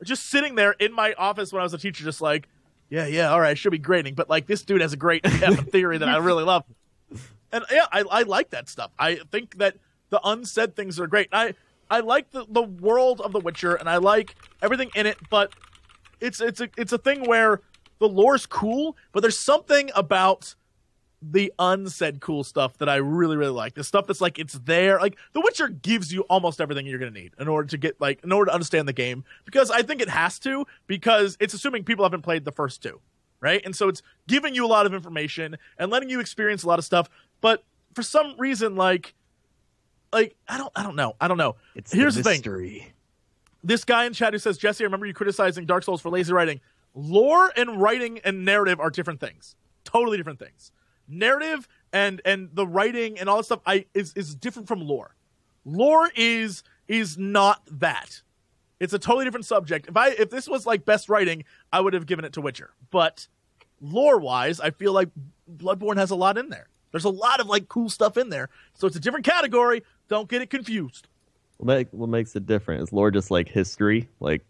just 0.03 0.27
sitting 0.27 0.55
there 0.55 0.73
in 0.73 0.93
my 0.93 1.13
office 1.13 1.51
when 1.51 1.61
I 1.61 1.63
was 1.63 1.73
a 1.73 1.77
teacher, 1.77 2.03
just 2.03 2.21
like, 2.21 2.47
yeah, 2.89 3.07
yeah, 3.07 3.31
all 3.31 3.39
right, 3.39 3.57
should 3.57 3.71
be 3.71 3.79
grading, 3.79 4.13
but 4.13 4.29
like 4.29 4.45
this 4.45 4.63
dude 4.63 4.81
has 4.81 4.93
a 4.93 4.97
great 4.97 5.23
theory 5.71 5.97
that 5.97 6.07
I 6.07 6.17
really 6.17 6.43
love. 6.43 6.63
And 7.51 7.63
yeah, 7.71 7.85
I, 7.91 8.03
I 8.11 8.21
like 8.23 8.51
that 8.51 8.69
stuff. 8.69 8.91
I 8.99 9.15
think 9.31 9.57
that 9.57 9.77
the 10.09 10.19
unsaid 10.23 10.75
things 10.75 10.99
are 10.99 11.07
great. 11.07 11.29
I 11.31 11.55
I 11.89 11.99
like 11.99 12.31
the, 12.31 12.45
the 12.49 12.63
world 12.63 13.21
of 13.21 13.31
The 13.31 13.39
Witcher 13.39 13.75
and 13.75 13.87
I 13.87 13.97
like 13.97 14.35
everything 14.61 14.89
in 14.95 15.05
it, 15.05 15.17
but 15.29 15.53
it's 16.25 16.41
it's 16.41 16.59
a 16.59 16.69
it's 16.77 16.91
a 16.91 16.97
thing 16.97 17.25
where 17.25 17.61
the 17.99 18.09
lore's 18.09 18.45
cool, 18.45 18.97
but 19.13 19.21
there's 19.21 19.39
something 19.39 19.89
about 19.95 20.55
the 21.21 21.51
unsaid 21.57 22.19
cool 22.19 22.43
stuff 22.43 22.77
that 22.77 22.89
I 22.89 22.95
really 22.97 23.37
really 23.37 23.51
like. 23.51 23.75
The 23.75 23.83
stuff 23.83 24.07
that's 24.07 24.21
like 24.21 24.37
it's 24.37 24.53
there. 24.53 24.99
Like 24.99 25.17
The 25.33 25.41
Witcher 25.41 25.69
gives 25.69 26.11
you 26.11 26.21
almost 26.23 26.59
everything 26.59 26.85
you're 26.85 26.99
gonna 26.99 27.11
need 27.11 27.33
in 27.39 27.47
order 27.47 27.67
to 27.69 27.77
get 27.77 27.99
like 28.01 28.23
in 28.23 28.31
order 28.31 28.49
to 28.49 28.53
understand 28.53 28.87
the 28.87 28.93
game 28.93 29.23
because 29.45 29.71
I 29.71 29.81
think 29.81 30.01
it 30.01 30.09
has 30.09 30.39
to 30.39 30.65
because 30.87 31.37
it's 31.39 31.53
assuming 31.53 31.83
people 31.83 32.03
haven't 32.03 32.23
played 32.23 32.45
the 32.45 32.51
first 32.51 32.83
two, 32.83 32.99
right? 33.39 33.61
And 33.63 33.75
so 33.75 33.87
it's 33.87 34.01
giving 34.27 34.53
you 34.53 34.65
a 34.65 34.67
lot 34.67 34.85
of 34.85 34.93
information 34.93 35.57
and 35.77 35.91
letting 35.91 36.09
you 36.09 36.19
experience 36.19 36.63
a 36.63 36.67
lot 36.67 36.79
of 36.79 36.85
stuff. 36.85 37.09
But 37.41 37.63
for 37.93 38.03
some 38.03 38.35
reason, 38.37 38.75
like 38.75 39.13
like 40.11 40.35
I 40.47 40.57
don't 40.57 40.71
I 40.75 40.83
don't 40.83 40.95
know 40.95 41.15
I 41.21 41.27
don't 41.27 41.37
know. 41.37 41.55
It's 41.75 41.91
Here's 41.93 42.15
the 42.15 42.23
the 42.23 42.29
thing 42.29 42.39
mystery. 42.39 42.93
This 43.65 43.83
guy 43.83 44.05
in 44.05 44.13
chat 44.13 44.33
who 44.33 44.39
says, 44.39 44.57
Jesse, 44.57 44.83
I 44.83 44.85
remember 44.85 45.05
you 45.05 45.13
criticizing 45.13 45.65
Dark 45.65 45.83
Souls 45.83 46.01
for 46.01 46.09
lazy 46.09 46.31
writing. 46.31 46.61
Lore 46.93 47.51
and 47.57 47.81
writing 47.81 48.19
and 48.23 48.45
narrative 48.45 48.79
are 48.79 48.89
different 48.89 49.19
things. 49.19 49.55
Totally 49.83 50.17
different 50.17 50.39
things. 50.39 50.71
Narrative 51.07 51.67
and 51.91 52.21
and 52.25 52.49
the 52.53 52.65
writing 52.65 53.19
and 53.19 53.27
all 53.27 53.37
that 53.37 53.43
stuff 53.43 53.61
I 53.65 53.85
is 53.93 54.13
is 54.13 54.35
different 54.35 54.67
from 54.67 54.81
lore. 54.81 55.15
Lore 55.65 56.09
is 56.15 56.63
is 56.87 57.17
not 57.17 57.61
that. 57.79 58.21
It's 58.79 58.93
a 58.93 58.99
totally 58.99 59.25
different 59.25 59.45
subject. 59.45 59.87
If 59.87 59.97
I 59.97 60.09
if 60.09 60.29
this 60.29 60.47
was 60.47 60.65
like 60.65 60.85
best 60.85 61.09
writing, 61.09 61.43
I 61.73 61.81
would 61.81 61.93
have 61.93 62.05
given 62.05 62.23
it 62.23 62.33
to 62.33 62.41
Witcher. 62.41 62.71
But 62.91 63.27
lore 63.81 64.19
wise, 64.19 64.59
I 64.59 64.71
feel 64.71 64.93
like 64.93 65.09
Bloodborne 65.57 65.97
has 65.97 66.11
a 66.11 66.15
lot 66.15 66.37
in 66.37 66.49
there. 66.49 66.67
There's 66.91 67.05
a 67.05 67.09
lot 67.09 67.39
of 67.39 67.47
like 67.47 67.67
cool 67.67 67.89
stuff 67.89 68.15
in 68.15 68.29
there. 68.29 68.49
So 68.73 68.87
it's 68.87 68.95
a 68.95 69.01
different 69.01 69.25
category. 69.25 69.83
Don't 70.07 70.29
get 70.29 70.41
it 70.41 70.49
confused. 70.49 71.07
What, 71.57 71.67
make, 71.67 71.87
what 71.91 72.09
makes 72.09 72.35
it 72.35 72.45
different? 72.45 72.83
Is 72.83 72.91
lore 72.91 73.11
just 73.11 73.31
like 73.31 73.47
history? 73.47 74.09
Like 74.19 74.43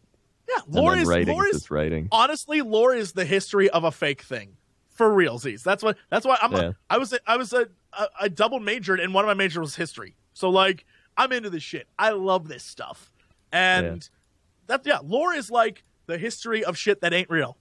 Yeah, 0.50 0.62
lore 0.68 0.98
is 0.98 1.08
writing 1.08 1.34
lore 1.34 1.46
is 1.46 1.54
just 1.54 1.72
writing. 1.72 2.08
honestly, 2.12 2.62
lore 2.62 2.94
is 2.94 3.12
the 3.14 3.26
history 3.26 3.70
of 3.70 3.84
a 3.84 3.92
fake 3.92 4.22
thing 4.22 4.58
for 4.90 5.10
realsies. 5.10 5.62
That's 5.62 5.84
what. 5.84 5.98
That's 6.10 6.26
why 6.26 6.38
I'm. 6.42 6.52
Yeah. 6.54 6.72
I 6.90 6.98
was. 6.98 7.14
I 7.28 7.38
was 7.38 7.54
a, 7.54 7.68
a. 7.94 8.08
I 8.22 8.28
double 8.30 8.60
majored, 8.60 9.00
and 9.00 9.14
one 9.14 9.24
of 9.24 9.28
my 9.28 9.34
majors 9.34 9.60
was 9.60 9.76
history. 9.76 10.16
So 10.34 10.50
like, 10.50 10.86
I'm 11.18 11.32
into 11.32 11.50
this 11.50 11.64
shit. 11.64 11.88
I 12.00 12.12
love 12.12 12.48
this 12.48 12.64
stuff, 12.64 13.12
and 13.52 14.08
that 14.68 14.82
yeah, 14.86 15.00
lore 15.04 15.34
is 15.34 15.52
like 15.52 15.84
the 16.08 16.18
history 16.18 16.64
of 16.64 16.78
shit 16.78 17.02
that 17.02 17.14
ain't 17.14 17.30
real, 17.30 17.58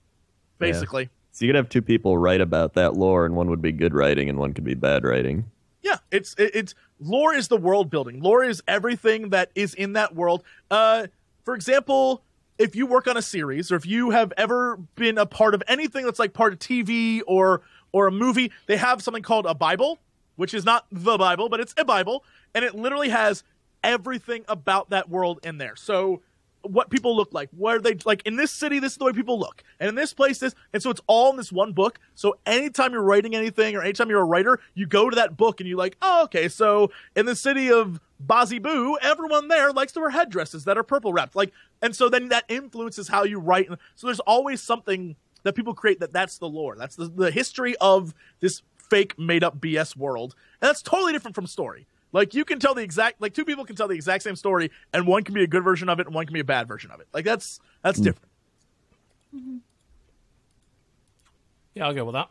basically. 0.57 1.09
So 1.31 1.43
you 1.43 1.49
could 1.49 1.57
have 1.57 1.69
two 1.69 1.81
people 1.81 2.17
write 2.17 2.41
about 2.41 2.73
that 2.75 2.95
lore, 2.95 3.25
and 3.25 3.35
one 3.35 3.49
would 3.49 3.61
be 3.61 3.73
good 3.73 3.93
writing, 3.93 4.29
and 4.29 4.39
one 4.39 4.53
could 4.53 4.63
be 4.63 4.73
bad 4.73 5.03
writing. 5.03 5.51
Yeah, 5.85 5.97
it's 6.09 6.33
it, 6.39 6.55
it's 6.55 6.73
lore 6.99 7.35
is 7.35 7.47
the 7.47 7.57
world 7.57 7.91
building. 7.91 8.19
Lore 8.19 8.43
is 8.43 8.63
everything 8.67 9.29
that 9.29 9.51
is 9.53 9.75
in 9.75 9.93
that 9.93 10.15
world. 10.15 10.43
Uh, 10.71 11.05
for 11.43 11.53
example, 11.53 12.23
if 12.57 12.75
you 12.75 12.87
work 12.87 13.05
on 13.07 13.17
a 13.17 13.21
series, 13.21 13.71
or 13.71 13.75
if 13.75 13.85
you 13.85 14.09
have 14.09 14.33
ever 14.35 14.77
been 14.95 15.19
a 15.19 15.27
part 15.27 15.53
of 15.53 15.61
anything 15.67 16.03
that's 16.03 16.17
like 16.17 16.33
part 16.33 16.53
of 16.53 16.59
TV 16.59 17.21
or 17.27 17.61
or 17.91 18.07
a 18.07 18.11
movie, 18.11 18.51
they 18.65 18.77
have 18.77 19.03
something 19.03 19.21
called 19.21 19.45
a 19.45 19.53
Bible, 19.53 19.99
which 20.37 20.55
is 20.55 20.65
not 20.65 20.87
the 20.91 21.19
Bible, 21.19 21.49
but 21.49 21.59
it's 21.59 21.75
a 21.77 21.85
Bible, 21.85 22.23
and 22.55 22.65
it 22.65 22.73
literally 22.73 23.09
has 23.09 23.43
everything 23.83 24.43
about 24.47 24.89
that 24.89 25.07
world 25.07 25.39
in 25.43 25.59
there. 25.59 25.75
So 25.75 26.23
what 26.71 26.89
people 26.89 27.15
look 27.15 27.33
like, 27.33 27.49
where 27.55 27.79
they 27.79 27.95
like 28.05 28.21
in 28.25 28.35
this 28.35 28.51
city, 28.51 28.79
this 28.79 28.93
is 28.93 28.97
the 28.97 29.05
way 29.05 29.13
people 29.13 29.39
look, 29.39 29.63
and 29.79 29.89
in 29.89 29.95
this 29.95 30.13
place, 30.13 30.39
this, 30.39 30.55
and 30.73 30.81
so 30.81 30.89
it's 30.89 31.01
all 31.07 31.31
in 31.31 31.37
this 31.37 31.51
one 31.51 31.73
book. 31.73 31.99
So 32.15 32.37
anytime 32.45 32.91
you're 32.91 33.03
writing 33.03 33.35
anything, 33.35 33.75
or 33.75 33.81
anytime 33.81 34.09
you're 34.09 34.21
a 34.21 34.25
writer, 34.25 34.59
you 34.73 34.85
go 34.85 35.09
to 35.09 35.15
that 35.15 35.37
book 35.37 35.59
and 35.59 35.67
you're 35.69 35.77
like, 35.77 35.97
oh, 36.01 36.23
okay, 36.25 36.47
so 36.47 36.91
in 37.15 37.25
the 37.25 37.35
city 37.35 37.71
of 37.71 37.99
Bazibu, 38.25 38.95
everyone 39.01 39.47
there 39.47 39.71
likes 39.71 39.91
to 39.93 39.99
wear 39.99 40.09
headdresses 40.09 40.65
that 40.65 40.77
are 40.77 40.83
purple 40.83 41.13
wrapped, 41.13 41.35
like, 41.35 41.51
and 41.81 41.95
so 41.95 42.09
then 42.09 42.29
that 42.29 42.45
influences 42.47 43.07
how 43.07 43.23
you 43.23 43.39
write. 43.39 43.67
So 43.95 44.07
there's 44.07 44.21
always 44.21 44.61
something 44.61 45.15
that 45.43 45.53
people 45.53 45.73
create 45.73 45.99
that 45.99 46.13
that's 46.13 46.37
the 46.37 46.49
lore, 46.49 46.75
that's 46.75 46.95
the, 46.95 47.07
the 47.07 47.31
history 47.31 47.75
of 47.79 48.13
this 48.39 48.61
fake 48.89 49.17
made 49.17 49.43
up 49.43 49.59
BS 49.59 49.95
world, 49.95 50.35
and 50.61 50.69
that's 50.69 50.81
totally 50.81 51.13
different 51.13 51.35
from 51.35 51.47
story. 51.47 51.87
Like 52.15 52.33
you 52.33 52.45
can 52.45 52.59
tell 52.59 52.73
the 52.73 52.81
exact 52.81 53.19
like 53.19 53.33
two 53.33 53.43
people 53.43 53.65
can 53.65 53.75
tell 53.75 53.89
the 53.89 53.93
exact 53.93 54.23
same 54.23 54.37
story, 54.37 54.71
and 54.93 55.05
one 55.05 55.25
can 55.25 55.35
be 55.35 55.43
a 55.43 55.47
good 55.47 55.65
version 55.65 55.89
of 55.89 55.99
it, 55.99 56.05
and 56.05 56.15
one 56.15 56.25
can 56.25 56.33
be 56.33 56.39
a 56.39 56.45
bad 56.45 56.65
version 56.65 56.89
of 56.89 57.01
it. 57.01 57.07
Like 57.13 57.25
that's 57.25 57.59
that's 57.81 57.99
mm. 57.99 58.03
different. 58.05 58.31
Mm-hmm. 59.35 59.57
Yeah, 61.73 61.87
I'll 61.87 61.93
go 61.93 62.05
with 62.05 62.13
that. 62.13 62.29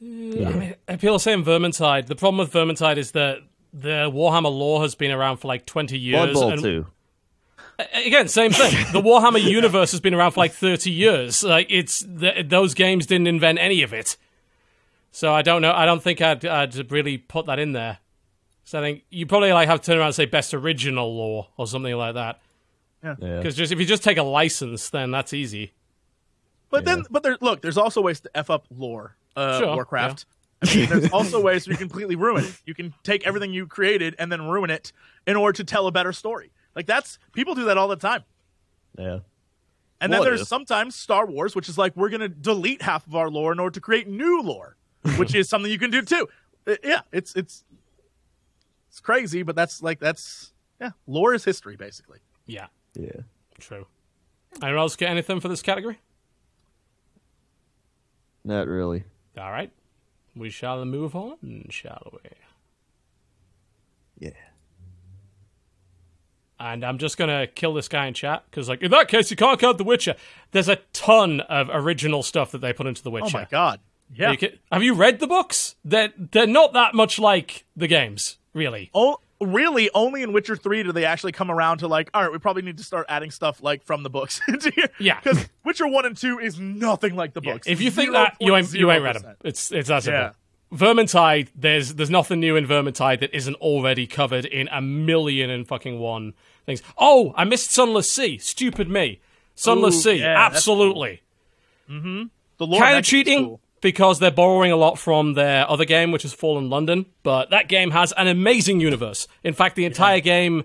Yeah. 0.00 0.48
I 0.48 0.52
mean, 0.52 0.74
people 0.98 1.14
are 1.14 1.20
saying 1.20 1.44
Vermintide. 1.44 2.06
The 2.06 2.16
problem 2.16 2.38
with 2.38 2.52
Vermintide 2.52 2.96
is 2.96 3.12
that 3.12 3.38
the 3.72 4.10
Warhammer 4.12 4.50
lore 4.50 4.82
has 4.82 4.96
been 4.96 5.12
around 5.12 5.36
for 5.36 5.46
like 5.46 5.64
20 5.64 5.96
years. 5.96 6.32
Blood 6.32 6.34
Bowl 6.34 6.50
and- 6.50 6.62
too. 6.62 6.86
Again, 7.94 8.26
same 8.26 8.50
thing. 8.50 8.84
The 8.92 9.00
Warhammer 9.00 9.42
universe 9.42 9.92
has 9.92 10.00
been 10.00 10.12
around 10.12 10.32
for 10.32 10.40
like 10.40 10.52
30 10.52 10.90
years. 10.90 11.44
Like 11.44 11.68
it's 11.70 12.02
th- 12.02 12.48
those 12.48 12.74
games 12.74 13.06
didn't 13.06 13.28
invent 13.28 13.60
any 13.60 13.82
of 13.82 13.92
it. 13.92 14.16
So 15.12 15.32
I 15.32 15.42
don't 15.42 15.62
know. 15.62 15.72
I 15.72 15.84
don't 15.86 16.02
think 16.02 16.20
I'd, 16.20 16.44
I'd 16.44 16.90
really 16.90 17.18
put 17.18 17.46
that 17.46 17.58
in 17.58 17.72
there. 17.72 17.98
So 18.64 18.78
I 18.78 18.82
think 18.82 19.04
you 19.10 19.26
probably 19.26 19.52
like 19.52 19.68
have 19.68 19.80
to 19.82 19.86
turn 19.86 19.98
around 19.98 20.06
and 20.06 20.14
say 20.14 20.24
best 20.24 20.54
original 20.54 21.14
lore 21.14 21.48
or 21.56 21.66
something 21.66 21.94
like 21.94 22.14
that. 22.14 22.40
Yeah. 23.04 23.14
Because 23.18 23.54
just 23.54 23.72
if 23.72 23.78
you 23.78 23.84
just 23.86 24.02
take 24.02 24.16
a 24.16 24.22
license, 24.22 24.90
then 24.90 25.10
that's 25.10 25.32
easy. 25.32 25.72
But 26.70 26.84
then, 26.86 27.04
but 27.10 27.22
there, 27.22 27.36
look, 27.40 27.60
there's 27.60 27.76
also 27.76 28.00
ways 28.00 28.20
to 28.20 28.30
f 28.34 28.48
up 28.48 28.66
lore, 28.74 29.14
uh, 29.36 29.58
Sure, 29.58 29.74
Warcraft. 29.74 30.24
I 30.62 30.74
mean, 30.74 30.88
there's 30.88 31.10
also 31.12 31.42
ways 31.42 31.66
you 31.66 31.76
completely 31.76 32.16
ruin 32.16 32.44
it. 32.44 32.54
You 32.64 32.72
can 32.74 32.94
take 33.02 33.26
everything 33.26 33.52
you 33.52 33.66
created 33.66 34.14
and 34.18 34.32
then 34.32 34.48
ruin 34.48 34.70
it 34.70 34.92
in 35.26 35.36
order 35.36 35.54
to 35.56 35.64
tell 35.64 35.86
a 35.86 35.92
better 35.92 36.12
story. 36.12 36.50
Like 36.74 36.86
that's 36.86 37.18
people 37.34 37.54
do 37.54 37.64
that 37.66 37.76
all 37.76 37.88
the 37.88 37.96
time. 37.96 38.22
Yeah. 38.96 39.18
And 40.00 40.10
Well, 40.10 40.22
then 40.22 40.34
there's 40.34 40.48
sometimes 40.48 40.94
Star 40.96 41.26
Wars, 41.26 41.54
which 41.54 41.68
is 41.68 41.76
like 41.76 41.94
we're 41.96 42.08
gonna 42.08 42.28
delete 42.28 42.80
half 42.80 43.06
of 43.06 43.14
our 43.14 43.28
lore 43.28 43.52
in 43.52 43.60
order 43.60 43.74
to 43.74 43.80
create 43.80 44.08
new 44.08 44.40
lore, 44.40 44.76
which 45.16 45.34
is 45.34 45.48
something 45.48 45.70
you 45.70 45.78
can 45.78 45.90
do 45.90 46.02
too. 46.02 46.28
Uh, 46.66 46.76
yeah, 46.84 47.00
it's 47.12 47.34
it's 47.34 47.64
it's 48.88 49.00
crazy, 49.00 49.42
but 49.42 49.56
that's 49.56 49.82
like 49.82 49.98
that's 49.98 50.52
yeah, 50.80 50.90
lore 51.06 51.34
is 51.34 51.44
history 51.44 51.76
basically. 51.76 52.18
Yeah, 52.46 52.66
Yeah. 52.94 53.22
true. 53.58 53.86
Anyone 54.62 54.80
else 54.80 54.96
get 54.96 55.08
anything 55.10 55.40
for 55.40 55.48
this 55.48 55.62
category? 55.62 55.98
Not 58.44 58.66
really. 58.66 59.04
All 59.38 59.50
right. 59.50 59.70
We 60.34 60.50
shall 60.50 60.84
move 60.84 61.14
on, 61.14 61.66
shall 61.70 62.10
we? 62.12 62.30
Yeah. 64.18 64.30
And 66.58 66.84
I'm 66.84 66.98
just 66.98 67.16
gonna 67.16 67.46
kill 67.46 67.74
this 67.74 67.88
guy 67.88 68.06
in 68.06 68.14
chat 68.14 68.44
because, 68.50 68.68
like, 68.68 68.82
in 68.82 68.90
that 68.92 69.08
case, 69.08 69.30
you 69.30 69.36
can't 69.36 69.58
count 69.58 69.78
The 69.78 69.84
Witcher. 69.84 70.14
There's 70.52 70.68
a 70.68 70.76
ton 70.92 71.40
of 71.40 71.68
original 71.72 72.22
stuff 72.22 72.52
that 72.52 72.58
they 72.60 72.72
put 72.72 72.86
into 72.86 73.02
The 73.02 73.10
Witcher. 73.10 73.36
Oh 73.36 73.40
my 73.40 73.46
god, 73.50 73.80
yeah. 74.14 74.30
You 74.32 74.38
can- 74.38 74.58
have 74.70 74.82
you 74.82 74.94
read 74.94 75.20
the 75.20 75.26
books? 75.26 75.76
They're 75.84 76.12
they're 76.16 76.46
not 76.46 76.72
that 76.74 76.94
much 76.94 77.18
like 77.18 77.64
the 77.76 77.86
games, 77.86 78.38
really. 78.54 78.90
Oh, 78.94 79.18
really? 79.40 79.90
Only 79.94 80.22
in 80.22 80.32
Witcher 80.32 80.56
Three 80.56 80.82
do 80.82 80.92
they 80.92 81.04
actually 81.04 81.32
come 81.32 81.50
around 81.50 81.78
to 81.78 81.88
like, 81.88 82.10
all 82.14 82.22
right, 82.22 82.32
we 82.32 82.38
probably 82.38 82.62
need 82.62 82.76
to 82.78 82.84
start 82.84 83.06
adding 83.08 83.30
stuff 83.30 83.62
like 83.62 83.84
from 83.84 84.02
the 84.02 84.10
books 84.10 84.40
into 84.48 84.70
here. 84.70 84.88
Yeah. 84.98 85.18
because 85.22 85.48
Witcher 85.64 85.86
One 85.88 86.06
and 86.06 86.16
Two 86.16 86.38
is 86.38 86.58
nothing 86.58 87.16
like 87.16 87.32
the 87.34 87.40
books. 87.40 87.66
If 87.66 87.80
you 87.80 87.90
think 87.90 88.12
that, 88.12 88.36
you 88.40 88.54
ain't 88.56 88.72
you 88.72 88.90
ain't 88.90 89.02
read 89.02 89.16
them. 89.16 89.36
It's 89.44 89.70
it's 89.72 89.88
that 89.88 90.02
simple. 90.04 90.20
Yeah. 90.20 90.32
Vermintide, 90.72 91.48
there's 91.54 91.94
there's 91.94 92.08
nothing 92.10 92.40
new 92.40 92.56
in 92.56 92.66
Vermintide 92.66 93.20
that 93.20 93.34
isn't 93.36 93.56
already 93.56 94.06
covered 94.06 94.46
in 94.46 94.68
a 94.68 94.80
million 94.80 95.50
and 95.50 95.68
fucking 95.68 95.98
one 95.98 96.32
things. 96.64 96.82
Oh, 96.96 97.34
I 97.36 97.44
missed 97.44 97.72
Sunless 97.72 98.10
Sea. 98.10 98.38
Stupid 98.38 98.88
me. 98.88 99.20
Sunless 99.54 99.96
Ooh, 99.96 100.00
Sea, 100.12 100.20
yeah, 100.20 100.46
absolutely. 100.46 101.20
Mm-hmm. 101.90 102.24
The 102.56 102.66
lore 102.66 102.80
kind 102.80 102.98
of 102.98 103.04
cheating 103.04 103.44
cool. 103.44 103.60
Because 103.82 104.20
they're 104.20 104.30
borrowing 104.30 104.72
a 104.72 104.76
lot 104.76 104.98
from 104.98 105.34
their 105.34 105.68
other 105.68 105.84
game, 105.84 106.10
which 106.12 106.24
is 106.24 106.32
Fallen 106.32 106.70
London. 106.70 107.04
But 107.22 107.50
that 107.50 107.68
game 107.68 107.90
has 107.90 108.12
an 108.12 108.28
amazing 108.28 108.80
universe. 108.80 109.28
In 109.44 109.52
fact, 109.52 109.76
the 109.76 109.84
entire 109.84 110.20
game 110.20 110.64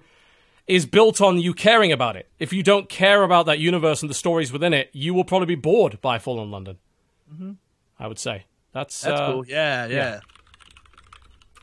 is 0.68 0.86
built 0.86 1.20
on 1.20 1.40
you 1.40 1.54
caring 1.54 1.92
about 1.92 2.16
it. 2.16 2.30
If 2.40 2.54
you 2.54 2.64
don't 2.64 2.88
care 2.88 3.24
about 3.24 3.48
that 3.48 3.60
universe 3.60 4.02
and 4.02 4.10
the 4.10 4.14
stories 4.14 4.54
within 4.54 4.74
it, 4.74 4.90
you 4.94 5.14
will 5.14 5.26
probably 5.26 5.48
be 5.48 5.56
bored 5.56 6.00
by 6.00 6.20
Fallen 6.20 6.52
London. 6.52 6.78
I 8.00 8.08
would 8.08 8.20
say 8.20 8.46
that's 8.72 9.02
That's 9.02 9.20
uh, 9.20 9.32
cool. 9.32 9.46
Yeah, 9.48 9.88
yeah. 9.88 10.20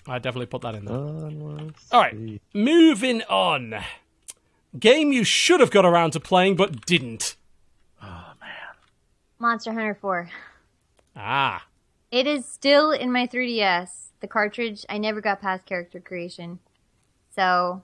I 0.06 0.18
definitely 0.18 0.47
put 0.47 0.62
that 0.62 0.74
in 0.74 0.85
there. 0.85 0.97
Unless 0.97 1.89
All 1.90 2.01
right, 2.01 2.40
moving 2.52 3.22
on. 3.22 3.76
Game 4.78 5.12
you 5.12 5.24
should 5.24 5.60
have 5.60 5.70
got 5.70 5.86
around 5.86 6.10
to 6.10 6.20
playing 6.20 6.56
but 6.56 6.85
didn't. 6.85 7.36
Oh 8.02 8.32
man, 8.40 8.74
Monster 9.39 9.72
Hunter 9.72 9.97
4. 10.01 10.28
Ah, 11.16 11.66
It 12.10 12.26
is 12.26 12.44
still 12.46 12.90
in 12.90 13.10
my 13.12 13.26
3DS. 13.26 14.08
The 14.20 14.28
cartridge, 14.28 14.84
I 14.88 14.98
never 14.98 15.20
got 15.20 15.40
past 15.40 15.66
character 15.66 16.00
creation. 16.00 16.58
So, 17.34 17.82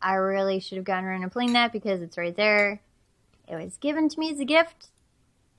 I 0.00 0.14
really 0.14 0.60
should 0.60 0.76
have 0.76 0.84
gotten 0.84 1.04
around 1.04 1.22
to 1.22 1.28
playing 1.28 1.52
that 1.54 1.72
because 1.72 2.00
it's 2.00 2.16
right 2.16 2.34
there. 2.36 2.80
It 3.48 3.56
was 3.56 3.76
given 3.76 4.08
to 4.08 4.18
me 4.20 4.30
as 4.30 4.40
a 4.40 4.44
gift, 4.44 4.88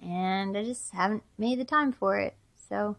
and 0.02 0.58
I 0.58 0.64
just 0.64 0.94
haven't 0.94 1.24
made 1.38 1.60
the 1.60 1.66
time 1.66 1.92
for 1.92 2.18
it. 2.18 2.36
So, 2.70 2.96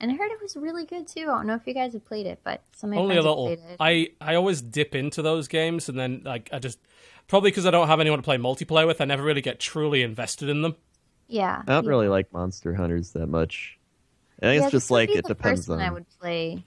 and 0.00 0.10
I 0.10 0.14
heard 0.16 0.30
it 0.30 0.42
was 0.42 0.54
really 0.56 0.84
good 0.84 1.06
too. 1.08 1.22
I 1.22 1.36
don't 1.36 1.46
know 1.46 1.54
if 1.54 1.66
you 1.66 1.72
guys 1.74 1.92
have 1.94 2.04
played 2.04 2.26
it, 2.26 2.40
but 2.44 2.62
some 2.76 2.90
of 2.90 2.96
my 2.96 3.02
only 3.02 3.16
a 3.16 3.22
little. 3.22 3.46
played 3.46 3.60
it. 3.70 3.76
I 3.80 4.08
I 4.20 4.34
always 4.34 4.60
dip 4.60 4.94
into 4.94 5.22
those 5.22 5.48
games 5.48 5.88
and 5.88 5.98
then 5.98 6.22
like 6.24 6.50
I 6.52 6.58
just 6.58 6.78
probably 7.26 7.50
because 7.50 7.64
I 7.64 7.70
don't 7.70 7.86
have 7.88 8.00
anyone 8.00 8.18
to 8.18 8.22
play 8.22 8.36
multiplayer 8.36 8.86
with, 8.86 9.00
I 9.00 9.06
never 9.06 9.22
really 9.22 9.40
get 9.40 9.58
truly 9.60 10.02
invested 10.02 10.48
in 10.50 10.60
them. 10.62 10.76
Yeah. 11.28 11.62
I 11.66 11.72
don't 11.72 11.84
yeah. 11.84 11.90
really 11.90 12.08
like 12.08 12.32
Monster 12.32 12.74
Hunters 12.74 13.10
that 13.12 13.26
much. 13.26 13.78
I 14.40 14.46
think 14.46 14.60
Yeah, 14.60 14.64
it's 14.66 14.72
just 14.72 14.90
like 14.90 15.08
be 15.08 15.14
it 15.16 15.22
the 15.22 15.28
depends 15.34 15.62
first 15.66 15.70
on. 15.70 15.80
I 15.80 15.90
would 15.90 16.06
play, 16.20 16.62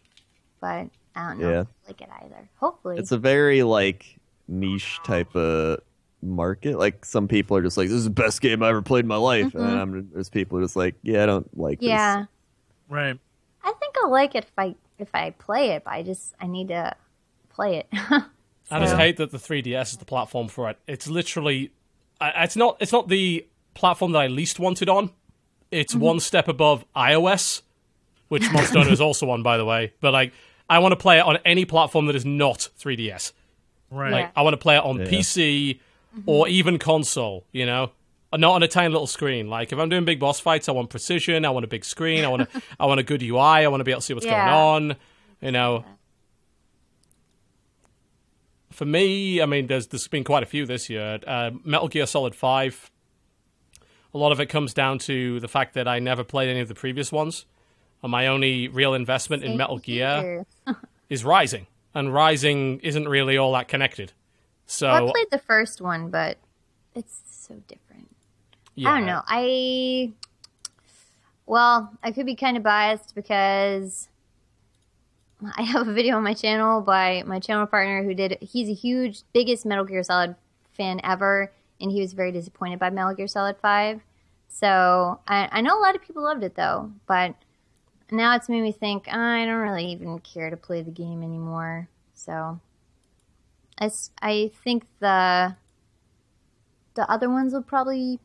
but 0.60 0.88
I 1.16 1.30
don't 1.30 1.40
know 1.40 1.50
Yeah. 1.52 1.62
if 1.62 1.68
I 1.68 1.88
like 1.88 2.02
it 2.02 2.10
either. 2.24 2.50
Hopefully, 2.58 2.98
It's 2.98 3.12
a 3.12 3.18
very 3.18 3.64
like 3.64 4.20
niche 4.48 5.00
type 5.04 5.36
of 5.36 5.80
market. 6.22 6.78
Like 6.78 7.06
some 7.06 7.28
people 7.28 7.56
are 7.58 7.62
just 7.62 7.78
like, 7.78 7.88
"This 7.88 7.98
is 7.98 8.04
the 8.06 8.10
best 8.10 8.42
game 8.42 8.64
I 8.64 8.70
ever 8.70 8.82
played 8.82 9.06
in 9.06 9.08
my 9.08 9.16
life," 9.18 9.54
and 9.56 9.64
I'm, 9.64 10.10
there's 10.12 10.30
people 10.30 10.58
who 10.58 10.64
are 10.64 10.66
just 10.66 10.76
like, 10.76 10.96
"Yeah, 11.04 11.24
I 11.24 11.26
don't 11.28 11.58
like 11.58 11.80
Mm-hmm. 11.80 11.88
yeah. 11.90 12.26
Right. 12.90 13.18
I 13.64 13.74
think 13.74 13.96
I'll 14.04 14.10
like 14.12 14.36
it 14.36 14.46
if 14.46 14.52
I 14.58 14.76
if 14.98 15.10
I 15.14 15.30
play 15.32 15.72
it, 15.72 15.84
but 15.84 15.94
I 15.94 16.04
just 16.04 16.34
I 16.42 16.48
need 16.48 16.70
to 16.70 16.96
play 17.50 17.78
it. 17.78 17.88
I 18.72 18.80
just 18.80 18.96
hate 18.96 19.18
that 19.18 19.32
the 19.32 19.38
3DS 19.38 19.92
is 19.92 19.98
the 19.98 20.06
platform 20.06 20.48
for 20.48 20.70
it. 20.70 20.78
It's 20.88 21.08
literally, 21.08 21.72
it's 22.22 22.56
not 22.56 22.78
it's 22.80 22.92
not 22.92 23.08
the 23.08 23.46
platform 23.80 24.12
that 24.12 24.20
I 24.20 24.28
least 24.28 24.60
wanted 24.60 24.90
on. 24.90 25.10
It's 25.72 25.94
Mm-hmm. 25.94 26.04
one 26.04 26.20
step 26.20 26.48
above 26.48 26.84
iOS, 26.96 27.62
which 28.28 28.52
Monster 28.52 28.80
Hunter 28.80 28.94
is 28.94 29.02
also 29.02 29.30
on, 29.30 29.42
by 29.44 29.58
the 29.58 29.66
way. 29.66 29.94
But 30.02 30.14
like, 30.14 30.34
I 30.70 30.80
want 30.80 30.92
to 30.92 30.96
play 30.98 31.18
it 31.20 31.22
on 31.26 31.38
any 31.46 31.66
platform 31.66 32.06
that 32.08 32.16
is 32.16 32.26
not 32.26 32.70
3DS. 32.80 33.34
Right. 33.92 34.12
Like, 34.12 34.26
Yeah. 34.26 34.32
I 34.36 34.42
want 34.44 34.54
to 34.54 34.58
play 34.58 34.78
it 34.78 34.84
on 34.84 35.00
Yeah. 35.00 35.06
PC 35.06 35.80
or 36.26 36.48
even 36.48 36.78
console. 36.80 37.46
You 37.52 37.66
know, 37.66 37.92
not 38.36 38.52
on 38.54 38.64
a 38.64 38.68
tiny 38.68 38.90
little 38.92 39.08
screen. 39.08 39.48
Like 39.50 39.72
if 39.72 39.80
I'm 39.80 39.90
doing 39.90 40.06
big 40.06 40.20
boss 40.20 40.40
fights, 40.40 40.68
I 40.70 40.72
want 40.74 40.90
precision. 40.90 41.46
I 41.46 41.50
want 41.52 41.66
a 41.66 41.68
big 41.68 41.86
screen. 41.86 42.24
I 42.26 42.28
want 42.28 42.42
a, 42.44 42.48
I 42.80 42.86
want 42.86 43.00
a 43.00 43.04
good 43.04 43.22
UI. 43.24 43.40
I 43.40 43.68
want 43.68 43.80
to 43.82 43.84
be 43.84 43.92
able 43.92 44.02
to 44.02 44.06
see 44.06 44.14
what's 44.14 44.26
Yeah. 44.26 44.46
going 44.46 44.92
on. 44.92 44.98
You 45.42 45.52
know. 45.52 45.86
for 48.72 48.86
me, 48.86 49.42
I 49.42 49.46
mean, 49.46 49.68
there's 49.68 49.88
there's 49.88 50.08
been 50.08 50.24
quite 50.24 50.44
a 50.44 50.46
few 50.46 50.66
this 50.66 50.90
year. 50.90 51.20
Uh, 51.26 51.52
Metal 51.64 51.88
Gear 51.88 52.06
Solid 52.06 52.36
Five. 52.36 52.90
A 54.14 54.18
lot 54.18 54.32
of 54.32 54.40
it 54.40 54.48
comes 54.48 54.74
down 54.74 54.98
to 55.00 55.40
the 55.40 55.48
fact 55.48 55.74
that 55.76 55.88
I 55.88 56.00
never 56.00 56.24
played 56.24 56.50
any 56.50 56.60
of 56.62 56.68
the 56.68 56.76
previous 56.76 57.12
ones, 57.12 57.46
and 58.02 58.12
my 58.12 58.28
only 58.28 58.68
real 58.68 58.94
investment 58.94 59.44
in 59.44 59.56
Metal 59.58 59.78
Gear 59.78 60.46
is 61.10 61.24
Rising, 61.24 61.68
and 61.94 62.14
Rising 62.14 62.80
isn't 62.80 63.08
really 63.08 63.38
all 63.38 63.54
that 63.54 63.68
connected. 63.68 64.14
So 64.66 64.88
Well, 64.88 65.10
I 65.10 65.12
played 65.12 65.28
the 65.32 65.40
first 65.40 65.82
one, 65.82 66.10
but 66.10 66.38
it's 66.96 67.22
so 67.30 67.56
different. 67.68 68.10
yeah, 68.76 68.90
I 68.92 68.98
don't 68.98 69.06
know. 69.08 69.22
I 69.28 70.12
well, 71.46 71.92
I 72.04 72.12
could 72.12 72.28
be 72.28 72.36
kind 72.36 72.58
of 72.58 72.64
biased 72.64 73.16
because 73.16 74.08
I 75.58 75.64
have 75.64 75.88
a 75.88 75.94
video 75.94 76.18
on 76.18 76.24
my 76.24 76.34
channel 76.34 76.82
by 76.82 77.24
my 77.26 77.40
channel 77.40 77.66
partner 77.66 78.04
who 78.04 78.14
did. 78.14 78.38
He's 78.42 78.70
a 78.70 78.74
huge, 78.74 79.24
biggest 79.34 79.66
Metal 79.66 79.86
Gear 79.86 80.04
Solid 80.04 80.36
fan 80.74 81.02
ever, 81.04 81.52
and 81.82 81.92
he 81.92 82.02
was 82.02 82.14
very 82.14 82.32
disappointed 82.32 82.80
by 82.80 82.90
Metal 82.90 83.14
Gear 83.14 83.28
Solid 83.28 83.58
Five. 83.62 84.02
So 84.48 85.20
I, 85.28 85.48
I 85.52 85.62
know 85.62 85.78
a 85.78 85.82
lot 85.82 85.96
of 85.96 86.02
people 86.02 86.24
loved 86.24 86.44
it 86.44 86.56
though, 86.56 86.92
but 87.08 87.36
now 88.12 88.36
it's 88.36 88.50
made 88.50 88.62
me 88.62 88.72
think 88.72 89.08
I 89.08 89.46
don't 89.46 89.56
really 89.56 89.86
even 89.92 90.20
care 90.20 90.50
to 90.50 90.58
play 90.58 90.82
the 90.82 90.92
game 90.92 91.22
anymore. 91.24 91.88
So 92.16 92.60
I, 93.80 93.92
I 94.22 94.52
think 94.64 94.86
the 95.00 95.56
the 96.96 97.10
other 97.10 97.30
ones 97.30 97.54
will 97.54 97.62
probably 97.62 98.20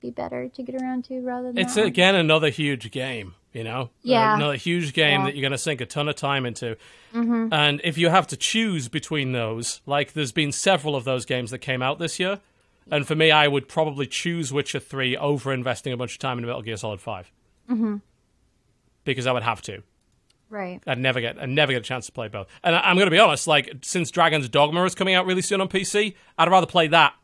be 0.00 0.10
better 0.10 0.48
to 0.48 0.62
get 0.62 0.80
around 0.80 1.04
to 1.04 1.20
rather 1.20 1.52
than 1.52 1.58
It's 1.58 1.76
again 1.76 2.14
another 2.14 2.50
huge 2.50 2.90
game, 2.90 3.34
you 3.52 3.62
know? 3.64 3.90
Yeah. 4.02 4.34
Another 4.34 4.56
huge 4.56 4.92
game 4.92 5.20
Yeah. 5.20 5.26
that 5.26 5.34
you're 5.36 5.42
going 5.42 5.52
to 5.52 5.58
sink 5.58 5.80
a 5.80 5.86
ton 5.86 6.08
of 6.08 6.16
time 6.16 6.44
into. 6.44 6.76
Mm-hmm. 7.14 7.52
And 7.52 7.80
if 7.84 7.96
you 7.98 8.08
have 8.08 8.26
to 8.28 8.36
choose 8.36 8.88
between 8.88 9.32
those, 9.32 9.80
like 9.86 10.12
there's 10.12 10.32
been 10.32 10.52
several 10.52 10.96
of 10.96 11.04
those 11.04 11.24
games 11.24 11.50
that 11.50 11.58
came 11.58 11.82
out 11.82 11.98
this 11.98 12.18
year. 12.18 12.40
And 12.90 13.06
for 13.06 13.14
me, 13.16 13.30
I 13.30 13.48
would 13.48 13.68
probably 13.68 14.06
choose 14.06 14.52
Witcher 14.52 14.78
3 14.78 15.16
over 15.16 15.52
investing 15.52 15.92
a 15.92 15.96
bunch 15.96 16.12
of 16.14 16.18
time 16.20 16.38
in 16.38 16.46
Metal 16.46 16.62
Gear 16.62 16.76
Solid 16.76 17.00
5. 17.00 17.32
Mm-hmm. 17.70 17.96
Because 19.04 19.26
I 19.26 19.32
would 19.32 19.42
have 19.42 19.60
to. 19.62 19.82
right. 20.50 20.80
I'd 20.86 20.98
never 20.98 21.20
get 21.20 21.40
I'd 21.40 21.48
never 21.48 21.72
get 21.72 21.78
a 21.78 21.84
chance 21.84 22.06
to 22.06 22.12
play 22.12 22.28
both. 22.28 22.46
And 22.62 22.74
I, 22.76 22.80
I'm 22.80 22.96
going 22.96 23.06
to 23.06 23.10
be 23.10 23.18
honest, 23.18 23.46
like 23.46 23.72
since 23.82 24.10
Dragon's 24.10 24.48
Dogma 24.48 24.84
is 24.84 24.94
coming 24.94 25.14
out 25.14 25.26
really 25.26 25.42
soon 25.42 25.60
on 25.60 25.68
PC, 25.68 26.14
I'd 26.38 26.48
rather 26.50 26.66
play 26.66 26.86
that 26.88 27.14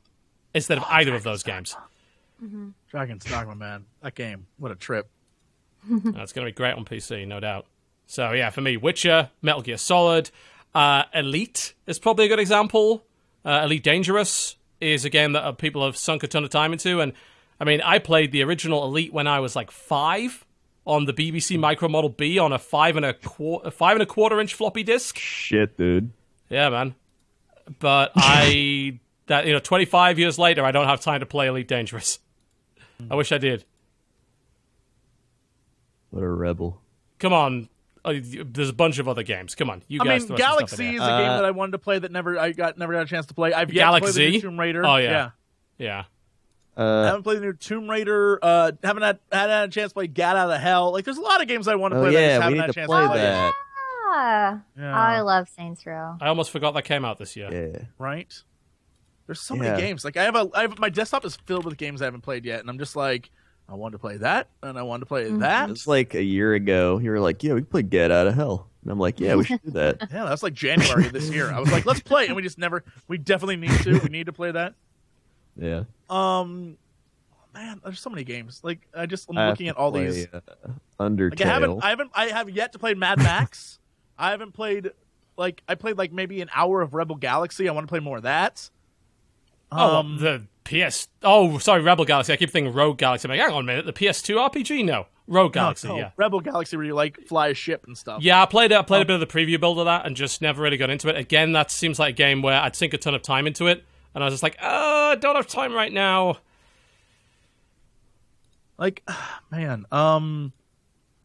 instead 0.54 0.78
of 0.78 0.84
either 0.88 1.14
of 1.14 1.22
those 1.22 1.42
games. 1.42 1.76
Dragon's 2.90 3.24
Dogma, 3.24 3.54
man. 3.54 3.84
That 4.02 4.14
game. 4.16 4.46
What 4.58 4.72
a 4.72 4.74
trip. 4.74 5.08
That's 5.88 6.32
going 6.32 6.46
to 6.46 6.52
be 6.52 6.56
great 6.56 6.74
on 6.74 6.84
PC, 6.84 7.26
no 7.26 7.38
doubt. 7.40 7.66
So 8.06 8.32
yeah, 8.32 8.50
for 8.50 8.60
me, 8.60 8.76
Witcher, 8.76 9.30
Metal 9.42 9.62
Gear 9.62 9.76
Solid, 9.78 10.30
uh, 10.74 11.04
Elite 11.14 11.74
is 11.86 11.98
probably 11.98 12.24
a 12.26 12.28
good 12.28 12.40
example. 12.40 13.04
Uh, 13.44 13.62
Elite 13.64 13.82
Dangerous 13.84 14.56
is 14.82 15.04
a 15.04 15.10
game 15.10 15.32
that 15.32 15.44
uh, 15.44 15.52
people 15.52 15.84
have 15.84 15.96
sunk 15.96 16.22
a 16.22 16.28
ton 16.28 16.44
of 16.44 16.50
time 16.50 16.72
into, 16.72 17.00
and 17.00 17.12
I 17.60 17.64
mean, 17.64 17.80
I 17.80 17.98
played 17.98 18.32
the 18.32 18.42
original 18.42 18.84
Elite 18.84 19.12
when 19.12 19.26
I 19.26 19.40
was 19.40 19.54
like 19.54 19.70
five 19.70 20.44
on 20.84 21.04
the 21.04 21.12
BBC 21.12 21.58
Micro 21.58 21.88
Model 21.88 22.10
B 22.10 22.38
on 22.38 22.52
a 22.52 22.58
five 22.58 22.96
and 22.96 23.06
a 23.06 23.14
quarter, 23.14 23.70
five 23.70 23.94
and 23.94 24.02
a 24.02 24.06
quarter 24.06 24.40
inch 24.40 24.54
floppy 24.54 24.82
disk. 24.82 25.16
Shit, 25.18 25.76
dude. 25.76 26.12
Yeah, 26.50 26.68
man. 26.70 26.94
But 27.78 28.12
I 28.16 28.98
that 29.26 29.46
you 29.46 29.52
know, 29.52 29.60
25 29.60 30.18
years 30.18 30.38
later, 30.38 30.64
I 30.64 30.72
don't 30.72 30.88
have 30.88 31.00
time 31.00 31.20
to 31.20 31.26
play 31.26 31.46
Elite 31.46 31.68
Dangerous. 31.68 32.18
I 33.10 33.14
wish 33.14 33.32
I 33.32 33.38
did. 33.38 33.64
What 36.10 36.22
a 36.22 36.28
rebel. 36.28 36.80
Come 37.18 37.32
on. 37.32 37.68
Uh, 38.04 38.14
there's 38.22 38.68
a 38.68 38.72
bunch 38.72 38.98
of 38.98 39.06
other 39.08 39.22
games. 39.22 39.54
Come 39.54 39.70
on, 39.70 39.82
you 39.86 40.00
I 40.02 40.04
guys. 40.04 40.20
mean, 40.22 40.28
throw 40.28 40.36
some 40.36 40.44
stuff 40.46 40.56
Galaxy 40.58 40.94
is 40.96 41.00
there. 41.00 41.08
a 41.08 41.22
game 41.22 41.30
Uh, 41.30 41.36
that 41.36 41.44
I 41.44 41.50
wanted 41.52 41.72
to 41.72 41.78
play 41.78 41.98
that 42.00 42.10
never 42.10 42.38
I 42.38 42.50
got 42.52 42.76
never 42.78 42.92
got 42.92 43.02
a 43.02 43.06
chance 43.06 43.26
to 43.26 43.34
play. 43.34 43.52
I've 43.52 43.72
yet 43.72 43.84
to 43.84 43.90
play 43.90 44.00
the 44.00 44.06
Galaxy? 44.18 44.30
new 44.32 44.40
Tomb 44.40 44.58
Raider. 44.60 44.84
Oh, 44.84 44.96
yeah. 44.96 45.10
yeah. 45.10 45.30
Yeah. 45.78 46.04
I 46.76 46.82
Uh, 46.82 47.04
haven't 47.06 47.22
played 47.22 47.36
the 47.38 47.42
new 47.42 47.52
Tomb 47.52 47.88
Raider. 47.88 48.38
Uh, 48.42 48.72
haven't 48.82 49.02
had, 49.02 49.18
had 49.30 49.50
had 49.50 49.68
a 49.68 49.72
chance 49.72 49.90
to 49.92 49.94
play 49.94 50.06
Gat 50.08 50.36
Out 50.36 50.50
of 50.50 50.60
Hell. 50.60 50.90
Like, 50.92 51.04
there's 51.04 51.18
a 51.18 51.22
lot 51.22 51.40
of 51.42 51.46
games 51.48 51.68
I 51.68 51.74
want 51.76 51.92
to 51.92 51.98
oh 51.98 52.02
play. 52.02 52.12
that 52.12 52.18
I 52.18 52.20
just 52.22 52.30
yeah, 52.30 52.38
we 52.38 52.42
haven't 52.42 52.54
need 52.54 52.60
had 52.60 52.70
a 52.70 52.72
to 52.72 52.74
chance 52.74 52.86
play 52.88 53.02
to 53.02 53.08
play. 53.08 53.18
that. 53.18 53.52
Ah, 54.14 54.60
Yeah. 54.78 54.96
I 54.98 55.20
love 55.20 55.48
Saints 55.48 55.86
Row. 55.86 56.16
I 56.20 56.28
almost 56.28 56.50
forgot 56.50 56.72
that 56.74 56.82
came 56.82 57.04
out 57.04 57.18
this 57.18 57.36
year. 57.36 57.48
Yeah. 57.52 57.82
right? 57.98 58.34
There's 59.26 59.40
so 59.40 59.54
Yeah. 59.54 59.62
many 59.62 59.80
games. 59.82 60.04
Like 60.04 60.16
I 60.16 60.24
have 60.24 60.34
a, 60.34 60.48
I 60.54 60.62
have 60.62 60.78
my 60.78 60.88
desktop 60.88 61.24
is 61.24 61.36
filled 61.46 61.64
with 61.64 61.76
games 61.76 62.02
I 62.02 62.06
haven't 62.06 62.22
played 62.22 62.44
yet, 62.44 62.60
and 62.60 62.68
I'm 62.68 62.78
just 62.78 62.96
like, 62.96 63.30
I 63.72 63.74
wanted 63.74 63.92
to 63.92 63.98
play 64.00 64.18
that, 64.18 64.48
and 64.62 64.78
I 64.78 64.82
wanted 64.82 65.00
to 65.00 65.06
play 65.06 65.30
that. 65.30 65.70
It's 65.70 65.86
like 65.86 66.14
a 66.14 66.22
year 66.22 66.52
ago. 66.52 66.98
You 66.98 67.10
were 67.10 67.20
like, 67.20 67.42
"Yeah, 67.42 67.54
we 67.54 67.62
can 67.62 67.66
play 67.70 67.80
Get 67.82 68.10
Out 68.10 68.26
of 68.26 68.34
Hell," 68.34 68.68
and 68.82 68.92
I'm 68.92 68.98
like, 68.98 69.18
"Yeah, 69.18 69.34
we 69.36 69.44
should 69.44 69.62
do 69.62 69.70
that." 69.70 69.96
yeah, 70.12 70.24
that's 70.26 70.42
like 70.42 70.52
January 70.52 71.06
of 71.06 71.12
this 71.14 71.30
year. 71.30 71.50
I 71.50 71.58
was 71.58 71.72
like, 71.72 71.86
let's 71.86 72.00
play, 72.00 72.26
and 72.26 72.36
we 72.36 72.42
just 72.42 72.58
never. 72.58 72.84
We 73.08 73.16
definitely 73.16 73.56
need 73.56 73.70
to. 73.80 73.98
We 74.00 74.10
need 74.10 74.26
to 74.26 74.32
play 74.34 74.50
that. 74.50 74.74
Yeah. 75.56 75.84
Um, 76.10 76.76
man, 77.54 77.80
there's 77.82 78.00
so 78.00 78.10
many 78.10 78.24
games. 78.24 78.60
Like 78.62 78.86
I 78.94 79.06
just 79.06 79.30
I'm 79.30 79.38
I 79.38 79.48
looking 79.48 79.68
at 79.68 79.76
all 79.78 79.90
play, 79.90 80.04
these. 80.10 80.26
uh, 80.32 80.40
Undertale. 81.00 81.30
Like 81.30 81.40
I 81.40 81.48
haven't, 81.48 81.82
I 81.84 81.88
haven't, 81.88 82.10
I 82.14 82.26
have 82.26 82.50
yet 82.50 82.72
to 82.72 82.78
play 82.78 82.92
Mad 82.92 83.18
Max. 83.18 83.78
I 84.18 84.30
haven't 84.32 84.52
played, 84.52 84.90
like, 85.38 85.62
I 85.66 85.74
played 85.74 85.96
like 85.96 86.12
maybe 86.12 86.42
an 86.42 86.50
hour 86.54 86.82
of 86.82 86.92
Rebel 86.94 87.16
Galaxy. 87.16 87.68
I 87.68 87.72
want 87.72 87.84
to 87.84 87.88
play 87.88 88.00
more 88.00 88.18
of 88.18 88.22
that. 88.24 88.68
Oh, 89.72 89.96
Um, 89.96 90.18
the 90.18 90.42
PS. 90.64 91.08
Oh, 91.22 91.58
sorry, 91.58 91.82
Rebel 91.82 92.04
Galaxy. 92.04 92.32
I 92.32 92.36
keep 92.36 92.50
thinking 92.50 92.72
Rogue 92.72 92.98
Galaxy. 92.98 93.26
I'm 93.28 93.30
like, 93.36 93.40
hang 93.40 93.54
on 93.54 93.62
a 93.62 93.66
minute. 93.66 93.86
The 93.86 93.92
PS2 93.92 94.36
RPG? 94.50 94.84
No, 94.84 95.06
Rogue 95.26 95.52
Galaxy. 95.52 95.88
no, 95.88 95.96
Yeah. 95.96 96.10
Rebel 96.16 96.40
Galaxy 96.40 96.76
where 96.76 96.86
you 96.86 96.94
like 96.94 97.18
fly 97.26 97.48
a 97.48 97.54
ship 97.54 97.84
and 97.86 97.96
stuff. 97.96 98.22
Yeah, 98.22 98.42
I 98.42 98.46
played 98.46 98.72
it. 98.72 98.74
I 98.76 98.78
Oh. 98.78 98.82
played 98.82 99.02
a 99.02 99.04
bit 99.04 99.14
of 99.14 99.20
the 99.20 99.26
preview 99.26 99.58
build 99.60 99.78
of 99.78 99.84
that, 99.86 100.06
and 100.06 100.14
just 100.16 100.40
never 100.42 100.62
really 100.62 100.76
got 100.76 100.90
into 100.90 101.08
it. 101.08 101.16
Again, 101.16 101.52
that 101.52 101.70
seems 101.70 101.98
like 101.98 102.14
a 102.14 102.16
game 102.16 102.42
where 102.42 102.60
I'd 102.60 102.76
sink 102.76 102.94
a 102.94 102.98
ton 102.98 103.14
of 103.14 103.22
time 103.22 103.46
into 103.46 103.66
it, 103.66 103.84
and 104.14 104.22
I 104.22 104.26
was 104.26 104.34
just 104.34 104.42
like, 104.42 104.56
oh, 104.62 105.10
I 105.12 105.14
don't 105.16 105.36
have 105.36 105.46
time 105.46 105.72
right 105.72 105.92
now. 105.92 106.38
Like, 108.78 109.02
man, 109.50 109.86
um, 109.92 110.52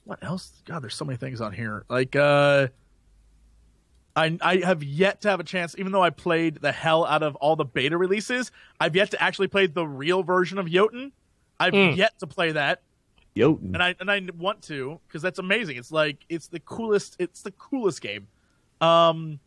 what 0.03 0.19
else? 0.23 0.51
God, 0.65 0.83
there's 0.83 0.95
so 0.95 1.05
many 1.05 1.17
things 1.17 1.41
on 1.41 1.53
here. 1.53 1.85
Like, 1.89 2.15
uh, 2.15 2.67
I 4.17 4.37
I 4.41 4.57
have 4.57 4.83
yet 4.83 5.21
to 5.21 5.29
have 5.29 5.39
a 5.39 5.43
chance, 5.43 5.75
even 5.77 5.91
though 5.93 6.01
I 6.03 6.09
played 6.09 6.55
the 6.55 6.71
hell 6.73 7.05
out 7.05 7.23
of 7.23 7.35
all 7.37 7.55
the 7.55 7.63
beta 7.65 7.97
releases. 7.97 8.51
I've 8.79 8.95
yet 8.95 9.11
to 9.11 9.21
actually 9.23 9.47
play 9.47 9.67
the 9.67 9.85
real 9.87 10.23
version 10.23 10.57
of 10.57 10.69
Jotun. 10.69 11.11
I've 11.59 11.73
Mm. 11.73 11.95
yet 11.95 12.17
to 12.19 12.27
play 12.27 12.51
that. 12.51 12.81
Jotun. 13.37 13.75
and 13.75 13.83
I 13.83 13.95
and 13.99 14.09
I 14.11 14.21
want 14.37 14.63
to 14.63 14.99
because 15.07 15.21
that's 15.21 15.37
amazing. 15.39 15.77
It's 15.77 15.91
like 15.91 16.25
it's 16.27 16.47
the 16.47 16.59
coolest. 16.59 17.15
It's 17.19 17.43
the 17.43 17.51
coolest 17.51 18.01
game. 18.01 18.27
Um, 18.81 19.39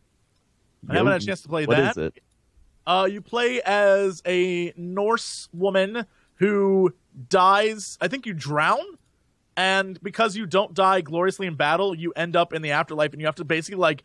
I 0.88 0.94
haven't 0.94 1.12
had 1.12 1.22
a 1.22 1.24
chance 1.26 1.42
to 1.42 1.48
play 1.48 1.66
What 1.66 1.76
that. 1.76 1.90
is 1.90 1.96
it? 1.98 2.22
Uh, 2.86 3.08
you 3.10 3.20
play 3.20 3.60
as 3.62 4.22
a 4.26 4.72
Norse 4.76 5.48
woman 5.52 6.06
who 6.36 6.94
dies. 7.28 7.98
I 8.00 8.08
think 8.08 8.26
you 8.26 8.32
drown, 8.32 8.80
and 9.56 10.00
because 10.02 10.36
you 10.36 10.46
don't 10.46 10.72
die 10.74 11.00
gloriously 11.00 11.46
in 11.46 11.54
battle, 11.56 11.94
you 11.94 12.12
end 12.16 12.36
up 12.36 12.52
in 12.52 12.62
the 12.62 12.70
afterlife, 12.70 13.12
and 13.12 13.20
you 13.20 13.26
have 13.26 13.34
to 13.36 13.44
basically 13.44 13.78
like 13.80 14.02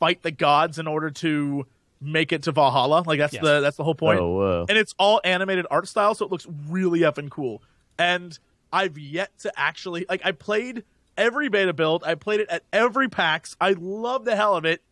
fight 0.00 0.22
the 0.22 0.32
gods 0.32 0.78
in 0.80 0.88
order 0.88 1.10
to 1.10 1.66
make 2.00 2.32
it 2.32 2.42
to 2.44 2.52
Valhalla. 2.52 3.04
Like 3.06 3.18
that's 3.20 3.34
Yes. 3.34 3.42
the 3.44 3.60
that's 3.60 3.76
the 3.76 3.84
whole 3.84 3.94
point 3.94 4.18
Oh, 4.18 4.30
whoa. 4.30 4.66
and 4.68 4.76
it's 4.76 4.94
all 4.98 5.20
animated 5.22 5.66
art 5.70 5.86
style, 5.86 6.14
so 6.16 6.24
it 6.26 6.32
looks 6.32 6.46
really 6.68 7.00
effing 7.00 7.30
cool. 7.30 7.62
And 7.98 8.36
I've 8.72 8.98
yet 8.98 9.38
to 9.40 9.52
actually 9.56 10.06
like 10.08 10.22
I 10.24 10.32
played 10.32 10.82
every 11.16 11.48
beta 11.48 11.72
build, 11.74 12.02
I 12.04 12.14
played 12.14 12.40
it 12.40 12.48
at 12.48 12.64
every 12.72 13.08
PAX. 13.08 13.54
I 13.60 13.74
love 13.78 14.24
the 14.24 14.34
hell 14.34 14.56
of 14.56 14.64
it. 14.64 14.82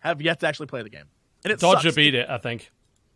Have 0.00 0.22
yet 0.22 0.40
to 0.40 0.46
actually 0.46 0.66
play 0.66 0.82
the 0.82 0.90
game, 0.90 1.06
and 1.44 1.52
it 1.52 1.58
Dodger 1.58 1.88
sucks. 1.88 1.96
beat 1.96 2.14
it, 2.14 2.28
I 2.30 2.38
think. 2.38 2.70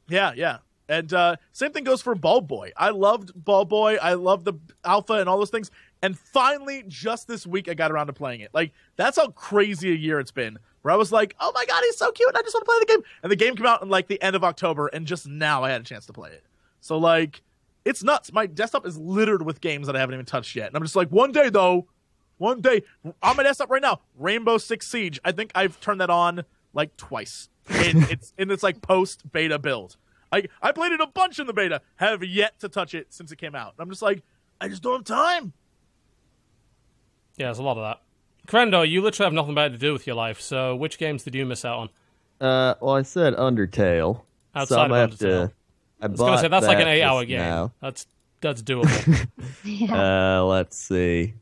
Yeah, 0.08 0.32
yeah. 0.34 0.58
And 0.90 1.12
uh, 1.12 1.36
same 1.52 1.72
thing 1.72 1.84
goes 1.84 2.00
for 2.00 2.14
Ball 2.14 2.40
Boy. 2.40 2.72
I 2.74 2.88
loved 2.90 3.32
Ball 3.36 3.66
Boy. 3.66 3.96
I 4.00 4.14
loved 4.14 4.46
the 4.46 4.54
alpha 4.86 5.12
and 5.12 5.28
all 5.28 5.36
those 5.36 5.50
things. 5.50 5.70
And 6.00 6.18
finally, 6.18 6.82
just 6.88 7.28
this 7.28 7.46
week, 7.46 7.68
I 7.68 7.74
got 7.74 7.92
around 7.92 8.06
to 8.06 8.14
playing 8.14 8.40
it. 8.40 8.48
Like 8.54 8.72
that's 8.96 9.18
how 9.18 9.28
crazy 9.28 9.90
a 9.90 9.94
year 9.94 10.18
it's 10.18 10.30
been. 10.30 10.58
Where 10.88 10.94
I 10.94 10.96
was 10.96 11.12
like, 11.12 11.36
"Oh 11.38 11.52
my 11.54 11.66
god, 11.66 11.82
he's 11.84 11.98
so 11.98 12.10
cute! 12.12 12.30
I 12.34 12.40
just 12.40 12.54
want 12.54 12.64
to 12.64 12.70
play 12.70 12.78
the 12.80 12.86
game." 12.86 13.02
And 13.22 13.30
the 13.30 13.36
game 13.36 13.54
came 13.56 13.66
out 13.66 13.82
in 13.82 13.90
like 13.90 14.06
the 14.06 14.22
end 14.22 14.34
of 14.34 14.42
October, 14.42 14.86
and 14.86 15.06
just 15.06 15.28
now 15.28 15.62
I 15.62 15.68
had 15.68 15.82
a 15.82 15.84
chance 15.84 16.06
to 16.06 16.14
play 16.14 16.30
it. 16.30 16.42
So 16.80 16.96
like, 16.96 17.42
it's 17.84 18.02
nuts. 18.02 18.32
My 18.32 18.46
desktop 18.46 18.86
is 18.86 18.96
littered 18.96 19.42
with 19.42 19.60
games 19.60 19.86
that 19.86 19.96
I 19.96 19.98
haven't 19.98 20.14
even 20.14 20.24
touched 20.24 20.56
yet. 20.56 20.68
And 20.68 20.76
I'm 20.78 20.82
just 20.82 20.96
like, 20.96 21.10
one 21.10 21.30
day 21.30 21.50
though, 21.50 21.88
one 22.38 22.62
day 22.62 22.84
on 23.22 23.36
my 23.36 23.42
desktop 23.42 23.68
right 23.68 23.82
now, 23.82 24.00
Rainbow 24.16 24.56
Six 24.56 24.88
Siege. 24.88 25.20
I 25.26 25.32
think 25.32 25.52
I've 25.54 25.78
turned 25.78 26.00
that 26.00 26.08
on 26.08 26.44
like 26.72 26.96
twice. 26.96 27.50
In, 27.68 28.04
it's 28.10 28.32
in 28.38 28.50
its 28.50 28.62
like 28.62 28.80
post 28.80 29.30
beta 29.30 29.58
build. 29.58 29.98
I 30.32 30.44
I 30.62 30.72
played 30.72 30.92
it 30.92 31.02
a 31.02 31.06
bunch 31.06 31.38
in 31.38 31.46
the 31.46 31.52
beta. 31.52 31.82
Have 31.96 32.24
yet 32.24 32.58
to 32.60 32.68
touch 32.70 32.94
it 32.94 33.12
since 33.12 33.30
it 33.30 33.36
came 33.36 33.54
out. 33.54 33.74
I'm 33.78 33.90
just 33.90 34.00
like, 34.00 34.22
I 34.58 34.68
just 34.68 34.82
don't 34.82 35.06
have 35.06 35.18
time. 35.18 35.52
Yeah, 37.36 37.48
there's 37.48 37.58
a 37.58 37.62
lot 37.62 37.76
of 37.76 37.82
that. 37.82 38.07
Crendor, 38.48 38.88
you 38.88 39.02
literally 39.02 39.26
have 39.26 39.34
nothing 39.34 39.54
better 39.54 39.70
to 39.74 39.78
do 39.78 39.92
with 39.92 40.06
your 40.06 40.16
life, 40.16 40.40
so 40.40 40.74
which 40.74 40.98
games 40.98 41.22
did 41.22 41.34
you 41.34 41.44
miss 41.44 41.64
out 41.64 41.78
on? 41.78 41.88
Uh, 42.40 42.74
well, 42.80 42.94
I 42.94 43.02
said 43.02 43.34
Undertale. 43.34 44.16
so 44.16 44.22
Outside 44.54 44.84
I'm 44.84 44.92
of 44.92 44.96
have 44.96 45.10
Undertale. 45.18 45.18
to. 45.48 45.52
I, 46.00 46.04
I 46.06 46.08
was 46.08 46.20
gonna 46.20 46.38
say 46.38 46.48
that's 46.48 46.66
like 46.66 46.78
an 46.78 46.88
eight-hour 46.88 47.24
game. 47.26 47.38
Now. 47.40 47.72
That's 47.80 48.06
that's 48.40 48.62
doable. 48.62 49.28
Yeah. 49.64 50.38
Uh, 50.40 50.44
let's 50.44 50.76
see. 50.76 51.34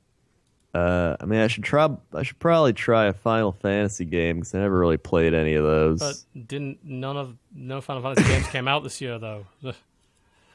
Uh, 0.74 1.16
I 1.20 1.24
mean, 1.26 1.40
I 1.40 1.46
should 1.46 1.62
try. 1.64 1.88
I 2.12 2.22
should 2.22 2.38
probably 2.38 2.72
try 2.72 3.06
a 3.06 3.12
Final 3.12 3.52
Fantasy 3.52 4.04
game 4.04 4.36
because 4.40 4.54
I 4.54 4.58
never 4.58 4.78
really 4.78 4.96
played 4.98 5.32
any 5.32 5.54
of 5.54 5.62
those. 5.64 6.00
But 6.00 6.46
didn't 6.48 6.84
none 6.84 7.16
of 7.16 7.36
no 7.54 7.80
Final 7.80 8.02
Fantasy 8.02 8.28
games 8.28 8.46
came 8.48 8.66
out 8.68 8.82
this 8.82 9.00
year 9.00 9.18
though? 9.18 9.46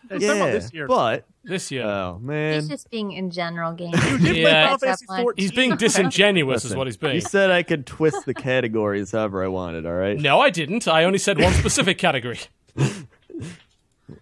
Hey, 0.09 0.19
talking 0.19 0.27
yeah, 0.27 0.51
this 0.51 0.73
year. 0.73 0.87
but 0.87 1.25
This 1.43 1.71
year, 1.71 1.85
oh 1.85 2.19
man, 2.19 2.55
He's 2.55 2.67
just 2.69 2.89
being 2.89 3.11
in 3.11 3.29
general 3.31 3.71
game. 3.73 3.91
you 3.93 4.17
did 4.17 4.19
play 4.19 4.41
Yeah. 4.41 4.63
Final 4.65 4.77
Fantasy 4.79 5.05
14. 5.05 5.33
he's 5.43 5.51
being 5.51 5.75
disingenuous, 5.75 6.65
is 6.65 6.75
what 6.75 6.87
he's 6.87 6.97
being. 6.97 7.15
you 7.15 7.21
being. 7.21 7.29
said 7.29 7.51
I 7.51 7.63
could 7.63 7.85
twist 7.85 8.25
the 8.25 8.33
categories 8.33 9.11
however 9.11 9.43
I 9.43 9.47
wanted. 9.47 9.85
All 9.85 9.93
right. 9.93 10.17
No, 10.19 10.39
I 10.41 10.49
didn't. 10.49 10.87
I 10.87 11.03
only 11.05 11.17
said 11.19 11.39
one 11.39 11.53
specific 11.53 11.97
category. 11.97 12.39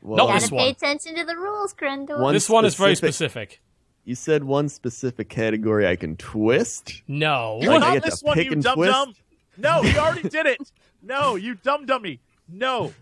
Well, 0.02 0.18
Not 0.18 0.28
Gotta 0.28 0.40
this 0.42 0.50
pay 0.52 0.70
attention 0.70 1.16
to 1.16 1.26
the 1.26 1.36
rules, 1.36 1.74
Crendor. 1.74 2.20
One 2.20 2.34
this 2.34 2.48
one 2.50 2.64
is 2.66 2.76
very 2.76 2.96
specific- 2.96 3.52
specific. 3.54 3.62
You 4.06 4.16
said 4.16 4.44
one 4.44 4.70
specific 4.70 5.30
category 5.30 5.88
I 5.88 5.96
can 5.96 6.16
twist. 6.16 7.02
No. 7.08 7.60
You 7.62 7.70
Like, 7.70 7.78
I 7.82 7.86
got 7.86 7.94
get 7.96 8.04
to 8.04 8.10
this 8.12 8.24
one, 8.24 8.36
pick 8.36 8.46
you 8.50 8.56
dumb 8.56 8.76
twist? 8.76 8.92
dumb. 8.92 9.14
No, 9.58 9.82
he 9.82 9.98
already 9.98 10.30
did 10.30 10.46
it. 10.46 10.72
No, 11.02 11.36
you 11.36 11.56
dumb 11.56 11.86
dummy. 11.86 12.20
No. 12.48 12.94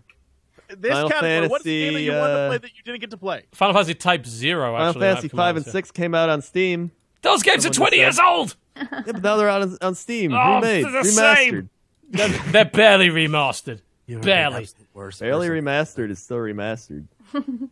This 0.76 0.92
Final 0.92 1.08
category, 1.10 1.48
what's 1.48 1.64
the 1.64 1.80
game 1.84 1.94
that 1.94 2.00
you 2.02 2.12
wanted 2.12 2.34
to 2.34 2.48
play 2.48 2.58
that 2.58 2.70
you 2.76 2.82
didn't 2.84 3.00
get 3.00 3.10
to 3.10 3.16
play? 3.16 3.44
Final 3.52 3.74
Fantasy 3.74 3.94
Type 3.94 4.26
Zero. 4.26 4.76
Actually, 4.76 4.92
Final 4.92 5.00
Fantasy 5.00 5.30
might 5.32 5.42
out 5.42 5.46
five 5.46 5.56
and 5.56 5.64
this 5.64 5.72
six 5.72 5.90
came 5.90 6.14
out 6.14 6.28
on 6.28 6.42
Steam. 6.42 6.90
Those 7.22 7.42
games 7.42 7.64
are 7.66 7.70
twenty 7.70 7.98
just 7.98 8.18
years 8.18 8.26
old. 8.26 8.56
Yeah, 8.76 9.02
but 9.06 9.22
now 9.22 9.36
they're 9.36 9.48
out 9.48 9.62
on, 9.62 9.76
on 9.80 9.94
Steam, 9.96 10.32
Oh, 10.32 10.56
remade, 10.56 10.84
they're 10.84 10.92
the 10.92 10.98
remastered. 11.00 11.34
same. 11.36 11.70
They're, 12.10 12.28
they're 12.52 12.64
barely 12.64 13.08
remastered. 13.08 13.80
Barely. 14.06 14.68
Barely 14.94 15.48
remastered 15.48 16.10
is 16.10 16.20
still 16.20 16.36
remastered. 16.38 17.06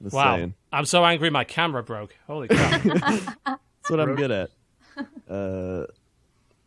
Wow. 0.00 0.36
saying. 0.36 0.54
I'm 0.72 0.84
so 0.84 1.04
angry 1.04 1.30
my 1.30 1.44
camera 1.44 1.82
broke. 1.82 2.14
Holy 2.26 2.48
crap. 2.48 2.82
That's 2.82 3.88
what 3.88 4.00
I'm 4.00 4.14
good 4.14 4.30
at. 4.30 4.50
Uh, 5.28 5.86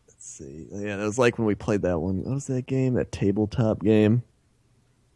let's 0.08 0.26
see. 0.26 0.66
Yeah, 0.72 1.00
it 1.00 1.04
was 1.04 1.20
like 1.20 1.38
when 1.38 1.46
we 1.46 1.56
played 1.56 1.84
that 1.84 2.00
one. 2.00 2.24
What 2.24 2.34
was 2.34 2.48
that 2.48 2.66
game? 2.66 2.96
That 2.96 3.12
tabletop 3.12 3.84
game? 3.84 4.24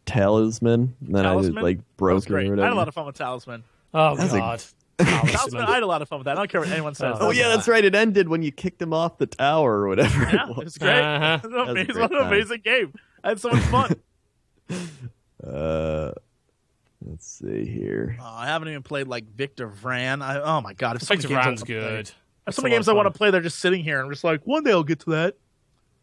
Talisman. 0.06 0.94
And 1.06 1.14
then 1.14 1.26
I 1.26 1.30
Talisman? 1.34 1.54
just, 1.54 1.62
like 1.62 1.76
That 1.78 1.96
broke 1.96 2.14
was 2.14 2.26
it 2.26 2.58
I 2.60 2.64
had 2.64 2.72
a 2.72 2.74
lot 2.74 2.88
of 2.88 2.94
fun 2.94 3.06
with 3.06 3.16
Talisman. 3.16 3.64
Oh, 3.92 4.16
That's 4.16 4.32
a- 4.32 4.38
God. 4.38 4.62
Talisman, 4.98 5.32
Talisman. 5.32 5.62
I 5.64 5.74
had 5.74 5.82
a 5.82 5.86
lot 5.86 6.02
of 6.02 6.08
fun 6.08 6.18
with 6.20 6.26
that. 6.26 6.32
I 6.32 6.34
don't 6.40 6.50
care 6.50 6.60
what 6.60 6.70
anyone 6.70 6.94
says. 6.94 7.16
Oh, 7.20 7.28
Oh 7.28 7.30
yeah, 7.32 7.48
that's 7.48 7.66
right. 7.66 7.84
It 7.84 7.94
ended 7.96 8.28
when 8.28 8.42
you 8.42 8.52
kicked 8.52 8.80
him 8.80 8.92
off 8.92 9.18
the 9.18 9.26
tower 9.26 9.80
or 9.80 9.88
whatever. 9.88 10.22
Yeah, 10.22 10.28
it 10.28 10.34
Yeah, 10.34 10.50
was. 10.56 10.78
great. 10.78 11.00
Uh-huh. 11.02 11.34
It's 11.42 11.44
an 11.44 11.52
was 11.52 11.68
a 11.68 11.70
amazing, 11.72 11.94
great 11.94 12.02
what 12.10 12.20
an 12.20 12.26
amazing 12.28 12.60
game. 12.62 12.94
I 13.24 13.28
had 13.30 13.40
so 13.40 13.50
much 13.50 13.62
fun. 13.64 13.94
Uh, 15.46 16.12
let's 17.04 17.26
see 17.26 17.66
here. 17.66 18.16
Oh, 18.18 18.24
I 18.24 18.46
haven't 18.46 18.68
even 18.68 18.82
played 18.82 19.08
like 19.08 19.24
Victor 19.26 19.68
Vran. 19.68 20.22
I, 20.22 20.40
oh 20.40 20.62
my 20.62 20.72
god, 20.72 20.96
if 20.96 21.02
so 21.02 21.12
many 21.12 21.20
Victor 21.20 21.34
games 21.34 21.44
I 21.44 21.48
Ran's 21.48 21.60
wanna 21.60 21.66
play. 21.80 21.96
good. 21.96 22.10
There's 22.46 22.56
so 22.56 22.62
many 22.62 22.74
games 22.74 22.88
I 22.88 22.92
want 22.94 23.06
to 23.12 23.18
play. 23.18 23.30
They're 23.30 23.40
just 23.42 23.58
sitting 23.58 23.84
here, 23.84 23.98
and 23.98 24.06
I'm 24.06 24.10
just 24.12 24.24
like, 24.24 24.40
one 24.46 24.64
day 24.64 24.70
I'll 24.70 24.82
get 24.84 25.00
to 25.00 25.10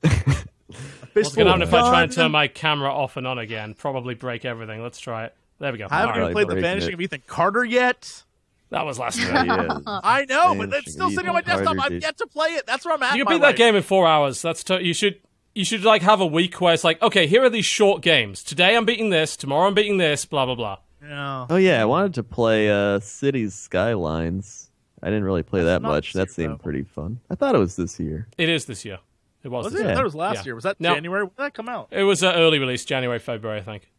that. 0.03 0.43
A 0.73 1.07
What's 1.13 1.35
going 1.35 1.45
to 1.45 1.51
happen 1.51 1.67
if 1.67 1.73
I 1.73 1.89
try 1.89 2.03
and 2.03 2.11
turn 2.11 2.31
my 2.31 2.47
camera 2.47 2.91
off 2.91 3.17
and 3.17 3.27
on 3.27 3.37
again? 3.37 3.73
Probably 3.73 4.15
break 4.15 4.45
everything. 4.45 4.81
Let's 4.81 4.99
try 4.99 5.25
it. 5.25 5.35
There 5.59 5.71
we 5.71 5.77
go. 5.77 5.87
I 5.89 5.99
haven't 5.99 6.15
even 6.15 6.23
right. 6.23 6.33
played 6.33 6.47
the 6.47 6.55
Vanishing 6.55 6.91
it. 6.91 6.93
of 6.95 7.01
Ethan 7.01 7.23
Carter 7.27 7.63
yet. 7.63 8.23
That 8.71 8.85
was 8.85 8.97
last 8.97 9.19
year. 9.19 9.29
yeah. 9.31 9.79
I 9.85 10.25
know, 10.25 10.55
but 10.55 10.69
Vanishing 10.69 10.83
it's 10.85 10.93
still 10.93 11.07
of 11.07 11.13
sitting 11.13 11.27
on 11.27 11.33
my 11.35 11.41
desktop. 11.41 11.77
Carter, 11.77 11.95
I've 11.95 12.01
yet 12.01 12.17
to 12.17 12.27
play 12.27 12.49
it. 12.49 12.65
That's 12.65 12.85
where 12.85 12.95
I'm 12.95 13.03
at. 13.03 13.15
You 13.15 13.21
in 13.21 13.27
can 13.27 13.33
my 13.33 13.37
beat 13.37 13.41
that 13.41 13.47
life. 13.47 13.57
game 13.57 13.75
in 13.75 13.83
four 13.83 14.07
hours. 14.07 14.41
That's 14.41 14.63
t- 14.63 14.81
you 14.81 14.93
should 14.93 15.19
you 15.53 15.65
should 15.65 15.83
like 15.83 16.01
have 16.01 16.21
a 16.21 16.25
week 16.25 16.59
where 16.61 16.73
it's 16.73 16.83
like, 16.83 17.01
okay, 17.01 17.27
here 17.27 17.43
are 17.43 17.49
these 17.49 17.65
short 17.65 18.01
games. 18.01 18.43
Today 18.43 18.75
I'm 18.75 18.85
beating 18.85 19.09
this. 19.09 19.35
Tomorrow 19.35 19.67
I'm 19.67 19.73
beating 19.73 19.97
this. 19.97 20.25
Blah 20.25 20.45
blah 20.45 20.55
blah. 20.55 20.77
Yeah. 21.03 21.47
Oh 21.49 21.57
yeah, 21.57 21.81
I 21.81 21.85
wanted 21.85 22.13
to 22.15 22.23
play 22.23 22.69
uh, 22.69 22.99
Cities 22.99 23.53
Skylines. 23.53 24.69
I 25.03 25.07
didn't 25.07 25.23
really 25.23 25.43
play 25.43 25.63
that 25.63 25.81
much. 25.81 26.13
That 26.13 26.31
seemed 26.31 26.53
though. 26.53 26.57
pretty 26.57 26.83
fun. 26.83 27.19
I 27.29 27.35
thought 27.35 27.55
it 27.55 27.59
was 27.59 27.75
this 27.75 27.99
year. 27.99 28.27
It 28.37 28.49
is 28.49 28.65
this 28.65 28.85
year. 28.85 28.99
It 29.43 29.47
was. 29.49 29.65
Was 29.65 29.73
it? 29.75 29.79
year. 29.81 29.89
I 29.91 29.93
thought 29.95 30.01
it 30.01 30.05
was 30.05 30.15
last 30.15 30.35
Yeah. 30.37 30.43
year. 30.45 30.55
Was 30.55 30.63
that 30.65 30.79
No. 30.79 30.93
January? 30.93 31.23
When 31.23 31.29
did 31.29 31.37
that 31.37 31.53
come 31.53 31.67
out? 31.69 31.87
It 31.91 32.03
was 32.03 32.21
an 32.23 32.35
early 32.35 32.59
release, 32.59 32.85
January, 32.85 33.19
February, 33.19 33.59
I 33.59 33.63
think. 33.63 33.89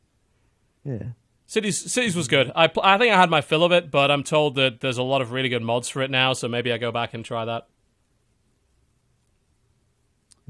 Yeah. 0.84 1.02
Cities 1.46 1.78
Cities 1.92 2.16
was 2.16 2.28
good. 2.28 2.50
I 2.54 2.70
I 2.82 2.96
think 2.98 3.12
I 3.12 3.16
had 3.20 3.28
my 3.28 3.40
fill 3.40 3.62
of 3.64 3.72
it, 3.72 3.90
but 3.90 4.10
I'm 4.10 4.22
told 4.22 4.54
that 4.54 4.80
there's 4.80 4.98
a 4.98 5.02
lot 5.02 5.20
of 5.20 5.32
really 5.32 5.48
good 5.48 5.62
mods 5.62 5.88
for 5.88 6.00
it 6.02 6.10
now, 6.10 6.32
so 6.32 6.48
maybe 6.48 6.72
I 6.72 6.78
go 6.78 6.90
back 6.92 7.12
and 7.14 7.24
try 7.24 7.44
that. 7.44 7.66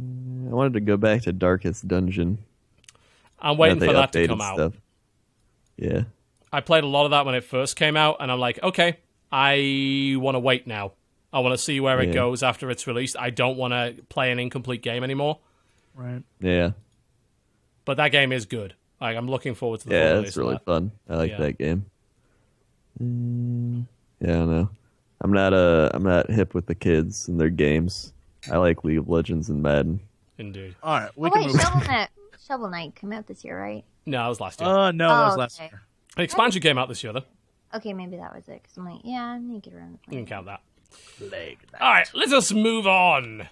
Mm, 0.01 0.51
I 0.51 0.55
wanted 0.55 0.75
to 0.75 0.81
go 0.81 0.97
back 0.97 1.23
to 1.23 1.33
Darkest 1.33 1.87
Dungeon. 1.89 2.39
I'm 3.39 3.57
waiting 3.59 3.81
for 3.81 3.93
that 3.93 4.13
to 4.13 4.27
come 4.29 4.41
out. 4.41 4.57
stuff. 4.57 4.73
Yeah. 5.77 6.03
I 6.53 6.61
played 6.61 6.85
a 6.85 6.87
lot 6.87 7.05
of 7.05 7.11
that 7.13 7.27
when 7.27 7.35
it 7.35 7.45
first 7.45 7.77
came 7.77 7.97
out, 7.97 8.19
and 8.21 8.31
I'm 8.31 8.39
like, 8.39 8.63
okay, 8.63 8.99
I 9.33 10.15
want 10.19 10.35
to 10.37 10.39
wait 10.39 10.67
now. 10.67 10.93
I 11.33 11.41
want 11.41 11.55
to 11.55 11.59
see 11.59 11.81
where 11.81 12.01
it 12.01 12.13
goes 12.13 12.43
after 12.43 12.71
it's 12.71 12.87
released. 12.87 13.17
I 13.19 13.31
don't 13.31 13.57
want 13.57 13.73
to 13.73 14.03
play 14.11 14.31
an 14.31 14.39
incomplete 14.39 14.83
game 14.83 15.03
anymore. 15.03 15.39
Right. 15.95 16.23
Yeah. 16.41 16.73
But 17.85 17.97
that 17.97 18.13
game 18.13 18.33
is 18.33 18.45
good. 18.47 18.75
Like 19.01 19.17
I'm 19.17 19.29
looking 19.29 19.55
forward 19.55 19.81
to 19.81 19.89
the 19.89 19.95
Yeah, 19.95 20.21
it's 20.21 20.37
really 20.37 20.55
that. 20.55 20.65
fun. 20.65 20.93
I 21.09 21.17
like 21.17 21.31
Yeah. 21.33 21.39
that 21.39 21.59
game. 21.59 21.87
Mm, 23.03 23.87
yeah, 24.21 24.31
I 24.31 24.33
don't 24.39 24.51
know. 24.51 24.71
I'm 25.21 25.33
not 25.33 25.53
uh 25.53 25.91
I'm 25.95 26.03
not 26.03 26.31
hip 26.31 26.55
with 26.55 26.67
the 26.67 26.75
kids 26.75 27.29
and 27.29 27.41
their 27.41 27.51
games. 27.51 28.13
I 28.51 28.57
like 28.59 28.85
League 28.85 28.99
of 28.99 29.09
Legends 29.09 29.49
and 29.49 29.63
Madden. 29.63 30.01
Indeed. 30.39 30.75
All 30.83 30.99
right, 30.99 31.11
we 31.17 31.29
oh, 31.29 31.33
can 31.33 31.43
wait, 31.43 31.53
move. 31.53 31.61
Shovel 31.63 31.81
Knight, 31.87 32.09
Shovel 32.47 32.69
Knight 32.71 32.95
came 32.95 33.13
out 33.13 33.27
this 33.27 33.45
year, 33.45 33.59
right? 33.61 33.85
No, 34.05 34.19
that 34.23 34.29
was 34.29 34.41
last 34.41 34.61
year. 34.61 34.69
Uh, 34.69 34.91
no, 34.93 35.09
that 35.09 35.25
was 35.27 35.35
Oh, 35.35 35.39
last 35.39 35.61
okay. 35.61 35.71
year. 35.71 35.83
the 36.17 36.23
expansion 36.23 36.61
came 36.61 36.77
out 36.77 36.89
this 36.89 37.05
year, 37.05 37.13
though. 37.13 37.23
Okay, 37.75 37.93
maybe 37.93 38.17
that 38.17 38.35
was 38.35 38.49
it. 38.49 38.63
Because 38.63 38.77
I'm 38.77 38.85
like, 38.85 39.01
yeah, 39.05 39.23
I 39.25 39.39
need 39.39 39.63
to 39.63 39.71
get 39.71 39.79
around 39.79 39.99
to 40.05 40.11
You 40.11 40.19
can 40.19 40.27
count 40.27 40.47
that. 40.47 40.61
Plague 41.19 41.59
Knight. 41.73 41.81
All 41.81 41.93
right, 41.93 42.11
let 42.15 42.33
us 42.33 42.53
move 42.53 42.87
on 42.87 43.49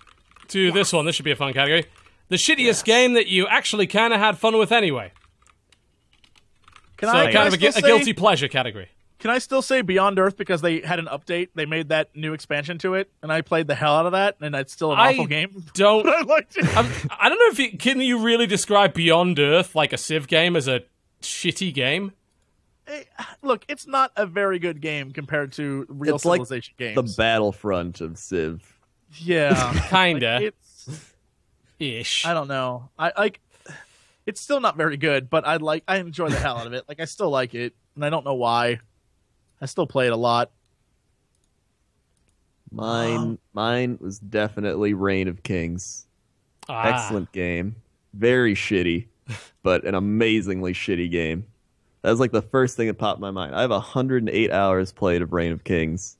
to 0.48 0.72
this 0.72 0.92
one. 0.92 1.04
This 1.06 1.16
should 1.16 1.24
be 1.24 1.30
a 1.30 1.36
fun 1.36 1.52
category. 1.52 1.86
The 2.28 2.36
shittiest 2.36 2.84
game 2.84 3.14
that 3.14 3.26
you 3.26 3.46
actually 3.46 3.86
kind 3.86 4.12
of 4.12 4.20
had 4.20 4.38
fun 4.38 4.56
with 4.56 4.72
anyway. 4.72 5.12
Can 6.96 7.08
so 7.08 7.14
I, 7.14 7.24
can 7.24 7.32
kind 7.32 7.44
I 7.44 7.46
of 7.48 7.54
a, 7.54 7.56
gu- 7.56 7.70
still 7.72 7.84
a 7.84 7.88
guilty 7.88 8.12
pleasure 8.12 8.48
category. 8.48 8.88
Can 9.18 9.30
I 9.30 9.38
still 9.38 9.60
say 9.60 9.82
Beyond 9.82 10.18
Earth 10.18 10.36
because 10.36 10.62
they 10.62 10.80
had 10.80 10.98
an 10.98 11.06
update? 11.06 11.48
They 11.54 11.66
made 11.66 11.90
that 11.90 12.08
new 12.16 12.32
expansion 12.32 12.78
to 12.78 12.94
it, 12.94 13.10
and 13.22 13.30
I 13.30 13.42
played 13.42 13.66
the 13.66 13.74
hell 13.74 13.94
out 13.96 14.06
of 14.06 14.12
that, 14.12 14.36
and 14.40 14.54
it's 14.54 14.72
still 14.72 14.92
an 14.92 14.98
I 14.98 15.12
awful 15.12 15.26
game. 15.26 15.64
Don't. 15.74 16.04
But 16.04 16.14
I 16.14 16.22
liked 16.22 16.56
it. 16.56 16.64
I'm, 16.76 16.90
I 17.18 17.28
don't 17.28 17.38
know 17.38 17.48
if 17.48 17.58
you, 17.58 17.76
can 17.76 18.00
you 18.00 18.20
really 18.22 18.46
describe 18.46 18.94
Beyond 18.94 19.38
Earth 19.38 19.74
like 19.74 19.92
a 19.92 19.98
Civ 19.98 20.26
game 20.26 20.56
as 20.56 20.68
a 20.68 20.82
shitty 21.20 21.74
game. 21.74 22.12
Look, 23.42 23.64
it's 23.68 23.86
not 23.86 24.12
a 24.16 24.26
very 24.26 24.58
good 24.58 24.80
game 24.80 25.12
compared 25.12 25.52
to 25.52 25.86
real 25.88 26.18
civilization 26.18 26.74
games. 26.78 26.90
It's 26.90 26.96
like 26.96 27.06
civilization 27.06 27.16
The. 27.16 27.22
Battlefront 27.22 28.00
of 28.00 28.18
Civ. 28.18 28.78
yeah, 29.18 29.72
Kinda 29.90 30.34
Like, 30.36 30.42
it's 30.42 31.08
ish. 31.78 32.26
I 32.26 32.34
don't 32.34 32.48
know. 32.48 32.90
I 32.98 33.12
like. 33.16 33.40
It's 34.26 34.40
still 34.40 34.60
not 34.60 34.76
very 34.76 34.96
good, 34.96 35.30
but 35.30 35.46
I 35.46 35.56
like. 35.56 35.84
I 35.88 35.96
enjoy 35.96 36.28
the 36.28 36.38
hell 36.38 36.58
out 36.58 36.66
of 36.66 36.72
it. 36.72 36.84
Like 36.88 37.00
I 37.00 37.04
still 37.04 37.30
like 37.30 37.54
it, 37.54 37.74
and 37.94 38.04
I 38.04 38.10
don't 38.10 38.24
know 38.24 38.34
why. 38.34 38.80
I 39.60 39.66
still 39.66 39.86
play 39.86 40.06
it 40.06 40.12
a 40.12 40.16
lot. 40.16 40.50
Mine 42.70 43.38
mine 43.52 43.98
was 44.00 44.18
definitely 44.18 44.94
Reign 44.94 45.26
of 45.28 45.42
Kings. 45.42 46.06
Ah, 46.68 46.84
Excellent 46.84 47.32
game. 47.32 47.76
Very 48.14 48.54
shitty, 48.54 49.06
but 49.62 49.84
an 49.84 49.94
amazingly 49.94 50.72
shitty 50.72 51.10
game. 51.10 51.46
That 52.02 52.10
was 52.10 52.20
like 52.20 52.32
the 52.32 52.43
first 52.43 52.77
thing 52.77 52.86
that 52.86 52.94
popped 52.94 53.18
in 53.18 53.22
my 53.22 53.31
mind. 53.31 53.55
I 53.55 53.60
have 53.60 53.70
108 53.70 54.51
hours 54.51 54.93
played 54.93 55.22
of 55.22 55.32
Reign 55.32 55.52
of 55.52 55.64
Kings, 55.64 56.16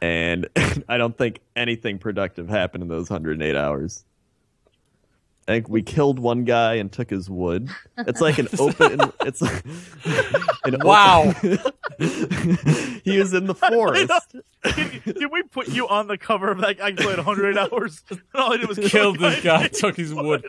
and 0.00 0.48
I 0.88 0.96
don't 0.96 1.16
think 1.16 1.40
anything 1.56 1.98
productive 1.98 2.48
happened 2.48 2.82
in 2.82 2.88
those 2.88 3.10
108 3.10 3.56
hours. 3.56 4.04
I 5.48 5.52
think 5.52 5.68
we 5.70 5.82
killed 5.82 6.18
one 6.18 6.44
guy 6.44 6.74
and 6.74 6.92
took 6.92 7.08
his 7.08 7.30
wood. 7.30 7.70
It's 7.96 8.20
like 8.20 8.36
an 8.38 8.48
open. 8.58 9.00
It's 9.22 9.40
like 9.40 9.64
an 10.64 10.74
open- 10.74 10.80
Wow. 10.86 11.30
he 11.98 13.18
was 13.18 13.32
in 13.32 13.46
the 13.46 13.54
forest. 13.54 14.12
Did, 14.62 15.04
did 15.04 15.32
we 15.32 15.42
put 15.44 15.68
you 15.68 15.88
on 15.88 16.06
the 16.06 16.18
cover 16.18 16.50
of 16.50 16.58
that? 16.60 16.82
I 16.82 16.92
played 16.92 17.16
100 17.16 17.56
hours. 17.56 18.02
And 18.10 18.20
all 18.34 18.52
I 18.52 18.56
did 18.58 18.68
was 18.68 18.76
kill 18.78 18.88
Killed 19.14 19.18
this 19.20 19.42
guy, 19.42 19.68
took 19.68 19.96
his 19.96 20.12
wood. 20.12 20.44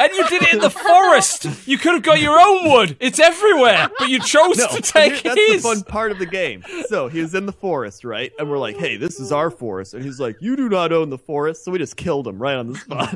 And 0.00 0.12
you 0.14 0.26
did 0.28 0.42
it 0.42 0.54
in 0.54 0.60
the 0.60 0.70
forest! 0.70 1.46
You 1.68 1.76
could 1.78 1.92
have 1.92 2.02
got 2.02 2.20
your 2.20 2.38
own 2.40 2.70
wood! 2.70 2.96
It's 3.00 3.18
everywhere! 3.20 3.88
But 3.98 4.08
you 4.08 4.18
chose 4.20 4.56
No, 4.58 4.66
to 4.68 4.80
take 4.82 5.22
that's 5.22 5.38
his! 5.38 5.62
the 5.62 5.68
fun 5.68 5.82
part 5.84 6.10
of 6.10 6.18
the 6.18 6.26
game. 6.26 6.64
So 6.88 7.08
he 7.08 7.20
was 7.20 7.34
in 7.34 7.46
the 7.46 7.52
forest, 7.52 8.04
right? 8.04 8.32
And 8.38 8.50
we're 8.50 8.58
like, 8.58 8.76
"Hey, 8.76 8.96
this 8.96 9.20
is 9.20 9.30
our 9.30 9.50
forest," 9.50 9.92
and 9.94 10.02
he's 10.04 10.18
like, 10.18 10.36
"You 10.40 10.56
do 10.56 10.68
not 10.70 10.92
own 10.92 11.10
the 11.10 11.18
forest," 11.18 11.64
so 11.64 11.70
we 11.72 11.78
just 11.78 11.96
killed 11.96 12.26
him 12.26 12.40
right 12.40 12.56
on 12.56 12.68
the 12.72 12.78
spot. 12.78 13.14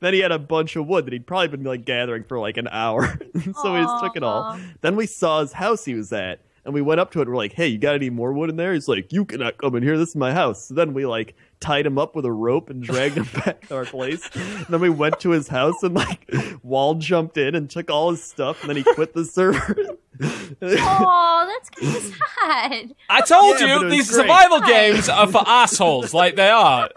then 0.00 0.14
he 0.14 0.20
had 0.20 0.30
a 0.32 0.38
bunch 0.48 0.76
of 0.76 0.86
wood 0.86 1.06
that 1.06 1.12
he'd 1.12 1.26
probably 1.26 1.48
been 1.48 1.64
like 1.64 1.84
gathering 1.84 2.24
for 2.24 2.38
like 2.38 2.56
an 2.56 2.68
hour, 2.70 3.18
so 3.62 3.74
we 3.74 3.80
just 3.80 4.02
took 4.04 4.16
it 4.16 4.22
all. 4.22 4.58
Then 4.80 4.96
we 4.96 5.06
saw 5.06 5.40
his 5.40 5.52
house 5.52 5.84
he 5.84 5.94
was 5.94 6.12
at, 6.12 6.40
and 6.64 6.72
we 6.74 6.80
went 6.82 7.00
up 7.00 7.10
to 7.12 7.18
it. 7.18 7.22
and 7.22 7.30
We're 7.30 7.36
like, 7.36 7.52
"Hey, 7.52 7.68
you 7.68 7.78
got 7.78 7.94
any 7.94 8.10
more 8.10 8.32
wood 8.32 8.50
in 8.50 8.56
there?" 8.56 8.72
He's 8.74 8.88
like, 8.88 9.12
"You 9.12 9.24
cannot 9.24 9.58
come 9.58 9.74
in 9.76 9.82
here. 9.82 9.96
This 9.98 10.10
is 10.10 10.16
my 10.16 10.32
house." 10.32 10.64
So 10.66 10.74
then 10.74 10.94
we 10.94 11.06
like 11.06 11.34
tied 11.58 11.86
him 11.86 11.96
up 11.98 12.14
with 12.14 12.24
a 12.26 12.32
rope 12.32 12.68
and 12.68 12.82
dragged 12.82 13.16
him 13.16 13.26
back 13.44 13.66
to 13.68 13.76
our 13.76 13.84
place. 13.86 14.28
And 14.34 14.66
then 14.68 14.80
we 14.80 14.90
went 14.90 15.20
to 15.20 15.30
his 15.30 15.48
house 15.48 15.82
and 15.82 15.94
like 15.94 16.30
wall 16.62 16.94
jumped 16.96 17.36
in 17.38 17.54
and 17.54 17.68
took 17.70 17.90
all 17.90 18.10
his 18.10 18.22
stuff, 18.22 18.60
and 18.62 18.68
then 18.70 18.76
he 18.76 18.82
quit 18.82 19.14
the 19.14 19.24
server. 19.24 19.76
Oh, 20.62 21.46
that's 21.46 21.68
kind 21.68 21.94
of 21.96 22.02
sad. 22.02 22.94
I 23.10 23.20
told 23.20 23.60
Yeah, 23.60 23.82
you 23.82 23.90
these 23.90 24.10
great. 24.10 24.22
survival 24.22 24.60
games 24.62 25.10
are 25.10 25.26
for 25.26 25.42
assholes, 25.46 26.14
like 26.14 26.36
they 26.36 26.48
are. 26.48 26.88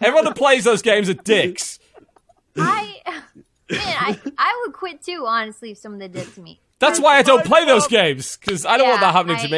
Everyone 0.00 0.24
that 0.26 0.36
plays 0.36 0.62
those 0.62 0.80
games 0.80 1.08
are 1.08 1.14
dicks. 1.14 1.79
I, 2.56 3.00
man, 3.70 3.80
I, 3.80 4.18
I 4.38 4.62
would 4.66 4.74
quit 4.74 5.02
too, 5.02 5.24
honestly, 5.26 5.70
if 5.72 5.78
someone 5.78 5.98
did 6.00 6.12
that 6.14 6.32
to 6.34 6.40
me. 6.40 6.60
That's 6.78 6.98
why 7.00 7.16
I 7.18 7.22
don't 7.22 7.44
play 7.44 7.64
those 7.66 7.86
games 7.86 8.36
because 8.36 8.64
I 8.64 8.78
don't 8.78 8.88
want 8.88 9.00
that 9.02 9.08
Yeah, 9.08 9.12
happening 9.12 9.36
to 9.38 9.48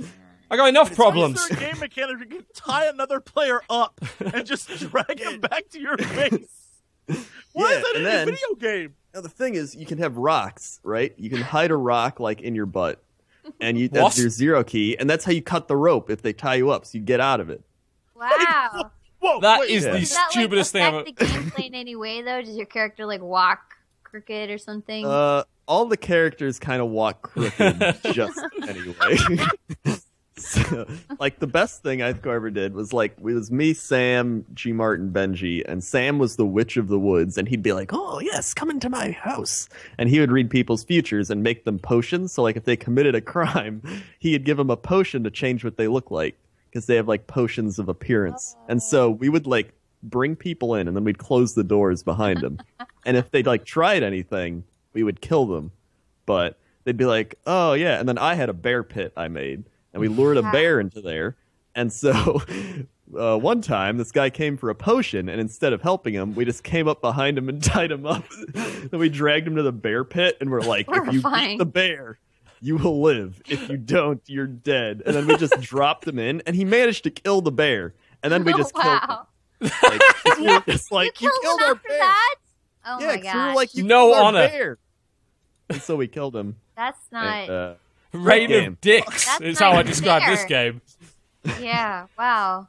me. 0.00 0.08
I 0.50 0.56
got 0.56 0.68
enough 0.70 0.94
problems. 0.96 1.38
Is 1.40 1.48
there 1.48 1.58
a 1.58 1.60
game 1.72 1.78
mechanic 1.80 2.20
you 2.20 2.26
can 2.26 2.46
tie 2.54 2.86
another 2.86 3.20
player 3.20 3.60
up 3.68 4.00
and 4.18 4.46
just 4.46 4.68
drag 4.90 5.20
him 5.20 5.40
back 5.40 5.68
to 5.70 5.80
your 5.80 5.98
face? 5.98 6.48
Why 7.52 7.72
Yeah, 7.72 7.76
is 7.78 7.82
that 7.82 7.92
and 7.96 7.96
in 7.98 8.04
then- 8.04 8.28
a 8.28 8.32
video 8.32 8.54
game? 8.58 8.94
Now 9.14 9.20
the 9.22 9.28
thing 9.28 9.54
is, 9.54 9.74
you 9.74 9.84
can 9.86 9.98
have 9.98 10.16
rocks, 10.16 10.80
right? 10.82 11.12
You 11.18 11.28
can 11.30 11.40
hide 11.40 11.70
a 11.70 11.76
rock 11.76 12.20
like 12.20 12.40
in 12.42 12.54
your 12.54 12.66
butt, 12.66 13.02
and 13.60 13.78
you 13.78 13.88
What? 13.88 13.92
that's 13.94 14.18
your 14.18 14.28
zero 14.30 14.62
key, 14.64 14.96
and 14.98 15.08
that's 15.08 15.24
how 15.24 15.32
you 15.32 15.42
cut 15.42 15.66
the 15.68 15.76
rope 15.76 16.08
if 16.10 16.20
they 16.22 16.32
tie 16.34 16.54
you 16.56 16.70
up, 16.70 16.84
so 16.86 16.98
you 16.98 17.04
get 17.04 17.18
out 17.20 17.40
of 17.40 17.48
it. 17.50 17.62
Wow. 18.14 18.90
Whoa, 19.28 19.40
That 19.40 19.60
wait, 19.60 19.70
is 19.70 19.84
Yeah. 19.84 19.92
the 19.92 19.98
Does 20.00 20.14
that, 20.14 20.30
stupidest 20.30 20.72
thing 20.72 20.82
like, 20.82 20.94
I've 20.94 21.00
affect 21.00 21.18
the 21.18 21.24
gameplay 21.24 21.66
in 21.68 21.74
any 21.74 21.96
way, 21.96 22.22
though? 22.22 22.40
Does 22.42 22.56
your 22.56 22.66
character, 22.66 23.06
like, 23.06 23.20
walk 23.22 23.60
crooked 24.04 24.50
or 24.50 24.58
something? 24.58 25.04
Uh, 25.06 25.44
all 25.66 25.84
the 25.86 25.96
characters 25.98 26.58
kind 26.58 26.80
of 26.80 26.88
walk 26.88 27.22
crooked, 27.22 27.98
just 28.12 28.40
anyway. 28.66 29.16
so, 30.38 30.86
like 31.18 31.40
the 31.40 31.46
best 31.46 31.82
thing 31.82 32.00
I 32.00 32.14
ever 32.24 32.50
did 32.50 32.72
was 32.72 32.92
like 32.92 33.12
it 33.18 33.22
was 33.22 33.50
me, 33.50 33.74
Sam, 33.74 34.46
G. 34.54 34.72
Martin, 34.72 35.10
Benji, 35.10 35.62
and 35.68 35.82
Sam 35.82 36.18
was 36.18 36.36
the 36.36 36.46
witch 36.46 36.76
of 36.76 36.88
the 36.88 36.98
woods, 36.98 37.36
and 37.36 37.48
he'd 37.48 37.62
be 37.62 37.72
like, 37.72 37.90
"Oh 37.92 38.20
yes, 38.20 38.54
come 38.54 38.70
into 38.70 38.88
my 38.88 39.10
house," 39.10 39.68
and 39.98 40.08
he 40.08 40.20
would 40.20 40.30
read 40.30 40.48
people's 40.48 40.84
futures 40.84 41.28
and 41.28 41.42
make 41.42 41.64
them 41.64 41.78
potions. 41.78 42.32
So 42.32 42.42
like 42.42 42.56
if 42.56 42.64
they 42.64 42.76
committed 42.76 43.14
a 43.14 43.20
crime, 43.34 43.82
he'd 44.20 44.44
give 44.44 44.56
them 44.56 44.70
a 44.70 44.76
potion 44.76 45.24
to 45.24 45.30
change 45.30 45.64
what 45.64 45.76
they 45.76 45.88
look 45.88 46.10
like 46.10 46.36
because 46.70 46.86
they 46.86 46.96
have 46.96 47.08
like 47.08 47.26
potions 47.26 47.78
of 47.78 47.88
appearance, 47.88 48.56
and 48.68 48.82
so 48.82 49.10
we 49.10 49.28
would 49.28 49.46
like 49.46 49.72
bring 50.02 50.36
people 50.36 50.74
in, 50.74 50.86
and 50.88 50.96
then 50.96 51.04
we'd 51.04 51.18
close 51.18 51.54
the 51.54 51.64
doors 51.64 52.02
behind 52.02 52.40
them, 52.40 52.58
and 53.06 53.16
if 53.16 53.30
they 53.30 53.42
like 53.42 53.64
tried 53.64 54.02
anything, 54.02 54.64
we 54.92 55.02
would 55.02 55.20
kill 55.20 55.46
them. 55.46 55.72
But 56.26 56.58
they'd 56.84 56.96
be 56.96 57.06
like, 57.06 57.36
"Oh 57.46 57.72
yeah," 57.72 57.98
and 57.98 58.08
then 58.08 58.18
I 58.18 58.34
had 58.34 58.48
a 58.48 58.54
bear 58.54 58.82
pit 58.82 59.12
I 59.16 59.28
made, 59.28 59.64
and 59.92 60.00
we 60.00 60.08
lured 60.08 60.36
a 60.36 60.42
bear 60.42 60.80
into 60.80 61.00
there, 61.00 61.36
and 61.74 61.92
so. 61.92 62.42
Uh, 63.18 63.38
one 63.38 63.62
time, 63.62 63.96
this 63.96 64.12
guy 64.12 64.28
came 64.28 64.58
for 64.58 64.68
a 64.68 64.74
potion, 64.74 65.30
and 65.30 65.40
instead 65.40 65.72
of 65.72 65.80
helping 65.80 66.12
him, 66.12 66.34
we 66.34 66.44
just 66.44 66.62
came 66.62 66.86
up 66.86 67.00
behind 67.00 67.38
him 67.38 67.48
and 67.48 67.62
tied 67.64 67.90
him 67.90 68.04
up. 68.04 68.22
then 68.52 69.00
we 69.00 69.08
dragged 69.08 69.46
him 69.46 69.56
to 69.56 69.62
the 69.62 69.72
bear 69.72 70.04
pit, 70.04 70.36
and 70.42 70.50
we're 70.50 70.60
like, 70.60 70.86
"If 70.90 71.14
you 71.14 71.22
beat 71.22 71.56
the 71.56 71.64
bear, 71.64 72.18
you 72.60 72.76
will 72.76 73.00
live. 73.02 73.40
If 73.48 73.68
you 73.68 73.76
don't, 73.76 74.20
you're 74.26 74.46
dead." 74.46 75.02
And 75.06 75.14
then 75.14 75.26
we 75.26 75.36
just 75.36 75.60
dropped 75.60 76.06
him 76.06 76.18
in, 76.18 76.42
and 76.46 76.54
he 76.56 76.64
managed 76.64 77.04
to 77.04 77.10
kill 77.10 77.40
the 77.40 77.52
bear. 77.52 77.94
And 78.22 78.32
then 78.32 78.44
we 78.44 78.52
just 78.54 78.74
killed 78.74 79.00
him. 79.02 79.08
wow. 79.08 79.26
We 80.38 80.46
were 80.46 80.60
just 80.68 80.90
like, 80.92 81.20
you 81.20 81.26
"You 81.28 81.40
killed 81.42 81.42
killed 81.42 81.60
him 81.60 81.66
our 81.66 81.74
after 81.74 81.88
bear." 81.88 81.98
that? 81.98 82.34
Oh 82.86 82.98
yeah, 83.00 83.06
my 83.08 83.16
'cause 83.18 83.34
we 83.34 83.40
were 83.40 83.54
like, 83.54 83.74
"You 83.74 83.82
No 83.84 84.06
killed 84.06 84.14
our 84.16 84.24
honor. 84.24 84.48
bear." 84.48 84.78
And 85.70 85.82
so 85.82 85.96
we 85.96 86.08
killed 86.08 86.34
him. 86.34 86.56
That's 86.76 87.00
not. 87.12 87.26
And, 87.26 87.50
uh, 87.50 87.74
Reign 88.12 88.52
of 88.52 88.80
dicks 88.80 89.26
That's 89.26 89.40
is 89.42 89.60
not 89.60 89.66
how 89.66 89.70
I 89.76 89.80
even 89.80 89.86
describe 89.86 90.22
this 90.26 90.44
game. 90.46 90.80
yeah. 91.60 92.06
Wow. 92.18 92.68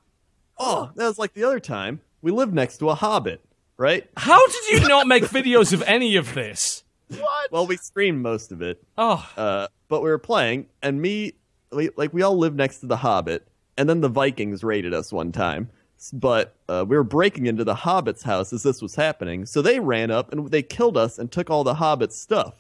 oh, 0.58 0.92
that 0.96 1.06
was 1.08 1.18
like 1.18 1.34
the 1.34 1.44
other 1.46 1.60
time. 1.62 2.02
We 2.22 2.32
lived 2.32 2.54
next 2.54 2.80
to 2.80 2.90
a 2.90 2.96
hobbit, 2.96 3.42
right? 3.78 4.10
How 4.18 4.46
did 4.48 4.68
you 4.82 4.88
not 4.90 5.08
make 5.08 5.24
videos 5.24 5.72
of 5.72 5.82
any 5.84 6.18
of 6.18 6.34
this? 6.34 6.84
What? 7.18 7.52
Well, 7.52 7.66
we 7.68 7.78
streamed 7.78 8.22
most 8.22 8.52
of 8.52 8.62
it, 8.62 8.82
Oh, 8.98 9.28
uh, 9.36 9.68
but 9.88 10.02
we 10.02 10.10
were 10.10 10.20
playing, 10.20 10.68
and 10.84 11.02
me, 11.02 11.34
we, 11.72 11.90
like, 11.98 12.14
we 12.14 12.22
all 12.22 12.38
lived 12.38 12.56
next 12.56 12.80
to 12.80 12.86
the 12.86 12.98
hobbit, 12.98 13.48
and 13.78 13.90
then 13.90 14.02
the 14.02 14.10
Vikings 14.10 14.64
raided 14.64 14.94
us 14.94 15.12
one 15.12 15.32
time. 15.32 15.70
But 16.14 16.56
uh, 16.70 16.86
we 16.88 16.96
were 16.96 17.04
breaking 17.04 17.48
into 17.48 17.64
the 17.64 17.76
hobbit's 17.76 18.24
house 18.24 18.54
as 18.54 18.64
this 18.64 18.82
was 18.82 18.96
happening, 18.96 19.46
so 19.46 19.62
they 19.62 19.80
ran 19.80 20.12
up 20.12 20.32
and 20.32 20.50
they 20.50 20.62
killed 20.62 20.96
us 20.98 21.20
and 21.20 21.30
took 21.32 21.50
all 21.50 21.64
the 21.66 21.74
hobbit's 21.74 22.16
stuff. 22.18 22.54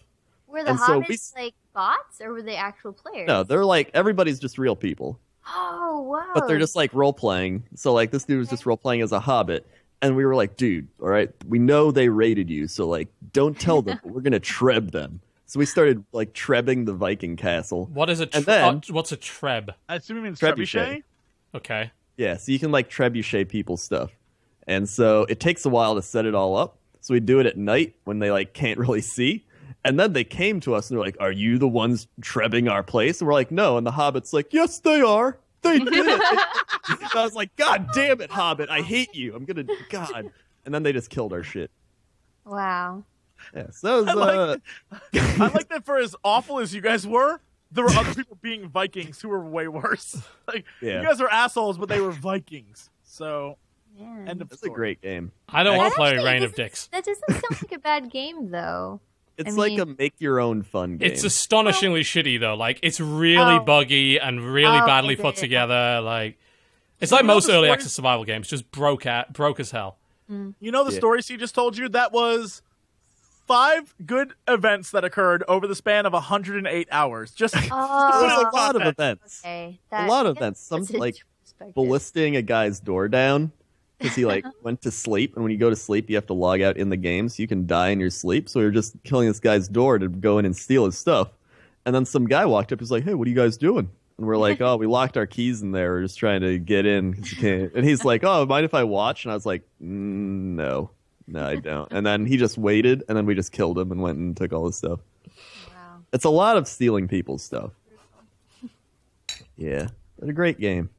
Were 0.47 0.63
the 0.63 0.71
And 0.71 0.79
so 0.79 0.99
hobbits 1.01 1.33
we- 1.35 1.43
like 1.43 1.53
bots 1.73 2.19
or 2.19 2.33
were 2.33 2.41
they 2.41 2.55
actual 2.57 2.91
players? 2.91 3.27
No, 3.27 3.43
they're 3.43 3.63
like 3.63 3.91
everybody's 3.93 4.39
just 4.39 4.57
real 4.57 4.75
people. 4.75 5.19
Oh 5.47 6.01
wow. 6.01 6.31
but 6.33 6.47
they're 6.47 6.59
just 6.59 6.75
like 6.75 6.93
role 6.93 7.13
playing. 7.13 7.63
So 7.75 7.93
like 7.93 8.11
this 8.11 8.25
dude 8.25 8.39
was 8.39 8.49
just 8.49 8.65
role 8.65 8.75
playing 8.77 9.01
as 9.01 9.11
a 9.13 9.19
hobbit, 9.21 9.65
and 10.01 10.15
we 10.15 10.25
were 10.25 10.35
like, 10.35 10.55
dude, 10.57 10.87
all 11.01 11.09
right, 11.09 11.29
we 11.47 11.59
know 11.59 11.91
they 11.91 12.09
raided 12.09 12.49
you, 12.49 12.67
so 12.67 12.87
like, 12.87 13.09
don't 13.33 13.59
tell 13.59 13.81
them. 13.81 13.99
but 14.03 14.11
we're 14.11 14.21
gonna 14.21 14.39
treb 14.39 14.91
them. 14.91 15.21
So 15.45 15.59
we 15.59 15.65
started 15.65 16.03
like 16.11 16.33
trebbing 16.33 16.85
the 16.85 16.93
Viking 16.93 17.35
castle. 17.35 17.87
what 17.91 18.09
is 18.09 18.19
a 18.19 18.27
tre- 18.27 18.37
And 18.37 18.45
then- 18.45 18.63
uh, 18.75 18.81
what's 18.91 19.11
a 19.11 19.17
treb? 19.17 19.73
I 19.87 19.95
assume 19.95 20.17
you 20.17 20.23
mean 20.23 20.35
Trebuchet. 20.35 20.55
trebuchet. 20.55 21.03
Okay. 21.55 21.91
Yeah, 22.17 22.37
so 22.37 22.51
you 22.51 22.59
can 22.59 22.71
like 22.71 22.89
trebuchet 22.89 23.49
people's 23.49 23.81
stuff, 23.81 24.11
and 24.67 24.87
so 24.87 25.25
it 25.29 25.39
takes 25.39 25.65
a 25.65 25.69
while 25.69 25.95
to 25.95 26.01
set 26.01 26.25
it 26.25 26.35
all 26.35 26.55
up. 26.55 26.77
So 27.01 27.13
we 27.13 27.19
do 27.21 27.39
it 27.39 27.45
at 27.45 27.57
night 27.57 27.95
when 28.03 28.19
they 28.19 28.29
like 28.31 28.53
can't 28.53 28.77
really 28.83 29.01
see. 29.01 29.45
And 29.85 29.97
then 29.97 30.11
they 30.11 30.25
came 30.25 30.59
to 30.61 30.75
us 30.75 30.89
and 30.89 30.97
they're 30.97 31.05
like, 31.05 31.15
"Are 31.21 31.31
you 31.31 31.57
the 31.57 31.67
ones 31.67 32.07
trebbing 32.21 32.67
our 32.67 32.83
place?" 32.83 33.21
And 33.21 33.27
we're 33.27 33.33
like, 33.33 33.49
"No." 33.51 33.77
And 33.77 33.87
the 33.87 33.91
hobbit's 33.91 34.33
like, 34.33 34.51
"Yes, 34.53 34.79
they 34.79 34.99
are. 35.01 35.39
They 35.61 35.79
did 35.79 35.87
it." 36.07 36.21
And 36.21 36.99
I 37.15 37.23
was 37.23 37.33
like, 37.35 37.55
"God 37.55 37.89
damn 37.93 38.21
it, 38.21 38.31
Hobbit! 38.31 38.69
I 38.69 38.81
hate 38.81 39.13
you. 39.15 39.35
I'm 39.35 39.45
gonna 39.45 39.65
God." 39.89 40.31
And 40.65 40.73
then 40.73 40.83
they 40.83 40.93
just 40.93 41.09
killed 41.09 41.33
our 41.33 41.43
shit. 41.43 41.71
Wow. 42.45 43.03
Yeah, 43.55 43.67
so 43.71 44.03
that 44.03 44.17
I 44.17 44.21
was, 44.21 44.27
uh, 44.27 44.57
like, 45.13 45.39
I 45.39 45.47
like 45.53 45.69
that 45.69 45.85
for 45.85 45.97
as 45.97 46.15
awful 46.23 46.59
as 46.59 46.73
you 46.75 46.81
guys 46.81 47.07
were, 47.07 47.39
there 47.71 47.85
were 47.85 47.91
other 47.91 48.13
people 48.13 48.37
being 48.41 48.67
Vikings 48.67 49.21
who 49.21 49.29
were 49.29 49.39
way 49.43 49.67
worse. 49.67 50.21
Like 50.47 50.65
Yeah. 50.81 51.01
you 51.01 51.07
guys 51.07 51.21
are 51.21 51.29
assholes, 51.29 51.77
but 51.77 51.89
they 51.89 52.01
were 52.01 52.11
Vikings. 52.11 52.89
So 53.03 53.57
Man. 53.97 54.27
end 54.27 54.41
of 54.41 54.51
it's 54.51 54.63
a 54.63 54.69
great 54.69 54.99
game. 55.01 55.31
I 55.47 55.63
don't 55.63 55.77
want 55.77 55.93
to 55.93 55.95
play 55.95 56.17
Reign 56.17 56.43
of 56.43 56.55
Dicks. 56.55 56.87
That 56.87 57.05
doesn't 57.05 57.23
sound 57.29 57.61
like 57.61 57.71
a 57.71 57.79
bad 57.79 58.09
game 58.11 58.49
though. 58.51 58.99
It's 59.39 59.53
I 59.53 59.57
like 59.57 59.71
mean- 59.71 59.79
a 59.79 59.85
make 59.85 60.13
your 60.19 60.39
own 60.39 60.61
fun 60.63 60.97
game. 60.97 61.09
It's 61.11 61.23
astonishingly 61.23 62.01
shitty 62.01 62.39
though. 62.39 62.55
Like 62.55 62.79
it's 62.83 62.99
really 62.99 63.55
Oh. 63.55 63.59
buggy 63.61 64.19
and 64.19 64.41
really 64.43 64.79
Oh, 64.79 64.85
badly 64.85 65.15
put 65.15 65.35
together. 65.37 66.01
Like 66.01 66.37
it's 66.99 67.11
like 67.11 67.21
You 67.21 67.27
know 67.27 67.33
most 67.35 67.45
early 67.49 67.55
story- 67.67 67.69
access 67.71 67.93
survival 67.93 68.25
games, 68.25 68.47
just 68.47 68.69
broke 68.71 69.05
at 69.05 69.33
broke 69.33 69.59
as 69.59 69.71
hell. 69.71 69.97
You 70.27 70.71
know 70.71 70.83
the 70.83 70.91
Yeah. 70.91 70.97
stories 70.99 71.27
he 71.27 71.37
just 71.37 71.55
told 71.55 71.77
you? 71.77 71.89
That 71.89 72.11
was 72.11 72.61
five 73.47 73.95
good 74.05 74.33
events 74.47 74.91
that 74.91 75.03
occurred 75.03 75.43
over 75.47 75.65
the 75.65 75.73
span 75.75 76.05
of 76.05 76.13
108 76.13 76.87
hours. 76.91 77.31
Just 77.31 77.53
There's 77.55 77.69
Oh, 77.71 78.49
a 78.51 78.55
lot 78.55 78.75
of 78.75 78.83
events. 78.83 79.41
okay. 79.43 79.79
A 79.91 80.05
lot 80.05 80.25
of 80.27 80.37
events. 80.37 80.59
Some 80.61 80.85
like 80.93 81.15
perspective. 81.41 81.73
ballisting 81.73 82.35
a 82.35 82.41
guy's 82.43 82.79
door 82.79 83.07
down 83.07 83.51
because 83.99 84.15
he 84.15 84.25
like 84.25 84.45
went 84.63 84.81
to 84.81 84.91
sleep 84.91 85.35
and 85.35 85.43
when 85.43 85.51
you 85.51 85.57
go 85.57 85.69
to 85.69 85.75
sleep 85.75 86.09
you 86.09 86.15
have 86.15 86.25
to 86.27 86.33
log 86.33 86.61
out 86.61 86.77
in 86.77 86.89
the 86.89 86.97
game 86.97 87.29
so 87.29 87.41
you 87.41 87.47
can 87.47 87.67
die 87.67 87.89
in 87.89 87.99
your 87.99 88.09
sleep. 88.09 88.49
So 88.49 88.59
we 88.59 88.65
were 88.65 88.71
just 88.71 88.95
killing 89.03 89.27
this 89.27 89.39
guy's 89.39 89.67
door 89.67 89.99
to 89.99 90.07
go 90.07 90.37
in 90.39 90.45
and 90.45 90.55
steal 90.55 90.85
his 90.85 90.97
stuff. 90.97 91.29
And 91.85 91.93
then 91.93 92.05
some 92.05 92.25
guy 92.25 92.45
walked 92.45 92.71
up 92.71 92.79
he's 92.79 92.91
like 92.91 93.03
hey 93.03 93.13
what 93.13 93.27
are 93.27 93.29
you 93.29 93.35
guys 93.35 93.57
doing? 93.57 93.89
And 94.17 94.25
we're 94.27 94.37
like 94.37 94.61
oh 94.61 94.77
we 94.77 94.87
locked 94.87 95.17
our 95.17 95.25
keys 95.27 95.61
in 95.61 95.71
there. 95.71 95.91
We're 95.91 96.03
just 96.03 96.17
trying 96.17 96.41
to 96.41 96.57
get 96.57 96.85
in 96.85 97.13
'cause 97.13 97.31
you 97.31 97.37
can't. 97.37 97.73
and 97.75 97.85
he's 97.85 98.03
like 98.05 98.23
oh 98.23 98.45
mind 98.45 98.65
if 98.65 98.73
i 98.73 98.83
watch? 98.83 99.25
And 99.25 99.31
i 99.31 99.35
was 99.35 99.45
like 99.45 99.63
mm, 99.81 99.85
no. 100.55 100.89
No 101.27 101.45
i 101.45 101.57
don't. 101.57 101.91
And 101.91 102.05
then 102.05 102.25
he 102.25 102.37
just 102.37 102.57
waited 102.57 103.03
and 103.07 103.17
then 103.17 103.25
we 103.25 103.35
just 103.35 103.51
killed 103.51 103.77
him 103.77 103.91
and 103.91 104.01
went 104.01 104.17
and 104.17 104.35
took 104.35 104.51
all 104.53 104.65
his 104.65 104.75
stuff. 104.77 104.99
Wow. 105.67 105.99
it's 106.13 106.25
a 106.25 106.29
lot 106.29 106.57
of 106.57 106.67
stealing 106.67 107.07
people's 107.07 107.43
stuff. 107.43 107.71
Yeah. 109.57 109.87
But 110.17 110.29
a 110.29 110.33
great 110.33 110.59
game. 110.59 110.89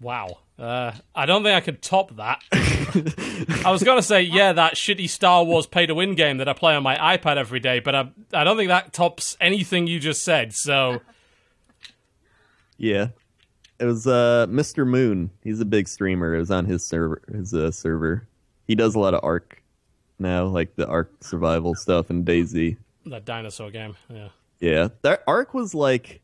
Wow. 0.00 0.38
Uh, 0.58 0.92
I 1.14 1.26
don't 1.26 1.44
think 1.44 1.54
I 1.54 1.60
could 1.60 1.80
top 1.80 2.16
that. 2.16 2.42
I 3.64 3.70
was 3.70 3.84
gonna 3.84 4.02
say, 4.02 4.22
yeah, 4.22 4.52
that 4.54 4.74
shitty 4.74 5.08
Star 5.08 5.44
Wars 5.44 5.66
pay 5.66 5.86
to 5.86 5.94
win 5.94 6.14
game 6.16 6.38
that 6.38 6.48
I 6.48 6.52
play 6.52 6.74
on 6.74 6.82
my 6.82 6.96
iPad 7.16 7.36
every 7.36 7.60
day, 7.60 7.78
but 7.78 7.94
I, 7.94 8.08
I 8.32 8.42
don't 8.42 8.56
think 8.56 8.68
that 8.68 8.92
tops 8.92 9.36
anything 9.40 9.86
you 9.86 10.00
just 10.00 10.24
said. 10.24 10.52
So 10.54 11.00
Yeah. 12.76 13.08
It 13.78 13.84
was 13.84 14.06
uh 14.06 14.46
Mr. 14.48 14.86
Moon. 14.86 15.30
He's 15.44 15.60
a 15.60 15.64
big 15.64 15.86
streamer. 15.86 16.34
It 16.34 16.40
was 16.40 16.50
on 16.50 16.64
his 16.64 16.84
server 16.84 17.22
his 17.32 17.54
uh, 17.54 17.70
server. 17.70 18.26
He 18.66 18.74
does 18.74 18.94
a 18.94 18.98
lot 18.98 19.14
of 19.14 19.20
Ark 19.22 19.62
now, 20.18 20.46
like 20.46 20.74
the 20.74 20.86
Ark 20.88 21.12
survival 21.20 21.74
stuff 21.76 22.10
and 22.10 22.26
DayZ. 22.26 22.76
that 23.06 23.24
dinosaur 23.24 23.70
game, 23.70 23.94
yeah. 24.10 24.28
Yeah. 24.60 24.88
That 25.02 25.22
Ark 25.28 25.54
was 25.54 25.74
like 25.74 26.20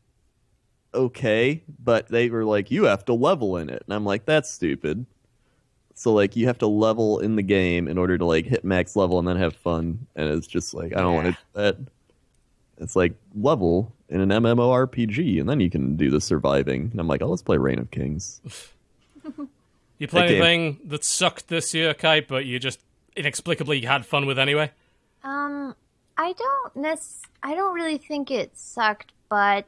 okay, 0.95 1.61
but 1.83 2.07
they 2.07 2.29
were 2.29 2.43
like, 2.45 2.71
you 2.71 2.85
have 2.85 3.05
to 3.05 3.13
level 3.13 3.57
in 3.57 3.69
it. 3.69 3.83
And 3.85 3.93
I'm 3.93 4.05
like, 4.05 4.25
that's 4.25 4.49
stupid. 4.51 5.05
So 5.93 6.11
like 6.13 6.35
you 6.35 6.47
have 6.47 6.57
to 6.57 6.67
level 6.67 7.19
in 7.19 7.35
the 7.35 7.41
game 7.43 7.87
in 7.87 7.97
order 7.97 8.17
to 8.17 8.25
like 8.25 8.45
hit 8.45 8.65
max 8.65 8.95
level 8.95 9.19
and 9.19 9.27
then 9.27 9.37
have 9.37 9.55
fun. 9.55 10.07
And 10.15 10.27
it's 10.29 10.47
just 10.47 10.73
like 10.73 10.93
I 10.95 10.99
don't 11.01 11.13
want 11.13 11.27
to 11.27 11.31
do 11.33 11.37
that. 11.53 11.77
It's 12.79 12.95
like 12.95 13.13
level 13.33 13.93
in 14.09 14.19
an 14.19 14.29
MMORPG 14.29 15.39
and 15.39 15.47
then 15.49 15.59
you 15.61 15.69
can 15.69 15.95
do 15.95 16.09
the 16.11 16.19
surviving. 16.19 16.89
And 16.91 16.99
I'm 16.99 17.07
like, 17.07 17.21
oh 17.21 17.27
let's 17.27 17.41
play 17.41 17.57
Reign 17.57 17.79
of 17.79 17.91
Kings. 17.91 18.41
You 19.97 20.09
play 20.09 20.23
That 20.23 20.27
game. 20.27 20.41
anything 20.41 20.79
that 20.89 21.05
sucked 21.05 21.47
this 21.47 21.73
year, 21.73 21.93
Kite, 21.93 22.27
but 22.27 22.45
you 22.45 22.59
just 22.59 22.81
inexplicably 23.15 23.79
had 23.85 24.05
fun 24.05 24.25
with 24.25 24.37
anyway? 24.37 24.71
Um, 25.23 25.73
I 26.17 26.33
don't 26.33 26.75
nec- 26.75 26.99
I 27.41 27.55
don't 27.55 27.73
really 27.73 27.97
think 27.97 28.29
it 28.29 28.57
sucked, 28.57 29.13
but 29.29 29.65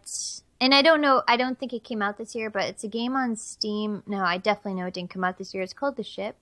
and 0.62 0.74
I 0.74 0.82
don't 0.82 1.02
know. 1.02 1.24
I 1.28 1.38
don't 1.38 1.58
think 1.60 1.74
it 1.74 1.84
came 1.84 2.02
out 2.02 2.18
this 2.18 2.36
year, 2.36 2.50
but 2.50 2.64
it's 2.64 2.84
a 2.84 2.88
game 2.88 3.16
on 3.16 3.36
Steam. 3.36 4.04
No, 4.08 4.20
I 4.24 4.38
definitely 4.38 4.76
know 4.82 4.88
it 4.88 4.94
didn't 4.94 5.10
come 5.10 5.24
out 5.24 5.38
this 5.38 5.54
year. 5.54 5.64
It's 5.64 5.74
called 5.74 5.96
The 5.96 6.04
Ship. 6.04 6.36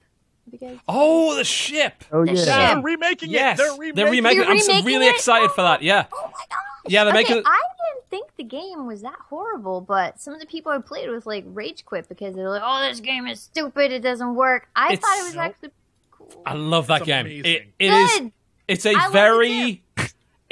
Guys? 0.61 0.77
Oh, 0.87 1.33
the 1.35 1.43
ship. 1.43 2.03
Oh 2.11 2.21
yeah. 2.21 2.35
ship. 2.35 2.45
They're 2.45 2.79
remaking 2.79 3.31
Yes, 3.31 3.59
it. 3.59 3.63
They're 3.63 3.71
remaking, 3.79 3.95
they're 3.95 4.11
remaking. 4.11 4.37
You're 4.43 4.51
I'm 4.51 4.59
so 4.59 4.83
really 4.83 5.07
it? 5.07 5.15
excited 5.15 5.49
for 5.49 5.63
that. 5.63 5.81
Yeah. 5.81 6.05
Oh 6.13 6.21
my 6.25 6.29
gosh! 6.31 6.59
Yeah, 6.87 7.03
they're 7.03 7.13
okay, 7.15 7.23
making- 7.33 7.43
I 7.47 7.61
didn't 7.93 8.05
think 8.11 8.29
the 8.37 8.43
game 8.43 8.85
was 8.85 9.01
that 9.01 9.15
horrible, 9.29 9.81
but 9.81 10.21
some 10.21 10.35
of 10.35 10.39
the 10.39 10.45
people 10.45 10.71
I 10.71 10.77
played 10.77 11.09
with 11.09 11.25
like 11.25 11.45
rage 11.47 11.83
quit 11.83 12.07
because 12.07 12.35
they're 12.35 12.47
like, 12.47 12.61
"Oh, 12.63 12.87
this 12.87 12.99
game 12.99 13.25
is 13.25 13.39
stupid. 13.41 13.91
It 13.91 14.01
doesn't 14.03 14.35
work." 14.35 14.69
I 14.75 14.93
It's 14.93 15.01
thought 15.03 15.17
it 15.17 15.23
was 15.23 15.33
so- 15.33 15.39
actually 15.39 15.69
cool. 16.11 16.43
I 16.45 16.53
love 16.53 16.85
that 16.87 16.97
It's 17.01 17.05
game. 17.07 17.25
amazing. 17.25 17.45
It, 17.51 17.67
it 17.79 17.91
is. 17.91 18.19
Good. 18.19 18.31
It's 18.67 18.85
a 18.85 18.89
I 18.89 18.93
love 18.93 19.09
it 19.09 19.13
very. 19.13 19.83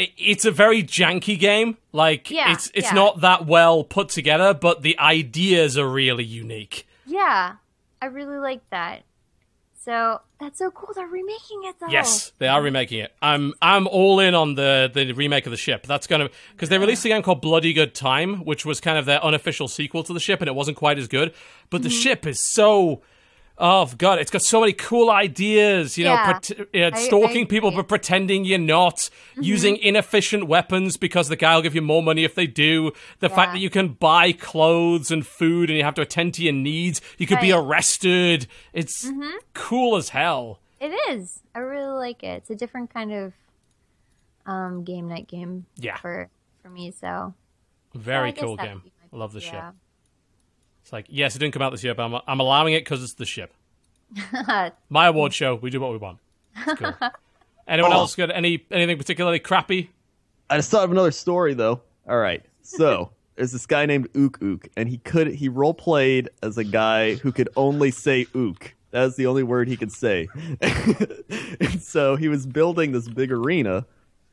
It- 0.04 0.12
It's 0.18 0.46
a 0.46 0.52
very 0.52 0.84
janky 0.84 1.38
game. 1.40 1.78
Like 1.92 2.30
Yeah, 2.32 2.52
it's 2.54 2.72
it's 2.74 2.88
yeah. 2.88 2.94
not 2.94 3.22
that 3.22 3.46
well 3.46 3.84
put 3.84 4.10
together, 4.10 4.54
but 4.54 4.82
the 4.82 4.98
ideas 5.00 5.78
are 5.78 5.88
really 5.90 6.24
unique. 6.24 6.88
Yeah, 7.06 7.56
I 8.02 8.06
really 8.08 8.38
like 8.38 8.62
that. 8.72 9.04
So 9.86 10.22
that's 10.40 10.60
so 10.60 10.72
cool. 10.72 10.94
They're 10.96 11.06
remaking 11.08 11.64
it 11.66 11.76
though. 11.80 11.88
Yes, 11.90 12.32
they 12.40 12.48
are 12.48 12.62
remaking 12.62 13.00
it. 13.00 13.14
I'm 13.22 13.54
I'm 13.62 13.86
all 13.88 14.22
in 14.22 14.34
on 14.34 14.56
the 14.56 14.90
the 14.94 15.12
remake 15.12 15.46
of 15.46 15.52
the 15.52 15.58
ship. 15.58 15.86
That's 15.86 16.08
gonna 16.08 16.30
because 16.54 16.70
they 16.70 16.78
released 16.78 17.04
a 17.04 17.10
game 17.10 17.22
called 17.22 17.42
Bloody 17.42 17.74
Good 17.74 17.94
Time, 17.94 18.46
which 18.46 18.66
was 18.66 18.80
kind 18.80 18.98
of 18.98 19.04
their 19.06 19.22
unofficial 19.24 19.68
sequel 19.68 20.02
to 20.04 20.14
the 20.14 20.22
ship, 20.22 20.40
and 20.42 20.48
it 20.48 20.56
wasn't 20.56 20.78
quite 20.78 20.98
as 20.98 21.08
good. 21.10 21.34
But 21.70 21.82
Mm-hmm. 21.82 21.84
the 21.84 21.90
ship 21.90 22.26
is 22.26 22.40
so. 22.40 23.02
Oh 23.56 23.90
god, 24.00 24.18
it's 24.20 24.32
got 24.32 24.42
so 24.42 24.60
many 24.62 24.74
cool 24.74 25.12
ideas. 25.12 25.96
You 25.98 26.06
know, 26.06 26.14
Yeah. 26.14 26.40
pret- 26.40 26.60
uh, 26.76 26.96
I 26.98 27.00
stalking 27.06 27.46
people 27.46 27.70
agree. 27.70 27.82
but 27.82 27.88
pretending 27.88 28.46
you're 28.46 28.58
not, 28.58 28.98
Mm-hmm. 28.98 29.44
using 29.44 29.78
inefficient 29.78 30.48
weapons 30.48 30.98
because 30.98 31.30
the 31.30 31.36
guy 31.36 31.54
will 31.56 31.62
give 31.62 31.76
you 31.76 31.82
more 31.82 32.02
money 32.02 32.24
if 32.24 32.34
they 32.34 32.48
do. 32.48 32.92
The 33.20 33.30
fact 33.30 33.54
that 33.54 33.60
you 33.60 33.70
can 33.70 33.90
buy 33.90 34.32
clothes 34.32 35.12
and 35.12 35.26
food 35.26 35.70
and 35.70 35.78
you 35.78 35.84
have 35.84 35.94
to 35.96 36.02
attend 36.02 36.34
to 36.36 36.44
your 36.44 36.54
needs. 36.54 37.00
You 37.20 37.28
could 37.28 37.40
be 37.42 37.52
Right. 37.52 37.60
Mm-hmm. 37.60 37.70
arrested. 37.70 38.48
It's 38.74 39.12
cool 39.54 39.98
as 39.98 40.10
hell. 40.10 40.60
It 40.82 40.92
is. 41.12 41.40
I 41.54 41.60
really 41.60 41.94
like 41.98 42.24
it. 42.24 42.38
It's 42.38 42.50
a 42.50 42.56
different 42.56 42.92
kind 42.94 43.14
of 43.14 43.34
um, 44.46 44.84
game 44.84 45.08
night 45.08 45.28
game. 45.28 45.68
Yeah. 45.78 45.98
For 45.98 46.30
for 46.64 46.70
me, 46.70 46.92
so 46.92 47.34
Very 47.94 48.30
I 48.30 48.32
cool 48.32 48.58
game. 48.58 48.82
be 48.84 48.92
I 49.14 49.16
love 49.16 49.32
the 49.34 49.40
pick, 49.42 49.50
ship. 49.52 49.64
It's 50.84 50.94
like, 50.94 51.06
yes, 51.10 51.36
it 51.36 51.40
didn't 51.40 51.54
come 51.54 51.62
out 51.64 51.72
this 51.72 51.84
year, 51.84 51.96
but 51.96 52.04
I'm, 52.04 52.22
I'm 52.28 52.40
allowing 52.40 52.74
it 52.76 52.82
because 52.82 53.04
it's 53.04 53.14
the 53.14 53.26
ship. 53.26 53.54
My 54.90 55.08
award 55.08 55.34
show, 55.34 55.56
we 55.56 55.70
do 55.72 55.80
what 55.82 55.92
we 55.92 55.98
want. 55.98 56.20
It's 56.56 56.80
cool. 56.80 56.94
Anyone 57.68 57.94
Oh. 57.94 58.00
else 58.00 58.16
got 58.16 58.30
any 58.30 58.66
anything 58.70 58.98
particularly 58.98 59.40
crappy? 59.40 59.90
I 60.50 60.58
just 60.58 60.70
thought 60.70 60.84
of 60.84 60.92
another 60.92 61.12
story 61.12 61.54
though. 61.54 61.82
All 62.08 62.18
right, 62.18 62.44
so 62.62 63.12
there's 63.36 63.54
this 63.54 63.66
guy 63.66 63.86
named 63.86 64.10
Ook 64.16 64.38
Ook, 64.44 64.68
and 64.76 64.90
he 64.90 64.98
could 64.98 65.28
he 65.28 65.48
role 65.48 65.74
played 65.74 66.30
as 66.44 66.58
a 66.58 66.66
guy 66.66 67.16
who 67.16 67.32
could 67.32 67.48
only 67.56 67.90
say 67.90 68.28
Ook. 68.36 68.74
That 68.92 69.06
was 69.06 69.16
the 69.16 69.26
only 69.28 69.44
word 69.44 69.70
he 69.70 69.78
could 69.78 69.92
say. 69.94 70.28
and 70.62 71.82
so 71.82 72.16
he 72.18 72.28
was 72.28 72.46
building 72.46 72.92
this 72.92 73.08
big 73.08 73.32
arena, 73.32 73.86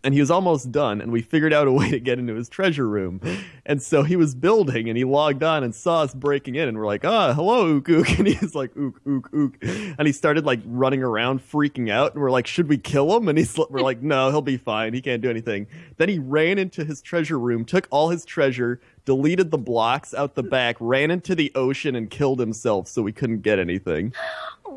and 0.02 0.14
he 0.14 0.20
was 0.20 0.30
almost 0.30 0.72
done. 0.72 1.00
And 1.00 1.12
we 1.12 1.22
figured 1.22 1.52
out 1.52 1.66
a 1.66 1.72
way 1.72 1.90
to 1.90 2.00
get 2.00 2.18
into 2.18 2.34
his 2.34 2.48
treasure 2.48 2.88
room. 2.88 3.20
And 3.66 3.82
so 3.82 4.02
he 4.02 4.16
was 4.16 4.34
building, 4.34 4.88
and 4.88 4.96
he 4.96 5.04
logged 5.04 5.42
on 5.42 5.62
and 5.62 5.74
saw 5.74 6.02
us 6.02 6.14
breaking 6.14 6.54
in, 6.54 6.68
and 6.68 6.78
we're 6.78 6.86
like, 6.86 7.04
"Ah, 7.04 7.34
hello, 7.34 7.66
Ook 7.66 7.88
Ook," 7.88 8.08
and 8.18 8.26
he's 8.26 8.54
like, 8.54 8.70
"Ook 8.76 9.00
Ook 9.06 9.30
Ook," 9.34 9.56
and 9.62 10.06
he 10.06 10.12
started 10.12 10.44
like 10.44 10.60
running 10.64 11.02
around, 11.02 11.40
freaking 11.40 11.90
out, 11.90 12.14
and 12.14 12.22
we're 12.22 12.30
like, 12.30 12.46
"Should 12.46 12.68
we 12.68 12.78
kill 12.78 13.16
him?" 13.16 13.28
And 13.28 13.38
he's 13.38 13.56
we're 13.70 13.80
like, 13.80 14.02
"No, 14.02 14.30
he'll 14.30 14.42
be 14.42 14.56
fine. 14.56 14.94
He 14.94 15.00
can't 15.00 15.22
do 15.22 15.30
anything." 15.30 15.66
Then 15.98 16.08
he 16.08 16.18
ran 16.18 16.58
into 16.58 16.84
his 16.84 17.02
treasure 17.02 17.38
room, 17.38 17.64
took 17.64 17.86
all 17.90 18.08
his 18.08 18.24
treasure, 18.24 18.80
deleted 19.04 19.50
the 19.50 19.58
blocks 19.58 20.14
out 20.14 20.34
the 20.34 20.42
back, 20.42 20.76
ran 20.80 21.10
into 21.10 21.34
the 21.34 21.52
ocean, 21.54 21.94
and 21.94 22.10
killed 22.10 22.40
himself, 22.40 22.88
so 22.88 23.02
we 23.02 23.12
couldn't 23.12 23.42
get 23.42 23.58
anything. 23.58 24.12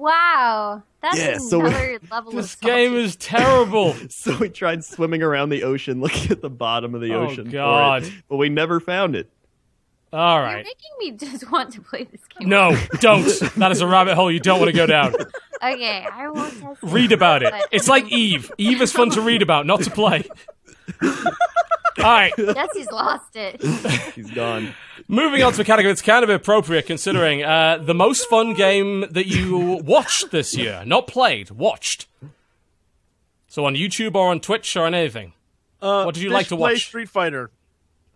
Wow, 0.04 0.84
that's 1.02 1.18
Yeah, 1.18 1.38
so- 1.38 1.62
another 1.66 2.00
level 2.12 2.32
This 2.34 2.56
of 2.56 2.62
game 2.62 2.94
is 2.96 3.16
terrible. 3.16 3.96
So 4.10 4.38
we 4.38 4.50
tried 4.50 4.84
swimming 4.84 5.24
around 5.24 5.50
the 5.50 5.64
ocean, 5.64 6.02
looking 6.06 6.30
at 6.32 6.42
the 6.42 6.50
bottom 6.50 6.94
of 6.94 7.00
the 7.02 7.14
Oh, 7.14 7.22
ocean, 7.28 7.50
for 7.50 7.98
it, 7.98 8.12
but 8.28 8.36
we 8.38 8.50
never 8.50 8.80
found 8.82 9.16
it. 9.16 9.30
All 10.12 10.40
You're 10.42 10.58
making 10.58 10.74
me 11.00 11.12
just 11.12 11.50
want 11.52 11.74
to 11.74 11.82
play 11.82 12.04
this 12.04 12.22
game. 12.38 12.48
No, 12.50 12.78
don't. 13.00 13.24
That 13.56 13.72
is 13.72 13.82
a 13.82 13.88
rabbit 13.88 14.14
hole 14.16 14.30
you 14.32 14.40
don't 14.40 14.60
want 14.60 14.70
to 14.70 14.76
go 14.76 14.86
down. 14.86 15.16
Okay, 15.64 16.06
I 16.12 16.30
won't. 16.30 16.78
Read 16.84 17.12
about 17.14 17.42
it. 17.42 17.52
But- 17.52 17.70
It's 17.72 17.88
like 17.88 18.12
Eve. 18.12 18.52
Eve 18.60 18.82
is 18.82 18.92
fun 18.92 19.10
to 19.12 19.22
read 19.22 19.42
about, 19.42 19.66
not 19.66 19.82
to 19.84 19.90
play. 19.90 20.26
All 22.00 22.04
right. 22.06 22.34
Jesse's 22.38 22.88
lost 22.92 23.36
it. 23.36 23.62
He's 24.16 24.32
gone. 24.32 24.74
Moving 25.08 25.44
on 25.44 25.54
to 25.54 25.62
a 25.62 25.66
category 25.66 25.92
that's 25.92 26.02
kind 26.02 26.24
of 26.24 26.30
appropriate 26.30 26.86
considering 26.86 27.44
uh, 27.44 27.78
the 27.78 27.94
most 27.94 28.28
fun 28.30 28.54
game 28.54 29.06
that 29.12 29.28
you 29.28 29.82
watched 29.84 30.32
this 30.32 30.56
year. 30.56 30.84
Not 30.86 31.08
played, 31.08 31.52
watched. 31.52 32.08
So 33.48 33.66
on 33.66 33.76
YouTube 33.76 34.16
or 34.16 34.30
on 34.32 34.40
Twitch 34.40 34.76
or 34.76 34.86
on 34.86 34.94
anything. 34.96 35.34
Uh, 35.82 36.04
What 36.04 36.16
did 36.16 36.24
you 36.24 36.30
Fish 36.30 36.34
like 36.34 36.48
to 36.48 36.56
play 36.58 36.74
watch? 36.74 36.86
Street 36.86 37.10
Fighter. 37.10 37.52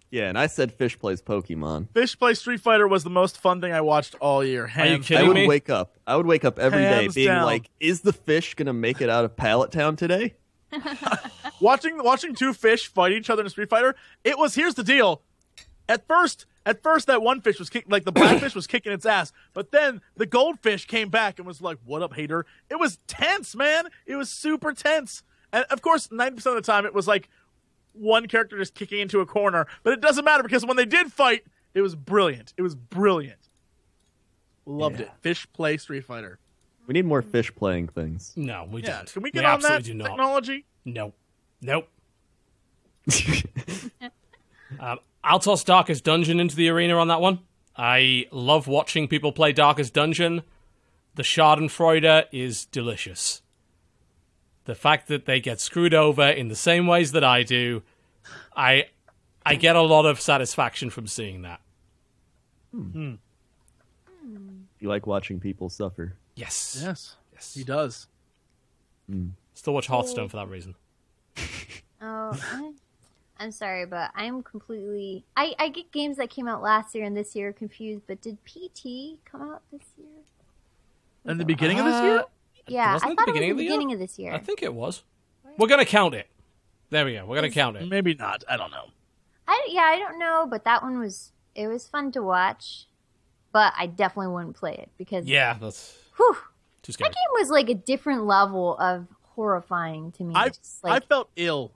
Yeah, 0.10 0.30
and 0.30 0.40
I 0.40 0.48
said 0.48 0.72
Fish 0.72 0.98
plays 0.98 1.22
Pokemon. 1.22 1.90
Fish 1.94 2.18
plays 2.18 2.40
Street 2.40 2.62
Fighter 2.62 2.88
was 2.88 3.04
the 3.04 3.10
most 3.10 3.38
fun 3.40 3.60
thing 3.60 3.74
I 3.74 3.82
watched 3.82 4.16
all 4.22 4.42
year. 4.44 4.66
Hands 4.66 5.06
kidding 5.06 5.26
I 5.26 5.28
would 5.28 5.36
me? 5.36 5.48
wake 5.48 5.70
up. 5.70 5.98
I 6.08 6.16
would 6.16 6.26
wake 6.26 6.46
up 6.46 6.58
every 6.60 6.80
day 6.82 7.02
Hands 7.04 7.14
being 7.14 7.28
down. 7.28 7.44
like, 7.46 7.70
"Is 7.82 8.02
the 8.02 8.14
fish 8.14 8.54
gonna 8.56 8.72
make 8.72 9.02
it 9.02 9.10
out 9.10 9.26
of 9.26 9.36
Pallet 9.36 9.70
Town 9.72 9.98
today?" 9.98 10.36
watching 11.62 11.98
watching 12.04 12.36
two 12.36 12.54
fish 12.54 12.88
fight 12.88 13.12
each 13.12 13.30
other 13.30 13.42
in 13.42 13.48
a 13.48 13.50
Street 13.50 13.70
Fighter. 13.70 13.96
It 14.24 14.38
was 14.38 14.56
here's 14.56 14.76
the 14.76 14.84
deal. 14.84 15.22
At 15.90 16.06
first, 16.08 16.46
at 16.66 16.84
first 16.84 17.08
that 17.08 17.22
one 17.22 17.40
fish 17.42 17.60
was 17.60 17.70
kick, 17.70 17.86
like 17.88 18.04
the 18.04 18.12
black 18.12 18.40
fish 18.42 18.54
was 18.56 18.68
kicking 18.68 18.92
its 18.92 19.06
ass, 19.06 19.32
but 19.54 19.72
then 19.72 20.02
the 20.18 20.26
goldfish 20.26 20.86
came 20.86 21.10
back 21.10 21.40
and 21.40 21.48
was 21.48 21.62
like, 21.62 21.78
"What 21.86 22.02
up, 22.04 22.14
hater?" 22.14 22.46
It 22.70 22.76
was 22.80 23.00
tense, 23.08 23.56
man. 23.56 23.86
It 24.06 24.16
was 24.18 24.30
super 24.30 24.74
tense, 24.74 25.24
and 25.54 25.64
of 25.70 25.82
course, 25.82 26.12
ninety 26.12 26.36
percent 26.36 26.58
of 26.58 26.64
the 26.64 26.70
time, 26.72 26.86
it 26.86 26.94
was 26.94 27.08
like 27.08 27.30
one 27.94 28.28
character 28.28 28.58
just 28.58 28.76
kicking 28.76 29.00
into 29.00 29.22
a 29.22 29.26
corner. 29.26 29.66
But 29.84 29.94
it 29.94 30.02
doesn't 30.02 30.26
matter 30.26 30.44
because 30.44 30.66
when 30.66 30.76
they 30.78 30.86
did 30.86 31.12
fight, 31.12 31.44
it 31.74 31.82
was 31.82 31.96
brilliant. 31.96 32.54
It 32.58 32.62
was 32.62 32.76
brilliant. 32.76 33.48
Loved 34.66 35.00
Yeah. 35.00 35.06
it. 35.06 35.12
Fish 35.22 35.48
play 35.54 35.78
Street 35.78 36.04
Fighter. 36.04 36.38
We 36.88 36.94
need 36.94 37.06
more 37.06 37.22
fish 37.22 37.54
playing 37.54 37.90
things. 37.90 38.34
No, 38.36 38.68
we 38.72 38.82
Yeah, 38.82 38.98
don't. 38.98 39.14
can 39.14 39.22
we 39.22 39.32
get 39.32 39.46
on 39.46 39.60
that 39.62 39.84
do 39.84 39.94
not. 39.94 40.08
technology? 40.08 40.66
No. 40.86 41.14
Nope. 41.62 41.88
Um, 44.82 45.00
I'll 45.24 45.40
toss 45.40 45.64
Darkest 45.64 46.04
Dungeon 46.04 46.42
into 46.42 46.56
the 46.58 46.68
arena 46.68 46.98
on 46.98 47.08
that 47.08 47.22
one. 47.22 47.40
I 47.78 48.26
love 48.32 48.68
watching 48.68 49.08
people 49.08 49.32
play 49.32 49.54
Darkest 49.54 49.94
Dungeon. 49.94 50.42
The 51.16 51.24
Schadenfreude 51.24 52.26
is 52.34 52.66
delicious. 52.66 53.42
The 54.66 54.76
fact 54.76 55.08
that 55.08 55.26
they 55.26 55.40
get 55.40 55.62
screwed 55.62 55.94
over 55.94 56.28
in 56.28 56.50
the 56.50 56.56
same 56.56 56.86
ways 56.86 57.14
that 57.14 57.24
I 57.24 57.44
do, 57.44 57.82
I 58.58 58.88
I 59.46 59.56
get 59.56 59.78
a 59.78 59.82
lot 59.82 60.06
of 60.06 60.20
satisfaction 60.20 60.90
from 60.90 61.08
seeing 61.08 61.44
that. 61.44 61.62
you 62.74 63.18
like 64.82 65.08
watching 65.08 65.40
people 65.40 65.70
suffer. 65.70 66.18
Yes. 66.38 66.80
Yes, 66.84 67.16
Yes. 67.34 67.54
he 67.54 67.64
does. 67.64 68.08
Still 69.54 69.74
watch 69.74 69.88
Hearthstone 69.88 70.30
for 70.30 70.38
that 70.38 70.48
reason. 70.50 70.76
Oh, 72.00 72.32
I- 72.54 72.74
I'm 73.40 73.52
sorry, 73.52 73.88
but 73.88 74.12
I'm 74.16 74.44
completely. 74.44 75.26
I, 75.36 75.56
I 75.58 75.70
get 75.70 75.92
games 75.92 76.18
that 76.18 76.30
came 76.30 76.48
out 76.48 76.62
last 76.62 76.94
year 76.94 77.06
and 77.06 77.18
this 77.18 77.36
year 77.36 77.52
confused. 77.54 78.04
But 78.08 78.22
did 78.22 78.38
PT 78.46 79.18
come 79.26 79.42
out 79.42 79.64
this 79.72 79.82
year? 79.98 80.08
In 81.26 81.40
the 81.40 81.46
beginning 81.46 81.80
of 81.80 81.86
this 81.86 82.00
year, 82.04 82.20
Uh, 82.20 82.24
Yeah, 82.68 82.94
Wasn't 82.94 83.10
I 83.10 83.12
it 83.14 83.16
the 83.16 83.22
thought 83.22 83.28
it 83.30 83.32
was 83.32 83.34
beginning 83.34 83.48
the 83.48 83.52
of 83.52 83.58
the 83.58 83.64
beginning 83.64 83.94
of 83.94 84.00
this 84.00 84.20
year. 84.20 84.34
I 84.34 84.38
think 84.38 84.62
it 84.62 84.74
was. 84.76 85.02
We're 85.58 85.68
gonna 85.68 85.86
count 85.86 86.14
it. 86.14 86.28
There 86.92 87.04
we 87.04 87.14
go. 87.16 87.26
We're 87.26 87.36
gonna 87.36 87.50
count 87.50 87.78
it. 87.78 87.88
maybe 87.90 88.14
not. 88.14 88.44
I 88.48 88.58
don't 88.58 88.70
know. 88.72 88.86
I 89.48 89.68
yeah, 89.72 89.82
I 89.82 89.98
don't 89.98 90.20
know, 90.20 90.46
but 90.48 90.64
that 90.66 90.84
one 90.84 91.00
was 91.00 91.32
it 91.56 91.68
was 91.68 91.88
fun 91.88 92.12
to 92.12 92.22
watch, 92.22 92.86
but 93.52 93.74
I 93.76 93.88
definitely 93.88 94.34
wouldn't 94.34 94.56
play 94.56 94.76
it 94.76 94.90
because 95.00 95.26
Yeah, 95.26 95.58
that's 95.60 95.98
whew, 96.18 96.38
too 96.82 96.92
that 96.94 97.04
game 97.06 97.32
was 97.34 97.50
like 97.50 97.70
a 97.70 97.76
different 97.76 98.26
level 98.26 98.78
of 98.78 99.08
horrifying 99.36 100.12
to 100.14 100.24
me. 100.24 100.34
I 100.36 100.50
Just, 100.50 100.84
like, 100.84 101.04
I 101.04 101.06
felt 101.06 101.30
ill, 101.36 101.72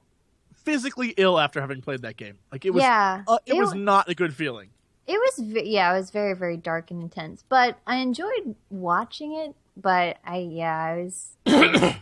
physically 0.53 1.13
ill 1.17 1.39
after 1.39 1.61
having 1.61 1.81
played 1.81 2.01
that 2.01 2.17
game. 2.17 2.37
Like 2.51 2.65
it 2.65 2.71
was, 2.71 2.83
yeah, 2.83 3.23
uh, 3.27 3.37
it, 3.45 3.53
was 3.53 3.73
not 3.73 4.09
a 4.09 4.15
good 4.15 4.35
feeling. 4.35 4.69
It 5.07 5.13
was 5.17 5.39
yeah, 5.65 5.93
it 5.93 5.97
was 5.97 6.11
very 6.11 6.33
very 6.35 6.57
dark 6.57 6.91
and 6.91 7.01
intense, 7.01 7.43
but 7.47 7.77
I 7.87 7.97
enjoyed 7.97 8.55
watching 8.69 9.35
it. 9.35 9.55
But 9.77 10.17
I 10.25 10.37
yeah, 10.37 10.75
I 10.75 11.03
was. 11.03 11.37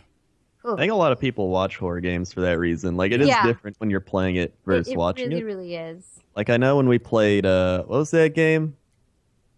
I 0.62 0.76
think 0.76 0.92
a 0.92 0.96
lot 0.96 1.10
of 1.10 1.18
people 1.18 1.48
watch 1.48 1.78
horror 1.78 2.00
games 2.00 2.34
for 2.34 2.42
that 2.42 2.58
reason. 2.58 2.96
Like 2.96 3.12
it 3.12 3.22
is 3.22 3.28
Yeah. 3.28 3.46
different 3.46 3.76
when 3.80 3.88
you're 3.88 3.98
playing 4.00 4.36
it 4.36 4.54
versus 4.66 4.94
watching 4.94 4.94
it, 4.94 4.94
it 4.94 4.98
watching 4.98 5.28
really 5.30 5.40
it. 5.40 5.44
really 5.44 5.74
is. 5.74 6.20
Like 6.36 6.50
I 6.50 6.58
know 6.58 6.76
when 6.76 6.86
we 6.86 6.98
played 6.98 7.46
uh 7.46 7.84
what 7.84 7.98
was 7.98 8.10
that 8.10 8.34
game? 8.34 8.76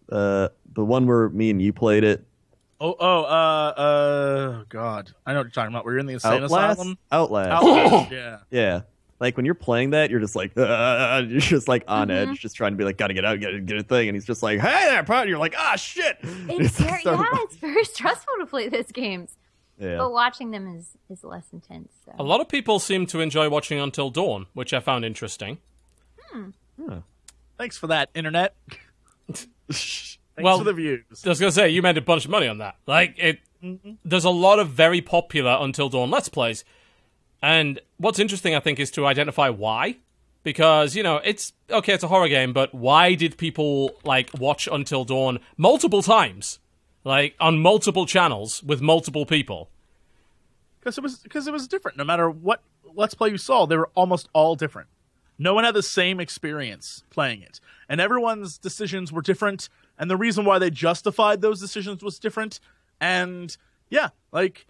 Uh 0.09 0.47
the 0.73 0.83
one 0.83 1.05
where 1.05 1.29
me 1.29 1.49
and 1.49 1.61
you 1.61 1.73
played 1.73 2.03
it. 2.05 2.25
Oh 2.81 2.95
oh 2.99 3.23
uh 3.23 3.27
uh 3.27 4.63
God, 4.69 5.11
I 5.25 5.31
know 5.33 5.39
what 5.39 5.43
you're 5.45 5.51
talking 5.51 5.73
about. 5.73 5.85
We're 5.85 5.99
in 5.99 6.05
the 6.05 6.13
insane 6.13 6.43
Outlast? 6.43 6.79
asylum. 6.79 6.97
Outlast. 7.11 7.51
Outlast, 7.51 8.11
yeah. 8.11 8.37
Yeah. 8.51 8.81
Like 9.19 9.37
when 9.37 9.45
you're 9.45 9.55
playing 9.55 9.91
that, 9.91 10.09
you're 10.09 10.19
just 10.19 10.35
like, 10.35 10.51
uh, 10.57 11.21
you're 11.29 11.39
just 11.39 11.69
like 11.69 11.85
on 11.87 12.11
edge, 12.11 12.41
just 12.41 12.57
trying 12.57 12.73
to 12.73 12.77
be 12.77 12.83
like, 12.83 12.97
gotta 12.97 13.13
get 13.13 13.23
out, 13.23 13.39
gotta 13.39 13.61
get 13.61 13.77
a 13.77 13.83
thing, 13.83 14.09
and 14.09 14.15
he's 14.17 14.25
just 14.25 14.43
like, 14.43 14.59
hey 14.59 14.85
there, 14.89 15.03
partner. 15.03 15.29
You're 15.29 15.39
like, 15.39 15.55
ah, 15.57 15.75
shit. 15.77 16.17
It's 16.49 16.77
very, 16.77 17.03
so- 17.03 17.13
yeah, 17.13 17.27
it's 17.35 17.55
very 17.55 17.85
stressful 17.85 18.33
to 18.39 18.45
play 18.45 18.67
those 18.67 18.91
games. 18.91 19.37
yeah. 19.79 19.97
But 19.97 20.11
watching 20.11 20.51
them 20.51 20.67
is, 20.75 20.89
is 21.09 21.23
less 21.23 21.45
intense. 21.53 21.93
So. 22.05 22.11
A 22.19 22.23
lot 22.23 22.41
of 22.41 22.49
people 22.49 22.79
seem 22.79 23.05
to 23.07 23.21
enjoy 23.21 23.47
watching 23.49 23.79
Until 23.79 24.09
Dawn, 24.09 24.47
which 24.53 24.73
I 24.73 24.81
found 24.81 25.05
interesting. 25.05 25.59
Hmm. 26.31 26.49
Thanks 27.57 27.77
for 27.77 27.87
that, 27.87 28.09
internet. 28.13 28.55
Thanks 30.35 30.45
Well, 30.45 30.57
for 30.59 30.63
the 30.63 30.73
views. 30.73 31.03
I 31.25 31.29
was 31.29 31.39
gonna 31.39 31.51
say 31.51 31.69
you 31.69 31.81
made 31.81 31.97
a 31.97 32.01
bunch 32.01 32.25
of 32.25 32.31
money 32.31 32.47
on 32.47 32.57
that. 32.59 32.75
Like 32.87 33.15
it, 33.17 33.39
mm-hmm. 33.63 33.93
there's 34.03 34.25
a 34.25 34.29
lot 34.29 34.59
of 34.59 34.69
very 34.69 35.01
popular 35.01 35.57
Until 35.59 35.89
Dawn 35.89 36.09
Let's 36.09 36.29
Plays, 36.29 36.63
and 37.41 37.79
what's 37.97 38.19
interesting, 38.19 38.55
I 38.55 38.59
think, 38.59 38.79
is 38.79 38.91
to 38.91 39.05
identify 39.05 39.49
why. 39.49 39.97
Because 40.43 40.95
you 40.95 41.03
know 41.03 41.21
it's 41.23 41.53
okay, 41.69 41.93
it's 41.93 42.03
a 42.03 42.09
horror 42.09 42.27
game, 42.27 42.51
but 42.51 42.73
why 42.73 43.15
did 43.15 43.37
people 43.37 43.91
like 44.03 44.29
watch 44.37 44.67
Until 44.71 45.05
Dawn 45.05 45.39
multiple 45.55 46.01
times, 46.01 46.59
like 47.03 47.35
on 47.39 47.59
multiple 47.59 48.05
channels 48.05 48.61
with 48.63 48.81
multiple 48.81 49.25
people? 49.25 49.69
because 50.83 50.97
it 50.97 51.01
was 51.01 51.17
because 51.19 51.47
it 51.47 51.53
was 51.53 51.67
different. 51.67 51.97
No 51.97 52.03
matter 52.03 52.29
what 52.29 52.61
let's 52.93 53.13
play 53.13 53.29
you 53.29 53.37
saw, 53.37 53.65
they 53.65 53.77
were 53.77 53.89
almost 53.95 54.29
all 54.33 54.55
different. 54.55 54.89
No 55.39 55.53
one 55.53 55.63
had 55.63 55.73
the 55.73 55.83
same 55.83 56.19
experience 56.19 57.03
playing 57.09 57.41
it, 57.41 57.59
and 57.87 58.01
everyone's 58.01 58.57
decisions 58.57 59.11
were 59.11 59.21
different. 59.21 59.69
And 59.97 60.09
the 60.09 60.17
reason 60.17 60.43
why 60.45 60.59
they 60.59 60.69
justified 60.69 61.41
those 61.41 61.59
decisions 61.59 62.03
was 62.03 62.19
different. 62.19 62.59
And 62.99 63.55
yeah, 63.89 64.09
like 64.31 64.65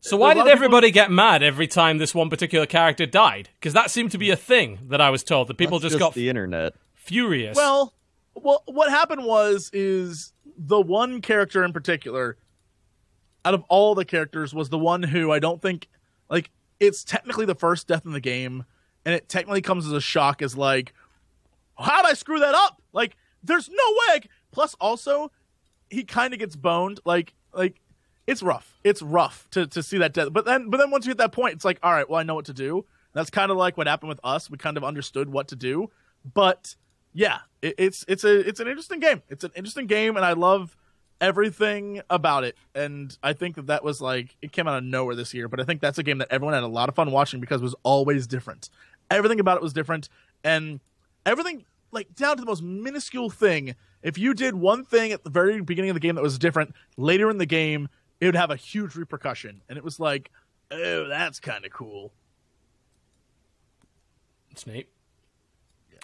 So 0.00 0.16
why 0.16 0.34
did 0.34 0.40
of 0.40 0.44
people- 0.46 0.52
everybody 0.52 0.90
get 0.90 1.10
mad 1.10 1.42
every 1.42 1.66
time 1.66 1.98
this 1.98 2.14
one 2.14 2.30
particular 2.30 2.66
character 2.66 3.06
died? 3.06 3.50
Because 3.60 3.72
that 3.74 3.90
seemed 3.90 4.10
to 4.12 4.18
be 4.18 4.30
a 4.30 4.36
thing 4.36 4.78
that 4.88 5.00
I 5.00 5.10
was 5.10 5.22
told 5.22 5.48
that 5.48 5.58
people 5.58 5.78
That's 5.78 5.92
just, 5.94 6.00
got 6.00 6.14
the 6.14 6.28
internet. 6.28 6.74
furious. 6.94 7.56
Well, 7.56 7.92
well, 8.34 8.62
what 8.66 8.88
happened 8.90 9.24
was 9.24 9.68
is 9.74 10.32
the 10.56 10.80
one 10.80 11.20
character 11.20 11.62
in 11.64 11.72
particular, 11.72 12.38
out 13.44 13.54
of 13.54 13.62
all 13.68 13.94
the 13.94 14.04
characters, 14.06 14.54
was 14.54 14.70
the 14.70 14.78
one 14.78 15.02
who 15.02 15.30
I 15.30 15.38
don't 15.38 15.60
think 15.60 15.88
like 16.30 16.50
it's 16.80 17.04
technically 17.04 17.44
the 17.44 17.54
first 17.54 17.86
death 17.88 18.06
in 18.06 18.12
the 18.12 18.20
game, 18.20 18.64
and 19.04 19.14
it 19.14 19.28
technically 19.28 19.60
comes 19.60 19.86
as 19.86 19.92
a 19.92 20.00
shock 20.00 20.40
as 20.40 20.56
like, 20.56 20.94
how'd 21.78 22.06
I 22.06 22.14
screw 22.14 22.38
that 22.40 22.54
up? 22.54 22.80
Like, 22.92 23.16
there's 23.42 23.68
no 23.68 23.96
way. 24.08 24.20
I 24.52 24.54
c-" 24.54 24.54
Plus, 24.54 24.74
also, 24.80 25.30
he 25.90 26.04
kind 26.04 26.32
of 26.32 26.38
gets 26.38 26.56
boned. 26.56 27.00
Like, 27.04 27.34
like 27.52 27.80
it's 28.26 28.42
rough. 28.42 28.78
It's 28.84 29.02
rough 29.02 29.48
to 29.50 29.66
to 29.66 29.82
see 29.82 29.98
that 29.98 30.12
death. 30.12 30.32
But 30.32 30.44
then, 30.44 30.70
but 30.70 30.78
then 30.78 30.90
once 30.90 31.06
you 31.06 31.10
hit 31.10 31.18
that 31.18 31.32
point, 31.32 31.54
it's 31.54 31.64
like, 31.64 31.78
all 31.82 31.92
right, 31.92 32.08
well, 32.08 32.20
I 32.20 32.22
know 32.22 32.34
what 32.34 32.46
to 32.46 32.54
do. 32.54 32.84
That's 33.12 33.30
kind 33.30 33.50
of 33.50 33.56
like 33.56 33.76
what 33.76 33.86
happened 33.86 34.08
with 34.08 34.20
us. 34.24 34.50
We 34.50 34.56
kind 34.58 34.76
of 34.76 34.84
understood 34.84 35.28
what 35.28 35.48
to 35.48 35.56
do, 35.56 35.90
but 36.32 36.76
yeah, 37.12 37.40
it, 37.60 37.74
it's 37.78 38.04
it's 38.08 38.24
a 38.24 38.40
it's 38.48 38.60
an 38.60 38.68
interesting 38.68 39.00
game. 39.00 39.22
It's 39.28 39.44
an 39.44 39.50
interesting 39.54 39.86
game, 39.86 40.16
and 40.16 40.24
I 40.24 40.32
love 40.32 40.76
everything 41.20 42.00
about 42.10 42.44
it. 42.44 42.56
And 42.74 43.16
I 43.22 43.32
think 43.32 43.56
that 43.56 43.66
that 43.66 43.84
was 43.84 44.00
like 44.00 44.36
it 44.40 44.52
came 44.52 44.66
out 44.66 44.78
of 44.78 44.84
nowhere 44.84 45.14
this 45.14 45.34
year, 45.34 45.48
but 45.48 45.60
I 45.60 45.64
think 45.64 45.80
that's 45.80 45.98
a 45.98 46.02
game 46.02 46.18
that 46.18 46.28
everyone 46.30 46.54
had 46.54 46.62
a 46.62 46.68
lot 46.68 46.88
of 46.88 46.94
fun 46.94 47.10
watching 47.10 47.40
because 47.40 47.60
it 47.60 47.64
was 47.64 47.76
always 47.82 48.26
different. 48.26 48.70
Everything 49.10 49.40
about 49.40 49.56
it 49.56 49.62
was 49.62 49.72
different, 49.72 50.08
and 50.42 50.80
everything 51.26 51.64
like 51.92 52.14
down 52.14 52.36
to 52.36 52.40
the 52.40 52.46
most 52.46 52.62
minuscule 52.62 53.30
thing. 53.30 53.74
If 54.02 54.18
you 54.18 54.34
did 54.34 54.54
one 54.54 54.84
thing 54.84 55.12
at 55.12 55.22
the 55.22 55.30
very 55.30 55.60
beginning 55.60 55.90
of 55.90 55.94
the 55.94 56.00
game 56.00 56.16
that 56.16 56.22
was 56.22 56.38
different, 56.38 56.74
later 56.96 57.30
in 57.30 57.38
the 57.38 57.46
game 57.46 57.88
it 58.20 58.26
would 58.26 58.36
have 58.36 58.50
a 58.52 58.56
huge 58.56 58.94
repercussion, 58.94 59.62
and 59.68 59.76
it 59.76 59.82
was 59.82 59.98
like, 59.98 60.30
oh, 60.70 61.08
that's 61.08 61.40
kind 61.40 61.64
of 61.64 61.72
cool. 61.72 62.12
It's 64.50 64.66
neat. 64.66 64.88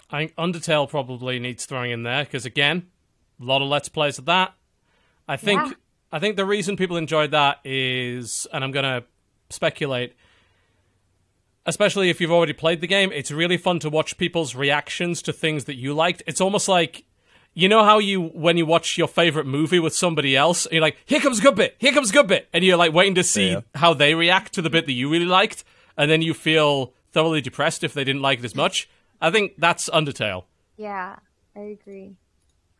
I 0.09 0.19
think 0.19 0.35
Undertale 0.35 0.89
probably 0.89 1.39
needs 1.39 1.65
throwing 1.65 1.91
in 1.91 2.03
there 2.03 2.25
because 2.25 2.45
again, 2.45 2.87
a 3.39 3.45
lot 3.45 3.61
of 3.61 3.69
let's 3.69 3.89
plays 3.89 4.17
of 4.17 4.25
that. 4.25 4.53
I 5.27 5.37
think 5.37 5.61
Yeah. 5.61 5.73
I 6.11 6.19
think 6.19 6.35
the 6.35 6.45
reason 6.45 6.75
people 6.75 6.97
enjoyed 6.97 7.31
that 7.31 7.59
is, 7.63 8.47
and 8.51 8.63
I'm 8.63 8.71
gonna 8.71 9.03
speculate, 9.49 10.15
especially 11.65 12.09
if 12.09 12.19
you've 12.21 12.31
already 12.31 12.53
played 12.53 12.81
the 12.81 12.87
game, 12.87 13.11
it's 13.13 13.31
really 13.31 13.57
fun 13.57 13.79
to 13.79 13.89
watch 13.89 14.17
people's 14.17 14.55
reactions 14.55 15.21
to 15.23 15.33
things 15.33 15.65
that 15.65 15.75
you 15.75 15.93
liked. 15.93 16.23
It's 16.27 16.41
almost 16.41 16.67
like 16.67 17.03
you 17.53 17.67
know 17.67 17.83
how 17.83 17.97
you 17.97 18.21
when 18.21 18.57
you 18.57 18.65
watch 18.65 18.97
your 18.97 19.07
favorite 19.07 19.45
movie 19.45 19.79
with 19.79 19.93
somebody 19.95 20.35
else, 20.35 20.65
and 20.65 20.73
you're 20.73 20.81
like, 20.81 20.97
"Here 21.05 21.19
comes 21.19 21.39
a 21.39 21.41
good 21.41 21.55
bit, 21.55 21.75
here 21.79 21.91
comes 21.91 22.09
a 22.11 22.13
good 22.13 22.27
bit," 22.27 22.47
and 22.53 22.63
you're 22.63 22.77
like 22.77 22.93
waiting 22.93 23.15
to 23.15 23.23
see 23.23 23.51
Yeah. 23.51 23.61
how 23.75 23.93
they 23.93 24.13
react 24.15 24.53
to 24.53 24.61
the 24.61 24.69
bit 24.69 24.85
that 24.85 24.93
you 24.93 25.09
really 25.09 25.25
liked, 25.25 25.63
and 25.97 26.09
then 26.09 26.21
you 26.21 26.33
feel 26.33 26.93
thoroughly 27.11 27.41
depressed 27.41 27.83
if 27.83 27.93
they 27.93 28.03
didn't 28.03 28.21
like 28.21 28.39
it 28.39 28.45
as 28.45 28.55
much. 28.55 28.87
I 29.19 29.31
think 29.31 29.53
that's 29.57 29.89
Undertale. 29.89 30.43
Yeah, 30.77 31.15
I 31.55 31.59
agree. 31.59 32.15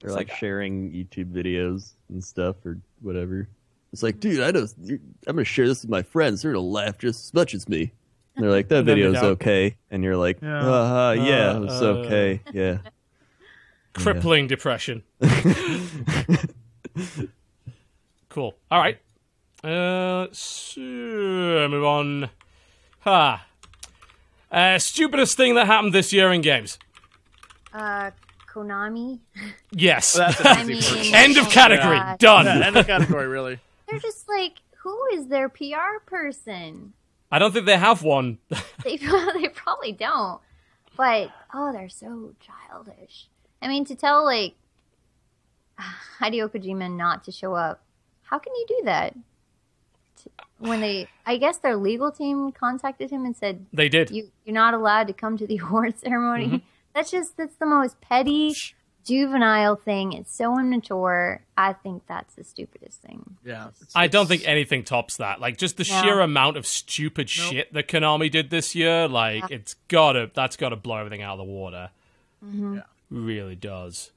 Or 0.03 0.11
like, 0.11 0.29
uh, 0.31 0.35
sharing 0.35 0.91
YouTube 0.91 1.33
videos 1.33 1.91
and 2.07 2.23
stuff 2.23 2.55
or 2.65 2.77
whatever. 3.01 3.49
It's 3.91 4.03
like, 4.03 4.19
dude, 4.19 4.39
I 4.39 4.51
don't. 4.51 4.71
I'm 5.27 5.35
gonna 5.35 5.43
share 5.43 5.67
this 5.67 5.81
with 5.81 5.89
my 5.89 6.03
friends. 6.03 6.43
They're 6.43 6.53
gonna 6.53 6.61
laugh 6.63 6.99
just 6.99 7.25
as 7.25 7.33
much 7.33 7.53
as 7.55 7.67
me. 7.67 7.91
And 8.39 8.45
they're 8.45 8.51
like, 8.55 8.69
that 8.69 8.77
And 8.79 8.87
then 8.87 8.95
they 8.97 9.03
video's 9.03 9.21
okay, 9.21 9.75
and 9.91 10.01
you're 10.01 10.15
like, 10.15 10.39
Yeah. 10.41 10.59
uh, 10.61 11.11
yeah, 11.11 11.49
Uh, 11.51 11.63
it's 11.63 11.81
okay, 11.81 12.39
yeah. 12.53 12.77
Crippling 13.93 14.47
depression. 14.47 15.03
cool. 18.29 18.55
All 18.71 18.79
right. 18.79 18.97
Uh, 19.61 20.27
so 20.31 20.79
move 20.79 21.83
on. 21.83 22.29
Ha. 23.01 23.45
Uh, 24.49 24.79
stupidest 24.79 25.35
thing 25.35 25.55
that 25.55 25.65
happened 25.67 25.93
this 25.93 26.13
year 26.13 26.31
in 26.31 26.39
games. 26.39 26.79
Uh, 27.73 28.11
Konami. 28.47 29.19
Yes. 29.71 30.13
That's 30.13 30.43
I 30.45 30.63
mean. 30.63 30.81
End 31.13 31.37
of 31.37 31.49
category. 31.49 31.97
God. 31.97 32.17
Done. 32.19 32.45
Yeah, 32.45 32.67
end 32.67 32.77
of 32.77 32.87
category, 32.87 33.27
really. 33.27 33.59
They're 33.89 33.99
just 33.99 34.29
like, 34.29 34.53
who 34.77 34.97
is 35.13 35.27
their 35.27 35.49
PR 35.49 35.99
person? 36.05 36.93
I 37.31 37.39
don't 37.39 37.51
think 37.51 37.65
they 37.65 37.77
have 37.77 38.03
one. 38.03 38.39
They 38.83 38.97
they 39.33 39.47
probably 39.49 39.91
don't. 39.91 40.41
But 40.95 41.31
oh, 41.53 41.71
they're 41.71 41.89
so 41.89 42.33
childish. 42.39 43.27
I 43.61 43.67
mean, 43.67 43.85
to 43.85 43.95
tell 43.95 44.23
like 44.25 44.55
Hideo 46.19 46.49
Kojima 46.49 46.91
not 46.95 47.23
to 47.25 47.31
show 47.31 47.53
up, 47.55 47.83
how 48.23 48.39
can 48.39 48.53
you 48.55 48.65
do 48.67 48.81
that? 48.85 49.15
When 50.57 50.81
they, 50.81 51.07
I 51.25 51.37
guess 51.37 51.57
their 51.57 51.77
legal 51.77 52.11
team 52.11 52.51
contacted 52.51 53.11
him 53.11 53.23
and 53.23 53.35
said, 53.35 53.65
they 53.71 53.87
did. 53.87 54.11
you 54.11 54.31
you're 54.43 54.53
not 54.53 54.73
allowed 54.73 55.07
to 55.07 55.13
come 55.13 55.37
to 55.37 55.47
the 55.47 55.57
award 55.63 55.97
ceremony. 55.97 56.47
Mm-hmm. 56.47 56.57
That's 56.93 57.11
just 57.11 57.37
that's 57.37 57.55
the 57.55 57.65
most 57.65 58.01
petty, 58.01 58.53
juvenile 59.05 59.75
thing. 59.75 60.13
It's 60.13 60.33
so 60.33 60.59
immature. 60.59 61.41
I 61.57 61.73
think 61.73 62.03
that's 62.07 62.35
the 62.35 62.43
stupidest 62.43 63.01
thing. 63.01 63.37
Yeah. 63.45 63.69
I 63.95 64.07
don't 64.07 64.27
think 64.27 64.43
anything 64.47 64.83
tops 64.83 65.17
that. 65.17 65.39
Like 65.41 65.57
just 65.57 65.77
the 65.77 65.87
No. 65.89 66.01
sheer 66.01 66.19
amount 66.19 66.57
of 66.57 66.65
stupid 66.67 67.29
shit 67.29 67.73
that 67.73 67.87
Konami 67.87 68.29
did 68.31 68.49
this 68.49 68.75
year, 68.75 69.07
like 69.07 69.49
it's 69.51 69.75
gotta 69.87 70.29
that's 70.33 70.55
gotta 70.57 70.75
blow 70.75 70.97
everything 70.97 71.21
out 71.21 71.33
of 71.33 71.45
the 71.45 71.51
water. 71.51 71.89
Mm-hmm. 72.45 72.75
Yeah. 72.75 72.81
Really 73.09 73.55
does. 73.55 74.11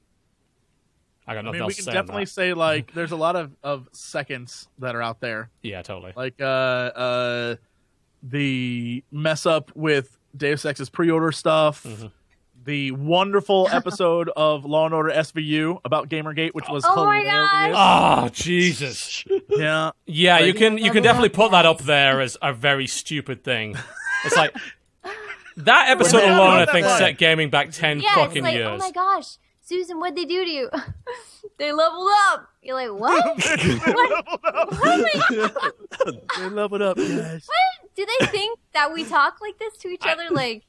I 1.25 1.33
got 1.33 1.39
I 1.39 1.41
nothing 1.43 1.59
mean, 1.59 1.61
we 1.61 1.63
else 1.71 1.75
can 1.75 1.85
to 1.85 1.91
say. 1.91 1.97
on 1.97 2.03
definitely 2.05 2.25
that. 2.25 2.29
say 2.31 2.53
like 2.67 2.93
there's 2.93 3.11
a 3.11 3.15
lot 3.15 3.35
of, 3.35 3.51
of 3.63 3.87
seconds 3.93 4.67
that 4.79 4.95
are 4.95 5.01
out 5.01 5.19
there, 5.21 5.49
Yeah, 5.61 5.81
totally. 5.81 6.13
like 6.15 6.35
uh 6.41 6.43
uh 6.43 7.55
the 8.21 9.03
mess 9.11 9.45
up 9.45 9.71
with 9.75 10.17
Deus 10.35 10.65
Ex's 10.65 10.89
pre-order 10.89 11.31
stuff, 11.31 11.83
Mm-hmm. 11.83 12.07
The 12.63 12.91
wonderful 12.91 13.67
episode 13.71 14.29
of 14.35 14.65
Law 14.65 14.85
and 14.85 14.93
Order 14.93 15.11
SVU 15.11 15.79
about 15.83 16.09
GamerGate, 16.09 16.51
which 16.53 16.65
was 16.69 16.83
Oh 16.87 17.05
my 17.05 17.19
hilarious. 17.19 17.77
Oh 17.77 18.29
Jesus! 18.33 19.23
Yeah, 19.49 19.91
Yeah, 20.05 20.39
you 20.39 20.53
can 20.53 20.77
you 20.77 20.91
can 20.91 21.03
definitely 21.03 21.29
put 21.29 21.51
that 21.51 21.65
up 21.65 21.79
there 21.79 22.21
as 22.21 22.37
a 22.41 22.53
very 22.53 22.87
stupid 22.87 23.43
thing. 23.43 23.75
It's 24.25 24.37
like 24.37 24.55
that 25.57 25.89
episode 25.89 26.23
alone, 26.23 26.59
I 26.59 26.65
think, 26.65 26.87
set 26.87 27.17
gaming 27.17 27.49
back 27.49 27.71
ten 27.71 27.99
Yeah, 27.99 28.15
fucking 28.15 28.37
it's 28.37 28.43
like, 28.43 28.53
oh 28.53 28.57
years. 28.57 28.69
oh 28.69 28.77
my 28.77 28.91
gosh, 28.91 29.37
Susan, 29.61 29.99
what'd 29.99 30.15
they 30.15 30.23
do 30.23 30.45
to 30.45 30.49
you? 30.49 30.69
they 31.57 31.73
leveled 31.73 32.07
up. 32.29 32.47
You're 32.61 32.75
like, 32.75 32.97
what? 32.97 33.37
what? 33.37 34.25
What? 34.79 35.75
Oh 36.05 36.11
they 36.39 36.49
leveled 36.49 36.81
up, 36.81 36.95
guys. 36.97 37.45
What? 37.47 37.95
Do 37.95 38.05
they 38.05 38.25
think 38.27 38.59
that 38.73 38.93
we 38.93 39.03
talk 39.03 39.39
like 39.41 39.57
this 39.59 39.75
to 39.79 39.89
each 39.89 40.05
other? 40.05 40.27
Like, 40.31 40.63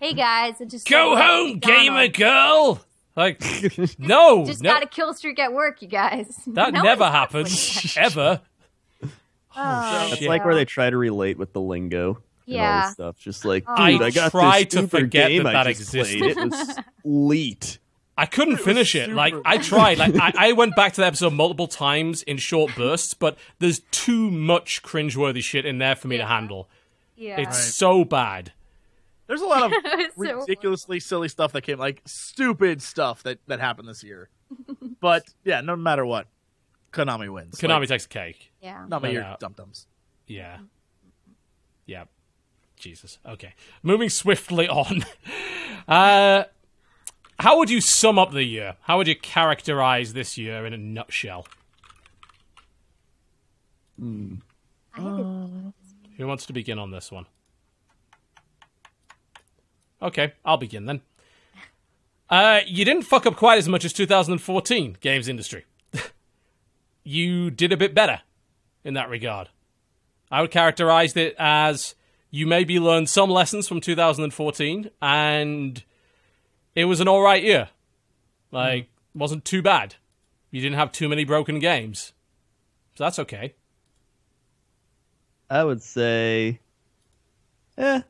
hey 0.00 0.12
guys, 0.14 0.54
I 0.60 0.64
just 0.64 0.88
Go 0.88 1.12
leveled 1.14 1.18
up 1.18 1.26
home, 1.30 1.58
gamer 1.58 1.92
McDonald's. 2.02 2.78
girl. 2.78 2.86
Like, 3.16 3.40
no, 3.98 4.44
Just 4.44 4.62
no, 4.62 4.70
got 4.70 4.82
a 4.82 4.86
kill 4.86 5.14
streak 5.14 5.38
at 5.38 5.52
work, 5.54 5.80
you 5.80 5.88
guys. 5.88 6.28
that 6.48 6.74
No 6.74 6.82
never 6.82 7.00
one 7.00 7.12
talks 7.12 7.32
like 7.34 7.46
happens 7.46 7.96
ever. 7.98 8.40
Oh, 9.56 10.08
It's 10.10 10.18
shit. 10.18 10.28
like 10.28 10.44
where 10.44 10.54
they 10.54 10.66
try 10.66 10.90
to 10.90 10.96
relate 10.98 11.38
with 11.38 11.52
the 11.54 11.60
lingo. 11.60 12.08
And 12.08 12.16
all 12.16 12.22
Yeah. 12.62 12.84
this 12.86 12.92
stuff. 12.92 13.18
Just 13.18 13.44
like, 13.46 13.64
oh. 13.66 13.72
I 13.74 13.92
dude, 13.92 14.02
I, 14.02 14.10
got 14.10 14.30
try 14.32 14.64
this 14.64 14.68
to 14.74 14.76
super 14.80 14.98
forget 15.00 15.28
game 15.28 15.44
that 15.44 15.56
I 15.56 15.64
that 15.64 15.70
existed. 15.70 16.18
played. 16.18 16.36
It 16.36 16.50
was 16.50 16.78
elite. 17.04 17.78
I 18.18 18.26
couldn't 18.26 18.58
finish 18.58 18.94
it. 18.94 19.10
Like 19.10 19.34
I 19.44 19.58
tried. 19.58 19.98
Like 19.98 20.14
I, 20.16 20.32
I 20.36 20.52
went 20.52 20.74
back 20.76 20.92
to 20.94 21.00
the 21.02 21.06
episode 21.06 21.32
multiple 21.32 21.66
times 21.68 22.22
in 22.22 22.36
short 22.38 22.74
bursts, 22.74 23.14
but 23.14 23.36
there's 23.60 23.80
too 23.90 24.30
much 24.30 24.82
cringeworthy 24.82 25.42
shit 25.42 25.64
in 25.66 25.78
there 25.78 25.96
for 25.96 26.08
me 26.08 26.16
to 26.18 26.24
handle. 26.26 26.68
Yeah. 27.16 27.40
It's 27.40 27.58
so 27.74 28.04
bad. 28.04 28.52
There's 29.26 29.40
a 29.40 29.46
lot 29.46 29.64
of 29.64 29.72
It 29.74 30.12
so 30.16 30.40
ridiculously 30.40 31.00
silly 31.00 31.28
stuff 31.28 31.52
that 31.52 31.62
came, 31.62 31.78
like 31.78 32.02
stupid 32.06 32.80
stuff 32.82 33.22
that 33.24 33.38
that 33.48 33.60
happened 33.60 33.88
this 33.88 34.02
year. 34.04 34.28
but 35.00 35.24
yeah, 35.44 35.60
no 35.60 35.74
matter 35.76 36.06
what, 36.06 36.28
Konami 36.92 37.28
wins. 37.32 37.56
Konami 37.60 37.80
Like, 37.80 37.88
takes 37.88 38.04
a 38.06 38.08
cake. 38.08 38.52
Yeah. 38.62 38.84
not 38.88 39.02
my 39.02 39.08
No 39.08 39.14
ear 39.14 39.20
doubt. 39.22 39.40
dum 39.40 39.54
dums. 39.56 39.86
Yeah. 40.26 40.58
Yeah. 41.86 42.04
Jesus. 42.76 43.18
Okay. 43.26 43.54
Moving 43.82 44.08
swiftly 44.10 44.68
on. 44.70 45.04
Uh, 45.88 46.44
how 47.38 47.58
would 47.58 47.70
you 47.70 47.80
sum 47.80 48.18
up 48.18 48.32
the 48.32 48.44
year? 48.44 48.76
How 48.82 48.96
would 48.98 49.08
you 49.08 49.16
characterize 49.16 50.12
this 50.12 50.36
year 50.38 50.64
in 50.66 50.72
a 50.72 50.78
nutshell? 50.78 51.46
I 54.00 54.04
had 54.94 55.16
to- 55.16 55.72
Who 56.16 56.26
wants 56.26 56.46
to 56.46 56.52
begin 56.52 56.78
on 56.78 56.90
this 56.90 57.10
one? 57.10 57.26
Okay, 60.06 60.34
I'll 60.44 60.56
begin 60.56 60.86
then. 60.86 61.00
Uh, 62.30 62.60
you 62.64 62.84
didn't 62.84 63.02
fuck 63.02 63.26
up 63.26 63.34
quite 63.34 63.58
as 63.58 63.68
much 63.68 63.84
as 63.84 63.92
2014, 63.92 64.98
games 65.00 65.26
industry. 65.26 65.64
you 67.04 67.50
did 67.50 67.72
a 67.72 67.76
bit 67.76 67.92
better 67.92 68.20
in 68.84 68.94
that 68.94 69.10
regard. 69.10 69.48
I 70.30 70.42
would 70.42 70.52
characterize 70.52 71.16
it 71.16 71.34
as 71.40 71.96
you 72.30 72.46
maybe 72.46 72.78
learned 72.78 73.08
some 73.08 73.30
lessons 73.30 73.66
from 73.66 73.80
2014, 73.80 74.90
and 75.02 75.82
it 76.76 76.84
was 76.84 77.00
an 77.00 77.08
alright 77.08 77.42
year. 77.42 77.70
Like, 78.52 78.88
wasn't 79.12 79.44
too 79.44 79.60
bad. 79.60 79.96
You 80.52 80.60
didn't 80.60 80.78
have 80.78 80.92
too 80.92 81.08
many 81.08 81.24
broken 81.24 81.58
games. 81.58 82.12
So 82.94 83.02
that's 83.02 83.18
okay. 83.18 83.54
I 85.50 85.64
would 85.64 85.82
say, 85.82 86.60
eh. 87.76 88.02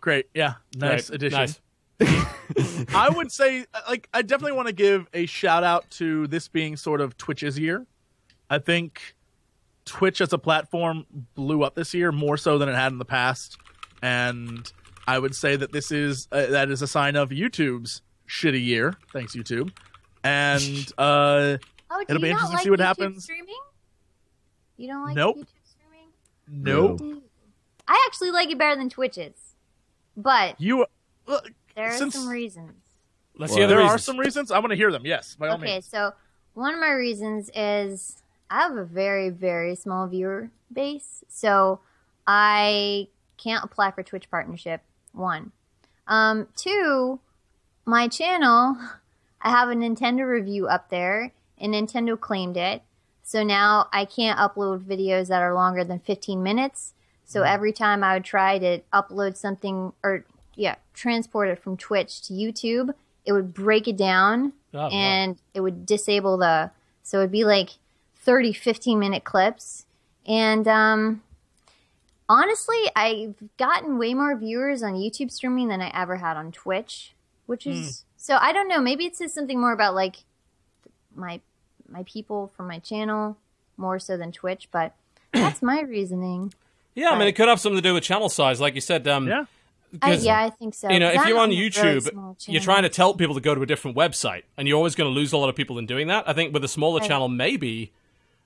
Great, 0.00 0.26
yeah, 0.34 0.54
nice 0.76 1.10
Right, 1.10 1.16
addition. 1.16 1.38
Nice. 1.38 1.60
I 2.94 3.10
would 3.10 3.30
say, 3.30 3.66
like, 3.88 4.08
I 4.14 4.22
definitely 4.22 4.52
want 4.56 4.68
to 4.68 4.72
give 4.74 5.06
a 5.12 5.26
shout 5.26 5.62
out 5.64 5.88
to 5.92 6.26
this 6.28 6.48
being 6.48 6.76
sort 6.76 7.00
of 7.00 7.16
Twitch's 7.18 7.58
year. 7.58 7.86
I 8.48 8.58
think 8.58 9.14
Twitch 9.84 10.20
as 10.20 10.32
a 10.32 10.38
platform 10.38 11.04
blew 11.34 11.62
up 11.62 11.74
this 11.74 11.92
year 11.92 12.10
more 12.12 12.36
so 12.36 12.56
than 12.58 12.68
it 12.68 12.74
had 12.74 12.92
in 12.92 12.98
the 12.98 13.04
past, 13.04 13.58
and 14.02 14.72
I 15.06 15.18
would 15.18 15.34
say 15.34 15.56
that 15.56 15.72
this 15.72 15.92
is 15.92 16.26
uh, 16.32 16.46
that 16.46 16.70
is 16.70 16.80
a 16.82 16.86
sign 16.86 17.16
of 17.16 17.28
YouTube's 17.30 18.00
shitty 18.28 18.64
year. 18.64 18.94
Thanks, 19.12 19.36
YouTube. 19.36 19.70
And 20.24 20.86
uh, 20.98 21.58
Oh, 21.92 22.04
It'll 22.08 22.22
be 22.22 22.30
not 22.32 22.40
interesting 22.42 22.56
to 22.58 22.62
see 22.62 22.70
what 22.70 22.78
YouTube 22.78 22.84
happens. 22.84 23.24
Streaming? 23.24 23.54
You 24.76 24.86
don't 24.88 25.04
like 25.04 25.16
Nope. 25.16 25.36
YouTube 25.38 25.46
streaming? 25.64 26.08
nope, 26.48 27.00
No. 27.00 27.22
I 27.88 28.04
actually 28.06 28.30
like 28.30 28.48
it 28.50 28.58
better 28.58 28.76
than 28.76 28.88
Twitch's, 28.88 29.49
but 30.16 30.60
you. 30.60 30.86
Uh, 31.26 31.40
there 31.76 31.88
are 31.88 31.96
Since- 31.96 32.14
some 32.14 32.28
reasons. 32.28 32.72
Let's 33.36 33.52
Well, 33.52 33.58
hear 33.60 33.68
the 33.68 33.74
there 33.76 33.82
are 33.84 33.96
some 33.98 34.18
reasons. 34.18 34.50
I 34.50 34.58
want 34.58 34.70
to 34.70 34.76
hear 34.76 34.92
them. 34.92 35.06
Yes, 35.06 35.34
by 35.34 35.48
all 35.48 35.54
Okay, 35.54 35.64
means. 35.74 35.86
so 35.86 36.12
one 36.54 36.74
of 36.74 36.80
my 36.80 36.90
reasons 36.90 37.50
is 37.54 38.22
I 38.50 38.60
have 38.62 38.76
a 38.76 38.84
very, 38.84 39.30
very 39.30 39.74
small 39.76 40.06
viewer 40.06 40.50
base, 40.72 41.24
so 41.28 41.80
I 42.26 43.08
can't 43.38 43.64
apply 43.64 43.92
for 43.92 44.02
Twitch 44.02 44.30
partnership. 44.30 44.82
One, 45.12 45.52
um, 46.06 46.48
two, 46.54 47.20
my 47.86 48.08
channel, 48.08 48.76
I 49.40 49.50
have 49.50 49.70
a 49.70 49.74
Nintendo 49.74 50.26
review 50.28 50.66
up 50.68 50.90
there, 50.90 51.32
and 51.56 51.72
Nintendo 51.72 52.18
claimed 52.20 52.56
it, 52.58 52.82
so 53.22 53.42
now 53.42 53.88
I 53.92 54.04
can't 54.04 54.38
upload 54.38 54.84
videos 54.84 55.28
that 55.28 55.40
are 55.40 55.54
longer 55.54 55.82
than 55.84 55.98
15 56.00 56.42
minutes. 56.42 56.92
So 57.30 57.42
every 57.44 57.72
time 57.72 58.02
I 58.02 58.14
would 58.14 58.24
try 58.24 58.58
to 58.58 58.80
upload 58.92 59.36
something 59.36 59.92
or 60.02 60.24
yeah, 60.56 60.74
transport 60.94 61.48
it 61.48 61.62
from 61.62 61.76
Twitch 61.76 62.22
to 62.22 62.32
YouTube, 62.32 62.92
it 63.24 63.32
would 63.32 63.54
break 63.54 63.86
it 63.86 63.96
down 63.96 64.52
Oh, 64.74 64.78
wow. 64.78 64.88
and 64.88 65.36
it 65.54 65.60
would 65.60 65.86
disable 65.86 66.36
the 66.36 66.70
so 67.02 67.18
it'd 67.18 67.30
be 67.30 67.44
like 67.44 67.70
30 68.16 68.52
15 68.52 68.98
minute 68.98 69.22
clips. 69.24 69.86
And 70.26 70.66
um 70.66 71.22
honestly 72.28 72.78
i've 72.94 73.34
gotten 73.58 73.98
way 73.98 74.14
more 74.14 74.36
viewers 74.36 74.84
on 74.84 74.94
youtube 74.94 75.32
streaming 75.32 75.66
than 75.66 75.80
i 75.80 75.90
ever 75.92 76.14
had 76.16 76.36
on 76.36 76.52
twitch 76.52 77.12
which 77.46 77.66
is 77.66 78.04
so 78.16 78.36
i 78.40 78.52
don't 78.52 78.68
know. 78.68 78.80
Maybe 78.80 79.04
it's 79.04 79.18
just 79.18 79.34
something 79.34 79.60
more 79.60 79.72
about 79.72 79.94
like 79.96 80.16
my 81.14 81.40
my 81.88 82.04
people 82.04 82.52
from 82.56 82.68
my 82.68 82.78
channel 82.78 83.36
more 83.76 83.98
so 83.98 84.16
than 84.16 84.30
twitch 84.30 84.68
but 84.70 84.94
that's 85.32 85.60
my 85.62 85.80
reasoning 85.80 86.52
Yeah, 86.94 87.10
I 87.10 87.18
mean, 87.18 87.28
it 87.28 87.32
could 87.32 87.48
have 87.48 87.60
something 87.60 87.78
to 87.78 87.88
do 87.88 87.94
with 87.94 88.02
channel 88.02 88.28
size, 88.28 88.60
like 88.60 88.74
you 88.74 88.80
said. 88.80 89.06
Um, 89.08 89.26
Yeah. 89.28 89.44
I, 90.02 90.10
'cause, 90.12 90.24
yeah 90.24 90.38
i 90.44 90.50
think 90.50 90.72
so 90.72 90.88
You 90.88 91.00
know, 91.00 91.08
if 91.08 91.26
you're 91.26 91.36
on 91.38 91.50
and 91.50 91.58
really 91.58 91.68
YouTube, 91.70 92.36
you're 92.46 92.62
trying 92.62 92.84
to 92.84 92.88
tell 92.88 93.12
people 93.12 93.34
to 93.34 93.40
go 93.40 93.56
to 93.56 93.62
a 93.62 93.66
different 93.66 93.96
website, 93.96 94.44
and 94.56 94.68
you're 94.68 94.76
always 94.76 94.94
going 94.94 95.10
to 95.10 95.14
lose 95.14 95.32
a 95.32 95.36
lot 95.36 95.48
of 95.48 95.56
people 95.56 95.78
in 95.78 95.86
doing 95.86 96.06
that. 96.06 96.28
I 96.28 96.32
think 96.32 96.54
with 96.54 96.62
a 96.62 96.68
smaller 96.68 97.00
Right. 97.00 97.08
channel, 97.08 97.28
maybe, 97.28 97.90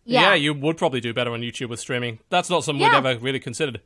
yeah. 0.06 0.22
yeah, 0.30 0.34
you 0.34 0.54
would 0.54 0.78
probably 0.78 1.02
do 1.02 1.12
better 1.12 1.32
on 1.34 1.40
YouTube 1.42 1.68
with 1.68 1.80
streaming. 1.80 2.18
That's 2.30 2.48
not 2.48 2.64
something 2.64 2.82
we'd 2.82 2.92
Yeah. 2.92 2.96
ever 2.98 3.18
really 3.18 3.40
considered. 3.40 3.82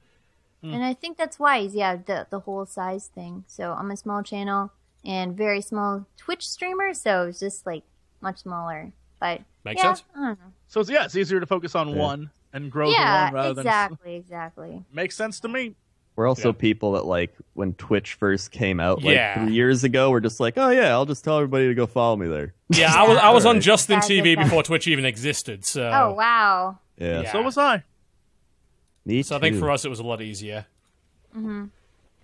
And 0.62 0.84
I 0.84 0.94
think 0.94 1.16
that's 1.18 1.38
wise, 1.40 1.74
yeah, 1.74 1.96
the 1.96 2.26
the 2.30 2.40
whole 2.40 2.64
size 2.66 3.08
thing. 3.08 3.44
So 3.48 3.72
I'm 3.72 3.90
a 3.90 3.96
small 3.96 4.22
channel 4.22 4.70
and 5.04 5.36
very 5.36 5.60
small 5.60 6.06
Twitch 6.16 6.48
streamer, 6.48 6.94
so 6.94 7.26
it's 7.28 7.40
just 7.40 7.64
like 7.66 7.82
much 8.20 8.38
smaller. 8.38 8.92
But 9.20 9.42
Makes 9.64 9.82
yeah, 9.82 9.94
sense. 9.94 10.04
I 10.14 10.18
don't 10.18 10.38
know. 10.40 10.52
So 10.68 10.82
yeah, 10.88 11.04
it's 11.06 11.16
easier 11.16 11.40
to 11.40 11.46
focus 11.46 11.74
on 11.74 11.96
one 11.96 12.30
and 12.52 12.70
grow 12.70 12.86
the 12.88 12.92
Yeah, 12.92 13.24
one 13.26 13.34
rather 13.34 13.60
exactly, 13.60 14.14
exactly. 14.16 14.70
than 14.70 14.84
makes 14.92 15.14
sense 15.16 15.40
to 15.40 15.48
me. 15.48 15.74
We're 16.16 16.26
also 16.26 16.48
Yeah. 16.48 16.58
people 16.58 16.92
that 16.92 17.04
like 17.04 17.32
when 17.54 17.74
Twitch 17.74 18.14
first 18.14 18.50
came 18.50 18.80
out, 18.80 19.02
like 19.04 19.14
Yeah. 19.14 19.44
three 19.44 19.52
years 19.54 19.84
ago. 19.84 20.10
We're 20.10 20.18
just 20.20 20.40
like, 20.40 20.54
oh 20.56 20.70
yeah, 20.70 20.88
I'll 20.90 21.06
just 21.06 21.22
tell 21.22 21.36
everybody 21.36 21.68
to 21.68 21.74
go 21.74 21.86
follow 21.86 22.16
me 22.16 22.26
there. 22.26 22.54
Yeah, 22.70 22.92
I 22.92 23.02
was 23.08 23.18
I 23.18 23.30
was 23.30 23.46
on 23.46 23.56
Right. 23.56 23.62
Justin 23.62 23.96
That's 23.96 24.08
TV 24.08 24.36
before 24.36 24.62
Twitch 24.64 24.88
even 24.88 25.04
existed. 25.04 25.64
So, 25.64 25.88
Oh 25.94 26.14
wow. 26.14 26.78
Yeah, 26.98 27.20
Yeah. 27.22 27.32
So 27.32 27.42
was 27.42 27.56
I. 27.56 27.84
me 29.04 29.22
so 29.22 29.36
I 29.36 29.40
think 29.40 29.56
for 29.58 29.70
us 29.70 29.84
it 29.84 29.88
was 29.88 30.00
a 30.00 30.04
lot 30.04 30.20
easier. 30.20 30.66
Mhm. 31.36 31.70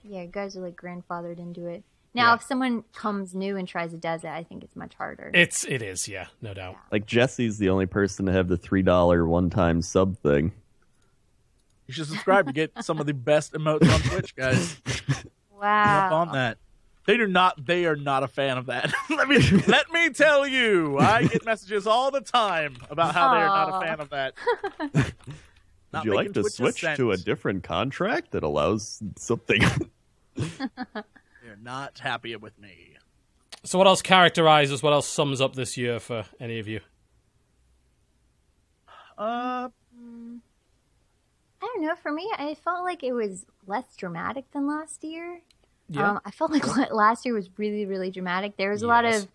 Yeah, 0.03 0.25
guys 0.27 0.57
are 0.57 0.61
like 0.61 0.77
grandfathered 0.77 1.39
into 1.39 1.67
it. 1.67 1.83
Now, 2.15 2.29
Yeah. 2.31 2.35
if 2.37 2.43
someone 2.43 2.85
comes 2.95 3.35
new 3.35 3.57
and 3.57 3.67
tries 3.67 3.91
to 3.91 3.97
does 3.97 4.23
it, 4.25 4.29
I 4.31 4.45
think 4.45 4.63
it's 4.63 4.77
much 4.77 4.95
harder. 4.95 5.31
It's 5.35 5.65
it 5.65 5.83
is, 5.83 6.07
yeah, 6.09 6.29
no 6.41 6.55
doubt. 6.55 6.77
like 6.93 7.07
Jesse's 7.07 7.59
the 7.59 7.69
only 7.71 7.87
person 7.87 8.27
to 8.27 8.33
have 8.33 8.49
the 8.49 8.57
three 8.57 8.83
dollar 8.83 9.27
one 9.27 9.51
time 9.51 9.83
sub 9.83 10.17
thing. 10.19 10.53
You 11.87 11.93
should 11.95 12.07
subscribe 12.07 12.47
to 12.47 12.53
get 12.53 12.73
some 12.83 12.99
of 13.01 13.07
the 13.07 13.13
best 13.13 13.53
emotes 13.53 13.93
on 13.93 14.01
Twitch, 14.01 14.35
guys. 14.37 14.77
Jump 14.87 15.31
wow. 15.61 16.15
on 16.15 16.33
that. 16.33 16.57
They 17.07 17.19
do 17.19 17.27
not. 17.27 17.67
They 17.67 17.85
are 17.85 17.97
not 17.97 18.23
a 18.23 18.29
fan 18.29 18.57
of 18.57 18.67
that. 18.67 18.91
let 19.11 19.29
me 19.29 19.39
let 19.67 19.91
me 19.93 20.09
tell 20.11 20.47
you. 20.47 20.97
I 20.99 21.25
get 21.25 21.45
messages 21.45 21.87
all 21.87 22.11
the 22.11 22.23
time 22.23 22.77
about 22.89 23.15
how 23.15 23.35
they 23.35 23.41
are 23.41 23.49
not 23.49 23.83
a 23.83 23.87
fan 23.87 24.01
of 24.01 24.09
that. 24.11 24.35
Would 25.93 26.05
you 26.07 26.15
like 26.15 26.33
to 26.33 26.41
Twitch 26.43 26.53
switch 26.55 26.81
sense. 26.81 26.97
to 26.97 27.11
a 27.13 27.17
different 27.19 27.63
contract 27.65 28.31
that 28.33 28.43
allows 28.43 29.03
something? 29.17 29.61
They're 31.55 31.63
not 31.63 32.01
happy 32.01 32.35
with 32.35 32.59
me. 32.59 32.97
So, 33.63 33.79
what 33.79 33.87
else 33.87 34.03
characterizes? 34.03 34.83
What 34.83 34.93
else 34.93 35.07
sums 35.07 35.41
up 35.41 35.55
this 35.55 35.77
year 35.77 36.01
for 36.01 36.25
any 36.41 36.59
of 36.59 36.67
you? 36.67 36.81
Uh, 39.17 39.69
I 39.69 39.71
don't 41.61 41.83
know. 41.83 41.95
For 41.95 42.11
me, 42.11 42.29
I 42.37 42.55
felt 42.55 42.85
like 42.85 43.05
it 43.05 43.13
was 43.13 43.47
less 43.69 43.85
dramatic 43.97 44.51
than 44.51 44.67
last 44.67 45.05
year. 45.05 45.43
Yeah. 45.89 46.11
Um, 46.11 46.21
I 46.25 46.33
felt 46.33 46.51
like 46.51 46.67
la- 46.77 46.93
last 46.93 47.25
year 47.25 47.35
was 47.35 47.49
really, 47.57 47.87
really 47.87 48.11
dramatic. 48.11 48.57
There 48.57 48.71
was 48.71 48.83
a 48.83 48.89
lot 48.89 49.05
of, 49.05 49.29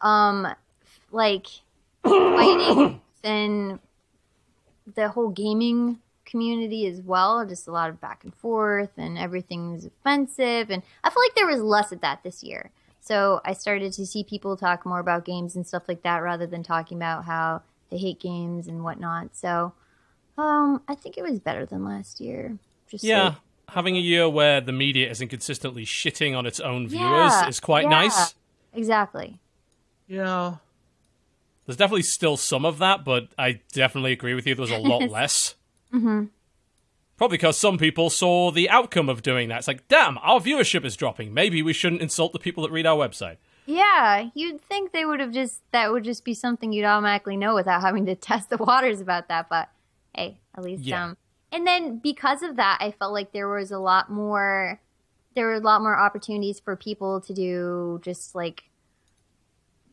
um, 0.00 0.46
like 1.10 1.48
fighting 2.04 3.00
and 3.24 3.80
the 4.94 5.08
whole 5.08 5.30
gaming 5.30 5.98
community 6.28 6.86
as 6.86 7.00
well. 7.00 7.44
Just 7.44 7.66
a 7.66 7.72
lot 7.72 7.90
of 7.90 8.00
back 8.00 8.22
and 8.22 8.32
forth, 8.34 8.90
and 8.96 9.18
everything's 9.18 9.84
offensive. 9.84 10.70
And 10.70 10.82
I 11.02 11.10
feel 11.10 11.22
like 11.22 11.34
there 11.34 11.46
was 11.48 11.60
less 11.60 11.90
of 11.90 12.00
that 12.02 12.22
this 12.22 12.42
year. 12.44 12.70
So 13.00 13.40
I 13.44 13.54
started 13.54 13.92
to 13.94 14.06
see 14.06 14.22
people 14.22 14.56
talk 14.56 14.86
more 14.86 15.00
about 15.00 15.24
games 15.24 15.56
and 15.56 15.66
stuff 15.66 15.84
like 15.88 16.02
that, 16.02 16.18
rather 16.18 16.46
than 16.46 16.62
talking 16.62 16.96
about 16.98 17.24
how 17.24 17.62
they 17.90 17.96
hate 17.98 18.20
games 18.20 18.68
and 18.68 18.84
whatnot. 18.84 19.34
So, 19.34 19.72
um, 20.36 20.82
I 20.86 20.94
think 20.94 21.16
it 21.18 21.22
was 21.22 21.40
better 21.40 21.64
than 21.64 21.84
last 21.84 22.20
year. 22.20 22.58
Just 22.90 23.02
Yeah, 23.02 23.24
like- 23.24 23.34
having 23.70 23.96
a 23.96 24.00
year 24.00 24.28
where 24.28 24.60
the 24.60 24.72
media 24.72 25.10
isn't 25.10 25.28
consistently 25.28 25.84
shitting 25.86 26.36
on 26.36 26.44
its 26.46 26.60
own 26.60 26.86
viewers 26.88 27.32
Yeah, 27.32 27.48
is 27.48 27.60
quite 27.60 27.84
yeah. 27.84 27.88
nice. 27.90 28.34
exactly. 28.74 29.40
yeah. 30.06 30.56
There's 31.66 31.76
definitely 31.76 32.02
still 32.04 32.38
some 32.38 32.64
of 32.64 32.78
that, 32.78 33.04
but 33.04 33.28
I 33.38 33.60
definitely 33.74 34.12
agree 34.12 34.32
with 34.32 34.46
you. 34.46 34.54
There 34.54 34.62
was 34.62 34.70
a 34.70 34.78
lot 34.78 35.10
less. 35.10 35.54
Mm-hmm. 35.92 36.24
Probably 37.16 37.36
because 37.36 37.58
some 37.58 37.78
people 37.78 38.10
saw 38.10 38.50
the 38.52 38.70
outcome 38.70 39.08
of 39.08 39.22
doing 39.22 39.48
that. 39.48 39.58
It's 39.58 39.68
like, 39.68 39.88
damn, 39.88 40.18
our 40.18 40.38
viewership 40.38 40.84
is 40.84 40.94
dropping. 40.96 41.34
Maybe 41.34 41.62
we 41.62 41.72
shouldn't 41.72 42.00
insult 42.02 42.32
the 42.32 42.38
people 42.38 42.62
that 42.62 42.70
read 42.70 42.86
our 42.86 42.96
website. 42.96 43.38
Yeah, 43.66 44.30
you'd 44.34 44.62
think 44.62 44.92
they 44.92 45.04
would 45.04 45.18
have 45.20 45.32
just 45.32 45.60
that 45.72 45.90
would 45.92 46.04
just 46.04 46.24
be 46.24 46.32
something 46.32 46.72
you'd 46.72 46.84
automatically 46.86 47.36
know 47.36 47.54
without 47.54 47.80
having 47.88 48.06
to 48.06 48.14
test 48.14 48.50
the 48.50 48.56
waters 48.56 49.00
about 49.00 49.28
that. 49.28 49.48
But 49.48 49.68
hey, 50.14 50.38
at 50.56 50.62
least 50.62 50.84
Yeah. 50.84 51.06
um, 51.06 51.16
and 51.50 51.66
then 51.66 51.98
because 51.98 52.42
of 52.42 52.56
that, 52.56 52.78
I 52.80 52.92
felt 52.92 53.12
like 53.12 53.32
there 53.32 53.48
was 53.48 53.70
a 53.72 53.78
lot 53.78 54.10
more, 54.10 54.80
there 55.34 55.46
were 55.46 55.54
a 55.54 55.60
lot 55.60 55.82
more 55.82 55.98
opportunities 55.98 56.60
for 56.60 56.76
people 56.76 57.20
to 57.22 57.34
do 57.34 58.00
just 58.02 58.34
like 58.34 58.64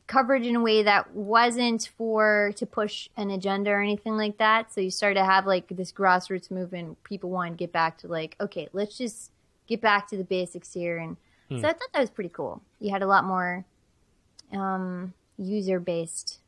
coverage 0.08 0.46
in 0.46 0.56
a 0.56 0.62
way 0.62 0.84
that 0.84 1.14
wasn't 1.14 1.90
for 1.98 2.52
to 2.58 2.66
push 2.66 3.10
an 3.18 3.32
agenda 3.32 3.72
or 3.72 3.82
anything 3.82 4.18
like 4.18 4.38
that. 4.38 4.72
So 4.72 4.82
you 4.82 4.92
started 4.92 5.16
to 5.16 5.26
have 5.26 5.46
like 5.48 5.68
this 5.70 5.92
grassroots 5.92 6.52
movement. 6.52 7.04
People 7.04 7.30
wanted 7.32 7.52
to 7.52 7.56
get 7.58 7.72
back 7.72 7.98
to 8.00 8.08
like, 8.08 8.36
okay, 8.40 8.68
let's 8.72 8.98
just 8.98 9.32
get 9.68 9.82
back 9.82 10.08
to 10.10 10.18
the 10.18 10.24
basics 10.24 10.74
here. 10.74 10.98
And 10.98 11.18
so 11.50 11.68
I 11.68 11.74
thought 11.74 11.90
that 11.94 12.00
was 12.00 12.10
pretty 12.10 12.30
cool. 12.30 12.62
You 12.80 12.92
had 12.92 13.02
a 13.04 13.08
lot 13.08 13.24
more 13.24 13.66
um, 14.52 15.14
user 15.38 15.80
based, 15.80 16.40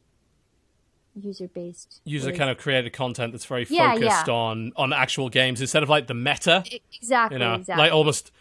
user 1.19 1.47
based, 1.47 2.01
User 2.03 2.31
kind 2.31 2.49
of 2.49 2.57
created 2.57 2.93
content 2.93 3.31
that's 3.31 3.45
very 3.45 3.65
Yeah, 3.69 3.93
focused 3.93 4.27
yeah. 4.27 4.33
on 4.33 4.71
on 4.75 4.93
actual 4.93 5.29
games 5.29 5.61
instead 5.61 5.83
of 5.83 5.89
like 5.89 6.07
the 6.07 6.13
meta. 6.13 6.63
exactly, 6.95 7.35
you 7.35 7.39
know, 7.39 7.55
exactly. 7.55 7.83
like 7.83 7.93
almost. 7.93 8.31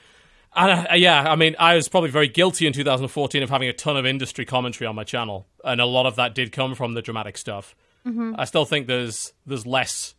And, 0.57 0.89
uh, 0.91 0.95
yeah, 0.95 1.31
I 1.31 1.37
mean, 1.37 1.55
I 1.59 1.75
was 1.77 1.89
probably 1.89 2.11
very 2.11 2.29
guilty 2.29 2.67
in 2.67 2.73
2014 2.73 3.43
of 3.43 3.51
having 3.51 3.69
a 3.69 3.73
ton 3.73 3.97
of 3.97 4.07
industry 4.07 4.45
commentary 4.45 4.87
on 4.89 4.95
my 4.95 5.05
channel, 5.05 5.47
and 5.63 5.81
a 5.81 5.87
lot 5.87 6.07
of 6.07 6.17
that 6.17 6.35
did 6.35 6.51
come 6.51 6.75
from 6.75 6.95
the 6.95 7.03
dramatic 7.03 7.37
stuff. 7.37 7.77
Mm-hmm. 8.07 8.35
I 8.39 8.45
still 8.47 8.65
think 8.65 8.87
there's 8.87 9.33
there's 9.45 9.67
less, 9.67 10.15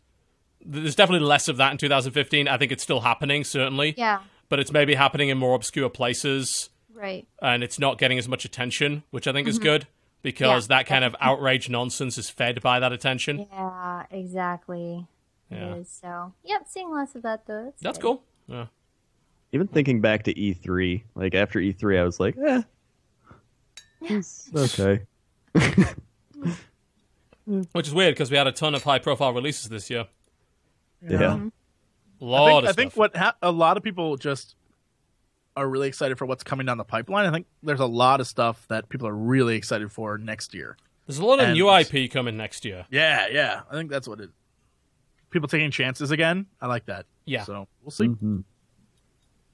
there's 0.64 0.94
definitely 0.94 1.26
less 1.26 1.48
of 1.48 1.56
that 1.56 1.72
in 1.72 1.78
2015. 1.78 2.46
I 2.46 2.56
think 2.56 2.70
it's 2.70 2.82
still 2.82 3.00
happening, 3.00 3.44
certainly, 3.44 3.94
yeah, 3.96 4.20
but 4.48 4.60
it's 4.60 4.70
maybe 4.70 4.94
happening 4.94 5.28
in 5.28 5.38
more 5.38 5.54
obscure 5.54 5.88
places, 5.88 6.70
right. 6.94 7.26
and 7.42 7.64
it's 7.64 7.78
not 7.78 7.98
getting 7.98 8.18
as 8.18 8.28
much 8.28 8.44
attention, 8.44 9.02
which 9.10 9.26
I 9.26 9.32
think 9.32 9.48
is 9.48 9.58
good 9.58 9.86
because 10.22 10.64
Mm-hmm. 10.64 10.72
Yeah, 10.72 10.78
that 10.78 10.86
kind 10.86 11.04
of 11.04 11.16
outrage 11.20 11.68
nonsense 11.68 12.18
is 12.18 12.28
fed 12.28 12.60
by 12.60 12.80
that 12.80 12.92
attention. 12.92 13.46
Yeah, 13.50 14.04
exactly. 14.10 15.06
Yeah. 15.50 15.76
Is. 15.76 15.88
So, 15.88 16.34
yep, 16.44 16.66
seeing 16.66 16.92
less 16.92 17.14
of 17.14 17.22
that 17.22 17.46
though. 17.46 17.64
That's, 17.66 17.82
That's 17.82 17.98
cool. 17.98 18.22
Yeah. 18.46 18.66
Even 19.52 19.66
thinking 19.66 20.00
back 20.00 20.24
to 20.24 20.34
E3, 20.34 21.02
like 21.14 21.34
after 21.34 21.58
E3, 21.58 21.98
I 22.00 22.04
was 22.04 22.20
like, 22.20 22.36
eh, 22.36 22.62
it's 24.02 24.50
okay. 24.54 25.00
Which 27.72 27.86
is 27.88 27.94
weird 27.94 28.14
because 28.14 28.30
we 28.30 28.36
had 28.36 28.46
a 28.46 28.52
ton 28.52 28.74
of 28.74 28.82
high 28.82 28.98
profile 28.98 29.32
releases 29.32 29.70
this 29.70 29.88
year. 29.88 30.06
Yeah. 31.08 31.38
A 32.20 32.24
I 32.24 32.26
lot 32.26 32.46
think, 32.48 32.62
of 32.64 32.68
I 32.68 32.72
think 32.72 32.96
what 32.96 33.16
ha- 33.16 33.36
a 33.40 33.50
lot 33.50 33.76
of 33.78 33.82
people 33.82 34.16
just 34.18 34.54
are 35.56 35.66
really 35.68 35.88
excited 35.88 36.18
for 36.18 36.26
what's 36.26 36.44
coming 36.44 36.66
down 36.66 36.76
the 36.76 36.84
pipeline. 36.84 37.24
I 37.26 37.30
think 37.32 37.46
there's 37.62 37.80
a 37.80 37.86
lot 37.86 38.20
of 38.20 38.26
stuff 38.26 38.66
that 38.68 38.88
people 38.90 39.08
are 39.08 39.14
really 39.14 39.56
excited 39.56 39.90
for 39.90 40.18
next 40.18 40.52
year. 40.52 40.76
There's 41.06 41.18
a 41.18 41.24
lot 41.24 41.38
of 41.40 41.46
and- 41.46 41.54
new 41.54 41.70
IP 41.74 42.10
coming 42.10 42.36
next 42.36 42.66
year. 42.66 42.84
Yeah, 42.90 43.28
yeah. 43.30 43.62
I 43.70 43.74
think 43.74 43.90
that's 43.90 44.06
what 44.06 44.20
it. 44.20 44.28
People 45.30 45.48
taking 45.48 45.70
chances 45.70 46.10
again. 46.10 46.46
I 46.60 46.66
like 46.66 46.84
that. 46.86 47.06
Yeah. 47.24 47.44
So 47.44 47.66
we'll 47.82 47.90
see. 47.92 48.08
Mhm. 48.08 48.44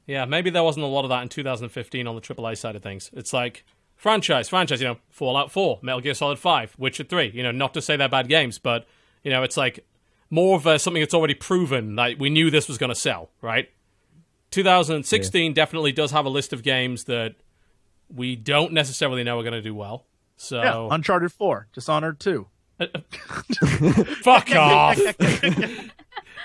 Yeah, 0.07 0.25
maybe 0.27 0.51
there 0.51 0.63
wasn't 0.63 0.85
a 0.85 0.89
lot 0.89 1.05
of 1.05 1.09
that 1.11 1.23
in 1.23 1.29
2015 1.29 2.07
on 2.07 2.15
the 2.15 2.21
AAA 2.21 2.59
side 2.59 2.77
of 2.77 2.83
things. 2.83 3.11
It's 3.15 3.33
like 3.33 3.65
franchise, 3.97 4.49
franchise, 4.49 4.81
you 4.81 4.89
know, 4.89 4.97
Fallout 5.11 5.51
4, 5.51 5.79
Metal 5.83 6.01
Gear 6.01 6.15
Solid 6.15 6.39
5, 6.39 6.75
Witcher 6.79 7.05
3. 7.05 7.31
You 7.35 7.43
know, 7.43 7.51
not 7.53 7.73
to 7.75 7.83
say 7.83 7.97
they're 7.97 8.09
bad 8.09 8.29
games, 8.29 8.59
but, 8.59 8.87
you 9.23 9.31
know, 9.31 9.43
it's 9.43 9.57
like 9.57 9.85
more 10.31 10.57
of 10.57 10.67
a, 10.67 10.79
something 10.79 11.01
that's 11.01 11.15
already 11.15 11.35
proven. 11.35 11.97
Like, 11.97 12.19
we 12.21 12.29
knew 12.29 12.51
this 12.51 12.69
was 12.69 12.77
going 12.77 12.91
to 12.91 12.95
sell, 12.95 13.31
right? 13.41 13.71
2016 14.51 15.53
definitely 15.55 15.93
does 15.93 16.11
have 16.13 16.27
a 16.27 16.29
list 16.29 16.53
of 16.53 16.63
games 16.63 17.05
that 17.05 17.35
we 18.15 18.37
don't 18.37 18.73
necessarily 18.73 19.25
know 19.25 19.39
are 19.41 19.43
going 19.43 19.53
to 19.55 19.63
do 19.63 19.75
well. 19.75 20.05
So, 20.37 20.61
Yeah. 20.63 20.89
Uncharted 20.91 21.33
Four, 21.33 21.69
Dishonored 21.73 22.21
Two. 22.21 22.49
fuck 24.23 24.51
off, 24.55 24.99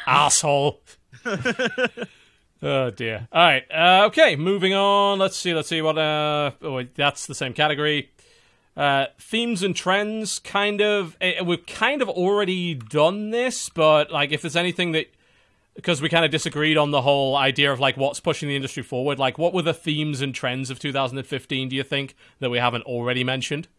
asshole. 0.07 0.81
Oh 2.61 2.89
dear. 2.91 3.27
All 3.31 3.41
right. 3.43 3.63
Uh, 3.71 4.05
okay. 4.07 4.35
Moving 4.35 4.73
on. 4.73 5.19
Let's 5.19 5.37
see. 5.37 5.53
Let's 5.53 5.69
see 5.69 5.81
what. 5.81 5.97
Uh, 5.97 6.51
oh, 6.61 6.73
wait, 6.73 6.95
that's 6.95 7.25
the 7.27 7.35
same 7.35 7.53
category. 7.53 8.11
Uh, 8.77 9.07
themes 9.19 9.63
and 9.63 9.75
trends. 9.75 10.39
Kind 10.39 10.81
of. 10.81 11.17
eh, 11.21 11.41
We've 11.41 11.65
kind 11.65 12.01
of 12.01 12.09
already 12.09 12.75
done 12.75 13.31
this, 13.31 13.69
but 13.69 14.11
like, 14.11 14.31
if 14.31 14.41
there's 14.41 14.55
anything 14.55 14.91
that. 14.93 15.07
Because 15.75 16.01
we 16.01 16.09
kind 16.09 16.25
of 16.25 16.31
disagreed 16.31 16.75
on 16.75 16.91
the 16.91 17.03
whole 17.03 17.37
idea 17.37 17.71
of 17.71 17.79
like 17.79 17.95
what's 17.95 18.19
pushing 18.19 18.49
the 18.49 18.55
industry 18.55 18.83
forward. 18.83 19.17
Like, 19.17 19.37
what 19.37 19.53
were 19.53 19.61
the 19.61 19.73
themes 19.73 20.19
and 20.19 20.35
trends 20.35 20.69
of 20.69 20.77
2015? 20.77 21.69
Do 21.69 21.75
you 21.75 21.83
think 21.83 22.15
that 22.39 22.49
we 22.49 22.57
haven't 22.57 22.83
already 22.83 23.23
mentioned? 23.23 23.69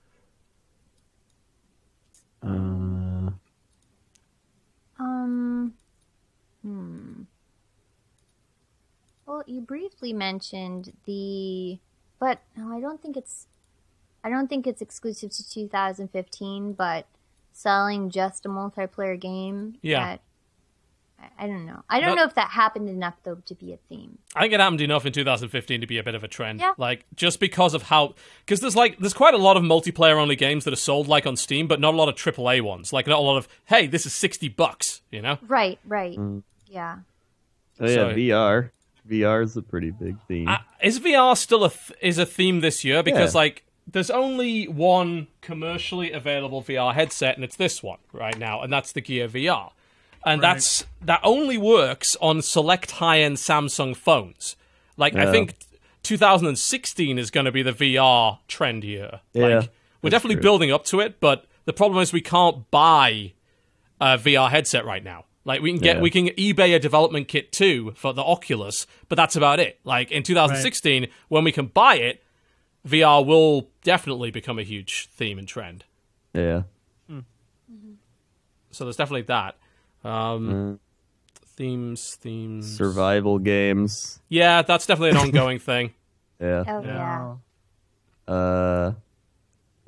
Uh, 2.43 2.47
Um, 4.99 5.75
hmm. 6.63 7.00
Well, 9.31 9.45
you 9.47 9.61
briefly 9.61 10.13
mentioned 10.13 10.93
the, 11.07 11.79
but 12.19 12.41
no, 12.57 12.77
I 12.77 12.81
don't 12.81 13.01
think 13.01 13.17
it's, 13.17 13.47
I 14.25 14.29
don't 14.29 14.49
think 14.49 14.67
it's 14.67 14.83
exclusive 14.83 15.31
to 15.31 15.49
2015. 15.49 16.73
But 16.73 17.07
selling 17.53 18.11
just 18.11 18.45
a 18.45 18.49
multiplayer 18.49 19.19
game, 19.21 19.77
Yeah. 19.83 20.05
that- 20.05 20.21
I, 21.21 21.45
I 21.45 21.47
don't 21.47 21.65
know. 21.65 21.85
I 21.89 22.01
don't 22.01 22.09
But- 22.11 22.15
know 22.17 22.25
if 22.25 22.35
that 22.35 22.51
happened 22.51 22.89
enough 22.89 23.23
though 23.23 23.37
to 23.37 23.55
be 23.55 23.73
a 23.73 23.77
theme. 23.89 24.19
I 24.35 24.41
think 24.41 24.53
it 24.53 24.59
happened 24.59 24.81
enough 24.81 25.07
in 25.07 25.13
2015 25.13 25.81
to 25.81 25.87
be 25.87 25.99
a 25.99 26.03
bit 26.03 26.17
of 26.17 26.25
a 26.25 26.29
trend. 26.29 26.59
Yeah. 26.59 26.73
Like 26.77 27.05
just 27.15 27.39
because 27.39 27.73
of 27.73 27.85
how, 27.85 28.17
because 28.45 28.59
there's 28.59 28.75
like 28.75 28.99
there's 28.99 29.15
quite 29.15 29.35
a 29.35 29.39
lot 29.39 29.57
of 29.57 29.63
multiplayer 29.63 30.17
only 30.17 30.35
games 30.35 30.65
that 30.65 30.73
are 30.73 30.77
sold 30.77 31.07
like 31.07 31.25
on 31.25 31.37
Steam, 31.37 31.69
but 31.69 31.79
not 31.79 31.95
a 31.95 31.97
lot 31.97 32.09
of 32.09 32.17
AAA 32.17 32.63
ones. 32.63 32.93
Like 32.93 33.07
not 33.07 33.21
a 33.21 33.23
lot 33.23 33.37
of 33.37 33.47
hey, 33.67 33.87
this 33.87 34.07
is 34.07 34.13
60 34.13 34.49
bucks. 34.49 35.03
You 35.13 35.23
know? 35.23 35.39
Right, 35.47 35.79
right, 35.85 36.17
mm. 36.19 36.43
yeah. 36.67 36.99
oh 37.79 37.87
yeah, 37.87 37.95
So- 37.95 38.09
VR. 38.15 38.71
VR 39.11 39.43
is 39.43 39.57
a 39.57 39.63
pretty 39.63 39.91
big 39.91 40.17
theme. 40.29 40.49
Uh, 40.49 40.59
is 40.83 41.01
VR 41.01 41.37
still 41.37 41.65
a 41.65 41.71
th- 41.71 41.99
is 42.01 42.19
a 42.19 42.27
theme 42.27 42.61
this 42.61 42.85
year? 42.85 43.03
Because 43.03 43.35
Yeah. 43.35 43.41
like 43.41 43.65
there's 43.91 44.11
only 44.11 44.69
one 44.69 45.27
commercially 45.41 46.13
available 46.13 46.63
VR 46.63 46.95
headset, 46.95 47.35
and 47.35 47.43
it's 47.45 47.57
this 47.57 47.83
one 47.83 47.99
right 48.13 48.39
now, 48.39 48.63
and 48.63 48.73
that's 48.73 48.93
the 48.93 49.01
Gear 49.01 49.27
VR, 49.29 49.73
and 50.25 50.41
Right. 50.41 50.55
that's 50.55 50.85
that 51.03 51.21
only 51.25 51.59
works 51.59 52.17
on 52.21 52.41
select 52.43 52.93
high 52.93 53.21
end 53.21 53.37
Samsung 53.39 53.97
phones. 53.97 54.55
Like 54.97 55.15
I 55.17 55.31
think 55.33 55.55
2016 56.03 57.19
is 57.19 57.31
going 57.31 57.47
to 57.47 57.53
be 57.53 57.63
the 57.63 57.73
VR 57.73 58.39
trend 58.49 58.85
year. 58.85 59.21
Yeah, 59.33 59.47
like 59.59 59.71
we're 60.03 60.11
definitely 60.11 60.37
true. 60.37 60.43
building 60.43 60.71
up 60.73 60.85
to 60.87 61.01
it, 61.01 61.21
but 61.21 61.47
the 61.65 61.73
problem 61.73 62.03
is 62.03 62.13
we 62.13 62.21
can't 62.21 62.71
buy 62.71 63.33
a 64.01 64.17
VR 64.19 64.51
headset 64.51 64.85
right 64.85 65.03
now. 65.05 65.25
Like 65.45 65.63
we 65.63 65.73
can 65.73 65.81
get 65.81 65.97
Yeah. 65.97 66.03
we 66.03 66.11
can 66.11 66.27
eBay 66.29 66.75
a 66.75 66.79
development 66.79 67.29
kit 67.29 67.51
too 67.53 67.93
for 67.97 68.13
the 68.13 68.23
Oculus, 68.23 68.87
but 69.09 69.17
that's 69.17 69.37
about 69.37 69.59
it. 69.61 69.81
Like 69.85 70.11
in 70.11 70.23
2016, 70.23 71.09
when 71.29 71.45
we 71.45 71.53
can 71.53 71.67
buy 71.67 71.95
it, 71.97 72.23
VR 72.87 73.25
will 73.25 73.69
definitely 73.83 74.31
become 74.31 74.59
a 74.59 74.63
huge 74.63 75.09
theme 75.13 75.39
and 75.39 75.49
trend. 75.49 75.85
yeah. 76.35 76.63
So 78.73 78.85
there's 78.85 78.97
definitely 78.97 79.23
that. 79.23 79.57
Um, 80.05 80.75
Uh, 80.75 80.77
themes, 81.57 82.15
themes. 82.21 82.77
survival 82.77 83.39
games. 83.41 84.21
Yeah, 84.29 84.63
that's 84.63 84.87
definitely 84.87 85.11
an 85.11 85.17
ongoing 85.29 85.59
thing. 85.59 85.93
Yeah. 86.41 86.65
Oh 86.67 86.83
yeah. 86.85 88.33
Uh, 88.33 88.93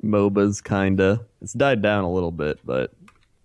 MOBAs 0.03 0.61
kinda. 0.63 1.21
It's 1.41 1.53
died 1.53 1.81
down 1.81 2.03
a 2.03 2.11
little 2.11 2.31
bit, 2.31 2.59
but 2.65 2.91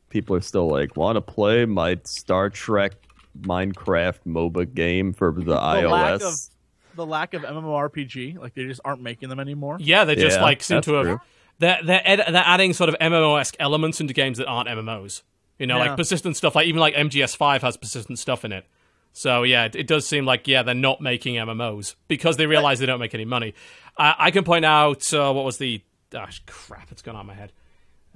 people 0.08 0.34
are 0.36 0.40
still 0.40 0.68
like, 0.68 0.96
want 0.96 1.16
to 1.16 1.20
play 1.20 1.64
my 1.64 1.98
Star 2.04 2.50
Trek 2.50 2.92
Minecraft 3.40 4.18
MOBA 4.26 4.74
game 4.74 5.12
for 5.12 5.32
the, 5.32 5.42
The 5.44 5.54
lack 5.54 6.20
iOS. 6.20 6.22
of 6.22 6.96
the 6.96 7.06
lack 7.06 7.34
of 7.34 7.42
MMORPG, 7.42 8.38
like 8.38 8.54
they 8.54 8.64
just 8.64 8.80
aren't 8.84 9.02
making 9.02 9.28
them 9.28 9.38
anymore. 9.38 9.76
Yeah, 9.80 10.04
they 10.04 10.16
just 10.16 10.38
yeah, 10.38 10.42
like 10.42 10.62
seem 10.62 10.80
to 10.82 10.92
have. 10.94 11.04
True. 11.06 11.20
They're, 11.60 11.78
they're, 11.84 12.02
ed- 12.04 12.24
they're 12.32 12.42
adding 12.44 12.72
sort 12.72 12.88
of 12.88 12.96
MMO 13.00 13.40
esque 13.40 13.56
elements 13.60 14.00
into 14.00 14.14
games 14.14 14.38
that 14.38 14.46
aren't 14.46 14.68
MMOs. 14.68 15.22
You 15.58 15.66
know, 15.66 15.76
Yeah. 15.78 15.88
like 15.90 15.96
persistent 15.96 16.36
stuff. 16.36 16.54
Like 16.56 16.66
even 16.66 16.80
like 16.80 16.94
MGS5 16.94 17.62
has 17.62 17.76
persistent 17.76 18.18
stuff 18.18 18.44
in 18.44 18.52
it. 18.52 18.64
So 19.12 19.42
yeah, 19.42 19.64
it, 19.64 19.74
it 19.76 19.86
does 19.88 20.06
seem 20.06 20.24
like 20.24 20.46
yeah 20.46 20.62
they're 20.62 20.74
not 20.74 21.00
making 21.00 21.34
MMOs 21.36 21.94
because 22.08 22.36
they 22.36 22.46
realize 22.46 22.78
they 22.78 22.86
don't 22.86 23.00
make 23.00 23.14
any 23.14 23.24
money. 23.24 23.54
I, 23.96 24.14
I 24.18 24.30
can 24.30 24.44
point 24.44 24.64
out 24.64 25.12
uh, 25.12 25.32
what 25.32 25.44
was 25.44 25.58
the 25.58 25.82
gosh 26.10 26.42
crap 26.46 26.90
it's 26.92 27.02
gone 27.02 27.16
out 27.16 27.20
of 27.22 27.26
my 27.26 27.34
head. 27.34 27.52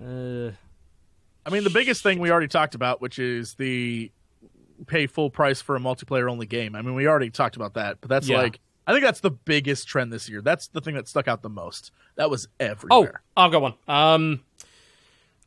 Uh, 0.00 0.52
I 1.44 1.50
mean, 1.50 1.64
the 1.64 1.70
biggest 1.70 2.02
thing 2.02 2.18
we 2.18 2.30
already 2.30 2.48
talked 2.48 2.74
about, 2.74 3.00
which 3.00 3.18
is 3.18 3.54
the 3.54 4.10
pay 4.86 5.06
full 5.06 5.30
price 5.30 5.60
for 5.60 5.76
a 5.76 5.78
multiplayer 5.80 6.30
only 6.30 6.46
game. 6.46 6.74
I 6.74 6.82
mean, 6.82 6.94
we 6.94 7.06
already 7.06 7.30
talked 7.30 7.56
about 7.56 7.74
that, 7.74 7.98
but 8.00 8.08
that's 8.10 8.28
Yeah. 8.28 8.38
like 8.38 8.60
I 8.86 8.92
think 8.92 9.04
that's 9.04 9.20
the 9.20 9.30
biggest 9.30 9.86
trend 9.86 10.12
this 10.12 10.28
year. 10.28 10.42
That's 10.42 10.66
the 10.68 10.80
thing 10.80 10.96
that 10.96 11.06
stuck 11.06 11.28
out 11.28 11.42
the 11.42 11.48
most. 11.48 11.92
That 12.16 12.30
was 12.30 12.48
everywhere. 12.58 13.22
oh. 13.36 13.42
I've 13.44 13.52
got 13.52 13.62
one. 13.62 13.74
Um, 13.86 14.40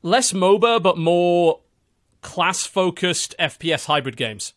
less 0.02 0.32
MOBA 0.32 0.82
but 0.82 0.98
more 0.98 1.60
class 2.22 2.66
focused 2.66 3.36
FPS 3.38 3.86
hybrid 3.88 4.16
games. 4.16 4.54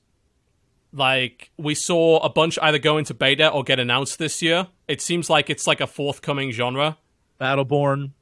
Like 0.93 1.51
we 1.59 1.75
saw 1.75 2.19
a 2.21 2.29
bunch 2.31 2.59
either 2.63 2.79
go 2.79 2.99
into 2.99 3.15
beta 3.15 3.49
or 3.49 3.63
get 3.65 3.79
announced 3.81 4.19
this 4.19 4.41
year. 4.43 4.69
It 4.87 5.03
seems 5.03 5.29
like 5.29 5.51
it's 5.51 5.67
like 5.67 5.81
a 5.81 5.87
forthcoming 5.87 6.51
genre. 6.53 6.99
Battleborn. 7.41 8.13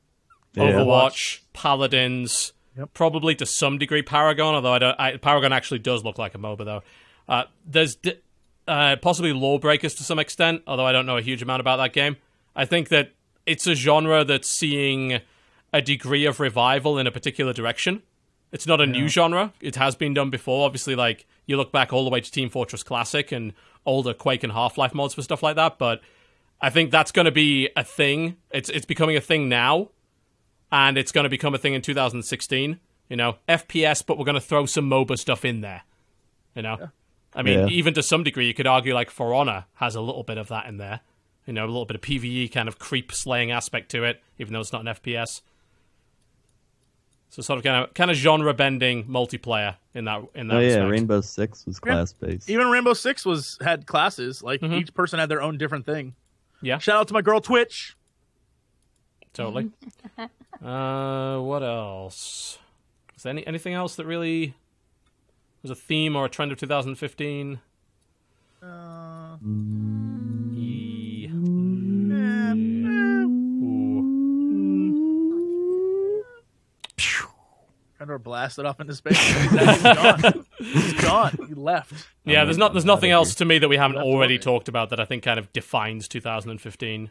Yeah. 0.54 0.72
Overwatch, 0.72 1.40
Paladins, 1.52 2.52
Yep. 2.78 2.94
Probably 2.94 3.34
to 3.36 3.46
some 3.46 3.78
degree 3.78 4.02
Paragon, 4.02 4.54
although 4.54 4.72
I 4.72 4.78
don't. 4.78 5.00
I, 5.00 5.16
Paragon 5.16 5.52
actually 5.52 5.78
does 5.78 6.04
look 6.04 6.18
like 6.18 6.34
a 6.34 6.38
MOBA 6.38 6.64
though. 6.64 6.82
Uh, 7.28 7.44
there's 7.66 7.96
di- 7.96 8.18
uh, 8.68 8.96
possibly 8.96 9.32
Lawbreakers 9.32 9.94
to 9.94 10.02
some 10.02 10.18
extent, 10.18 10.62
although 10.66 10.86
I 10.86 10.92
don't 10.92 11.06
know 11.06 11.16
a 11.16 11.22
huge 11.22 11.42
amount 11.42 11.60
about 11.60 11.76
that 11.76 11.92
game. 11.92 12.16
I 12.54 12.64
think 12.64 12.88
that 12.88 13.12
it's 13.46 13.66
a 13.66 13.74
genre 13.74 14.24
that's 14.24 14.48
seeing 14.48 15.20
a 15.72 15.82
degree 15.82 16.26
of 16.26 16.40
revival 16.40 16.98
in 16.98 17.06
a 17.06 17.10
particular 17.10 17.52
direction. 17.52 18.02
It's 18.52 18.66
not 18.66 18.80
a 18.80 18.86
new 18.86 19.08
genre. 19.08 19.52
It 19.60 19.76
has 19.76 19.94
been 19.94 20.14
done 20.14 20.30
before. 20.30 20.64
Obviously, 20.64 20.94
like 20.94 21.26
you 21.46 21.56
look 21.56 21.72
back 21.72 21.92
all 21.92 22.04
the 22.04 22.10
way 22.10 22.20
to 22.20 22.30
Team 22.30 22.48
Fortress 22.48 22.82
Classic 22.82 23.32
and 23.32 23.52
older 23.84 24.14
Quake 24.14 24.42
and 24.42 24.52
Half 24.52 24.78
Life 24.78 24.94
mods 24.94 25.14
for 25.14 25.22
stuff 25.22 25.42
like 25.42 25.56
that. 25.56 25.78
But 25.78 26.00
I 26.60 26.70
think 26.70 26.90
that's 26.90 27.12
going 27.12 27.26
to 27.26 27.32
be 27.32 27.68
a 27.76 27.84
thing. 27.84 28.36
It's 28.50 28.68
it's 28.68 28.86
becoming 28.86 29.16
a 29.16 29.20
thing 29.20 29.48
now, 29.48 29.90
and 30.72 30.98
it's 30.98 31.12
going 31.12 31.24
to 31.24 31.30
become 31.30 31.54
a 31.54 31.58
thing 31.58 31.74
in 31.74 31.82
2016. 31.82 32.78
You 33.08 33.16
know, 33.16 33.36
FPS, 33.48 34.04
but 34.04 34.18
we're 34.18 34.24
going 34.24 34.34
to 34.34 34.40
throw 34.40 34.66
some 34.66 34.90
MOBA 34.90 35.16
stuff 35.18 35.44
in 35.44 35.60
there. 35.60 35.82
You 36.56 36.62
know, 36.62 36.90
I 37.34 37.42
mean, 37.42 37.60
Yeah. 37.60 37.66
even 37.68 37.94
to 37.94 38.02
some 38.02 38.24
degree, 38.24 38.46
you 38.48 38.54
could 38.54 38.66
argue 38.66 38.94
like 38.94 39.10
For 39.10 39.32
Honor 39.34 39.66
has 39.74 39.94
a 39.94 40.00
little 40.00 40.22
bit 40.24 40.38
of 40.38 40.48
that 40.48 40.66
in 40.66 40.78
there. 40.78 41.00
You 41.46 41.52
know, 41.52 41.64
a 41.64 41.68
little 41.68 41.84
bit 41.84 41.94
of 41.94 42.00
PVE 42.02 42.48
kind 42.52 42.66
of 42.66 42.78
creep 42.80 43.12
slaying 43.12 43.52
aspect 43.52 43.90
to 43.92 44.02
it, 44.04 44.20
even 44.38 44.52
though 44.52 44.60
it's 44.60 44.72
not 44.72 44.80
an 44.80 44.88
FPS. 44.88 45.42
So 47.28 47.42
sort 47.42 47.58
of 47.58 47.64
kind 47.64 47.84
of 47.84 47.94
kind 47.94 48.10
of 48.10 48.16
genre 48.16 48.54
bending 48.54 49.04
multiplayer 49.04 49.76
in 49.94 50.04
that 50.06 50.22
in 50.34 50.48
that. 50.48 50.56
Oh 50.56 50.60
yeah. 50.60 50.78
Rainbow 50.84 51.20
Six 51.20 51.66
was 51.66 51.78
class 51.78 52.12
based. 52.12 52.48
Even 52.48 52.68
Rainbow 52.68 52.94
Six 52.94 53.26
was 53.26 53.58
had 53.60 53.86
classes. 53.86 54.42
Like 54.42 54.60
Mhm. 54.60 54.80
each 54.80 54.94
person 54.94 55.18
had 55.18 55.28
their 55.28 55.42
own 55.42 55.58
different 55.58 55.84
thing. 55.86 56.14
Yeah. 56.62 56.78
Shout 56.78 56.96
out 56.96 57.08
to 57.08 57.14
my 57.14 57.22
girl 57.22 57.40
Twitch. 57.40 57.96
Totally. 59.36 59.70
uh, 60.64 61.38
what 61.40 61.62
else? 61.62 62.58
Is 63.14 63.22
there 63.22 63.30
any 63.30 63.46
anything 63.46 63.74
else 63.74 63.94
that 63.96 64.06
really 64.06 64.54
was 65.60 65.70
a 65.70 65.74
theme 65.74 66.16
or 66.16 66.24
a 66.24 66.28
trend 66.30 66.52
of 66.52 66.58
2015? 66.58 67.60
Uh, 68.62 69.36
Ye- 70.54 71.26
eh, 71.26 71.30
Ooh. 73.28 76.24
Crendor 78.00 78.22
blasted 78.22 78.64
off 78.64 78.80
into 78.80 78.94
space. 78.94 79.18
He's 79.18 79.82
gone. 79.82 80.46
He's 80.58 80.92
gone. 80.94 81.36
He 81.46 81.54
left. 81.54 81.92
Yeah, 82.24 82.44
there's 82.44 82.56
not 82.58 82.72
there's 82.72 82.84
nothing 82.86 83.10
else 83.10 83.34
to 83.36 83.44
me 83.44 83.58
that 83.58 83.68
we 83.68 83.76
haven't 83.76 83.98
already 83.98 84.38
talked 84.38 84.68
about 84.68 84.88
that 84.90 85.00
I 85.00 85.04
think 85.04 85.22
kind 85.22 85.38
of 85.38 85.52
defines 85.52 86.08
2015. 86.08 87.10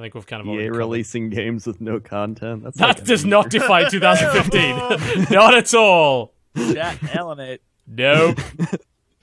I 0.00 0.04
think 0.04 0.14
we've 0.14 0.26
kind 0.26 0.40
of 0.40 0.48
already 0.48 0.64
EA 0.64 0.68
covered. 0.68 0.78
releasing 0.78 1.28
games 1.30 1.66
with 1.66 1.80
no 1.80 2.00
content. 2.00 2.64
That's 2.64 2.78
That 2.78 2.98
like 2.98 3.04
does 3.04 3.24
an- 3.24 3.30
not 3.30 3.50
define 3.50 3.90
2015. 3.90 5.26
not 5.30 5.54
at 5.54 5.74
all. 5.74 6.32
Jack 6.56 6.98
Allen. 7.14 7.58
Nope. 7.86 8.38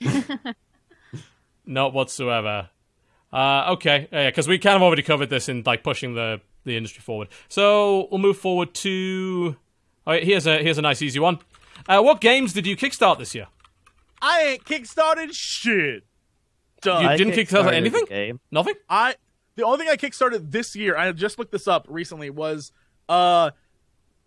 Not 1.66 1.92
whatsoever. 1.92 2.70
Uh, 3.32 3.72
okay, 3.74 4.08
yeah, 4.10 4.30
because 4.30 4.48
we 4.48 4.58
kind 4.58 4.76
of 4.76 4.82
already 4.82 5.02
covered 5.02 5.28
this 5.28 5.48
in 5.50 5.62
like 5.66 5.82
pushing 5.82 6.14
the 6.14 6.40
the 6.64 6.76
industry 6.76 7.02
forward. 7.02 7.28
So 7.48 8.08
we'll 8.10 8.20
move 8.20 8.38
forward 8.38 8.74
to. 8.76 9.56
All 10.06 10.14
right, 10.14 10.24
here's 10.24 10.46
a 10.46 10.62
here's 10.62 10.78
a 10.78 10.82
nice 10.82 11.02
easy 11.02 11.18
one. 11.20 11.38
Uh, 11.88 12.00
what 12.00 12.20
games 12.22 12.52
did 12.54 12.66
you 12.66 12.76
kickstart 12.76 13.18
this 13.18 13.34
year? 13.34 13.48
I 14.22 14.42
ain't 14.42 14.64
kickstarted 14.64 15.32
shit. 15.32 16.04
Done. 16.80 17.02
You 17.02 17.08
I 17.10 17.16
didn't 17.16 17.34
kickstarted 17.34 17.64
kickstarted 17.66 17.72
anything? 17.74 18.04
Game. 18.08 18.40
Nothing. 18.50 18.74
I 18.88 19.16
the 19.58 19.64
only 19.64 19.78
thing 19.78 19.88
I 19.90 19.96
kickstarted 19.96 20.50
this 20.52 20.74
year, 20.74 20.96
I 20.96 21.10
just 21.12 21.38
looked 21.38 21.52
this 21.52 21.68
up 21.68 21.84
recently, 21.90 22.30
was 22.30 22.72
uh 23.08 23.50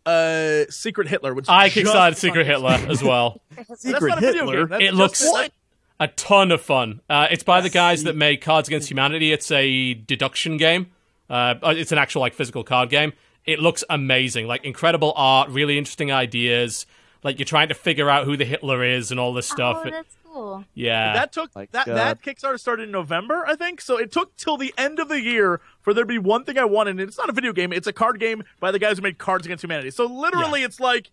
uh 0.06 0.66
Secret 0.69 1.08
Hitler, 1.08 1.34
which 1.34 1.48
I 1.50 1.69
kickstarted 1.69 2.16
Secret 2.18 2.45
Hitler 2.45 2.72
as 2.88 3.01
well. 3.03 3.42
That's 3.56 3.82
Secret 3.82 4.10
not 4.10 4.18
a 4.18 4.22
video 4.22 4.45
Hitler? 4.50 4.68
game. 4.68 4.82
It 4.82 4.93
looks- 4.93 5.27
like- 5.32 5.53
a 6.00 6.08
ton 6.08 6.51
of 6.51 6.60
fun. 6.60 7.00
Uh, 7.08 7.27
it's 7.30 7.43
by 7.43 7.61
the 7.61 7.69
guys 7.69 8.06
that 8.06 8.16
made 8.16 8.42
Cards 8.42 8.68
Against 8.68 8.90
Humanity. 8.90 9.32
It's 9.32 9.51
a 9.51 9.93
deduction 9.93 10.58
game. 10.58 10.88
Uh, 11.30 11.53
it's 11.64 11.92
an 11.92 12.00
actual 12.00 12.22
like 12.22 12.34
physical 12.34 12.64
card 12.64 12.90
game. 12.90 13.14
It 13.45 13.60
looks 13.60 13.84
amazing. 13.88 14.48
Like 14.48 14.66
incredible 14.66 15.14
art, 15.16 15.50
really 15.50 15.77
interesting 15.77 16.11
ideas. 16.11 16.88
Like 17.24 17.38
you're 17.38 17.45
trying 17.45 17.68
to 17.68 17.76
figure 17.76 18.10
out 18.10 18.26
who 18.26 18.35
the 18.35 18.45
Hitler 18.45 18.84
is 18.84 19.11
and 19.11 19.19
all 19.19 19.32
this 19.32 19.48
stuff. 19.48 19.84
Oh, 19.85 19.90
that's 19.92 20.16
cool. 20.32 20.66
yeah. 20.74 21.14
that 21.14 21.32
took 21.32 21.53
My 21.56 21.68
that 21.72 21.85
God. 21.85 21.95
that 21.95 22.22
Kickstarter 22.22 22.60
started 22.60 22.84
in 22.84 22.92
November, 22.92 23.45
I 23.48 23.56
think. 23.56 23.82
So 23.82 23.98
it 23.98 24.11
took 24.11 24.35
till 24.38 24.58
the 24.58 24.74
end 24.77 25.00
of 25.00 25.10
the 25.10 25.22
year 25.22 25.61
for 25.82 25.93
there 25.93 26.03
to 26.03 26.08
be 26.08 26.18
one 26.18 26.43
thing 26.43 26.58
I 26.58 26.66
wanted. 26.66 26.92
And 26.92 27.01
it's 27.01 27.18
not 27.18 27.30
a 27.30 27.34
video 27.34 27.53
game; 27.53 27.74
it's 27.74 27.88
a 27.88 27.93
card 27.93 28.19
game 28.19 28.43
by 28.60 28.72
the 28.72 28.80
guys 28.80 28.98
who 28.98 29.03
made 29.03 29.18
Cards 29.18 29.45
Against 29.45 29.64
Humanity. 29.64 29.92
So 29.92 30.06
literally, 30.06 30.64
it's 30.64 30.80
like 30.80 31.11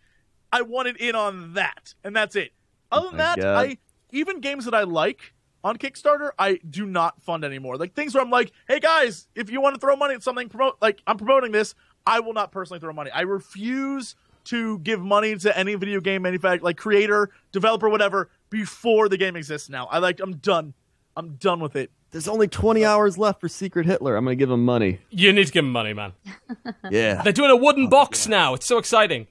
I 0.53 0.63
wanted 0.63 0.97
in 0.97 1.15
on 1.15 1.55
that, 1.55 1.95
and 2.05 2.15
that's 2.15 2.37
it. 2.37 2.53
Other 2.91 3.09
than 3.09 3.17
my 3.17 3.23
that, 3.25 3.39
God. 3.39 3.67
I 3.67 3.79
even 4.11 4.41
games 4.41 4.65
that 4.65 4.75
I 4.75 4.85
like 4.85 5.35
on 5.65 5.77
Kickstarter, 5.77 6.31
I 6.39 6.61
do 6.69 6.87
not 6.87 7.21
fund 7.23 7.45
anymore. 7.45 7.77
Like 7.77 7.95
things 7.95 8.15
where 8.15 8.23
I'm 8.23 8.31
like, 8.31 8.53
hey 8.69 8.81
guys, 8.81 9.29
if 9.35 9.51
you 9.51 9.61
want 9.61 9.75
to 9.75 9.81
throw 9.81 9.97
money 9.97 10.15
at 10.15 10.23
something, 10.23 10.49
promote 10.49 10.77
like 10.81 11.03
I'm 11.07 11.19
promoting 11.19 11.53
this, 11.53 11.75
I 12.07 12.21
will 12.21 12.33
not 12.33 12.53
personally 12.53 12.81
throw 12.81 12.93
money. 12.93 13.11
I 13.11 13.23
refuse 13.23 14.15
to 14.51 14.79
give 14.81 15.01
money 15.01 15.37
to 15.37 15.57
any 15.59 15.75
video 15.75 16.01
game 16.01 16.23
manufacturer, 16.23 16.65
like 16.65 16.77
creator, 16.77 17.31
developer, 17.53 17.89
whatever, 17.89 18.31
before 18.51 19.09
the 19.09 19.17
game 19.17 19.37
exists. 19.37 19.69
Now, 19.69 19.87
I 19.87 19.99
like, 19.99 20.21
I'm 20.21 20.37
done. 20.37 20.75
I'm 21.17 21.35
done 21.37 21.61
with 21.61 21.75
it. 21.77 21.91
There's 22.11 22.29
only 22.29 22.49
20 22.49 22.85
hours 22.85 23.19
left 23.19 23.41
for 23.41 23.49
Secret 23.49 23.85
Hitler. 23.85 24.17
I'm 24.17 24.25
gonna 24.25 24.35
give 24.37 24.51
him 24.51 24.65
money. 24.65 25.01
you 25.11 25.33
need 25.33 25.47
to 25.47 25.53
give 25.53 25.65
him 25.65 25.73
money, 25.73 25.93
man. 25.93 26.13
Yeah. 26.91 27.23
They're 27.23 27.33
doing 27.35 27.51
a 27.51 27.57
wooden 27.57 27.89
box 27.89 28.27
now. 28.27 28.55
It's 28.55 28.65
so 28.67 28.79
exciting. 28.79 29.27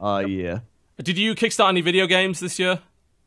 Uh 0.00 0.24
yeah. 0.26 0.60
Did 1.02 1.18
you 1.18 1.34
kickstart 1.34 1.68
any 1.68 1.80
video 1.82 2.06
games 2.06 2.40
this 2.40 2.58
year, 2.58 2.78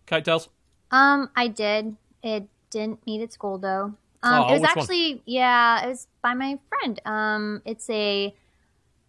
KiteTales? 0.07 0.48
Um, 0.91 1.30
I 1.35 1.48
did. 1.49 1.98
It 2.24 2.48
didn't 2.72 3.06
meet 3.06 3.22
its 3.22 3.38
goal 3.38 3.57
though. 3.59 3.93
Um, 4.24 4.43
Oh, 4.43 4.48
it 4.48 4.51
was 4.53 4.61
which 4.61 4.69
one? 4.75 4.80
actually 4.80 5.22
yeah, 5.25 5.85
it 5.85 5.90
was 5.90 6.07
by 6.24 6.33
my 6.33 6.57
friend. 6.69 6.99
Um, 7.06 7.61
it's 7.65 7.88
a 7.91 8.33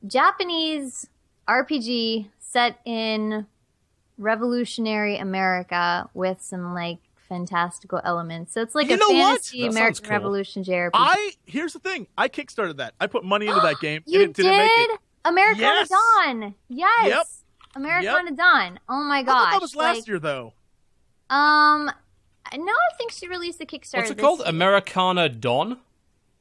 Japanese 0.07 1.09
RPG 1.49 2.27
set 2.39 2.79
in 2.85 3.47
revolutionary 4.19 5.17
America 5.19 6.09
with 6.15 6.41
some 6.43 6.75
like 6.75 6.99
fantastical 7.29 8.01
elements. 8.05 8.53
So 8.53 8.63
it's 8.63 8.75
like 8.75 8.89
You 8.89 8.95
a 8.95 8.99
know 8.99 9.09
what? 9.09 9.29
fantasy 9.43 9.63
That 9.63 9.71
American 9.71 10.05
cool. 10.05 10.13
Revolution 10.13 10.65
JRPG. 10.65 10.91
I 10.95 11.33
here's 11.45 11.73
the 11.73 11.79
thing. 11.81 12.07
I 12.17 12.29
kickstarted 12.29 12.77
that. 12.79 12.95
I 13.01 13.07
put 13.07 13.25
money 13.25 13.47
into 13.47 13.61
that 13.61 13.79
game, 13.81 14.03
you 14.07 14.23
and 14.23 14.31
it 14.31 14.37
didn't 14.37 14.57
make 14.57 14.71
it. 14.75 15.01
Americana 15.25 15.61
Yes. 15.61 15.89
Dawn. 15.89 16.55
Yes. 16.69 17.09
Yep. 17.09 17.27
Americana 17.75 18.31
Dawn. 18.33 18.79
Oh 18.89 19.03
my 19.03 19.19
I 19.19 19.25
thought 19.25 19.45
gosh. 19.45 19.53
that 19.53 19.61
was 19.61 19.77
last 19.77 19.97
like, 19.99 20.07
year, 20.09 20.19
though. 20.19 20.53
Um, 21.29 21.91
no, 22.57 22.73
I 22.73 22.95
think 22.97 23.11
she 23.11 23.27
released 23.29 23.59
the 23.59 23.67
Kickstarter. 23.67 23.97
What's 23.99 24.11
it 24.13 24.19
called? 24.19 24.39
year. 24.39 24.49
Americana 24.49 25.29
Dawn. 25.29 25.79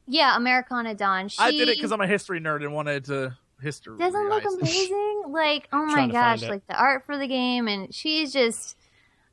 Yeah, 0.08 0.38
Americana 0.38 0.94
Dawn. 0.94 1.28
She 1.30 1.40
I 1.42 1.50
did 1.52 1.68
it 1.68 1.78
because 1.78 1.92
I'm 1.92 2.00
a 2.00 2.08
history 2.08 2.40
nerd 2.40 2.64
and 2.64 2.74
wanted 2.74 3.06
to 3.06 3.36
history. 3.62 3.98
doesn't 3.98 4.30
look 4.30 4.44
amazing. 4.60 5.24
Like, 5.30 5.68
oh 5.72 5.86
my 5.86 6.08
gosh, 6.08 6.44
like 6.44 6.66
the 6.68 6.78
art 6.80 7.06
for 7.06 7.18
the 7.18 7.28
game, 7.28 7.68
and 7.68 7.94
she's 7.94 8.32
just. 8.34 8.78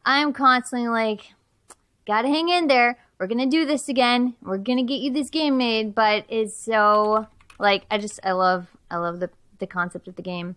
I'm 0.04 0.32
constantly 0.32 0.88
like, 0.88 1.32
gotta 2.06 2.26
hang 2.26 2.48
in 2.48 2.66
there. 2.66 2.98
We're 3.18 3.28
gonna 3.28 3.46
do 3.46 3.64
this 3.64 3.88
again. 3.88 4.34
We're 4.42 4.58
gonna 4.58 4.82
get 4.82 5.00
you 5.00 5.12
this 5.12 5.30
game 5.30 5.56
made, 5.56 5.94
but 5.94 6.24
it's 6.28 6.56
so 6.56 7.28
like 7.60 7.84
I 7.90 7.98
just 7.98 8.18
I 8.24 8.32
love 8.32 8.66
I 8.90 8.96
love 8.96 9.20
the 9.20 9.30
the 9.58 9.66
concept 9.66 10.08
of 10.08 10.16
the 10.16 10.22
game, 10.22 10.56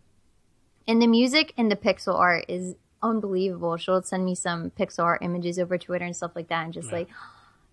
and 0.88 1.00
the 1.00 1.08
music 1.08 1.54
and 1.58 1.72
the 1.72 1.76
pixel 1.76 2.16
art 2.16 2.46
is 2.48 2.76
unbelievable. 3.04 3.78
She'll 3.78 4.02
send 4.02 4.26
me 4.26 4.34
some 4.34 4.72
pixel 4.72 5.04
art 5.04 5.22
images 5.22 5.60
over 5.60 5.78
Twitter 5.78 6.06
and 6.06 6.16
stuff 6.16 6.32
like 6.36 6.48
that, 6.48 6.66
and 6.66 6.74
just 6.74 6.92
like. 6.92 7.08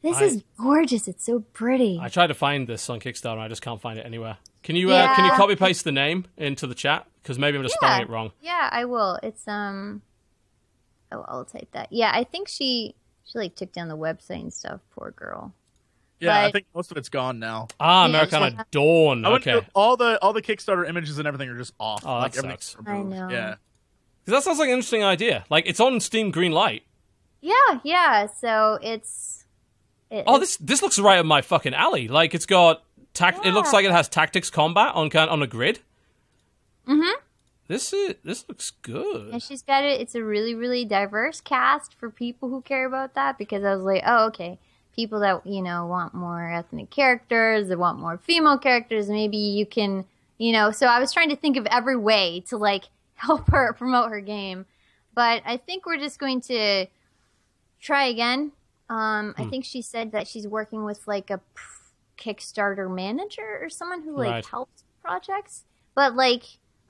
This 0.02 0.16
I- 0.18 0.24
is 0.24 0.42
gorgeous. 0.56 1.06
It's 1.08 1.24
so 1.24 1.40
pretty. 1.52 1.98
I 2.00 2.08
tried 2.08 2.26
to 2.28 2.34
find 2.34 2.66
this 2.66 2.90
on 2.90 3.00
Kickstarter. 3.00 3.38
I 3.38 3.48
just 3.48 3.62
can't 3.62 3.80
find 3.80 3.98
it 3.98 4.04
anywhere. 4.06 4.36
Can 4.62 4.76
you 4.76 4.90
uh, 4.90 5.14
can 5.16 5.24
you 5.24 5.30
copy 5.32 5.56
paste 5.56 5.84
the 5.84 5.92
name 5.92 6.26
into 6.36 6.66
the 6.66 6.74
chat? 6.74 7.06
Because 7.22 7.38
maybe 7.38 7.56
I'm 7.56 7.62
just 7.62 7.76
Yeah. 7.80 7.88
spelling 7.88 8.02
it 8.08 8.10
wrong. 8.10 8.32
Yeah, 8.40 8.68
I 8.70 8.84
will. 8.84 9.18
It's 9.22 9.46
um 9.48 10.02
oh 11.10 11.24
I'll 11.28 11.44
type 11.44 11.68
that. 11.72 11.88
Yeah, 11.92 12.10
I 12.14 12.24
think 12.24 12.48
she 12.48 12.94
she 13.24 13.38
like 13.38 13.54
took 13.56 13.72
down 13.72 13.88
the 13.88 13.96
website 13.96 14.40
and 14.40 14.52
stuff, 14.52 14.80
poor 14.94 15.10
girl. 15.12 15.52
Yeah, 16.20 16.44
I 16.44 16.52
think 16.52 16.66
most 16.72 16.92
of 16.92 16.96
it's 16.96 17.08
gone 17.08 17.40
now. 17.40 17.66
Ah, 17.80 18.04
Yeah, 18.04 18.08
Americana 18.10 18.50
yeah. 18.56 18.62
Dawn. 18.70 19.26
Okay, 19.26 19.52
through 19.52 19.62
all 19.74 19.96
the 19.96 20.20
all 20.22 20.32
the 20.32 20.42
Kickstarter 20.42 20.88
images 20.88 21.18
and 21.18 21.26
everything 21.26 21.48
are 21.48 21.58
just 21.58 21.74
off. 21.80 22.02
Oh, 22.04 22.14
that 22.14 22.20
like, 22.20 22.36
everything's 22.36 22.64
sucks. 22.64 22.86
I 22.86 22.92
removed. 22.92 23.10
know. 23.16 23.28
Yeah. 23.30 23.54
'Cause 24.24 24.34
that 24.34 24.42
sounds 24.44 24.60
like 24.60 24.68
an 24.68 24.74
interesting 24.74 25.02
idea. 25.02 25.44
Like 25.50 25.66
it's 25.66 25.80
on 25.80 25.98
Steam 25.98 26.32
Greenlight. 26.32 26.82
Yeah, 27.40 27.80
yeah. 27.82 28.26
So 28.26 28.78
it's 28.80 29.41
it, 30.12 30.24
Oh, 30.26 30.38
this 30.38 30.56
this 30.58 30.82
looks 30.82 30.98
right 30.98 31.18
up 31.18 31.26
my 31.26 31.40
fucking 31.40 31.74
alley. 31.74 32.06
Like 32.06 32.34
it's 32.34 32.46
got 32.46 32.84
tact. 33.14 33.44
It 33.46 33.52
looks 33.52 33.72
like 33.72 33.84
it 33.84 33.90
has 33.90 34.08
tactics 34.08 34.50
combat 34.50 34.94
on 34.94 35.14
on 35.16 35.42
a 35.42 35.46
grid. 35.46 35.80
Mm-hmm. 36.86 37.20
This 37.68 37.92
is 37.92 38.16
this 38.22 38.44
looks 38.48 38.70
good. 38.70 39.30
and 39.32 39.42
she's 39.42 39.62
got 39.62 39.84
it. 39.84 40.00
It's 40.00 40.14
a 40.14 40.22
really, 40.22 40.54
really 40.54 40.84
diverse 40.84 41.40
cast 41.40 41.94
for 41.94 42.10
people 42.10 42.50
who 42.50 42.60
care 42.60 42.86
about 42.86 43.14
that. 43.14 43.38
Because 43.38 43.64
I 43.64 43.74
was 43.74 43.84
like, 43.84 44.02
oh, 44.06 44.26
okay, 44.26 44.58
people 44.94 45.20
that 45.20 45.46
you 45.46 45.62
know 45.62 45.86
want 45.86 46.12
more 46.12 46.50
ethnic 46.52 46.90
characters, 46.90 47.68
that 47.68 47.78
want 47.78 47.98
more 47.98 48.18
female 48.18 48.58
characters. 48.58 49.08
Maybe 49.08 49.38
you 49.38 49.64
can, 49.64 50.04
you 50.36 50.52
know. 50.52 50.70
So 50.70 50.86
I 50.86 51.00
was 51.00 51.12
trying 51.12 51.30
to 51.30 51.36
think 51.36 51.56
of 51.56 51.66
every 51.70 51.96
way 51.96 52.40
to 52.48 52.58
like 52.58 52.84
help 53.14 53.48
her 53.50 53.72
promote 53.72 54.10
her 54.10 54.20
game. 54.20 54.66
But 55.14 55.42
I 55.46 55.56
think 55.56 55.86
we're 55.86 55.98
just 55.98 56.18
going 56.18 56.40
to 56.42 56.86
try 57.80 58.04
again. 58.06 58.52
Um, 58.88 59.34
Hmm. 59.36 59.42
I 59.42 59.44
think 59.46 59.64
she 59.64 59.82
said 59.82 60.12
that 60.12 60.26
she's 60.28 60.46
working 60.46 60.84
with 60.84 61.06
like 61.06 61.30
a 61.30 61.40
Kickstarter 62.18 62.92
manager 62.94 63.58
or 63.60 63.68
someone 63.68 64.02
who 64.02 64.16
like 64.16 64.30
Right. 64.30 64.46
helps 64.46 64.84
projects. 65.02 65.64
But 65.94 66.14
like, 66.14 66.44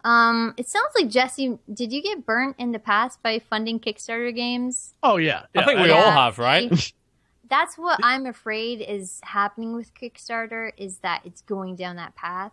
um, 0.04 0.54
it 0.56 0.68
sounds 0.68 0.90
like 0.94 1.08
Jesse. 1.08 1.58
Did 1.72 1.92
you 1.92 2.02
get 2.02 2.26
burnt 2.26 2.56
in 2.58 2.72
the 2.72 2.78
past 2.78 3.22
by 3.22 3.38
funding 3.38 3.78
Kickstarter 3.80 4.34
games? 4.34 4.94
Oh 5.02 5.16
yeah, 5.16 5.44
I 5.54 5.64
think 5.64 5.80
we 5.80 5.88
Yeah, 5.88 5.94
all 5.94 6.10
have, 6.10 6.38
right? 6.38 6.92
That's 7.48 7.76
what 7.76 8.00
I'm 8.02 8.24
afraid 8.26 8.80
is 8.80 9.20
happening 9.22 9.74
with 9.74 9.92
Kickstarter 9.94 10.72
is 10.76 10.98
that 10.98 11.20
it's 11.24 11.42
going 11.42 11.76
down 11.76 11.96
that 11.96 12.14
path. 12.16 12.52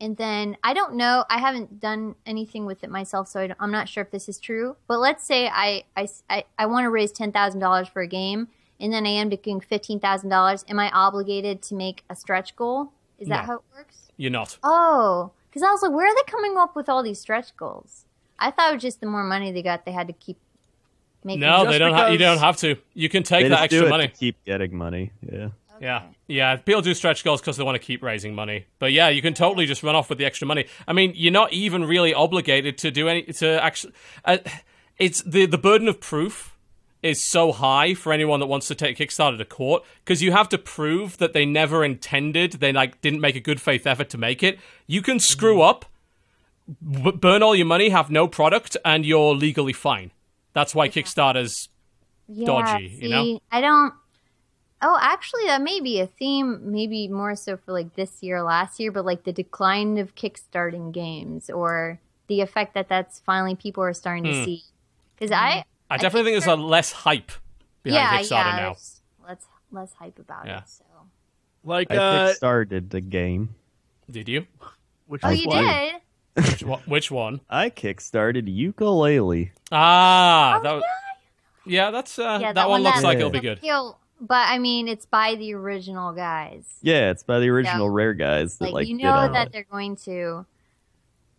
And 0.00 0.16
then 0.16 0.56
I 0.62 0.74
don't 0.74 0.94
know. 0.94 1.24
I 1.28 1.38
haven't 1.38 1.80
done 1.80 2.14
anything 2.24 2.64
with 2.66 2.82
it 2.84 2.90
myself, 2.90 3.28
so 3.28 3.40
I 3.40 3.54
am 3.64 3.70
not 3.70 3.88
sure 3.88 4.02
if 4.02 4.10
this 4.10 4.28
is 4.28 4.38
true. 4.38 4.76
But 4.86 4.98
let's 5.00 5.24
say 5.24 5.48
I 5.48 5.84
I, 5.96 6.08
I, 6.30 6.44
I 6.58 6.66
want 6.66 6.84
to 6.84 6.90
raise 6.90 7.12
ten 7.12 7.32
thousand 7.32 7.60
dollars 7.60 7.88
for 7.88 8.00
a 8.00 8.06
game, 8.06 8.48
and 8.80 8.92
then 8.92 9.06
I 9.06 9.10
end 9.10 9.32
up 9.32 9.42
getting 9.42 9.60
fifteen 9.60 10.00
thousand 10.00 10.30
dollars. 10.30 10.64
Am 10.68 10.78
I 10.78 10.90
obligated 10.90 11.62
to 11.62 11.74
make 11.74 12.04
a 12.10 12.14
stretch 12.16 12.54
goal? 12.56 12.92
Is 13.18 13.28
that 13.28 13.42
No. 13.42 13.46
how 13.46 13.54
it 13.56 13.62
works? 13.76 13.96
You're 14.16 14.30
not. 14.30 14.58
Oh, 14.62 15.32
because 15.48 15.62
I 15.62 15.70
was 15.70 15.82
like, 15.82 15.92
where 15.92 16.06
are 16.06 16.14
they 16.14 16.30
coming 16.30 16.56
up 16.56 16.76
with 16.76 16.88
all 16.88 17.02
these 17.02 17.20
stretch 17.20 17.56
goals? 17.56 18.04
I 18.38 18.50
thought 18.50 18.70
it 18.70 18.74
was 18.74 18.82
just 18.82 19.00
the 19.00 19.06
more 19.06 19.24
money 19.24 19.50
they 19.52 19.62
got, 19.62 19.84
they 19.84 19.92
had 19.92 20.06
to 20.06 20.12
keep 20.12 20.36
making. 21.24 21.40
No, 21.40 21.64
Just 21.64 21.70
they 21.70 21.78
don't. 21.78 21.92
Ha- 21.94 22.06
you 22.08 22.18
don't 22.18 22.38
have 22.38 22.56
to. 22.58 22.76
You 22.94 23.08
can 23.08 23.22
take 23.24 23.44
They 23.44 23.48
that 23.48 23.56
just 23.62 23.70
do 23.70 23.76
extra 23.76 23.86
it 23.86 23.90
money. 23.90 24.08
to 24.08 24.14
keep 24.14 24.44
getting 24.44 24.76
money. 24.76 25.12
Yeah. 25.28 25.48
Yeah, 25.80 26.02
yeah. 26.26 26.56
People 26.56 26.82
do 26.82 26.92
stretch 26.92 27.22
goals 27.22 27.40
because 27.40 27.56
they 27.56 27.62
want 27.62 27.76
to 27.76 27.78
keep 27.80 28.02
raising 28.02 28.34
money. 28.34 28.66
But 28.80 28.90
yeah, 28.92 29.10
you 29.10 29.22
can 29.22 29.32
totally 29.32 29.64
just 29.64 29.84
run 29.84 29.94
off 29.94 30.08
with 30.08 30.18
the 30.18 30.24
extra 30.24 30.44
money. 30.44 30.66
I 30.88 30.92
mean, 30.92 31.12
you're 31.14 31.32
not 31.32 31.52
even 31.52 31.84
really 31.84 32.12
obligated 32.12 32.78
to 32.78 32.90
do 32.90 33.06
any 33.08 33.22
to 33.22 33.62
actually. 33.62 33.92
Uh, 34.24 34.38
it's 34.98 35.22
the 35.22 35.46
the 35.46 35.56
burden 35.58 35.86
of 35.86 36.00
proof 36.00 36.56
is 37.02 37.22
so 37.22 37.52
high 37.52 37.94
for 37.94 38.12
anyone 38.12 38.40
that 38.40 38.46
wants 38.46 38.66
to 38.68 38.74
take 38.74 38.96
Kickstarter 38.98 39.38
to 39.38 39.44
court 39.44 39.84
because 40.04 40.22
you 40.22 40.32
have 40.32 40.48
to 40.48 40.58
prove 40.58 41.18
that 41.18 41.32
they 41.32 41.46
never 41.46 41.84
intended, 41.84 42.54
they 42.54 42.72
like 42.72 43.00
didn't 43.00 43.20
make 43.20 43.36
a 43.36 43.40
good 43.40 43.60
faith 43.60 43.86
effort 43.86 44.08
to 44.10 44.18
make 44.18 44.42
it. 44.42 44.58
You 44.86 45.00
can 45.02 45.20
screw 45.20 45.62
up, 45.62 45.84
b- 46.82 47.12
burn 47.12 47.42
all 47.42 47.54
your 47.54 47.66
money, 47.66 47.90
have 47.90 48.10
no 48.10 48.26
product, 48.26 48.76
and 48.84 49.06
you're 49.06 49.34
legally 49.34 49.72
fine. 49.72 50.10
That's 50.54 50.74
why 50.74 50.88
Kickstarter's 50.88 51.68
yeah, 52.26 52.46
dodgy, 52.46 52.98
you 53.00 53.08
know? 53.08 53.22
see, 53.22 53.42
I 53.52 53.60
don't. 53.60 53.94
Oh, 54.80 54.96
actually, 55.00 55.44
that 55.46 55.60
may 55.62 55.80
be 55.80 56.00
a 56.00 56.06
theme. 56.06 56.60
Maybe 56.72 57.08
more 57.08 57.34
so 57.34 57.56
for 57.56 57.72
like 57.72 57.94
this 57.94 58.22
year, 58.22 58.42
last 58.42 58.78
year, 58.78 58.92
but 58.92 59.04
like 59.04 59.24
the 59.24 59.32
decline 59.32 59.98
of 59.98 60.14
kickstarting 60.14 60.92
games 60.92 61.50
or 61.50 61.98
the 62.28 62.40
effect 62.42 62.74
that 62.74 62.88
that's 62.88 63.18
finally 63.20 63.54
people 63.56 63.82
are 63.82 63.92
starting 63.92 64.24
Hmm. 64.24 64.30
to 64.32 64.44
see. 64.44 64.62
Because 65.16 65.32
I, 65.32 65.64
I 65.90 65.96
definitely 65.96 66.32
think 66.32 66.44
there's 66.44 66.58
a 66.58 66.60
less 66.60 66.92
hype 66.92 67.32
behind 67.82 68.02
yeah, 68.02 68.20
Kickstarter 68.20 68.30
yeah, 68.52 68.56
now. 68.56 68.76
Let's 69.26 69.46
less 69.72 69.92
hype 69.94 70.18
about 70.18 70.46
Yeah. 70.46 70.58
it. 70.58 70.68
So. 70.68 70.84
like 71.64 71.90
I 71.90 71.96
uh, 71.96 72.32
kickstarted 72.34 72.90
the 72.90 73.00
game. 73.00 73.54
Did 74.10 74.28
you? 74.28 74.46
which 75.06 75.22
Oh, 75.24 75.30
was 75.30 75.40
you 75.40 75.50
did. 75.50 75.94
Which 76.34 76.62
one? 76.62 76.80
Which 76.86 77.10
one? 77.10 77.40
I 77.50 77.70
kickstarted 77.70 78.46
Yooka-Laylee. 78.54 79.50
Ah, 79.72 80.58
Oh, 80.58 80.62
that 80.62 80.72
was, 80.74 80.82
yeah, 81.66 81.90
that's 81.90 82.18
uh, 82.18 82.38
Yeah, 82.40 82.52
that, 82.52 82.68
one 82.68 82.82
looks 82.82 82.98
that- 82.98 83.04
like 83.04 83.14
Yeah. 83.14 83.18
it'll 83.20 83.30
be 83.30 83.40
good. 83.40 83.58
Appeal- 83.58 83.98
But 84.20 84.48
I 84.48 84.58
mean, 84.58 84.88
it's 84.88 85.06
by 85.06 85.34
the 85.36 85.54
original 85.54 86.12
guys. 86.12 86.64
Yeah, 86.82 87.10
it's 87.10 87.22
by 87.22 87.38
the 87.40 87.48
original 87.48 87.88
Rare 87.90 88.14
guys 88.14 88.58
that 88.58 88.66
Like, 88.66 88.74
like, 88.74 88.88
you 88.88 88.96
know 88.98 89.32
that 89.32 89.48
it. 89.48 89.52
they're 89.52 89.66
going 89.70 89.96
to, 90.04 90.44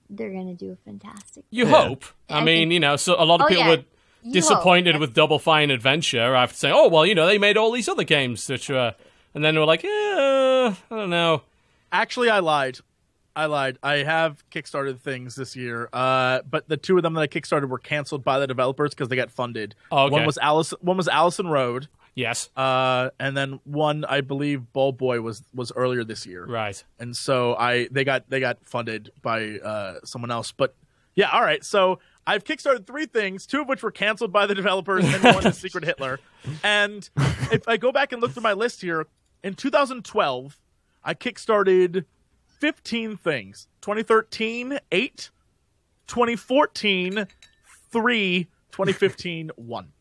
they're 0.10 0.32
going 0.32 0.48
to 0.48 0.54
do 0.54 0.72
a 0.72 0.76
fantastic. 0.78 1.44
You 1.50 1.66
Yeah. 1.68 1.88
hope. 1.88 2.06
I 2.30 2.40
I 2.40 2.44
mean, 2.44 2.64
think- 2.70 2.74
you 2.74 2.80
know, 2.80 2.96
so 2.96 3.16
a 3.18 3.26
lot 3.26 3.42
of 3.42 3.46
Oh, 3.46 3.48
people 3.50 3.64
yeah. 3.66 3.82
Were 4.24 4.28
You 4.28 4.34
disappointed 4.34 4.94
hope. 4.96 5.02
with 5.02 5.14
Double 5.14 5.40
Fine 5.40 5.72
Adventure 5.72 6.36
after 6.36 6.56
saying, 6.58 6.74
"Oh, 6.78 6.88
well, 6.88 7.06
you 7.06 7.16
know, 7.16 7.26
they 7.26 7.38
made 7.38 7.58
all 7.58 7.72
these 7.72 7.88
other 7.90 8.04
games 8.04 8.48
that 8.48 8.68
were," 8.70 8.96
and 9.34 9.44
then 9.44 9.56
we're 9.58 9.66
like, 9.66 9.84
"Yeah, 9.84 10.76
I 10.92 10.96
don't 10.96 11.10
know." 11.10 11.44
Actually, 11.92 12.30
I 12.30 12.40
lied. 12.40 12.80
I 13.36 13.46
lied. 13.46 13.78
I 13.82 13.98
have 13.98 14.44
kickstarted 14.50 15.00
things 15.00 15.36
this 15.36 15.56
year, 15.56 15.88
uh, 15.94 16.42
but 16.50 16.68
the 16.68 16.76
two 16.78 16.98
of 16.98 17.04
them 17.04 17.14
that 17.14 17.22
I 17.22 17.28
kickstarted 17.28 17.70
were 17.70 17.80
canceled 17.80 18.24
by 18.24 18.38
the 18.40 18.48
developers 18.48 18.90
because 18.92 19.08
they 19.08 19.16
got 19.16 19.32
funded. 19.32 19.76
Oh, 19.92 20.06
okay. 20.06 20.14
One 20.16 20.26
was 20.26 20.38
Alice. 20.40 20.72
One 20.82 20.98
was 20.98 21.08
Allison 21.08 21.48
Road, 21.48 21.88
Yes, 22.16 22.50
uh, 22.58 23.12
and 23.20 23.38
then 23.38 23.62
one 23.64 24.04
I 24.04 24.20
believe 24.22 24.74
Ball 24.74 24.92
Boy 24.92 25.22
was 25.22 25.42
was 25.54 25.72
earlier 25.72 26.04
this 26.04 26.26
year. 26.26 26.46
right. 26.46 26.84
and 27.00 27.16
so 27.16 27.56
I 27.56 27.88
they 27.92 28.04
got 28.04 28.30
they 28.30 28.42
got 28.42 28.58
funded 28.66 29.12
by 29.22 29.60
uh, 29.60 30.00
someone 30.04 30.32
else. 30.32 30.52
But 30.52 30.76
yeah, 31.16 31.30
all 31.30 31.44
right. 31.44 31.64
So 31.64 32.00
I've 32.28 32.44
kickstarted 32.44 32.86
three 32.86 33.06
things, 33.08 33.46
two 33.48 33.62
of 33.62 33.68
which 33.68 33.82
were 33.82 33.92
canceled 33.92 34.32
by 34.32 34.46
the 34.46 34.54
developers, 34.56 35.04
and 35.06 35.24
one 35.24 35.48
is 35.48 35.58
Secret 35.62 35.84
Hitler. 35.84 36.20
And 36.64 37.10
if 37.52 37.68
I 37.68 37.78
go 37.78 37.92
back 37.92 38.12
and 38.12 38.22
look 38.22 38.32
through 38.34 38.44
my 38.44 38.54
list 38.54 38.82
here, 38.82 39.08
in 39.44 39.56
2012, 39.56 40.58
I 41.04 41.14
kickstarted 41.16 42.06
15 42.60 43.18
things. 43.18 43.68
2013, 43.82 44.80
eight. 44.92 45.30
2014, 46.08 47.26
three. 47.92 48.48
2015, 48.72 49.52
one. 49.56 49.92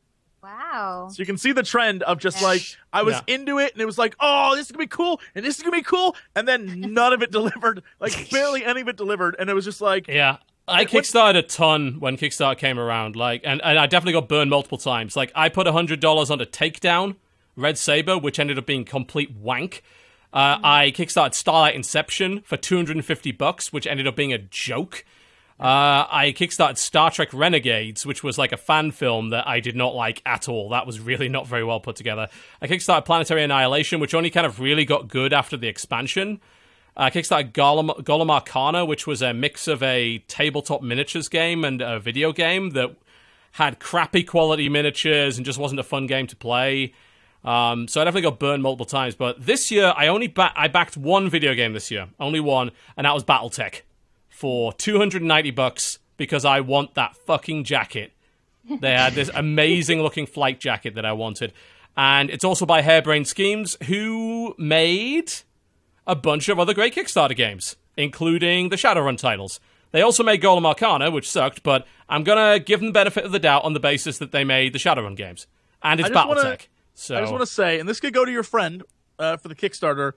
Wow. 0.42 1.08
So 1.10 1.20
you 1.20 1.26
can 1.26 1.36
see 1.36 1.52
the 1.52 1.62
trend 1.62 2.02
of 2.04 2.18
just 2.18 2.42
like 2.42 2.62
I 2.92 3.02
was 3.02 3.14
Yeah. 3.26 3.34
into 3.34 3.58
it 3.58 3.72
and 3.72 3.80
it 3.82 3.86
was 3.86 3.98
like, 3.98 4.14
oh, 4.20 4.54
this 4.54 4.66
is 4.66 4.72
gonna 4.72 4.82
be 4.84 4.86
cool 4.86 5.20
and 5.34 5.44
this 5.44 5.56
is 5.56 5.62
gonna 5.62 5.76
be 5.76 5.82
cool, 5.82 6.14
and 6.34 6.46
then 6.46 6.80
none 6.92 7.12
of 7.12 7.22
it 7.22 7.30
delivered, 7.32 7.82
like 8.00 8.30
barely 8.30 8.64
any 8.64 8.80
of 8.80 8.88
it 8.88 8.96
delivered, 8.96 9.36
and 9.38 9.50
it 9.50 9.54
was 9.54 9.64
just 9.64 9.80
like, 9.80 10.06
Yeah. 10.08 10.36
I 10.68 10.84
kickstarted 10.84 11.36
a 11.38 11.42
ton 11.42 12.00
when 12.00 12.16
Kickstarter 12.16 12.58
came 12.58 12.78
around, 12.78 13.16
like, 13.16 13.42
and, 13.44 13.60
and 13.64 13.78
I 13.78 13.86
definitely 13.86 14.12
got 14.12 14.28
burned 14.28 14.50
multiple 14.50 14.78
times. 14.78 15.16
Like, 15.16 15.32
I 15.34 15.48
put 15.48 15.66
hundred 15.66 16.00
dollars 16.00 16.30
on 16.30 16.40
a 16.40 16.46
Takedown, 16.46 17.16
Red 17.56 17.78
Sabre, 17.78 18.18
which 18.18 18.38
ended 18.38 18.58
up 18.58 18.66
being 18.66 18.84
complete 18.84 19.30
wank. 19.34 19.82
Uh, 20.32 20.58
I 20.62 20.92
kickstarted 20.94 21.34
Starlight 21.34 21.74
Inception 21.74 22.42
for 22.42 22.56
two 22.56 22.76
hundred 22.76 22.96
and 22.96 23.04
fifty 23.04 23.32
bucks, 23.32 23.72
which 23.72 23.86
ended 23.86 24.06
up 24.06 24.16
being 24.16 24.32
a 24.32 24.38
joke. 24.38 25.04
Uh, 25.60 26.06
I 26.08 26.34
kickstarted 26.36 26.78
Star 26.78 27.10
Trek 27.10 27.30
Renegades, 27.32 28.06
which 28.06 28.22
was 28.22 28.38
like 28.38 28.52
a 28.52 28.56
fan 28.56 28.92
film 28.92 29.30
that 29.30 29.48
I 29.48 29.58
did 29.58 29.74
not 29.74 29.94
like 29.94 30.22
at 30.24 30.48
all. 30.48 30.68
That 30.68 30.86
was 30.86 31.00
really 31.00 31.28
not 31.28 31.48
very 31.48 31.64
well 31.64 31.80
put 31.80 31.96
together. 31.96 32.28
I 32.62 32.68
kickstarted 32.68 33.04
Planetary 33.04 33.42
Annihilation, 33.42 33.98
which 33.98 34.14
only 34.14 34.30
kind 34.30 34.46
of 34.46 34.60
really 34.60 34.84
got 34.84 35.08
good 35.08 35.32
after 35.32 35.56
the 35.56 35.66
expansion. 35.66 36.40
I 36.98 37.10
kickstarted 37.10 37.52
Golem, 37.52 37.90
Golem 38.02 38.28
Arcana, 38.28 38.84
which 38.84 39.06
was 39.06 39.22
a 39.22 39.32
mix 39.32 39.68
of 39.68 39.82
a 39.84 40.18
tabletop 40.26 40.82
miniatures 40.82 41.28
game 41.28 41.64
and 41.64 41.80
a 41.80 42.00
video 42.00 42.32
game 42.32 42.70
that 42.70 42.96
had 43.52 43.78
crappy 43.78 44.24
quality 44.24 44.68
miniatures 44.68 45.36
and 45.36 45.46
just 45.46 45.58
wasn't 45.58 45.78
a 45.78 45.84
fun 45.84 46.08
game 46.08 46.26
to 46.26 46.36
play. 46.36 46.92
Um, 47.44 47.86
so 47.86 48.00
I 48.00 48.04
definitely 48.04 48.22
got 48.22 48.40
burned 48.40 48.64
multiple 48.64 48.84
times. 48.84 49.14
But 49.14 49.46
this 49.46 49.70
year, 49.70 49.94
I 49.96 50.08
only 50.08 50.26
ba- 50.26 50.52
I 50.56 50.66
backed 50.66 50.96
one 50.96 51.30
video 51.30 51.54
game 51.54 51.72
this 51.72 51.90
year, 51.90 52.08
only 52.18 52.40
one, 52.40 52.72
and 52.96 53.04
that 53.04 53.14
was 53.14 53.22
BattleTech 53.22 53.82
for 54.28 54.72
290 54.72 55.52
bucks 55.52 56.00
because 56.16 56.44
I 56.44 56.60
want 56.60 56.94
that 56.94 57.16
fucking 57.16 57.64
jacket. 57.64 58.12
They 58.80 58.92
had 58.92 59.14
this 59.14 59.30
amazing 59.34 60.02
looking 60.02 60.26
flight 60.26 60.60
jacket 60.60 60.94
that 60.96 61.06
I 61.06 61.12
wanted. 61.12 61.52
And 61.96 62.28
it's 62.28 62.44
also 62.44 62.66
by 62.66 62.82
Harebrained 62.82 63.26
Schemes, 63.26 63.76
who 63.84 64.54
made 64.58 65.32
a 66.08 66.16
bunch 66.16 66.48
of 66.48 66.58
other 66.58 66.74
great 66.74 66.94
Kickstarter 66.94 67.36
games, 67.36 67.76
including 67.96 68.70
the 68.70 68.76
Shadowrun 68.76 69.16
titles. 69.18 69.60
They 69.92 70.02
also 70.02 70.24
made 70.24 70.42
Golem 70.42 70.66
Arcana, 70.66 71.10
which 71.10 71.30
sucked, 71.30 71.62
but 71.62 71.86
I'm 72.08 72.24
gonna 72.24 72.58
give 72.58 72.80
them 72.80 72.88
the 72.88 72.92
benefit 72.92 73.24
of 73.24 73.30
the 73.32 73.38
doubt 73.38 73.62
on 73.64 73.74
the 73.74 73.80
basis 73.80 74.18
that 74.18 74.32
they 74.32 74.42
made 74.42 74.72
the 74.72 74.78
Shadowrun 74.78 75.16
games. 75.16 75.46
And 75.82 76.00
it's 76.00 76.10
I 76.10 76.12
just 76.12 76.28
wanna- 76.28 76.40
BattleTech. 76.42 76.66
So 76.94 77.16
I 77.16 77.20
just 77.20 77.30
want 77.30 77.42
to 77.42 77.46
say, 77.46 77.78
and 77.78 77.88
this 77.88 78.00
could 78.00 78.12
go 78.12 78.24
to 78.24 78.32
your 78.32 78.42
friend 78.42 78.82
uh, 79.20 79.36
for 79.36 79.46
the 79.46 79.54
Kickstarter. 79.54 80.14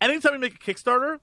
Anytime 0.00 0.32
you 0.32 0.38
make 0.38 0.54
a 0.54 0.58
Kickstarter, 0.72 1.18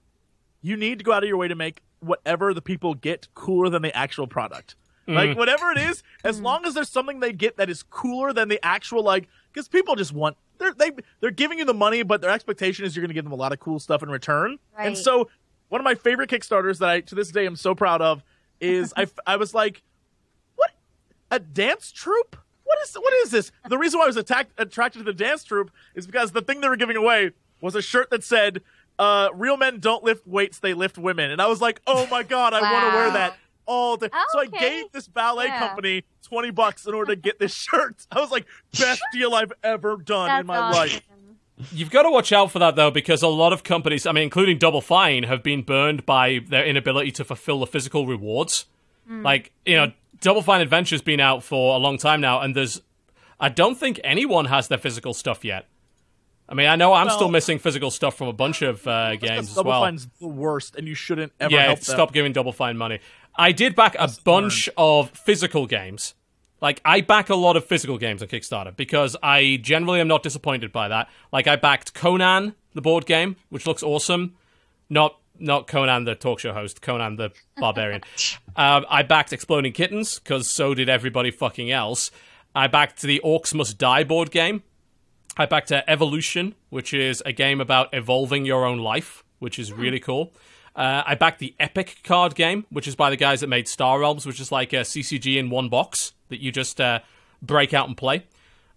you 0.62 0.76
need 0.76 0.98
to 1.00 1.04
go 1.04 1.12
out 1.12 1.24
of 1.24 1.28
your 1.28 1.38
way 1.38 1.48
to 1.48 1.56
make 1.56 1.80
whatever 1.98 2.54
the 2.54 2.62
people 2.62 2.94
get 2.94 3.26
cooler 3.34 3.68
than 3.68 3.82
the 3.82 3.94
actual 3.96 4.28
product. 4.28 4.76
Like 5.08 5.36
whatever 5.36 5.72
it 5.72 5.78
is, 5.78 6.04
as 6.22 6.40
long 6.40 6.64
as 6.64 6.74
there's 6.74 6.88
something 6.88 7.18
they 7.18 7.32
get 7.32 7.56
that 7.56 7.68
is 7.68 7.82
cooler 7.82 8.32
than 8.32 8.46
the 8.48 8.64
actual 8.64 9.02
like, 9.02 9.26
because 9.52 9.66
people 9.66 9.96
just 9.96 10.12
want 10.12 10.36
they're 10.60 10.72
they 10.74 10.92
they're 11.20 11.30
giving 11.32 11.58
you 11.58 11.64
the 11.64 11.74
money, 11.74 12.04
but 12.04 12.20
their 12.20 12.30
expectation 12.30 12.84
is 12.84 12.94
you're 12.94 13.02
going 13.02 13.08
to 13.08 13.14
give 13.14 13.24
them 13.24 13.32
a 13.32 13.36
lot 13.36 13.52
of 13.52 13.58
cool 13.58 13.80
stuff 13.80 14.02
in 14.02 14.10
return. 14.10 14.58
And 14.86 14.96
so, 14.96 15.28
one 15.68 15.80
of 15.80 15.84
my 15.84 15.94
favorite 15.96 16.30
Kickstarters 16.30 16.78
that 16.78 16.88
I 16.88 17.00
to 17.00 17.14
this 17.16 17.30
day 17.30 17.46
am 17.46 17.56
so 17.56 17.74
proud 17.74 18.00
of 18.00 18.22
is 18.60 18.92
I 18.96 19.06
I 19.26 19.36
was 19.36 19.54
like, 19.54 19.82
what? 20.54 20.70
A 21.30 21.40
dance 21.40 21.90
troupe? 21.90 22.36
What 22.64 22.78
is 22.84 22.94
what 22.94 23.12
is 23.24 23.30
this? 23.32 23.50
The 23.68 23.78
reason 23.78 23.98
why 23.98 24.04
i 24.04 24.06
was 24.06 24.16
attacked, 24.16 24.52
attracted 24.58 25.00
to 25.00 25.04
the 25.04 25.12
dance 25.12 25.42
troupe 25.42 25.72
is 25.96 26.06
because 26.06 26.30
the 26.32 26.42
thing 26.42 26.60
they 26.60 26.68
were 26.68 26.76
giving 26.76 26.96
away 26.96 27.32
was 27.60 27.74
a 27.74 27.82
shirt 27.82 28.10
that 28.10 28.22
said 28.22 28.62
uh, 28.98 29.30
real 29.34 29.56
men 29.56 29.80
don't 29.80 30.04
lift 30.04 30.26
weights 30.26 30.58
they 30.60 30.74
lift 30.74 30.96
women. 30.98 31.30
And 31.30 31.42
i 31.42 31.46
was 31.46 31.60
like 31.60 31.80
oh 31.86 32.06
my 32.10 32.22
god 32.22 32.52
i 32.54 32.60
want 32.60 32.92
to 32.92 32.96
wear 32.96 33.10
that 33.12 33.36
all 33.66 33.96
day 33.96 34.08
so 34.32 34.40
i 34.40 34.46
gave 34.46 34.90
this 34.92 35.06
ballet 35.08 35.46
Yeah. 35.46 35.58
company 35.58 36.04
20 36.22 36.50
bucks 36.50 36.86
in 36.86 36.94
order 36.94 37.14
to 37.14 37.20
get 37.20 37.38
this 37.38 37.54
shirt 37.54 38.06
i 38.12 38.20
was 38.20 38.30
like 38.30 38.46
best 38.78 39.02
deal 39.12 39.34
i've 39.34 39.52
ever 39.62 39.96
done 39.96 40.28
That's 40.28 40.40
in 40.40 40.46
my 40.46 40.56
awesome. 40.58 40.80
life 40.80 41.02
You've 41.72 41.90
got 41.90 42.04
to 42.04 42.10
watch 42.10 42.32
out 42.32 42.50
for 42.50 42.58
that 42.58 42.74
though, 42.74 42.90
because 42.90 43.22
a 43.22 43.28
lot 43.28 43.52
of 43.52 43.62
companies, 43.64 44.06
I 44.06 44.12
mean, 44.12 44.22
including 44.24 44.56
Double 44.56 44.80
Fine, 44.80 45.24
have 45.24 45.42
been 45.42 45.60
burned 45.60 46.06
by 46.06 46.40
their 46.48 46.64
inability 46.64 47.10
to 47.12 47.24
fulfill 47.24 47.60
the 47.60 47.66
physical 47.66 48.06
rewards. 48.06 48.64
Like, 49.06 49.52
you 49.66 49.76
know, 49.76 49.92
Double 50.22 50.40
Fine 50.40 50.62
Adventure's 50.62 51.02
been 51.02 51.20
out 51.20 51.42
for 51.42 51.74
a 51.74 51.78
long 51.78 51.98
time 51.98 52.22
now, 52.22 52.40
and 52.40 52.56
there's. 52.56 52.80
I 53.38 53.50
don't 53.50 53.74
think 53.76 54.00
anyone 54.04 54.46
has 54.46 54.68
their 54.68 54.78
physical 54.78 55.12
stuff 55.12 55.44
yet. 55.44 55.66
I 56.48 56.54
mean, 56.54 56.66
I 56.66 56.76
know 56.76 56.92
I'm 56.94 57.10
still 57.10 57.28
missing 57.28 57.58
physical 57.58 57.90
stuff 57.90 58.16
from 58.16 58.28
a 58.28 58.32
bunch 58.32 58.62
of 58.62 58.86
uh, 58.86 59.16
games 59.16 59.50
as 59.50 59.56
well. 59.56 59.64
Double. 59.64 59.80
Fine's 59.82 60.08
the 60.18 60.28
worst, 60.28 60.76
and 60.76 60.88
you 60.88 60.94
shouldn't 60.94 61.32
ever 61.38 61.54
yeah, 61.54 61.66
help 61.66 61.80
them. 61.80 61.94
stop 61.94 62.12
giving 62.12 62.32
Double 62.32 62.52
Fine 62.52 62.76
money. 62.78 63.00
I 63.34 63.52
did 63.52 63.74
back 63.74 63.96
a 63.98 64.10
bunch 64.24 64.68
of 64.76 65.10
physical 65.10 65.66
games. 65.66 66.14
Like 66.60 66.80
I 66.84 67.00
back 67.00 67.30
a 67.30 67.34
lot 67.34 67.56
of 67.56 67.64
physical 67.64 67.96
games 67.96 68.22
on 68.22 68.28
Kickstarter 68.28 68.76
because 68.76 69.16
I 69.22 69.58
generally 69.62 70.00
am 70.00 70.08
not 70.08 70.22
disappointed 70.22 70.72
by 70.72 70.88
that. 70.88 71.08
Like 71.32 71.46
I 71.46 71.56
backed 71.56 71.94
Conan, 71.94 72.54
the 72.74 72.82
board 72.82 73.06
game, 73.06 73.36
which 73.48 73.66
looks 73.66 73.82
awesome. 73.82 74.36
Not 74.90 75.16
not 75.38 75.66
Conan 75.66 76.04
the 76.04 76.14
talk 76.14 76.38
show 76.40 76.52
host, 76.52 76.82
Conan 76.82 77.16
the 77.16 77.30
barbarian. 77.56 78.02
um, 78.56 78.84
I 78.90 79.02
backed 79.02 79.32
Exploding 79.32 79.72
Kittens 79.72 80.18
because 80.18 80.50
so 80.50 80.74
did 80.74 80.88
everybody 80.90 81.30
fucking 81.30 81.70
else. 81.70 82.10
I 82.54 82.66
backed 82.66 83.00
the 83.00 83.20
Orcs 83.24 83.54
Must 83.54 83.78
Die 83.78 84.04
board 84.04 84.30
game. 84.30 84.62
I 85.36 85.46
backed 85.46 85.72
uh, 85.72 85.82
Evolution, 85.88 86.56
which 86.68 86.92
is 86.92 87.22
a 87.24 87.32
game 87.32 87.60
about 87.60 87.88
evolving 87.94 88.44
your 88.44 88.66
own 88.66 88.78
life, 88.78 89.24
which 89.38 89.58
is 89.58 89.72
really 89.72 90.00
cool. 90.00 90.34
Uh, 90.76 91.02
I 91.06 91.14
backed 91.14 91.40
the 91.40 91.54
Epic 91.58 91.98
card 92.04 92.34
game, 92.34 92.64
which 92.70 92.86
is 92.88 92.94
by 92.94 93.10
the 93.10 93.16
guys 93.16 93.40
that 93.40 93.48
made 93.48 93.68
Star 93.68 94.00
Realms, 94.00 94.24
which 94.26 94.40
is 94.40 94.52
like 94.52 94.72
a 94.72 94.80
CCG 94.80 95.36
in 95.36 95.50
one 95.50 95.68
box 95.68 96.12
that 96.28 96.40
you 96.40 96.52
just 96.52 96.80
uh, 96.80 97.00
break 97.42 97.74
out 97.74 97.88
and 97.88 97.96
play. 97.96 98.24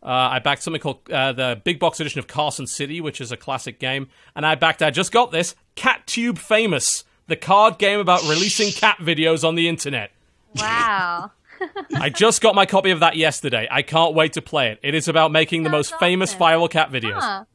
Uh, 0.02 0.32
I 0.32 0.40
backed 0.40 0.64
something 0.64 0.82
called 0.82 1.10
uh, 1.10 1.32
the 1.32 1.62
big 1.64 1.80
box 1.80 2.00
edition 2.00 2.20
of 2.20 2.28
Carson 2.28 2.68
City, 2.68 3.00
which 3.00 3.22
is 3.22 3.32
a 3.32 3.38
classic 3.38 3.80
game. 3.80 4.10
And 4.36 4.46
I 4.46 4.56
backed, 4.56 4.82
I 4.82 4.90
just 4.90 5.14
got 5.14 5.32
this, 5.32 5.56
Cat 5.76 6.06
Tube 6.06 6.38
Famous, 6.38 7.06
the 7.28 7.38
card 7.38 7.78
game 7.78 8.00
about 8.00 8.22
releasing 8.24 8.72
cat 8.72 8.98
videos 9.00 9.48
on 9.48 9.56
the 9.56 9.70
internet. 9.70 10.12
Wow. 10.56 11.32
I 11.96 12.10
just 12.10 12.42
got 12.42 12.54
my 12.54 12.66
copy 12.66 12.92
of 12.92 13.00
that 13.00 13.16
yesterday. 13.16 13.66
I 13.72 13.82
can't 13.82 14.14
wait 14.14 14.34
to 14.34 14.42
play 14.42 14.72
it. 14.72 14.80
It 14.84 14.94
is 14.94 15.08
about 15.08 15.32
making 15.32 15.64
the 15.64 15.70
Sounds 15.70 15.92
most 15.92 16.00
famous 16.00 16.32
awesome. 16.36 16.42
viral 16.42 16.70
cat 16.70 16.92
videos. 16.92 17.22
Huh. 17.22 17.46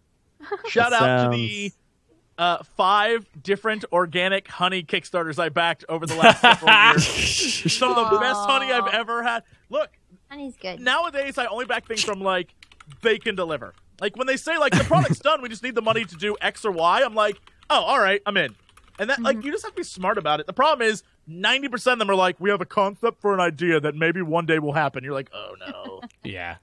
Shout 0.69 0.91
That 0.93 1.03
out 1.03 1.31
to 1.33 1.37
the 1.37 1.73
uh, 2.39 2.63
five 2.77 3.27
different 3.43 3.85
organic 3.93 4.49
honey 4.49 4.83
Kickstarters 4.83 5.39
I 5.39 5.49
backed 5.49 5.85
over 5.89 6.07
the 6.07 6.15
last 6.15 6.41
several 6.41 6.73
years. 6.73 7.73
Some 7.77 7.93
of 7.93 8.11
the 8.11 8.19
best 8.19 8.41
honey 8.41 8.73
I've 8.73 8.95
ever 8.95 9.23
had. 9.23 9.43
Look, 9.69 9.91
Honey's 10.31 10.57
good. 10.57 10.81
nowadays 10.81 11.37
I 11.37 11.47
only 11.47 11.65
back 11.65 11.87
things 11.87 12.05
from 12.05 12.21
like 12.21 12.55
they 13.03 13.19
can 13.19 13.35
deliver. 13.35 13.75
Like 14.01 14.17
when 14.17 14.27
they 14.27 14.37
say 14.37 14.57
like 14.57 14.73
the 14.73 14.85
product's 14.85 15.19
done, 15.21 15.43
we 15.43 15.49
just 15.49 15.63
need 15.63 15.75
the 15.75 15.83
money 15.83 16.05
to 16.05 16.17
do 16.17 16.37
X 16.41 16.65
or 16.65 16.71
Y. 16.71 17.03
I'm 17.05 17.15
like, 17.15 17.37
oh, 17.69 17.83
all 17.83 17.99
right, 18.01 18.23
I'm 18.25 18.37
in. 18.37 18.55
And 19.01 19.11
that 19.11 19.21
like 19.21 19.45
you 19.45 19.51
just 19.51 19.65
have 19.65 19.73
to 19.75 19.81
be 19.81 19.85
smart 19.85 20.17
about 20.19 20.41
it. 20.41 20.47
The 20.47 20.53
problem 20.53 20.89
is 20.89 21.03
90% 21.29 21.93
of 21.93 21.99
them 21.99 22.11
are 22.11 22.15
like, 22.15 22.37
we 22.41 22.51
have 22.51 22.61
a 22.61 22.67
concept 22.67 23.21
for 23.21 23.35
an 23.35 23.41
idea 23.41 23.81
that 23.81 23.95
maybe 23.95 24.23
one 24.23 24.47
day 24.47 24.59
will 24.59 24.73
happen. 24.73 25.05
You're 25.05 25.13
like, 25.13 25.31
oh 25.33 25.55
no. 25.61 26.01
Yeah. 26.25 26.57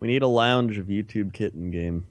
We 0.00 0.06
need 0.06 0.22
a 0.22 0.28
lounge 0.28 0.78
of 0.78 0.86
YouTube 0.86 1.32
kitten 1.32 1.70
game. 1.72 2.06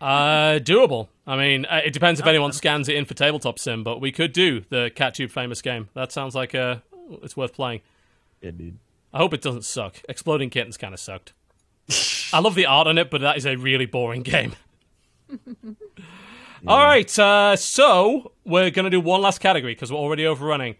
Uh, 0.00 0.58
doable. 0.60 1.08
I 1.28 1.36
mean, 1.36 1.66
uh, 1.66 1.82
it 1.84 1.92
depends 1.92 2.20
if 2.20 2.26
anyone 2.26 2.52
scans 2.52 2.88
it 2.88 2.96
in 2.96 3.04
for 3.04 3.12
tabletop 3.12 3.58
sim, 3.58 3.84
but 3.84 4.00
we 4.00 4.10
could 4.10 4.32
do 4.32 4.64
the 4.70 4.90
CatTube 4.96 5.30
famous 5.30 5.60
game. 5.60 5.90
That 5.92 6.10
sounds 6.10 6.34
like 6.34 6.54
uh, 6.54 6.76
it's 7.22 7.36
worth 7.36 7.52
playing. 7.52 7.82
Yeah, 8.40 8.52
dude. 8.52 8.78
I 9.12 9.18
hope 9.18 9.34
it 9.34 9.42
doesn't 9.42 9.66
suck. 9.66 10.00
Exploding 10.08 10.48
Kittens 10.48 10.78
kind 10.78 10.94
of 10.94 11.00
sucked. 11.00 11.34
I 12.32 12.38
love 12.38 12.54
the 12.54 12.64
art 12.64 12.86
on 12.86 12.96
it, 12.96 13.10
but 13.10 13.20
that 13.20 13.36
is 13.36 13.44
a 13.44 13.56
really 13.56 13.84
boring 13.84 14.22
game. 14.22 14.56
All 16.66 16.82
right, 16.82 17.18
uh, 17.18 17.56
so 17.56 18.32
we're 18.46 18.70
going 18.70 18.84
to 18.84 18.90
do 18.90 19.00
one 19.00 19.20
last 19.20 19.40
category 19.40 19.74
because 19.74 19.92
we're 19.92 19.98
already 19.98 20.26
overrunning. 20.26 20.76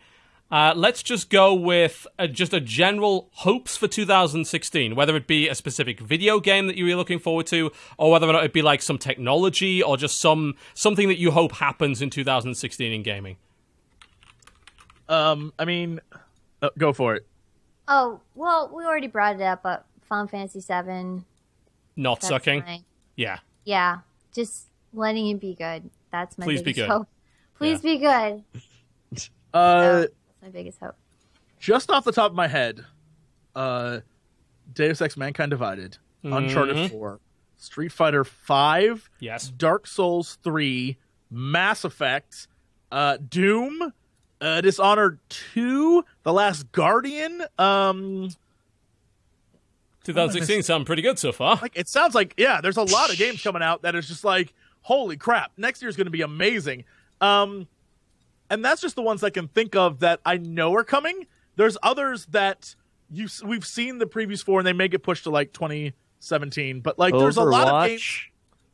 Uh, 0.51 0.73
let's 0.75 1.02
just 1.02 1.28
go 1.28 1.52
with 1.52 2.07
uh, 2.18 2.27
just 2.27 2.55
a 2.55 2.60
general 2.60 3.28
hopes 3.33 3.77
for 3.77 3.86
2016, 3.86 4.94
whether 4.97 5.15
it 5.15 5.27
be 5.27 5.47
a 5.47 5.55
specific 5.55 6.01
video 6.01 6.41
game 6.41 6.67
that 6.68 6.77
you're 6.78 6.97
looking 6.97 7.18
forward 7.18 7.47
to, 7.47 7.70
or 7.99 8.10
whether 8.10 8.27
or 8.27 8.33
not 8.33 8.44
it 8.44 8.55
be 8.55 8.62
like 8.62 8.81
some 8.81 8.97
technology 8.97 9.83
or 9.83 9.99
just 9.99 10.18
some 10.18 10.55
something 10.73 11.07
that 11.09 11.18
you 11.18 11.31
hope 11.33 11.52
happens 11.52 12.01
in 12.01 12.09
2016 12.09 12.91
in 12.93 13.02
gaming. 13.02 13.36
um, 15.09 15.52
I 15.59 15.65
mean, 15.67 16.01
uh, 16.62 16.70
go 16.78 16.93
for 16.94 17.15
it. 17.17 17.27
Oh, 17.86 18.20
well, 18.35 18.70
we 18.75 18.85
already 18.85 19.07
brought 19.07 19.36
it 19.36 19.43
up, 19.43 19.62
but 19.62 19.85
Final 20.09 20.28
Fantasy 20.28 20.60
VII. 20.60 21.25
Not 21.97 22.20
That's 22.20 22.28
sucking. 22.28 22.60
my- 22.60 22.83
Yeah. 23.17 23.39
yeah, 23.65 23.99
just 24.35 24.68
letting 24.94 25.28
it 25.28 25.41
be 25.41 25.55
good. 25.55 25.91
That's 26.10 26.39
my 26.39 26.44
Please 26.47 26.62
be 26.62 26.73
good. 26.73 26.89
hope. 26.89 27.09
Please 27.59 27.81
be 27.83 27.99
good. 27.99 28.44
Uh, 29.52 29.81
That's 30.01 30.12
my 30.42 30.49
biggest 30.49 30.78
hope. 30.81 30.94
just 31.58 31.91
off 31.91 32.05
the 32.05 32.12
top 32.12 32.31
of 32.31 32.36
my 32.36 32.49
head, 32.49 32.84
uh, 33.57 34.00
Deus 34.73 35.00
Ex: 35.00 35.17
Mankind 35.17 35.50
Divided, 35.50 35.99
Uncharted 36.23 36.91
Four, 36.91 37.20
Street 37.57 37.91
Fighter 37.92 38.25
Five, 38.25 39.08
Yes. 39.20 39.49
Dark 39.50 39.86
Souls 39.86 40.39
Three, 40.42 40.97
Mass 41.31 41.84
Effect, 41.84 42.47
uh, 42.92 43.17
Doom, 43.17 43.92
uh, 44.41 44.60
Dishonored 44.60 45.18
Two, 45.28 46.05
The 46.23 46.33
Last 46.33 46.70
Guardian. 46.73 47.42
Um, 47.58 48.31
2016 50.05 50.62
sound 50.62 50.86
pretty 50.86 51.02
good 51.02 51.18
so 51.18 51.33
far. 51.33 51.58
like 51.60 51.73
it 51.76 51.89
sounds 51.89 52.15
like 52.15 52.34
yeah, 52.36 52.60
there's 52.60 52.76
a 52.78 52.83
lot 52.83 53.10
of 53.12 53.18
games 53.18 53.42
coming 53.42 53.62
out 53.62 53.83
that 53.83 53.94
is 53.94 54.08
just 54.08 54.25
like 54.25 54.55
holy 54.83 55.17
crap, 55.17 55.52
next 55.57 55.83
year's 55.83 55.97
going 55.97 56.07
to 56.07 56.10
be 56.10 56.23
amazing. 56.23 56.84
Um, 57.20 57.67
and 58.51 58.65
that's 58.65 58.81
just 58.81 58.97
the 58.97 59.02
ones 59.02 59.23
I 59.23 59.31
can 59.31 59.49
think 59.49 59.77
of 59.77 60.01
that 60.01 60.20
I 60.25 60.36
know 60.39 60.75
are 60.75 60.85
coming. 60.85 61.27
There's 61.57 61.77
others 61.83 62.27
that 62.27 62.75
you 63.10 63.28
we've 63.44 63.67
seen 63.67 63.99
the 63.99 64.07
previews 64.07 64.43
for, 64.44 64.60
and 64.60 64.67
they 64.67 64.73
may 64.73 64.89
get 64.89 65.02
pushed 65.02 65.25
to 65.25 65.31
like 65.31 65.52
2017. 65.52 66.81
But 66.81 66.99
like, 66.99 67.15
there's 67.15 67.36
a 67.36 67.44
lot 67.44 67.68
of 67.68 67.89
games. 67.89 68.23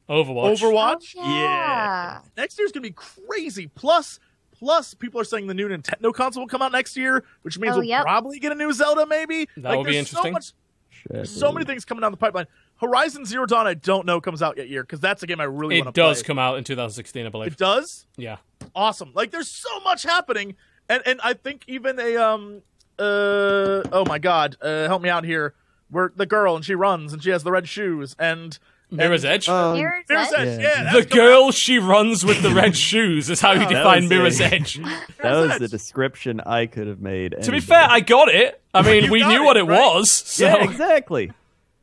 Overwatch. 0.09 0.61
Overwatch. 0.61 0.61
Overwatch. 0.61 1.15
Oh, 1.19 1.41
yeah. 1.41 2.21
Next 2.37 2.59
year's 2.59 2.73
gonna 2.73 2.83
be 2.83 2.91
crazy. 2.91 3.69
Plus, 3.69 4.21
plus 4.53 4.95
people 4.95 5.21
are 5.21 5.25
saying 5.25 5.47
the 5.47 5.55
new 5.55 5.69
Nintendo 5.69 6.13
console 6.13 6.43
will 6.43 6.49
come 6.49 6.63
out 6.63 6.73
next 6.73 6.97
year, 6.97 7.25
which 7.43 7.59
means 7.59 7.75
Oh, 7.75 7.79
we'll 7.79 7.89
yep. 7.89 8.03
probably 8.03 8.39
get 8.39 8.53
a 8.53 8.55
new 8.55 8.73
Zelda. 8.73 9.07
Maybe 9.07 9.49
That 9.57 9.65
like, 9.71 9.79
would 9.79 9.87
be 9.87 9.93
there's 9.93 10.09
interesting. 10.13 10.31
So, 10.31 10.33
much, 10.33 10.53
Shit, 10.91 11.27
so 11.29 11.53
many 11.53 11.65
things 11.65 11.85
coming 11.85 12.03
down 12.03 12.13
the 12.13 12.19
pipeline. 12.19 12.47
Horizon 12.81 13.25
Zero 13.25 13.47
Dawn, 13.47 13.67
I 13.67 13.75
don't 13.75 14.05
know 14.07 14.21
comes 14.21 14.43
out 14.43 14.57
yet 14.57 14.69
year 14.69 14.83
because 14.83 15.01
that's 15.01 15.23
a 15.23 15.27
game 15.27 15.41
I 15.41 15.45
really 15.45 15.77
want 15.81 15.87
to 15.87 15.93
play. 15.93 16.05
It 16.05 16.09
to 16.09 16.15
does 16.15 16.23
come 16.23 16.39
out 16.39 16.59
in 16.59 16.65
2016, 16.65 17.25
I 17.27 17.29
believe. 17.29 17.53
It 17.53 17.59
does. 17.59 18.07
Yeah. 18.17 18.37
Awesome. 18.75 19.13
Like 19.15 19.31
there's 19.31 19.49
so 19.49 19.81
much 19.81 20.03
happening, 20.03 20.57
and 20.89 21.03
and 21.07 21.21
I 21.23 21.35
think 21.35 21.65
even 21.69 21.99
a 22.01 22.17
um 22.17 22.63
uh 22.99 23.83
oh 23.93 24.05
my 24.07 24.19
god 24.19 24.57
uh 24.61 24.87
help 24.89 25.03
me 25.03 25.09
out 25.09 25.25
here. 25.25 25.55
Where 25.91 26.11
the 26.17 26.27
girl 26.27 26.57
and 26.57 26.65
she 26.65 26.75
runs 26.75 27.13
and 27.13 27.23
she 27.23 27.31
has 27.31 27.45
the 27.45 27.53
red 27.53 27.69
shoes 27.69 28.17
and 28.19 28.59
Mirror's 28.91 29.23
and- 29.23 29.35
Edge. 29.35 29.49
Oh, 29.49 29.75
Mirror's 29.77 30.05
Mirror's 30.09 30.33
Edge? 30.33 30.49
Edge, 30.49 30.61
Yeah. 30.63 30.83
yeah. 30.85 30.93
the 30.93 31.01
that's 31.03 31.13
girl 31.15 31.53
she 31.53 31.79
runs 31.79 32.25
with 32.25 32.43
the 32.43 32.51
red 32.51 32.77
shoes 32.77 33.29
is 33.31 33.41
how 33.41 33.53
you 33.53 33.61
That 33.69 33.69
define 33.69 34.09
Mirror's 34.09 34.41
it. 34.41 34.53
Edge. 34.53 34.79
that 35.23 35.37
was 35.37 35.59
the 35.59 35.69
description 35.69 36.41
I 36.41 36.67
could 36.67 36.87
have 36.89 37.01
made. 37.01 37.37
to 37.43 37.51
be 37.53 37.61
fair, 37.61 37.87
I 37.89 38.01
got 38.01 38.29
it. 38.29 38.61
I 38.73 38.83
mean, 38.83 39.11
we 39.11 39.25
knew 39.25 39.43
it, 39.43 39.45
what 39.45 39.57
it 39.57 39.65
right? 39.65 39.79
was. 39.95 40.11
So 40.11 40.47
yeah, 40.47 40.65
exactly. 40.65 41.31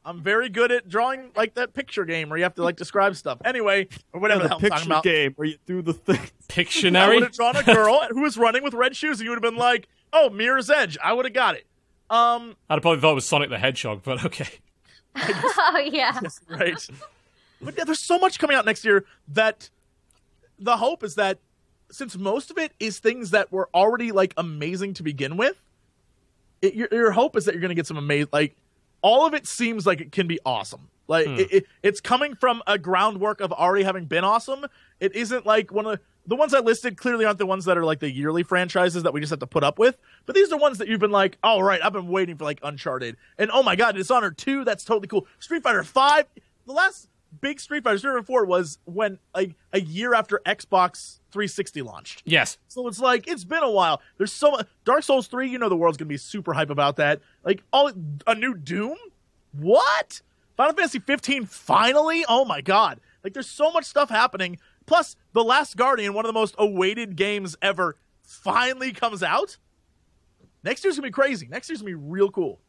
I'm 0.03 0.21
very 0.21 0.49
good 0.49 0.71
at 0.71 0.88
drawing 0.89 1.31
like 1.35 1.53
that 1.55 1.73
picture 1.73 2.05
game 2.05 2.30
where 2.30 2.38
you 2.38 2.43
have 2.43 2.55
to 2.55 2.63
like 2.63 2.75
describe 2.75 3.15
stuff. 3.15 3.39
Anyway, 3.45 3.88
or 4.13 4.19
whatever 4.19 4.43
the, 4.43 4.47
the 4.47 4.49
hell 4.49 4.57
I'm 4.57 4.61
talking 4.61 4.77
picture 4.77 4.89
about. 4.89 5.03
game 5.03 5.33
where 5.35 5.47
you 5.47 5.57
do 5.67 5.81
the 5.81 5.93
thing. 5.93 6.19
Pictionary. 6.47 6.95
I 6.95 7.07
would 7.09 7.17
Pictionary. 7.17 7.21
have 7.23 7.31
drawn 7.33 7.55
a 7.55 7.63
girl 7.63 8.07
who 8.09 8.21
was 8.21 8.38
running 8.38 8.63
with 8.63 8.73
red 8.73 8.95
shoes, 8.95 9.19
and 9.19 9.25
you 9.25 9.30
would 9.31 9.43
have 9.43 9.53
been 9.53 9.59
like, 9.59 9.88
"Oh, 10.11 10.30
Mirror's 10.30 10.69
Edge." 10.69 10.97
I 11.03 11.13
would 11.13 11.25
have 11.25 11.33
got 11.33 11.55
it. 11.55 11.65
Um, 12.09 12.55
I'd 12.69 12.81
probably 12.81 12.99
thought 12.99 13.11
it 13.11 13.15
was 13.15 13.27
Sonic 13.27 13.49
the 13.49 13.57
Hedgehog, 13.59 14.01
but 14.03 14.25
okay. 14.25 14.47
Oh, 15.15 15.77
yeah. 15.91 16.19
right. 16.49 16.88
But 17.61 17.77
yeah, 17.77 17.83
there's 17.83 17.99
so 17.99 18.17
much 18.17 18.39
coming 18.39 18.55
out 18.57 18.65
next 18.65 18.83
year 18.85 19.05
that 19.30 19.69
the 20.57 20.77
hope 20.77 21.03
is 21.03 21.15
that 21.15 21.39
since 21.91 22.17
most 22.17 22.49
of 22.49 22.57
it 22.57 22.71
is 22.80 22.99
things 22.99 23.31
that 23.31 23.51
were 23.51 23.69
already 23.73 24.11
like 24.11 24.33
amazing 24.38 24.93
to 24.95 25.03
begin 25.03 25.35
with, 25.38 25.61
it, 26.61 26.73
your, 26.73 26.88
your 26.91 27.11
hope 27.11 27.35
is 27.35 27.45
that 27.45 27.53
you're 27.53 27.61
going 27.61 27.69
to 27.69 27.75
get 27.75 27.88
some 27.88 27.97
amazing 27.97 28.30
like 28.31 28.55
all 29.01 29.25
of 29.25 29.33
it 29.33 29.47
seems 29.47 29.85
like 29.85 30.01
it 30.01 30.11
can 30.11 30.27
be 30.27 30.39
awesome. 30.45 30.89
Like 31.07 31.27
hmm. 31.27 31.35
it, 31.35 31.53
it, 31.53 31.65
it's 31.83 31.99
coming 31.99 32.35
from 32.35 32.61
a 32.67 32.77
groundwork 32.77 33.41
of 33.41 33.51
already 33.51 33.83
having 33.83 34.05
been 34.05 34.23
awesome. 34.23 34.65
It 34.99 35.15
isn't 35.15 35.45
like 35.45 35.71
one 35.71 35.85
of 35.85 35.93
the, 35.93 35.99
the 36.27 36.35
ones 36.35 36.53
I 36.53 36.59
listed 36.59 36.97
clearly 36.97 37.25
aren't 37.25 37.39
the 37.39 37.45
ones 37.45 37.65
that 37.65 37.77
are 37.77 37.83
like 37.83 37.99
the 37.99 38.11
yearly 38.11 38.43
franchises 38.43 39.03
that 39.03 39.13
we 39.13 39.19
just 39.19 39.31
have 39.31 39.39
to 39.39 39.47
put 39.47 39.63
up 39.63 39.80
with. 39.80 39.97
But 40.25 40.35
these 40.35 40.51
are 40.51 40.57
ones 40.57 40.77
that 40.77 40.88
you've 40.88 40.99
been 40.99 41.11
like, 41.11 41.38
all 41.43 41.63
right, 41.63 41.83
I've 41.83 41.93
been 41.93 42.07
waiting 42.07 42.38
for 42.38 42.45
like 42.45 42.59
Uncharted, 42.63 43.17
and 43.38 43.49
oh 43.51 43.63
my 43.63 43.75
god, 43.75 43.95
Dishonored 43.95 44.38
two, 44.38 44.63
that's 44.63 44.83
totally 44.83 45.07
cool. 45.07 45.27
Street 45.39 45.63
Fighter 45.63 45.83
five, 45.83 46.25
the 46.65 46.73
last 46.73 47.09
big 47.41 47.59
Street 47.59 47.83
Fighter, 47.83 47.97
Street 47.97 48.11
Fighter 48.11 48.23
four 48.23 48.45
was 48.45 48.77
when 48.85 49.17
like 49.33 49.55
a 49.73 49.81
year 49.81 50.13
after 50.13 50.39
Xbox 50.45 51.20
360 51.31 51.81
launched. 51.81 52.21
Yes. 52.25 52.57
So 52.67 52.87
it's 52.87 52.99
like 52.99 53.27
it's 53.27 53.43
been 53.43 53.63
a 53.63 53.71
while. 53.71 54.01
There's 54.17 54.33
so 54.33 54.51
much 54.51 54.67
Dark 54.85 55.03
Souls 55.03 55.27
3, 55.27 55.49
you 55.49 55.57
know 55.57 55.69
the 55.69 55.75
world's 55.77 55.97
gonna 55.97 56.09
be 56.09 56.17
super 56.17 56.53
hype 56.53 56.69
about 56.69 56.97
that. 56.97 57.21
Like 57.43 57.63
all 57.71 57.91
a 58.27 58.35
new 58.35 58.53
Doom? 58.53 58.97
What? 59.53 60.21
Final 60.57 60.73
Fantasy 60.73 60.99
15 60.99 61.45
finally? 61.45 62.23
Oh 62.27 62.45
my 62.45 62.61
god. 62.61 62.99
Like 63.23 63.33
there's 63.33 63.49
so 63.49 63.71
much 63.71 63.85
stuff 63.85 64.09
happening. 64.09 64.57
Plus, 64.85 65.15
The 65.33 65.43
Last 65.43 65.77
Guardian, 65.77 66.13
one 66.13 66.25
of 66.25 66.29
the 66.29 66.33
most 66.33 66.55
awaited 66.57 67.15
games 67.15 67.55
ever, 67.61 67.95
finally 68.23 68.91
comes 68.91 69.23
out. 69.23 69.57
Next 70.63 70.83
year's 70.83 70.95
gonna 70.97 71.07
be 71.07 71.11
crazy. 71.11 71.47
Next 71.47 71.69
year's 71.69 71.81
gonna 71.81 71.91
be 71.91 71.95
real 71.95 72.29
cool. 72.29 72.59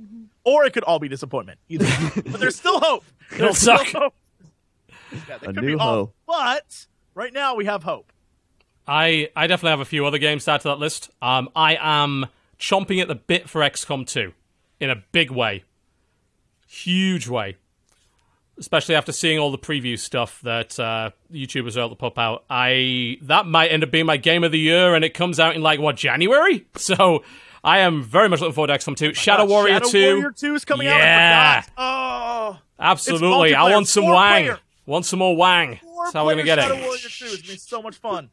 Mm-hmm. 0.00 0.24
Or 0.44 0.64
it 0.64 0.72
could 0.72 0.84
all 0.84 0.98
be 0.98 1.08
disappointment. 1.08 1.58
Either, 1.68 1.86
but 2.30 2.40
there's 2.40 2.56
still 2.56 2.80
hope. 2.80 3.04
There's 3.36 3.58
still 3.58 3.76
suck. 3.78 3.86
hope. 3.88 4.14
Yeah, 5.12 5.18
that 5.28 5.42
A 5.42 5.46
could 5.52 5.56
new 5.56 5.76
be 5.76 5.80
all, 5.80 5.94
hope. 5.94 6.14
But 6.26 6.86
right 7.14 7.32
now 7.32 7.54
we 7.54 7.64
have 7.66 7.82
hope. 7.84 8.12
I 8.86 9.30
I 9.36 9.46
definitely 9.46 9.70
have 9.70 9.80
a 9.80 9.84
few 9.84 10.04
other 10.06 10.18
games 10.18 10.44
to 10.46 10.52
add 10.52 10.60
to 10.62 10.68
that 10.68 10.78
list. 10.78 11.10
Um, 11.20 11.48
I 11.54 11.76
am 11.80 12.26
chomping 12.58 13.00
at 13.00 13.08
the 13.08 13.14
bit 13.14 13.48
for 13.48 13.60
XCOM 13.60 14.06
2 14.06 14.32
in 14.80 14.90
a 14.90 14.96
big 15.12 15.30
way, 15.30 15.64
huge 16.66 17.28
way. 17.28 17.56
Especially 18.58 18.94
after 18.94 19.12
seeing 19.12 19.38
all 19.38 19.50
the 19.50 19.58
preview 19.58 19.98
stuff 19.98 20.40
that 20.42 20.78
uh, 20.78 21.10
YouTubers 21.32 21.76
are 21.76 21.80
able 21.80 21.88
to 21.90 21.94
pop 21.96 22.18
out, 22.18 22.44
I 22.50 23.16
that 23.22 23.46
might 23.46 23.68
end 23.72 23.82
up 23.82 23.90
being 23.90 24.04
my 24.06 24.18
game 24.18 24.44
of 24.44 24.52
the 24.52 24.58
year, 24.58 24.94
and 24.94 25.04
it 25.04 25.14
comes 25.14 25.40
out 25.40 25.56
in 25.56 25.62
like 25.62 25.80
what 25.80 25.96
January. 25.96 26.66
So 26.76 27.24
I 27.64 27.78
am 27.78 28.02
very 28.02 28.28
much 28.28 28.40
looking 28.40 28.52
forward 28.54 28.66
to 28.68 28.74
XCOM 28.74 28.96
2. 28.96 29.14
Shadow 29.14 29.44
Uh, 29.44 29.46
Warrior 29.46 29.74
Shadow 29.74 29.88
2, 29.88 30.14
Warrior 30.16 30.30
2 30.32 30.54
is 30.56 30.64
coming 30.64 30.86
Yeah. 30.88 30.94
out. 30.96 31.58
I 31.58 31.60
forgot. 31.62 31.72
Oh, 31.78 32.58
absolutely. 32.78 33.54
I 33.54 33.70
want 33.70 33.88
some 33.88 34.04
wang. 34.06 34.56
Want 34.84 35.06
some 35.06 35.20
more 35.20 35.36
wang. 35.36 35.78
Four 36.02 36.06
That's 36.06 36.14
how 36.14 36.26
we're 36.26 36.32
gonna 36.32 36.44
get 36.44 36.58
it. 36.58 36.70
Warrior 36.70 36.98
2 36.98 37.24
is 37.24 37.42
gonna 37.42 37.52
be 37.52 37.56
so 37.56 37.82
much 37.82 37.96
fun. 37.96 38.30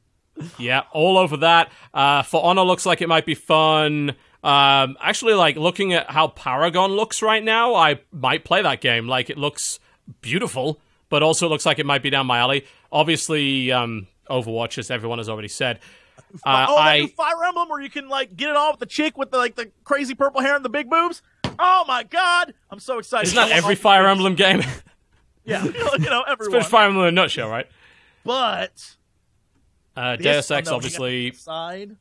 Yeah, 0.58 0.84
all 0.92 1.18
over 1.18 1.38
that. 1.38 1.72
Uh, 1.94 2.24
For 2.24 2.44
Honor 2.44 2.62
looks 2.62 2.86
like 2.86 3.02
it 3.02 3.10
might 3.10 3.26
be 3.26 3.36
fun. 3.36 4.16
Um, 4.44 4.98
actually, 5.02 5.34
like 5.34 5.58
looking 5.58 5.94
at 5.94 6.10
how 6.10 6.28
Paragon 6.30 6.92
looks 6.92 7.22
right 7.22 7.44
now, 7.44 7.76
I 7.76 8.00
might 8.12 8.46
play 8.46 8.62
that 8.62 8.82
game. 8.82 9.08
Like 9.08 9.30
it 9.30 9.38
looks 9.38 9.80
beautiful, 10.22 10.80
but 11.10 11.24
also 11.24 11.48
it 11.48 11.50
looks 11.50 11.66
like 11.66 11.80
it 11.80 11.86
might 11.86 12.04
be 12.04 12.10
down 12.10 12.26
my 12.26 12.40
alley. 12.40 12.66
Obviously, 12.92 13.72
um, 13.72 14.08
Overwatch, 14.30 14.78
as 14.78 14.90
everyone 14.90 15.18
has 15.20 15.30
already 15.30 15.48
said. 15.48 15.80
Uh, 16.44 16.68
oh, 16.70 16.78
I 16.78 17.00
new 17.00 17.08
Fire 17.08 17.44
Emblem 17.44 17.70
where 17.70 17.82
you 17.82 17.90
can 17.90 18.08
like 18.08 18.36
get 18.36 18.50
it 18.52 18.56
on 18.56 18.72
with 18.72 18.80
the 18.80 18.86
chick 18.86 19.18
with 19.18 19.32
the 19.32 19.38
like 19.38 19.56
the 19.56 19.72
crazy 19.84 20.14
purple 20.14 20.42
hair 20.42 20.56
and 20.56 20.64
the 20.64 20.70
big 20.70 20.88
boobs. 20.88 21.24
Oh 21.58 21.86
my 21.88 22.04
god, 22.04 22.54
I'm 22.70 22.80
so 22.80 23.00
excited! 23.00 23.28
isn't 23.28 23.36
that 23.36 23.52
every 23.52 23.74
Fire 23.74 24.06
Emblem 24.06 24.36
game? 24.36 24.62
Yeah, 25.50 25.64
you 25.66 25.72
know, 25.74 25.90
you 26.00 26.10
know 26.10 26.22
it's 26.28 26.32
everyone. 26.32 26.64
Fire 26.64 26.88
Emblem 26.88 27.04
in 27.06 27.10
a 27.10 27.12
nutshell, 27.12 27.50
right? 27.50 27.68
But 28.24 28.96
Uh, 29.96 30.16
this 30.16 30.24
Deus 30.48 30.52
Ex, 30.52 30.70
obviously. 30.70 31.32
side. 31.34 31.96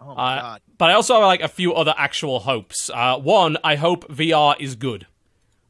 Oh 0.00 0.14
my 0.14 0.36
Uh, 0.38 0.40
god! 0.42 0.60
but 0.78 0.90
I 0.90 0.94
also 0.94 1.14
have 1.14 1.24
like 1.24 1.40
a 1.42 1.48
few 1.48 1.74
other 1.74 1.94
actual 1.96 2.40
hopes. 2.40 2.90
Uh, 2.92 3.18
one, 3.18 3.56
I 3.64 3.76
hope 3.76 4.06
VR 4.08 4.56
is 4.58 4.74
good. 4.74 5.06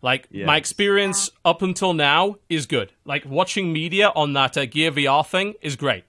Like 0.02 0.30
my 0.32 0.56
Yes. 0.56 0.58
experience 0.58 1.30
up 1.44 1.62
until 1.62 1.94
now 1.94 2.36
is 2.48 2.66
good. 2.66 2.92
Like 3.04 3.24
watching 3.26 3.72
media 3.72 4.12
on 4.14 4.32
that 4.34 4.56
uh, 4.56 4.66
Gear 4.66 4.90
VR 4.92 5.26
thing 5.26 5.54
is 5.62 5.76
great. 5.76 6.04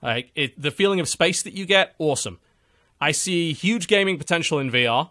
Like 0.00 0.30
it, 0.34 0.60
the 0.60 0.70
feeling 0.70 1.00
of 1.00 1.08
space 1.08 1.42
that 1.42 1.54
you 1.54 1.66
get, 1.66 1.94
awesome. 1.98 2.38
I 3.00 3.10
see 3.12 3.52
huge 3.52 3.86
gaming 3.88 4.16
potential 4.18 4.58
in 4.60 4.70
VR. 4.70 5.10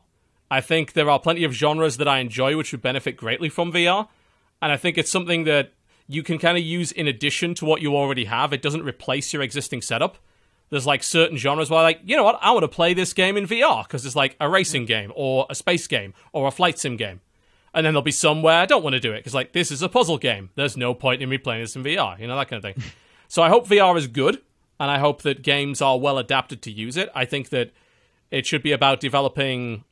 I 0.50 0.62
think 0.62 0.94
there 0.94 1.10
are 1.10 1.20
plenty 1.20 1.44
of 1.46 1.52
genres 1.54 1.98
that 1.98 2.08
I 2.08 2.20
enjoy 2.20 2.56
which 2.58 2.72
would 2.72 2.82
benefit 2.82 3.16
greatly 3.18 3.50
from 3.50 3.72
VR, 3.72 4.08
and 4.62 4.72
I 4.72 4.78
think 4.78 4.98
it's 4.98 5.12
something 5.12 5.46
that 5.46 5.74
you 6.08 6.24
can 6.24 6.38
kind 6.38 6.58
of 6.58 6.64
use 6.64 6.92
in 6.92 7.08
addition 7.08 7.56
to 7.56 7.66
what 7.66 7.82
you 7.82 7.96
already 7.96 8.26
have. 8.26 8.52
It 8.52 8.62
doesn't 8.62 8.84
replace 8.84 9.32
your 9.32 9.42
existing 9.42 9.82
setup. 9.82 10.18
There's 10.70 10.86
like 10.86 11.04
certain 11.04 11.38
genres 11.38 11.70
where 11.70 11.82
like 11.82 12.02
you 12.04 12.16
know 12.16 12.24
what? 12.24 12.40
I 12.42 12.52
want 12.52 12.64
to 12.64 12.68
play 12.68 12.94
this 12.94 13.14
game 13.14 13.38
in 13.38 13.46
vr 13.46 13.84
because 13.84 14.06
it's 14.06 14.16
like 14.16 14.36
a 14.40 14.50
racing 14.50 14.86
game 14.86 15.12
or 15.16 15.46
a 15.50 15.56
space 15.56 15.88
game 15.88 16.14
or 16.34 16.48
a 16.48 16.52
flight 16.52 16.80
sim 16.80 16.98
game. 16.98 17.22
And 17.74 17.86
then 17.86 17.94
there'll 17.94 18.02
be 18.02 18.12
some 18.12 18.42
where 18.42 18.60
i 18.60 18.66
don't 18.66 18.84
want 18.84 18.94
to 18.94 19.00
do 19.00 19.14
it 19.14 19.20
because 19.20 19.34
like 19.34 19.54
this 19.54 19.72
is 19.72 19.82
a 19.82 19.90
puzzle 19.90 20.18
game. 20.18 20.50
There's 20.56 20.78
no 20.78 20.94
point 20.94 21.22
in 21.22 21.30
me 21.30 21.38
playing 21.38 21.64
this 21.64 21.76
in 21.76 21.84
vr 21.84 22.20
you 22.20 22.28
know 22.28 22.38
that 22.38 22.50
kind 22.50 22.64
of 22.64 22.76
thing. 22.76 22.84
So 23.28 23.42
i 23.42 23.48
hope 23.48 23.66
vr 23.66 23.98
is 23.98 24.08
good 24.08 24.42
and 24.78 24.92
i 24.92 25.00
hope 25.00 25.22
that 25.22 25.42
games 25.42 25.82
are 25.82 25.98
well 25.98 26.18
adapted 26.18 26.62
to 26.64 26.72
use 26.72 26.98
it. 26.98 27.10
I 27.16 27.24
think 27.24 27.50
that 27.50 27.72
it 28.30 28.46
should 28.46 28.64
be 28.64 28.74
about 28.74 29.00
developing 29.00 29.86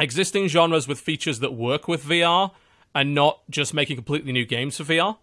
existing 0.00 0.48
genres 0.48 0.88
with 0.88 0.98
features 0.98 1.38
that 1.38 1.54
work 1.54 1.86
with 1.86 2.04
vr 2.04 2.50
and 2.94 3.14
not 3.14 3.40
just 3.50 3.74
making 3.74 3.96
completely 3.96 4.32
new 4.32 4.44
games 4.44 4.76
for 4.76 4.84
vr 4.84 5.16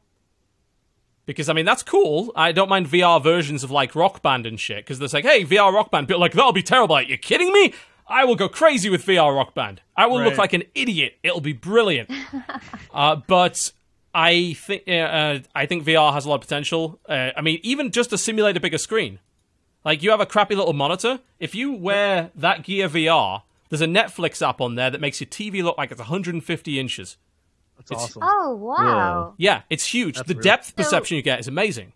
because 1.25 1.49
I 1.49 1.53
mean 1.53 1.65
that's 1.65 1.83
cool. 1.83 2.31
I 2.35 2.51
don't 2.51 2.69
mind 2.69 2.87
VR 2.87 3.21
versions 3.21 3.63
of 3.63 3.71
like 3.71 3.95
Rock 3.95 4.21
Band 4.21 4.45
and 4.45 4.59
shit 4.59 4.77
because 4.77 4.99
they're 4.99 5.09
like, 5.13 5.25
hey, 5.25 5.45
VR 5.45 5.73
Rock 5.73 5.91
Band, 5.91 6.07
but 6.07 6.19
like 6.19 6.33
that'll 6.33 6.51
be 6.51 6.63
terrible. 6.63 6.95
Like, 6.95 7.09
you 7.09 7.17
kidding 7.17 7.53
me? 7.53 7.73
I 8.07 8.25
will 8.25 8.35
go 8.35 8.49
crazy 8.49 8.89
with 8.89 9.05
VR 9.05 9.33
Rock 9.33 9.53
Band. 9.53 9.81
I 9.95 10.07
will 10.07 10.21
look 10.21 10.37
like 10.37 10.53
an 10.53 10.63
idiot. 10.75 11.17
It'll 11.23 11.39
be 11.39 11.53
brilliant. 11.53 12.11
uh, 12.93 13.17
but 13.27 13.71
I 14.13 14.53
think 14.53 14.83
uh, 14.87 14.91
uh, 14.91 15.39
I 15.55 15.65
think 15.65 15.85
VR 15.85 16.13
has 16.13 16.25
a 16.25 16.29
lot 16.29 16.35
of 16.35 16.41
potential. 16.41 16.99
Uh, 17.07 17.31
I 17.35 17.41
mean, 17.41 17.59
even 17.63 17.91
just 17.91 18.09
to 18.09 18.17
simulate 18.17 18.57
a 18.57 18.59
bigger 18.59 18.77
screen. 18.77 19.19
Like 19.83 20.03
you 20.03 20.11
have 20.11 20.19
a 20.19 20.27
crappy 20.27 20.55
little 20.55 20.73
monitor. 20.73 21.21
If 21.39 21.55
you 21.55 21.71
wear 21.71 22.29
that 22.35 22.63
Gear 22.63 22.87
VR, 22.87 23.41
there's 23.69 23.81
a 23.81 23.87
Netflix 23.87 24.47
app 24.47 24.61
on 24.61 24.75
there 24.75 24.91
that 24.91 25.01
makes 25.01 25.19
your 25.19 25.27
TV 25.27 25.63
look 25.63 25.77
like 25.77 25.89
it's 25.91 25.99
150 25.99 26.79
inches. 26.79 27.17
That's 27.89 27.91
it's- 27.91 28.17
awesome. 28.17 28.23
Oh 28.25 28.55
wow, 28.55 29.33
Yeah, 29.37 29.61
it's 29.69 29.85
huge. 29.85 30.15
That's 30.15 30.27
the 30.27 30.33
really- 30.35 30.43
depth 30.43 30.67
So- 30.67 30.73
perception 30.75 31.17
you 31.17 31.23
get 31.23 31.39
is 31.39 31.47
amazing. 31.47 31.93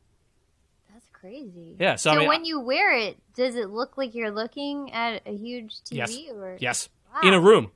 That's 0.91 1.05
crazy. 1.11 1.75
Yeah, 1.79 1.95
so, 1.95 2.11
So, 2.11 2.15
I 2.15 2.19
mean, 2.19 2.27
when 2.27 2.45
you 2.45 2.59
wear 2.59 2.95
it, 2.97 3.17
does 3.35 3.55
it 3.55 3.69
look 3.69 3.97
like 3.97 4.15
you're 4.15 4.31
looking 4.31 4.91
at 4.93 5.21
a 5.25 5.35
huge 5.35 5.81
TV? 5.83 5.97
Yes. 5.97 6.17
Or 6.33 6.57
Yes, 6.59 6.89
Wow. 7.13 7.27
in 7.27 7.33
a 7.33 7.39
room, 7.39 7.71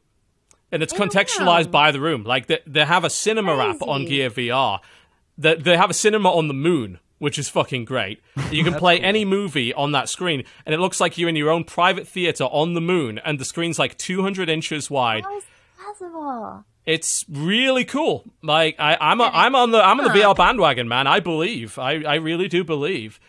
and 0.72 0.82
it's 0.84 0.94
In 0.94 1.00
contextualized 1.00 1.72
by 1.72 1.92
the 1.92 2.00
room. 2.00 2.24
Like 2.24 2.48
they, 2.48 2.60
they 2.68 2.86
have 2.86 3.04
a 3.04 3.10
cinema 3.10 3.58
app 3.58 3.82
on 3.82 4.06
Gear 4.06 4.30
VR. 4.30 4.80
They, 5.38 5.56
they 5.56 5.78
have 5.78 5.90
a 5.90 5.94
cinema 5.94 6.30
on 6.32 6.48
the 6.50 6.54
moon, 6.54 7.00
which 7.18 7.40
is 7.40 7.48
fucking 7.50 7.86
great. 7.86 8.22
You 8.52 8.64
can 8.64 8.74
play 8.86 9.00
any 9.00 9.24
movie 9.26 9.74
on 9.74 9.92
that 9.94 10.10
screen, 10.10 10.44
and 10.66 10.76
it 10.76 10.80
looks 10.80 11.00
like 11.00 11.18
you're 11.18 11.30
in 11.30 11.36
your 11.38 11.50
own 11.50 11.64
private 11.64 12.08
theater 12.08 12.44
on 12.46 12.74
the 12.74 12.82
moon, 12.82 13.20
and 13.20 13.40
the 13.40 13.46
screen's 13.46 13.80
like 13.80 13.98
200 13.98 14.48
inches 14.50 14.90
wide. 14.92 15.24
How 15.24 15.38
is 15.38 15.44
possible? 15.78 16.66
It's 16.94 17.26
really 17.30 17.86
cool. 17.86 18.24
Like 18.42 18.76
I, 18.80 18.98
I'm, 19.00 19.22
a, 19.22 19.26
I'm 19.32 19.54
on 19.56 19.72
the, 19.72 19.84
I'm 19.84 20.00
on 20.00 20.06
the 20.06 20.12
Huh. 20.12 20.34
VR 20.34 20.36
bandwagon, 20.36 20.88
man. 20.88 21.06
I 21.08 21.20
believe. 21.20 21.78
I, 21.78 22.04
I 22.04 22.16
really 22.16 22.48
do 22.48 22.64
believe. 22.64 23.20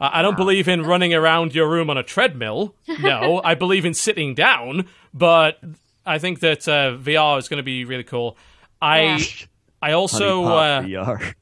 I 0.00 0.20
I 0.20 0.22
don't 0.22 0.36
believe 0.36 0.68
in 0.68 0.82
running 0.82 1.12
around 1.12 1.54
your 1.54 1.68
room 1.68 1.90
on 1.90 1.98
a 1.98 2.02
treadmill. 2.04 2.74
No, 3.00 3.40
I 3.50 3.54
believe 3.54 3.84
in 3.84 3.94
sitting 3.94 4.34
down. 4.34 4.86
But 5.12 5.58
I 6.06 6.18
think 6.18 6.38
that 6.40 6.68
uh, 6.68 6.96
VR 6.96 7.38
is 7.38 7.48
going 7.48 7.56
to 7.58 7.62
be 7.64 7.84
really 7.84 8.04
cool. 8.04 8.36
I, 8.80 9.00
Yeah. 9.02 9.18
I 9.82 9.92
also, 9.92 10.44
uh, 10.44 10.82
VR. 10.82 11.34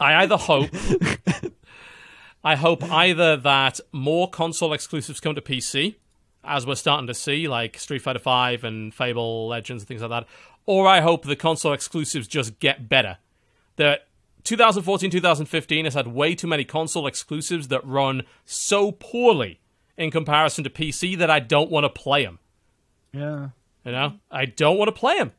I 0.00 0.22
either 0.22 0.36
hope, 0.36 0.70
I 2.44 2.54
hope 2.56 2.82
either 2.90 3.36
that 3.36 3.80
more 3.92 4.30
console 4.30 4.72
exclusives 4.72 5.20
come 5.20 5.34
to 5.34 5.40
PC, 5.40 5.96
as 6.44 6.66
we're 6.66 6.76
starting 6.76 7.06
to 7.08 7.14
see, 7.14 7.48
like 7.48 7.78
Street 7.78 8.00
Fighter 8.00 8.20
V 8.20 8.66
and 8.66 8.94
Fable 8.94 9.48
Legends 9.48 9.82
and 9.82 9.88
things 9.88 10.02
like 10.02 10.10
that, 10.10 10.26
or 10.68 10.86
I 10.86 11.00
hope 11.00 11.24
the 11.24 11.34
console 11.34 11.72
exclusives 11.72 12.28
just 12.28 12.60
get 12.60 12.90
better. 12.90 13.16
That 13.76 14.06
2014 14.44 15.10
2015 15.10 15.84
has 15.86 15.94
had 15.94 16.08
way 16.08 16.34
too 16.34 16.46
many 16.46 16.62
console 16.62 17.06
exclusives 17.06 17.68
that 17.68 17.84
run 17.86 18.24
so 18.44 18.92
poorly 18.92 19.60
in 19.96 20.10
comparison 20.10 20.64
to 20.64 20.70
PC 20.70 21.16
that 21.16 21.30
I 21.30 21.40
don't 21.40 21.70
want 21.70 21.84
to 21.84 21.88
play 21.88 22.22
them. 22.26 22.38
Yeah. 23.12 23.48
You 23.82 23.92
know, 23.92 24.12
I 24.30 24.44
don't 24.44 24.76
want 24.76 24.88
to 24.88 24.92
play 24.92 25.16
them, 25.16 25.32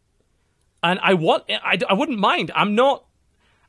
and 0.82 1.00
I 1.04 1.14
want. 1.14 1.44
I, 1.48 1.78
I 1.88 1.94
wouldn't 1.94 2.18
mind. 2.18 2.50
I'm 2.56 2.74
not. 2.74 3.06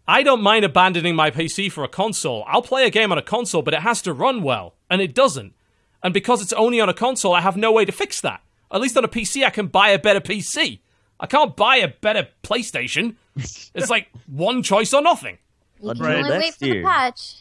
I 0.08 0.22
don't 0.22 0.40
mind 0.40 0.64
abandoning 0.64 1.14
my 1.14 1.30
PC 1.30 1.70
for 1.70 1.84
a 1.84 1.88
console. 1.88 2.42
I'll 2.46 2.62
play 2.62 2.86
a 2.86 2.90
game 2.90 3.12
on 3.12 3.18
a 3.18 3.22
console, 3.22 3.60
but 3.60 3.74
it 3.74 3.82
has 3.82 4.00
to 4.02 4.14
run 4.14 4.42
well, 4.42 4.76
and 4.88 5.02
it 5.02 5.14
doesn't. 5.14 5.52
And 6.02 6.14
because 6.14 6.40
it's 6.40 6.54
only 6.54 6.80
on 6.80 6.88
a 6.88 6.94
console, 6.94 7.34
I 7.34 7.42
have 7.42 7.58
no 7.58 7.70
way 7.70 7.84
to 7.84 7.92
fix 7.92 8.22
that. 8.22 8.40
At 8.72 8.80
least 8.80 8.96
on 8.96 9.04
a 9.04 9.08
PC, 9.08 9.44
I 9.44 9.50
can 9.50 9.66
buy 9.66 9.90
a 9.90 9.98
better 9.98 10.20
PC. 10.20 10.78
I 11.20 11.26
can't 11.26 11.54
buy 11.54 11.76
a 11.76 11.88
better 11.88 12.26
PlayStation. 12.42 13.16
it's 13.36 13.90
like 13.90 14.08
one 14.26 14.62
choice 14.62 14.92
or 14.94 15.02
nothing. 15.02 15.38
You 15.82 15.92
can 15.92 16.02
Right. 16.02 16.16
only 16.24 16.38
wait 16.38 16.54
for 16.54 16.64
year. 16.66 16.74
the 16.76 16.82
patch. 16.88 17.34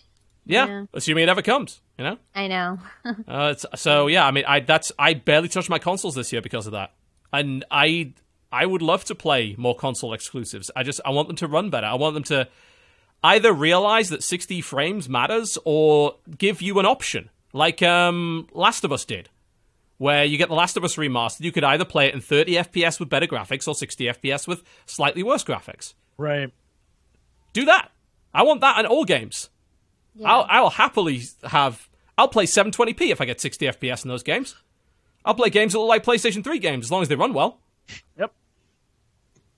Yeah, 0.45 0.67
Yeah. 0.67 0.85
assuming 0.93 1.23
it 1.23 1.29
ever 1.29 1.41
comes. 1.41 1.81
You 1.97 2.03
know. 2.05 2.17
I 2.35 2.47
know. 2.47 2.79
Uh, 3.27 3.49
it's, 3.53 3.65
so 3.75 4.07
yeah, 4.07 4.25
I 4.25 4.31
mean, 4.31 4.43
I 4.47 4.59
that's 4.59 4.91
I 4.99 5.13
barely 5.13 5.47
touched 5.47 5.69
my 5.69 5.79
consoles 5.79 6.15
this 6.15 6.31
year 6.31 6.41
because 6.41 6.65
of 6.67 6.71
that, 6.73 6.93
and 7.33 7.65
I 7.71 8.13
I 8.51 8.65
would 8.65 8.81
love 8.81 9.03
to 9.05 9.15
play 9.15 9.55
more 9.57 9.75
console 9.75 10.13
exclusives. 10.13 10.71
I 10.75 10.83
just 10.83 10.99
I 11.05 11.09
want 11.11 11.27
them 11.27 11.37
to 11.37 11.47
run 11.47 11.69
better. 11.69 11.87
I 11.87 11.95
want 11.95 12.13
them 12.15 12.23
to 12.25 12.47
either 13.23 13.51
realize 13.53 14.09
that 14.09 14.23
60 14.23 14.61
frames 14.61 15.09
matters 15.09 15.57
or 15.65 16.15
give 16.37 16.61
you 16.61 16.79
an 16.79 16.85
option, 16.85 17.29
like 17.53 17.81
um, 17.83 18.47
Last 18.53 18.83
of 18.85 18.91
Us 18.93 19.03
did, 19.05 19.29
where 19.99 20.23
you 20.23 20.37
get 20.37 20.47
the 20.47 20.55
Last 20.55 20.77
of 20.77 20.83
Us 20.83 20.95
remastered. 20.95 21.41
You 21.41 21.51
could 21.51 21.63
either 21.63 21.85
play 21.85 22.07
it 22.07 22.15
in 22.15 22.21
30 22.21 22.53
FPS 22.53 22.99
with 22.99 23.09
better 23.09 23.27
graphics 23.27 23.67
or 23.67 23.75
60 23.75 24.05
FPS 24.05 24.47
with 24.47 24.63
slightly 24.85 25.21
worse 25.21 25.43
graphics. 25.43 25.93
Right. 26.17 26.51
Do 27.53 27.65
that. 27.65 27.91
I 28.33 28.43
want 28.43 28.61
that 28.61 28.79
in 28.79 28.85
all 28.85 29.05
games. 29.05 29.49
Yeah. 30.15 30.31
I'll, 30.31 30.45
I'll 30.49 30.69
happily 30.69 31.21
have. 31.43 31.87
I'll 32.17 32.29
play 32.29 32.45
720p 32.45 33.11
if 33.11 33.21
I 33.21 33.25
get 33.25 33.39
60 33.39 33.65
FPS 33.67 34.03
in 34.03 34.09
those 34.09 34.23
games. 34.23 34.55
I'll 35.25 35.35
play 35.35 35.49
games 35.49 35.73
that 35.73 35.79
look 35.79 35.89
like 35.89 36.03
PlayStation 36.03 36.43
3 36.43 36.59
games 36.59 36.87
as 36.87 36.91
long 36.91 37.01
as 37.01 37.09
they 37.09 37.15
run 37.15 37.33
well. 37.33 37.59
Yep. 38.17 38.31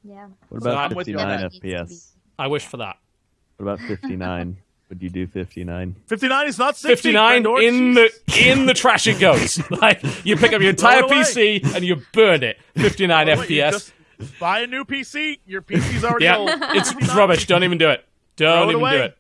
yeah. 0.03 0.27
What 0.49 0.61
about 0.61 0.91
I'm 0.91 0.95
with 0.95 1.07
you 1.07 1.19
on 1.19 1.27
59 1.27 1.41
that. 1.41 1.51
Needs 1.51 1.59
to 1.59 1.67
FPS? 1.67 2.11
I 2.39 2.47
wish 2.47 2.65
for 2.65 2.77
that. 2.77 2.97
What 3.57 3.73
about 3.73 3.87
59? 3.87 4.57
Would 4.91 5.01
you 5.01 5.09
do 5.09 5.25
59? 5.25 5.95
59 6.05 6.47
is 6.47 6.59
not 6.59 6.75
60. 6.75 6.95
59 6.95 7.43
Crendor, 7.45 7.63
in 7.65 7.93
the 7.93 8.11
in 8.37 8.65
the 8.65 8.73
trash 8.73 9.07
it 9.07 9.19
goes. 9.21 9.57
Like 9.71 10.03
you 10.25 10.35
pick 10.35 10.51
up 10.51 10.59
your 10.61 10.71
entire 10.71 10.99
Throw 10.99 11.07
it 11.07 11.35
away. 11.37 11.59
PC 11.61 11.75
and 11.75 11.85
you 11.85 12.01
burn 12.11 12.43
it. 12.43 12.57
59 12.75 13.27
What, 13.27 13.39
FPS. 13.47 13.71
just 13.71 13.93
buy 14.37 14.59
a 14.59 14.67
new 14.67 14.83
PC. 14.83 15.39
Your 15.45 15.61
PC's 15.61 16.03
already 16.03 16.25
Yeah, 16.25 16.35
old. 16.37 16.49
it's 16.75 16.93
rubbish. 17.15 17.47
Don't 17.47 17.63
even 17.63 17.77
do 17.77 17.89
it. 17.89 18.03
Don't 18.35 18.51
Throw 18.53 18.63
it 18.63 18.71
even 18.71 18.81
away. 18.81 18.97
do 18.97 19.03
it. 19.05 19.17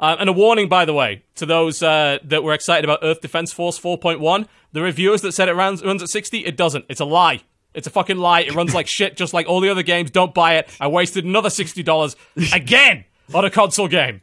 Um, 0.00 0.16
and 0.20 0.28
a 0.30 0.32
warning, 0.32 0.70
by 0.70 0.86
the 0.86 0.94
way, 0.94 1.22
to 1.34 1.44
those 1.44 1.82
uh, 1.82 2.16
that 2.24 2.42
were 2.42 2.54
excited 2.54 2.84
about 2.84 3.00
Earth 3.02 3.20
Defense 3.20 3.52
Force 3.52 3.78
4.1, 3.78 4.48
the 4.72 4.80
reviewers 4.80 5.20
that 5.20 5.32
said 5.32 5.50
it 5.50 5.54
runs, 5.54 5.84
runs 5.84 6.02
at 6.02 6.08
60, 6.08 6.46
it 6.46 6.56
doesn't. 6.56 6.86
It's 6.88 7.00
a 7.00 7.04
lie. 7.04 7.42
It's 7.74 7.86
a 7.86 7.90
fucking 7.90 8.16
lie. 8.16 8.40
It 8.40 8.54
runs 8.54 8.74
like 8.74 8.86
shit, 8.96 9.18
just 9.18 9.34
like 9.34 9.46
all 9.46 9.60
the 9.60 9.68
other 9.68 9.82
games. 9.82 10.10
Don't 10.10 10.32
buy 10.32 10.54
it. 10.56 10.70
I 10.80 10.86
wasted 10.88 11.26
another 11.26 11.50
$60 11.50 12.16
again 12.54 13.04
on 13.34 13.44
a 13.44 13.50
console 13.50 13.88
game. 13.88 14.22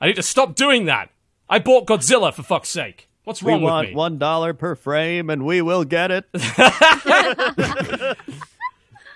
I 0.00 0.06
need 0.06 0.16
to 0.16 0.22
stop 0.22 0.54
doing 0.54 0.84
that. 0.86 1.10
I 1.48 1.58
bought 1.58 1.86
Godzilla, 1.86 2.32
for 2.32 2.42
fuck's 2.42 2.68
sake. 2.68 3.08
What's 3.24 3.42
We 3.42 3.52
wrong 3.52 3.62
with 3.62 3.70
want 3.70 3.88
me? 3.90 3.94
one 3.94 4.18
dollar 4.18 4.54
per 4.54 4.74
frame, 4.74 5.28
and 5.30 5.44
we 5.44 5.60
will 5.62 5.84
get 5.84 6.10
it. 6.10 6.24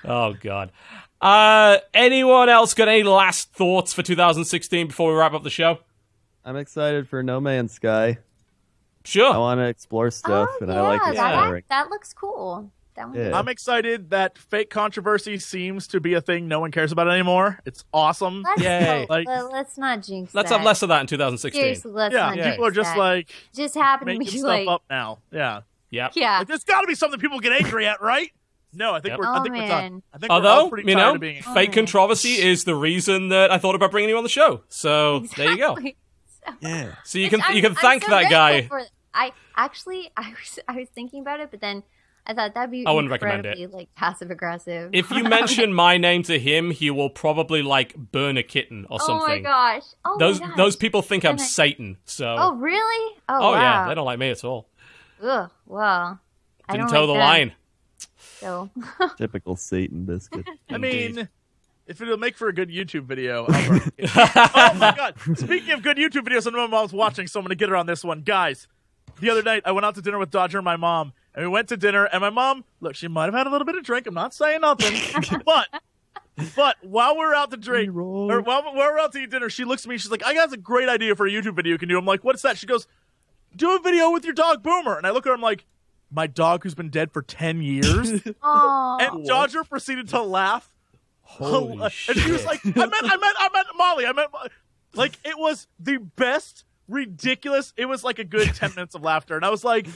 Oh 0.05 0.35
god. 0.41 0.73
Uh, 1.21 1.79
anyone 1.95 2.49
else 2.49 2.75
got 2.75 2.89
any 2.89 3.05
last 3.05 3.53
thoughts 3.53 3.93
for 3.93 4.03
2016 4.03 4.89
before 4.89 5.13
we 5.13 5.17
wrap 5.19 5.33
up 5.33 5.45
the 5.45 5.51
show? 5.51 5.79
I'm 6.45 6.57
excited 6.57 7.09
for 7.09 7.23
No 7.23 7.41
Man's 7.41 7.73
Sky. 7.73 8.19
Sure. 9.05 9.33
I 9.33 9.39
want 9.39 9.59
to 9.59 9.65
explore 9.67 10.11
stuff, 10.11 10.49
oh, 10.55 10.57
and 10.61 10.71
yeah, 10.73 10.83
I 10.83 10.89
like 10.89 11.15
that, 11.15 11.65
that 11.69 11.89
looks 11.91 12.13
cool. 12.13 12.73
That 12.95 13.09
one 13.09 13.19
Yeah. 13.19 13.39
I'm 13.39 13.49
excited 13.49 14.11
that 14.11 14.37
fake 14.37 14.69
controversy 14.71 15.39
seems 15.39 15.87
to 15.89 16.01
be 16.01 16.15
a 16.15 16.21
thing 16.21 16.47
no 16.49 16.61
one 16.61 16.71
cares 16.71 16.93
about 16.93 17.09
anymore. 17.09 17.59
It's 17.65 17.85
awesome. 17.93 18.43
Let's, 18.43 18.63
Yay. 18.63 19.07
Like- 19.09 19.27
let, 19.27 19.53
us 19.67 19.79
not 19.79 20.03
jinx 20.03 20.35
Let's 20.35 20.51
that. 20.51 20.57
have 20.59 20.65
less 20.67 20.83
of 20.83 20.89
that 20.91 21.01
in 21.01 21.07
2016. 21.07 21.61
Seriously, 21.61 21.91
let's 21.91 22.13
yeah, 22.15 22.27
not 22.27 22.37
Yeah. 22.37 22.51
people 22.51 22.67
are 22.67 22.71
just 22.71 22.91
that. 22.95 22.99
like 22.99 23.31
just 23.55 23.75
happen 23.75 24.09
to 24.09 24.19
making 24.19 24.33
be 24.35 24.39
stuff 24.39 24.49
like, 24.49 24.69
up 24.69 24.83
now. 24.91 25.19
Yeah, 25.31 25.61
Yep. 25.91 26.13
yeah. 26.17 26.39
like, 26.41 26.49
there's 26.49 26.65
got 26.65 26.83
to 26.83 26.87
be 26.87 26.95
something 26.95 27.19
people 27.19 27.41
get 27.41 27.53
angry 27.53 27.87
at, 27.87 28.01
right? 28.03 28.31
No, 28.75 28.93
I 28.95 29.01
think 29.01 29.11
Yep. 29.13 29.19
we're. 29.19 29.27
I 29.27 29.39
Oh, 29.39 29.43
think 29.43 29.55
we're 29.55 29.61
man. 29.61 29.69
done. 29.69 30.03
I 30.15 30.19
think 30.19 30.31
we're 30.33 30.37
all 30.37 30.47
Although, 30.47 30.69
pretty 30.71 30.89
you 30.91 30.95
tired 30.97 31.05
know, 31.07 31.15
of 31.15 31.21
being. 31.21 31.43
Oh, 31.47 31.55
fake 31.55 31.69
man. 31.71 31.75
controversy 31.75 32.41
is 32.41 32.65
the 32.65 32.75
reason 32.75 33.29
that 33.29 33.51
I 33.51 33.59
thought 33.59 33.75
about 33.75 33.91
bringing 33.91 34.09
you 34.11 34.17
on 34.17 34.23
the 34.23 34.29
show. 34.31 34.63
So 34.69 35.21
there 35.37 35.51
you 35.51 35.57
go. 35.59 35.73
Exactly. 35.77 35.97
Yeah. 36.61 36.97
So 37.05 37.19
you 37.19 37.31
can 37.31 37.41
I'm- 37.41 37.55
you 37.55 37.63
can 37.63 37.71
I'm 37.71 37.77
thank 37.77 38.03
so 38.03 38.11
that 38.11 38.29
guy. 38.29 38.63
for- 38.63 38.83
I 39.15 39.33
actually, 39.57 40.11
I 40.17 40.31
was, 40.31 40.59
I 40.67 40.73
was 40.77 40.89
thinking 40.89 41.21
about 41.21 41.39
it, 41.41 41.51
but 41.53 41.61
then 41.61 41.85
I 42.27 42.35
thought 42.35 42.55
that'd 42.55 42.71
be 42.71 42.87
I 42.87 42.93
wouldn't 42.93 43.11
recommend 43.11 43.47
it. 43.47 43.73
like 43.73 43.93
passive 43.95 44.31
aggressive. 44.31 44.91
If 44.93 45.11
you 45.11 45.25
mention 45.29 45.75
my 45.75 45.97
name 45.99 46.23
to 46.25 46.39
him, 46.39 46.71
he 46.71 46.89
will 46.91 47.11
probably 47.11 47.63
like 47.63 47.97
burn 47.97 48.37
a 48.37 48.43
kitten 48.45 48.87
or 48.89 48.99
oh 49.01 49.07
something. 49.07 49.29
my 49.29 49.39
gosh, 49.41 49.83
oh 50.05 50.17
Those 50.19 50.41
my 50.41 50.47
gosh. 50.49 50.57
those 50.57 50.77
people 50.77 51.03
think 51.03 51.25
I'm 51.25 51.35
I- 51.35 51.39
Satan. 51.39 51.97
So 52.05 52.37
Oh 52.39 52.55
really? 52.55 53.17
Oh, 53.29 53.51
Oh, 53.51 53.55
yeah, 53.55 53.89
they 53.89 53.95
don't 53.95 54.05
like 54.07 54.19
me 54.21 54.31
at 54.31 54.45
all. 54.45 54.69
Ugh, 55.23 55.51
well, 55.67 56.21
I 56.69 56.73
Didn't 56.73 56.91
don't 56.91 56.95
toe 56.95 57.01
like 57.01 57.07
the 57.09 57.13
them, 57.15 57.21
line. 57.21 57.53
So 58.39 58.71
Typical 59.19 59.57
Satan 59.57 60.05
biscuit. 60.05 60.47
I 60.71 60.79
mean, 60.79 61.29
if 61.87 62.01
it'll 62.01 62.17
make 62.19 62.37
for 62.37 62.49
a 62.49 62.55
good 62.55 62.69
YouTube 62.71 63.05
video. 63.05 63.47
I'll 63.49 63.75
it. 63.77 63.93
oh 64.17 64.75
my 64.75 64.95
god! 64.97 65.15
Speaking 65.37 65.73
of 65.73 65.83
good 65.83 65.97
YouTube 65.97 66.23
videos, 66.27 66.47
I 66.47 66.51
know 66.51 66.59
my 66.69 66.79
mom's 66.79 66.93
watching, 66.93 67.27
so 67.27 67.41
I'm 67.41 67.45
gonna 67.45 67.55
get 67.57 67.69
her 67.69 67.77
on 67.77 67.87
this 67.87 68.05
one, 68.05 68.23
guys. 68.23 68.69
The 69.21 69.31
other 69.31 69.43
night, 69.43 69.63
I 69.65 69.73
went 69.73 69.85
out 69.85 69.95
to 69.97 70.03
dinner 70.03 70.19
with 70.19 70.31
Dodger 70.31 70.59
and 70.59 70.65
my 70.65 70.77
mom, 70.77 71.13
and 71.35 71.45
we 71.45 71.49
went 71.49 71.69
to 71.69 71.77
dinner. 71.77 72.05
And 72.05 72.21
my 72.21 72.31
mom, 72.31 72.65
look, 72.81 72.95
she 72.95 73.09
might 73.09 73.27
have 73.27 73.35
had 73.35 73.47
a 73.47 73.51
little 73.51 73.65
bit 73.65 73.77
of 73.77 73.85
drink. 73.85 74.07
I'm 74.07 74.15
not 74.15 74.35
saying 74.35 74.61
nothing, 74.61 74.95
but 75.45 75.69
but 76.57 76.77
while 76.83 77.17
we're 77.17 77.35
out 77.35 77.51
to 77.51 77.57
drink, 77.57 77.95
or 77.95 78.41
while, 78.41 78.63
while 78.63 78.75
we're 78.75 78.99
out 78.99 79.13
to 79.13 79.19
eat 79.19 79.31
dinner, 79.31 79.51
she 79.51 79.65
looks 79.65 79.85
at 79.85 79.89
me. 79.89 79.99
She's 79.99 80.11
like, 80.11 80.25
"I 80.25 80.35
got 80.35 80.53
a 80.53 80.57
great 80.57 80.89
idea 80.89 81.15
for 81.15 81.27
a 81.27 81.31
YouTube 81.31 81.57
video 81.57 81.73
you 81.73 81.79
can 81.79 81.89
do." 81.89 81.99
I'm 81.99 82.07
like, 82.07 82.25
"What's 82.25 82.43
that?" 82.43 82.57
She 82.57 82.67
goes, 82.67 82.87
"Do 83.55 83.77
a 83.77 83.81
video 83.81 84.11
with 84.11 84.25
your 84.25 84.35
dog 84.35 84.63
Boomer." 84.63 84.97
And 84.97 85.07
I 85.07 85.11
look 85.11 85.27
at 85.27 85.31
her. 85.31 85.35
I'm 85.35 85.43
like, 85.43 85.67
"My 86.11 86.27
dog 86.27 86.63
who's 86.63 86.75
been 86.75 86.91
dead 86.91 87.13
for 87.13 87.23
ten 87.23 87.63
years." 87.63 88.23
And 88.43 89.27
Dodger 89.27 89.65
proceeded 89.65 90.09
to 90.11 90.23
laugh. 90.23 90.73
Holy 91.23 91.81
and 91.81 91.93
she 91.93 92.31
was 92.31 92.45
like, 92.45 92.61
I 92.65 92.71
meant, 92.71 92.93
I 92.95 93.17
meant, 93.17 93.37
I 93.39 93.49
meant 93.55 93.69
Molly. 93.77 94.07
I 94.07 94.13
meant, 94.13 94.31
Mo-" 94.33 94.49
like, 94.95 95.19
it 95.25 95.39
was 95.39 95.67
the 95.79 95.97
best, 95.97 96.65
ridiculous. 96.89 97.73
It 97.77 97.87
was 97.87 98.05
like 98.05 98.19
a 98.19 98.25
good 98.25 98.55
10 98.55 98.75
minutes 98.75 98.95
of 98.95 99.03
laughter. 99.03 99.37
And 99.37 99.45
I 99.45 99.51
was 99.51 99.65
like, 99.65 99.87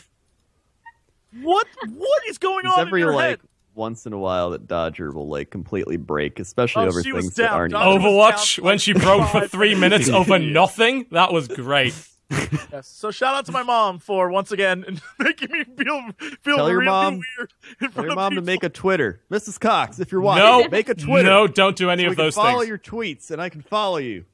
what, 1.42 1.66
what 1.94 2.22
is 2.28 2.38
going 2.38 2.64
It's 2.66 2.74
on 2.74 2.80
in 2.82 2.86
every 2.88 3.00
your 3.00 3.14
like 3.14 3.28
head? 3.28 3.40
once 3.74 4.06
in 4.06 4.12
a 4.12 4.18
while 4.18 4.50
that 4.50 4.66
Dodger 4.66 5.10
will 5.12 5.28
like 5.28 5.50
completely 5.50 5.96
break, 5.96 6.38
especially 6.40 6.84
Oh, 6.84 6.88
over 6.88 7.02
things 7.02 7.34
that 7.34 7.50
aren't. 7.52 7.72
Dodger- 7.72 8.00
Overwatch 8.00 8.58
when 8.60 8.78
she 8.78 8.92
broke 8.94 9.28
for 9.28 9.46
three 9.46 9.74
minutes 9.74 10.08
over 10.08 10.38
nothing. 10.40 11.06
That 11.10 11.32
was 11.32 11.48
great. 11.48 11.94
Yes. 12.72 12.88
So 12.88 13.12
shout 13.12 13.34
out 13.36 13.46
to 13.46 13.52
my 13.52 13.62
mom 13.62 14.00
for 14.00 14.30
once 14.30 14.50
again 14.50 15.00
making 15.20 15.48
me 15.52 15.62
feel, 15.64 16.08
feel 16.42 16.56
Tell 16.56 16.68
your 16.68 16.78
really 16.78 16.90
mom- 16.90 17.14
weird 17.38 17.52
in 17.80 17.86
Tell 17.86 17.90
front 17.90 18.05
your 18.06 18.10
of 18.12 18.16
mom 18.16 18.34
to 18.34 18.40
make 18.42 18.64
a 18.64 18.68
Twitter, 18.68 19.20
Mrs. 19.30 19.60
Cox. 19.60 20.00
If 20.00 20.10
you're 20.10 20.20
watching, 20.20 20.44
No, 20.44 20.68
make 20.68 20.88
a 20.88 20.94
Twitter. 20.94 21.28
No, 21.28 21.46
don't 21.46 21.76
do 21.76 21.88
any 21.90 22.02
so 22.02 22.06
of 22.06 22.10
we 22.12 22.16
can 22.16 22.24
those 22.24 22.34
follow 22.34 22.58
things. 22.60 22.68
your 22.68 22.78
tweets, 22.78 23.30
and 23.30 23.40
I 23.40 23.48
can 23.48 23.60
follow 23.62 23.98
you 23.98 24.24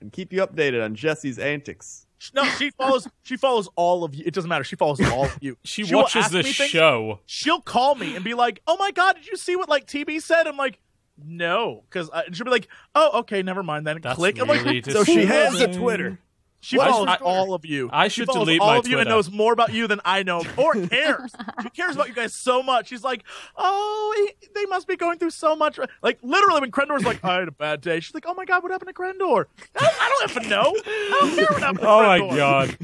and 0.00 0.10
keep 0.12 0.32
you 0.32 0.44
updated 0.44 0.84
on 0.84 0.94
Jesse's 0.96 1.38
antics. 1.38 2.05
No, 2.34 2.44
she 2.44 2.70
follows, 2.78 3.08
she 3.22 3.36
follows 3.36 3.68
all 3.76 4.04
of 4.04 4.14
you. 4.14 4.24
It 4.26 4.34
doesn't 4.34 4.48
matter. 4.48 4.64
She 4.64 4.76
follows 4.76 5.00
all 5.00 5.24
of 5.26 5.38
you. 5.40 5.56
She 5.64 5.84
will 5.84 6.02
watches 6.02 6.24
ask 6.24 6.32
this 6.32 6.46
show. 6.46 7.20
she'll 7.26 7.60
call 7.60 7.94
me 7.94 8.16
and 8.16 8.24
be 8.24 8.34
like, 8.34 8.60
"Oh 8.66 8.76
my 8.78 8.90
god, 8.90 9.16
did 9.16 9.26
you 9.26 9.36
see 9.36 9.56
what 9.56 9.68
like 9.68 9.86
TB 9.86 10.22
said?" 10.22 10.46
I'm 10.46 10.56
like, 10.56 10.78
"No," 11.22 11.84
because 11.88 12.10
uh, 12.10 12.22
she'll 12.32 12.44
be 12.44 12.50
like, 12.50 12.68
"Oh, 12.94 13.20
okay, 13.20 13.42
never 13.42 13.62
mind." 13.62 13.86
Then 13.86 14.00
That's 14.00 14.16
click. 14.16 14.40
I'm 14.40 14.48
like, 14.48 14.84
So 14.90 15.04
she 15.04 15.24
has 15.24 15.60
a. 15.60 15.72
Twitter. 15.72 16.18
She 16.60 16.78
What 16.78 16.88
is 16.88 16.92
follows 16.94 17.08
her 17.10 17.16
Twitter? 17.18 17.24
all 17.30 17.54
of 17.54 17.64
you. 17.64 17.88
I 17.92 18.08
She 18.08 18.20
should 18.22 18.26
follows 18.26 18.46
delete 18.46 18.60
all 18.60 18.68
my 18.72 18.76
of 18.78 18.88
you 18.88 18.98
and 18.98 19.08
knows 19.08 19.30
more 19.30 19.52
about 19.52 19.72
you 19.72 19.86
than 19.86 20.00
I 20.04 20.22
know, 20.24 20.42
or 20.56 20.72
cares. 20.74 21.32
she 21.62 21.70
cares 21.70 21.94
about 21.94 22.08
you 22.08 22.14
guys 22.14 22.34
so 22.34 22.62
much. 22.62 22.88
She's 22.88 23.04
like, 23.04 23.22
"Oh, 23.56 24.14
he- 24.40 24.48
they 24.54 24.64
must 24.66 24.88
be 24.88 24.96
going 24.96 25.18
through 25.18 25.30
so 25.30 25.54
much." 25.54 25.78
Like 26.02 26.18
literally, 26.22 26.60
when 26.62 26.70
Crendor's 26.72 27.04
like, 27.04 27.22
"I 27.24 27.34
had 27.40 27.48
a 27.48 27.52
bad 27.52 27.82
day," 27.82 28.00
she's 28.00 28.14
like, 28.14 28.24
"Oh 28.26 28.34
my 28.34 28.44
god, 28.44 28.62
what 28.64 28.72
happened 28.72 28.88
to 28.88 28.94
Crendor?" 28.94 29.44
I 29.78 29.80
don't, 29.80 30.02
I 30.02 30.08
don't 30.18 30.30
even 30.30 30.48
know. 30.48 30.74
I 30.84 31.18
don't 31.20 31.36
care 31.36 31.46
what 31.50 31.62
happened 31.62 31.80
to 31.80 31.86
Oh 31.88 32.02
my 32.02 32.36
god. 32.36 32.76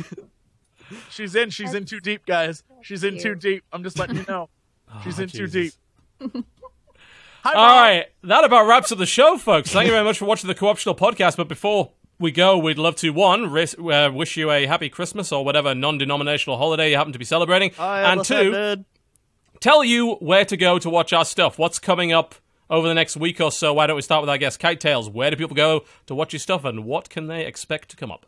She's 1.10 1.34
in. 1.34 1.50
She's 1.50 1.74
in 1.74 1.84
too 1.86 2.00
deep, 2.00 2.26
guys. 2.26 2.62
She's 2.82 3.02
in 3.02 3.18
too 3.18 3.34
deep. 3.34 3.64
I'm 3.72 3.82
just 3.82 3.98
letting 3.98 4.16
you 4.16 4.24
know. 4.28 4.48
She's 5.04 5.18
Oh, 5.18 5.22
in 5.22 5.28
too 5.30 5.46
deep. 5.48 5.72
Hi, 6.20 7.52
All 7.54 7.54
Mom. 7.54 7.76
right, 7.82 8.06
that 8.22 8.44
about 8.44 8.66
wraps 8.68 8.92
up 8.92 8.98
the 8.98 9.06
show, 9.06 9.36
folks. 9.36 9.70
Thank 9.72 9.86
you 9.86 9.92
very 9.92 10.04
much 10.04 10.18
for 10.18 10.26
watching 10.26 10.46
the 10.48 10.54
Co-optional 10.54 10.94
podcast. 10.94 11.36
But 11.36 11.48
before 11.48 11.90
we 12.22 12.30
go, 12.30 12.56
we'd 12.56 12.78
love 12.78 12.96
to 12.96 13.10
one 13.10 13.50
ris- 13.50 13.76
uh, 13.78 14.10
wish 14.12 14.36
you 14.36 14.50
a 14.50 14.66
happy 14.66 14.88
Christmas 14.88 15.32
or 15.32 15.44
whatever 15.44 15.74
non-denominational 15.74 16.56
holiday 16.56 16.90
you 16.90 16.96
happen 16.96 17.12
to 17.12 17.18
be 17.18 17.24
celebrating, 17.24 17.72
I 17.78 18.12
and 18.12 18.24
two, 18.24 18.52
that, 18.52 18.84
tell 19.60 19.84
you 19.84 20.14
where 20.14 20.44
to 20.46 20.56
go 20.56 20.78
to 20.78 20.88
watch 20.88 21.12
our 21.12 21.24
stuff. 21.24 21.58
What's 21.58 21.78
coming 21.78 22.12
up 22.12 22.34
over 22.70 22.88
the 22.88 22.94
next 22.94 23.16
week 23.16 23.40
or 23.40 23.52
so? 23.52 23.74
Why 23.74 23.86
don't 23.86 23.96
we 23.96 24.02
start 24.02 24.22
with 24.22 24.30
our 24.30 24.38
guest, 24.38 24.60
KiteTales? 24.60 25.12
Where 25.12 25.30
do 25.30 25.36
people 25.36 25.56
go 25.56 25.84
to 26.06 26.14
watch 26.14 26.32
your 26.32 26.40
stuff, 26.40 26.64
and 26.64 26.84
what 26.84 27.10
can 27.10 27.26
they 27.26 27.44
expect 27.44 27.90
to 27.90 27.96
come 27.96 28.10
up? 28.10 28.26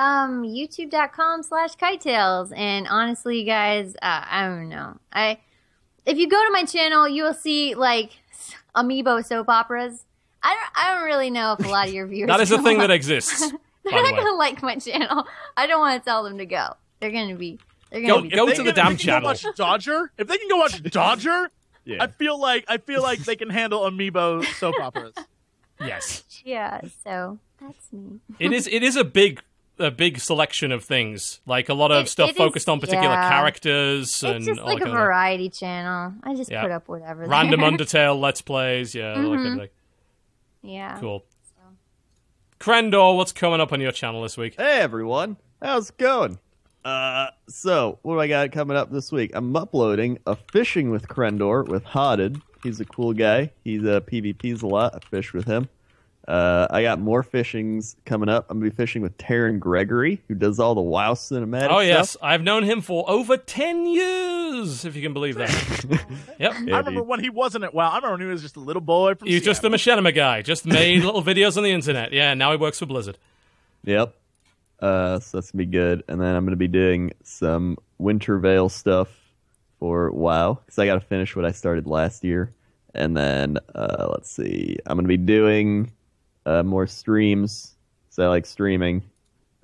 um, 0.00 0.42
youtube.com 0.42 1.42
slash 1.42 1.76
kitetales. 1.76 2.56
And 2.56 2.86
honestly, 2.88 3.44
guys, 3.44 3.94
uh, 3.96 4.24
I 4.28 4.46
don't 4.46 4.68
know. 4.68 4.98
I, 5.12 5.38
if 6.06 6.16
you 6.16 6.28
go 6.28 6.42
to 6.42 6.50
my 6.50 6.64
channel, 6.64 7.08
you 7.08 7.24
will 7.24 7.34
see 7.34 7.74
like 7.74 8.12
amiibo 8.76 9.24
soap 9.24 9.48
operas. 9.48 10.06
I 10.42 10.54
don't, 10.54 10.70
I 10.74 10.94
don't 10.94 11.04
really 11.04 11.30
know 11.30 11.52
if 11.58 11.64
a 11.64 11.68
lot 11.68 11.88
of 11.88 11.94
your 11.94 12.06
viewers 12.08 12.28
That 12.28 12.40
is 12.40 12.50
a 12.50 12.56
will 12.56 12.64
thing 12.64 12.78
that 12.78 12.90
exists. 12.90 13.40
They're 13.84 14.02
not 14.02 14.10
the 14.16 14.22
gonna 14.22 14.36
like 14.36 14.62
my 14.62 14.76
channel. 14.76 15.24
I 15.56 15.66
don't 15.66 15.80
want 15.80 16.02
to 16.02 16.04
tell 16.08 16.22
them 16.24 16.38
to 16.38 16.46
go. 16.46 16.74
They're 17.00 17.10
gonna 17.10 17.34
be. 17.36 17.58
They're 17.90 18.02
gonna 18.06 18.22
be. 18.22 18.28
go 18.30 18.46
They 18.46 18.54
to 18.54 18.62
the 18.62 18.72
can- 18.72 18.84
damn 18.84 18.92
if 18.92 18.98
they 18.98 19.04
can 19.04 19.06
channel. 19.06 19.20
Go 19.22 19.26
watch 19.28 19.56
Dodger. 19.56 20.12
If 20.18 20.28
they 20.28 20.36
can 20.38 20.48
go 20.48 20.56
watch 20.58 20.82
Dodger, 20.90 21.50
Yeah. 21.84 22.02
I 22.02 22.06
feel 22.08 22.38
like 22.38 22.64
I 22.68 22.76
feel 22.78 23.02
like 23.02 23.20
they 23.20 23.36
can 23.36 23.48
handle 23.50 23.80
amiibo 23.82 24.44
soap 24.58 24.74
operas. 24.80 25.14
Yes, 25.80 26.24
Yeah. 26.44 26.80
So 27.04 27.38
that's 27.60 27.92
me. 27.92 28.20
it 28.38 28.52
is. 28.52 28.66
It 28.66 28.82
is 28.82 28.96
a 28.96 29.04
big. 29.04 29.40
A 29.78 29.90
big 29.90 30.20
selection 30.20 30.72
of 30.72 30.84
things, 30.84 31.40
like 31.46 31.70
a 31.70 31.72
lot 31.74 31.90
of 31.90 32.04
It- 32.04 32.08
stuff 32.10 32.28
it 32.28 32.32
is- 32.32 32.36
focused 32.36 32.68
on 32.68 32.80
particular 32.80 33.14
yeah. 33.14 33.30
characters 33.30 34.22
and 34.22 34.36
It's 34.36 34.46
just 34.46 34.60
like 34.60 34.76
a 34.76 34.80
kind 34.80 34.90
of- 34.90 34.92
variety 34.98 35.48
channel. 35.48 36.12
I 36.22 36.34
just 36.34 36.50
Yeah. 36.50 36.60
put 36.60 36.70
up 36.70 36.86
whatever. 36.86 37.24
random 37.24 37.60
there. 37.60 37.70
Undertale 37.70 38.20
Let's 38.20 38.42
Plays, 38.42 38.94
yeah, 38.94 39.14
all 39.14 39.30
that 39.30 39.36
kind 39.38 39.46
of 39.46 39.58
thing. 39.60 39.68
Yeah. 40.62 40.98
Cool. 41.00 41.24
Crendor, 42.58 43.16
what's 43.16 43.32
coming 43.32 43.60
up 43.60 43.72
on 43.72 43.80
your 43.80 43.92
channel 43.92 44.22
this 44.22 44.36
week? 44.36 44.56
Hey 44.56 44.80
everyone, 44.80 45.38
how's 45.62 45.88
it 45.88 45.96
going? 45.96 46.38
Uh, 46.84 47.28
so 47.48 47.98
what 48.02 48.14
do 48.14 48.20
I 48.20 48.28
got 48.28 48.52
coming 48.52 48.76
up 48.76 48.90
this 48.90 49.10
week? 49.10 49.30
I'm 49.34 49.56
uploading 49.56 50.18
a 50.26 50.36
fishing 50.36 50.90
with 50.90 51.08
Crendor 51.08 51.66
with 51.66 51.84
Hotted. 51.84 52.42
He's 52.62 52.78
a 52.78 52.84
cool 52.84 53.14
guy. 53.14 53.52
He's 53.64 53.82
uh, 53.84 54.00
PvP's 54.00 54.60
a 54.60 54.66
lot. 54.66 54.94
I 54.94 54.98
fish 55.08 55.32
with 55.32 55.46
him. 55.46 55.70
Uh, 56.30 56.68
I 56.70 56.82
got 56.82 57.00
more 57.00 57.24
fishings 57.24 57.96
coming 58.04 58.28
up. 58.28 58.46
I'm 58.48 58.60
gonna 58.60 58.70
be 58.70 58.76
fishing 58.76 59.02
with 59.02 59.18
Terran 59.18 59.58
Gregory, 59.58 60.22
who 60.28 60.36
does 60.36 60.60
all 60.60 60.76
the 60.76 60.80
WoW 60.80 61.14
cinematic. 61.14 61.70
Oh 61.72 61.80
yes, 61.80 62.10
stuff. 62.10 62.22
I've 62.22 62.42
known 62.42 62.62
him 62.62 62.82
for 62.82 63.04
over 63.10 63.36
ten 63.36 63.84
years, 63.84 64.84
if 64.84 64.94
you 64.94 65.02
can 65.02 65.12
believe 65.12 65.34
that. 65.34 65.50
yep. 66.38 66.54
Yeah, 66.64 66.76
I 66.76 66.78
remember 66.78 67.00
dude. 67.00 67.08
when 67.08 67.18
he 67.18 67.30
wasn't 67.30 67.64
at 67.64 67.74
WoW. 67.74 67.90
I 67.90 67.96
remember 67.96 68.12
when 68.12 68.20
he 68.20 68.26
was 68.28 68.42
just 68.42 68.54
a 68.54 68.60
little 68.60 68.80
boy 68.80 69.16
from 69.16 69.26
He's 69.26 69.42
just 69.42 69.60
the 69.60 69.70
machinima 69.70 70.14
guy, 70.14 70.42
just 70.42 70.64
made 70.64 71.02
little 71.04 71.20
videos 71.20 71.56
on 71.56 71.64
the 71.64 71.72
internet. 71.72 72.12
Yeah, 72.12 72.32
now 72.34 72.52
he 72.52 72.56
works 72.56 72.78
for 72.78 72.86
Blizzard. 72.86 73.18
Yep. 73.82 74.14
Uh, 74.78 75.18
so 75.18 75.36
that's 75.36 75.50
gonna 75.50 75.64
be 75.64 75.66
good. 75.66 76.04
And 76.06 76.20
then 76.20 76.36
I'm 76.36 76.44
gonna 76.44 76.54
be 76.54 76.68
doing 76.68 77.10
some 77.24 77.76
Winter 77.98 78.38
Veil 78.38 78.68
stuff 78.68 79.08
for 79.80 80.12
WoW 80.12 80.60
because 80.64 80.78
I 80.78 80.86
got 80.86 80.94
to 80.94 81.00
finish 81.00 81.34
what 81.34 81.44
I 81.44 81.50
started 81.50 81.88
last 81.88 82.22
year. 82.22 82.52
And 82.94 83.16
then 83.16 83.58
uh, 83.74 84.06
let's 84.12 84.30
see, 84.30 84.78
I'm 84.86 84.96
gonna 84.96 85.08
be 85.08 85.16
doing 85.16 85.90
uh, 86.46 86.62
more 86.62 86.86
streams. 86.86 87.74
So 88.10 88.24
I 88.24 88.28
like 88.28 88.46
streaming. 88.46 89.02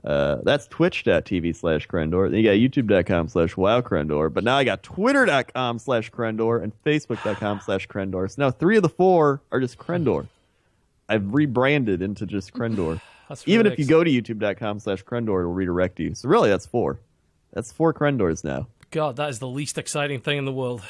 Uh, 0.04 0.36
that's 0.44 0.68
twitch.tv 0.68 1.56
slash 1.56 1.88
Crendor. 1.88 2.30
Then 2.30 2.40
you 2.40 2.44
got 2.44 2.84
youtube.com 2.84 3.28
slash 3.28 3.56
wow 3.56 3.80
Crendor. 3.80 4.32
But 4.32 4.44
now 4.44 4.56
I 4.56 4.64
got 4.64 4.82
twitter.com 4.82 5.78
slash 5.80 6.10
Crendor 6.12 6.62
and 6.62 6.72
facebook.com 6.84 7.60
slash 7.64 7.88
Crendor. 7.88 8.30
So 8.30 8.42
now 8.42 8.50
three 8.50 8.76
of 8.76 8.82
the 8.82 8.88
four 8.88 9.40
are 9.50 9.58
just 9.58 9.78
Crendor. 9.78 10.28
I've 11.08 11.34
rebranded 11.34 12.02
into 12.02 12.26
just 12.26 12.52
Crendor. 12.52 13.00
That's 13.28 13.46
Even 13.48 13.66
if 13.66 13.76
you 13.76 13.86
go 13.86 14.04
to 14.04 14.10
youtube.com 14.10 14.78
slash 14.78 15.02
Crendor, 15.04 15.40
it'll 15.40 15.52
redirect 15.52 15.98
you. 15.98 16.14
So 16.14 16.28
really, 16.28 16.48
that's 16.48 16.64
four. 16.64 17.00
That's 17.52 17.72
four 17.72 17.92
Crendors 17.92 18.44
now. 18.44 18.68
God, 18.92 19.16
that 19.16 19.30
is 19.30 19.40
the 19.40 19.48
least 19.48 19.78
exciting 19.78 20.20
thing 20.20 20.38
in 20.38 20.44
the 20.44 20.52
world. 20.52 20.80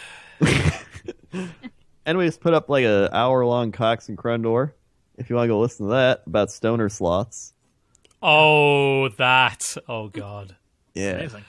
And 2.06 2.16
we 2.16 2.24
just 2.24 2.40
put 2.40 2.55
up 2.55 2.68
like 2.68 2.84
an 2.84 3.08
hour 3.12 3.44
long 3.44 3.73
Cox 3.73 4.08
and 4.08 4.16
Crendor. 4.16 4.73
If 5.18 5.30
you 5.30 5.36
want 5.36 5.44
to 5.44 5.48
go 5.48 5.60
listen 5.60 5.86
to 5.86 5.92
that 5.92 6.22
about 6.26 6.50
stoner 6.50 6.88
slots. 6.88 7.54
Oh, 8.22 9.08
that. 9.18 9.76
Oh, 9.88 10.08
God. 10.08 10.56
Yeah. 10.94 11.10
Amazing. 11.12 11.44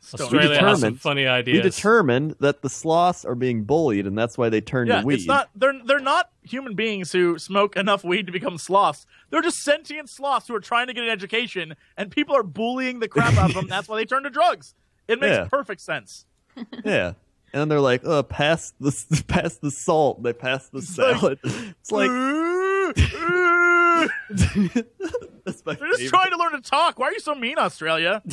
Stone. 0.00 0.24
Australia 0.24 0.58
has 0.58 0.80
some 0.80 0.96
funny 0.96 1.24
funny 1.26 1.52
We 1.52 1.60
determined 1.62 2.34
that 2.40 2.60
the 2.60 2.68
sloths 2.68 3.24
are 3.24 3.36
being 3.36 3.62
bullied, 3.62 4.04
and 4.06 4.18
that's 4.18 4.36
why 4.36 4.48
they 4.48 4.60
turned 4.60 4.88
Yeah, 4.88 5.00
to 5.00 5.06
weed. 5.06 5.14
it's 5.14 5.26
not. 5.26 5.48
They're 5.54 5.80
they're 5.86 6.00
not 6.00 6.28
human 6.42 6.74
beings 6.74 7.12
who 7.12 7.38
smoke 7.38 7.76
enough 7.76 8.02
weed 8.02 8.26
to 8.26 8.32
become 8.32 8.58
sloths. 8.58 9.06
They're 9.30 9.42
just 9.42 9.62
sentient 9.62 10.10
sloths 10.10 10.48
who 10.48 10.56
are 10.56 10.60
trying 10.60 10.88
to 10.88 10.92
get 10.92 11.04
an 11.04 11.10
education, 11.10 11.76
and 11.96 12.10
people 12.10 12.34
are 12.34 12.42
bullying 12.42 12.98
the 12.98 13.06
crap 13.06 13.34
out 13.38 13.50
of 13.50 13.54
them. 13.54 13.66
That's 13.68 13.88
why 13.88 13.96
they 13.96 14.04
turn 14.04 14.24
to 14.24 14.30
drugs. 14.30 14.74
It 15.06 15.20
makes 15.20 15.36
Yeah. 15.36 15.46
perfect 15.48 15.80
sense. 15.80 16.26
Yeah. 16.84 17.12
And 17.54 17.60
then 17.60 17.68
they're 17.68 17.80
like, 17.80 18.02
"Uh, 18.04 18.24
pass 18.24 18.72
the 18.80 19.24
pass 19.28 19.56
the 19.58 19.70
salt." 19.70 20.22
They 20.24 20.32
pass 20.32 20.66
the 20.68 20.78
like- 20.78 20.84
salad. 20.88 21.38
It's 21.44 21.92
like 21.92 22.10
Ooh, 22.10 22.12
ooh. 22.12 22.51
that's 24.30 25.64
my 25.64 25.74
They're 25.74 25.88
just 25.88 26.00
favorite. 26.00 26.08
trying 26.08 26.30
to 26.30 26.36
learn 26.38 26.52
to 26.52 26.60
talk. 26.60 26.98
Why 26.98 27.08
are 27.08 27.12
you 27.12 27.20
so 27.20 27.34
mean, 27.34 27.58
Australia? 27.58 28.22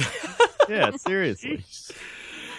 Yeah, 0.70 0.92
seriously. 0.98 1.64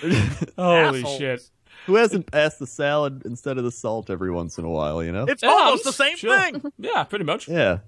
Holy 0.59 0.99
Assholes. 0.99 1.17
shit. 1.19 1.49
Who 1.87 1.95
hasn't 1.95 2.29
passed 2.33 2.59
the 2.59 2.67
salad 2.67 3.23
instead 3.25 3.57
of 3.57 3.63
the 3.63 3.71
salt 3.71 4.11
every 4.11 4.33
once 4.33 4.59
in 4.59 4.65
a 4.65 4.69
while? 4.69 5.01
You 5.05 5.13
know? 5.13 5.27
It's 5.29 5.45
Yeah, 5.45 5.51
almost 5.51 5.85
the 5.85 5.93
same 5.93 6.17
sure. 6.17 6.37
thing. 6.37 6.61
Yeah, 6.77 7.05
pretty 7.05 7.25
much. 7.25 7.47
yeah. 7.47 7.79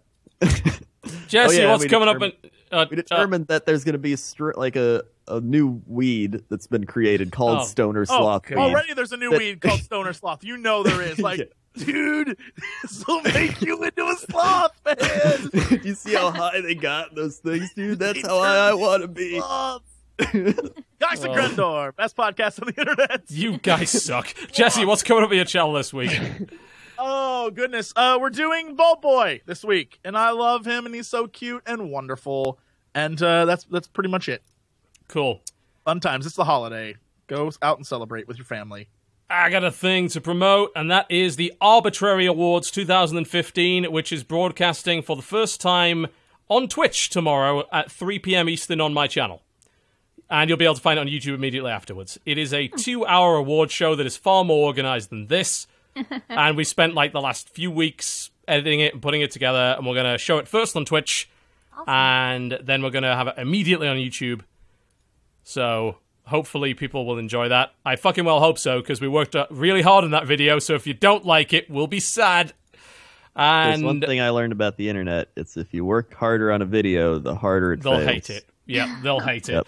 Jesse, 1.27 1.59
Oh, 1.59 1.61
yeah, 1.61 1.71
what's 1.73 1.83
we 1.83 1.89
coming 1.89 2.09
up? 2.09 2.23
In, 2.23 2.33
uh, 2.71 2.87
We 2.89 2.95
determined 2.95 3.49
that 3.49 3.67
there's 3.67 3.83
going 3.83 3.95
to 3.95 3.99
be 3.99 4.13
a 4.13 4.17
str- 4.17 4.53
like 4.55 4.77
a 4.77 5.03
a 5.27 5.41
new 5.41 5.83
weed 5.89 6.45
that's 6.49 6.69
been 6.69 6.85
created 6.85 7.33
called 7.33 7.59
Oh. 7.61 7.65
Stoner 7.65 8.03
Oh, 8.03 8.05
Sloth 8.05 8.49
weed. 8.49 8.59
already 8.59 8.95
there's 8.95 9.11
a 9.13 9.17
new 9.17 9.31
That- 9.31 9.39
weed 9.41 9.61
called 9.61 9.81
Stoner 9.81 10.13
Sloth. 10.13 10.45
You 10.45 10.57
know 10.57 10.85
there 10.85 11.03
is. 11.03 11.19
Like, 11.19 11.51
dude, 11.76 12.36
this 12.83 13.07
will 13.07 13.23
make 13.23 13.60
you 13.62 13.83
into 13.83 14.05
a 14.07 14.15
sloth, 14.17 14.73
man. 14.84 14.97
Do 15.52 15.81
you 15.84 15.94
see 15.94 16.15
how 16.15 16.31
high 16.31 16.60
they 16.60 16.75
got 16.75 17.15
those 17.15 17.39
things, 17.39 17.73
dude? 17.75 17.99
That's 17.99 18.26
how 18.26 18.41
high 18.41 18.68
I 18.70 18.75
want 18.75 19.02
to 19.02 19.09
be. 19.09 19.39
Sloths. 19.39 19.89
Guys 20.18 21.25
and 21.25 21.33
Oh. 21.33 21.34
Crendor, 21.34 21.97
best 21.97 22.17
podcast 22.17 22.60
on 22.62 22.73
the 22.73 22.81
internet. 22.81 23.23
you 23.28 23.59
guys 23.59 23.91
suck. 24.05 24.33
Jesse, 24.52 24.84
what's 24.84 25.02
coming 25.02 25.25
up 25.25 25.31
in 25.31 25.36
your 25.36 25.44
channel 25.47 25.73
this 25.73 25.92
week? 25.92 26.12
Oh 26.99 27.51
goodness, 27.51 27.92
uh, 27.97 28.18
we're 28.20 28.31
doing 28.31 28.76
Bolt 28.76 29.02
Boy 29.02 29.41
this 29.47 29.65
week, 29.65 29.99
and 30.05 30.17
I 30.17 30.31
love 30.31 30.65
him, 30.65 30.86
and 30.86 30.94
he's 30.94 31.09
so 31.09 31.26
cute 31.26 31.62
and 31.67 31.91
wonderful, 31.91 32.59
and 32.94 33.20
uh, 33.20 33.44
that's 33.47 33.65
that's 33.65 33.89
pretty 33.89 34.10
much 34.10 34.28
it. 34.28 34.42
Cool. 35.09 35.41
Fun 35.84 35.99
times. 35.99 36.26
It's 36.26 36.36
the 36.36 36.44
holiday. 36.44 36.94
Go 37.26 37.51
out 37.62 37.78
and 37.78 37.86
celebrate 37.86 38.28
with 38.28 38.36
your 38.39 38.44
family. 38.44 38.89
I 39.35 39.49
got 39.49 39.65
a 39.65 39.70
thing 39.70 40.09
to 40.09 40.20
promote, 40.20 40.73
and 40.77 40.91
that 40.91 41.07
is 41.09 41.36
the 41.36 41.55
Arbitrary 41.59 42.27
Awards 42.27 42.70
2015, 42.70 43.91
which 43.91 44.12
is 44.12 44.23
broadcasting 44.25 45.01
for 45.01 45.17
the 45.17 45.23
first 45.23 45.59
time 45.59 46.09
on 46.51 46.69
Twitch 46.69 47.09
tomorrow 47.09 47.65
at 47.73 47.91
3 47.91 48.19
p.m. 48.19 48.47
Eastern 48.47 48.78
on 48.78 48.93
my 48.93 49.07
channel. 49.07 49.41
And 50.28 50.51
you'll 50.51 50.59
be 50.59 50.67
able 50.67 50.75
to 50.75 50.83
find 50.83 50.99
it 50.99 51.01
on 51.01 51.09
YouTube 51.09 51.35
immediately 51.35 51.70
afterwards. 51.70 52.19
It 52.27 52.36
is 52.36 52.52
a 52.52 52.69
two 52.69 53.07
hour 53.07 53.36
award 53.36 53.70
show 53.70 53.94
that 53.94 54.05
is 54.05 54.19
far 54.19 54.44
more 54.44 54.67
organized 54.67 55.09
than 55.09 55.28
this. 55.28 55.67
and 56.28 56.55
we 56.55 56.65
spent 56.65 56.93
like 56.93 57.12
the 57.12 57.20
last 57.23 57.49
few 57.49 57.70
weeks 57.70 58.31
editing 58.47 58.81
it 58.81 58.93
and 58.93 59.01
putting 59.01 59.23
it 59.23 59.31
together, 59.31 59.77
and 59.78 59.86
we're 59.86 59.94
going 59.94 60.12
to 60.12 60.19
show 60.19 60.36
it 60.36 60.47
first 60.47 60.77
on 60.77 60.85
Twitch, 60.85 61.31
and 61.86 62.59
then 62.62 62.83
we're 62.83 62.91
going 62.91 63.02
to 63.02 63.17
have 63.17 63.28
it 63.28 63.39
immediately 63.39 63.89
on 63.89 63.97
YouTube. 63.97 64.43
So 65.43 65.97
hopefully 66.25 66.75
people 66.75 67.05
will 67.07 67.18
enjoy 67.18 67.49
that. 67.49 67.73
I 67.84 67.97
fucking 67.97 68.25
well 68.25 68.41
hope 68.41 68.59
so 68.59 68.81
because 68.81 69.01
we 69.01 69.09
worked 69.09 69.34
uh, 69.36 69.47
really 69.51 69.83
hard 69.83 70.05
on 70.05 70.10
that 70.12 70.26
video. 70.26 70.59
So 70.59 70.75
if 70.75 70.86
you 70.86 70.94
don't 70.94 71.25
like 71.25 71.52
it, 71.52 71.68
we'll 71.70 71.86
be 71.86 72.01
sad. 72.01 72.52
There's 73.34 73.83
one 73.83 74.01
thing 74.01 74.20
I 74.20 74.31
learned 74.31 74.52
about 74.52 74.76
the 74.76 74.89
internet. 74.89 75.31
It's 75.36 75.57
if 75.57 75.73
you 75.73 75.84
work 75.84 76.12
harder 76.15 76.52
on 76.52 76.60
a 76.62 76.67
video, 76.67 77.18
the 77.18 77.34
harder 77.34 77.73
it 77.73 77.81
they'll 77.83 77.97
fails. 77.97 78.07
hate 78.07 78.31
it. 78.31 78.47
Yeah, 78.67 79.01
they'll 79.02 79.20
hate 79.33 79.49
it. 79.49 79.52
Yep. 79.55 79.67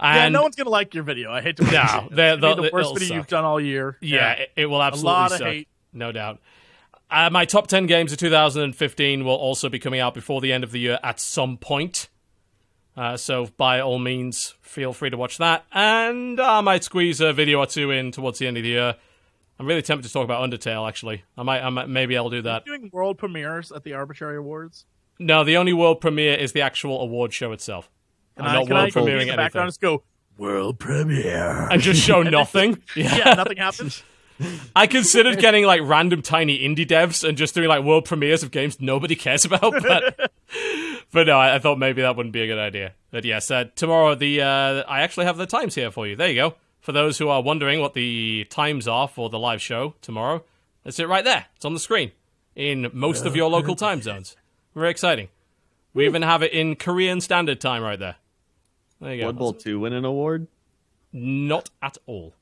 yeah, 0.00 0.28
no 0.30 0.42
one's 0.42 0.56
gonna 0.56 0.70
like 0.70 0.94
your 0.94 1.04
video. 1.04 1.30
I 1.30 1.40
hate 1.42 1.56
to. 1.58 1.64
No, 1.64 2.08
no, 2.10 2.36
they're- 2.36 2.54
the 2.54 2.70
worst 2.72 2.94
video 2.94 3.08
suck. 3.08 3.16
you've 3.16 3.26
done 3.26 3.44
all 3.44 3.60
year. 3.60 3.98
yeah, 4.00 4.32
it, 4.32 4.52
it 4.56 4.66
will 4.66 4.82
absolutely 4.82 5.12
lot 5.12 5.32
of 5.32 5.38
suck. 5.38 5.46
hate. 5.48 5.68
No 5.92 6.12
doubt. 6.12 6.40
Uh, 7.10 7.28
my 7.30 7.44
top 7.44 7.66
10 7.68 7.86
games 7.86 8.10
of 8.12 8.18
2015 8.18 9.24
will 9.24 9.34
also 9.34 9.68
be 9.68 9.78
coming 9.78 10.00
out 10.00 10.14
before 10.14 10.40
the 10.40 10.52
end 10.52 10.64
of 10.64 10.72
the 10.72 10.80
year 10.80 10.98
at 11.04 11.20
some 11.20 11.56
point. 11.58 12.08
Uh, 12.96 13.16
so 13.16 13.46
by 13.56 13.80
all 13.80 13.98
means, 13.98 14.54
feel 14.62 14.92
free 14.92 15.10
to 15.10 15.16
watch 15.16 15.38
that. 15.38 15.64
And 15.72 16.40
I 16.40 16.60
might 16.60 16.84
squeeze 16.84 17.20
a 17.20 17.32
video 17.32 17.58
or 17.58 17.66
two 17.66 17.90
in 17.90 18.12
towards 18.12 18.38
the 18.38 18.46
end 18.46 18.56
of 18.56 18.62
the 18.62 18.68
year. 18.68 18.94
I'm 19.58 19.66
really 19.66 19.82
tempted 19.82 20.06
to 20.06 20.12
talk 20.12 20.24
about 20.24 20.48
Undertale, 20.48 20.88
actually. 20.88 21.24
I 21.36 21.42
might, 21.42 21.62
I 21.62 21.70
might 21.70 21.88
maybe 21.88 22.16
I'll 22.16 22.30
do 22.30 22.42
that. 22.42 22.64
doing 22.64 22.90
world 22.92 23.18
premieres 23.18 23.70
at 23.72 23.84
the 23.84 23.92
Arbitrary 23.94 24.36
Awards. 24.36 24.84
No, 25.18 25.44
the 25.44 25.56
only 25.56 25.72
world 25.72 26.00
premiere 26.00 26.34
is 26.34 26.52
the 26.52 26.62
actual 26.62 27.00
award 27.00 27.32
show 27.32 27.52
itself. 27.52 27.88
Can 28.36 28.46
I'm 28.46 28.50
I, 28.50 28.54
not 28.54 28.70
I 28.70 28.74
world 28.74 28.86
in 28.88 28.92
premiering 28.92 29.04
the 29.04 29.12
anything. 29.14 29.36
background 29.36 29.68
just 29.68 29.80
go 29.80 30.02
world 30.36 30.78
premiere? 30.80 31.68
And 31.70 31.80
just 31.80 32.02
show 32.02 32.22
nothing. 32.24 32.82
yeah, 32.96 33.34
nothing 33.34 33.58
happens. 33.58 34.02
I 34.76 34.88
considered 34.88 35.38
getting 35.38 35.64
like 35.64 35.80
random 35.84 36.20
tiny 36.22 36.58
indie 36.58 36.86
devs 36.86 37.26
and 37.26 37.38
just 37.38 37.54
doing 37.54 37.68
like 37.68 37.84
world 37.84 38.04
premieres 38.04 38.42
of 38.42 38.50
games 38.50 38.80
nobody 38.80 39.14
cares 39.14 39.44
about, 39.44 39.60
but 39.82 40.32
but 41.14 41.28
no, 41.28 41.38
I, 41.38 41.54
I 41.54 41.58
thought 41.60 41.78
maybe 41.78 42.02
that 42.02 42.16
wouldn't 42.16 42.32
be 42.32 42.42
a 42.42 42.46
good 42.46 42.58
idea. 42.58 42.92
But 43.10 43.24
yes, 43.24 43.50
uh, 43.50 43.64
tomorrow 43.76 44.14
the 44.14 44.42
uh, 44.42 44.82
I 44.86 45.00
actually 45.00 45.26
have 45.26 45.38
the 45.38 45.46
times 45.46 45.74
here 45.74 45.90
for 45.90 46.06
you. 46.06 46.16
There 46.16 46.28
you 46.28 46.34
go. 46.34 46.54
For 46.80 46.92
those 46.92 47.16
who 47.16 47.30
are 47.30 47.40
wondering 47.42 47.80
what 47.80 47.94
the 47.94 48.46
times 48.50 48.86
are 48.86 49.08
for 49.08 49.30
the 49.30 49.38
live 49.38 49.62
show 49.62 49.94
tomorrow, 50.02 50.44
it's 50.84 50.98
it 50.98 51.08
right 51.08 51.24
there. 51.24 51.46
It's 51.56 51.64
on 51.64 51.72
the 51.72 51.80
screen 51.80 52.12
in 52.54 52.90
most 52.92 53.24
of 53.24 53.34
your 53.34 53.48
local 53.48 53.76
time 53.76 54.02
zones. 54.08 54.36
Very 54.74 54.90
exciting. 54.90 55.28
We 55.94 56.04
even 56.06 56.22
have 56.22 56.42
it 56.42 56.52
in 56.52 56.74
Korean 56.74 57.20
Standard 57.20 57.60
Time 57.60 57.82
right 57.82 57.98
there. 57.98 58.16
There 59.00 59.14
you 59.14 59.20
go. 59.20 59.32
Blood 59.32 59.38
Bowl 59.38 59.52
2 59.54 59.80
win 59.80 59.92
an 59.92 60.04
award? 60.04 60.48
Not 61.12 61.70
at 61.80 61.96
all. 62.06 62.34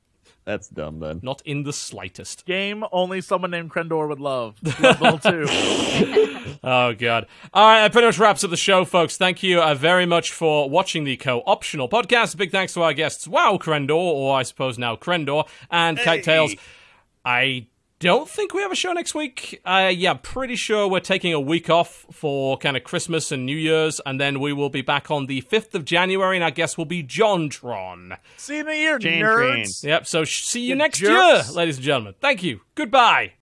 That's 0.45 0.69
dumb 0.69 0.99
then. 0.99 1.21
Not 1.23 1.41
in 1.45 1.63
the 1.63 1.73
slightest. 1.73 2.45
Game 2.47 2.85
only 2.91 3.21
someone 3.21 3.53
named 3.53 3.71
Crendor 3.71 4.09
would 4.09 4.21
love. 4.21 4.57
Level 4.81 5.19
two. 5.19 5.47
Oh 6.65 6.93
god! 6.95 7.27
All 7.53 7.67
right, 7.67 7.81
that 7.81 7.93
pretty 7.93 8.07
much 8.07 8.19
wraps 8.19 8.45
up 8.45 8.51
the 8.51 8.57
show, 8.57 8.85
folks. 8.85 9.17
Thank 9.17 9.43
you 9.43 9.61
uh, 9.61 9.75
very 9.75 10.07
much 10.07 10.31
for 10.31 10.71
watching 10.71 11.03
the 11.03 11.17
co-optional 11.17 11.89
podcast. 11.89 12.37
Big 12.37 12.53
thanks 12.53 12.75
to 12.75 12.83
our 12.83 12.93
guests, 12.95 13.27
Wow 13.27 13.59
Crendor, 13.61 13.97
or 13.97 14.37
I 14.37 14.45
suppose 14.45 14.79
now 14.79 14.95
Crendor, 14.95 15.49
and 15.71 15.99
KiteTales. 15.99 16.59
I 17.25 17.67
don't 18.03 18.29
think 18.29 18.53
we 18.53 18.63
have 18.63 18.73
a 18.73 18.77
show 18.77 18.93
next 18.93 19.15
week. 19.15 19.61
Uh, 19.65 19.91
yeah, 19.95 20.15
pretty 20.15 20.57
sure 20.57 20.89
we're 20.89 21.01
taking 21.01 21.33
a 21.33 21.41
week 21.41 21.71
off 21.71 22.05
for 22.11 22.59
kind 22.59 22.77
of 22.77 22.83
Christmas 22.85 23.31
and 23.31 23.47
New 23.47 23.57
Year's, 23.57 24.01
and 24.05 24.21
then 24.21 24.41
we 24.41 24.53
will 24.53 24.69
be 24.71 24.83
back 24.83 25.11
on 25.11 25.27
the 25.27 25.41
fifth 25.43 25.75
of 25.77 25.85
January, 25.85 26.37
and 26.37 26.43
our 26.45 26.51
guest 26.51 26.77
will 26.77 26.85
be 26.85 27.03
JonTron. 27.05 28.17
See 28.37 28.57
you 28.57 28.61
in 28.63 28.69
a 28.69 28.75
year, 28.75 28.99
Chain 28.99 29.23
nerds. 29.23 29.81
train. 29.83 29.91
Yep. 29.91 30.07
So 30.09 30.25
sh- 30.25 30.43
see 30.45 30.61
you 30.63 30.69
You 30.71 30.75
next 30.75 30.99
jerks. 30.99 31.49
year, 31.49 31.57
ladies 31.57 31.77
and 31.77 31.85
gentlemen. 31.85 32.15
Thank 32.21 32.43
you. 32.43 32.61
Goodbye. 32.75 33.31